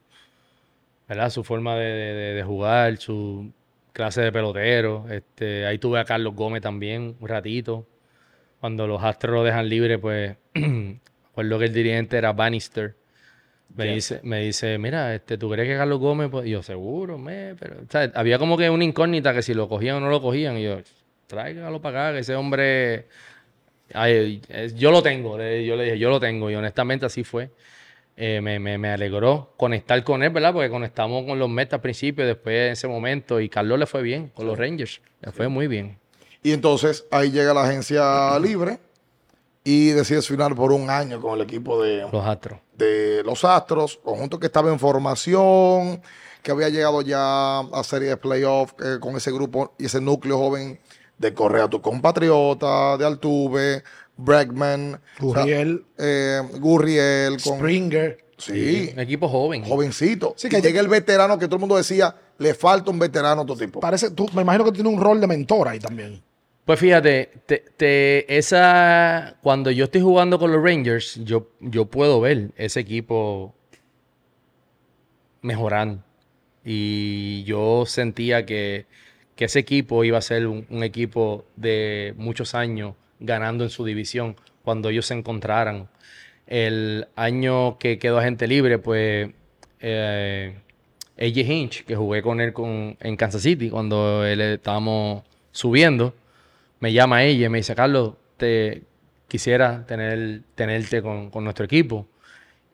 ¿verdad? 1.08 1.30
Su 1.30 1.44
forma 1.44 1.76
de, 1.76 2.34
de- 2.34 2.42
jugar, 2.42 2.96
su 2.96 3.52
clase 3.92 4.22
de 4.22 4.32
pelotero. 4.32 5.06
Este, 5.10 5.66
ahí 5.66 5.78
tuve 5.78 6.00
a 6.00 6.04
Carlos 6.04 6.34
Gómez 6.34 6.62
también 6.62 7.16
un 7.20 7.28
ratito. 7.28 7.86
Cuando 8.60 8.86
los 8.86 9.02
Astros 9.02 9.34
lo 9.34 9.44
dejan 9.44 9.68
libre, 9.68 9.98
pues, 9.98 10.36
recuerdo 10.54 11.58
que 11.58 11.64
el 11.66 11.72
dirigente 11.74 12.16
era 12.16 12.32
Bannister. 12.32 12.94
Me 13.74 13.84
dice, 13.94 14.20
me 14.22 14.40
dice, 14.40 14.78
mira, 14.78 15.14
este, 15.14 15.36
¿tú 15.36 15.50
crees 15.50 15.68
que 15.68 15.76
Carlos 15.76 15.98
Gómez? 16.00 16.30
pues-" 16.30 16.46
Y 16.46 16.50
yo, 16.50 16.62
seguro, 16.62 17.18
me, 17.18 17.54
pero, 17.58 17.76
¿sabes? 17.90 18.10
Había 18.14 18.38
como 18.38 18.56
que 18.56 18.70
una 18.70 18.84
incógnita 18.84 19.34
que 19.34 19.42
si 19.42 19.52
lo 19.52 19.68
cogían 19.68 19.96
o 19.96 20.00
no 20.00 20.08
lo 20.08 20.22
cogían. 20.22 20.56
Y 20.56 20.64
yo, 20.64 20.78
tráigalo 21.26 21.82
para 21.82 22.06
acá, 22.08 22.14
que 22.14 22.20
ese 22.20 22.34
hombre 22.36 23.06
Ay, 23.94 24.42
yo 24.74 24.90
lo 24.90 25.02
tengo, 25.02 25.36
yo 25.38 25.76
le 25.76 25.84
dije, 25.84 25.98
yo 25.98 26.10
lo 26.10 26.18
tengo, 26.20 26.50
y 26.50 26.54
honestamente 26.54 27.06
así 27.06 27.22
fue. 27.24 27.50
eh, 28.16 28.40
me, 28.40 28.58
me, 28.58 28.78
me 28.78 28.88
alegró 28.90 29.52
conectar 29.56 30.02
con 30.02 30.22
él, 30.22 30.30
¿verdad? 30.30 30.52
Porque 30.52 30.70
conectamos 30.70 31.24
con 31.26 31.38
los 31.38 31.48
Mets 31.50 31.74
al 31.74 31.80
principio, 31.82 32.26
después 32.26 32.54
en 32.66 32.72
ese 32.72 32.88
momento, 32.88 33.40
y 33.40 33.48
Carlos 33.48 33.78
le 33.78 33.86
fue 33.86 34.02
bien 34.02 34.28
con 34.34 34.46
los 34.46 34.58
Rangers, 34.58 35.00
le 35.20 35.32
fue 35.32 35.48
muy 35.48 35.66
bien. 35.68 35.98
Y 36.42 36.52
entonces 36.52 37.04
ahí 37.10 37.30
llega 37.30 37.52
la 37.52 37.64
agencia 37.64 38.38
libre 38.38 38.78
y 39.64 39.88
decides 39.90 40.26
firmar 40.28 40.54
por 40.54 40.72
un 40.72 40.88
año 40.88 41.20
con 41.20 41.34
el 41.34 41.42
equipo 41.44 41.82
de 41.82 42.02
Los 42.10 42.24
Astros. 42.26 42.60
de 42.74 43.22
los 43.24 43.44
Astros, 43.44 43.98
conjunto 44.02 44.38
que 44.38 44.46
estaba 44.46 44.70
en 44.72 44.78
formación, 44.78 46.00
que 46.42 46.50
había 46.52 46.68
llegado 46.68 47.02
ya 47.02 47.58
a 47.60 47.84
serie 47.84 48.08
de 48.10 48.16
playoff 48.16 48.72
eh, 48.80 48.98
con 49.00 49.16
ese 49.16 49.32
grupo 49.32 49.74
y 49.78 49.86
ese 49.86 50.00
núcleo 50.00 50.38
joven 50.38 50.78
de 51.18 51.32
Correa, 51.34 51.68
tu 51.68 51.80
compatriota, 51.80 52.96
de 52.96 53.06
Altuve, 53.06 53.82
Bregman, 54.16 55.00
Gurriel. 55.18 55.84
o 55.96 56.00
sea, 56.00 56.06
eh, 56.06 56.42
Gurriel, 56.58 57.40
con, 57.42 57.58
Springer. 57.58 58.18
sí, 58.38 58.90
Un 58.92 59.00
equipo 59.00 59.28
joven. 59.28 59.64
jovencito. 59.64 60.34
Sí, 60.36 60.48
que 60.48 60.60
llega 60.60 60.80
el 60.80 60.88
veterano 60.88 61.38
que 61.38 61.46
todo 61.46 61.56
el 61.56 61.60
mundo 61.60 61.76
decía, 61.76 62.14
le 62.38 62.54
falta 62.54 62.90
un 62.90 62.98
veterano 62.98 63.40
a 63.40 63.44
otro 63.44 63.56
tipo. 63.56 63.80
Parece, 63.80 64.10
tú, 64.10 64.28
me 64.34 64.42
imagino 64.42 64.64
que 64.64 64.72
tiene 64.72 64.88
un 64.88 65.00
rol 65.00 65.20
de 65.20 65.26
mentor 65.26 65.68
ahí 65.68 65.78
también. 65.78 66.22
Pues 66.64 66.80
fíjate, 66.80 67.30
te, 67.46 67.58
te- 67.76 68.36
esa, 68.38 69.36
cuando 69.42 69.70
yo 69.70 69.84
estoy 69.84 70.00
jugando 70.00 70.38
con 70.38 70.50
los 70.50 70.62
Rangers, 70.62 71.14
yo, 71.24 71.48
yo 71.60 71.86
puedo 71.86 72.20
ver 72.20 72.50
ese 72.56 72.80
equipo 72.80 73.54
mejorando. 75.42 76.02
Y 76.64 77.44
yo 77.44 77.84
sentía 77.86 78.44
que, 78.44 78.86
que 79.36 79.44
ese 79.44 79.58
equipo 79.60 80.02
iba 80.02 80.18
a 80.18 80.22
ser 80.22 80.46
un, 80.46 80.82
equipo 80.82 81.44
de 81.56 82.14
muchos 82.16 82.54
años 82.54 82.94
ganando 83.20 83.64
en 83.64 83.70
su 83.70 83.84
división 83.84 84.36
cuando 84.64 84.88
ellos 84.88 85.06
se 85.06 85.14
encontraran. 85.14 85.88
El 86.46 87.08
año 87.16 87.78
que 87.78 87.98
quedó 87.98 88.18
agente 88.18 88.46
libre, 88.48 88.78
pues 88.78 89.30
eh, 89.80 90.56
AJ 91.18 91.36
Hinch, 91.38 91.84
que 91.84 91.96
jugué 91.96 92.22
con 92.22 92.40
él 92.40 92.52
con, 92.52 92.96
en 92.98 93.16
Kansas 93.16 93.42
City 93.42 93.70
cuando 93.70 94.24
él 94.24 94.40
estábamos 94.40 95.22
subiendo, 95.52 96.14
me 96.80 96.92
llama 96.92 97.24
ella 97.24 97.46
y 97.46 97.48
me 97.50 97.58
dice, 97.58 97.74
Carlos, 97.74 98.14
te 98.38 98.82
quisiera 99.28 99.86
tener, 99.86 100.42
tenerte 100.54 101.02
con, 101.02 101.30
con 101.30 101.44
nuestro 101.44 101.64
equipo. 101.64 102.06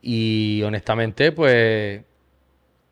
Y 0.00 0.62
honestamente, 0.62 1.32
pues 1.32 2.02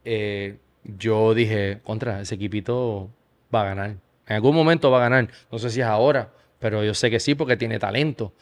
eh, 0.04 0.56
yo 0.84 1.34
dije, 1.34 1.80
contra, 1.84 2.20
ese 2.20 2.36
equipito 2.36 3.10
va 3.54 3.62
a 3.62 3.64
ganar. 3.64 3.90
En 4.26 4.36
algún 4.36 4.54
momento 4.54 4.90
va 4.90 4.98
a 4.98 5.08
ganar. 5.08 5.28
No 5.50 5.58
sé 5.58 5.70
si 5.70 5.80
es 5.80 5.86
ahora, 5.86 6.30
pero 6.58 6.84
yo 6.84 6.94
sé 6.94 7.10
que 7.10 7.20
sí 7.20 7.34
porque 7.34 7.56
tiene 7.56 7.78
talento. 7.78 8.34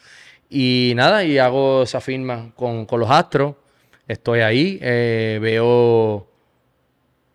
Y 0.50 0.92
nada, 0.96 1.24
y 1.24 1.38
hago 1.38 1.82
esa 1.82 2.00
firma 2.00 2.52
con, 2.54 2.86
con 2.86 3.00
los 3.00 3.10
Astros. 3.10 3.54
Estoy 4.06 4.40
ahí, 4.40 4.78
eh, 4.80 5.38
veo 5.40 6.28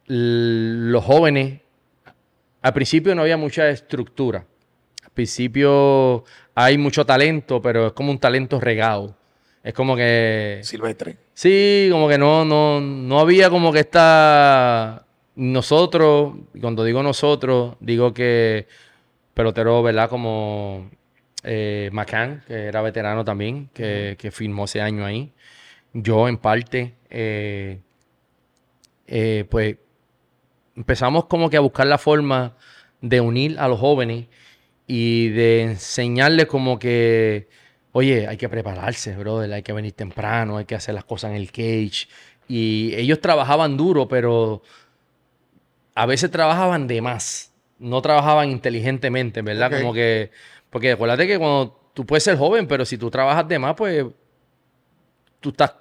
los 0.07 1.03
jóvenes. 1.03 1.61
Al 2.61 2.73
principio 2.73 3.13
no 3.13 3.21
había 3.21 3.37
mucha 3.37 3.69
estructura. 3.69 4.45
Al 5.03 5.11
principio 5.11 6.23
hay 6.55 6.77
mucho 6.77 7.05
talento, 7.05 7.61
pero 7.61 7.87
es 7.87 7.93
como 7.93 8.11
un 8.11 8.19
talento 8.19 8.59
regado. 8.59 9.15
Es 9.63 9.73
como 9.73 9.95
que 9.95 10.59
Silvestre. 10.63 11.17
Sí, 11.33 11.87
como 11.91 12.07
que 12.07 12.17
no, 12.17 12.43
no, 12.43 12.81
no 12.81 13.19
había 13.19 13.49
como 13.49 13.71
que 13.71 13.79
esta 13.79 15.02
nosotros, 15.35 16.34
cuando 16.60 16.84
digo 16.84 17.01
nosotros, 17.03 17.76
digo 17.80 18.14
que 18.14 18.68
pelotero, 19.34 19.81
¿verdad? 19.81 20.10
Como 20.10 20.89
eh, 21.43 21.89
McCann, 21.91 22.43
que 22.47 22.65
era 22.65 22.81
veterano 22.81 23.26
también, 23.26 23.69
que, 23.73 24.15
que 24.18 24.31
firmó 24.31 24.65
ese 24.65 24.81
año 24.81 25.05
ahí. 25.05 25.31
Yo, 25.93 26.27
en 26.27 26.38
parte, 26.38 26.95
eh, 27.10 27.80
eh, 29.07 29.45
pues 29.49 29.77
empezamos 30.76 31.26
como 31.26 31.49
que 31.49 31.57
a 31.57 31.60
buscar 31.60 31.88
la 31.88 31.97
forma 31.97 32.55
de 33.01 33.22
unir 33.22 33.60
a 33.60 33.68
los 33.68 33.80
jóvenes 33.80 34.27
y 34.88 35.30
de 35.30 35.61
enseñarles 35.64 36.47
como 36.47 36.80
que, 36.80 37.47
oye, 37.91 38.27
hay 38.27 38.38
que 38.38 38.49
prepararse, 38.49 39.15
brother, 39.15 39.51
hay 39.53 39.64
que 39.64 39.73
venir 39.73 39.93
temprano, 39.93 40.57
hay 40.57 40.65
que 40.65 40.76
hacer 40.76 40.95
las 40.95 41.05
cosas 41.05 41.31
en 41.31 41.38
el 41.38 41.51
cage. 41.51 42.07
Y 42.47 42.93
ellos 42.95 43.22
trabajaban 43.22 43.77
duro, 43.77 44.07
pero 44.07 44.61
a 45.95 46.05
veces 46.05 46.31
trabajaban 46.31 46.87
de 46.87 47.01
más. 47.01 47.51
No 47.79 48.01
trabajaban 48.01 48.49
inteligentemente, 48.49 49.41
¿verdad? 49.41 49.71
Como 49.71 49.93
que, 49.93 50.31
porque 50.69 50.91
acuérdate 50.93 51.27
que 51.27 51.37
cuando 51.37 51.79
tú 51.93 52.05
puedes 52.05 52.23
ser 52.23 52.37
joven, 52.37 52.67
pero 52.67 52.85
si 52.85 52.97
tú 52.97 53.09
trabajas 53.11 53.47
de 53.47 53.59
más, 53.59 53.75
pues 53.75 54.05
tú 55.39 55.49
estás 55.49 55.73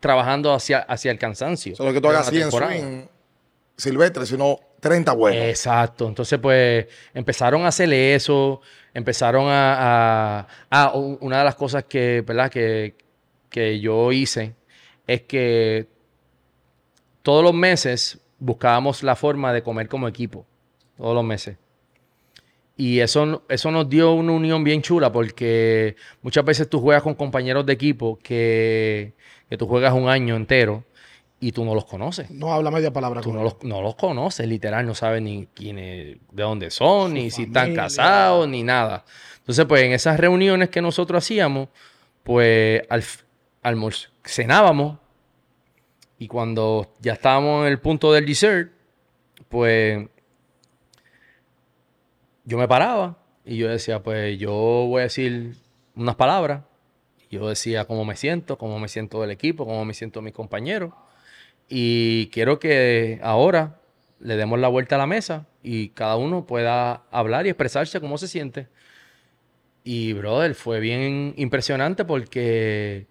trabajando 0.00 0.52
hacia, 0.52 0.80
hacia 0.80 1.10
el 1.10 1.18
cansancio. 1.18 1.76
Solo 1.76 1.92
que 1.92 2.00
tú 2.00 2.08
hagas 2.08 2.26
de 2.30 2.32
la 2.32 2.38
100 2.38 2.50
temporada. 2.50 2.72
swing 2.78 3.02
Silvestre, 3.76 4.26
sino 4.26 4.58
30 4.80 5.12
buenos. 5.12 5.42
Exacto. 5.44 6.08
Entonces, 6.08 6.38
pues, 6.38 6.86
empezaron 7.14 7.64
a 7.64 7.68
hacerle 7.68 8.14
eso. 8.14 8.60
Empezaron 8.94 9.46
a... 9.48 10.38
a- 10.40 10.46
ah, 10.70 10.92
u- 10.94 11.18
una 11.20 11.38
de 11.38 11.44
las 11.44 11.54
cosas 11.54 11.84
que, 11.84 12.22
¿verdad? 12.26 12.50
Que, 12.50 12.96
que 13.50 13.78
yo 13.78 14.12
hice 14.12 14.54
es 15.06 15.22
que 15.22 15.88
todos 17.22 17.42
los 17.44 17.54
meses 17.54 18.18
buscábamos 18.38 19.02
la 19.02 19.16
forma 19.16 19.52
de 19.52 19.62
comer 19.62 19.88
como 19.88 20.08
equipo. 20.08 20.46
Todos 20.96 21.14
los 21.14 21.24
meses. 21.24 21.58
Y 22.76 23.00
eso, 23.00 23.42
eso 23.48 23.70
nos 23.70 23.88
dio 23.88 24.12
una 24.12 24.32
unión 24.32 24.62
bien 24.62 24.82
chula 24.82 25.10
porque 25.10 25.96
muchas 26.20 26.44
veces 26.44 26.68
tú 26.68 26.80
juegas 26.80 27.02
con 27.02 27.14
compañeros 27.14 27.64
de 27.64 27.72
equipo 27.72 28.18
que, 28.22 29.14
que 29.48 29.56
tú 29.56 29.66
juegas 29.66 29.94
un 29.94 30.08
año 30.08 30.36
entero 30.36 30.84
y 31.40 31.52
tú 31.52 31.64
no 31.64 31.74
los 31.74 31.86
conoces. 31.86 32.30
No 32.30 32.52
habla 32.52 32.70
media 32.70 32.92
palabra 32.92 33.20
Tú 33.22 33.30
con 33.30 33.38
no 33.38 33.44
los, 33.44 33.56
no 33.62 33.80
los 33.80 33.94
conoces, 33.94 34.46
literal, 34.46 34.86
no 34.86 34.94
sabes 34.94 35.22
ni 35.22 35.46
quiénes, 35.54 36.18
de 36.32 36.42
dónde 36.42 36.70
son, 36.70 37.14
ni 37.14 37.30
si 37.30 37.44
están 37.44 37.64
familia. 37.64 37.82
casados, 37.84 38.48
ni 38.48 38.62
nada. 38.62 39.04
Entonces, 39.38 39.64
pues 39.66 39.82
en 39.82 39.92
esas 39.92 40.18
reuniones 40.18 40.68
que 40.70 40.82
nosotros 40.82 41.24
hacíamos, 41.24 41.68
pues 42.24 42.82
al, 42.90 43.04
cenábamos 44.24 44.98
y 46.18 46.28
cuando 46.28 46.94
ya 47.00 47.14
estábamos 47.14 47.66
en 47.66 47.72
el 47.72 47.78
punto 47.78 48.12
del 48.12 48.26
dessert, 48.26 48.72
pues 49.48 50.08
yo 52.44 52.58
me 52.58 52.68
paraba 52.68 53.18
y 53.44 53.56
yo 53.58 53.68
decía, 53.68 54.02
pues 54.02 54.38
yo 54.38 54.52
voy 54.52 55.00
a 55.00 55.04
decir 55.04 55.56
unas 55.94 56.14
palabras. 56.14 56.62
Yo 57.30 57.48
decía 57.48 57.84
cómo 57.84 58.04
me 58.04 58.16
siento, 58.16 58.56
cómo 58.56 58.78
me 58.78 58.88
siento 58.88 59.20
del 59.20 59.30
equipo, 59.30 59.66
cómo 59.66 59.84
me 59.84 59.94
siento 59.94 60.22
mis 60.22 60.32
compañeros. 60.32 60.92
Y 61.68 62.28
quiero 62.28 62.58
que 62.58 63.18
ahora 63.22 63.80
le 64.20 64.36
demos 64.36 64.58
la 64.60 64.68
vuelta 64.68 64.94
a 64.94 64.98
la 64.98 65.06
mesa 65.06 65.46
y 65.62 65.90
cada 65.90 66.16
uno 66.16 66.46
pueda 66.46 67.02
hablar 67.10 67.46
y 67.46 67.50
expresarse 67.50 68.00
cómo 68.00 68.16
se 68.16 68.28
siente. 68.28 68.68
Y, 69.82 70.12
brother, 70.14 70.54
fue 70.54 70.80
bien 70.80 71.34
impresionante 71.36 72.04
porque 72.04 73.06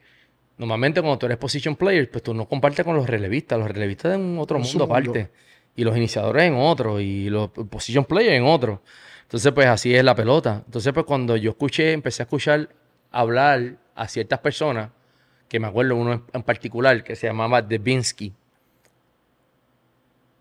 normalmente 0.58 1.02
cuando 1.02 1.18
tú 1.18 1.26
eres 1.26 1.38
position 1.38 1.76
player, 1.76 2.10
pues 2.10 2.24
tú 2.24 2.34
no 2.34 2.48
compartes 2.48 2.86
con 2.86 2.96
los 2.96 3.08
relevistas. 3.08 3.60
Los 3.60 3.70
relevistas 3.70 4.16
en 4.16 4.38
otro 4.40 4.60
mundo 4.60 4.84
aparte. 4.86 5.30
Y 5.76 5.84
los 5.84 5.96
iniciadores 5.98 6.44
en 6.44 6.56
otro. 6.56 7.00
Y 7.00 7.30
los 7.30 7.50
position 7.50 8.06
players 8.06 8.36
en 8.36 8.46
otro. 8.46 8.82
Entonces, 9.24 9.52
pues 9.52 9.68
así 9.68 9.94
es 9.94 10.04
la 10.04 10.16
pelota. 10.16 10.64
Entonces, 10.66 10.94
pues 10.94 11.06
cuando 11.06 11.36
yo 11.36 11.52
escuché, 11.52 11.92
empecé 11.94 12.22
a 12.22 12.26
escuchar 12.26 12.70
hablar 13.12 13.78
a 13.96 14.08
ciertas 14.08 14.40
personas, 14.40 14.90
que 15.48 15.60
me 15.60 15.68
acuerdo 15.68 15.96
uno 15.96 16.14
en, 16.14 16.24
en 16.34 16.44
particular, 16.44 17.04
que 17.04 17.16
se 17.16 17.28
llamaba 17.28 17.62
Debinsky, 17.62 18.34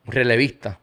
un 0.07 0.12
relevista. 0.12 0.81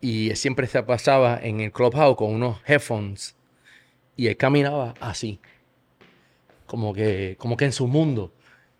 Y 0.00 0.30
él 0.30 0.36
siempre 0.36 0.66
se 0.66 0.82
pasaba 0.82 1.38
en 1.42 1.60
el 1.60 1.72
clubhouse 1.72 2.16
con 2.16 2.32
unos 2.32 2.58
headphones. 2.66 3.36
Y 4.16 4.28
él 4.28 4.36
caminaba 4.36 4.94
así. 5.00 5.40
Como 6.70 6.94
que, 6.94 7.34
como 7.36 7.56
que 7.56 7.64
en 7.64 7.72
su 7.72 7.88
mundo. 7.88 8.32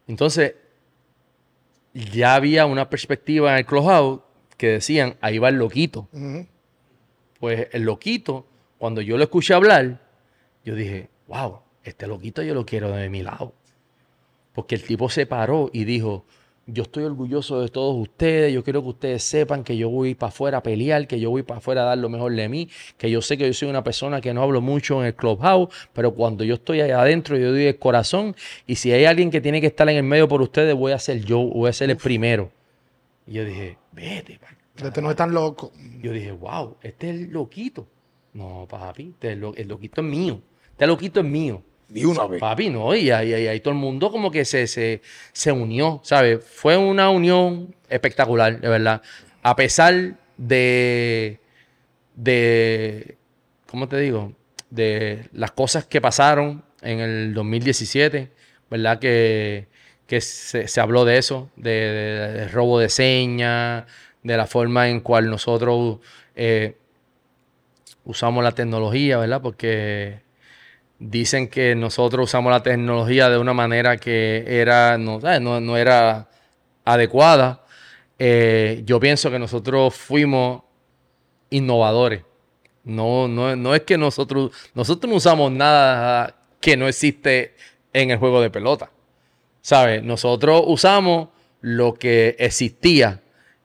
Entonces, 0.06 0.54
ya 1.92 2.36
había 2.36 2.64
una 2.66 2.88
perspectiva 2.88 3.50
en 3.50 3.58
el 3.58 3.66
clubhouse 3.66 4.20
que 4.56 4.68
decían, 4.68 5.16
ahí 5.20 5.38
va 5.38 5.48
el 5.48 5.56
loquito. 5.56 6.06
Pues 7.40 7.66
el 7.72 7.82
loquito, 7.82 8.46
cuando 8.78 9.00
yo 9.00 9.16
lo 9.16 9.24
escuché 9.24 9.54
hablar, 9.54 10.00
yo 10.64 10.76
dije, 10.76 11.08
wow, 11.26 11.62
este 11.82 12.06
loquito 12.06 12.44
yo 12.44 12.54
lo 12.54 12.64
quiero 12.64 12.92
de 12.92 13.10
mi 13.10 13.24
lado. 13.24 13.54
Porque 14.52 14.76
el 14.76 14.84
tipo 14.84 15.10
se 15.10 15.26
paró 15.26 15.68
y 15.72 15.82
dijo, 15.82 16.24
yo 16.72 16.82
estoy 16.84 17.04
orgulloso 17.04 17.60
de 17.60 17.68
todos 17.68 17.96
ustedes, 17.96 18.52
yo 18.52 18.62
quiero 18.64 18.82
que 18.82 18.88
ustedes 18.88 19.22
sepan 19.22 19.64
que 19.64 19.76
yo 19.76 19.88
voy 19.90 20.14
para 20.14 20.28
afuera 20.28 20.58
a 20.58 20.62
pelear, 20.62 21.06
que 21.06 21.18
yo 21.20 21.30
voy 21.30 21.42
para 21.42 21.58
afuera 21.58 21.82
a 21.82 21.84
dar 21.86 21.98
lo 21.98 22.08
mejor 22.08 22.34
de 22.34 22.48
mí, 22.48 22.68
que 22.98 23.10
yo 23.10 23.20
sé 23.22 23.36
que 23.36 23.46
yo 23.46 23.52
soy 23.52 23.68
una 23.68 23.82
persona 23.84 24.20
que 24.20 24.32
no 24.34 24.42
hablo 24.42 24.60
mucho 24.60 25.00
en 25.00 25.06
el 25.06 25.14
clubhouse, 25.14 25.68
pero 25.92 26.14
cuando 26.14 26.44
yo 26.44 26.54
estoy 26.54 26.80
allá 26.80 27.00
adentro 27.02 27.36
yo 27.36 27.50
doy 27.52 27.66
el 27.66 27.78
corazón 27.78 28.34
y 28.66 28.76
si 28.76 28.92
hay 28.92 29.04
alguien 29.04 29.30
que 29.30 29.40
tiene 29.40 29.60
que 29.60 29.66
estar 29.68 29.88
en 29.88 29.96
el 29.96 30.02
medio 30.04 30.28
por 30.28 30.42
ustedes, 30.42 30.74
voy 30.74 30.92
a 30.92 30.98
ser 30.98 31.24
yo, 31.24 31.38
voy 31.40 31.68
a 31.70 31.72
ser 31.72 31.90
el 31.90 31.96
primero. 31.96 32.50
Y 33.26 33.34
yo 33.34 33.44
dije, 33.44 33.76
vete, 33.92 34.38
pa- 34.38 34.86
Este 34.86 35.02
no 35.02 35.10
es 35.10 35.16
tan 35.16 35.32
loco. 35.32 35.72
yo 36.02 36.12
dije, 36.12 36.32
wow, 36.32 36.76
este 36.82 37.10
es 37.10 37.16
el 37.16 37.30
loquito. 37.30 37.86
No, 38.32 38.66
papi, 38.68 39.10
este 39.14 39.32
es 39.32 39.38
lo- 39.38 39.54
el 39.54 39.68
loquito 39.68 40.00
es 40.00 40.06
mío. 40.06 40.40
Este 40.72 40.86
loquito 40.86 41.20
es 41.20 41.26
mío. 41.26 41.62
Una 42.04 42.26
vez. 42.26 42.40
Papi, 42.40 42.70
no, 42.70 42.94
y 42.94 43.10
ahí, 43.10 43.32
ahí- 43.34 43.46
ahí 43.48 43.60
todo 43.60 43.72
el 43.72 43.80
mundo 43.80 44.10
como 44.10 44.30
que 44.30 44.44
se, 44.44 44.66
se, 44.66 45.00
se 45.32 45.50
unió, 45.52 46.00
¿sabes? 46.04 46.44
Fue 46.44 46.76
una 46.76 47.10
unión 47.10 47.74
espectacular, 47.88 48.60
de 48.60 48.68
verdad. 48.68 49.02
A 49.42 49.56
pesar 49.56 50.14
de, 50.36 51.38
de, 52.14 53.16
¿cómo 53.66 53.88
te 53.88 53.98
digo? 53.98 54.32
De 54.70 55.28
las 55.32 55.50
cosas 55.52 55.84
que 55.86 56.00
pasaron 56.00 56.62
en 56.82 57.00
el 57.00 57.34
2017, 57.34 58.30
¿verdad? 58.70 58.98
Que, 58.98 59.66
que 60.06 60.20
se, 60.20 60.68
se 60.68 60.80
habló 60.80 61.04
de 61.04 61.18
eso, 61.18 61.50
de, 61.56 61.70
de- 61.70 62.32
de 62.32 62.48
robo 62.48 62.78
de 62.78 62.88
señas, 62.88 63.84
de 64.22 64.36
la 64.36 64.46
forma 64.46 64.88
en 64.88 65.00
cual 65.00 65.28
nosotros 65.30 65.98
eh, 66.36 66.76
usamos 68.04 68.42
la 68.44 68.52
tecnología, 68.52 69.18
¿verdad? 69.18 69.40
Porque 69.42 70.20
dicen 71.00 71.48
que 71.48 71.74
nosotros 71.74 72.24
usamos 72.28 72.52
la 72.52 72.62
tecnología 72.62 73.28
de 73.28 73.38
una 73.38 73.54
manera 73.54 73.96
que 73.96 74.44
era, 74.46 74.98
no, 74.98 75.18
no, 75.18 75.60
no 75.60 75.76
era 75.76 76.28
adecuada. 76.84 77.64
Eh, 78.18 78.82
yo 78.84 79.00
pienso 79.00 79.30
que 79.30 79.38
nosotros 79.38 79.94
fuimos 79.94 80.62
innovadores. 81.48 82.22
No, 82.84 83.26
no, 83.28 83.56
no 83.56 83.74
es 83.74 83.82
que 83.82 83.98
nosotros, 83.98 84.52
nosotros 84.74 85.10
no 85.10 85.16
usamos 85.16 85.50
nada 85.50 86.36
que 86.60 86.76
no 86.76 86.86
existe 86.86 87.54
en 87.92 88.10
el 88.10 88.18
juego 88.18 88.40
de 88.40 88.50
pelota. 88.50 88.90
¿Sabes? 89.62 90.02
Nosotros 90.02 90.62
usamos 90.66 91.28
lo 91.62 91.94
que 91.94 92.36
existía 92.38 93.20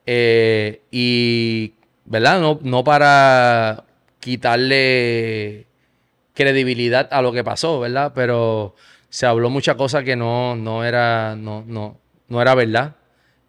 eh, 0.06 0.82
y, 0.90 1.74
¿verdad? 2.04 2.40
No, 2.40 2.58
no 2.62 2.84
para 2.84 3.84
quitarle 4.20 5.66
credibilidad 6.36 7.08
a 7.10 7.22
lo 7.22 7.32
que 7.32 7.42
pasó, 7.42 7.80
¿verdad? 7.80 8.12
Pero 8.14 8.76
se 9.08 9.26
habló 9.26 9.50
mucha 9.50 9.76
cosa 9.76 10.04
que 10.04 10.14
no, 10.14 10.54
no 10.54 10.84
era, 10.84 11.34
no, 11.34 11.64
no, 11.66 11.98
no 12.28 12.42
era 12.42 12.54
verdad. 12.54 12.94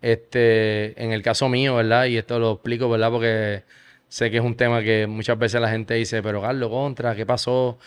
Este, 0.01 1.01
en 1.03 1.11
el 1.11 1.21
caso 1.21 1.49
mío, 1.49 1.75
¿verdad? 1.75 2.05
Y 2.05 2.17
esto 2.17 2.39
lo 2.39 2.53
explico, 2.53 2.89
¿verdad? 2.89 3.11
Porque 3.11 3.63
sé 4.07 4.31
que 4.31 4.37
es 4.37 4.43
un 4.43 4.55
tema 4.55 4.81
que 4.81 5.05
muchas 5.05 5.37
veces 5.37 5.59
la 5.59 5.69
gente 5.69 5.95
dice, 5.95 6.23
pero 6.23 6.41
Carlos, 6.41 6.69
contra, 6.69 7.13
¿qué 7.15 7.25
pasó? 7.25 7.77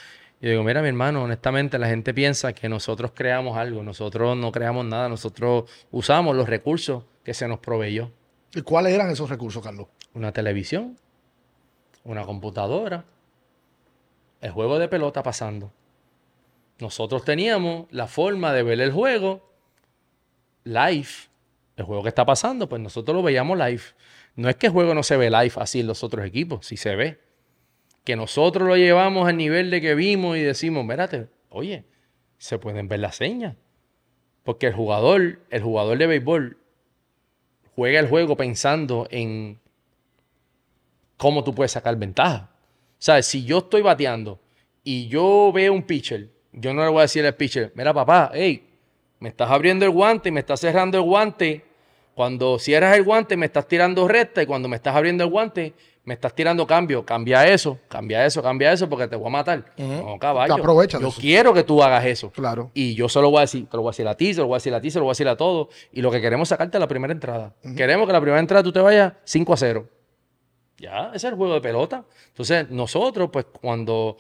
Y 0.40 0.47
yo 0.47 0.51
digo, 0.51 0.64
mira, 0.64 0.82
mi 0.82 0.89
hermano, 0.89 1.22
honestamente 1.22 1.78
la 1.78 1.89
gente 1.89 2.12
piensa 2.12 2.52
que 2.52 2.68
nosotros 2.68 3.12
creamos 3.14 3.56
algo, 3.56 3.82
nosotros 3.82 4.36
no 4.36 4.52
creamos 4.52 4.85
nada, 4.85 5.09
nosotros 5.09 5.70
usamos 5.90 6.36
los 6.36 6.48
recursos 6.48 7.05
que 7.24 7.32
se 7.32 7.48
nos 7.48 7.59
proveyó. 7.60 8.10
¿Y 8.55 8.60
cuáles 8.62 8.93
eran 8.93 9.10
esos 9.10 9.31
recursos, 9.31 9.62
Carlos? 9.62 9.86
Una 10.12 10.32
televisión, 10.32 10.97
una 12.05 12.24
computadora, 12.24 13.05
el 14.41 14.51
juego 14.51 14.79
de 14.79 14.89
pelota 14.89 15.23
pasando. 15.23 15.73
Nosotros 16.79 17.25
teníamos 17.25 17.87
la 17.91 18.07
forma 18.07 18.53
de 18.53 18.62
ver 18.62 18.81
el 18.81 18.93
juego 18.93 19.51
live. 20.65 21.09
El 21.77 21.85
juego 21.85 22.03
que 22.03 22.09
está 22.09 22.25
pasando, 22.25 22.69
pues 22.69 22.81
nosotros 22.81 23.15
lo 23.15 23.23
veíamos 23.23 23.59
live. 23.59 23.83
No 24.37 24.49
es 24.49 24.57
que 24.57 24.67
el 24.67 24.73
juego 24.73 24.95
no 24.95 25.03
se 25.03 25.17
ve 25.17 25.31
live 25.31 25.53
así 25.57 25.81
en 25.81 25.87
los 25.87 26.03
otros 26.05 26.25
equipos, 26.25 26.67
sí 26.67 26.77
se 26.77 26.97
ve. 26.97 27.21
Que 28.05 28.17
nosotros 28.17 28.67
lo 28.67 28.77
llevamos 28.77 29.29
al 29.29 29.37
nivel 29.37 29.71
de 29.71 29.81
que 29.81 29.95
vimos 29.95 30.37
y 30.37 30.41
decimos, 30.41 30.85
mírate, 30.85 31.29
oye, 31.51 31.85
se 32.39 32.59
pueden 32.59 32.89
ver 32.89 33.01
las 33.01 33.17
señas. 33.17 33.57
Porque 34.43 34.69
el 34.69 34.75
jugador, 34.75 35.41
el 35.51 35.62
jugador 35.62 35.99
de 35.99 36.07
béisbol, 36.07 36.59
juega 37.75 38.01
el 38.01 38.09
juego 38.09 38.37
pensando 38.37 39.07
en 39.11 39.61
cómo 41.17 41.45
tú 41.45 41.55
puedes 41.55 41.73
sacar 41.73 41.97
ventaja. 41.97 42.49
O 43.01 43.02
sea, 43.02 43.22
si 43.22 43.44
yo 43.44 43.59
estoy 43.59 43.81
bateando 43.81 44.39
y 44.85 45.09
yo 45.09 45.51
veo 45.55 45.72
un 45.72 45.85
pitcher, 45.85 46.28
yo 46.52 46.74
no 46.74 46.85
le 46.85 46.90
voy 46.90 46.98
a 46.98 47.02
decir 47.02 47.24
al 47.24 47.35
pitcher, 47.35 47.72
mira 47.74 47.94
papá, 47.94 48.31
hey, 48.35 48.68
me 49.20 49.31
estás 49.31 49.51
abriendo 49.51 49.86
el 49.86 49.90
guante 49.90 50.28
y 50.28 50.32
me 50.32 50.40
estás 50.40 50.60
cerrando 50.60 50.98
el 50.98 51.05
guante. 51.05 51.64
Cuando 52.14 52.59
cierras 52.59 52.94
el 52.98 53.05
guante 53.05 53.39
me 53.39 53.47
estás 53.47 53.66
tirando 53.66 54.06
recta 54.06 54.43
y 54.43 54.47
cuando 54.47 54.68
me 54.68 54.77
estás 54.77 54.94
abriendo 54.94 55.24
el 55.24 55.31
guante 55.31 55.72
me 56.05 56.12
estás 56.12 56.35
tirando 56.35 56.66
cambio. 56.66 57.02
Cambia 57.06 57.47
eso, 57.47 57.78
cambia 57.89 58.27
eso, 58.27 58.43
cambia 58.43 58.70
eso 58.70 58.86
porque 58.86 59.09
te 59.09 59.16
voy 59.16 59.28
a 59.28 59.31
matar. 59.31 59.64
No, 59.78 60.18
caballo. 60.18 60.56
Te 60.56 60.98
Yo 60.98 61.09
eso. 61.09 61.20
quiero 61.20 61.55
que 61.55 61.62
tú 61.62 61.82
hagas 61.82 62.05
eso. 62.05 62.31
Claro. 62.32 62.70
Y 62.74 62.94
yo 62.94 63.09
solo 63.09 63.31
voy 63.31 63.39
a 63.39 63.40
decir, 63.43 63.66
te 63.66 63.78
lo 63.78 63.82
voy 63.82 63.89
a 63.89 63.93
decir 63.93 64.09
a 64.09 64.14
ti, 64.14 64.35
se 64.35 64.40
lo 64.43 64.47
voy 64.48 64.56
a 64.56 64.59
decir 64.59 64.74
a 64.74 64.81
ti, 64.82 64.90
se 64.90 64.98
lo 64.98 65.05
voy 65.06 65.10
a 65.10 65.12
decir 65.12 65.28
a 65.28 65.36
todos. 65.39 65.68
Y 65.90 66.02
lo 66.02 66.10
que 66.10 66.20
queremos 66.20 66.47
es 66.47 66.51
sacarte 66.51 66.77
a 66.77 66.81
la 66.81 66.89
primera 66.89 67.14
entrada. 67.14 67.55
Queremos 67.74 68.06
que 68.06 68.12
la 68.12 68.20
primera 68.20 68.40
entrada 68.40 68.62
tú 68.62 68.72
te 68.72 68.81
vayas 68.81 69.14
5 69.24 69.52
a 69.55 69.56
0. 69.56 69.89
Ya, 70.81 71.09
ese 71.09 71.16
es 71.19 71.24
el 71.32 71.35
juego 71.35 71.55
de 71.55 71.61
pelota. 71.61 72.05
Entonces, 72.28 72.70
nosotros, 72.70 73.28
pues, 73.32 73.44
cuando 73.61 74.16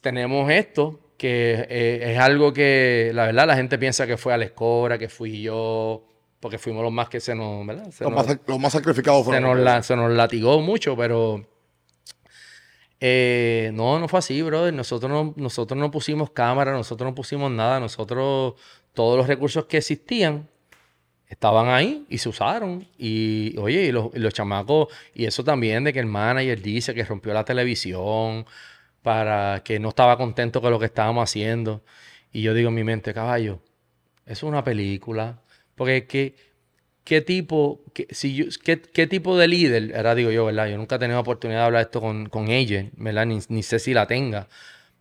tenemos 0.00 0.50
esto, 0.50 1.00
que 1.18 1.66
eh, 1.68 2.12
es 2.12 2.18
algo 2.18 2.52
que, 2.52 3.10
la 3.14 3.26
verdad, 3.26 3.46
la 3.46 3.56
gente 3.56 3.76
piensa 3.78 4.06
que 4.06 4.16
fue 4.16 4.32
Alex 4.32 4.52
Cora, 4.52 4.96
que 4.96 5.08
fui 5.08 5.42
yo, 5.42 6.04
porque 6.38 6.56
fuimos 6.58 6.82
los 6.82 6.92
más 6.92 7.08
que 7.08 7.20
se 7.20 7.34
nos, 7.34 7.66
¿verdad? 7.66 7.90
Se 7.90 8.04
Los 8.04 8.12
nos- 8.12 8.26
más, 8.26 8.38
los 8.46 8.58
más 8.60 8.72
sacrificados 8.72 9.26
se 9.26 9.40
nos, 9.40 9.58
la- 9.58 9.82
se 9.82 9.96
nos 9.96 10.10
latigó 10.12 10.60
mucho, 10.60 10.96
pero 10.96 11.44
eh, 13.00 13.70
no, 13.74 13.98
no 13.98 14.08
fue 14.08 14.18
así, 14.18 14.40
brother. 14.42 14.72
Nosotros 14.72 15.10
no, 15.10 15.32
nosotros 15.36 15.78
no 15.78 15.90
pusimos 15.90 16.30
cámara, 16.30 16.72
nosotros 16.72 17.10
no 17.10 17.14
pusimos 17.14 17.50
nada, 17.50 17.80
nosotros 17.80 18.54
todos 18.92 19.16
los 19.16 19.26
recursos 19.26 19.66
que 19.66 19.78
existían 19.78 20.48
estaban 21.30 21.68
ahí 21.68 22.04
y 22.10 22.18
se 22.18 22.28
usaron. 22.28 22.86
Y 22.98 23.56
oye, 23.58 23.84
y 23.84 23.92
los, 23.92 24.10
y 24.14 24.18
los 24.18 24.34
chamacos, 24.34 24.88
y 25.14 25.24
eso 25.26 25.44
también 25.44 25.84
de 25.84 25.92
que 25.92 26.00
el 26.00 26.06
manager 26.06 26.60
dice 26.60 26.94
que 26.94 27.04
rompió 27.04 27.32
la 27.32 27.44
televisión 27.44 28.46
para 29.02 29.62
que 29.64 29.78
no 29.80 29.90
estaba 29.90 30.18
contento 30.18 30.60
con 30.60 30.72
lo 30.72 30.78
que 30.78 30.86
estábamos 30.86 31.24
haciendo. 31.30 31.82
Y 32.32 32.42
yo 32.42 32.54
digo 32.54 32.68
en 32.68 32.74
mi 32.74 32.84
mente, 32.84 33.14
caballo, 33.14 33.60
eso 34.26 34.46
es 34.46 34.50
una 34.50 34.64
película. 34.64 35.40
Porque 35.76 36.06
¿qué, 36.06 36.34
qué 37.04 37.20
tipo, 37.22 37.82
qué, 37.94 39.06
tipo 39.06 39.38
de 39.38 39.48
líder, 39.48 39.96
ahora 39.96 40.14
digo 40.14 40.30
yo, 40.30 40.46
¿verdad? 40.46 40.68
Yo 40.68 40.76
nunca 40.78 40.96
he 40.96 40.98
tenido 40.98 41.20
oportunidad 41.20 41.60
de 41.60 41.66
hablar 41.66 41.82
esto 41.82 42.00
con, 42.00 42.28
con 42.28 42.48
ella, 42.48 42.86
¿verdad? 42.96 43.26
Ni, 43.26 43.38
ni 43.48 43.62
sé 43.62 43.78
si 43.78 43.94
la 43.94 44.06
tenga. 44.06 44.48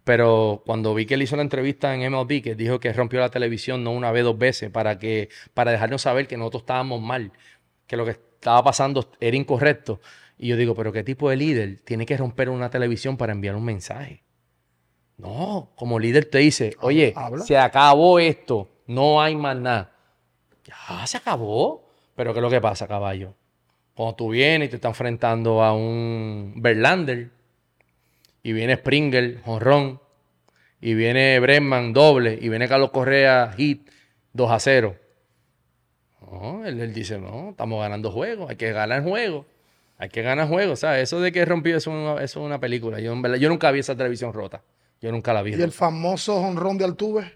Pero 0.09 0.63
cuando 0.65 0.95
vi 0.95 1.05
que 1.05 1.13
él 1.13 1.21
hizo 1.21 1.35
la 1.35 1.43
entrevista 1.43 1.93
en 1.93 2.11
MLB, 2.11 2.41
que 2.41 2.55
dijo 2.55 2.79
que 2.79 2.91
rompió 2.91 3.19
la 3.19 3.29
televisión 3.29 3.83
no 3.83 3.91
una 3.91 4.11
vez, 4.11 4.23
dos 4.23 4.39
veces, 4.39 4.71
para, 4.71 4.97
que, 4.97 5.29
para 5.53 5.69
dejarnos 5.69 6.01
saber 6.01 6.27
que 6.27 6.35
nosotros 6.35 6.63
estábamos 6.63 6.99
mal, 6.99 7.31
que 7.85 7.95
lo 7.95 8.05
que 8.05 8.11
estaba 8.13 8.63
pasando 8.63 9.11
era 9.19 9.37
incorrecto. 9.37 10.01
Y 10.35 10.47
yo 10.47 10.57
digo, 10.57 10.73
pero 10.73 10.91
¿qué 10.91 11.03
tipo 11.03 11.29
de 11.29 11.35
líder 11.35 11.81
tiene 11.81 12.07
que 12.07 12.17
romper 12.17 12.49
una 12.49 12.71
televisión 12.71 13.17
para 13.17 13.33
enviar 13.33 13.55
un 13.55 13.63
mensaje? 13.65 14.23
No, 15.17 15.73
como 15.75 15.99
líder 15.99 16.25
te 16.25 16.39
dice, 16.39 16.75
oye, 16.81 17.13
habla. 17.15 17.45
se 17.45 17.55
acabó 17.59 18.17
esto, 18.17 18.67
no 18.87 19.21
hay 19.21 19.35
más 19.35 19.57
nada. 19.57 19.91
Ya 20.63 21.05
se 21.05 21.17
acabó. 21.17 21.87
Pero 22.15 22.33
¿qué 22.33 22.39
es 22.39 22.43
lo 22.43 22.49
que 22.49 22.61
pasa, 22.61 22.87
caballo? 22.87 23.35
Cuando 23.93 24.15
tú 24.15 24.29
vienes 24.29 24.69
y 24.69 24.69
te 24.71 24.77
estás 24.77 24.89
enfrentando 24.89 25.61
a 25.61 25.73
un 25.73 26.55
Verlander, 26.55 27.29
y 28.43 28.53
viene 28.53 28.75
Springer, 28.75 29.41
jonrón, 29.43 29.99
y 30.81 30.93
viene 30.93 31.39
Bregman, 31.39 31.93
doble, 31.93 32.37
y 32.39 32.49
viene 32.49 32.67
Carlos 32.67 32.91
Correa, 32.91 33.53
hit, 33.57 33.89
2 34.33 34.51
a 34.51 34.59
0. 34.59 34.95
No, 36.31 36.65
él, 36.65 36.79
él 36.79 36.93
dice, 36.93 37.17
no, 37.17 37.49
estamos 37.51 37.81
ganando 37.81 38.11
juegos, 38.11 38.49
hay 38.49 38.55
que 38.55 38.71
ganar 38.71 39.03
juegos, 39.03 39.45
hay 39.97 40.09
que 40.09 40.21
ganar 40.21 40.47
juegos, 40.47 40.79
¿sabes? 40.79 41.03
Eso 41.03 41.19
de 41.19 41.31
que 41.31 41.43
rompió 41.43 41.75
eso 41.75 41.91
es 41.91 41.95
una, 41.95 42.23
eso 42.23 42.39
es 42.39 42.45
una 42.45 42.59
película. 42.59 42.99
Yo, 42.99 43.13
en 43.13 43.21
verdad, 43.21 43.37
yo 43.37 43.49
nunca 43.49 43.71
vi 43.71 43.79
esa 43.79 43.95
televisión 43.95 44.31
rota, 44.31 44.61
yo 45.01 45.11
nunca 45.11 45.33
la 45.33 45.41
vi. 45.41 45.55
Y 45.55 45.61
el 45.61 45.71
famoso 45.71 46.35
honrón 46.35 46.77
de 46.77 46.85
Altuve. 46.85 47.33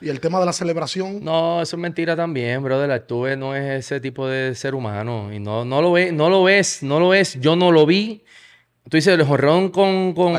Y 0.00 0.08
el 0.08 0.18
tema 0.18 0.40
de 0.40 0.46
la 0.46 0.52
celebración. 0.52 1.22
No, 1.22 1.60
eso 1.62 1.76
es 1.76 1.80
mentira 1.80 2.16
también, 2.16 2.62
brother. 2.62 2.90
Altuve 2.90 3.36
no 3.36 3.54
es 3.54 3.84
ese 3.84 4.00
tipo 4.00 4.26
de 4.26 4.54
ser 4.54 4.74
humano. 4.74 5.32
Y 5.32 5.38
no, 5.38 5.64
no 5.64 5.82
lo 5.82 5.92
ves, 5.92 6.12
no 6.12 6.30
lo 6.30 6.42
ves, 6.42 6.82
no 6.82 6.98
lo 6.98 7.10
ves. 7.10 7.38
Yo 7.38 7.54
no 7.54 7.70
lo 7.70 7.84
vi. 7.86 8.24
Tú 8.88 8.96
dices 8.98 9.14
el 9.18 9.24
jorrón 9.24 9.70
con, 9.70 10.12
con, 10.14 10.32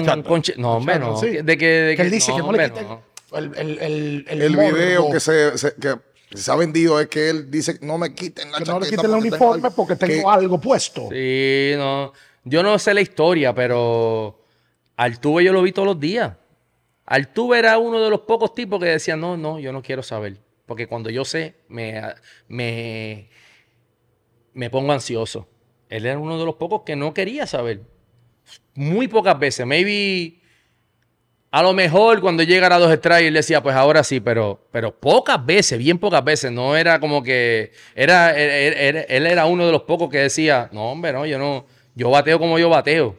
No, 0.57 0.73
hombre, 0.77 0.99
no. 0.99 1.17
sí. 1.17 1.37
De 1.43 1.57
que, 1.57 1.65
de 1.65 1.95
que 1.95 2.01
él 2.03 2.11
dice 2.11 2.31
que 2.31 2.39
no 2.39 2.51
le 2.51 2.69
quiten 2.69 2.87
el, 3.33 3.51
el, 3.57 3.79
el, 3.79 4.25
el, 4.29 4.41
El 4.41 4.55
morbo, 4.55 4.73
video 4.77 5.11
que 5.11 5.19
se, 5.19 5.57
se- 5.57 5.73
que 5.75 5.95
se 6.35 6.51
ha 6.51 6.55
vendido 6.55 6.99
es 6.99 7.07
que 7.07 7.29
él 7.29 7.49
dice 7.51 7.79
no 7.81 7.97
me 7.97 8.13
quiten 8.13 8.51
la 8.51 8.59
que 8.59 8.65
no 8.65 8.79
le 8.79 8.85
quiten 8.85 8.99
el 8.99 9.11
tengo 9.11 9.17
uniforme 9.17 9.65
algo". 9.67 9.75
porque 9.75 9.95
tengo 9.95 10.13
Que- 10.23 10.29
algo 10.29 10.61
puesto. 10.61 11.09
Sí, 11.11 11.73
no. 11.75 12.13
Yo 12.43 12.61
no 12.61 12.77
sé 12.77 12.93
la 12.93 13.01
historia, 13.01 13.53
pero 13.55 14.39
Altuve 14.97 15.43
yo 15.43 15.51
lo 15.51 15.61
vi 15.63 15.71
todos 15.71 15.87
los 15.87 15.99
días. 15.99 16.33
Altuve 17.07 17.57
era 17.59 17.77
uno 17.79 17.99
de 17.99 18.09
los 18.09 18.21
pocos 18.21 18.53
tipos 18.53 18.79
que 18.79 18.85
decía, 18.89 19.15
no, 19.15 19.35
no, 19.37 19.59
yo 19.59 19.71
no 19.73 19.81
quiero 19.81 20.03
saber. 20.03 20.37
Porque 20.67 20.87
cuando 20.87 21.09
yo 21.09 21.25
sé, 21.25 21.55
me, 21.67 22.01
me, 22.47 23.27
me 24.53 24.69
pongo 24.69 24.91
ansioso. 24.93 25.47
Él 25.89 26.05
era 26.05 26.17
uno 26.19 26.39
de 26.39 26.45
los 26.45 26.55
pocos 26.55 26.83
que 26.85 26.95
no 26.95 27.13
quería 27.13 27.45
saber. 27.47 27.81
Muy 28.75 29.07
pocas 29.07 29.37
veces. 29.39 29.65
Maybe 29.65 30.39
a 31.51 31.61
lo 31.63 31.73
mejor 31.73 32.19
cuando 32.19 32.43
llegara 32.43 32.75
a 32.75 32.79
dos 32.79 32.93
strikes, 32.93 33.27
él 33.27 33.33
decía, 33.33 33.63
pues 33.63 33.75
ahora 33.75 34.03
sí, 34.03 34.19
pero, 34.19 34.67
pero 34.71 34.93
pocas 34.93 35.45
veces, 35.45 35.77
bien 35.79 35.97
pocas 35.97 36.23
veces. 36.23 36.51
No 36.51 36.75
era 36.75 36.99
como 36.99 37.23
que. 37.23 37.71
Era, 37.95 38.31
él, 38.37 38.73
él- 38.73 39.05
él 39.07 39.25
era 39.27 39.45
uno 39.45 39.65
de 39.65 39.71
los 39.71 39.83
pocos 39.83 40.09
que 40.09 40.17
decía, 40.19 40.69
no, 40.73 40.91
hombre, 40.91 41.13
no, 41.13 41.25
yo 41.25 41.39
no. 41.39 41.65
Yo 41.95 42.09
bateo 42.09 42.39
como 42.39 42.59
yo 42.59 42.67
bateo. 42.69 43.15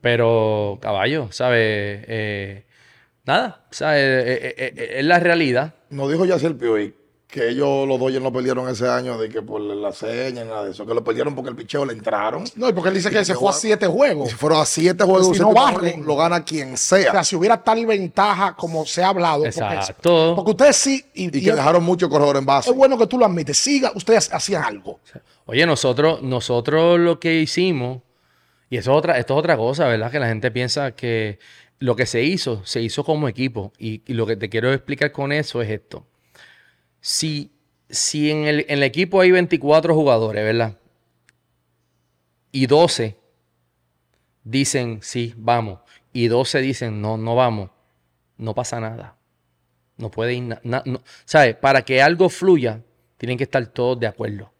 Pero, 0.00 0.78
caballo, 0.80 1.28
¿sabes? 1.32 2.04
Eh, 2.08 2.64
nada, 3.26 3.66
sea, 3.70 3.98
eh, 3.98 4.54
eh, 4.56 4.94
es 4.98 5.04
la 5.04 5.18
realidad. 5.18 5.74
Nos 5.90 6.10
dijo 6.10 6.24
Yaciel 6.24 6.56
Pioy 6.56 6.94
que 7.28 7.50
ellos 7.50 7.86
los 7.86 8.00
Dodgers 8.00 8.22
no 8.22 8.32
perdieron 8.32 8.66
ese 8.70 8.88
año 8.88 9.18
de 9.18 9.28
que 9.28 9.42
por 9.42 9.60
la 9.60 9.92
seña, 9.92 10.46
nada 10.46 10.64
de 10.64 10.70
eso, 10.70 10.86
que 10.86 10.94
lo 10.94 11.04
perdieron 11.04 11.34
porque 11.34 11.50
el 11.50 11.56
picheo 11.56 11.84
le 11.84 11.92
entraron. 11.92 12.44
No, 12.56 12.70
y 12.70 12.72
porque 12.72 12.88
él 12.88 12.94
dice 12.94 13.10
que 13.10 13.22
se 13.22 13.34
fue 13.34 13.50
a 13.50 13.52
siete 13.52 13.84
Y 13.84 13.88
juegos. 13.90 14.30
si 14.30 14.34
fueron 14.34 14.60
a 14.62 14.64
siete 14.64 15.04
juegos, 15.04 15.36
Si 15.36 15.42
no 15.42 15.52
barren. 15.52 16.06
lo 16.06 16.16
gana 16.16 16.42
quien 16.42 16.72
O 16.72 16.76
sea. 16.78 17.12
sea, 17.12 17.22
si 17.24 17.36
hubiera 17.36 17.62
tal 17.62 17.84
ventaja 17.84 18.56
como 18.56 18.86
se 18.86 19.02
ha 19.04 19.08
hablado. 19.10 19.42
porque- 19.44 19.58
Exacto. 19.58 20.32
Porque, 20.36 20.50
ustedes 20.52 20.76
sí. 20.76 21.04
Y, 21.12 21.24
y 21.24 21.26
y 21.26 21.30
que 21.44 21.50
es- 21.50 21.56
dejaron 21.56 21.84
mucho 21.84 22.08
corredor 22.08 22.38
en 22.38 22.46
base. 22.46 22.70
es 22.70 22.76
bueno 22.76 22.96
que 22.96 23.06
tú 23.06 23.18
lo 23.18 23.26
admites. 23.26 23.58
Siga, 23.58 23.92
ustedes 23.94 24.32
hacían 24.32 24.64
algo. 24.64 24.98
Oye, 25.44 25.66
nosotros, 25.66 26.22
nosotros 26.22 26.98
lo 26.98 27.20
que 27.20 27.34
hicimos, 27.40 28.00
y 28.70 28.78
eso 28.78 28.92
es 28.92 28.96
otra, 28.96 29.18
esto 29.18 29.34
es 29.34 29.38
otra 29.40 29.56
cosa, 29.58 29.86
¿verdad? 29.86 30.10
Que 30.10 30.18
la 30.18 30.28
gente 30.28 30.50
piensa 30.50 30.92
que 30.92 31.38
lo 31.78 31.94
que 31.94 32.06
se 32.06 32.22
hizo, 32.22 32.62
se 32.64 32.80
hizo 32.80 33.04
como 33.04 33.28
equipo. 33.28 33.70
Y, 33.78 34.00
y 34.06 34.14
lo 34.14 34.24
que 34.26 34.36
te 34.36 34.48
quiero 34.48 34.72
explicar 34.72 35.12
con 35.12 35.30
eso 35.30 35.60
es 35.60 35.68
esto. 35.68 36.06
Si, 37.00 37.50
si 37.88 38.30
en, 38.30 38.44
el, 38.44 38.60
en 38.68 38.78
el 38.78 38.82
equipo 38.82 39.20
hay 39.20 39.30
24 39.30 39.94
jugadores, 39.94 40.44
¿verdad? 40.44 40.76
Y 42.52 42.66
12 42.66 43.16
dicen 44.44 45.00
sí, 45.02 45.34
vamos. 45.36 45.80
Y 46.12 46.28
12 46.28 46.60
dicen 46.60 47.00
no, 47.00 47.16
no 47.16 47.34
vamos. 47.34 47.70
No 48.36 48.54
pasa 48.54 48.80
nada. 48.80 49.16
No 49.96 50.10
puede 50.10 50.34
ir 50.34 50.42
nada. 50.62 50.84
¿Sabes? 51.24 51.56
Para 51.56 51.82
que 51.82 52.00
algo 52.00 52.28
fluya, 52.28 52.80
tienen 53.16 53.36
que 53.36 53.44
estar 53.44 53.66
todos 53.66 53.98
de 53.98 54.06
acuerdo. 54.06 54.50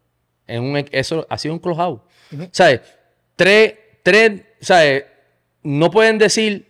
En 0.46 0.62
un, 0.62 0.84
eso 0.90 1.26
ha 1.28 1.38
sido 1.38 1.54
un 1.54 1.60
close-out. 1.60 2.02
¿Sabes? 2.50 2.80
Tres, 3.36 3.74
tres, 4.02 4.42
¿sabes? 4.60 5.04
No 5.62 5.90
pueden 5.90 6.18
decir, 6.18 6.68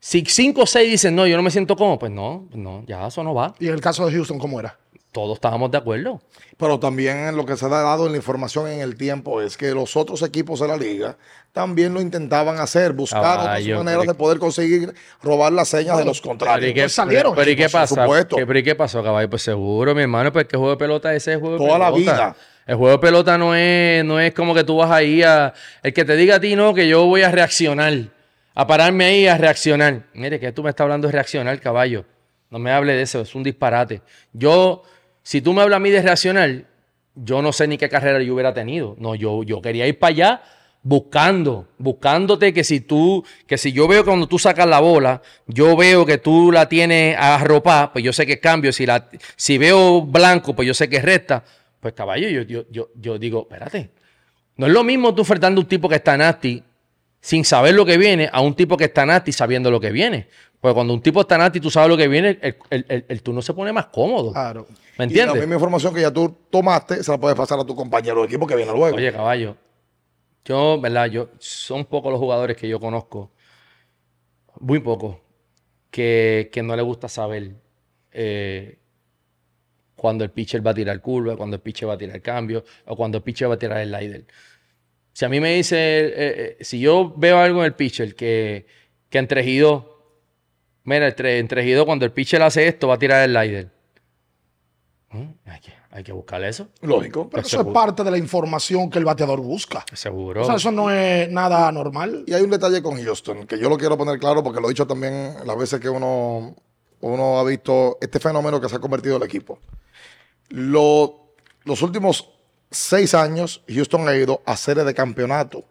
si 0.00 0.24
cinco 0.26 0.62
o 0.62 0.66
seis 0.66 0.90
dicen, 0.90 1.14
no, 1.14 1.26
yo 1.26 1.36
no 1.36 1.42
me 1.42 1.50
siento 1.50 1.76
cómodo, 1.76 1.98
pues 1.98 2.12
no, 2.12 2.48
no, 2.52 2.84
ya 2.86 3.06
eso 3.06 3.22
no 3.22 3.34
va. 3.34 3.54
Y 3.58 3.66
en 3.66 3.74
el 3.74 3.80
caso 3.80 4.06
de 4.06 4.12
Houston, 4.12 4.38
¿cómo 4.38 4.58
era? 4.60 4.78
Todos 5.18 5.34
estábamos 5.38 5.68
de 5.72 5.78
acuerdo. 5.78 6.20
Pero 6.56 6.78
también 6.78 7.36
lo 7.36 7.44
que 7.44 7.56
se 7.56 7.64
ha 7.66 7.68
dado 7.68 8.06
en 8.06 8.12
la 8.12 8.18
información 8.18 8.68
en 8.68 8.78
el 8.80 8.96
tiempo 8.96 9.42
es 9.42 9.56
que 9.56 9.72
los 9.72 9.96
otros 9.96 10.22
equipos 10.22 10.60
de 10.60 10.68
la 10.68 10.76
liga 10.76 11.16
también 11.52 11.92
lo 11.92 12.00
intentaban 12.00 12.58
hacer, 12.60 12.92
buscar 12.92 13.24
Ah, 13.24 13.40
otras 13.40 13.64
yo- 13.64 13.78
maneras 13.78 14.02
pero- 14.02 14.12
de 14.12 14.16
poder 14.16 14.38
conseguir 14.38 14.94
robar 15.20 15.52
las 15.52 15.70
señas 15.70 15.98
de 15.98 16.04
los 16.04 16.20
Pero 16.20 16.34
¿y 16.34 16.38
contrarios. 16.38 16.72
qué, 16.72 16.80
Pues 16.82 16.92
salieron, 16.92 17.32
pero, 17.32 17.40
pero 17.42 17.50
¿y 17.50 17.56
qué 17.56 17.64
por 17.64 17.72
pasa? 17.72 17.94
supuesto. 18.04 18.36
¿Qué- 18.36 18.46
pero 18.46 18.58
¿y 18.60 18.62
qué 18.62 18.74
pasó, 18.76 19.02
caballo? 19.02 19.28
Pues 19.28 19.42
seguro, 19.42 19.92
mi 19.92 20.02
hermano, 20.02 20.32
pues 20.32 20.46
que 20.46 20.56
juego 20.56 20.70
de 20.70 20.76
pelota 20.76 21.12
ese 21.12 21.32
es 21.32 21.40
juego 21.40 21.58
de 21.58 21.66
Toda 21.66 21.78
la 21.80 21.92
pelota. 21.92 22.12
vida. 22.12 22.36
El 22.64 22.76
juego 22.76 22.92
de 22.92 22.98
pelota 23.00 23.36
no 23.38 23.56
es, 23.56 24.04
no 24.04 24.20
es 24.20 24.32
como 24.34 24.54
que 24.54 24.62
tú 24.62 24.76
vas 24.76 24.92
ahí 24.92 25.24
a... 25.24 25.52
El 25.82 25.92
que 25.92 26.04
te 26.04 26.14
diga 26.14 26.36
a 26.36 26.40
ti, 26.40 26.54
no, 26.54 26.74
que 26.74 26.86
yo 26.86 27.06
voy 27.06 27.22
a 27.22 27.32
reaccionar. 27.32 27.92
A 28.54 28.66
pararme 28.68 29.04
ahí 29.06 29.26
a 29.26 29.36
reaccionar. 29.36 30.04
Mire, 30.14 30.38
que 30.38 30.52
tú 30.52 30.62
me 30.62 30.70
estás 30.70 30.84
hablando 30.84 31.08
de 31.08 31.12
reaccionar, 31.12 31.58
caballo. 31.60 32.04
No 32.50 32.58
me 32.58 32.70
hable 32.70 32.94
de 32.94 33.02
eso, 33.02 33.20
es 33.20 33.34
un 33.34 33.42
disparate. 33.42 34.00
Yo, 34.32 34.82
si 35.28 35.42
tú 35.42 35.52
me 35.52 35.60
hablas 35.60 35.76
a 35.76 35.80
mí 35.80 35.90
de 35.90 36.00
reaccionar, 36.00 36.64
yo 37.14 37.42
no 37.42 37.52
sé 37.52 37.68
ni 37.68 37.76
qué 37.76 37.90
carrera 37.90 38.22
yo 38.22 38.32
hubiera 38.32 38.54
tenido. 38.54 38.96
No, 38.98 39.14
yo, 39.14 39.42
yo 39.42 39.60
quería 39.60 39.86
ir 39.86 39.98
para 39.98 40.08
allá 40.10 40.42
buscando, 40.82 41.68
buscándote 41.76 42.54
que 42.54 42.64
si 42.64 42.80
tú, 42.80 43.22
que 43.46 43.58
si 43.58 43.70
yo 43.70 43.86
veo 43.86 44.06
cuando 44.06 44.26
tú 44.26 44.38
sacas 44.38 44.66
la 44.66 44.80
bola, 44.80 45.20
yo 45.46 45.76
veo 45.76 46.06
que 46.06 46.16
tú 46.16 46.50
la 46.50 46.66
tienes 46.66 47.14
arropada, 47.18 47.92
pues 47.92 48.02
yo 48.02 48.14
sé 48.14 48.24
que 48.24 48.32
es 48.32 48.40
cambio. 48.40 48.72
Si, 48.72 48.86
la, 48.86 49.06
si 49.36 49.58
veo 49.58 50.00
blanco, 50.00 50.56
pues 50.56 50.66
yo 50.66 50.72
sé 50.72 50.88
que 50.88 50.96
es 50.96 51.04
recta. 51.04 51.44
Pues 51.78 51.92
caballo, 51.92 52.26
yo, 52.30 52.40
yo, 52.44 52.64
yo, 52.70 52.88
yo 52.94 53.18
digo, 53.18 53.42
espérate. 53.42 53.90
No 54.56 54.66
es 54.66 54.72
lo 54.72 54.82
mismo 54.82 55.14
tú 55.14 55.20
ofertando 55.20 55.60
a 55.60 55.62
un 55.62 55.68
tipo 55.68 55.90
que 55.90 55.96
está 55.96 56.16
nasty 56.16 56.62
sin 57.28 57.44
saber 57.44 57.74
lo 57.74 57.84
que 57.84 57.98
viene 57.98 58.30
a 58.32 58.40
un 58.40 58.54
tipo 58.54 58.78
que 58.78 58.84
está 58.84 59.04
nasty 59.04 59.32
sabiendo 59.32 59.70
lo 59.70 59.78
que 59.80 59.90
viene. 59.92 60.28
Porque 60.62 60.72
cuando 60.74 60.94
un 60.94 61.02
tipo 61.02 61.20
está 61.20 61.36
nasty 61.36 61.58
y 61.58 61.60
tú 61.60 61.70
sabes 61.70 61.90
lo 61.90 61.96
que 61.98 62.08
viene, 62.08 62.38
el, 62.40 62.56
el, 62.70 62.86
el- 62.88 63.04
el 63.06 63.22
turno 63.22 63.42
se 63.42 63.52
pone 63.52 63.70
más 63.70 63.88
cómodo. 63.88 64.32
Claro. 64.32 64.66
¿Me 64.70 64.74
Y 64.74 64.96
la 64.96 65.04
entiendes? 65.04 65.34
misma 65.42 65.54
información 65.56 65.94
que 65.94 66.00
ya 66.00 66.10
tú 66.10 66.34
tomaste, 66.48 67.04
se 67.04 67.10
la 67.10 67.18
puedes 67.18 67.36
pasar 67.36 67.60
a 67.60 67.64
tu 67.66 67.76
compañero 67.76 68.20
de 68.22 68.28
equipo 68.28 68.46
que 68.46 68.56
viene 68.56 68.72
luego. 68.72 68.96
Oye, 68.96 69.12
caballo, 69.12 69.56
yo, 70.42 70.80
¿verdad? 70.80 71.04
Yo, 71.10 71.28
son 71.38 71.84
pocos 71.84 72.10
los 72.10 72.18
jugadores 72.18 72.56
que 72.56 72.66
yo 72.66 72.80
conozco, 72.80 73.30
muy 74.60 74.78
pocos, 74.80 75.16
que, 75.90 76.48
que 76.50 76.62
no 76.62 76.74
le 76.76 76.82
gusta 76.82 77.08
saber 77.10 77.50
eh, 78.12 78.78
cuando 79.96 80.24
el 80.24 80.30
pitcher 80.30 80.66
va 80.66 80.70
a 80.70 80.74
tirar 80.74 80.98
curva, 81.02 81.36
cuando 81.36 81.56
el 81.56 81.60
pitcher 81.62 81.86
va 81.90 81.92
a 81.92 81.98
tirar 81.98 82.22
cambio, 82.22 82.64
o 82.86 82.96
cuando 82.96 83.18
el 83.18 83.22
pitcher 83.22 83.50
va 83.50 83.54
a 83.54 83.58
tirar 83.58 83.80
el 83.80 83.90
slider. 83.94 84.24
Si 85.18 85.24
a 85.24 85.28
mí 85.28 85.40
me 85.40 85.56
dice, 85.56 85.76
eh, 85.76 86.12
eh, 86.16 86.56
si 86.60 86.78
yo 86.78 87.12
veo 87.16 87.38
algo 87.40 87.58
en 87.58 87.64
el 87.64 87.74
pitcher 87.74 88.14
que, 88.14 88.66
que 89.10 89.18
entre 89.18 89.42
Gido, 89.42 90.14
mira, 90.84 91.08
entre, 91.08 91.40
entre 91.40 91.64
Gido, 91.64 91.84
cuando 91.86 92.04
el 92.04 92.12
pitcher 92.12 92.40
hace 92.40 92.68
esto, 92.68 92.86
va 92.86 92.94
a 92.94 92.98
tirar 93.00 93.28
el 93.28 93.32
slider. 93.34 93.68
Mm, 95.10 95.30
Hay 95.46 95.60
que, 95.60 95.72
hay 95.90 96.04
que 96.04 96.12
buscar 96.12 96.44
eso. 96.44 96.68
Lógico. 96.82 97.28
Pero 97.28 97.42
Pues 97.42 97.52
eso 97.52 97.62
es 97.62 97.66
parte 97.74 98.04
de 98.04 98.12
la 98.12 98.16
información 98.18 98.88
que 98.90 99.00
el 99.00 99.04
bateador 99.04 99.40
busca. 99.40 99.84
Seguro. 99.92 100.42
O 100.42 100.44
sea, 100.44 100.54
eso 100.54 100.70
no 100.70 100.88
es 100.88 101.28
nada 101.32 101.72
normal. 101.72 102.22
Y 102.28 102.32
hay 102.34 102.42
un 102.42 102.50
detalle 102.50 102.80
con 102.80 103.02
Houston 103.02 103.44
que 103.48 103.58
yo 103.58 103.68
lo 103.68 103.76
quiero 103.76 103.98
poner 103.98 104.20
claro 104.20 104.44
porque 104.44 104.60
lo 104.60 104.68
he 104.68 104.70
dicho 104.70 104.86
también 104.86 105.34
las 105.44 105.58
veces 105.58 105.80
que 105.80 105.88
uno, 105.88 106.54
uno 107.00 107.38
ha 107.40 107.42
visto 107.42 107.98
este 108.00 108.20
fenómeno 108.20 108.60
que 108.60 108.68
se 108.68 108.76
ha 108.76 108.78
convertido 108.78 109.16
en 109.16 109.22
el 109.22 109.26
equipo. 109.26 109.58
Lo- 110.50 111.32
los 111.64 111.82
últimos 111.82 112.37
seis 112.70 113.14
años, 113.14 113.62
Houston 113.68 114.08
ha 114.08 114.14
ido 114.14 114.42
a 114.44 114.56
serie 114.56 114.84
de 114.84 114.94
campeonato. 114.94 115.64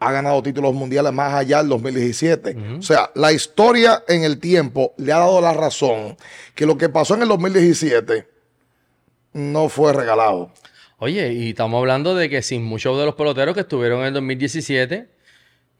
Ha 0.00 0.12
ganado 0.12 0.42
títulos 0.42 0.74
mundiales 0.74 1.12
más 1.12 1.34
allá 1.34 1.58
del 1.58 1.68
2017. 1.70 2.56
O 2.78 2.82
sea, 2.82 3.10
la 3.14 3.32
historia 3.32 4.04
en 4.06 4.22
el 4.22 4.38
tiempo 4.38 4.94
le 4.96 5.12
ha 5.12 5.18
dado 5.18 5.40
la 5.40 5.52
razón 5.52 6.16
que 6.54 6.66
lo 6.66 6.78
que 6.78 6.88
pasó 6.88 7.14
en 7.14 7.22
el 7.22 7.28
2017 7.28 8.28
no 9.32 9.68
fue 9.68 9.92
regalado. 9.92 10.52
Oye, 10.98 11.32
y 11.32 11.50
estamos 11.50 11.78
hablando 11.78 12.14
de 12.14 12.28
que 12.28 12.42
sin 12.42 12.64
muchos 12.64 12.98
de 12.98 13.06
los 13.06 13.14
peloteros 13.14 13.54
que 13.54 13.60
estuvieron 13.62 14.00
en 14.00 14.06
el 14.06 14.14
2017, 14.14 15.08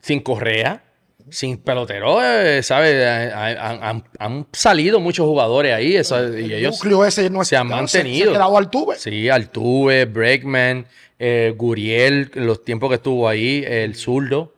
sin 0.01 0.20
Correa, 0.20 0.85
sin 1.31 1.59
pelotero, 1.59 2.19
eh, 2.25 2.63
¿sabes? 2.63 2.95
Eh, 2.95 3.33
Han, 3.35 3.83
han- 3.83 4.05
han 4.19 4.47
salido 4.53 5.01
muchos 5.01 5.27
jugadores 5.27 5.75
ahí 5.75 5.97
eso, 5.97 6.17
y 6.23 6.45
El 6.45 6.53
ellos 6.53 6.77
núcleo 6.77 7.05
ese 7.05 7.29
no 7.31 7.43
es- 7.43 7.49
se 7.49 7.57
han 7.57 7.69
Se, 7.69 7.75
mantenido. 7.75 8.31
ha 8.31 8.35
quedado 8.35 8.57
al 8.59 8.71
tuve. 8.71 8.97
Sí, 8.97 9.29
Altuve, 9.29 10.05
Breakman, 10.07 10.87
eh, 11.19 11.55
Guriel, 11.57 12.31
los 12.35 12.65
tiempos 12.65 12.89
que 12.91 12.95
estuvo 12.97 13.29
ahí, 13.29 13.65
el 13.67 13.95
zurdo, 13.95 14.53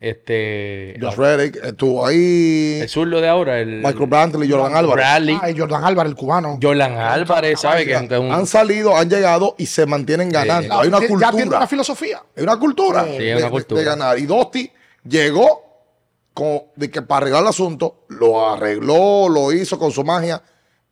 este, 0.00 0.96
Josh 1.00 1.14
Reddick 1.16 1.64
estuvo 1.64 2.06
ahí. 2.06 2.78
el 2.82 2.88
zurdo 2.90 3.20
de 3.22 3.28
ahora, 3.28 3.58
el 3.60 3.76
Michael 3.82 4.06
Brantley, 4.06 4.50
Jordan 4.50 4.76
Álvarez. 4.76 5.04
Bradley, 5.04 5.38
Ah, 5.40 5.50
y 5.50 5.58
Jordan 5.58 5.82
Álvarez, 5.84 6.10
el 6.10 6.16
cubano. 6.16 6.58
Jordan 6.62 6.92
Álvarez, 6.98 7.60
¿sabes? 7.60 7.86
Que 7.86 7.94
Han 7.94 8.46
salido, 8.46 8.94
han 8.96 9.08
llegado 9.08 9.54
y 9.58 9.64
se 9.66 9.86
mantienen 9.86 10.28
ganando. 10.30 10.78
Hay 10.78 10.88
una 10.88 10.98
Ya 11.00 11.06
tiene 11.06 11.14
una 11.16 11.30
cultura. 11.30 11.66
filosofía. 11.66 12.22
Hay 12.36 12.42
una 12.42 12.58
cultura, 12.58 13.04
Sí, 13.04 13.18
de, 13.18 13.36
una 13.36 13.44
de- 13.46 13.50
cultura. 13.50 13.80
de 13.80 13.86
ganar. 13.86 14.18
Y 14.18 14.26
Dosti 14.26 14.70
llegó 15.08 15.63
con, 16.34 16.62
de 16.76 16.90
que 16.90 17.00
para 17.02 17.18
arreglar 17.22 17.42
el 17.42 17.48
asunto, 17.48 18.04
lo 18.08 18.50
arregló, 18.50 19.28
lo 19.28 19.52
hizo 19.52 19.78
con 19.78 19.90
su 19.92 20.02
magia 20.04 20.42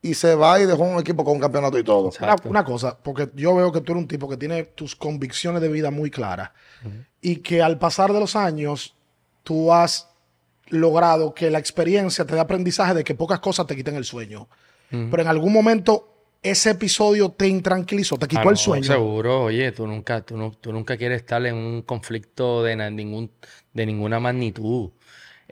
y 0.01 0.15
se 0.15 0.35
va 0.35 0.59
y 0.61 0.67
dejó 0.67 0.83
un 0.85 0.99
equipo 1.01 1.25
con 1.25 1.35
un 1.35 1.41
campeonato 1.41 1.79
y 1.79 1.85
todo. 1.85 2.11
Una, 2.21 2.37
una 2.49 2.65
cosa, 2.65 2.97
porque 3.03 3.29
yo 3.35 3.55
veo 3.57 3.71
que 3.73 3.81
tú 3.81 3.93
eres 3.93 4.03
un 4.03 4.09
tipo 4.09 4.29
que 4.29 4.37
tiene 4.37 4.63
tus 4.65 4.97
convicciones 4.97 5.61
de 5.61 5.69
vida 5.69 5.91
muy 5.91 6.11
claras 6.11 6.51
y 7.21 7.37
que 7.37 7.61
al 7.63 7.79
pasar 7.79 8.13
de 8.13 8.21
los 8.21 8.35
años 8.37 8.95
tú 9.43 9.73
has 9.73 10.09
logrado 10.69 11.35
que 11.35 11.51
la 11.51 11.59
experiencia 11.59 12.25
te 12.25 12.35
dé 12.35 12.41
aprendizaje 12.41 12.95
de 12.95 13.05
que 13.05 13.15
pocas 13.15 13.41
cosas 13.41 13.67
te 13.67 13.77
quiten 13.77 13.97
el 13.97 14.05
sueño. 14.05 14.49
Pero 14.91 15.23
en 15.23 15.29
algún 15.29 15.53
momento 15.53 16.09
ese 16.43 16.71
episodio 16.71 17.31
te 17.31 17.47
intranquilizó, 17.47 18.19
te 18.19 18.27
quitó 18.29 18.41
Ah, 18.41 18.45
el 18.45 18.51
no, 18.51 18.57
sueño. 18.57 18.85
Seguro, 18.85 19.45
oye, 19.45 19.71
tú 19.73 19.87
nunca, 19.87 20.21
tú, 20.23 20.37
no- 20.37 20.51
tú 20.51 20.73
nunca 20.73 20.97
quieres 20.97 21.21
estar 21.23 21.45
en 21.47 21.55
un 21.55 21.83
conflicto 21.83 22.63
de, 22.65 22.75
na- 22.77 22.91
ningún, 22.91 23.31
de 23.73 23.87
ninguna 23.87 24.19
magnitud. 24.21 24.91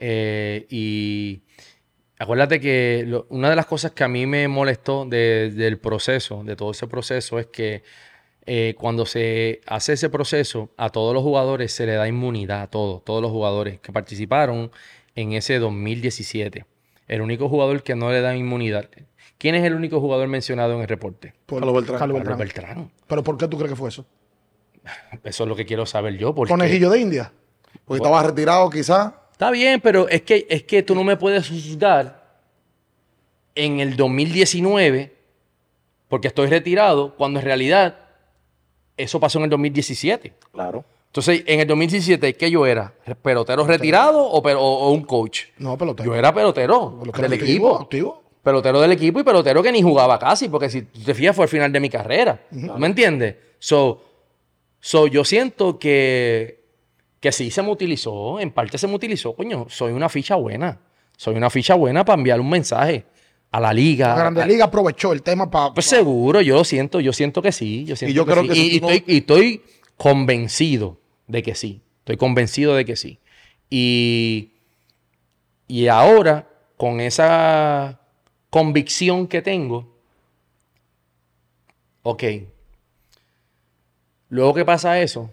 Eh, 0.03 0.65
y 0.69 1.43
acuérdate 2.17 2.59
que 2.59 3.03
lo- 3.07 3.27
una 3.29 3.51
de 3.51 3.55
las 3.55 3.67
cosas 3.67 3.91
que 3.91 4.03
a 4.03 4.07
mí 4.07 4.25
me 4.25 4.47
molestó 4.47 5.05
de- 5.05 5.51
del 5.51 5.77
proceso, 5.77 6.43
de 6.43 6.55
todo 6.55 6.71
ese 6.71 6.87
proceso, 6.87 7.37
es 7.39 7.45
que 7.47 7.83
eh, 8.47 8.73
cuando 8.75 9.05
se 9.05 9.61
hace 9.67 9.93
ese 9.93 10.09
proceso, 10.09 10.71
a 10.75 10.89
todos 10.89 11.13
los 11.13 11.21
jugadores 11.21 11.71
se 11.71 11.85
le 11.85 11.93
da 11.93 12.07
inmunidad, 12.07 12.63
a 12.63 12.67
todos, 12.67 13.05
todos 13.05 13.21
los 13.21 13.29
jugadores 13.29 13.79
que 13.79 13.91
participaron 13.93 14.71
en 15.13 15.33
ese 15.33 15.59
2017. 15.59 16.65
El 17.07 17.21
único 17.21 17.47
jugador 17.49 17.83
que 17.83 17.93
no 17.93 18.09
le 18.11 18.19
da 18.21 18.35
inmunidad. 18.35 18.89
¿Quién 19.37 19.53
es 19.53 19.63
el 19.63 19.75
único 19.75 19.99
jugador 20.01 20.27
mencionado 20.27 20.73
en 20.73 20.81
el 20.81 20.87
reporte? 20.87 21.35
Por- 21.45 21.59
Carlos 21.59 21.75
Beltrán. 21.75 21.99
Carlos 21.99 22.17
Carlos 22.17 22.37
Beltrán. 22.39 22.67
Beltrán. 22.77 22.91
Pero 23.07 23.23
¿por 23.23 23.37
qué 23.37 23.47
tú 23.47 23.57
crees 23.57 23.71
que 23.73 23.75
fue 23.75 23.89
eso? 23.89 24.05
Eso 25.23 25.43
es 25.43 25.47
lo 25.49 25.55
que 25.55 25.65
quiero 25.67 25.85
saber 25.85 26.17
yo. 26.17 26.33
Porque 26.33 26.49
Conejillo 26.51 26.89
de 26.89 26.99
India. 26.99 27.31
Porque 27.85 27.97
estaba 28.03 28.23
retirado 28.23 28.67
quizás. 28.71 29.13
Está 29.41 29.49
bien, 29.49 29.81
pero 29.81 30.07
es 30.07 30.21
que, 30.21 30.45
es 30.51 30.61
que 30.61 30.83
tú 30.83 30.93
no 30.93 31.03
me 31.03 31.17
puedes 31.17 31.49
juzgar 31.49 32.37
en 33.55 33.79
el 33.79 33.95
2019 33.95 35.15
porque 36.07 36.27
estoy 36.27 36.45
retirado 36.45 37.15
cuando 37.15 37.39
en 37.39 37.45
realidad 37.45 37.97
eso 38.95 39.19
pasó 39.19 39.39
en 39.39 39.45
el 39.45 39.49
2017. 39.49 40.31
Claro. 40.51 40.85
Entonces, 41.07 41.41
en 41.47 41.59
el 41.59 41.65
2017, 41.65 42.35
¿qué 42.35 42.51
yo 42.51 42.67
era? 42.67 42.93
¿Pelotero 43.23 43.65
retirado 43.65 44.23
o, 44.23 44.43
pero- 44.43 44.61
o- 44.61 44.91
un 44.91 45.01
coach? 45.05 45.45
No, 45.57 45.75
pelotero. 45.75 46.11
Yo 46.11 46.15
era 46.15 46.31
pelotero 46.31 46.99
Pelotero 46.99 47.23
del 47.27 47.33
activo, 47.39 47.67
equipo. 47.69 47.81
activo. 47.83 48.23
Pelotero 48.43 48.79
del 48.79 48.91
equipo 48.91 49.19
y 49.21 49.23
pelotero 49.23 49.63
que 49.63 49.71
ni 49.71 49.81
jugaba 49.81 50.19
casi, 50.19 50.49
porque 50.49 50.69
si 50.69 50.83
tú 50.83 50.99
te 51.01 51.15
fijas 51.15 51.35
fue 51.35 51.45
el 51.45 51.49
final 51.49 51.71
de 51.71 51.79
mi 51.79 51.89
carrera. 51.89 52.39
¿Tú 52.51 52.77
¿Me 52.77 52.85
entiendes? 52.85 53.37
So, 53.57 54.03
so, 54.79 55.07
yo 55.07 55.25
siento 55.25 55.79
que, 55.79 56.60
que 57.21 57.31
sí 57.31 57.49
se 57.51 57.61
me 57.61 57.69
utilizó, 57.69 58.39
en 58.41 58.51
parte 58.51 58.77
se 58.77 58.87
me 58.87 58.95
utilizó, 58.95 59.33
coño, 59.33 59.67
soy 59.69 59.93
una 59.93 60.09
ficha 60.09 60.35
buena. 60.35 60.79
Soy 61.15 61.35
una 61.35 61.49
ficha 61.49 61.75
buena 61.75 62.03
para 62.03 62.17
enviar 62.17 62.41
un 62.41 62.49
mensaje 62.49 63.05
a 63.51 63.59
la 63.59 63.71
liga. 63.71 64.09
La 64.09 64.15
Grande 64.15 64.41
a- 64.41 64.45
Liga 64.47 64.65
aprovechó 64.65 65.13
el 65.13 65.21
tema 65.21 65.49
para. 65.49 65.73
pues 65.73 65.85
seguro, 65.85 66.41
yo 66.41 66.55
lo 66.55 66.63
siento, 66.63 66.99
yo 66.99 67.13
siento 67.13 67.41
que 67.43 67.51
sí. 67.51 67.85
Yo 67.85 67.95
siento 67.95 68.15
yo 68.15 68.25
creo 68.25 68.41
sí. 68.43 68.49
que 68.49 68.55
y, 68.57 68.75
y 68.75 68.79
tú 68.79 68.87
no- 68.87 68.91
estoy, 68.93 69.13
y 69.15 69.17
estoy 69.19 69.61
convencido 69.97 70.97
de 71.27 71.43
que 71.43 71.53
sí. 71.55 71.81
Estoy 71.99 72.17
convencido 72.17 72.73
de 72.75 72.85
que 72.85 72.95
sí. 72.95 73.19
Y, 73.69 74.53
y 75.67 75.87
ahora, 75.87 76.49
con 76.75 76.99
esa 76.99 77.99
convicción 78.49 79.27
que 79.27 79.43
tengo, 79.43 79.95
ok. 82.01 82.23
Luego 84.29 84.53
que 84.53 84.65
pasa 84.65 84.99
eso, 85.01 85.29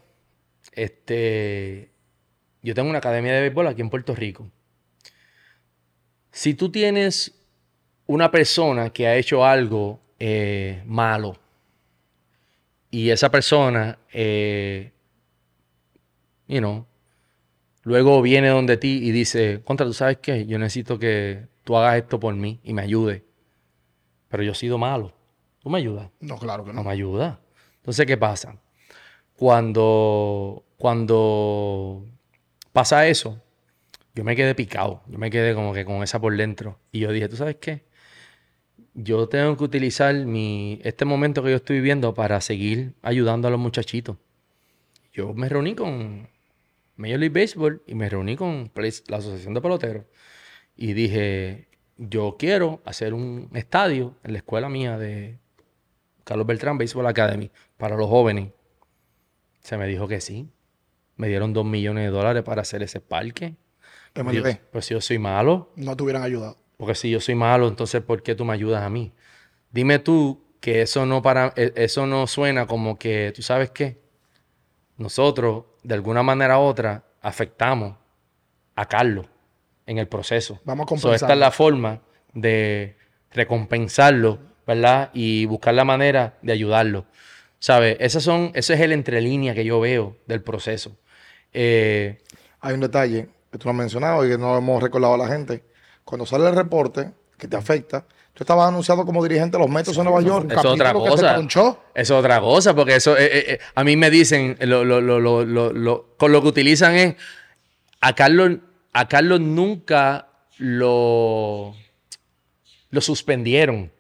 este, 0.82 1.90
yo 2.62 2.74
tengo 2.74 2.88
una 2.88 2.98
academia 2.98 3.32
de 3.34 3.40
béisbol 3.42 3.66
aquí 3.66 3.80
en 3.80 3.90
Puerto 3.90 4.14
Rico. 4.14 4.50
Si 6.30 6.54
tú 6.54 6.70
tienes 6.70 7.34
una 8.06 8.30
persona 8.30 8.90
que 8.90 9.06
ha 9.06 9.16
hecho 9.16 9.44
algo 9.44 10.00
eh, 10.18 10.82
malo 10.86 11.36
y 12.90 13.10
esa 13.10 13.30
persona, 13.30 13.98
eh, 14.12 14.92
you 16.46 16.58
know, 16.58 16.86
luego 17.82 18.22
viene 18.22 18.48
donde 18.48 18.76
ti 18.76 19.00
y 19.02 19.10
dice, 19.10 19.60
contra, 19.64 19.84
tú 19.84 19.92
sabes 19.92 20.18
qué, 20.18 20.46
yo 20.46 20.58
necesito 20.58 20.98
que 20.98 21.48
tú 21.64 21.76
hagas 21.76 21.96
esto 21.96 22.20
por 22.20 22.34
mí 22.34 22.60
y 22.62 22.72
me 22.72 22.82
ayude, 22.82 23.24
pero 24.28 24.42
yo 24.44 24.52
he 24.52 24.54
sido 24.54 24.78
malo, 24.78 25.12
tú 25.58 25.70
me 25.70 25.78
ayudas, 25.78 26.08
No, 26.20 26.38
claro 26.38 26.64
que 26.64 26.70
no 26.72 26.76
no. 26.82 26.84
me 26.84 26.92
ayuda. 26.92 27.40
Entonces, 27.78 28.06
¿qué 28.06 28.16
pasa? 28.16 28.56
Cuando, 29.38 30.64
cuando 30.78 32.04
pasa 32.72 33.06
eso, 33.06 33.40
yo 34.12 34.24
me 34.24 34.34
quedé 34.34 34.56
picado, 34.56 35.02
yo 35.06 35.16
me 35.16 35.30
quedé 35.30 35.54
como 35.54 35.72
que 35.72 35.84
con 35.84 36.02
esa 36.02 36.20
por 36.20 36.36
dentro. 36.36 36.80
Y 36.90 36.98
yo 36.98 37.12
dije, 37.12 37.28
¿tú 37.28 37.36
sabes 37.36 37.54
qué? 37.60 37.84
Yo 38.94 39.28
tengo 39.28 39.56
que 39.56 39.62
utilizar 39.62 40.12
mi, 40.12 40.80
este 40.82 41.04
momento 41.04 41.44
que 41.44 41.50
yo 41.50 41.56
estoy 41.56 41.76
viviendo 41.76 42.14
para 42.14 42.40
seguir 42.40 42.94
ayudando 43.00 43.46
a 43.46 43.52
los 43.52 43.60
muchachitos. 43.60 44.16
Yo 45.12 45.34
me 45.34 45.48
reuní 45.48 45.76
con 45.76 46.28
Major 46.96 47.20
League 47.20 47.40
Baseball 47.40 47.80
y 47.86 47.94
me 47.94 48.08
reuní 48.08 48.34
con 48.34 48.72
la 48.74 49.18
Asociación 49.18 49.54
de 49.54 49.60
Peloteros. 49.60 50.04
Y 50.76 50.94
dije, 50.94 51.68
yo 51.96 52.34
quiero 52.36 52.82
hacer 52.84 53.14
un 53.14 53.50
estadio 53.54 54.16
en 54.24 54.32
la 54.32 54.38
escuela 54.38 54.68
mía 54.68 54.98
de 54.98 55.38
Carlos 56.24 56.44
Beltrán 56.48 56.76
Baseball 56.76 57.06
Academy 57.06 57.52
para 57.76 57.96
los 57.96 58.08
jóvenes. 58.08 58.50
Se 59.68 59.76
me 59.76 59.86
dijo 59.86 60.08
que 60.08 60.22
sí. 60.22 60.48
Me 61.16 61.28
dieron 61.28 61.52
dos 61.52 61.66
millones 61.66 62.04
de 62.04 62.10
dólares 62.10 62.42
para 62.42 62.62
hacer 62.62 62.82
ese 62.82 63.00
parque. 63.02 63.54
Pues 64.72 64.86
si 64.86 64.94
yo 64.94 65.00
soy 65.02 65.18
malo, 65.18 65.72
No 65.76 65.94
te 65.94 66.02
hubieran 66.04 66.22
ayudado. 66.22 66.56
porque 66.78 66.94
si 66.94 67.10
yo 67.10 67.20
soy 67.20 67.34
malo, 67.34 67.68
entonces 67.68 68.00
¿por 68.02 68.22
qué 68.22 68.34
tú 68.34 68.46
me 68.46 68.54
ayudas 68.54 68.82
a 68.82 68.88
mí? 68.88 69.12
Dime 69.70 69.98
tú 69.98 70.42
que 70.60 70.80
eso 70.80 71.04
no 71.04 71.20
para 71.20 71.52
e- 71.54 71.74
eso 71.76 72.06
no 72.06 72.26
suena 72.26 72.66
como 72.66 72.98
que 72.98 73.30
tú 73.36 73.42
sabes 73.42 73.70
qué? 73.70 74.00
Nosotros 74.96 75.64
de 75.82 75.92
alguna 75.94 76.22
manera 76.22 76.58
u 76.58 76.62
otra 76.62 77.04
afectamos 77.20 77.94
a 78.74 78.86
Carlos 78.86 79.26
en 79.84 79.98
el 79.98 80.08
proceso. 80.08 80.62
Vamos 80.64 80.90
a 80.90 80.96
So, 80.96 81.12
esta 81.14 81.34
es 81.34 81.38
la 81.38 81.50
forma 81.50 82.00
de 82.32 82.96
recompensarlo, 83.32 84.38
¿verdad? 84.66 85.10
Y 85.12 85.44
buscar 85.44 85.74
la 85.74 85.84
manera 85.84 86.38
de 86.40 86.52
ayudarlo. 86.52 87.04
¿Sabes? 87.60 87.96
Esas 88.00 88.22
son, 88.22 88.52
ese 88.54 88.74
es 88.74 88.80
el 88.80 88.92
entrelínea 88.92 89.54
que 89.54 89.64
yo 89.64 89.80
veo 89.80 90.16
del 90.26 90.42
proceso. 90.42 90.96
Eh, 91.52 92.18
Hay 92.60 92.74
un 92.74 92.80
detalle 92.80 93.28
que 93.50 93.58
tú 93.58 93.66
no 93.66 93.70
has 93.72 93.76
mencionado 93.76 94.24
y 94.24 94.30
que 94.30 94.38
no 94.38 94.56
hemos 94.56 94.82
recordado 94.82 95.14
a 95.14 95.18
la 95.18 95.28
gente. 95.28 95.64
Cuando 96.04 96.24
sale 96.26 96.48
el 96.48 96.54
reporte 96.54 97.10
que 97.36 97.48
te 97.48 97.56
afecta, 97.56 98.04
tú 98.34 98.44
estabas 98.44 98.68
anunciado 98.68 99.04
como 99.04 99.22
dirigente 99.22 99.56
de 99.56 99.62
los 99.64 99.70
Metos 99.72 99.96
de 99.96 100.04
Nueva 100.04 100.20
York. 100.22 100.46
Eso 100.52 100.60
es 100.68 100.74
otra 100.74 100.92
cosa. 101.10 101.34
Eso 101.94 102.14
es 102.14 102.18
otra 102.20 102.40
cosa, 102.40 102.74
porque 102.74 102.94
eso, 102.96 103.16
eh, 103.16 103.24
eh, 103.26 103.44
eh, 103.54 103.58
a 103.74 103.84
mí 103.84 103.96
me 103.96 104.10
dicen, 104.10 104.56
lo, 104.60 104.84
lo- 104.84 105.00
lo- 105.00 105.18
lo- 105.20 105.44
lo- 105.44 105.72
lo- 105.72 106.14
con 106.16 106.30
lo 106.32 106.40
que 106.42 106.48
utilizan 106.48 106.94
es, 106.94 107.14
a 108.00 108.14
Carlos, 108.14 108.58
a 108.92 109.08
Carlos 109.08 109.40
nunca 109.40 110.28
lo, 110.58 111.74
lo 112.90 113.00
suspendieron. 113.00 113.90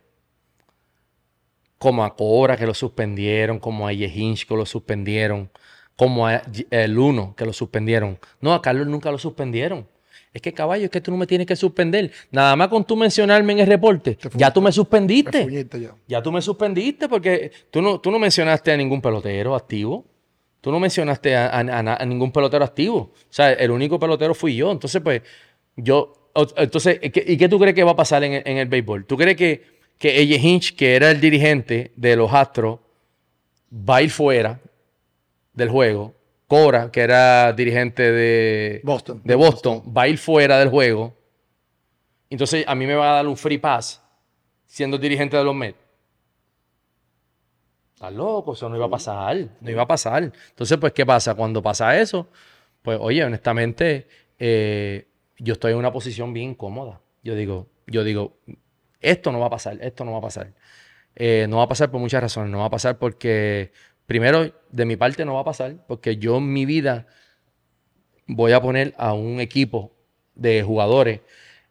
Como 1.78 2.04
a 2.04 2.14
Cobra 2.16 2.56
que 2.56 2.66
lo 2.66 2.74
suspendieron, 2.74 3.58
como 3.58 3.86
a 3.86 3.92
Yehinch 3.92 4.46
que 4.46 4.54
lo 4.56 4.66
suspendieron, 4.66 5.48
como 5.96 6.26
a 6.26 6.42
el 6.70 6.98
Uno 6.98 7.34
que 7.36 7.44
lo 7.44 7.52
suspendieron. 7.52 8.18
No, 8.40 8.52
a 8.52 8.60
Carlos 8.62 8.86
nunca 8.88 9.10
lo 9.10 9.18
suspendieron. 9.18 9.86
Es 10.34 10.42
que 10.42 10.52
caballo, 10.52 10.84
es 10.84 10.90
que 10.90 11.00
tú 11.00 11.10
no 11.10 11.16
me 11.16 11.26
tienes 11.26 11.46
que 11.46 11.56
suspender. 11.56 12.12
Nada 12.30 12.54
más 12.54 12.68
con 12.68 12.84
tú 12.84 12.96
mencionarme 12.96 13.54
en 13.54 13.60
el 13.60 13.66
reporte, 13.66 14.18
ya 14.34 14.52
tú 14.52 14.60
me 14.60 14.68
Te 14.68 14.74
suspendiste. 14.74 15.48
ya. 15.80 15.94
Ya 16.06 16.22
tú 16.22 16.30
me 16.30 16.42
suspendiste 16.42 17.08
porque 17.08 17.50
tú 17.70 17.80
no, 17.80 18.00
tú 18.00 18.10
no 18.10 18.18
mencionaste 18.18 18.70
a 18.72 18.76
ningún 18.76 19.00
pelotero 19.00 19.54
activo. 19.54 20.04
Tú 20.60 20.70
no 20.72 20.80
mencionaste 20.80 21.34
a, 21.36 21.46
a- 21.48 21.96
a 22.02 22.04
ningún 22.04 22.30
pelotero 22.32 22.64
activo. 22.64 22.96
O 22.98 23.12
sea, 23.30 23.52
el 23.52 23.70
único 23.70 23.98
pelotero 23.98 24.34
fui 24.34 24.54
yo. 24.56 24.70
Entonces, 24.72 25.00
pues, 25.00 25.22
yo. 25.76 26.30
Entonces, 26.56 26.98
¿qué- 27.12 27.24
¿y 27.26 27.36
qué 27.36 27.48
tú 27.48 27.58
crees 27.58 27.74
que 27.74 27.84
va 27.84 27.92
a 27.92 27.96
pasar 27.96 28.22
en 28.24 28.42
en 28.44 28.58
el 28.58 28.68
béisbol? 28.68 29.06
¿Tú 29.06 29.16
crees 29.16 29.36
que, 29.36 29.77
que 29.98 30.20
Eje 30.20 30.36
Hinch, 30.36 30.76
que 30.76 30.96
era 30.96 31.10
el 31.10 31.20
dirigente 31.20 31.92
de 31.96 32.16
los 32.16 32.32
Astros, 32.32 32.78
va 33.72 33.96
a 33.96 34.02
ir 34.02 34.10
fuera 34.10 34.60
del 35.52 35.68
juego? 35.68 36.14
Cora, 36.46 36.90
que 36.90 37.00
era 37.00 37.52
dirigente 37.52 38.10
de 38.10 38.80
Boston. 38.82 39.20
de 39.22 39.34
Boston, 39.34 39.82
va 39.94 40.02
a 40.02 40.08
ir 40.08 40.16
fuera 40.16 40.58
del 40.58 40.70
juego. 40.70 41.14
Entonces, 42.30 42.64
a 42.66 42.74
mí 42.74 42.86
me 42.86 42.94
va 42.94 43.10
a 43.10 43.14
dar 43.16 43.26
un 43.26 43.36
free 43.36 43.58
pass 43.58 44.02
siendo 44.66 44.96
dirigente 44.96 45.36
de 45.36 45.44
los 45.44 45.54
Mets. 45.54 45.78
Estás 47.94 48.12
loco, 48.12 48.52
eso 48.52 48.68
no 48.68 48.76
iba 48.76 48.86
a 48.86 48.90
pasar, 48.90 49.48
no 49.60 49.70
iba 49.70 49.82
a 49.82 49.86
pasar. 49.86 50.22
Entonces, 50.22 50.78
pues, 50.78 50.92
¿qué 50.92 51.04
pasa? 51.04 51.34
Cuando 51.34 51.60
pasa 51.60 51.98
eso, 51.98 52.28
pues, 52.80 52.96
oye, 53.00 53.24
honestamente, 53.24 54.06
eh, 54.38 55.08
yo 55.38 55.54
estoy 55.54 55.72
en 55.72 55.78
una 55.78 55.92
posición 55.92 56.32
bien 56.32 56.54
cómoda. 56.54 57.00
Yo 57.24 57.34
digo, 57.34 57.66
yo 57.88 58.04
digo, 58.04 58.36
esto 59.00 59.32
no 59.32 59.40
va 59.40 59.46
a 59.46 59.50
pasar, 59.50 59.78
esto 59.80 60.04
no 60.04 60.12
va 60.12 60.18
a 60.18 60.22
pasar. 60.22 60.54
Eh, 61.14 61.46
no 61.48 61.58
va 61.58 61.64
a 61.64 61.68
pasar 61.68 61.90
por 61.90 62.00
muchas 62.00 62.22
razones. 62.22 62.50
No 62.50 62.58
va 62.58 62.66
a 62.66 62.70
pasar 62.70 62.98
porque, 62.98 63.72
primero, 64.06 64.52
de 64.70 64.84
mi 64.84 64.96
parte 64.96 65.24
no 65.24 65.34
va 65.34 65.40
a 65.40 65.44
pasar, 65.44 65.84
porque 65.86 66.16
yo 66.16 66.38
en 66.38 66.52
mi 66.52 66.64
vida 66.64 67.06
voy 68.26 68.52
a 68.52 68.60
poner 68.60 68.94
a 68.98 69.14
un 69.14 69.40
equipo 69.40 69.92
de 70.34 70.62
jugadores 70.62 71.20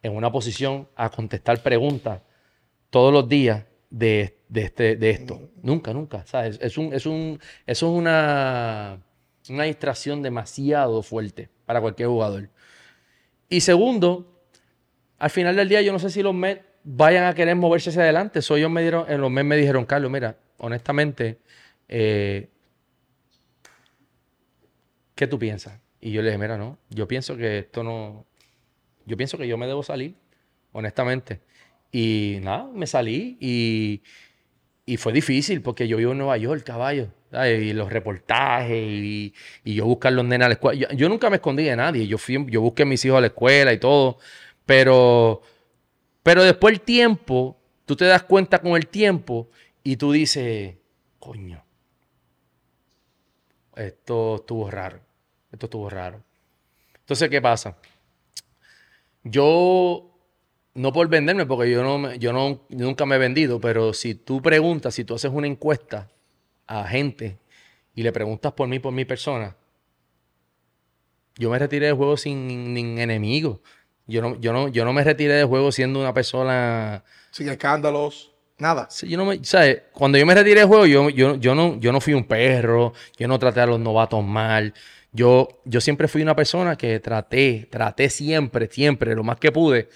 en 0.02 0.14
una 0.14 0.30
posición 0.30 0.88
a 0.96 1.10
contestar 1.10 1.62
preguntas 1.62 2.20
todos 2.90 3.12
los 3.12 3.28
días 3.28 3.64
de, 3.90 4.38
de 4.48 4.62
este, 4.62 4.96
de 4.96 5.10
esto. 5.10 5.50
Nunca, 5.62 5.92
nunca. 5.92 6.24
¿sabes? 6.26 6.58
Es 6.60 6.76
un, 6.78 6.92
es 6.92 7.06
un, 7.06 7.40
eso 7.66 7.86
es 7.86 7.98
una, 7.98 9.00
una 9.48 9.64
distracción 9.64 10.22
demasiado 10.22 11.02
fuerte 11.02 11.48
para 11.64 11.80
cualquier 11.80 12.08
jugador. 12.08 12.50
Y 13.48 13.60
segundo, 13.60 14.42
al 15.18 15.30
final 15.30 15.56
del 15.56 15.68
día 15.68 15.80
yo 15.82 15.92
no 15.92 15.98
sé 15.98 16.10
si 16.10 16.22
los 16.22 16.34
Mets 16.34 16.67
vayan 16.90 17.24
a 17.24 17.34
querer 17.34 17.54
moverse 17.54 17.90
hacia 17.90 18.02
adelante. 18.02 18.40
So, 18.40 18.56
ellos 18.56 18.70
me 18.70 18.80
dieron, 18.80 19.10
en 19.10 19.20
los 19.20 19.30
Mets 19.30 19.46
me 19.46 19.56
dijeron, 19.56 19.84
Carlos, 19.84 20.10
mira, 20.10 20.36
honestamente, 20.56 21.38
eh, 21.88 22.48
¿qué 25.14 25.26
tú 25.26 25.38
piensas? 25.38 25.78
Y 26.00 26.12
yo 26.12 26.22
le 26.22 26.28
dije, 26.28 26.38
mira, 26.38 26.56
no, 26.56 26.78
yo 26.88 27.06
pienso 27.06 27.36
que 27.36 27.58
esto 27.58 27.82
no, 27.82 28.24
yo 29.04 29.16
pienso 29.16 29.36
que 29.36 29.46
yo 29.46 29.58
me 29.58 29.66
debo 29.66 29.82
salir, 29.82 30.14
honestamente. 30.72 31.40
Y 31.92 32.38
nada, 32.42 32.68
me 32.72 32.86
salí 32.86 33.36
y, 33.40 34.02
y 34.86 34.96
fue 34.96 35.12
difícil 35.12 35.60
porque 35.60 35.88
yo 35.88 35.96
vivo 35.98 36.12
en 36.12 36.18
Nueva 36.18 36.38
York, 36.38 36.64
caballo. 36.64 37.08
Y 37.30 37.74
los 37.74 37.92
reportajes 37.92 38.70
y, 38.78 39.34
y 39.62 39.74
yo 39.74 39.84
buscar 39.84 40.14
los 40.14 40.24
nenes 40.24 40.46
a 40.46 40.48
la 40.48 40.54
escuela. 40.54 40.80
Yo, 40.80 40.88
yo 40.96 41.10
nunca 41.10 41.28
me 41.28 41.36
escondí 41.36 41.64
de 41.64 41.76
nadie. 41.76 42.06
Yo, 42.06 42.16
fui, 42.16 42.46
yo 42.48 42.62
busqué 42.62 42.84
a 42.84 42.86
mis 42.86 43.04
hijos 43.04 43.18
a 43.18 43.20
la 43.20 43.26
escuela 43.26 43.72
y 43.74 43.78
todo. 43.78 44.18
Pero, 44.64 45.42
pero 46.22 46.42
después 46.42 46.74
el 46.74 46.80
tiempo, 46.80 47.56
tú 47.86 47.96
te 47.96 48.04
das 48.04 48.22
cuenta 48.22 48.60
con 48.60 48.72
el 48.72 48.86
tiempo 48.86 49.48
y 49.82 49.96
tú 49.96 50.12
dices, 50.12 50.76
coño, 51.18 51.64
esto 53.76 54.36
estuvo 54.36 54.70
raro. 54.70 55.00
Esto 55.52 55.66
estuvo 55.66 55.88
raro. 55.88 56.22
Entonces, 57.00 57.30
¿qué 57.30 57.40
pasa? 57.40 57.76
Yo, 59.24 60.10
no 60.74 60.92
por 60.92 61.08
venderme, 61.08 61.46
porque 61.46 61.70
yo, 61.70 61.82
no, 61.82 62.14
yo 62.14 62.32
no, 62.32 62.66
nunca 62.68 63.06
me 63.06 63.16
he 63.16 63.18
vendido, 63.18 63.60
pero 63.60 63.92
si 63.94 64.14
tú 64.14 64.42
preguntas, 64.42 64.94
si 64.94 65.04
tú 65.04 65.14
haces 65.14 65.30
una 65.32 65.46
encuesta 65.46 66.10
a 66.66 66.86
gente 66.86 67.38
y 67.94 68.02
le 68.02 68.12
preguntas 68.12 68.52
por 68.52 68.68
mí, 68.68 68.78
por 68.78 68.92
mi 68.92 69.04
persona, 69.04 69.56
Yo 71.36 71.50
me 71.50 71.58
retiré 71.58 71.86
del 71.86 71.94
juego 71.94 72.16
sin, 72.16 72.48
sin 72.48 72.98
enemigos. 72.98 73.60
Yo 74.08 74.22
no, 74.22 74.40
yo, 74.40 74.54
no, 74.54 74.68
yo 74.68 74.86
no 74.86 74.94
me 74.94 75.04
retiré 75.04 75.34
del 75.34 75.46
juego 75.46 75.70
siendo 75.70 76.00
una 76.00 76.14
persona... 76.14 77.04
Sin 77.30 77.46
escándalos, 77.50 78.32
nada. 78.56 78.88
Sí, 78.90 79.06
yo 79.06 79.18
no 79.18 79.26
me, 79.26 79.44
¿sabes? 79.44 79.82
Cuando 79.92 80.16
yo 80.16 80.24
me 80.24 80.34
retiré 80.34 80.60
del 80.60 80.68
juego, 80.68 80.86
yo, 80.86 81.10
yo, 81.10 81.36
yo, 81.36 81.54
no, 81.54 81.78
yo 81.78 81.92
no 81.92 82.00
fui 82.00 82.14
un 82.14 82.24
perro, 82.24 82.94
yo 83.18 83.28
no 83.28 83.38
traté 83.38 83.60
a 83.60 83.66
los 83.66 83.78
novatos 83.78 84.24
mal. 84.24 84.72
Yo, 85.12 85.60
yo 85.66 85.82
siempre 85.82 86.08
fui 86.08 86.22
una 86.22 86.34
persona 86.34 86.76
que 86.76 87.00
traté, 87.00 87.68
traté 87.70 88.08
siempre, 88.08 88.68
siempre, 88.68 89.14
lo 89.14 89.24
más 89.24 89.36
que 89.38 89.52
pude, 89.52 89.90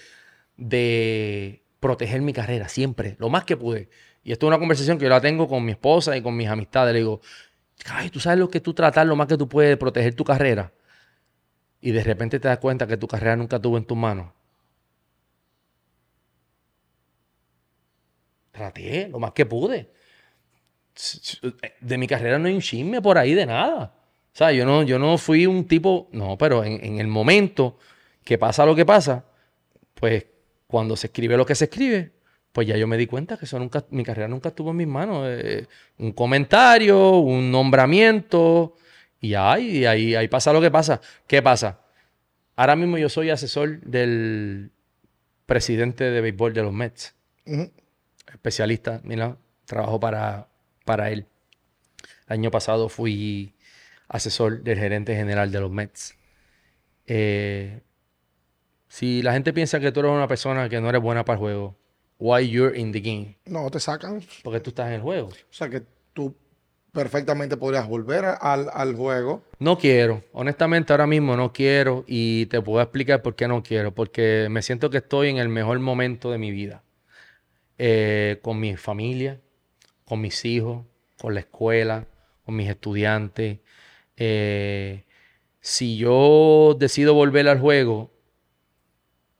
de 0.57 1.63
proteger 1.79 2.21
mi 2.21 2.33
carrera, 2.33 2.69
siempre, 2.69 3.15
lo 3.17 3.29
más 3.29 3.45
que 3.45 3.57
pude. 3.57 3.89
Y 4.23 4.31
esto 4.31 4.45
es 4.45 4.47
una 4.49 4.59
conversación 4.59 4.99
que 4.99 5.05
yo 5.05 5.09
la 5.09 5.21
tengo 5.21 5.47
con 5.47 5.65
mi 5.65 5.71
esposa 5.71 6.15
y 6.15 6.21
con 6.21 6.37
mis 6.37 6.47
amistades. 6.47 6.93
Le 6.93 6.99
digo, 6.99 7.19
ay, 7.87 8.11
tú 8.11 8.19
sabes 8.19 8.37
lo 8.37 8.47
que 8.47 8.59
tú 8.59 8.75
tratar, 8.75 9.07
lo 9.07 9.15
más 9.15 9.25
que 9.25 9.37
tú 9.37 9.49
puedes 9.49 9.75
proteger 9.75 10.13
tu 10.13 10.23
carrera 10.23 10.71
y 11.83 11.91
de 11.91 12.01
repente 12.01 12.39
te 12.39 12.47
das 12.47 12.59
cuenta 12.59 12.87
que 12.87 12.95
tu 12.95 13.09
carrera 13.09 13.35
nunca 13.35 13.59
tuvo 13.59 13.77
en 13.77 13.83
tus 13.83 13.97
manos. 13.97 14.31
Traté 18.53 19.09
lo 19.09 19.19
más 19.19 19.33
que 19.33 19.45
pude. 19.45 19.91
De 21.81 21.97
mi 21.97 22.07
carrera 22.07 22.39
no 22.39 22.47
hay 22.47 22.53
un 22.53 22.61
chisme 22.61 23.01
por 23.01 23.17
ahí 23.17 23.33
de 23.33 23.45
nada. 23.45 23.93
O 24.33 24.35
sea, 24.35 24.53
yo 24.53 24.65
no, 24.65 24.83
yo 24.83 24.97
no 24.97 25.17
fui 25.17 25.45
un 25.45 25.67
tipo, 25.67 26.07
no, 26.13 26.37
pero 26.37 26.63
en, 26.63 27.01
el 27.01 27.07
momento 27.07 27.77
que 28.23 28.37
pasa 28.37 28.65
lo 28.65 28.75
que 28.75 28.85
pasa, 28.85 29.25
pues 29.93 30.25
cuando 30.67 30.95
se 30.95 31.07
escribe 31.07 31.35
lo 31.35 31.45
que 31.45 31.53
se 31.53 31.65
escribe, 31.65 32.13
pues 32.53 32.65
ya 32.65 32.77
yo 32.77 32.87
me 32.87 32.95
di 32.95 33.07
cuenta 33.07 33.35
que 33.35 33.43
eso 33.43 33.59
nunca, 33.59 33.83
mi 33.89 34.05
carrera 34.05 34.29
nunca 34.29 34.49
estuvo 34.49 34.71
en 34.71 34.77
mis 34.77 34.87
manos. 34.87 35.27
Eh, 35.27 35.67
un 35.97 36.13
comentario, 36.13 37.17
un 37.17 37.51
nombramiento, 37.51 38.75
y 39.23 39.35
ahí, 39.35 39.85
ahí, 39.85 40.15
ahí 40.15 40.27
pasa 40.27 40.51
lo 40.51 40.59
que 40.59 40.69
pasa. 40.69 40.99
¿Qué 41.27 41.41
pasa? 41.41 41.79
Ahora 42.57 42.75
mismo 42.75 42.97
yo 42.97 43.07
soy 43.07 43.29
asesor 43.29 43.79
del 43.79 44.73
presidente 45.45 46.03
de 46.03 46.19
béisbol 46.19 46.53
de 46.53 46.61
los 46.61 46.73
Mets. 46.73 47.15
Especialista, 48.29 48.99
mira, 49.05 49.37
trabajo 49.63 49.97
para, 49.97 50.49
para 50.83 51.09
él. 51.09 51.25
El 52.27 52.33
año 52.33 52.51
pasado 52.51 52.89
fui 52.89 53.55
asesor 54.09 54.61
del 54.61 54.77
gerente 54.77 55.15
general 55.15 55.53
de 55.53 55.61
los 55.61 55.71
Mets. 55.71 56.15
Eh, 57.07 57.79
si 58.89 59.21
la 59.21 59.31
gente 59.31 59.53
piensa 59.53 59.79
que 59.79 59.93
tú 59.93 60.01
eres 60.01 60.11
una 60.11 60.27
persona 60.27 60.67
que 60.67 60.81
no 60.81 60.89
eres 60.89 61.01
buena 61.01 61.23
para 61.23 61.35
el 61.35 61.39
juego, 61.39 61.77
why 62.19 62.45
you're 62.45 62.77
in 62.77 62.91
the 62.91 62.99
game? 62.99 63.37
No, 63.45 63.71
te 63.71 63.79
sacan. 63.79 64.21
Porque 64.43 64.59
tú 64.59 64.71
estás 64.71 64.87
en 64.87 64.95
el 64.95 65.01
juego. 65.01 65.29
O 65.29 65.53
sea 65.53 65.69
que 65.69 65.81
tú 66.11 66.35
perfectamente 66.93 67.57
podrías 67.57 67.87
volver 67.87 68.23
al, 68.39 68.95
juego. 68.95 69.43
No 69.59 69.77
quiero, 69.77 70.23
honestamente 70.31 70.93
ahora 70.93 71.07
mismo 71.07 71.35
no 71.35 71.51
quiero 71.51 72.05
y 72.07 72.45
te 72.45 72.61
puedo 72.61 72.81
explicar 72.81 73.21
por 73.23 73.35
qué 73.35 73.47
no 73.47 73.63
quiero, 73.63 73.93
porque 73.93 74.47
me 74.49 74.61
siento 74.61 74.89
que 74.89 74.97
estoy 74.97 75.29
en 75.29 75.37
el 75.37 75.49
mejor 75.49 75.79
momento 75.79 76.31
de 76.31 76.37
mi 76.37 76.51
vida, 76.51 76.83
eh, 77.79 78.39
con 78.43 78.59
mi 78.59 78.77
familia, 78.77 79.41
con 80.05 80.21
mis 80.21 80.45
hijos, 80.45 80.85
con 81.19 81.33
la 81.33 81.39
escuela, 81.39 82.05
con 82.45 82.55
mis 82.55 82.69
estudiantes. 82.69 83.57
Eh, 84.15 85.03
si 85.61 85.97
yo 85.97 86.75
decido 86.77 87.15
volver 87.15 87.49
al 87.49 87.59
juego, 87.59 88.11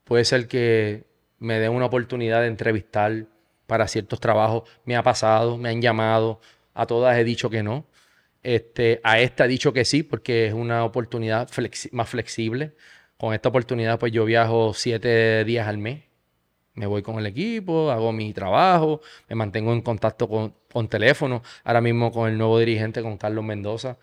puede 0.02 0.24
ser 0.24 0.48
que 0.48 1.04
me 1.38 1.60
den 1.60 1.70
una 1.70 1.86
oportunidad 1.86 2.40
de 2.40 2.48
entrevistar 2.48 3.26
para 3.68 3.86
ciertos 3.86 4.18
trabajos. 4.18 4.68
Me 4.84 4.96
ha 4.96 5.04
pasado, 5.04 5.56
me 5.56 5.68
han 5.68 5.80
llamado, 5.80 6.40
a 6.74 6.86
todas 6.86 7.16
he 7.18 7.24
dicho 7.24 7.48
que 7.50 7.62
no. 7.62 7.86
Este, 8.42 9.00
a 9.04 9.20
esta 9.20 9.46
he 9.46 9.48
dicho 9.48 9.72
que 9.72 9.84
sí, 9.84 10.02
porque 10.02 10.46
es 10.46 10.52
una 10.52 10.84
oportunidad 10.84 11.48
más 11.92 12.08
flexible. 12.08 12.74
Con 13.16 13.32
esta 13.32 13.48
oportunidad, 13.48 13.98
pues 13.98 14.12
yo 14.12 14.24
viajo 14.24 14.74
siete 14.74 15.44
días 15.44 15.66
al 15.66 15.78
mes. 15.78 16.02
Me 16.74 16.86
voy 16.86 17.02
con 17.02 17.18
el 17.18 17.26
equipo, 17.26 17.90
hago 17.90 18.12
mi 18.12 18.32
trabajo, 18.32 19.00
me 19.28 19.36
mantengo 19.36 19.72
en 19.72 19.80
contacto 19.80 20.28
con, 20.28 20.88
teléfono. 20.88 21.42
Ahora 21.62 21.80
mismo 21.80 22.10
con 22.12 22.28
el 22.28 22.36
nuevo 22.36 22.58
dirigente, 22.58 23.00
con 23.00 23.16
Carlos 23.16 23.44
Mendoza. 23.44 23.96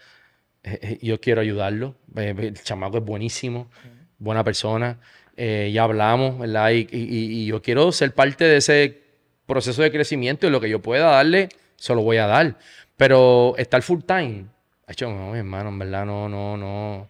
Eh, 0.63 0.79
eh, 0.81 0.99
yo 1.01 1.19
quiero 1.19 1.41
ayudarlo. 1.41 1.95
Eh, 2.15 2.33
el 2.37 2.63
chamaco 2.63 2.97
es 2.97 3.03
buenísimo, 3.05 3.69
buena 4.17 4.43
persona. 4.43 4.99
ya 5.37 5.83
hablamos, 5.83 6.39
¿verdad? 6.39 6.71
y, 6.71 7.45
yo 7.45 7.61
quiero 7.61 7.91
ser 7.91 8.13
parte 8.13 8.45
de 8.45 8.57
ese 8.57 9.01
proceso 9.45 9.81
de 9.81 9.91
crecimiento 9.91 10.47
y 10.47 10.49
lo 10.49 10.61
que 10.61 10.69
yo 10.69 10.81
pueda 10.81 11.11
darle 11.11 11.49
se 11.81 11.95
lo 11.95 12.03
voy 12.03 12.17
a 12.17 12.27
dar. 12.27 12.57
Pero 12.95 13.55
estar 13.57 13.81
full 13.81 14.01
time, 14.05 14.45
hecho, 14.87 15.09
no, 15.09 15.35
hermano, 15.35 15.69
en 15.69 15.79
verdad 15.79 16.05
no, 16.05 16.29
no, 16.29 16.55
no. 16.55 17.09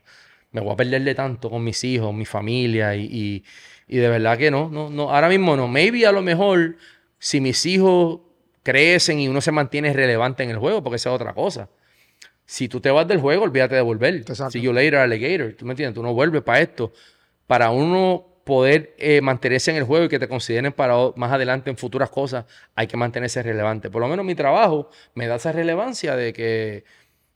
Me 0.52 0.62
voy 0.62 0.74
a 0.74 0.76
perderle 0.78 1.14
tanto 1.14 1.50
con 1.50 1.64
mis 1.64 1.84
hijos, 1.84 2.14
mi 2.14 2.26
familia 2.26 2.96
y, 2.96 3.44
de 3.88 4.08
verdad 4.08 4.38
que 4.38 4.50
no, 4.50 4.70
no, 4.70 4.90
no. 4.90 5.12
Ahora 5.14 5.28
mismo 5.28 5.58
no. 5.58 5.68
Maybe 5.68 6.06
a 6.06 6.14
lo 6.14 6.22
mejor 6.22 6.78
si 7.20 7.42
mis 7.42 7.66
hijos 7.66 8.22
crecen 8.64 9.20
y 9.20 9.28
uno 9.28 9.42
se 9.42 9.52
mantiene 9.52 9.92
relevante 9.92 10.44
en 10.44 10.52
el 10.52 10.58
juego, 10.58 10.82
porque 10.82 10.96
esa 10.96 11.10
es 11.10 11.16
otra 11.16 11.34
cosa. 11.34 11.70
Si 12.46 12.70
tú 12.70 12.80
te 12.80 12.92
vas 12.92 13.08
del 13.08 13.20
juego, 13.20 13.44
olvídate 13.44 13.76
de 13.76 13.82
volver. 13.82 14.24
Si 14.50 14.62
you 14.62 14.72
later, 14.72 15.00
alligator. 15.00 15.54
¿Tú 15.54 15.66
me 15.66 15.72
entiendes? 15.72 15.96
Tú 15.96 16.04
no 16.04 16.14
vuelves 16.14 16.42
para 16.44 16.62
esto. 16.62 16.94
Para 17.48 17.72
uno 17.72 18.31
poder 18.52 18.94
eh, 18.98 19.22
mantenerse 19.22 19.72
en 19.72 19.78
el 19.78 19.86
juego 19.86 20.04
y 20.04 20.10
que 20.10 20.20
te 20.20 20.28
consideren 20.28 20.74
para 20.74 20.94
más 21.16 21.32
adelante 21.32 21.70
en 21.70 21.78
futuras 21.78 22.10
cosas, 22.10 22.44
hay 22.76 22.86
que 22.86 22.98
mantenerse 22.98 23.42
relevante. 23.42 23.90
Por 23.90 24.02
lo 24.02 24.10
menos 24.10 24.26
mi 24.26 24.36
trabajo 24.36 24.90
me 25.16 25.26
da 25.26 25.36
esa 25.36 25.54
relevancia 25.54 26.18
de 26.18 26.34
que, 26.34 26.84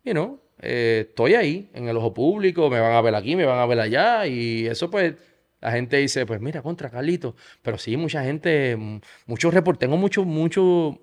you 0.03 0.11
know, 0.11 0.41
eh, 0.61 1.05
estoy 1.07 1.35
ahí 1.35 1.69
en 1.73 1.87
el 1.87 1.95
ojo 1.95 2.13
público, 2.13 2.69
me 2.69 2.81
van 2.81 2.91
a 2.91 3.01
ver 3.01 3.15
aquí, 3.15 3.37
me 3.37 3.45
van 3.45 3.59
a 3.59 3.65
ver 3.65 3.79
allá 3.79 4.27
y 4.27 4.67
eso 4.67 4.91
pues 4.91 5.13
la 5.61 5.71
gente 5.71 5.95
dice, 5.95 6.25
pues 6.25 6.41
mira, 6.41 6.61
contra 6.61 6.89
Carlito. 6.89 7.33
Pero 7.61 7.77
sí, 7.77 7.95
mucha 7.95 8.21
gente, 8.21 8.77
muchos 9.25 9.53
reportes, 9.53 9.79
tengo 9.79 9.95
mucho, 9.95 10.25
mucho, 10.25 10.99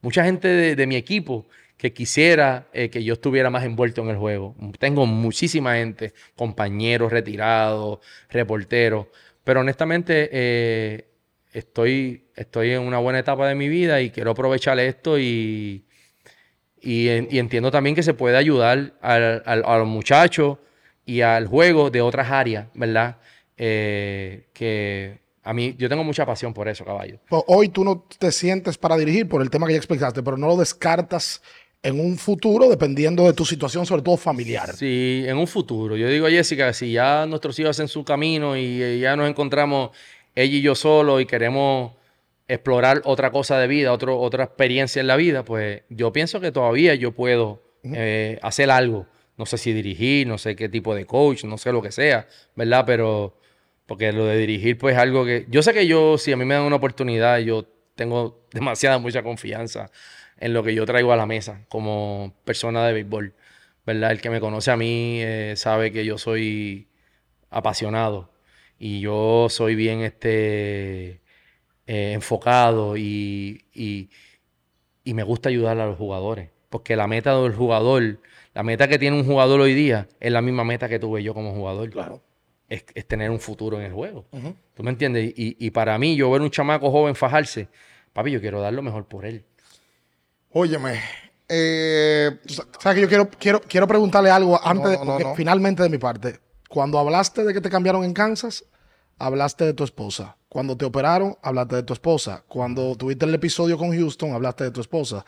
mucha 0.00 0.24
gente 0.24 0.76
de, 0.76 0.86
mi 0.86 0.94
equipo 0.94 1.48
que 1.76 1.92
quisiera 1.92 2.68
eh, 2.72 2.88
que 2.88 3.02
yo 3.02 3.14
estuviera 3.14 3.50
más 3.50 3.64
envuelto 3.64 4.02
en 4.02 4.10
el 4.10 4.16
juego. 4.16 4.54
Tengo 4.78 5.06
muchísima 5.06 5.74
gente, 5.74 6.14
compañeros 6.36 7.10
retirados, 7.10 7.98
reporteros, 8.30 9.08
pero 9.46 9.60
honestamente, 9.60 10.28
eh, 10.32 11.06
estoy, 11.52 12.24
estoy 12.34 12.72
en 12.72 12.82
una 12.82 12.98
buena 12.98 13.20
etapa 13.20 13.46
de 13.46 13.54
mi 13.54 13.68
vida 13.68 14.00
y 14.00 14.10
quiero 14.10 14.32
aprovechar 14.32 14.76
esto 14.80 15.20
y, 15.20 15.84
y, 16.80 17.08
entiendo 17.08 17.70
también 17.70 17.94
que 17.94 18.02
se 18.02 18.12
puede 18.12 18.36
ayudar 18.36 18.94
a 19.00 19.76
los 19.78 19.86
muchachos 19.86 20.58
y 21.04 21.20
al 21.20 21.46
juego 21.46 21.90
de 21.90 22.00
otras 22.00 22.28
áreas, 22.28 22.66
¿verdad? 22.74 23.18
Eh, 23.56 24.48
que 24.52 25.20
a 25.44 25.52
mí, 25.52 25.76
yo 25.78 25.88
tengo 25.88 26.02
mucha 26.02 26.26
pasión 26.26 26.52
por 26.52 26.66
eso, 26.66 26.84
caballo. 26.84 27.20
Hoy 27.30 27.68
tú 27.68 27.84
no 27.84 28.04
te 28.18 28.32
sientes 28.32 28.76
para 28.76 28.96
dirigir 28.96 29.28
por 29.28 29.42
el 29.42 29.50
tema 29.50 29.68
que 29.68 29.74
ya 29.74 29.78
explicaste, 29.78 30.24
pero 30.24 30.36
no 30.36 30.48
lo 30.48 30.56
descartas 30.56 31.40
en 31.82 32.00
un 32.00 32.18
futuro 32.18 32.68
dependiendo 32.68 33.24
de 33.24 33.32
tu 33.32 33.44
situación, 33.44 33.86
sobre 33.86 34.02
todo 34.02 34.16
familiar. 34.16 34.74
Sí, 34.74 35.24
en 35.26 35.36
un 35.36 35.46
futuro. 35.46 35.96
Yo 35.96 36.08
digo, 36.08 36.26
Jessica, 36.28 36.72
si 36.72 36.92
ya 36.92 37.26
nuestros 37.26 37.58
hijos 37.58 37.70
hacen 37.70 37.88
su 37.88 38.04
camino 38.04 38.56
y 38.56 38.82
eh, 38.82 38.98
ya 38.98 39.16
nos 39.16 39.28
encontramos 39.28 39.90
ella 40.34 40.56
y 40.56 40.62
yo 40.62 40.74
solo 40.74 41.20
y 41.20 41.26
queremos 41.26 41.92
explorar 42.48 43.02
otra 43.04 43.30
cosa 43.30 43.58
de 43.58 43.66
vida, 43.66 43.92
otro, 43.92 44.18
otra 44.18 44.44
experiencia 44.44 45.00
en 45.00 45.06
la 45.06 45.16
vida, 45.16 45.44
pues 45.44 45.82
yo 45.88 46.12
pienso 46.12 46.40
que 46.40 46.52
todavía 46.52 46.94
yo 46.94 47.12
puedo 47.12 47.62
eh, 47.84 48.38
hacer 48.42 48.70
algo. 48.70 49.06
No 49.36 49.46
sé 49.46 49.58
si 49.58 49.72
dirigir, 49.72 50.26
no 50.26 50.38
sé 50.38 50.56
qué 50.56 50.68
tipo 50.68 50.94
de 50.94 51.04
coach, 51.06 51.44
no 51.44 51.58
sé 51.58 51.70
lo 51.70 51.82
que 51.82 51.92
sea, 51.92 52.26
¿verdad? 52.54 52.84
Pero 52.86 53.38
porque 53.86 54.12
lo 54.12 54.24
de 54.26 54.38
dirigir, 54.38 54.78
pues 54.78 54.96
algo 54.96 55.24
que... 55.24 55.46
Yo 55.48 55.62
sé 55.62 55.72
que 55.72 55.86
yo, 55.86 56.18
si 56.18 56.32
a 56.32 56.36
mí 56.36 56.44
me 56.44 56.54
dan 56.54 56.64
una 56.64 56.76
oportunidad, 56.76 57.38
yo 57.38 57.64
tengo 57.94 58.40
demasiada, 58.52 58.98
mucha 58.98 59.22
confianza 59.22 59.90
en 60.38 60.52
lo 60.52 60.62
que 60.62 60.74
yo 60.74 60.84
traigo 60.86 61.12
a 61.12 61.16
la 61.16 61.26
mesa 61.26 61.64
como 61.68 62.34
persona 62.44 62.86
de 62.86 62.92
béisbol. 62.92 63.34
¿Verdad? 63.86 64.10
El 64.10 64.20
que 64.20 64.30
me 64.30 64.40
conoce 64.40 64.70
a 64.72 64.76
mí 64.76 65.20
eh, 65.22 65.54
sabe 65.56 65.92
que 65.92 66.04
yo 66.04 66.18
soy 66.18 66.88
apasionado 67.50 68.30
y 68.78 69.00
yo 69.00 69.46
soy 69.48 69.76
bien 69.76 70.00
este, 70.00 71.20
eh, 71.86 72.12
enfocado 72.12 72.96
y, 72.96 73.64
y, 73.72 74.10
me 75.14 75.22
gusta 75.22 75.48
ayudar 75.48 75.78
a 75.78 75.86
los 75.86 75.96
jugadores. 75.96 76.50
Porque 76.68 76.96
la 76.96 77.06
meta 77.06 77.40
del 77.40 77.54
jugador, 77.54 78.18
la 78.54 78.64
meta 78.64 78.88
que 78.88 78.98
tiene 78.98 79.16
un 79.16 79.24
jugador 79.24 79.60
hoy 79.60 79.72
día 79.72 80.08
es 80.18 80.32
la 80.32 80.42
misma 80.42 80.64
meta 80.64 80.88
que 80.88 80.98
tuve 80.98 81.22
yo 81.22 81.32
como 81.32 81.54
jugador. 81.54 81.88
Claro. 81.90 82.22
Es, 82.68 82.84
tener 83.06 83.30
un 83.30 83.38
futuro 83.38 83.78
en 83.78 83.86
el 83.86 83.92
juego. 83.92 84.26
¿Tú 84.74 84.82
me 84.82 84.90
entiendes? 84.90 85.32
Y, 85.36 85.56
y, 85.64 85.70
para 85.70 85.96
mí, 85.96 86.16
yo 86.16 86.28
ver 86.32 86.42
un 86.42 86.50
chamaco 86.50 86.90
joven 86.90 87.14
fajarse, 87.14 87.68
papi, 88.12 88.32
yo 88.32 88.40
quiero 88.40 88.60
dar 88.60 88.72
lo 88.72 88.82
mejor 88.82 89.06
por 89.06 89.24
él. 89.24 89.44
Óyeme, 90.58 91.02
eh, 91.50 92.40
sea 92.80 92.94
que 92.94 93.02
yo 93.02 93.08
quiero, 93.08 93.28
quiero, 93.28 93.60
quiero 93.60 93.86
preguntarle 93.86 94.30
algo 94.30 94.58
antes, 94.64 94.98
de, 94.98 95.34
finalmente 95.36 95.82
de 95.82 95.90
mi 95.90 95.98
parte. 95.98 96.40
Cuando 96.70 96.98
hablaste 96.98 97.44
de 97.44 97.52
que 97.52 97.60
te 97.60 97.68
cambiaron 97.68 98.04
en 98.04 98.14
Kansas, 98.14 98.64
hablaste 99.18 99.66
de 99.66 99.74
tu 99.74 99.84
esposa. 99.84 100.38
Cuando 100.48 100.74
te 100.74 100.86
operaron, 100.86 101.36
hablaste 101.42 101.76
de 101.76 101.82
tu 101.82 101.92
esposa. 101.92 102.42
Cuando 102.48 102.96
tuviste 102.96 103.26
el 103.26 103.34
episodio 103.34 103.76
con 103.76 103.94
Houston, 103.94 104.32
hablaste 104.32 104.64
de 104.64 104.70
tu 104.70 104.80
esposa. 104.80 105.26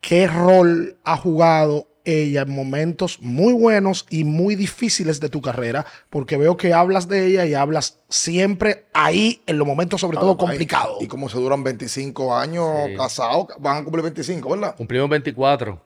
¿Qué 0.00 0.28
rol 0.28 0.96
ha 1.02 1.16
jugado 1.16 1.88
ella 2.10 2.42
en 2.42 2.54
momentos 2.54 3.20
muy 3.20 3.52
buenos 3.52 4.06
y 4.10 4.24
muy 4.24 4.54
difíciles 4.54 5.20
de 5.20 5.28
tu 5.28 5.40
carrera, 5.40 5.86
porque 6.08 6.36
veo 6.36 6.56
que 6.56 6.72
hablas 6.72 7.08
de 7.08 7.26
ella 7.26 7.46
y 7.46 7.54
hablas 7.54 8.00
siempre 8.08 8.86
ahí 8.92 9.42
en 9.46 9.58
los 9.58 9.66
momentos 9.66 10.00
sobre 10.00 10.18
todo 10.18 10.36
complicados. 10.36 11.00
Y 11.00 11.06
como 11.06 11.28
se 11.28 11.38
duran 11.38 11.62
25 11.62 12.36
años 12.36 12.66
casados, 12.96 13.48
van 13.58 13.78
a 13.78 13.82
cumplir 13.82 14.02
25, 14.02 14.50
¿verdad? 14.50 14.76
Cumplimos 14.76 15.08
24. 15.08 15.80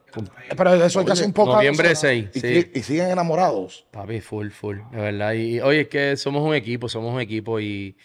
Pero 0.56 0.74
eso 0.84 1.00
hay 1.00 1.06
que 1.06 1.12
hacer 1.12 1.26
un 1.26 1.32
poco. 1.32 1.54
Noviembre 1.54 1.94
6. 1.94 2.28
Y, 2.34 2.40
sí. 2.40 2.70
y 2.74 2.82
siguen 2.82 3.10
enamorados. 3.10 3.86
Papi, 3.90 4.20
full, 4.20 4.50
full, 4.50 4.78
de 4.92 4.96
verdad. 4.98 5.32
Y, 5.32 5.60
oye, 5.60 5.82
es 5.82 5.88
que 5.88 6.16
somos 6.16 6.42
un 6.42 6.54
equipo, 6.54 6.88
somos 6.88 7.12
un 7.12 7.20
equipo 7.20 7.60
y, 7.60 7.96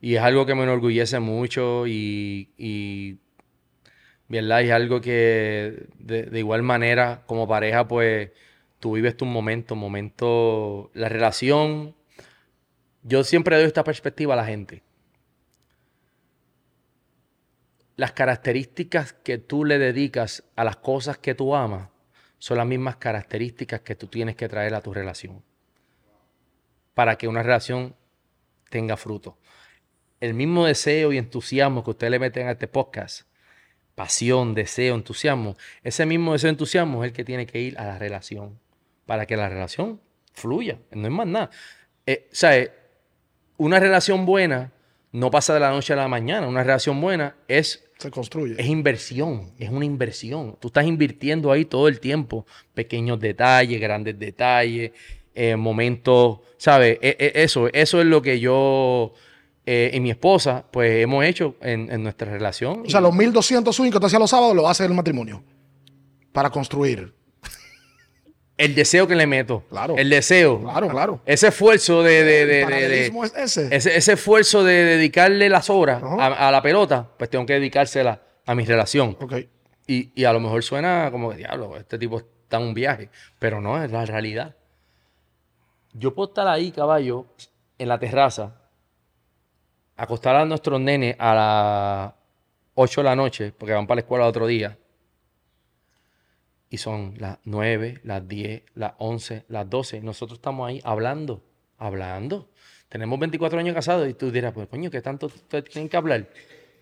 y 0.00 0.16
es 0.16 0.22
algo 0.22 0.46
que 0.46 0.54
me 0.54 0.64
enorgullece 0.64 1.20
mucho 1.20 1.86
y, 1.86 2.50
y 2.58 3.18
¿verdad? 4.32 4.62
Es 4.62 4.70
algo 4.70 5.02
que 5.02 5.88
de, 5.98 6.22
de, 6.22 6.38
igual 6.38 6.62
manera, 6.62 7.22
como 7.26 7.46
pareja, 7.46 7.86
pues 7.86 8.30
tú 8.80 8.94
vives 8.94 9.14
tu 9.14 9.26
momento, 9.26 9.76
momento, 9.76 10.90
la 10.94 11.10
relación. 11.10 11.94
Yo 13.02 13.24
siempre 13.24 13.56
doy 13.56 13.66
esta 13.66 13.84
perspectiva 13.84 14.32
a 14.32 14.38
la 14.38 14.46
gente. 14.46 14.82
Las 17.96 18.12
características 18.12 19.12
que 19.12 19.36
tú 19.36 19.66
le 19.66 19.78
dedicas 19.78 20.44
a 20.56 20.64
las 20.64 20.76
cosas 20.76 21.18
que 21.18 21.34
tú 21.34 21.54
amas 21.54 21.90
son 22.38 22.56
las 22.56 22.66
mismas 22.66 22.96
características 22.96 23.82
que 23.82 23.96
tú 23.96 24.06
tienes 24.06 24.34
que 24.34 24.48
traer 24.48 24.74
a 24.74 24.80
tu 24.80 24.94
relación 24.94 25.44
para 26.94 27.16
que 27.16 27.28
una 27.28 27.42
relación 27.42 27.94
tenga 28.70 28.96
fruto. 28.96 29.36
El 30.20 30.32
mismo 30.32 30.64
deseo 30.64 31.12
y 31.12 31.18
entusiasmo 31.18 31.84
que 31.84 31.90
usted 31.90 32.08
le 32.08 32.18
meten 32.18 32.48
a 32.48 32.52
este 32.52 32.66
podcast 32.66 33.26
pasión, 33.94 34.54
deseo, 34.54 34.94
entusiasmo, 34.94 35.56
ese 35.82 36.06
mismo 36.06 36.32
deseo, 36.32 36.50
entusiasmo 36.50 37.04
es 37.04 37.10
el 37.10 37.16
que 37.16 37.24
tiene 37.24 37.46
que 37.46 37.60
ir 37.60 37.78
a 37.78 37.86
la 37.86 37.98
relación 37.98 38.58
para 39.06 39.26
que 39.26 39.36
la 39.36 39.48
relación 39.48 40.00
fluya. 40.32 40.78
No 40.92 41.06
es 41.06 41.12
más 41.12 41.26
nada. 41.26 41.50
Eh, 42.06 42.28
eh, 42.42 42.70
una 43.58 43.78
relación 43.78 44.26
buena 44.26 44.72
no 45.12 45.30
pasa 45.30 45.54
de 45.54 45.60
la 45.60 45.70
noche 45.70 45.92
a 45.92 45.96
la 45.96 46.08
mañana. 46.08 46.48
Una 46.48 46.62
relación 46.62 47.00
buena 47.00 47.36
es... 47.46 47.84
Se 47.98 48.10
construye. 48.10 48.54
Es 48.58 48.66
inversión, 48.66 49.52
es 49.58 49.70
una 49.70 49.84
inversión. 49.84 50.56
Tú 50.58 50.68
estás 50.68 50.86
invirtiendo 50.86 51.52
ahí 51.52 51.64
todo 51.64 51.86
el 51.86 52.00
tiempo. 52.00 52.46
Pequeños 52.74 53.20
detalles, 53.20 53.80
grandes 53.80 54.18
detalles, 54.18 54.92
eh, 55.34 55.54
momentos, 55.54 56.40
¿sabes? 56.56 56.98
E, 57.00 57.16
e, 57.18 57.42
eso, 57.42 57.68
eso 57.72 58.00
es 58.00 58.06
lo 58.06 58.22
que 58.22 58.40
yo 58.40 59.12
eh, 59.64 59.90
y 59.94 60.00
mi 60.00 60.10
esposa, 60.10 60.64
pues 60.70 61.02
hemos 61.02 61.24
hecho 61.24 61.54
en, 61.60 62.02
nuestra 62.02 62.30
relación. 62.30 62.82
O 62.86 62.90
sea, 62.90 63.00
los 63.00 63.14
1200 63.14 63.74
swing 63.74 63.92
que 63.92 64.00
te 64.00 64.06
hacía 64.06 64.18
los 64.18 64.30
sábados 64.30 64.56
lo 64.56 64.68
hace 64.68 64.84
el 64.84 64.94
matrimonio. 64.94 65.42
Para 66.32 66.50
construir. 66.50 67.14
El 68.56 68.74
deseo 68.74 69.06
que 69.06 69.14
le 69.14 69.26
meto. 69.26 69.64
Claro. 69.68 69.96
El 69.96 70.10
deseo. 70.10 70.60
Claro, 70.62 70.88
claro. 70.88 71.20
Ese 71.26 71.48
esfuerzo 71.48 72.02
de. 72.02 72.24
de, 72.24 72.46
de, 72.46 73.06
es 73.06 73.32
ese. 73.36 73.74
ese. 73.74 73.96
ese. 73.96 74.12
esfuerzo 74.12 74.64
de 74.64 74.84
dedicarle 74.84 75.48
las 75.48 75.70
horas 75.70 76.02
a, 76.02 76.50
la 76.50 76.62
pelota, 76.62 77.08
pues 77.16 77.30
tengo 77.30 77.46
que 77.46 77.54
dedicársela 77.54 78.20
a 78.46 78.54
mi 78.54 78.64
relación. 78.64 79.16
Ok. 79.20 79.34
Y, 79.86 80.12
y 80.14 80.24
a 80.24 80.32
lo 80.32 80.40
mejor 80.40 80.62
suena 80.62 81.08
como 81.10 81.30
que 81.30 81.38
diablo, 81.38 81.76
este 81.76 81.98
tipo 81.98 82.18
está 82.18 82.58
en 82.58 82.64
un 82.64 82.74
viaje. 82.74 83.10
Pero 83.38 83.60
no, 83.60 83.82
es 83.82 83.90
la 83.90 84.04
realidad. 84.06 84.56
Yo 85.92 86.14
puedo 86.14 86.28
estar 86.28 86.48
ahí, 86.48 86.72
caballo, 86.72 87.26
en 87.78 87.88
la 87.88 87.98
terraza, 87.98 88.61
acostar 89.96 90.36
a 90.36 90.44
nuestros 90.44 90.80
nenes 90.80 91.16
a 91.18 91.34
las 91.34 92.14
8 92.74 93.00
de 93.00 93.04
la 93.04 93.16
noche, 93.16 93.52
porque 93.56 93.74
van 93.74 93.86
para 93.86 93.96
la 93.96 94.00
escuela 94.02 94.24
el 94.24 94.30
otro 94.30 94.46
día, 94.46 94.78
y 96.70 96.78
son 96.78 97.14
las 97.18 97.38
9, 97.44 98.00
las 98.04 98.26
10, 98.26 98.62
las 98.74 98.94
11, 98.98 99.44
las 99.48 99.68
12, 99.68 100.00
nosotros 100.00 100.38
estamos 100.38 100.68
ahí 100.68 100.80
hablando, 100.84 101.42
hablando. 101.76 102.48
Tenemos 102.88 103.18
24 103.18 103.58
años 103.58 103.74
casados 103.74 104.08
y 104.08 104.14
tú 104.14 104.30
dirás, 104.30 104.52
pues 104.52 104.68
coño, 104.68 104.90
¿qué 104.90 105.02
tanto 105.02 105.28
tienen 105.70 105.88
que 105.90 105.96
hablar? 105.96 106.28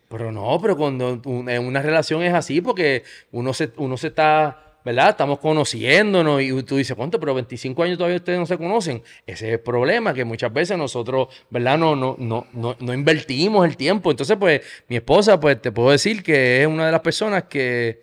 Pero 0.09 0.31
no, 0.31 0.59
pero 0.61 0.77
cuando 0.77 1.21
una 1.25 1.83
relación 1.83 2.23
es 2.23 2.35
así, 2.35 2.61
porque 2.61 3.05
uno 3.33 3.53
se, 3.53 3.73
uno 3.77 3.97
se 3.97 4.09
está 4.09 4.70
¿verdad? 4.85 5.11
Estamos 5.11 5.39
conociéndonos 5.39 6.43
y 6.43 6.63
tú 6.63 6.77
dices, 6.77 6.97
¿cuánto? 6.97 7.21
Pero 7.21 7.35
25 7.35 7.83
años 7.83 7.99
todavía 7.99 8.17
ustedes 8.17 8.39
no 8.39 8.47
se 8.47 8.57
conocen. 8.57 9.03
Ese 9.27 9.49
es 9.49 9.53
el 9.55 9.61
problema, 9.61 10.15
que 10.15 10.25
muchas 10.25 10.53
veces 10.53 10.79
nosotros, 10.79 11.29
¿verdad? 11.51 11.79
No, 11.79 11.95
no, 11.97 12.17
no, 12.19 12.47
no, 12.53 12.95
invertimos 12.95 13.67
el 13.67 13.77
tiempo. 13.77 14.11
Entonces, 14.11 14.37
pues, 14.39 14.63
mi 14.89 14.97
esposa, 14.97 15.39
pues, 15.39 15.61
te 15.61 15.73
puedo 15.73 15.91
decir 15.91 16.23
que 16.23 16.63
es 16.63 16.67
una 16.67 16.87
de 16.87 16.93
las 16.93 17.01
personas 17.01 17.45
que, 17.45 18.03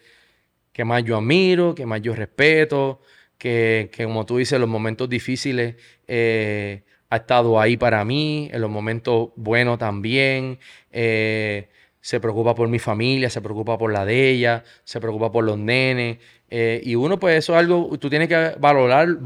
que 0.71 0.85
más 0.85 1.03
yo 1.03 1.17
admiro, 1.17 1.73
que 1.73 1.85
más 1.85 2.01
yo 2.01 2.13
respeto, 2.15 3.01
que, 3.37 3.89
que 3.91 4.03
como 4.05 4.25
tú 4.25 4.37
dices, 4.37 4.53
en 4.53 4.61
los 4.61 4.69
momentos 4.69 5.09
difíciles 5.09 5.75
eh, 6.07 6.83
ha 7.09 7.17
estado 7.17 7.59
ahí 7.59 7.77
para 7.77 8.03
mí, 8.03 8.49
en 8.51 8.61
los 8.61 8.69
momentos 8.69 9.29
buenos 9.35 9.79
también. 9.79 10.59
Eh, 10.91 11.69
se 12.07 12.21
preocupa 12.21 12.55
por 12.55 12.69
mi 12.69 12.79
familia, 12.79 13.29
se 13.29 13.41
preocupa 13.41 13.77
por 13.77 13.91
la 13.91 14.05
de 14.05 14.29
ella, 14.29 14.63
se 14.85 15.01
preocupa 15.01 15.29
por 15.29 15.43
los 15.43 15.57
nenes. 15.57 16.19
Eh, 16.49 16.79
y 16.81 16.95
uno, 16.95 17.19
pues 17.19 17.35
eso 17.35 17.51
es 17.51 17.59
algo, 17.59 17.97
tú 17.99 18.09
tienes 18.09 18.29
que 18.29 18.55
valorar, 18.57 19.17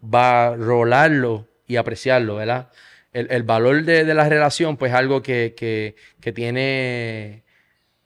valorarlo 0.00 1.48
y 1.66 1.74
apreciarlo, 1.74 2.36
¿verdad? 2.36 2.70
El, 3.12 3.42
valor 3.42 3.82
de, 3.82 4.04
la 4.04 4.28
relación, 4.28 4.76
pues 4.76 4.92
es 4.92 4.98
algo 4.98 5.20
que, 5.20 5.96
tiene, 6.32 7.42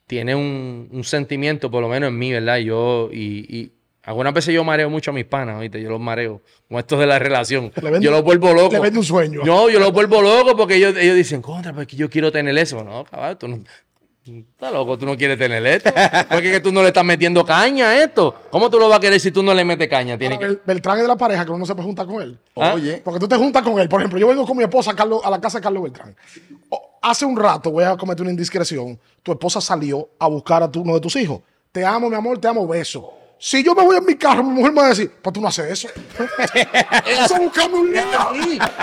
tiene 0.07 0.33
un, 0.33 1.03
sentimiento, 1.03 1.69
por 1.69 1.83
lo 1.83 1.87
menos 1.87 2.07
en 2.09 2.17
mí, 2.17 2.31
¿verdad? 2.31 2.57
Yo, 2.57 3.11
y, 3.13 3.71
algunas 4.01 4.33
veces 4.33 4.51
yo 4.51 4.63
mareo 4.63 4.89
mucho 4.89 5.11
a 5.11 5.13
mis 5.13 5.25
panas, 5.25 5.59
¿oíste? 5.59 5.79
Yo 5.79 5.89
los 5.89 5.99
mareo 5.99 6.41
con 6.67 6.79
esto 6.79 6.97
de 6.97 7.05
la 7.05 7.19
relación. 7.19 7.71
yo 7.99 8.09
los 8.09 8.23
vuelvo 8.23 8.51
loco. 8.53 8.71
Le 8.71 8.79
vende 8.79 8.97
un 8.97 9.05
sueño. 9.05 9.41
No, 9.43 9.69
yo 9.69 9.79
los 9.79 9.91
vuelvo 9.91 10.21
loco 10.21 10.55
porque 10.55 10.75
ellos, 10.75 10.95
ellos 10.97 11.15
dicen, 11.15 11.41
contra, 11.41 11.71
pues 11.73 11.87
que 11.87 11.97
yo 11.97 12.09
quiero 12.09 12.31
tener 12.31 12.57
eso. 12.57 12.85
No, 12.85 13.03
cabrón, 13.03 13.37
tú 13.37 13.47
no, 13.49 13.63
Está 14.27 14.71
loco, 14.71 14.97
tú 14.97 15.05
no 15.05 15.15
quieres 15.15 15.37
tener 15.37 15.65
esto. 15.65 15.91
Porque 16.29 16.51
que 16.51 16.59
tú 16.59 16.71
no 16.71 16.81
le 16.81 16.87
estás 16.87 17.05
metiendo 17.05 17.45
caña 17.45 17.89
a 17.89 18.03
esto. 18.03 18.33
¿Cómo 18.49 18.69
tú 18.69 18.79
lo 18.79 18.89
vas 18.89 18.97
a 18.97 19.01
querer 19.01 19.19
si 19.19 19.31
tú 19.31 19.41
no 19.41 19.53
le 19.53 19.63
metes 19.63 19.87
caña? 19.87 20.17
Tiene 20.17 20.37
que... 20.37 20.59
Beltrán 20.65 20.97
es 20.97 21.03
de 21.03 21.07
la 21.07 21.17
pareja 21.17 21.45
que 21.45 21.51
uno 21.51 21.65
se 21.65 21.73
puede 21.73 21.85
juntar 21.85 22.05
con 22.05 22.21
él. 22.21 22.37
¿Ah? 22.55 22.73
Oye. 22.75 23.01
Porque 23.03 23.19
tú 23.19 23.27
te 23.27 23.35
juntas 23.35 23.63
con 23.63 23.79
él. 23.79 23.87
Por 23.87 24.01
ejemplo, 24.01 24.19
yo 24.19 24.27
vengo 24.27 24.45
con 24.45 24.57
mi 24.57 24.63
esposa 24.63 24.91
a, 24.91 25.29
la 25.29 25.41
casa 25.41 25.59
de 25.59 25.63
Carlos 25.63 25.83
Beltrán. 25.83 26.15
hace 27.01 27.25
un 27.25 27.37
rato 27.37 27.71
voy 27.71 27.83
a 27.83 27.95
cometer 27.95 28.21
una 28.21 28.31
indiscreción. 28.31 28.99
Tu 29.23 29.31
esposa 29.31 29.61
salió 29.61 30.09
a 30.19 30.27
buscar 30.27 30.63
a 30.63 30.71
uno 30.75 30.95
de 30.95 30.99
tus 30.99 31.15
hijos. 31.15 31.41
Te 31.71 31.85
amo, 31.85 32.09
mi 32.09 32.15
amor, 32.15 32.39
te 32.39 32.47
amo, 32.47 32.67
beso. 32.67 33.13
Si 33.39 33.63
yo 33.63 33.75
me 33.75 33.83
voy 33.83 33.97
en 33.97 34.05
mi 34.05 34.15
carro, 34.15 34.43
mi 34.43 34.49
mujer 34.49 34.71
me 34.71 34.81
va 34.81 34.87
a 34.87 34.89
decir, 34.89 35.11
pues 35.21 35.31
tú 35.31 35.39
no 35.39 35.47
haces 35.47 35.71
eso. 35.71 35.87
eso 37.05 37.35
es 37.35 37.39
buscarme 37.39 37.77
un 37.77 37.91
lío. 37.91 38.01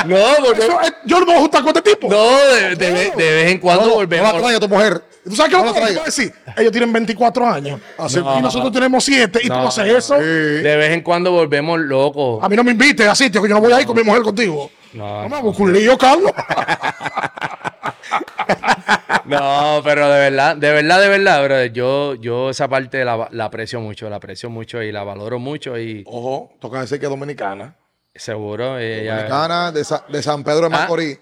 No, 0.07 0.45
porque... 0.45 0.69
yo 1.05 1.21
no 1.21 1.27
me 1.27 1.33
voy 1.33 1.37
a 1.37 1.41
juntar 1.41 1.63
con 1.63 1.77
este 1.77 1.91
tipo. 1.91 2.09
No, 2.09 2.39
de, 2.39 2.77
vez 2.77 3.51
en 3.51 3.59
cuando 3.59 3.87
no, 3.87 3.95
volvemos. 3.95 4.41
No 4.41 4.47
a 4.47 4.61
tu 4.61 4.69
mujer. 4.69 5.03
¿Tú 5.25 5.35
sabes 5.35 5.55
qué 5.55 5.59
lo 5.59 5.73
que 5.73 5.81
te 5.81 5.87
voy 5.87 5.99
a 5.99 6.05
decir? 6.05 6.33
Ellos 6.57 6.71
tienen 6.71 6.93
24 6.93 7.47
años. 7.47 7.81
y 7.99 8.43
nosotros 8.43 8.71
tenemos 8.73 9.03
7 9.05 9.41
y 9.43 9.49
tú 9.49 9.55
no 9.55 9.69
haces 9.69 9.87
eso. 9.87 10.19
De 10.19 10.77
vez 10.77 10.93
en 10.93 11.01
cuando 11.03 11.33
volvemos 11.33 11.81
locos. 11.81 12.43
A 12.43 12.49
mí 12.49 12.57
no 12.57 12.65
me 12.65 12.73
invites 12.73 13.09
a 13.09 13.15
sitio 13.15 13.43
que 13.43 13.49
yo 13.49 13.55
no 13.55 13.61
voy 13.61 13.73
a 13.73 13.81
ir 13.81 13.87
con 13.87 13.97
mi 13.97 14.03
mujer 14.03 14.23
contigo. 14.23 14.71
No, 14.93 15.23
no 15.23 15.29
me 15.29 15.41
busco 15.41 15.63
un 15.65 15.73
lío, 15.73 15.99
Carlos. 15.99 16.31
no, 19.25 19.81
pero 19.83 20.09
de 20.09 20.21
verdad, 20.21 20.57
de 20.57 20.73
verdad, 20.73 21.01
de 21.01 21.09
verdad, 21.09 21.45
bro, 21.45 21.65
yo, 21.65 22.15
yo 22.15 22.51
esa 22.51 22.69
parte 22.69 23.05
la, 23.05 23.29
aprecio 23.41 23.81
mucho, 23.81 24.09
la 24.09 24.15
aprecio 24.17 24.51
mucho 24.51 24.81
y 24.83 24.93
la 24.93 25.03
valoro 25.03 25.41
mucho 25.41 25.77
y... 25.79 26.05
Ojo, 26.07 26.53
toca 26.61 26.81
decir 26.81 27.01
que 27.01 27.07
es 27.07 27.11
dominicana. 27.11 27.75
Seguro. 28.15 28.75
dominicana 28.75 29.73
de, 29.73 29.85
de, 30.09 30.23
San 30.23 30.45
Pedro 30.45 30.69
de 30.69 30.77
ah, 30.77 30.81
Macorís. 30.81 31.19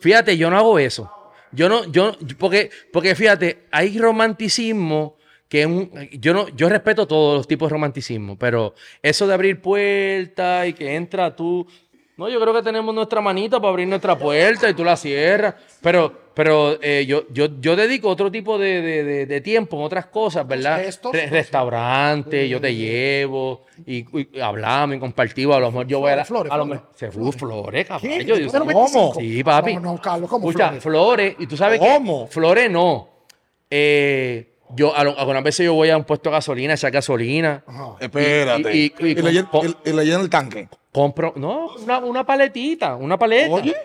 fíjate, 0.00 0.36
yo 0.36 0.48
no 0.48 0.58
hago 0.58 0.78
eso. 0.78 1.10
Yo 1.52 1.68
no, 1.68 1.84
yo, 1.90 2.16
porque, 2.38 2.70
porque 2.92 3.14
fíjate, 3.14 3.64
hay 3.70 3.98
romanticismo 3.98 5.16
que 5.48 5.66
un, 5.66 5.90
yo 6.12 6.32
no, 6.32 6.48
yo 6.48 6.68
respeto 6.68 7.06
todos 7.06 7.36
los 7.36 7.46
tipos 7.46 7.68
de 7.68 7.74
romanticismo, 7.74 8.38
pero 8.38 8.74
eso 9.02 9.26
de 9.26 9.34
abrir 9.34 9.60
puertas 9.60 10.66
y 10.66 10.72
que 10.72 10.94
entra 10.94 11.36
tú, 11.36 11.66
no, 12.16 12.28
yo 12.28 12.40
creo 12.40 12.54
que 12.54 12.62
tenemos 12.62 12.94
nuestra 12.94 13.20
manita 13.20 13.58
para 13.58 13.70
abrir 13.70 13.88
nuestra 13.88 14.16
puerta 14.16 14.68
y 14.70 14.74
tú 14.74 14.84
la 14.84 14.96
cierras. 14.96 15.54
Pero, 15.82 16.21
pero 16.34 16.78
eh, 16.82 17.04
yo, 17.06 17.24
yo, 17.30 17.48
yo 17.60 17.76
dedico 17.76 18.08
otro 18.08 18.30
tipo 18.30 18.58
de, 18.58 19.40
tiempo 19.44 19.78
en 19.78 19.84
otras 19.84 20.06
cosas, 20.06 20.46
¿verdad? 20.46 20.82
restaurante, 21.30 22.48
yo 22.48 22.60
te 22.60 22.74
llevo 22.74 23.66
y, 23.86 24.06
hablamos 24.40 24.96
y 24.96 24.98
compartimos. 25.00 25.56
A 25.56 25.60
lo 25.60 25.70
mejor 25.70 25.86
yo 25.86 26.00
voy 26.00 26.12
a 26.12 26.16
la. 26.16 26.24
Flores, 26.24 26.52
a 26.52 26.56
lo 26.56 26.66
mejor. 26.66 26.88
Se 26.94 27.10
fue 27.10 27.32
flores, 27.32 27.86
caballo. 27.86 28.72
¿Cómo? 28.72 29.14
Sí, 29.14 29.44
papi. 29.44 29.76
No, 29.76 30.00
Carlos, 30.00 30.30
¿cómo 30.30 30.48
Escucha, 30.48 30.72
flores? 30.80 31.36
Y 31.38 31.46
tú 31.46 31.56
sabes 31.56 31.78
¿Cómo? 31.78 32.26
flores 32.28 32.70
no. 32.70 33.08
Eh. 33.70 34.48
Yo, 34.74 34.96
algunas 34.96 35.42
veces 35.42 35.66
yo 35.66 35.74
voy 35.74 35.90
a 35.90 35.98
un 35.98 36.04
puesto 36.04 36.30
de 36.30 36.36
gasolina, 36.36 36.72
echar 36.72 36.90
gasolina. 36.90 37.62
Espérate. 38.00 38.74
Y, 38.74 38.94
y, 39.00 39.14
le, 39.14 40.04
llena 40.06 40.20
el 40.20 40.30
tanque. 40.30 40.66
Compro, 40.90 41.34
no, 41.36 41.74
una, 42.02 42.24
paletita, 42.24 42.96
una 42.96 43.18
paleta. 43.18 43.52
Oye. 43.52 43.76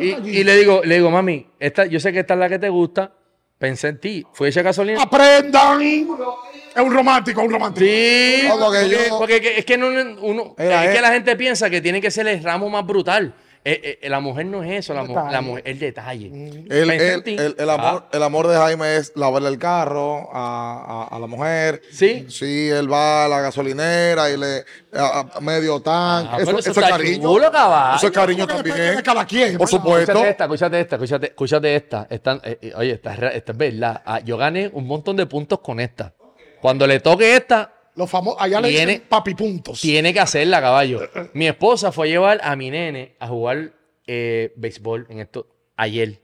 Y, 0.00 0.44
le 0.44 0.56
digo, 0.56 0.82
le 0.84 0.96
digo, 0.96 1.10
mami, 1.10 1.46
esta, 1.60 1.86
yo 1.86 2.00
sé 2.00 2.12
que 2.12 2.20
esta 2.20 2.34
es 2.34 2.40
la 2.40 2.48
que 2.48 2.58
te 2.58 2.68
gusta. 2.68 3.12
Pensé 3.58 3.88
en 3.88 3.98
ti. 4.00 4.24
Fui 4.32 4.46
a 4.46 4.50
echar 4.50 4.62
gasolina. 4.64 5.02
¡Aprendan! 5.02 5.82
Es 5.82 6.82
un 6.82 6.92
romántico, 6.94 7.42
un 7.42 7.50
romántico. 7.50 7.84
Sí, 7.84 8.42
No, 8.46 8.58
porque 8.58 8.78
porque, 8.82 8.88
yo- 9.08 9.18
porque 9.18 9.40
que- 9.40 9.58
es 9.58 9.64
que 9.64 9.76
no, 9.76 9.88
uno, 9.88 10.54
es 10.56 10.88
que 10.90 10.98
eh. 10.98 11.00
la 11.02 11.10
gente 11.12 11.34
piensa 11.34 11.68
que 11.68 11.80
tiene 11.80 12.00
que 12.00 12.10
ser 12.10 12.28
el 12.28 12.42
ramo 12.42 12.68
más 12.70 12.86
brutal. 12.86 13.34
Eh, 13.70 13.98
eh, 14.02 14.08
la 14.08 14.20
mujer 14.20 14.46
no 14.46 14.62
es 14.62 14.70
eso, 14.84 14.94
la, 14.94 15.02
detalle. 15.04 15.32
la 15.32 15.40
mujer 15.40 15.62
el 15.66 15.78
detalle. 15.78 16.26
El, 16.70 16.90
en 16.90 17.00
el- 17.00 17.22
ti. 17.22 17.36
el- 17.38 17.54
el 17.58 17.70
amor, 17.70 18.04
Ah, 18.04 18.08
el 18.12 18.22
amor 18.22 18.46
de 18.48 18.56
Jaime 18.56 18.96
es 18.96 19.12
lavarle 19.14 19.48
el 19.48 19.58
carro 19.58 20.30
a, 20.32 21.06
a- 21.10 21.16
a 21.16 21.18
la 21.18 21.26
mujer. 21.26 21.82
Sí. 21.92 22.26
Sí, 22.30 22.68
él 22.70 22.90
va 22.90 23.24
a 23.24 23.28
la 23.28 23.40
gasolinera 23.40 24.30
y 24.30 24.36
le 24.36 24.64
a, 24.94 25.26
a 25.34 25.40
medio 25.40 25.80
tanque. 25.80 26.30
Ah, 26.32 26.36
eso, 26.38 26.46
pero 26.46 26.58
eso 26.60 26.70
eso 26.70 26.80
es 26.80 26.88
cariño. 26.88 27.22
chulo. 27.22 27.50
Eso 27.96 28.06
es 28.06 28.12
cariño 28.12 28.46
también. 28.46 28.96
de 28.96 29.02
cada 29.02 29.24
quien, 29.26 29.58
Por 29.58 29.66
¿verdad? 29.66 29.70
supuesto. 29.70 30.12
Escúchate 30.12 30.30
esta, 30.30 30.44
escúchate 30.44 30.80
esta, 30.80 30.96
escúchate, 30.96 31.26
escúchate 31.26 31.76
esta. 31.76 32.06
Están, 32.10 32.40
eh, 32.44 32.58
eh, 32.62 32.72
oye, 32.76 32.92
esta 32.92 33.14
esta 33.14 33.52
es 33.52 33.58
verdad. 33.58 34.02
Ah, 34.04 34.20
yo 34.20 34.36
gané 34.36 34.70
un 34.72 34.86
montón 34.86 35.16
de 35.16 35.26
puntos 35.26 35.58
con 35.60 35.78
esta. 35.80 36.12
Cuando 36.60 36.86
le 36.86 37.00
toque 37.00 37.36
esta, 37.36 37.72
Los 37.98 38.08
famosos, 38.08 38.40
allá 38.40 38.60
le 38.60 38.68
Tiene- 38.68 38.92
dicen 38.92 39.08
papi 39.08 39.34
puntos. 39.34 39.80
tiene 39.80 40.12
que 40.14 40.20
hacerla, 40.20 40.60
caballo. 40.60 41.00
Mi 41.34 41.48
esposa 41.48 41.90
fue 41.90 42.06
a 42.06 42.10
llevar 42.10 42.40
a 42.44 42.54
mi 42.54 42.70
nene 42.70 43.16
a 43.18 43.26
jugar 43.26 43.72
eh, 44.06 44.52
béisbol 44.56 45.06
en 45.10 45.18
esto 45.18 45.48
ayer. 45.76 46.22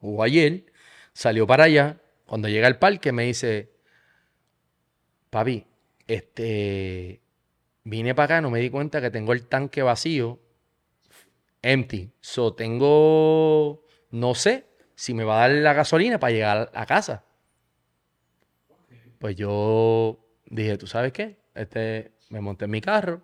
Jugó 0.00 0.22
ayer, 0.22 0.64
salió 1.12 1.44
para 1.46 1.64
allá. 1.64 1.98
Cuando 2.24 2.48
llega 2.48 2.68
al 2.68 2.78
parque 2.78 3.10
me 3.10 3.24
dice, 3.24 3.72
papi, 5.28 5.66
este, 6.06 7.20
vine 7.82 8.14
para 8.14 8.24
acá, 8.36 8.40
no 8.40 8.50
me 8.50 8.60
di 8.60 8.70
cuenta 8.70 9.00
que 9.00 9.10
tengo 9.10 9.32
el 9.32 9.46
tanque 9.48 9.82
vacío, 9.82 10.38
empty. 11.62 12.10
So, 12.20 12.54
tengo, 12.54 13.84
no 14.10 14.34
sé 14.36 14.66
si 14.94 15.14
me 15.14 15.24
va 15.24 15.36
a 15.44 15.48
dar 15.48 15.56
la 15.58 15.72
gasolina 15.72 16.20
para 16.20 16.32
llegar 16.32 16.70
a 16.72 16.86
casa. 16.86 17.24
Pues 19.18 19.34
yo 19.36 20.21
dije, 20.52 20.76
¿tú 20.78 20.86
sabes 20.86 21.12
qué? 21.12 21.38
Este, 21.54 22.12
me 22.30 22.40
monté 22.40 22.66
en 22.66 22.70
mi 22.70 22.80
carro, 22.80 23.20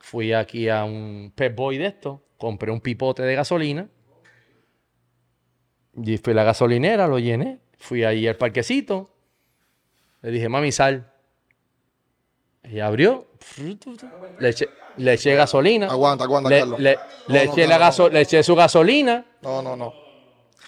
fui 0.00 0.32
aquí 0.32 0.68
a 0.68 0.84
un 0.84 1.32
Pep 1.34 1.54
Boy 1.54 1.78
de 1.78 1.86
esto, 1.86 2.22
compré 2.38 2.70
un 2.72 2.80
pipote 2.80 3.22
de 3.22 3.34
gasolina, 3.34 3.88
y 6.02 6.16
fui 6.18 6.32
a 6.32 6.36
la 6.36 6.44
gasolinera, 6.44 7.06
lo 7.06 7.18
llené, 7.18 7.60
fui 7.78 8.04
ahí 8.04 8.26
al 8.26 8.36
parquecito, 8.36 9.10
le 10.22 10.30
dije, 10.30 10.48
mami, 10.48 10.72
sal. 10.72 11.08
Ella 12.62 12.86
abrió, 12.86 13.26
le 14.38 14.48
eché, 14.50 14.68
le 14.96 15.12
eché 15.14 15.34
gasolina. 15.34 15.88
Aguanta, 15.88 16.24
aguanta, 16.24 16.48
le, 16.48 16.58
Carlos. 16.60 16.78
le- 16.80 16.90
le 17.28 17.38
No, 17.40 17.44
no, 17.44 17.52
eché 17.52 17.66
la 17.66 17.76
gaso- 17.78 18.08
le 18.08 18.20
eché 18.20 18.42
su 18.42 18.54
gasolina. 18.54 19.26
No, 19.42 19.60
no, 19.62 19.76
no. 19.76 19.92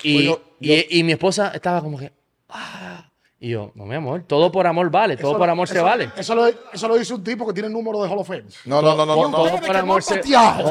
Y, 0.03 0.25
yo- 0.27 0.43
y- 0.61 0.99
y 0.99 1.05
mi 1.05 1.13
esposa 1.13 1.53
estaba 1.55 1.81
como 1.81 1.97
que. 1.99 2.13
"Ah". 2.49 3.09
Y 3.45 3.51
yo, 3.51 3.73
no, 3.75 3.85
mi 3.85 3.95
amor, 3.95 4.23
todo 4.27 4.51
por 4.51 4.67
amor 4.67 4.89
vale, 4.91 5.19
todo 5.19 5.33
Eso- 5.33 5.39
por 5.39 5.51
amor 5.51 5.69
se 5.69 5.75
eso- 5.75 5.85
vale. 5.85 6.11
Eso 6.17 6.35
lo, 6.35 6.47
eso 6.47 6.89
lo 6.89 6.97
dice 6.97 7.13
un 7.13 7.23
tipo 7.23 7.47
que 7.47 7.53
tiene 7.53 7.67
el 7.67 7.75
número 7.75 8.03
de 8.03 8.09
Hall 8.09 8.17
of 8.19 8.27
Fame. 8.27 8.45
No, 8.65 8.81
no, 8.81 8.95
no, 8.97 9.05
no, 9.05 9.15
no. 9.15 9.29
no. 9.29 9.37
todo 9.37 9.61
por 9.61 9.77
amor 9.77 10.03
se- 10.03 10.15
bateado. 10.17 10.71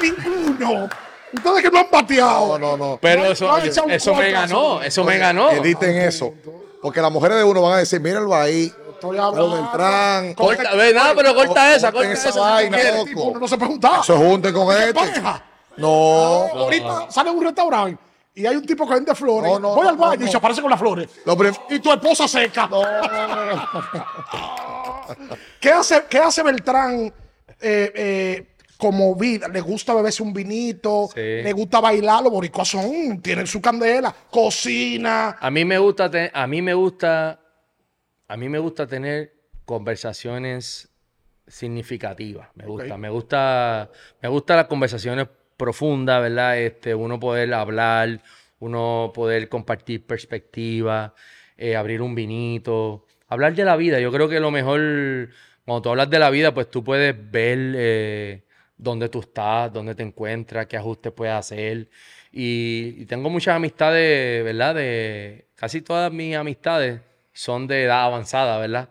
Ninguno. 0.00 0.88
Ustedes 1.32 1.62
que 1.62 1.70
no 1.72 1.78
han 1.80 1.86
bateado. 1.90 2.56
No, 2.56 2.76
no, 2.76 2.76
no. 2.76 2.98
Pero 3.02 3.24
No, 3.24 3.30
eso, 3.32 3.48
no, 3.48 3.58
eso 3.92 4.14
me 4.14 4.30
ganó, 4.30 4.80
eso 4.80 5.02
me 5.02 5.18
ganó. 5.18 5.50
Editen 5.50 5.96
eso. 5.96 6.32
Porque 6.80 7.00
las 7.02 7.10
mujeres 7.10 7.36
de 7.38 7.42
uno 7.42 7.62
van 7.62 7.72
a 7.72 7.76
decir, 7.78 8.00
mírenlo 8.00 8.32
ahí. 8.32 8.72
Estoy 8.92 9.18
hablando. 9.18 9.50
Beltrán. 9.60 10.34
Corta, 10.34 10.74
ve, 10.76 10.94
nada, 10.94 11.14
pero 11.16 11.34
corta 11.34 11.74
esa, 11.74 11.90
corta 11.90 12.12
esa 12.12 12.28
esa. 12.28 12.40
vaina, 12.40 12.78
loco. 12.92 13.04
Tipo, 13.06 13.22
uno 13.24 13.40
no 13.40 13.48
se 13.48 13.58
preguntaba. 13.58 14.04
Se 14.04 14.12
junten 14.12 14.54
con 14.54 14.68
¿Qué 14.68 14.82
este. 14.82 14.94
pareja? 14.94 15.42
No. 15.76 15.88
Ahorita 16.54 17.10
sale 17.10 17.30
un 17.30 17.42
restaurante 17.42 18.07
y 18.38 18.46
hay 18.46 18.56
un 18.56 18.64
tipo 18.64 18.86
que 18.86 18.94
vende 18.94 19.14
flores. 19.14 19.50
No, 19.52 19.58
no, 19.58 19.74
Voy 19.74 19.84
no, 19.84 19.88
al 19.90 19.96
baño 19.96 20.20
no, 20.20 20.26
y 20.26 20.30
se 20.30 20.36
aparece 20.36 20.60
con 20.62 20.70
las 20.70 20.78
flores. 20.78 21.08
Y 21.70 21.78
tu 21.80 21.92
esposa 21.92 22.28
seca. 22.28 22.68
¿Qué 25.60 25.70
hace, 25.70 26.04
qué 26.08 26.18
hace 26.18 26.42
Beltrán 26.42 27.06
eh, 27.60 27.92
eh, 27.94 28.46
como 28.76 29.14
vida? 29.16 29.48
¿Le 29.48 29.60
gusta 29.60 29.94
beberse 29.94 30.22
un 30.22 30.32
vinito? 30.32 31.08
Sí. 31.12 31.20
¿Le 31.20 31.52
gusta 31.52 31.80
bailar? 31.80 32.22
Los 32.22 32.32
boricuas 32.32 32.68
son, 32.68 33.20
tienen 33.20 33.46
su 33.46 33.60
candela. 33.60 34.14
Cocina. 34.30 35.36
A 35.40 35.50
mí 35.50 35.64
me 35.64 35.78
gusta, 35.78 36.10
te- 36.10 36.30
a 36.32 36.46
mí 36.46 36.62
me 36.62 36.74
gusta, 36.74 37.40
a 38.28 38.36
mí 38.36 38.48
me 38.48 38.58
gusta 38.58 38.86
tener 38.86 39.34
conversaciones 39.64 40.88
significativas. 41.46 42.48
Me 42.54 42.66
gusta, 42.66 42.96
me 42.98 43.08
gusta, 43.10 43.90
me 44.20 44.28
gusta 44.28 44.56
las 44.56 44.66
conversaciones 44.66 45.26
profundas, 45.58 46.22
¿verdad? 46.22 46.58
Este, 46.58 46.94
uno 46.94 47.20
poder 47.20 47.52
hablar, 47.54 48.22
uno 48.60 49.12
poder 49.14 49.48
compartir 49.50 50.06
perspectivas, 50.06 51.12
eh, 51.58 51.76
abrir 51.76 52.00
un 52.02 52.14
vinito, 52.14 53.06
hablar 53.28 53.54
de 53.54 53.64
la 53.64 53.76
vida. 53.76 54.00
Yo 54.00 54.10
creo 54.12 54.28
que 54.28 54.40
lo 54.40 54.50
mejor, 54.50 55.30
cuando 55.66 55.82
tú 55.82 55.90
hablas 55.90 56.10
de 56.10 56.18
la 56.18 56.30
vida, 56.30 56.54
pues 56.54 56.70
tú 56.70 56.82
puedes 56.84 57.14
ver 57.30 57.58
eh, 57.76 58.42
dónde 58.76 59.08
tú 59.10 59.20
estás, 59.20 59.72
dónde 59.72 59.94
te 59.94 60.02
encuentras, 60.02 60.66
qué 60.66 60.76
ajustes 60.78 61.12
puedes 61.12 61.34
hacer. 61.34 61.88
Y, 62.32 62.94
y 62.98 63.06
tengo 63.06 63.30
muchas 63.30 63.56
amistades, 63.56 64.44
¿verdad? 64.44 64.74
De 64.76 65.48
casi 65.56 65.82
todas 65.82 66.12
mis 66.12 66.36
amistades 66.36 67.00
son 67.32 67.66
de 67.66 67.84
edad 67.84 68.04
avanzada, 68.04 68.58
¿verdad? 68.58 68.90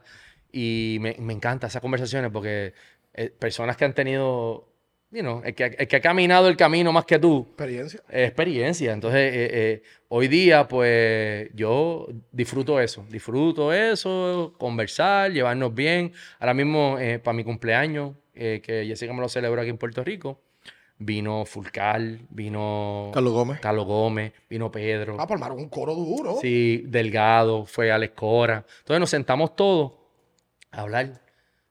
Y 0.52 0.98
me, 1.02 1.16
me 1.20 1.34
encantan 1.34 1.70
esas 1.70 1.82
conversaciones 1.82 2.32
porque 2.32 2.74
eh, 3.14 3.30
personas 3.30 3.76
que 3.78 3.86
han 3.86 3.94
tenido, 3.94 4.70
you 5.18 5.24
know, 5.24 5.42
el 5.44 5.56
que, 5.56 5.64
el 5.66 5.88
que 5.88 5.96
ha 5.96 6.00
caminado 6.02 6.48
el 6.48 6.56
camino 6.56 6.92
más 6.94 7.06
que 7.06 7.18
tú, 7.18 7.40
Experiencia. 7.50 8.02
eh, 8.10 8.26
experiencia. 8.26 8.94
Entonces, 8.94 9.20
eh, 9.34 9.50
eh, 9.52 9.84
hoy 10.10 10.28
día, 10.28 10.68
pues, 10.68 11.50
yo 11.56 12.08
disfruto 12.32 12.80
eso. 12.80 13.04
Disfruto 13.10 13.74
eso, 13.74 14.54
conversar, 14.60 15.32
llevarnos 15.32 15.74
bien. 15.74 16.14
Ahora 16.40 16.54
mismo, 16.54 16.98
eh, 17.00 17.18
para 17.18 17.36
mi 17.36 17.44
cumpleaños, 17.44 18.12
eh, 18.36 18.62
que 18.64 18.86
Jessica 18.86 19.12
me 19.14 19.22
lo 19.22 19.28
celebró 19.30 19.60
aquí 19.60 19.72
en 19.72 19.80
Puerto 19.80 20.04
Rico, 20.04 20.40
vino 21.00 21.46
Fulcal, 21.46 22.20
vino 22.30 23.10
Carlos 23.12 23.34
Gómez. 23.34 23.60
Carlos 23.60 23.86
Gómez, 23.88 24.34
vino 24.48 24.72
Pedro. 24.72 25.18
Ah, 25.20 25.26
formaron 25.28 25.58
un 25.58 25.70
coro 25.70 25.96
duro. 25.96 26.38
Sí, 26.40 26.84
Delgado, 26.86 27.66
fue 27.66 27.92
Alex 27.92 28.14
Cora. 28.16 28.64
Entonces 28.80 29.00
nos 29.00 29.10
sentamos 29.10 29.56
todos 29.56 29.94
a 30.70 30.82
hablar, 30.82 31.06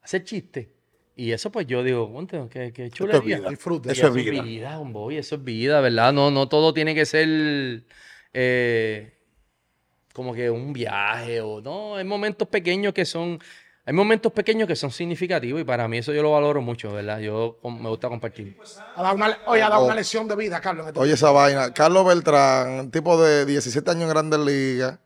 a 0.00 0.05
hacer 0.05 0.25
chistes. 0.25 0.66
Y 1.19 1.33
eso 1.33 1.51
pues 1.51 1.67
yo 1.67 1.83
digo, 1.83 2.12
"Conte, 2.12 2.39
qué, 2.51 2.73
qué 2.73 2.91
chulería. 2.91 3.39
vida. 3.39 3.49
Disfrute. 3.49 3.91
Eso 3.91 4.09
es 4.09 4.09
Eso 4.15 4.19
es 4.19 4.31
vida. 4.31 4.43
vida, 4.43 4.78
homboy, 4.78 5.17
eso 5.17 5.36
es 5.36 5.45
vida, 5.45 5.81
¿verdad? 5.81 6.12
No, 6.12 6.31
no 6.31 6.47
todo 6.49 6.75
tiene 6.75 6.95
que 6.95 7.07
ser 7.07 7.83
eh, 8.35 9.12
como 10.12 10.35
que 10.35 10.51
un 10.51 10.73
viaje 10.73 11.41
o 11.41 11.61
no, 11.62 11.97
hay 11.97 12.05
momentos 12.05 12.47
pequeños 12.49 12.93
que 12.93 13.05
son, 13.07 13.39
hay 13.85 13.95
momentos 13.95 14.31
pequeños 14.33 14.67
que 14.69 14.77
son 14.77 14.91
significativos 14.91 15.61
y 15.61 15.65
para 15.65 15.89
mí 15.89 15.99
eso 15.99 16.12
yo 16.12 16.23
lo 16.23 16.33
valoro 16.33 16.61
mucho, 16.61 16.93
¿verdad? 16.93 17.19
Yo 17.20 17.59
me 17.65 17.89
gusta 17.89 18.09
compartir. 18.09 18.57
Ha 18.95 19.03
dado 19.03 19.15
una, 19.17 19.39
oye, 19.47 19.62
ha 19.62 19.69
dado 19.70 19.83
Oh. 19.83 19.86
una 19.86 19.95
lección 19.95 20.28
de 20.28 20.36
vida, 20.36 20.61
Carlos. 20.61 20.86
este- 20.86 20.99
Oye, 21.01 21.15
esa 21.15 21.31
vaina. 21.31 21.73
Carlos 21.73 22.07
Beltrán, 22.07 22.91
tipo 22.91 23.20
de 23.23 23.47
17 23.47 23.91
años 23.91 24.03
en 24.05 24.09
Grandes 24.11 24.41
Ligas, 24.41 24.99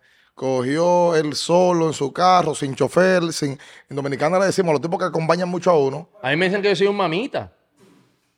cogió 0.45 1.15
él 1.17 1.35
solo 1.35 1.87
en 1.89 1.93
su 1.93 2.15
carro, 2.15 2.55
sin 2.55 2.75
chofer, 2.75 3.31
sin... 3.31 3.59
En 3.91 3.97
Dominicana 3.97 4.39
le 4.39 4.47
decimos, 4.47 4.73
los 4.73 4.81
tipos 4.81 4.99
que 4.99 5.05
acompañan 5.05 5.51
mucho 5.51 5.71
a 5.71 5.77
uno. 5.79 6.09
A 6.23 6.31
mí 6.31 6.37
me 6.37 6.47
dicen 6.47 6.63
que 6.63 6.71
yo 6.71 6.77
soy 6.77 6.87
un 6.87 6.97
mamita. 6.97 7.53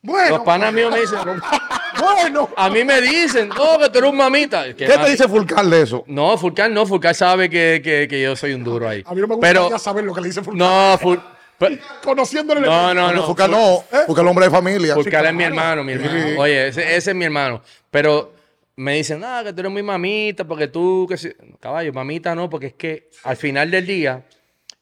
Bueno, 0.03 0.39
Los 0.39 0.45
panas 0.45 0.73
míos 0.73 0.91
me 0.93 1.01
dicen, 1.01 1.19
bueno. 2.01 2.49
a 2.57 2.69
mí 2.71 2.83
me 2.83 3.01
dicen, 3.01 3.49
no, 3.51 3.79
que 3.79 3.89
tú 3.89 3.99
eres 4.01 4.11
un 4.11 4.17
mamita. 4.17 4.75
¿Qué 4.75 4.85
te 4.89 5.11
dice 5.11 5.29
Fulcar 5.29 5.65
de 5.67 5.83
eso? 5.83 6.03
No, 6.09 6.37
Fulcar 6.37 6.73
no, 6.73 6.85
Fulcar 6.87 7.15
sabe 7.15 7.49
que, 7.49 7.81
que, 7.85 8.09
que 8.11 8.21
yo 8.21 8.35
soy 8.35 8.53
un 8.55 8.65
duro 8.65 8.89
ahí. 8.89 9.05
A 9.07 9.15
mí 9.15 9.21
no 9.21 9.29
me 9.29 9.37
gustaría 9.37 9.63
Pero, 9.63 9.79
saber 9.79 10.03
lo 10.03 10.13
que 10.13 10.23
le 10.23 10.27
dice 10.27 10.43
Fulcar. 10.43 10.59
no, 10.59 10.99
Ful- 10.99 11.23
pe- 11.57 11.79
Conociéndole. 12.03 12.63
no, 12.63 12.93
no, 12.93 13.13
no. 13.13 13.23
Fulcar 13.27 13.49
no, 13.49 13.85
Fulcar 14.07 14.25
es 14.25 14.29
hombre 14.31 14.47
de 14.47 14.51
familia. 14.51 14.95
Fulcar 14.95 15.25
es 15.27 15.35
mi 15.35 15.45
hermano, 15.45 15.85
mi 15.85 15.93
hermano. 15.93 16.41
Oye, 16.41 16.67
ese, 16.67 16.97
ese 16.97 17.11
es 17.13 17.17
mi 17.17 17.25
hermano. 17.27 17.63
Pero 17.93 18.32
me 18.77 18.95
dicen, 18.95 19.23
ah, 19.25 19.43
que 19.45 19.53
tú 19.53 19.61
eres 19.61 19.73
muy 19.73 19.83
mamita, 19.83 20.45
porque 20.47 20.69
tú, 20.69 21.07
que 21.09 21.17
si... 21.17 21.31
Caballo, 21.61 21.93
mamita 21.93 22.35
no, 22.35 22.49
porque 22.49 22.69
es 22.69 22.75
que 22.75 23.11
al 23.25 23.37
final 23.37 23.71
del 23.71 23.87
día, 23.87 24.27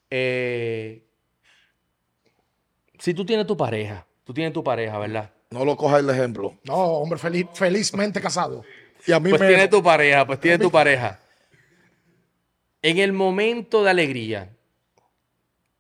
eh, 0.09 1.05
si 2.99 3.15
tú 3.15 3.25
tienes 3.25 3.47
tu 3.47 3.57
pareja, 3.57 4.07
tú 4.25 4.33
tienes 4.33 4.53
tu 4.53 4.63
pareja, 4.63 4.99
¿verdad? 4.99 5.31
No 5.51 5.65
lo 5.65 5.77
coja 5.77 5.99
el 5.99 6.09
ejemplo. 6.09 6.59
No, 6.65 6.75
hombre, 6.77 7.19
feliz, 7.19 7.47
felizmente 7.55 8.21
casado. 8.21 8.65
Y 9.07 9.13
a 9.13 9.19
mí 9.19 9.31
Pues 9.31 9.41
me... 9.41 9.49
tiene 9.49 9.69
tu 9.69 9.83
pareja, 9.83 10.27
pues 10.27 10.39
tiene 10.41 10.59
tu 10.59 10.71
pareja. 10.71 11.19
En 12.83 12.99
el 12.99 13.13
momento 13.13 13.83
de 13.83 13.91
alegría, 13.91 14.51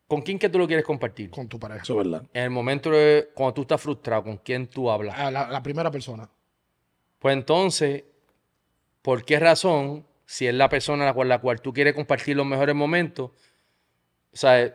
¿con 0.09 0.23
quién 0.23 0.39
que 0.39 0.49
tú 0.49 0.59
lo 0.59 0.67
quieres 0.67 0.85
compartir? 0.85 1.31
Con 1.31 1.49
tu 1.49 1.59
pareja. 1.59 1.83
Eso 1.83 2.01
es 2.01 2.09
verdad. 2.11 2.27
En 2.35 2.43
el 2.45 2.51
momento 2.51 2.91
de 2.91 3.31
cuando 3.35 3.55
tú 3.55 3.63
estás 3.63 3.81
frustrado, 3.81 4.25
¿con 4.25 4.39
quién 4.39 4.67
tú 4.67 4.91
hablas? 4.91 5.17
La, 5.33 5.49
la 5.49 5.63
primera 5.63 5.91
persona. 5.91 6.29
Pues 7.21 7.35
entonces, 7.35 8.03
¿por 9.03 9.25
qué 9.25 9.39
razón, 9.39 10.05
si 10.27 10.47
es 10.49 10.55
la 10.55 10.69
persona 10.69 11.15
con 11.15 11.29
la 11.29 11.39
cual 11.39 11.61
tú 11.61 11.73
quieres 11.73 11.95
compartir 11.95 12.37
los 12.37 12.47
mejores 12.47 12.75
momentos, 12.75 13.31
o 14.33 14.37
sea, 14.37 14.75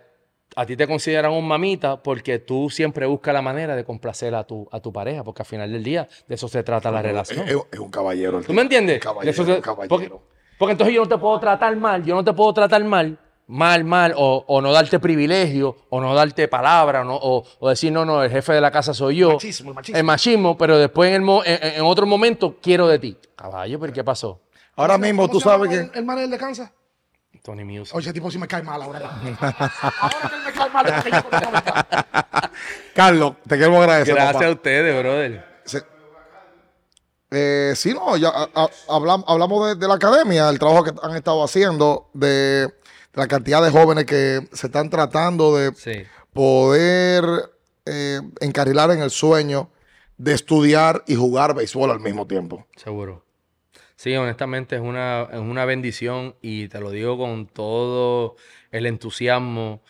a 0.55 0.65
ti 0.65 0.77
te 0.77 0.87
consideran 0.87 1.31
un 1.31 1.47
mamita 1.47 2.01
porque 2.01 2.39
tú 2.39 2.69
siempre 2.69 3.05
buscas 3.07 3.33
la 3.33 3.41
manera 3.41 3.75
de 3.75 3.83
complacer 3.83 4.35
a 4.35 4.43
tu, 4.45 4.67
a 4.71 4.79
tu 4.79 4.93
pareja, 4.93 5.23
porque 5.23 5.41
al 5.41 5.45
final 5.47 5.71
del 5.71 5.83
día 5.83 6.07
de 6.27 6.35
eso 6.35 6.47
se 6.47 6.63
trata 6.63 6.91
la 6.91 7.01
relación. 7.01 7.47
Es, 7.47 7.57
es 7.71 7.79
un 7.79 7.89
caballero. 7.89 8.37
el 8.39 8.45
¿Tú 8.45 8.53
me 8.53 8.61
entiendes? 8.61 8.97
Un 8.97 9.01
caballero, 9.01 9.25
De 9.25 9.31
eso 9.31 9.45
se- 9.45 9.53
un 9.55 9.61
caballero. 9.61 9.89
porque, 9.89 10.11
porque 10.59 10.71
entonces 10.73 10.95
yo 10.95 11.01
no 11.03 11.09
te 11.09 11.17
puedo 11.17 11.39
tratar 11.39 11.75
mal, 11.75 12.03
yo 12.05 12.15
no 12.15 12.23
te 12.23 12.31
puedo 12.33 12.53
tratar 12.53 12.83
mal 12.83 13.17
mal, 13.47 13.83
mal, 13.83 14.13
o, 14.17 14.43
o 14.47 14.61
no 14.61 14.71
darte 14.71 14.99
privilegio, 14.99 15.77
o 15.89 16.01
no 16.01 16.13
darte 16.15 16.47
palabra, 16.47 17.01
o, 17.01 17.03
no- 17.03 17.15
o- 17.21 17.43
o 17.59 17.69
decir, 17.69 17.91
no, 17.91 18.03
no, 18.05 18.23
el 18.23 18.31
jefe 18.31 18.53
de 18.53 18.61
la 18.61 18.71
casa 18.71 18.93
soy 18.93 19.17
yo. 19.17 19.33
Machismo, 19.33 19.69
el 19.71 19.75
machismo. 19.75 19.97
El 19.99 20.03
machismo, 20.03 20.57
pero 20.57 20.77
después 20.77 21.09
en, 21.09 21.15
el 21.15 21.21
mo- 21.21 21.43
en, 21.45 21.59
en 21.75 21.81
otro 21.83 22.05
momento 22.05 22.57
quiero 22.61 22.87
de 22.87 22.99
ti. 22.99 23.17
Caballo, 23.35 23.79
pero 23.79 23.93
¿qué 23.93 24.03
pasó? 24.03 24.41
Ahora 24.77 24.97
mismo 24.97 25.23
¿Cómo 25.23 25.31
tú 25.33 25.39
sabes 25.39 25.71
El, 25.71 25.91
que. 25.91 25.99
el 25.99 26.05
manager 26.05 26.29
de 26.29 26.37
Kansas. 26.37 26.71
Tony 27.43 27.63
Music. 27.63 27.93
Oye, 27.95 28.05
ese 28.05 28.13
tipo 28.13 28.31
sí 28.31 28.39
me 28.39 28.47
cae 28.47 28.63
mal 28.63 28.81
ahora. 28.81 28.99
ahora 29.39 30.29
que 30.29 30.35
él 30.35 30.41
me 30.45 30.51
cae 30.51 30.69
mal, 30.71 30.85
yo 30.87 30.93
a 30.93 31.03
mi 31.03 31.11
casa. 31.61 32.51
Carlos, 32.95 33.33
te 33.47 33.57
quiero 33.57 33.77
agradecer. 33.77 34.15
Gracias 34.15 34.33
papá. 34.33 34.45
a 34.47 34.51
ustedes, 34.51 34.99
brother. 35.03 35.45
Se- 35.65 35.83
Eh, 37.31 37.73
sí, 37.75 37.93
no, 37.93 38.15
ya 38.17 38.29
a- 38.29 38.49
a- 38.55 38.69
hablam- 38.87 39.23
hablamos 39.27 39.67
de, 39.67 39.75
de 39.75 39.87
la 39.87 39.95
academia, 39.95 40.49
el 40.49 40.57
trabajo 40.59 40.83
que 40.85 40.91
han 41.01 41.15
estado 41.15 41.43
haciendo, 41.43 42.09
de 42.13 42.73
la 43.15 43.27
cantidad 43.27 43.63
de 43.63 43.71
jóvenes 43.71 44.05
que 44.05 44.47
se 44.53 44.67
están 44.67 44.89
tratando 44.89 45.55
de 45.55 45.73
Sí. 45.73 46.03
poder 46.33 47.23
eh, 47.85 48.19
encarrilar 48.41 48.91
en 48.91 49.01
el 49.01 49.09
sueño 49.11 49.69
de 50.17 50.33
estudiar 50.33 51.03
y 51.07 51.15
jugar 51.15 51.53
béisbol 51.55 51.91
al 51.91 51.99
mismo 51.99 52.25
tiempo. 52.27 52.67
Seguro. 52.75 53.23
Sí, 53.95 54.15
honestamente 54.15 54.75
es 54.75 54.81
una, 54.81 55.23
es 55.31 55.39
una 55.39 55.65
bendición 55.65 56.35
y 56.41 56.67
te 56.67 56.79
lo 56.79 56.91
digo 56.91 57.17
con 57.17 57.47
todo 57.47 58.35
el 58.71 58.85
entusiasmo. 58.85 59.81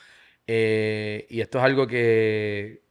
eh, 0.48 1.26
y 1.30 1.42
esto 1.42 1.58
es 1.58 1.64
algo 1.64 1.88
que 1.88 2.84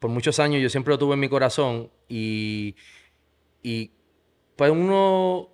por 0.00 0.10
muchos 0.10 0.38
años 0.40 0.60
yo 0.60 0.68
siempre 0.68 0.92
lo 0.92 0.98
tuve 0.98 1.14
en 1.14 1.20
mi 1.20 1.28
corazón 1.28 1.90
y, 2.08 2.74
y 3.62 3.90
pues 4.56 4.70
uno 4.70 5.48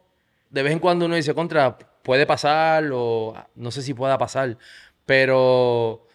de 0.48 0.62
vez 0.62 0.72
en 0.72 0.78
cuando 0.78 1.04
uno 1.06 1.14
dice 1.14 1.34
contra, 1.34 1.76
puede 2.02 2.26
pasar 2.26 2.90
o 2.92 3.34
no 3.54 3.70
sé 3.70 3.82
si 3.82 3.94
pueda 3.94 4.18
pasar, 4.18 4.56
pero 5.06 6.06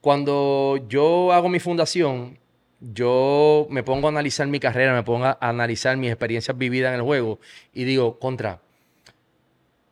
cuando 0.00 0.78
yo 0.88 1.32
hago 1.32 1.48
mi 1.48 1.60
fundación, 1.60 2.38
yo 2.80 3.66
me 3.70 3.82
pongo 3.82 4.08
a 4.08 4.10
analizar 4.10 4.46
mi 4.46 4.58
carrera, 4.58 4.94
me 4.94 5.02
pongo 5.02 5.26
a 5.26 5.38
analizar 5.40 5.96
mis 5.96 6.10
experiencias 6.10 6.56
vividas 6.56 6.90
en 6.90 7.00
el 7.00 7.02
juego 7.02 7.38
y 7.74 7.84
digo, 7.84 8.18
contra, 8.18 8.60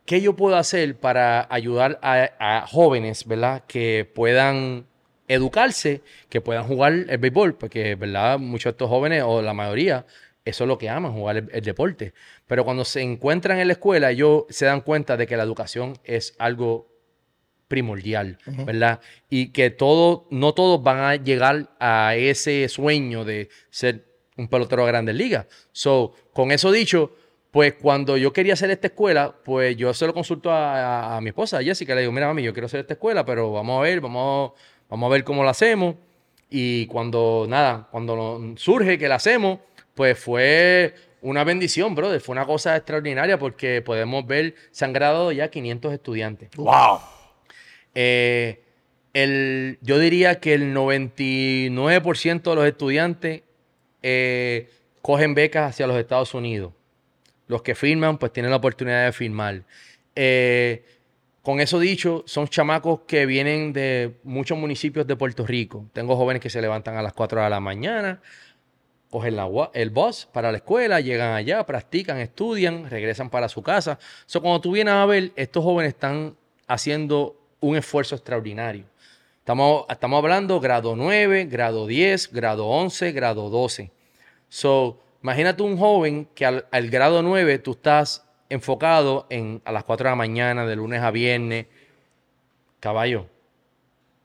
¿qué 0.05 0.21
yo 0.21 0.35
puedo 0.35 0.57
hacer 0.57 0.95
para 0.97 1.47
ayudar 1.51 1.99
a, 2.01 2.65
jóvenes, 2.67 3.27
¿verdad? 3.27 3.63
Que 3.67 4.09
puedan 4.15 4.87
educarse, 5.27 6.01
que 6.29 6.41
puedan 6.41 6.65
jugar 6.65 6.93
el 7.07 7.17
béisbol, 7.19 7.53
porque, 7.55 7.93
¿verdad? 7.93 8.39
Muchos 8.39 8.65
de 8.65 8.71
estos 8.71 8.89
jóvenes, 8.89 9.23
o 9.23 9.43
la 9.43 9.53
mayoría, 9.53 10.07
eso 10.49 10.63
es 10.65 10.67
lo 10.67 10.77
que 10.77 10.89
aman, 10.89 11.13
jugar 11.13 11.37
el, 11.37 11.49
el 11.51 11.61
deporte. 11.63 12.13
Pero 12.47 12.63
cuando 12.65 12.83
se 12.85 13.01
encuentran 13.01 13.59
en 13.59 13.67
la 13.67 13.73
escuela, 13.73 14.11
ellos 14.11 14.43
se 14.49 14.65
dan 14.65 14.81
cuenta 14.81 15.15
de 15.17 15.25
que 15.27 15.37
la 15.37 15.43
educación 15.43 15.97
es 16.03 16.35
algo 16.39 16.87
primordial, 17.67 18.37
¿verdad? 18.65 18.99
Y 19.29 19.49
que 19.51 19.69
todo, 19.69 20.27
no 20.31 20.53
todos 20.53 20.81
van 20.81 20.99
a 20.99 21.15
llegar 21.15 21.69
a 21.79 22.15
ese 22.15 22.67
sueño 22.67 23.23
de 23.25 23.49
ser 23.69 24.05
un 24.37 24.47
pelotero 24.47 24.83
de 24.85 24.91
grandes 24.91 25.15
ligas. 25.15 25.45
So, 25.71 26.13
con 26.33 26.51
eso 26.51 26.71
dicho, 26.71 27.13
pues 27.51 27.75
cuando 27.75 28.17
yo 28.17 28.33
quería 28.33 28.53
hacer 28.53 28.71
esta 28.71 28.87
escuela, 28.87 29.35
pues 29.43 29.77
yo 29.77 29.93
se 29.93 30.07
lo 30.07 30.13
consulto 30.15 30.49
a, 30.51 31.13
a- 31.13 31.17
a 31.17 31.21
mi 31.21 31.29
esposa, 31.29 31.59
a 31.59 31.63
Jessica, 31.63 31.93
le 31.93 32.01
digo, 32.01 32.11
mira, 32.13 32.25
mami, 32.27 32.41
yo 32.41 32.53
quiero 32.53 32.65
hacer 32.65 32.79
esta 32.79 32.93
escuela, 32.93 33.23
pero 33.23 33.51
vamos 33.51 33.79
a 33.79 33.83
ver, 33.83 34.01
vamos, 34.01 34.53
vamos 34.89 35.07
a 35.07 35.11
ver 35.13 35.23
cómo 35.23 35.43
la 35.43 35.51
hacemos. 35.51 35.95
Y 36.49 36.87
cuando, 36.87 37.45
nada, 37.47 37.87
cuando 37.91 38.53
surge 38.55 38.97
que 38.97 39.07
la 39.07 39.15
hacemos, 39.15 39.59
pues 39.99 40.17
fue 40.17 40.95
una 41.21 41.43
bendición, 41.43 41.93
brother. 41.93 42.21
Fue 42.21 42.31
una 42.31 42.45
cosa 42.45 42.73
extraordinaria 42.77 43.37
porque 43.37 43.81
podemos 43.81 44.25
ver, 44.25 44.55
se 44.71 44.85
han 44.85 44.93
graduado 44.93 45.33
ya 45.33 45.49
500 45.49 45.91
estudiantes. 45.91 46.49
¡Wow! 46.55 47.01
Eh, 47.93 48.63
el, 49.11 49.77
yo 49.81 49.99
diría 49.99 50.39
que 50.39 50.53
el 50.53 50.73
99% 50.73 52.41
de 52.43 52.55
los 52.55 52.65
estudiantes 52.65 53.41
eh, 54.01 54.69
cogen 55.01 55.35
becas 55.35 55.71
hacia 55.71 55.85
los 55.85 55.97
Estados 55.97 56.33
Unidos. 56.33 56.71
Los 57.47 57.61
que 57.61 57.75
firman, 57.75 58.17
pues 58.19 58.31
tienen 58.31 58.51
la 58.51 58.57
oportunidad 58.57 59.03
de 59.03 59.11
firmar. 59.11 59.63
Eh, 60.15 60.85
con 61.41 61.59
eso 61.59 61.77
dicho, 61.77 62.23
son 62.25 62.47
chamacos 62.47 63.01
que 63.05 63.25
vienen 63.25 63.73
de 63.73 64.13
muchos 64.23 64.57
municipios 64.57 65.05
de 65.05 65.17
Puerto 65.17 65.45
Rico. 65.45 65.87
Tengo 65.91 66.15
jóvenes 66.15 66.41
que 66.41 66.49
se 66.49 66.61
levantan 66.61 66.95
a 66.95 67.01
las 67.01 67.11
4 67.11 67.43
de 67.43 67.49
la 67.49 67.59
mañana, 67.59 68.21
cogen 69.09 69.35
la 69.35 69.49
el 69.73 69.89
bus 69.89 70.27
para 70.31 70.51
la 70.51 70.57
escuela, 70.57 70.99
llegan 70.99 71.33
allá, 71.33 71.65
practican, 71.65 72.17
estudian, 72.19 72.89
regresan 72.89 73.29
para 73.29 73.49
su 73.49 73.63
casa. 73.63 73.97
So, 74.25 74.41
cuando 74.41 74.61
tú 74.61 74.71
vienes 74.71 74.93
a 74.93 75.05
ver, 75.05 75.31
estos 75.35 75.63
jóvenes 75.63 75.93
están 75.93 76.35
haciendo 76.67 77.35
un 77.59 77.75
esfuerzo 77.75 78.15
extraordinario. 78.15 78.85
Estamos, 79.39 79.85
estamos 79.89 80.23
hablando 80.23 80.59
grado 80.59 80.95
9, 80.95 81.45
grado 81.45 81.87
10, 81.87 82.31
grado 82.31 82.67
11, 82.67 83.11
grado 83.11 83.49
12. 83.49 83.91
So, 84.47 84.99
imagínate 85.23 85.63
un 85.63 85.77
joven 85.77 86.27
que 86.35 86.45
al, 86.45 86.67
al 86.69 86.89
grado 86.89 87.23
9 87.23 87.57
tú 87.59 87.71
estás 87.71 88.25
enfocado 88.47 89.25
en 89.29 89.61
a 89.65 89.71
las 89.71 89.83
4 89.83 90.05
de 90.05 90.11
la 90.11 90.15
mañana, 90.15 90.65
de 90.67 90.75
lunes 90.75 91.01
a 91.01 91.09
viernes. 91.09 91.65
Caballo, 92.79 93.25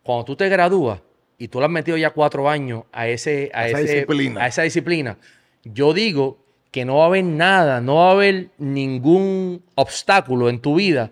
cuando 0.02 0.26
tú 0.26 0.36
te 0.36 0.48
gradúas 0.48 1.00
y 1.38 1.48
tú 1.48 1.58
le 1.58 1.66
has 1.66 1.70
metido 1.70 1.96
ya 1.96 2.10
cuatro 2.10 2.48
años 2.48 2.84
a, 2.92 3.08
ese, 3.08 3.50
a, 3.54 3.68
Esa 3.68 3.80
ese- 3.80 3.92
disciplina. 3.92 4.42
a 4.42 4.46
esa 4.46 4.62
disciplina, 4.62 5.18
yo 5.64 5.92
digo 5.92 6.38
que 6.70 6.84
no 6.84 6.96
va 6.96 7.04
a 7.04 7.06
haber 7.06 7.24
nada, 7.24 7.80
no 7.80 7.96
va 7.96 8.08
a 8.08 8.12
haber 8.12 8.48
ningún 8.58 9.62
obstáculo 9.74 10.48
en 10.48 10.60
tu 10.60 10.74
vida 10.76 11.10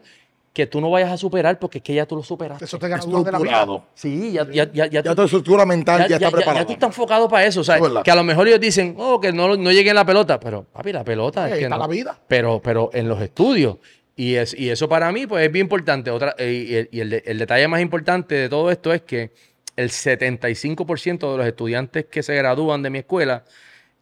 que 0.52 0.66
tú 0.66 0.80
no 0.82 0.90
vayas 0.90 1.10
a 1.10 1.16
superar 1.16 1.58
porque 1.58 1.78
es 1.78 1.84
que 1.84 1.94
ya 1.94 2.04
tú 2.04 2.14
lo 2.14 2.22
superaste. 2.22 2.66
Eso 2.66 2.78
te 2.78 2.86
gradúa 2.86 3.22
de 3.24 3.32
la 3.32 3.38
vida. 3.38 3.66
Sí, 3.94 4.32
ya, 4.32 4.46
ya, 4.50 4.70
ya, 4.70 4.86
ya 4.86 5.02
Ya 5.02 5.10
tú- 5.10 5.14
tu 5.16 5.22
estructura 5.22 5.64
mental 5.64 6.06
ya, 6.08 6.16
está 6.16 6.30
preparada. 6.30 6.66
tú 6.66 6.72
estás 6.74 6.88
enfocado 6.90 7.26
para 7.28 7.46
eso. 7.46 7.60
O 7.62 7.64
sea, 7.64 7.78
Es 7.78 7.82
que 8.04 8.10
a 8.10 8.14
lo 8.14 8.22
mejor 8.22 8.46
ellos 8.48 8.60
dicen, 8.60 8.94
oh, 8.98 9.18
que 9.18 9.32
no, 9.32 9.56
no 9.56 9.72
llegue 9.72 9.88
en 9.90 9.96
la 9.96 10.04
pelota. 10.04 10.38
Pero, 10.38 10.64
papi, 10.64 10.92
la 10.92 11.04
pelota 11.04 11.46
es 11.46 11.52
Ahí 11.54 11.58
que 11.60 11.64
está 11.64 11.76
no. 11.76 11.80
la 11.82 11.86
vida. 11.88 12.18
Pero, 12.28 12.60
pero 12.62 12.90
en 12.92 13.08
los 13.08 13.22
estudios. 13.22 13.78
Y, 14.14 14.34
es, 14.34 14.52
y 14.52 14.68
eso 14.68 14.90
para 14.90 15.10
mí, 15.10 15.26
pues, 15.26 15.46
es 15.46 15.50
bien 15.50 15.64
importante. 15.64 16.10
Otra, 16.10 16.34
y 16.38 16.86
y 16.90 17.00
el 17.00 17.22
el 17.24 17.38
detalle 17.38 17.66
más 17.66 17.80
importante 17.80 18.34
de 18.34 18.48
todo 18.50 18.70
esto 18.70 18.92
es 18.92 19.00
que 19.02 19.30
el 19.76 19.90
75% 19.90 21.30
de 21.32 21.36
los 21.38 21.46
estudiantes 21.46 22.06
que 22.06 22.22
se 22.22 22.34
gradúan 22.34 22.82
de 22.82 22.90
mi 22.90 22.98
escuela 22.98 23.44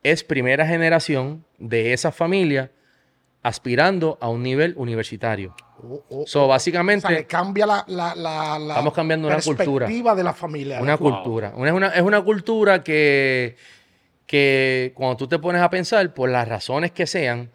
es 0.02 0.24
primera 0.24 0.66
generación 0.66 1.44
de 1.58 1.92
esa 1.92 2.10
familia 2.12 2.70
aspirando 3.42 4.18
a 4.20 4.28
un 4.28 4.42
nivel 4.42 4.74
universitario. 4.76 5.54
Oh, 5.82 6.04
oh, 6.10 6.24
So, 6.26 6.44
o 6.44 6.48
básicamente... 6.48 7.06
sea, 7.06 7.16
le 7.16 7.26
cambia 7.26 7.64
la, 7.66 7.84
la, 7.88 8.14
la, 8.14 8.58
la 8.58 8.68
Estamos 8.74 8.92
cambiando 8.92 9.28
una 9.28 9.36
cultura. 9.40 9.86
perspectiva 9.86 10.14
de 10.14 10.22
la 10.24 10.34
familia. 10.34 10.80
Una 10.82 10.96
cultura. 10.98 11.52
Una- 11.56 11.68
es, 11.70 11.74
una, 11.74 11.88
es 11.88 12.02
una 12.02 12.20
cultura 12.22 12.82
que, 12.84 13.56
que 14.26 14.92
cuando 14.94 15.16
tú 15.16 15.26
te 15.28 15.38
pones 15.38 15.62
a 15.62 15.70
pensar, 15.70 16.12
por 16.12 16.28
las 16.28 16.46
razones 16.48 16.92
que 16.92 17.06
sean, 17.06 17.50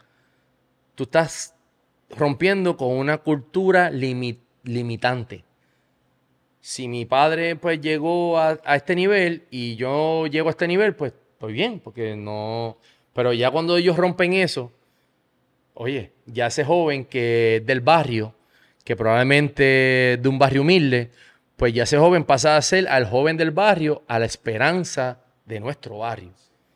tú 0.96 1.04
estás 1.04 1.54
rompiendo 2.10 2.78
con 2.78 2.90
una 2.98 3.20
cultura 3.20 3.92
limi- 3.92 4.40
limitante. 4.64 5.44
Si 6.66 6.88
mi 6.88 7.06
padre 7.06 7.56
pues 7.56 7.80
llegó 7.80 8.40
a, 8.40 8.60
a 8.66 8.76
este 8.76 8.96
nivel 8.96 9.44
y 9.52 9.76
yo 9.76 10.26
llego 10.26 10.48
a 10.48 10.50
este 10.50 10.68
nivel, 10.68 10.96
pues 10.96 11.14
estoy 11.34 11.54
bien, 11.54 11.80
porque 11.80 12.16
no... 12.16 12.78
Pero 13.14 13.34
ya 13.34 13.52
cuando 13.52 13.78
ellos 13.78 13.96
rompen 13.96 14.34
eso, 14.34 14.72
oye, 15.76 16.14
ya 16.26 16.48
ese 16.48 16.66
joven 16.66 17.06
que 17.06 17.62
del 17.64 17.82
barrio, 17.82 18.34
que 18.84 18.96
probablemente 18.96 20.18
de 20.20 20.28
un 20.28 20.40
barrio 20.40 20.64
humilde, 20.64 21.12
pues 21.56 21.72
ya 21.72 21.84
ese 21.84 22.00
joven 22.00 22.24
pasa 22.24 22.58
a 22.58 22.62
ser 22.64 22.88
al 22.88 23.06
joven 23.06 23.38
del 23.38 23.52
barrio, 23.52 24.02
a 24.08 24.18
la 24.18 24.26
esperanza 24.26 25.20
de 25.46 25.60
nuestro 25.60 26.00
barrio. 26.00 26.32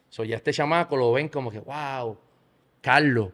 So, 0.10 0.24
ya 0.24 0.36
este 0.36 0.54
chamaco 0.54 0.98
lo 0.98 1.14
ven 1.14 1.30
como 1.30 1.50
que, 1.50 1.62
wow, 1.62 2.16
Carlos, 2.82 3.32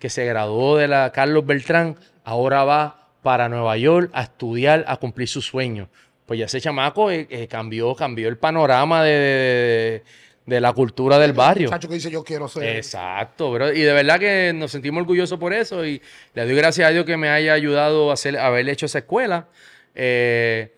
que 0.00 0.10
se 0.10 0.24
graduó 0.26 0.78
de 0.78 0.88
la 0.88 1.12
Carlos 1.12 1.46
Beltrán, 1.46 1.96
ahora 2.24 2.64
va 2.64 3.01
para 3.22 3.48
Nueva 3.48 3.76
York 3.76 4.10
a 4.12 4.22
estudiar, 4.22 4.84
a 4.86 4.96
cumplir 4.96 5.28
sus 5.28 5.46
sueños. 5.46 5.88
Pues 6.26 6.38
ya 6.38 6.46
ese 6.46 6.60
chamaco 6.60 7.10
eh, 7.10 7.26
eh, 7.30 7.46
cambió, 7.48 7.94
cambió 7.94 8.28
el 8.28 8.36
panorama 8.36 9.02
de, 9.04 9.12
de- 9.12 10.02
de 10.44 10.60
la 10.60 10.72
cultura 10.72 11.20
del 11.20 11.32
barrio. 11.34 11.68
Chacho 11.68 11.86
que 11.88 11.94
dice 11.94 12.10
yo 12.10 12.24
quiero 12.24 12.48
ser. 12.48 12.76
Exacto, 12.76 13.52
bro. 13.52 13.72
Y 13.72 13.80
de 13.82 13.92
verdad 13.92 14.18
que 14.18 14.52
nos 14.52 14.72
sentimos 14.72 15.02
orgullosos 15.02 15.38
por 15.38 15.52
eso 15.52 15.86
y 15.86 16.02
le 16.34 16.44
doy 16.44 16.56
gracias 16.56 16.88
a 16.88 16.90
Dios 16.90 17.04
que 17.04 17.16
me 17.16 17.28
haya 17.28 17.52
ayudado 17.52 18.10
a, 18.10 18.14
hacer, 18.14 18.36
a 18.36 18.46
haber 18.48 18.68
hecho 18.68 18.86
esa 18.86 18.98
escuela. 18.98 19.46
Eh, 19.94 20.74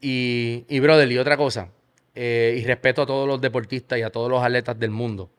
y, 0.00 0.64
y, 0.68 0.80
brother, 0.80 1.10
y 1.12 1.18
otra 1.18 1.36
cosa, 1.36 1.68
eh, 2.16 2.58
y 2.60 2.64
respeto 2.64 3.02
a 3.02 3.06
todos 3.06 3.28
los 3.28 3.40
deportistas 3.40 3.96
y 3.98 4.02
a 4.02 4.10
todos 4.10 4.28
los 4.28 4.42
atletas 4.42 4.76
del 4.78 4.90
mundo. 4.90 5.30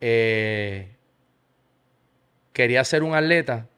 Eh, 0.00 0.88
quería 2.52 2.82
ser 2.84 3.02
un 3.04 3.14
atleta 3.14 3.68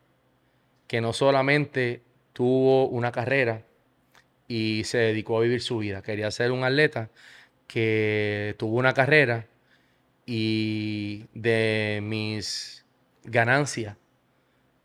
que 0.92 1.00
no 1.00 1.14
solamente 1.14 2.02
tuvo 2.34 2.86
una 2.86 3.12
carrera 3.12 3.62
y 4.46 4.84
se 4.84 4.98
dedicó 4.98 5.38
a 5.38 5.40
vivir 5.40 5.62
su 5.62 5.78
vida, 5.78 6.02
quería 6.02 6.30
ser 6.30 6.52
un 6.52 6.64
atleta 6.64 7.08
que 7.66 8.54
tuvo 8.58 8.76
una 8.76 8.92
carrera 8.92 9.46
y 10.26 11.24
de 11.32 12.00
mis 12.02 12.84
ganancias 13.24 13.96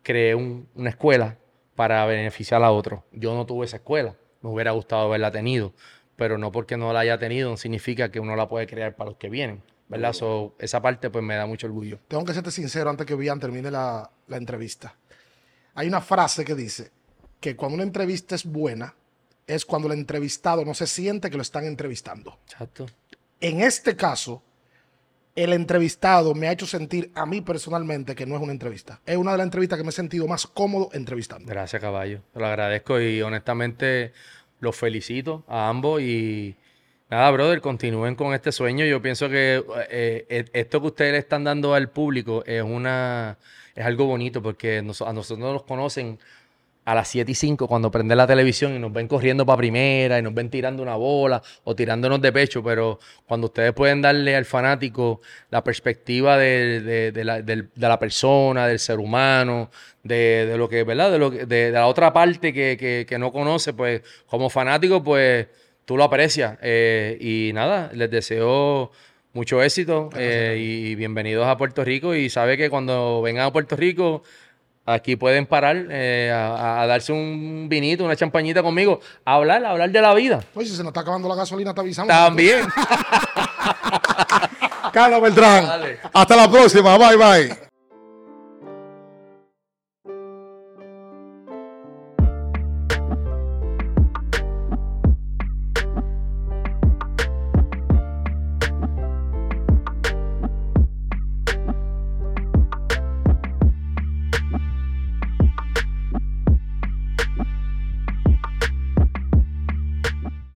creé 0.01 0.33
un- 0.33 0.69
una 0.75 0.91
escuela 0.91 1.39
para 1.75 2.05
beneficiar 2.05 2.63
a 2.63 2.71
otros. 2.71 3.01
Yo 3.11 3.35
no 3.35 3.45
tuve 3.45 3.65
esa 3.65 3.75
escuela, 3.75 4.15
me 4.41 4.49
hubiera 4.49 4.71
gustado 4.71 5.01
haberla 5.07 5.29
tenido, 5.31 5.73
pero 6.15 6.37
no 6.37 6.53
porque 6.53 6.77
no 6.77 6.93
la 6.93 7.01
haya 7.01 7.19
tenido 7.19 7.57
significa 7.57 8.09
que 8.11 8.21
uno 8.21 8.37
la 8.37 8.47
puede 8.47 8.65
crear 8.65 8.95
para 8.95 9.09
los 9.09 9.19
que 9.19 9.29
vienen. 9.29 9.61
¿verdad? 9.89 10.13
So, 10.13 10.55
esa 10.59 10.81
parte 10.81 11.09
pues 11.09 11.21
me 11.23 11.35
da 11.35 11.45
mucho 11.45 11.67
orgullo. 11.67 11.99
Tengo 12.07 12.23
que 12.23 12.33
serte 12.33 12.51
sincero 12.51 12.89
antes 12.89 13.05
que 13.05 13.15
Bian 13.15 13.41
termine 13.41 13.71
la 13.71 14.09
entrevista. 14.29 14.95
Hay 15.77 15.87
una 15.87 16.01
frase 16.01 16.43
que 16.43 16.55
dice 16.55 16.89
que 17.39 17.55
cuando 17.55 17.75
una 17.75 17.83
entrevista 17.83 18.33
es 18.33 18.45
buena, 18.45 18.95
es 19.45 19.63
cuando 19.63 19.87
el 19.87 19.99
entrevistado 19.99 20.65
no 20.65 20.73
se 20.73 20.87
siente 20.87 21.29
que 21.29 21.35
lo 21.35 21.43
están 21.43 21.65
entrevistando. 21.65 22.39
Exacto. 22.45 22.87
En 23.39 23.61
este 23.61 23.95
caso, 23.95 24.41
el 25.35 25.53
entrevistado 25.53 26.33
me 26.33 26.47
ha 26.47 26.51
hecho 26.51 26.65
sentir 26.65 27.11
a 27.13 27.27
mí 27.27 27.41
personalmente 27.41 28.15
que 28.15 28.25
no 28.25 28.35
es 28.35 28.41
una 28.41 28.53
entrevista. 28.53 28.99
Es 29.05 29.17
una 29.17 29.33
de 29.33 29.37
las 29.37 29.45
entrevistas 29.45 29.77
que 29.77 29.83
me 29.83 29.89
he 29.89 29.93
sentido 29.93 30.27
más 30.27 30.47
cómodo 30.47 30.89
entrevistando. 30.93 31.47
Gracias, 31.47 31.79
caballo. 31.79 32.21
Te 32.33 32.39
lo 32.39 32.47
agradezco 32.47 32.99
y 32.99 33.21
honestamente 33.21 34.13
los 34.59 34.75
felicito 34.75 35.45
a 35.47 35.69
ambos 35.69 36.01
y 36.01 36.55
nada, 37.07 37.29
brother, 37.29 37.61
continúen 37.61 38.15
con 38.15 38.33
este 38.33 38.51
sueño. 38.51 38.83
Yo 38.83 38.99
pienso 38.99 39.29
que 39.29 39.63
eh, 39.91 40.25
eh, 40.27 40.45
esto 40.53 40.81
que 40.81 40.87
ustedes 40.87 41.11
le 41.11 41.19
están 41.19 41.43
dando 41.43 41.75
al 41.75 41.91
público 41.91 42.43
es 42.47 42.63
una 42.63 43.37
es 43.77 43.85
algo 43.85 44.05
bonito 44.05 44.41
porque 44.41 44.79
a 44.79 44.81
nosotros 44.81 45.37
nos 45.37 45.63
conocen 45.63 46.17
a 46.83 46.95
las 46.95 47.09
7 47.09 47.31
y 47.31 47.35
5 47.35 47.67
cuando 47.67 47.91
prende 47.91 48.15
la 48.15 48.25
televisión 48.25 48.73
y 48.73 48.79
nos 48.79 48.91
ven 48.91 49.07
corriendo 49.07 49.45
para 49.45 49.57
primera 49.57 50.17
y 50.17 50.21
nos 50.21 50.33
ven 50.33 50.49
tirando 50.49 50.81
una 50.81 50.95
bola 50.95 51.43
o 51.65 51.75
tirándonos 51.75 52.21
de 52.21 52.31
pecho, 52.31 52.63
pero 52.63 52.97
cuando 53.27 53.47
ustedes 53.47 53.73
pueden 53.73 54.01
darle 54.01 54.35
al 54.35 54.45
fanático 54.45 55.21
la 55.51 55.63
perspectiva 55.63 56.37
de, 56.37 57.11
la, 57.75 57.99
persona, 57.99 58.67
del 58.67 58.79
ser 58.79 58.99
humano, 58.99 59.69
de, 60.01 60.55
lo 60.57 60.69
que, 60.69 60.83
¿verdad? 60.85 61.11
De, 61.11 61.19
lo 61.19 61.29
de, 61.29 61.71
la 61.71 61.87
otra 61.87 62.13
parte 62.13 62.53
que, 62.53 63.17
no 63.19 63.31
conoce, 63.33 63.73
pues 63.73 64.01
como 64.25 64.49
fanático, 64.49 65.03
pues 65.03 65.45
tú 65.83 65.97
lo 65.97 66.05
aprecias. 66.05 66.57
Eh, 66.61 67.17
y 67.19 67.51
nada, 67.53 67.91
les 67.93 68.09
deseo 68.09 68.91
mucho 69.33 69.61
éxito 69.61 70.09
eh, 70.15 70.57
y 70.59 70.95
bienvenidos 70.95 71.47
a 71.47 71.57
Puerto 71.57 71.83
Rico 71.83 72.15
y 72.15 72.29
sabe 72.29 72.57
que 72.57 72.69
cuando 72.69 73.21
vengan 73.21 73.47
a 73.47 73.51
Puerto 73.51 73.75
Rico 73.75 74.23
Aquí 74.89 75.17
pueden 75.17 75.45
parar 75.45 75.85
eh, 75.89 76.31
a, 76.33 76.85
darse 76.87 77.11
un 77.11 77.67
vinito, 77.67 78.05
una 78.05 78.15
champañita 78.15 78.63
conmigo, 78.63 79.01
a 79.25 79.33
hablar, 79.33 79.65
a 79.65 79.71
hablar 79.71 79.91
de 79.91 80.01
la 80.01 80.13
vida. 80.13 80.39
Oye, 80.55 80.65
si 80.65 80.77
se 80.77 80.81
nos 80.81 80.91
está 80.91 81.01
acabando 81.01 81.27
la 81.27 81.35
gasolina, 81.35 81.73
te 81.73 81.81
avisamos. 81.81 82.07
También. 82.07 82.65
Carlos 84.93 85.21
Beltrán. 85.21 85.65
Hasta 86.13 86.35
la 86.37 86.49
próxima. 86.49 86.97
Bye, 86.97 87.17
bye. 87.17 87.66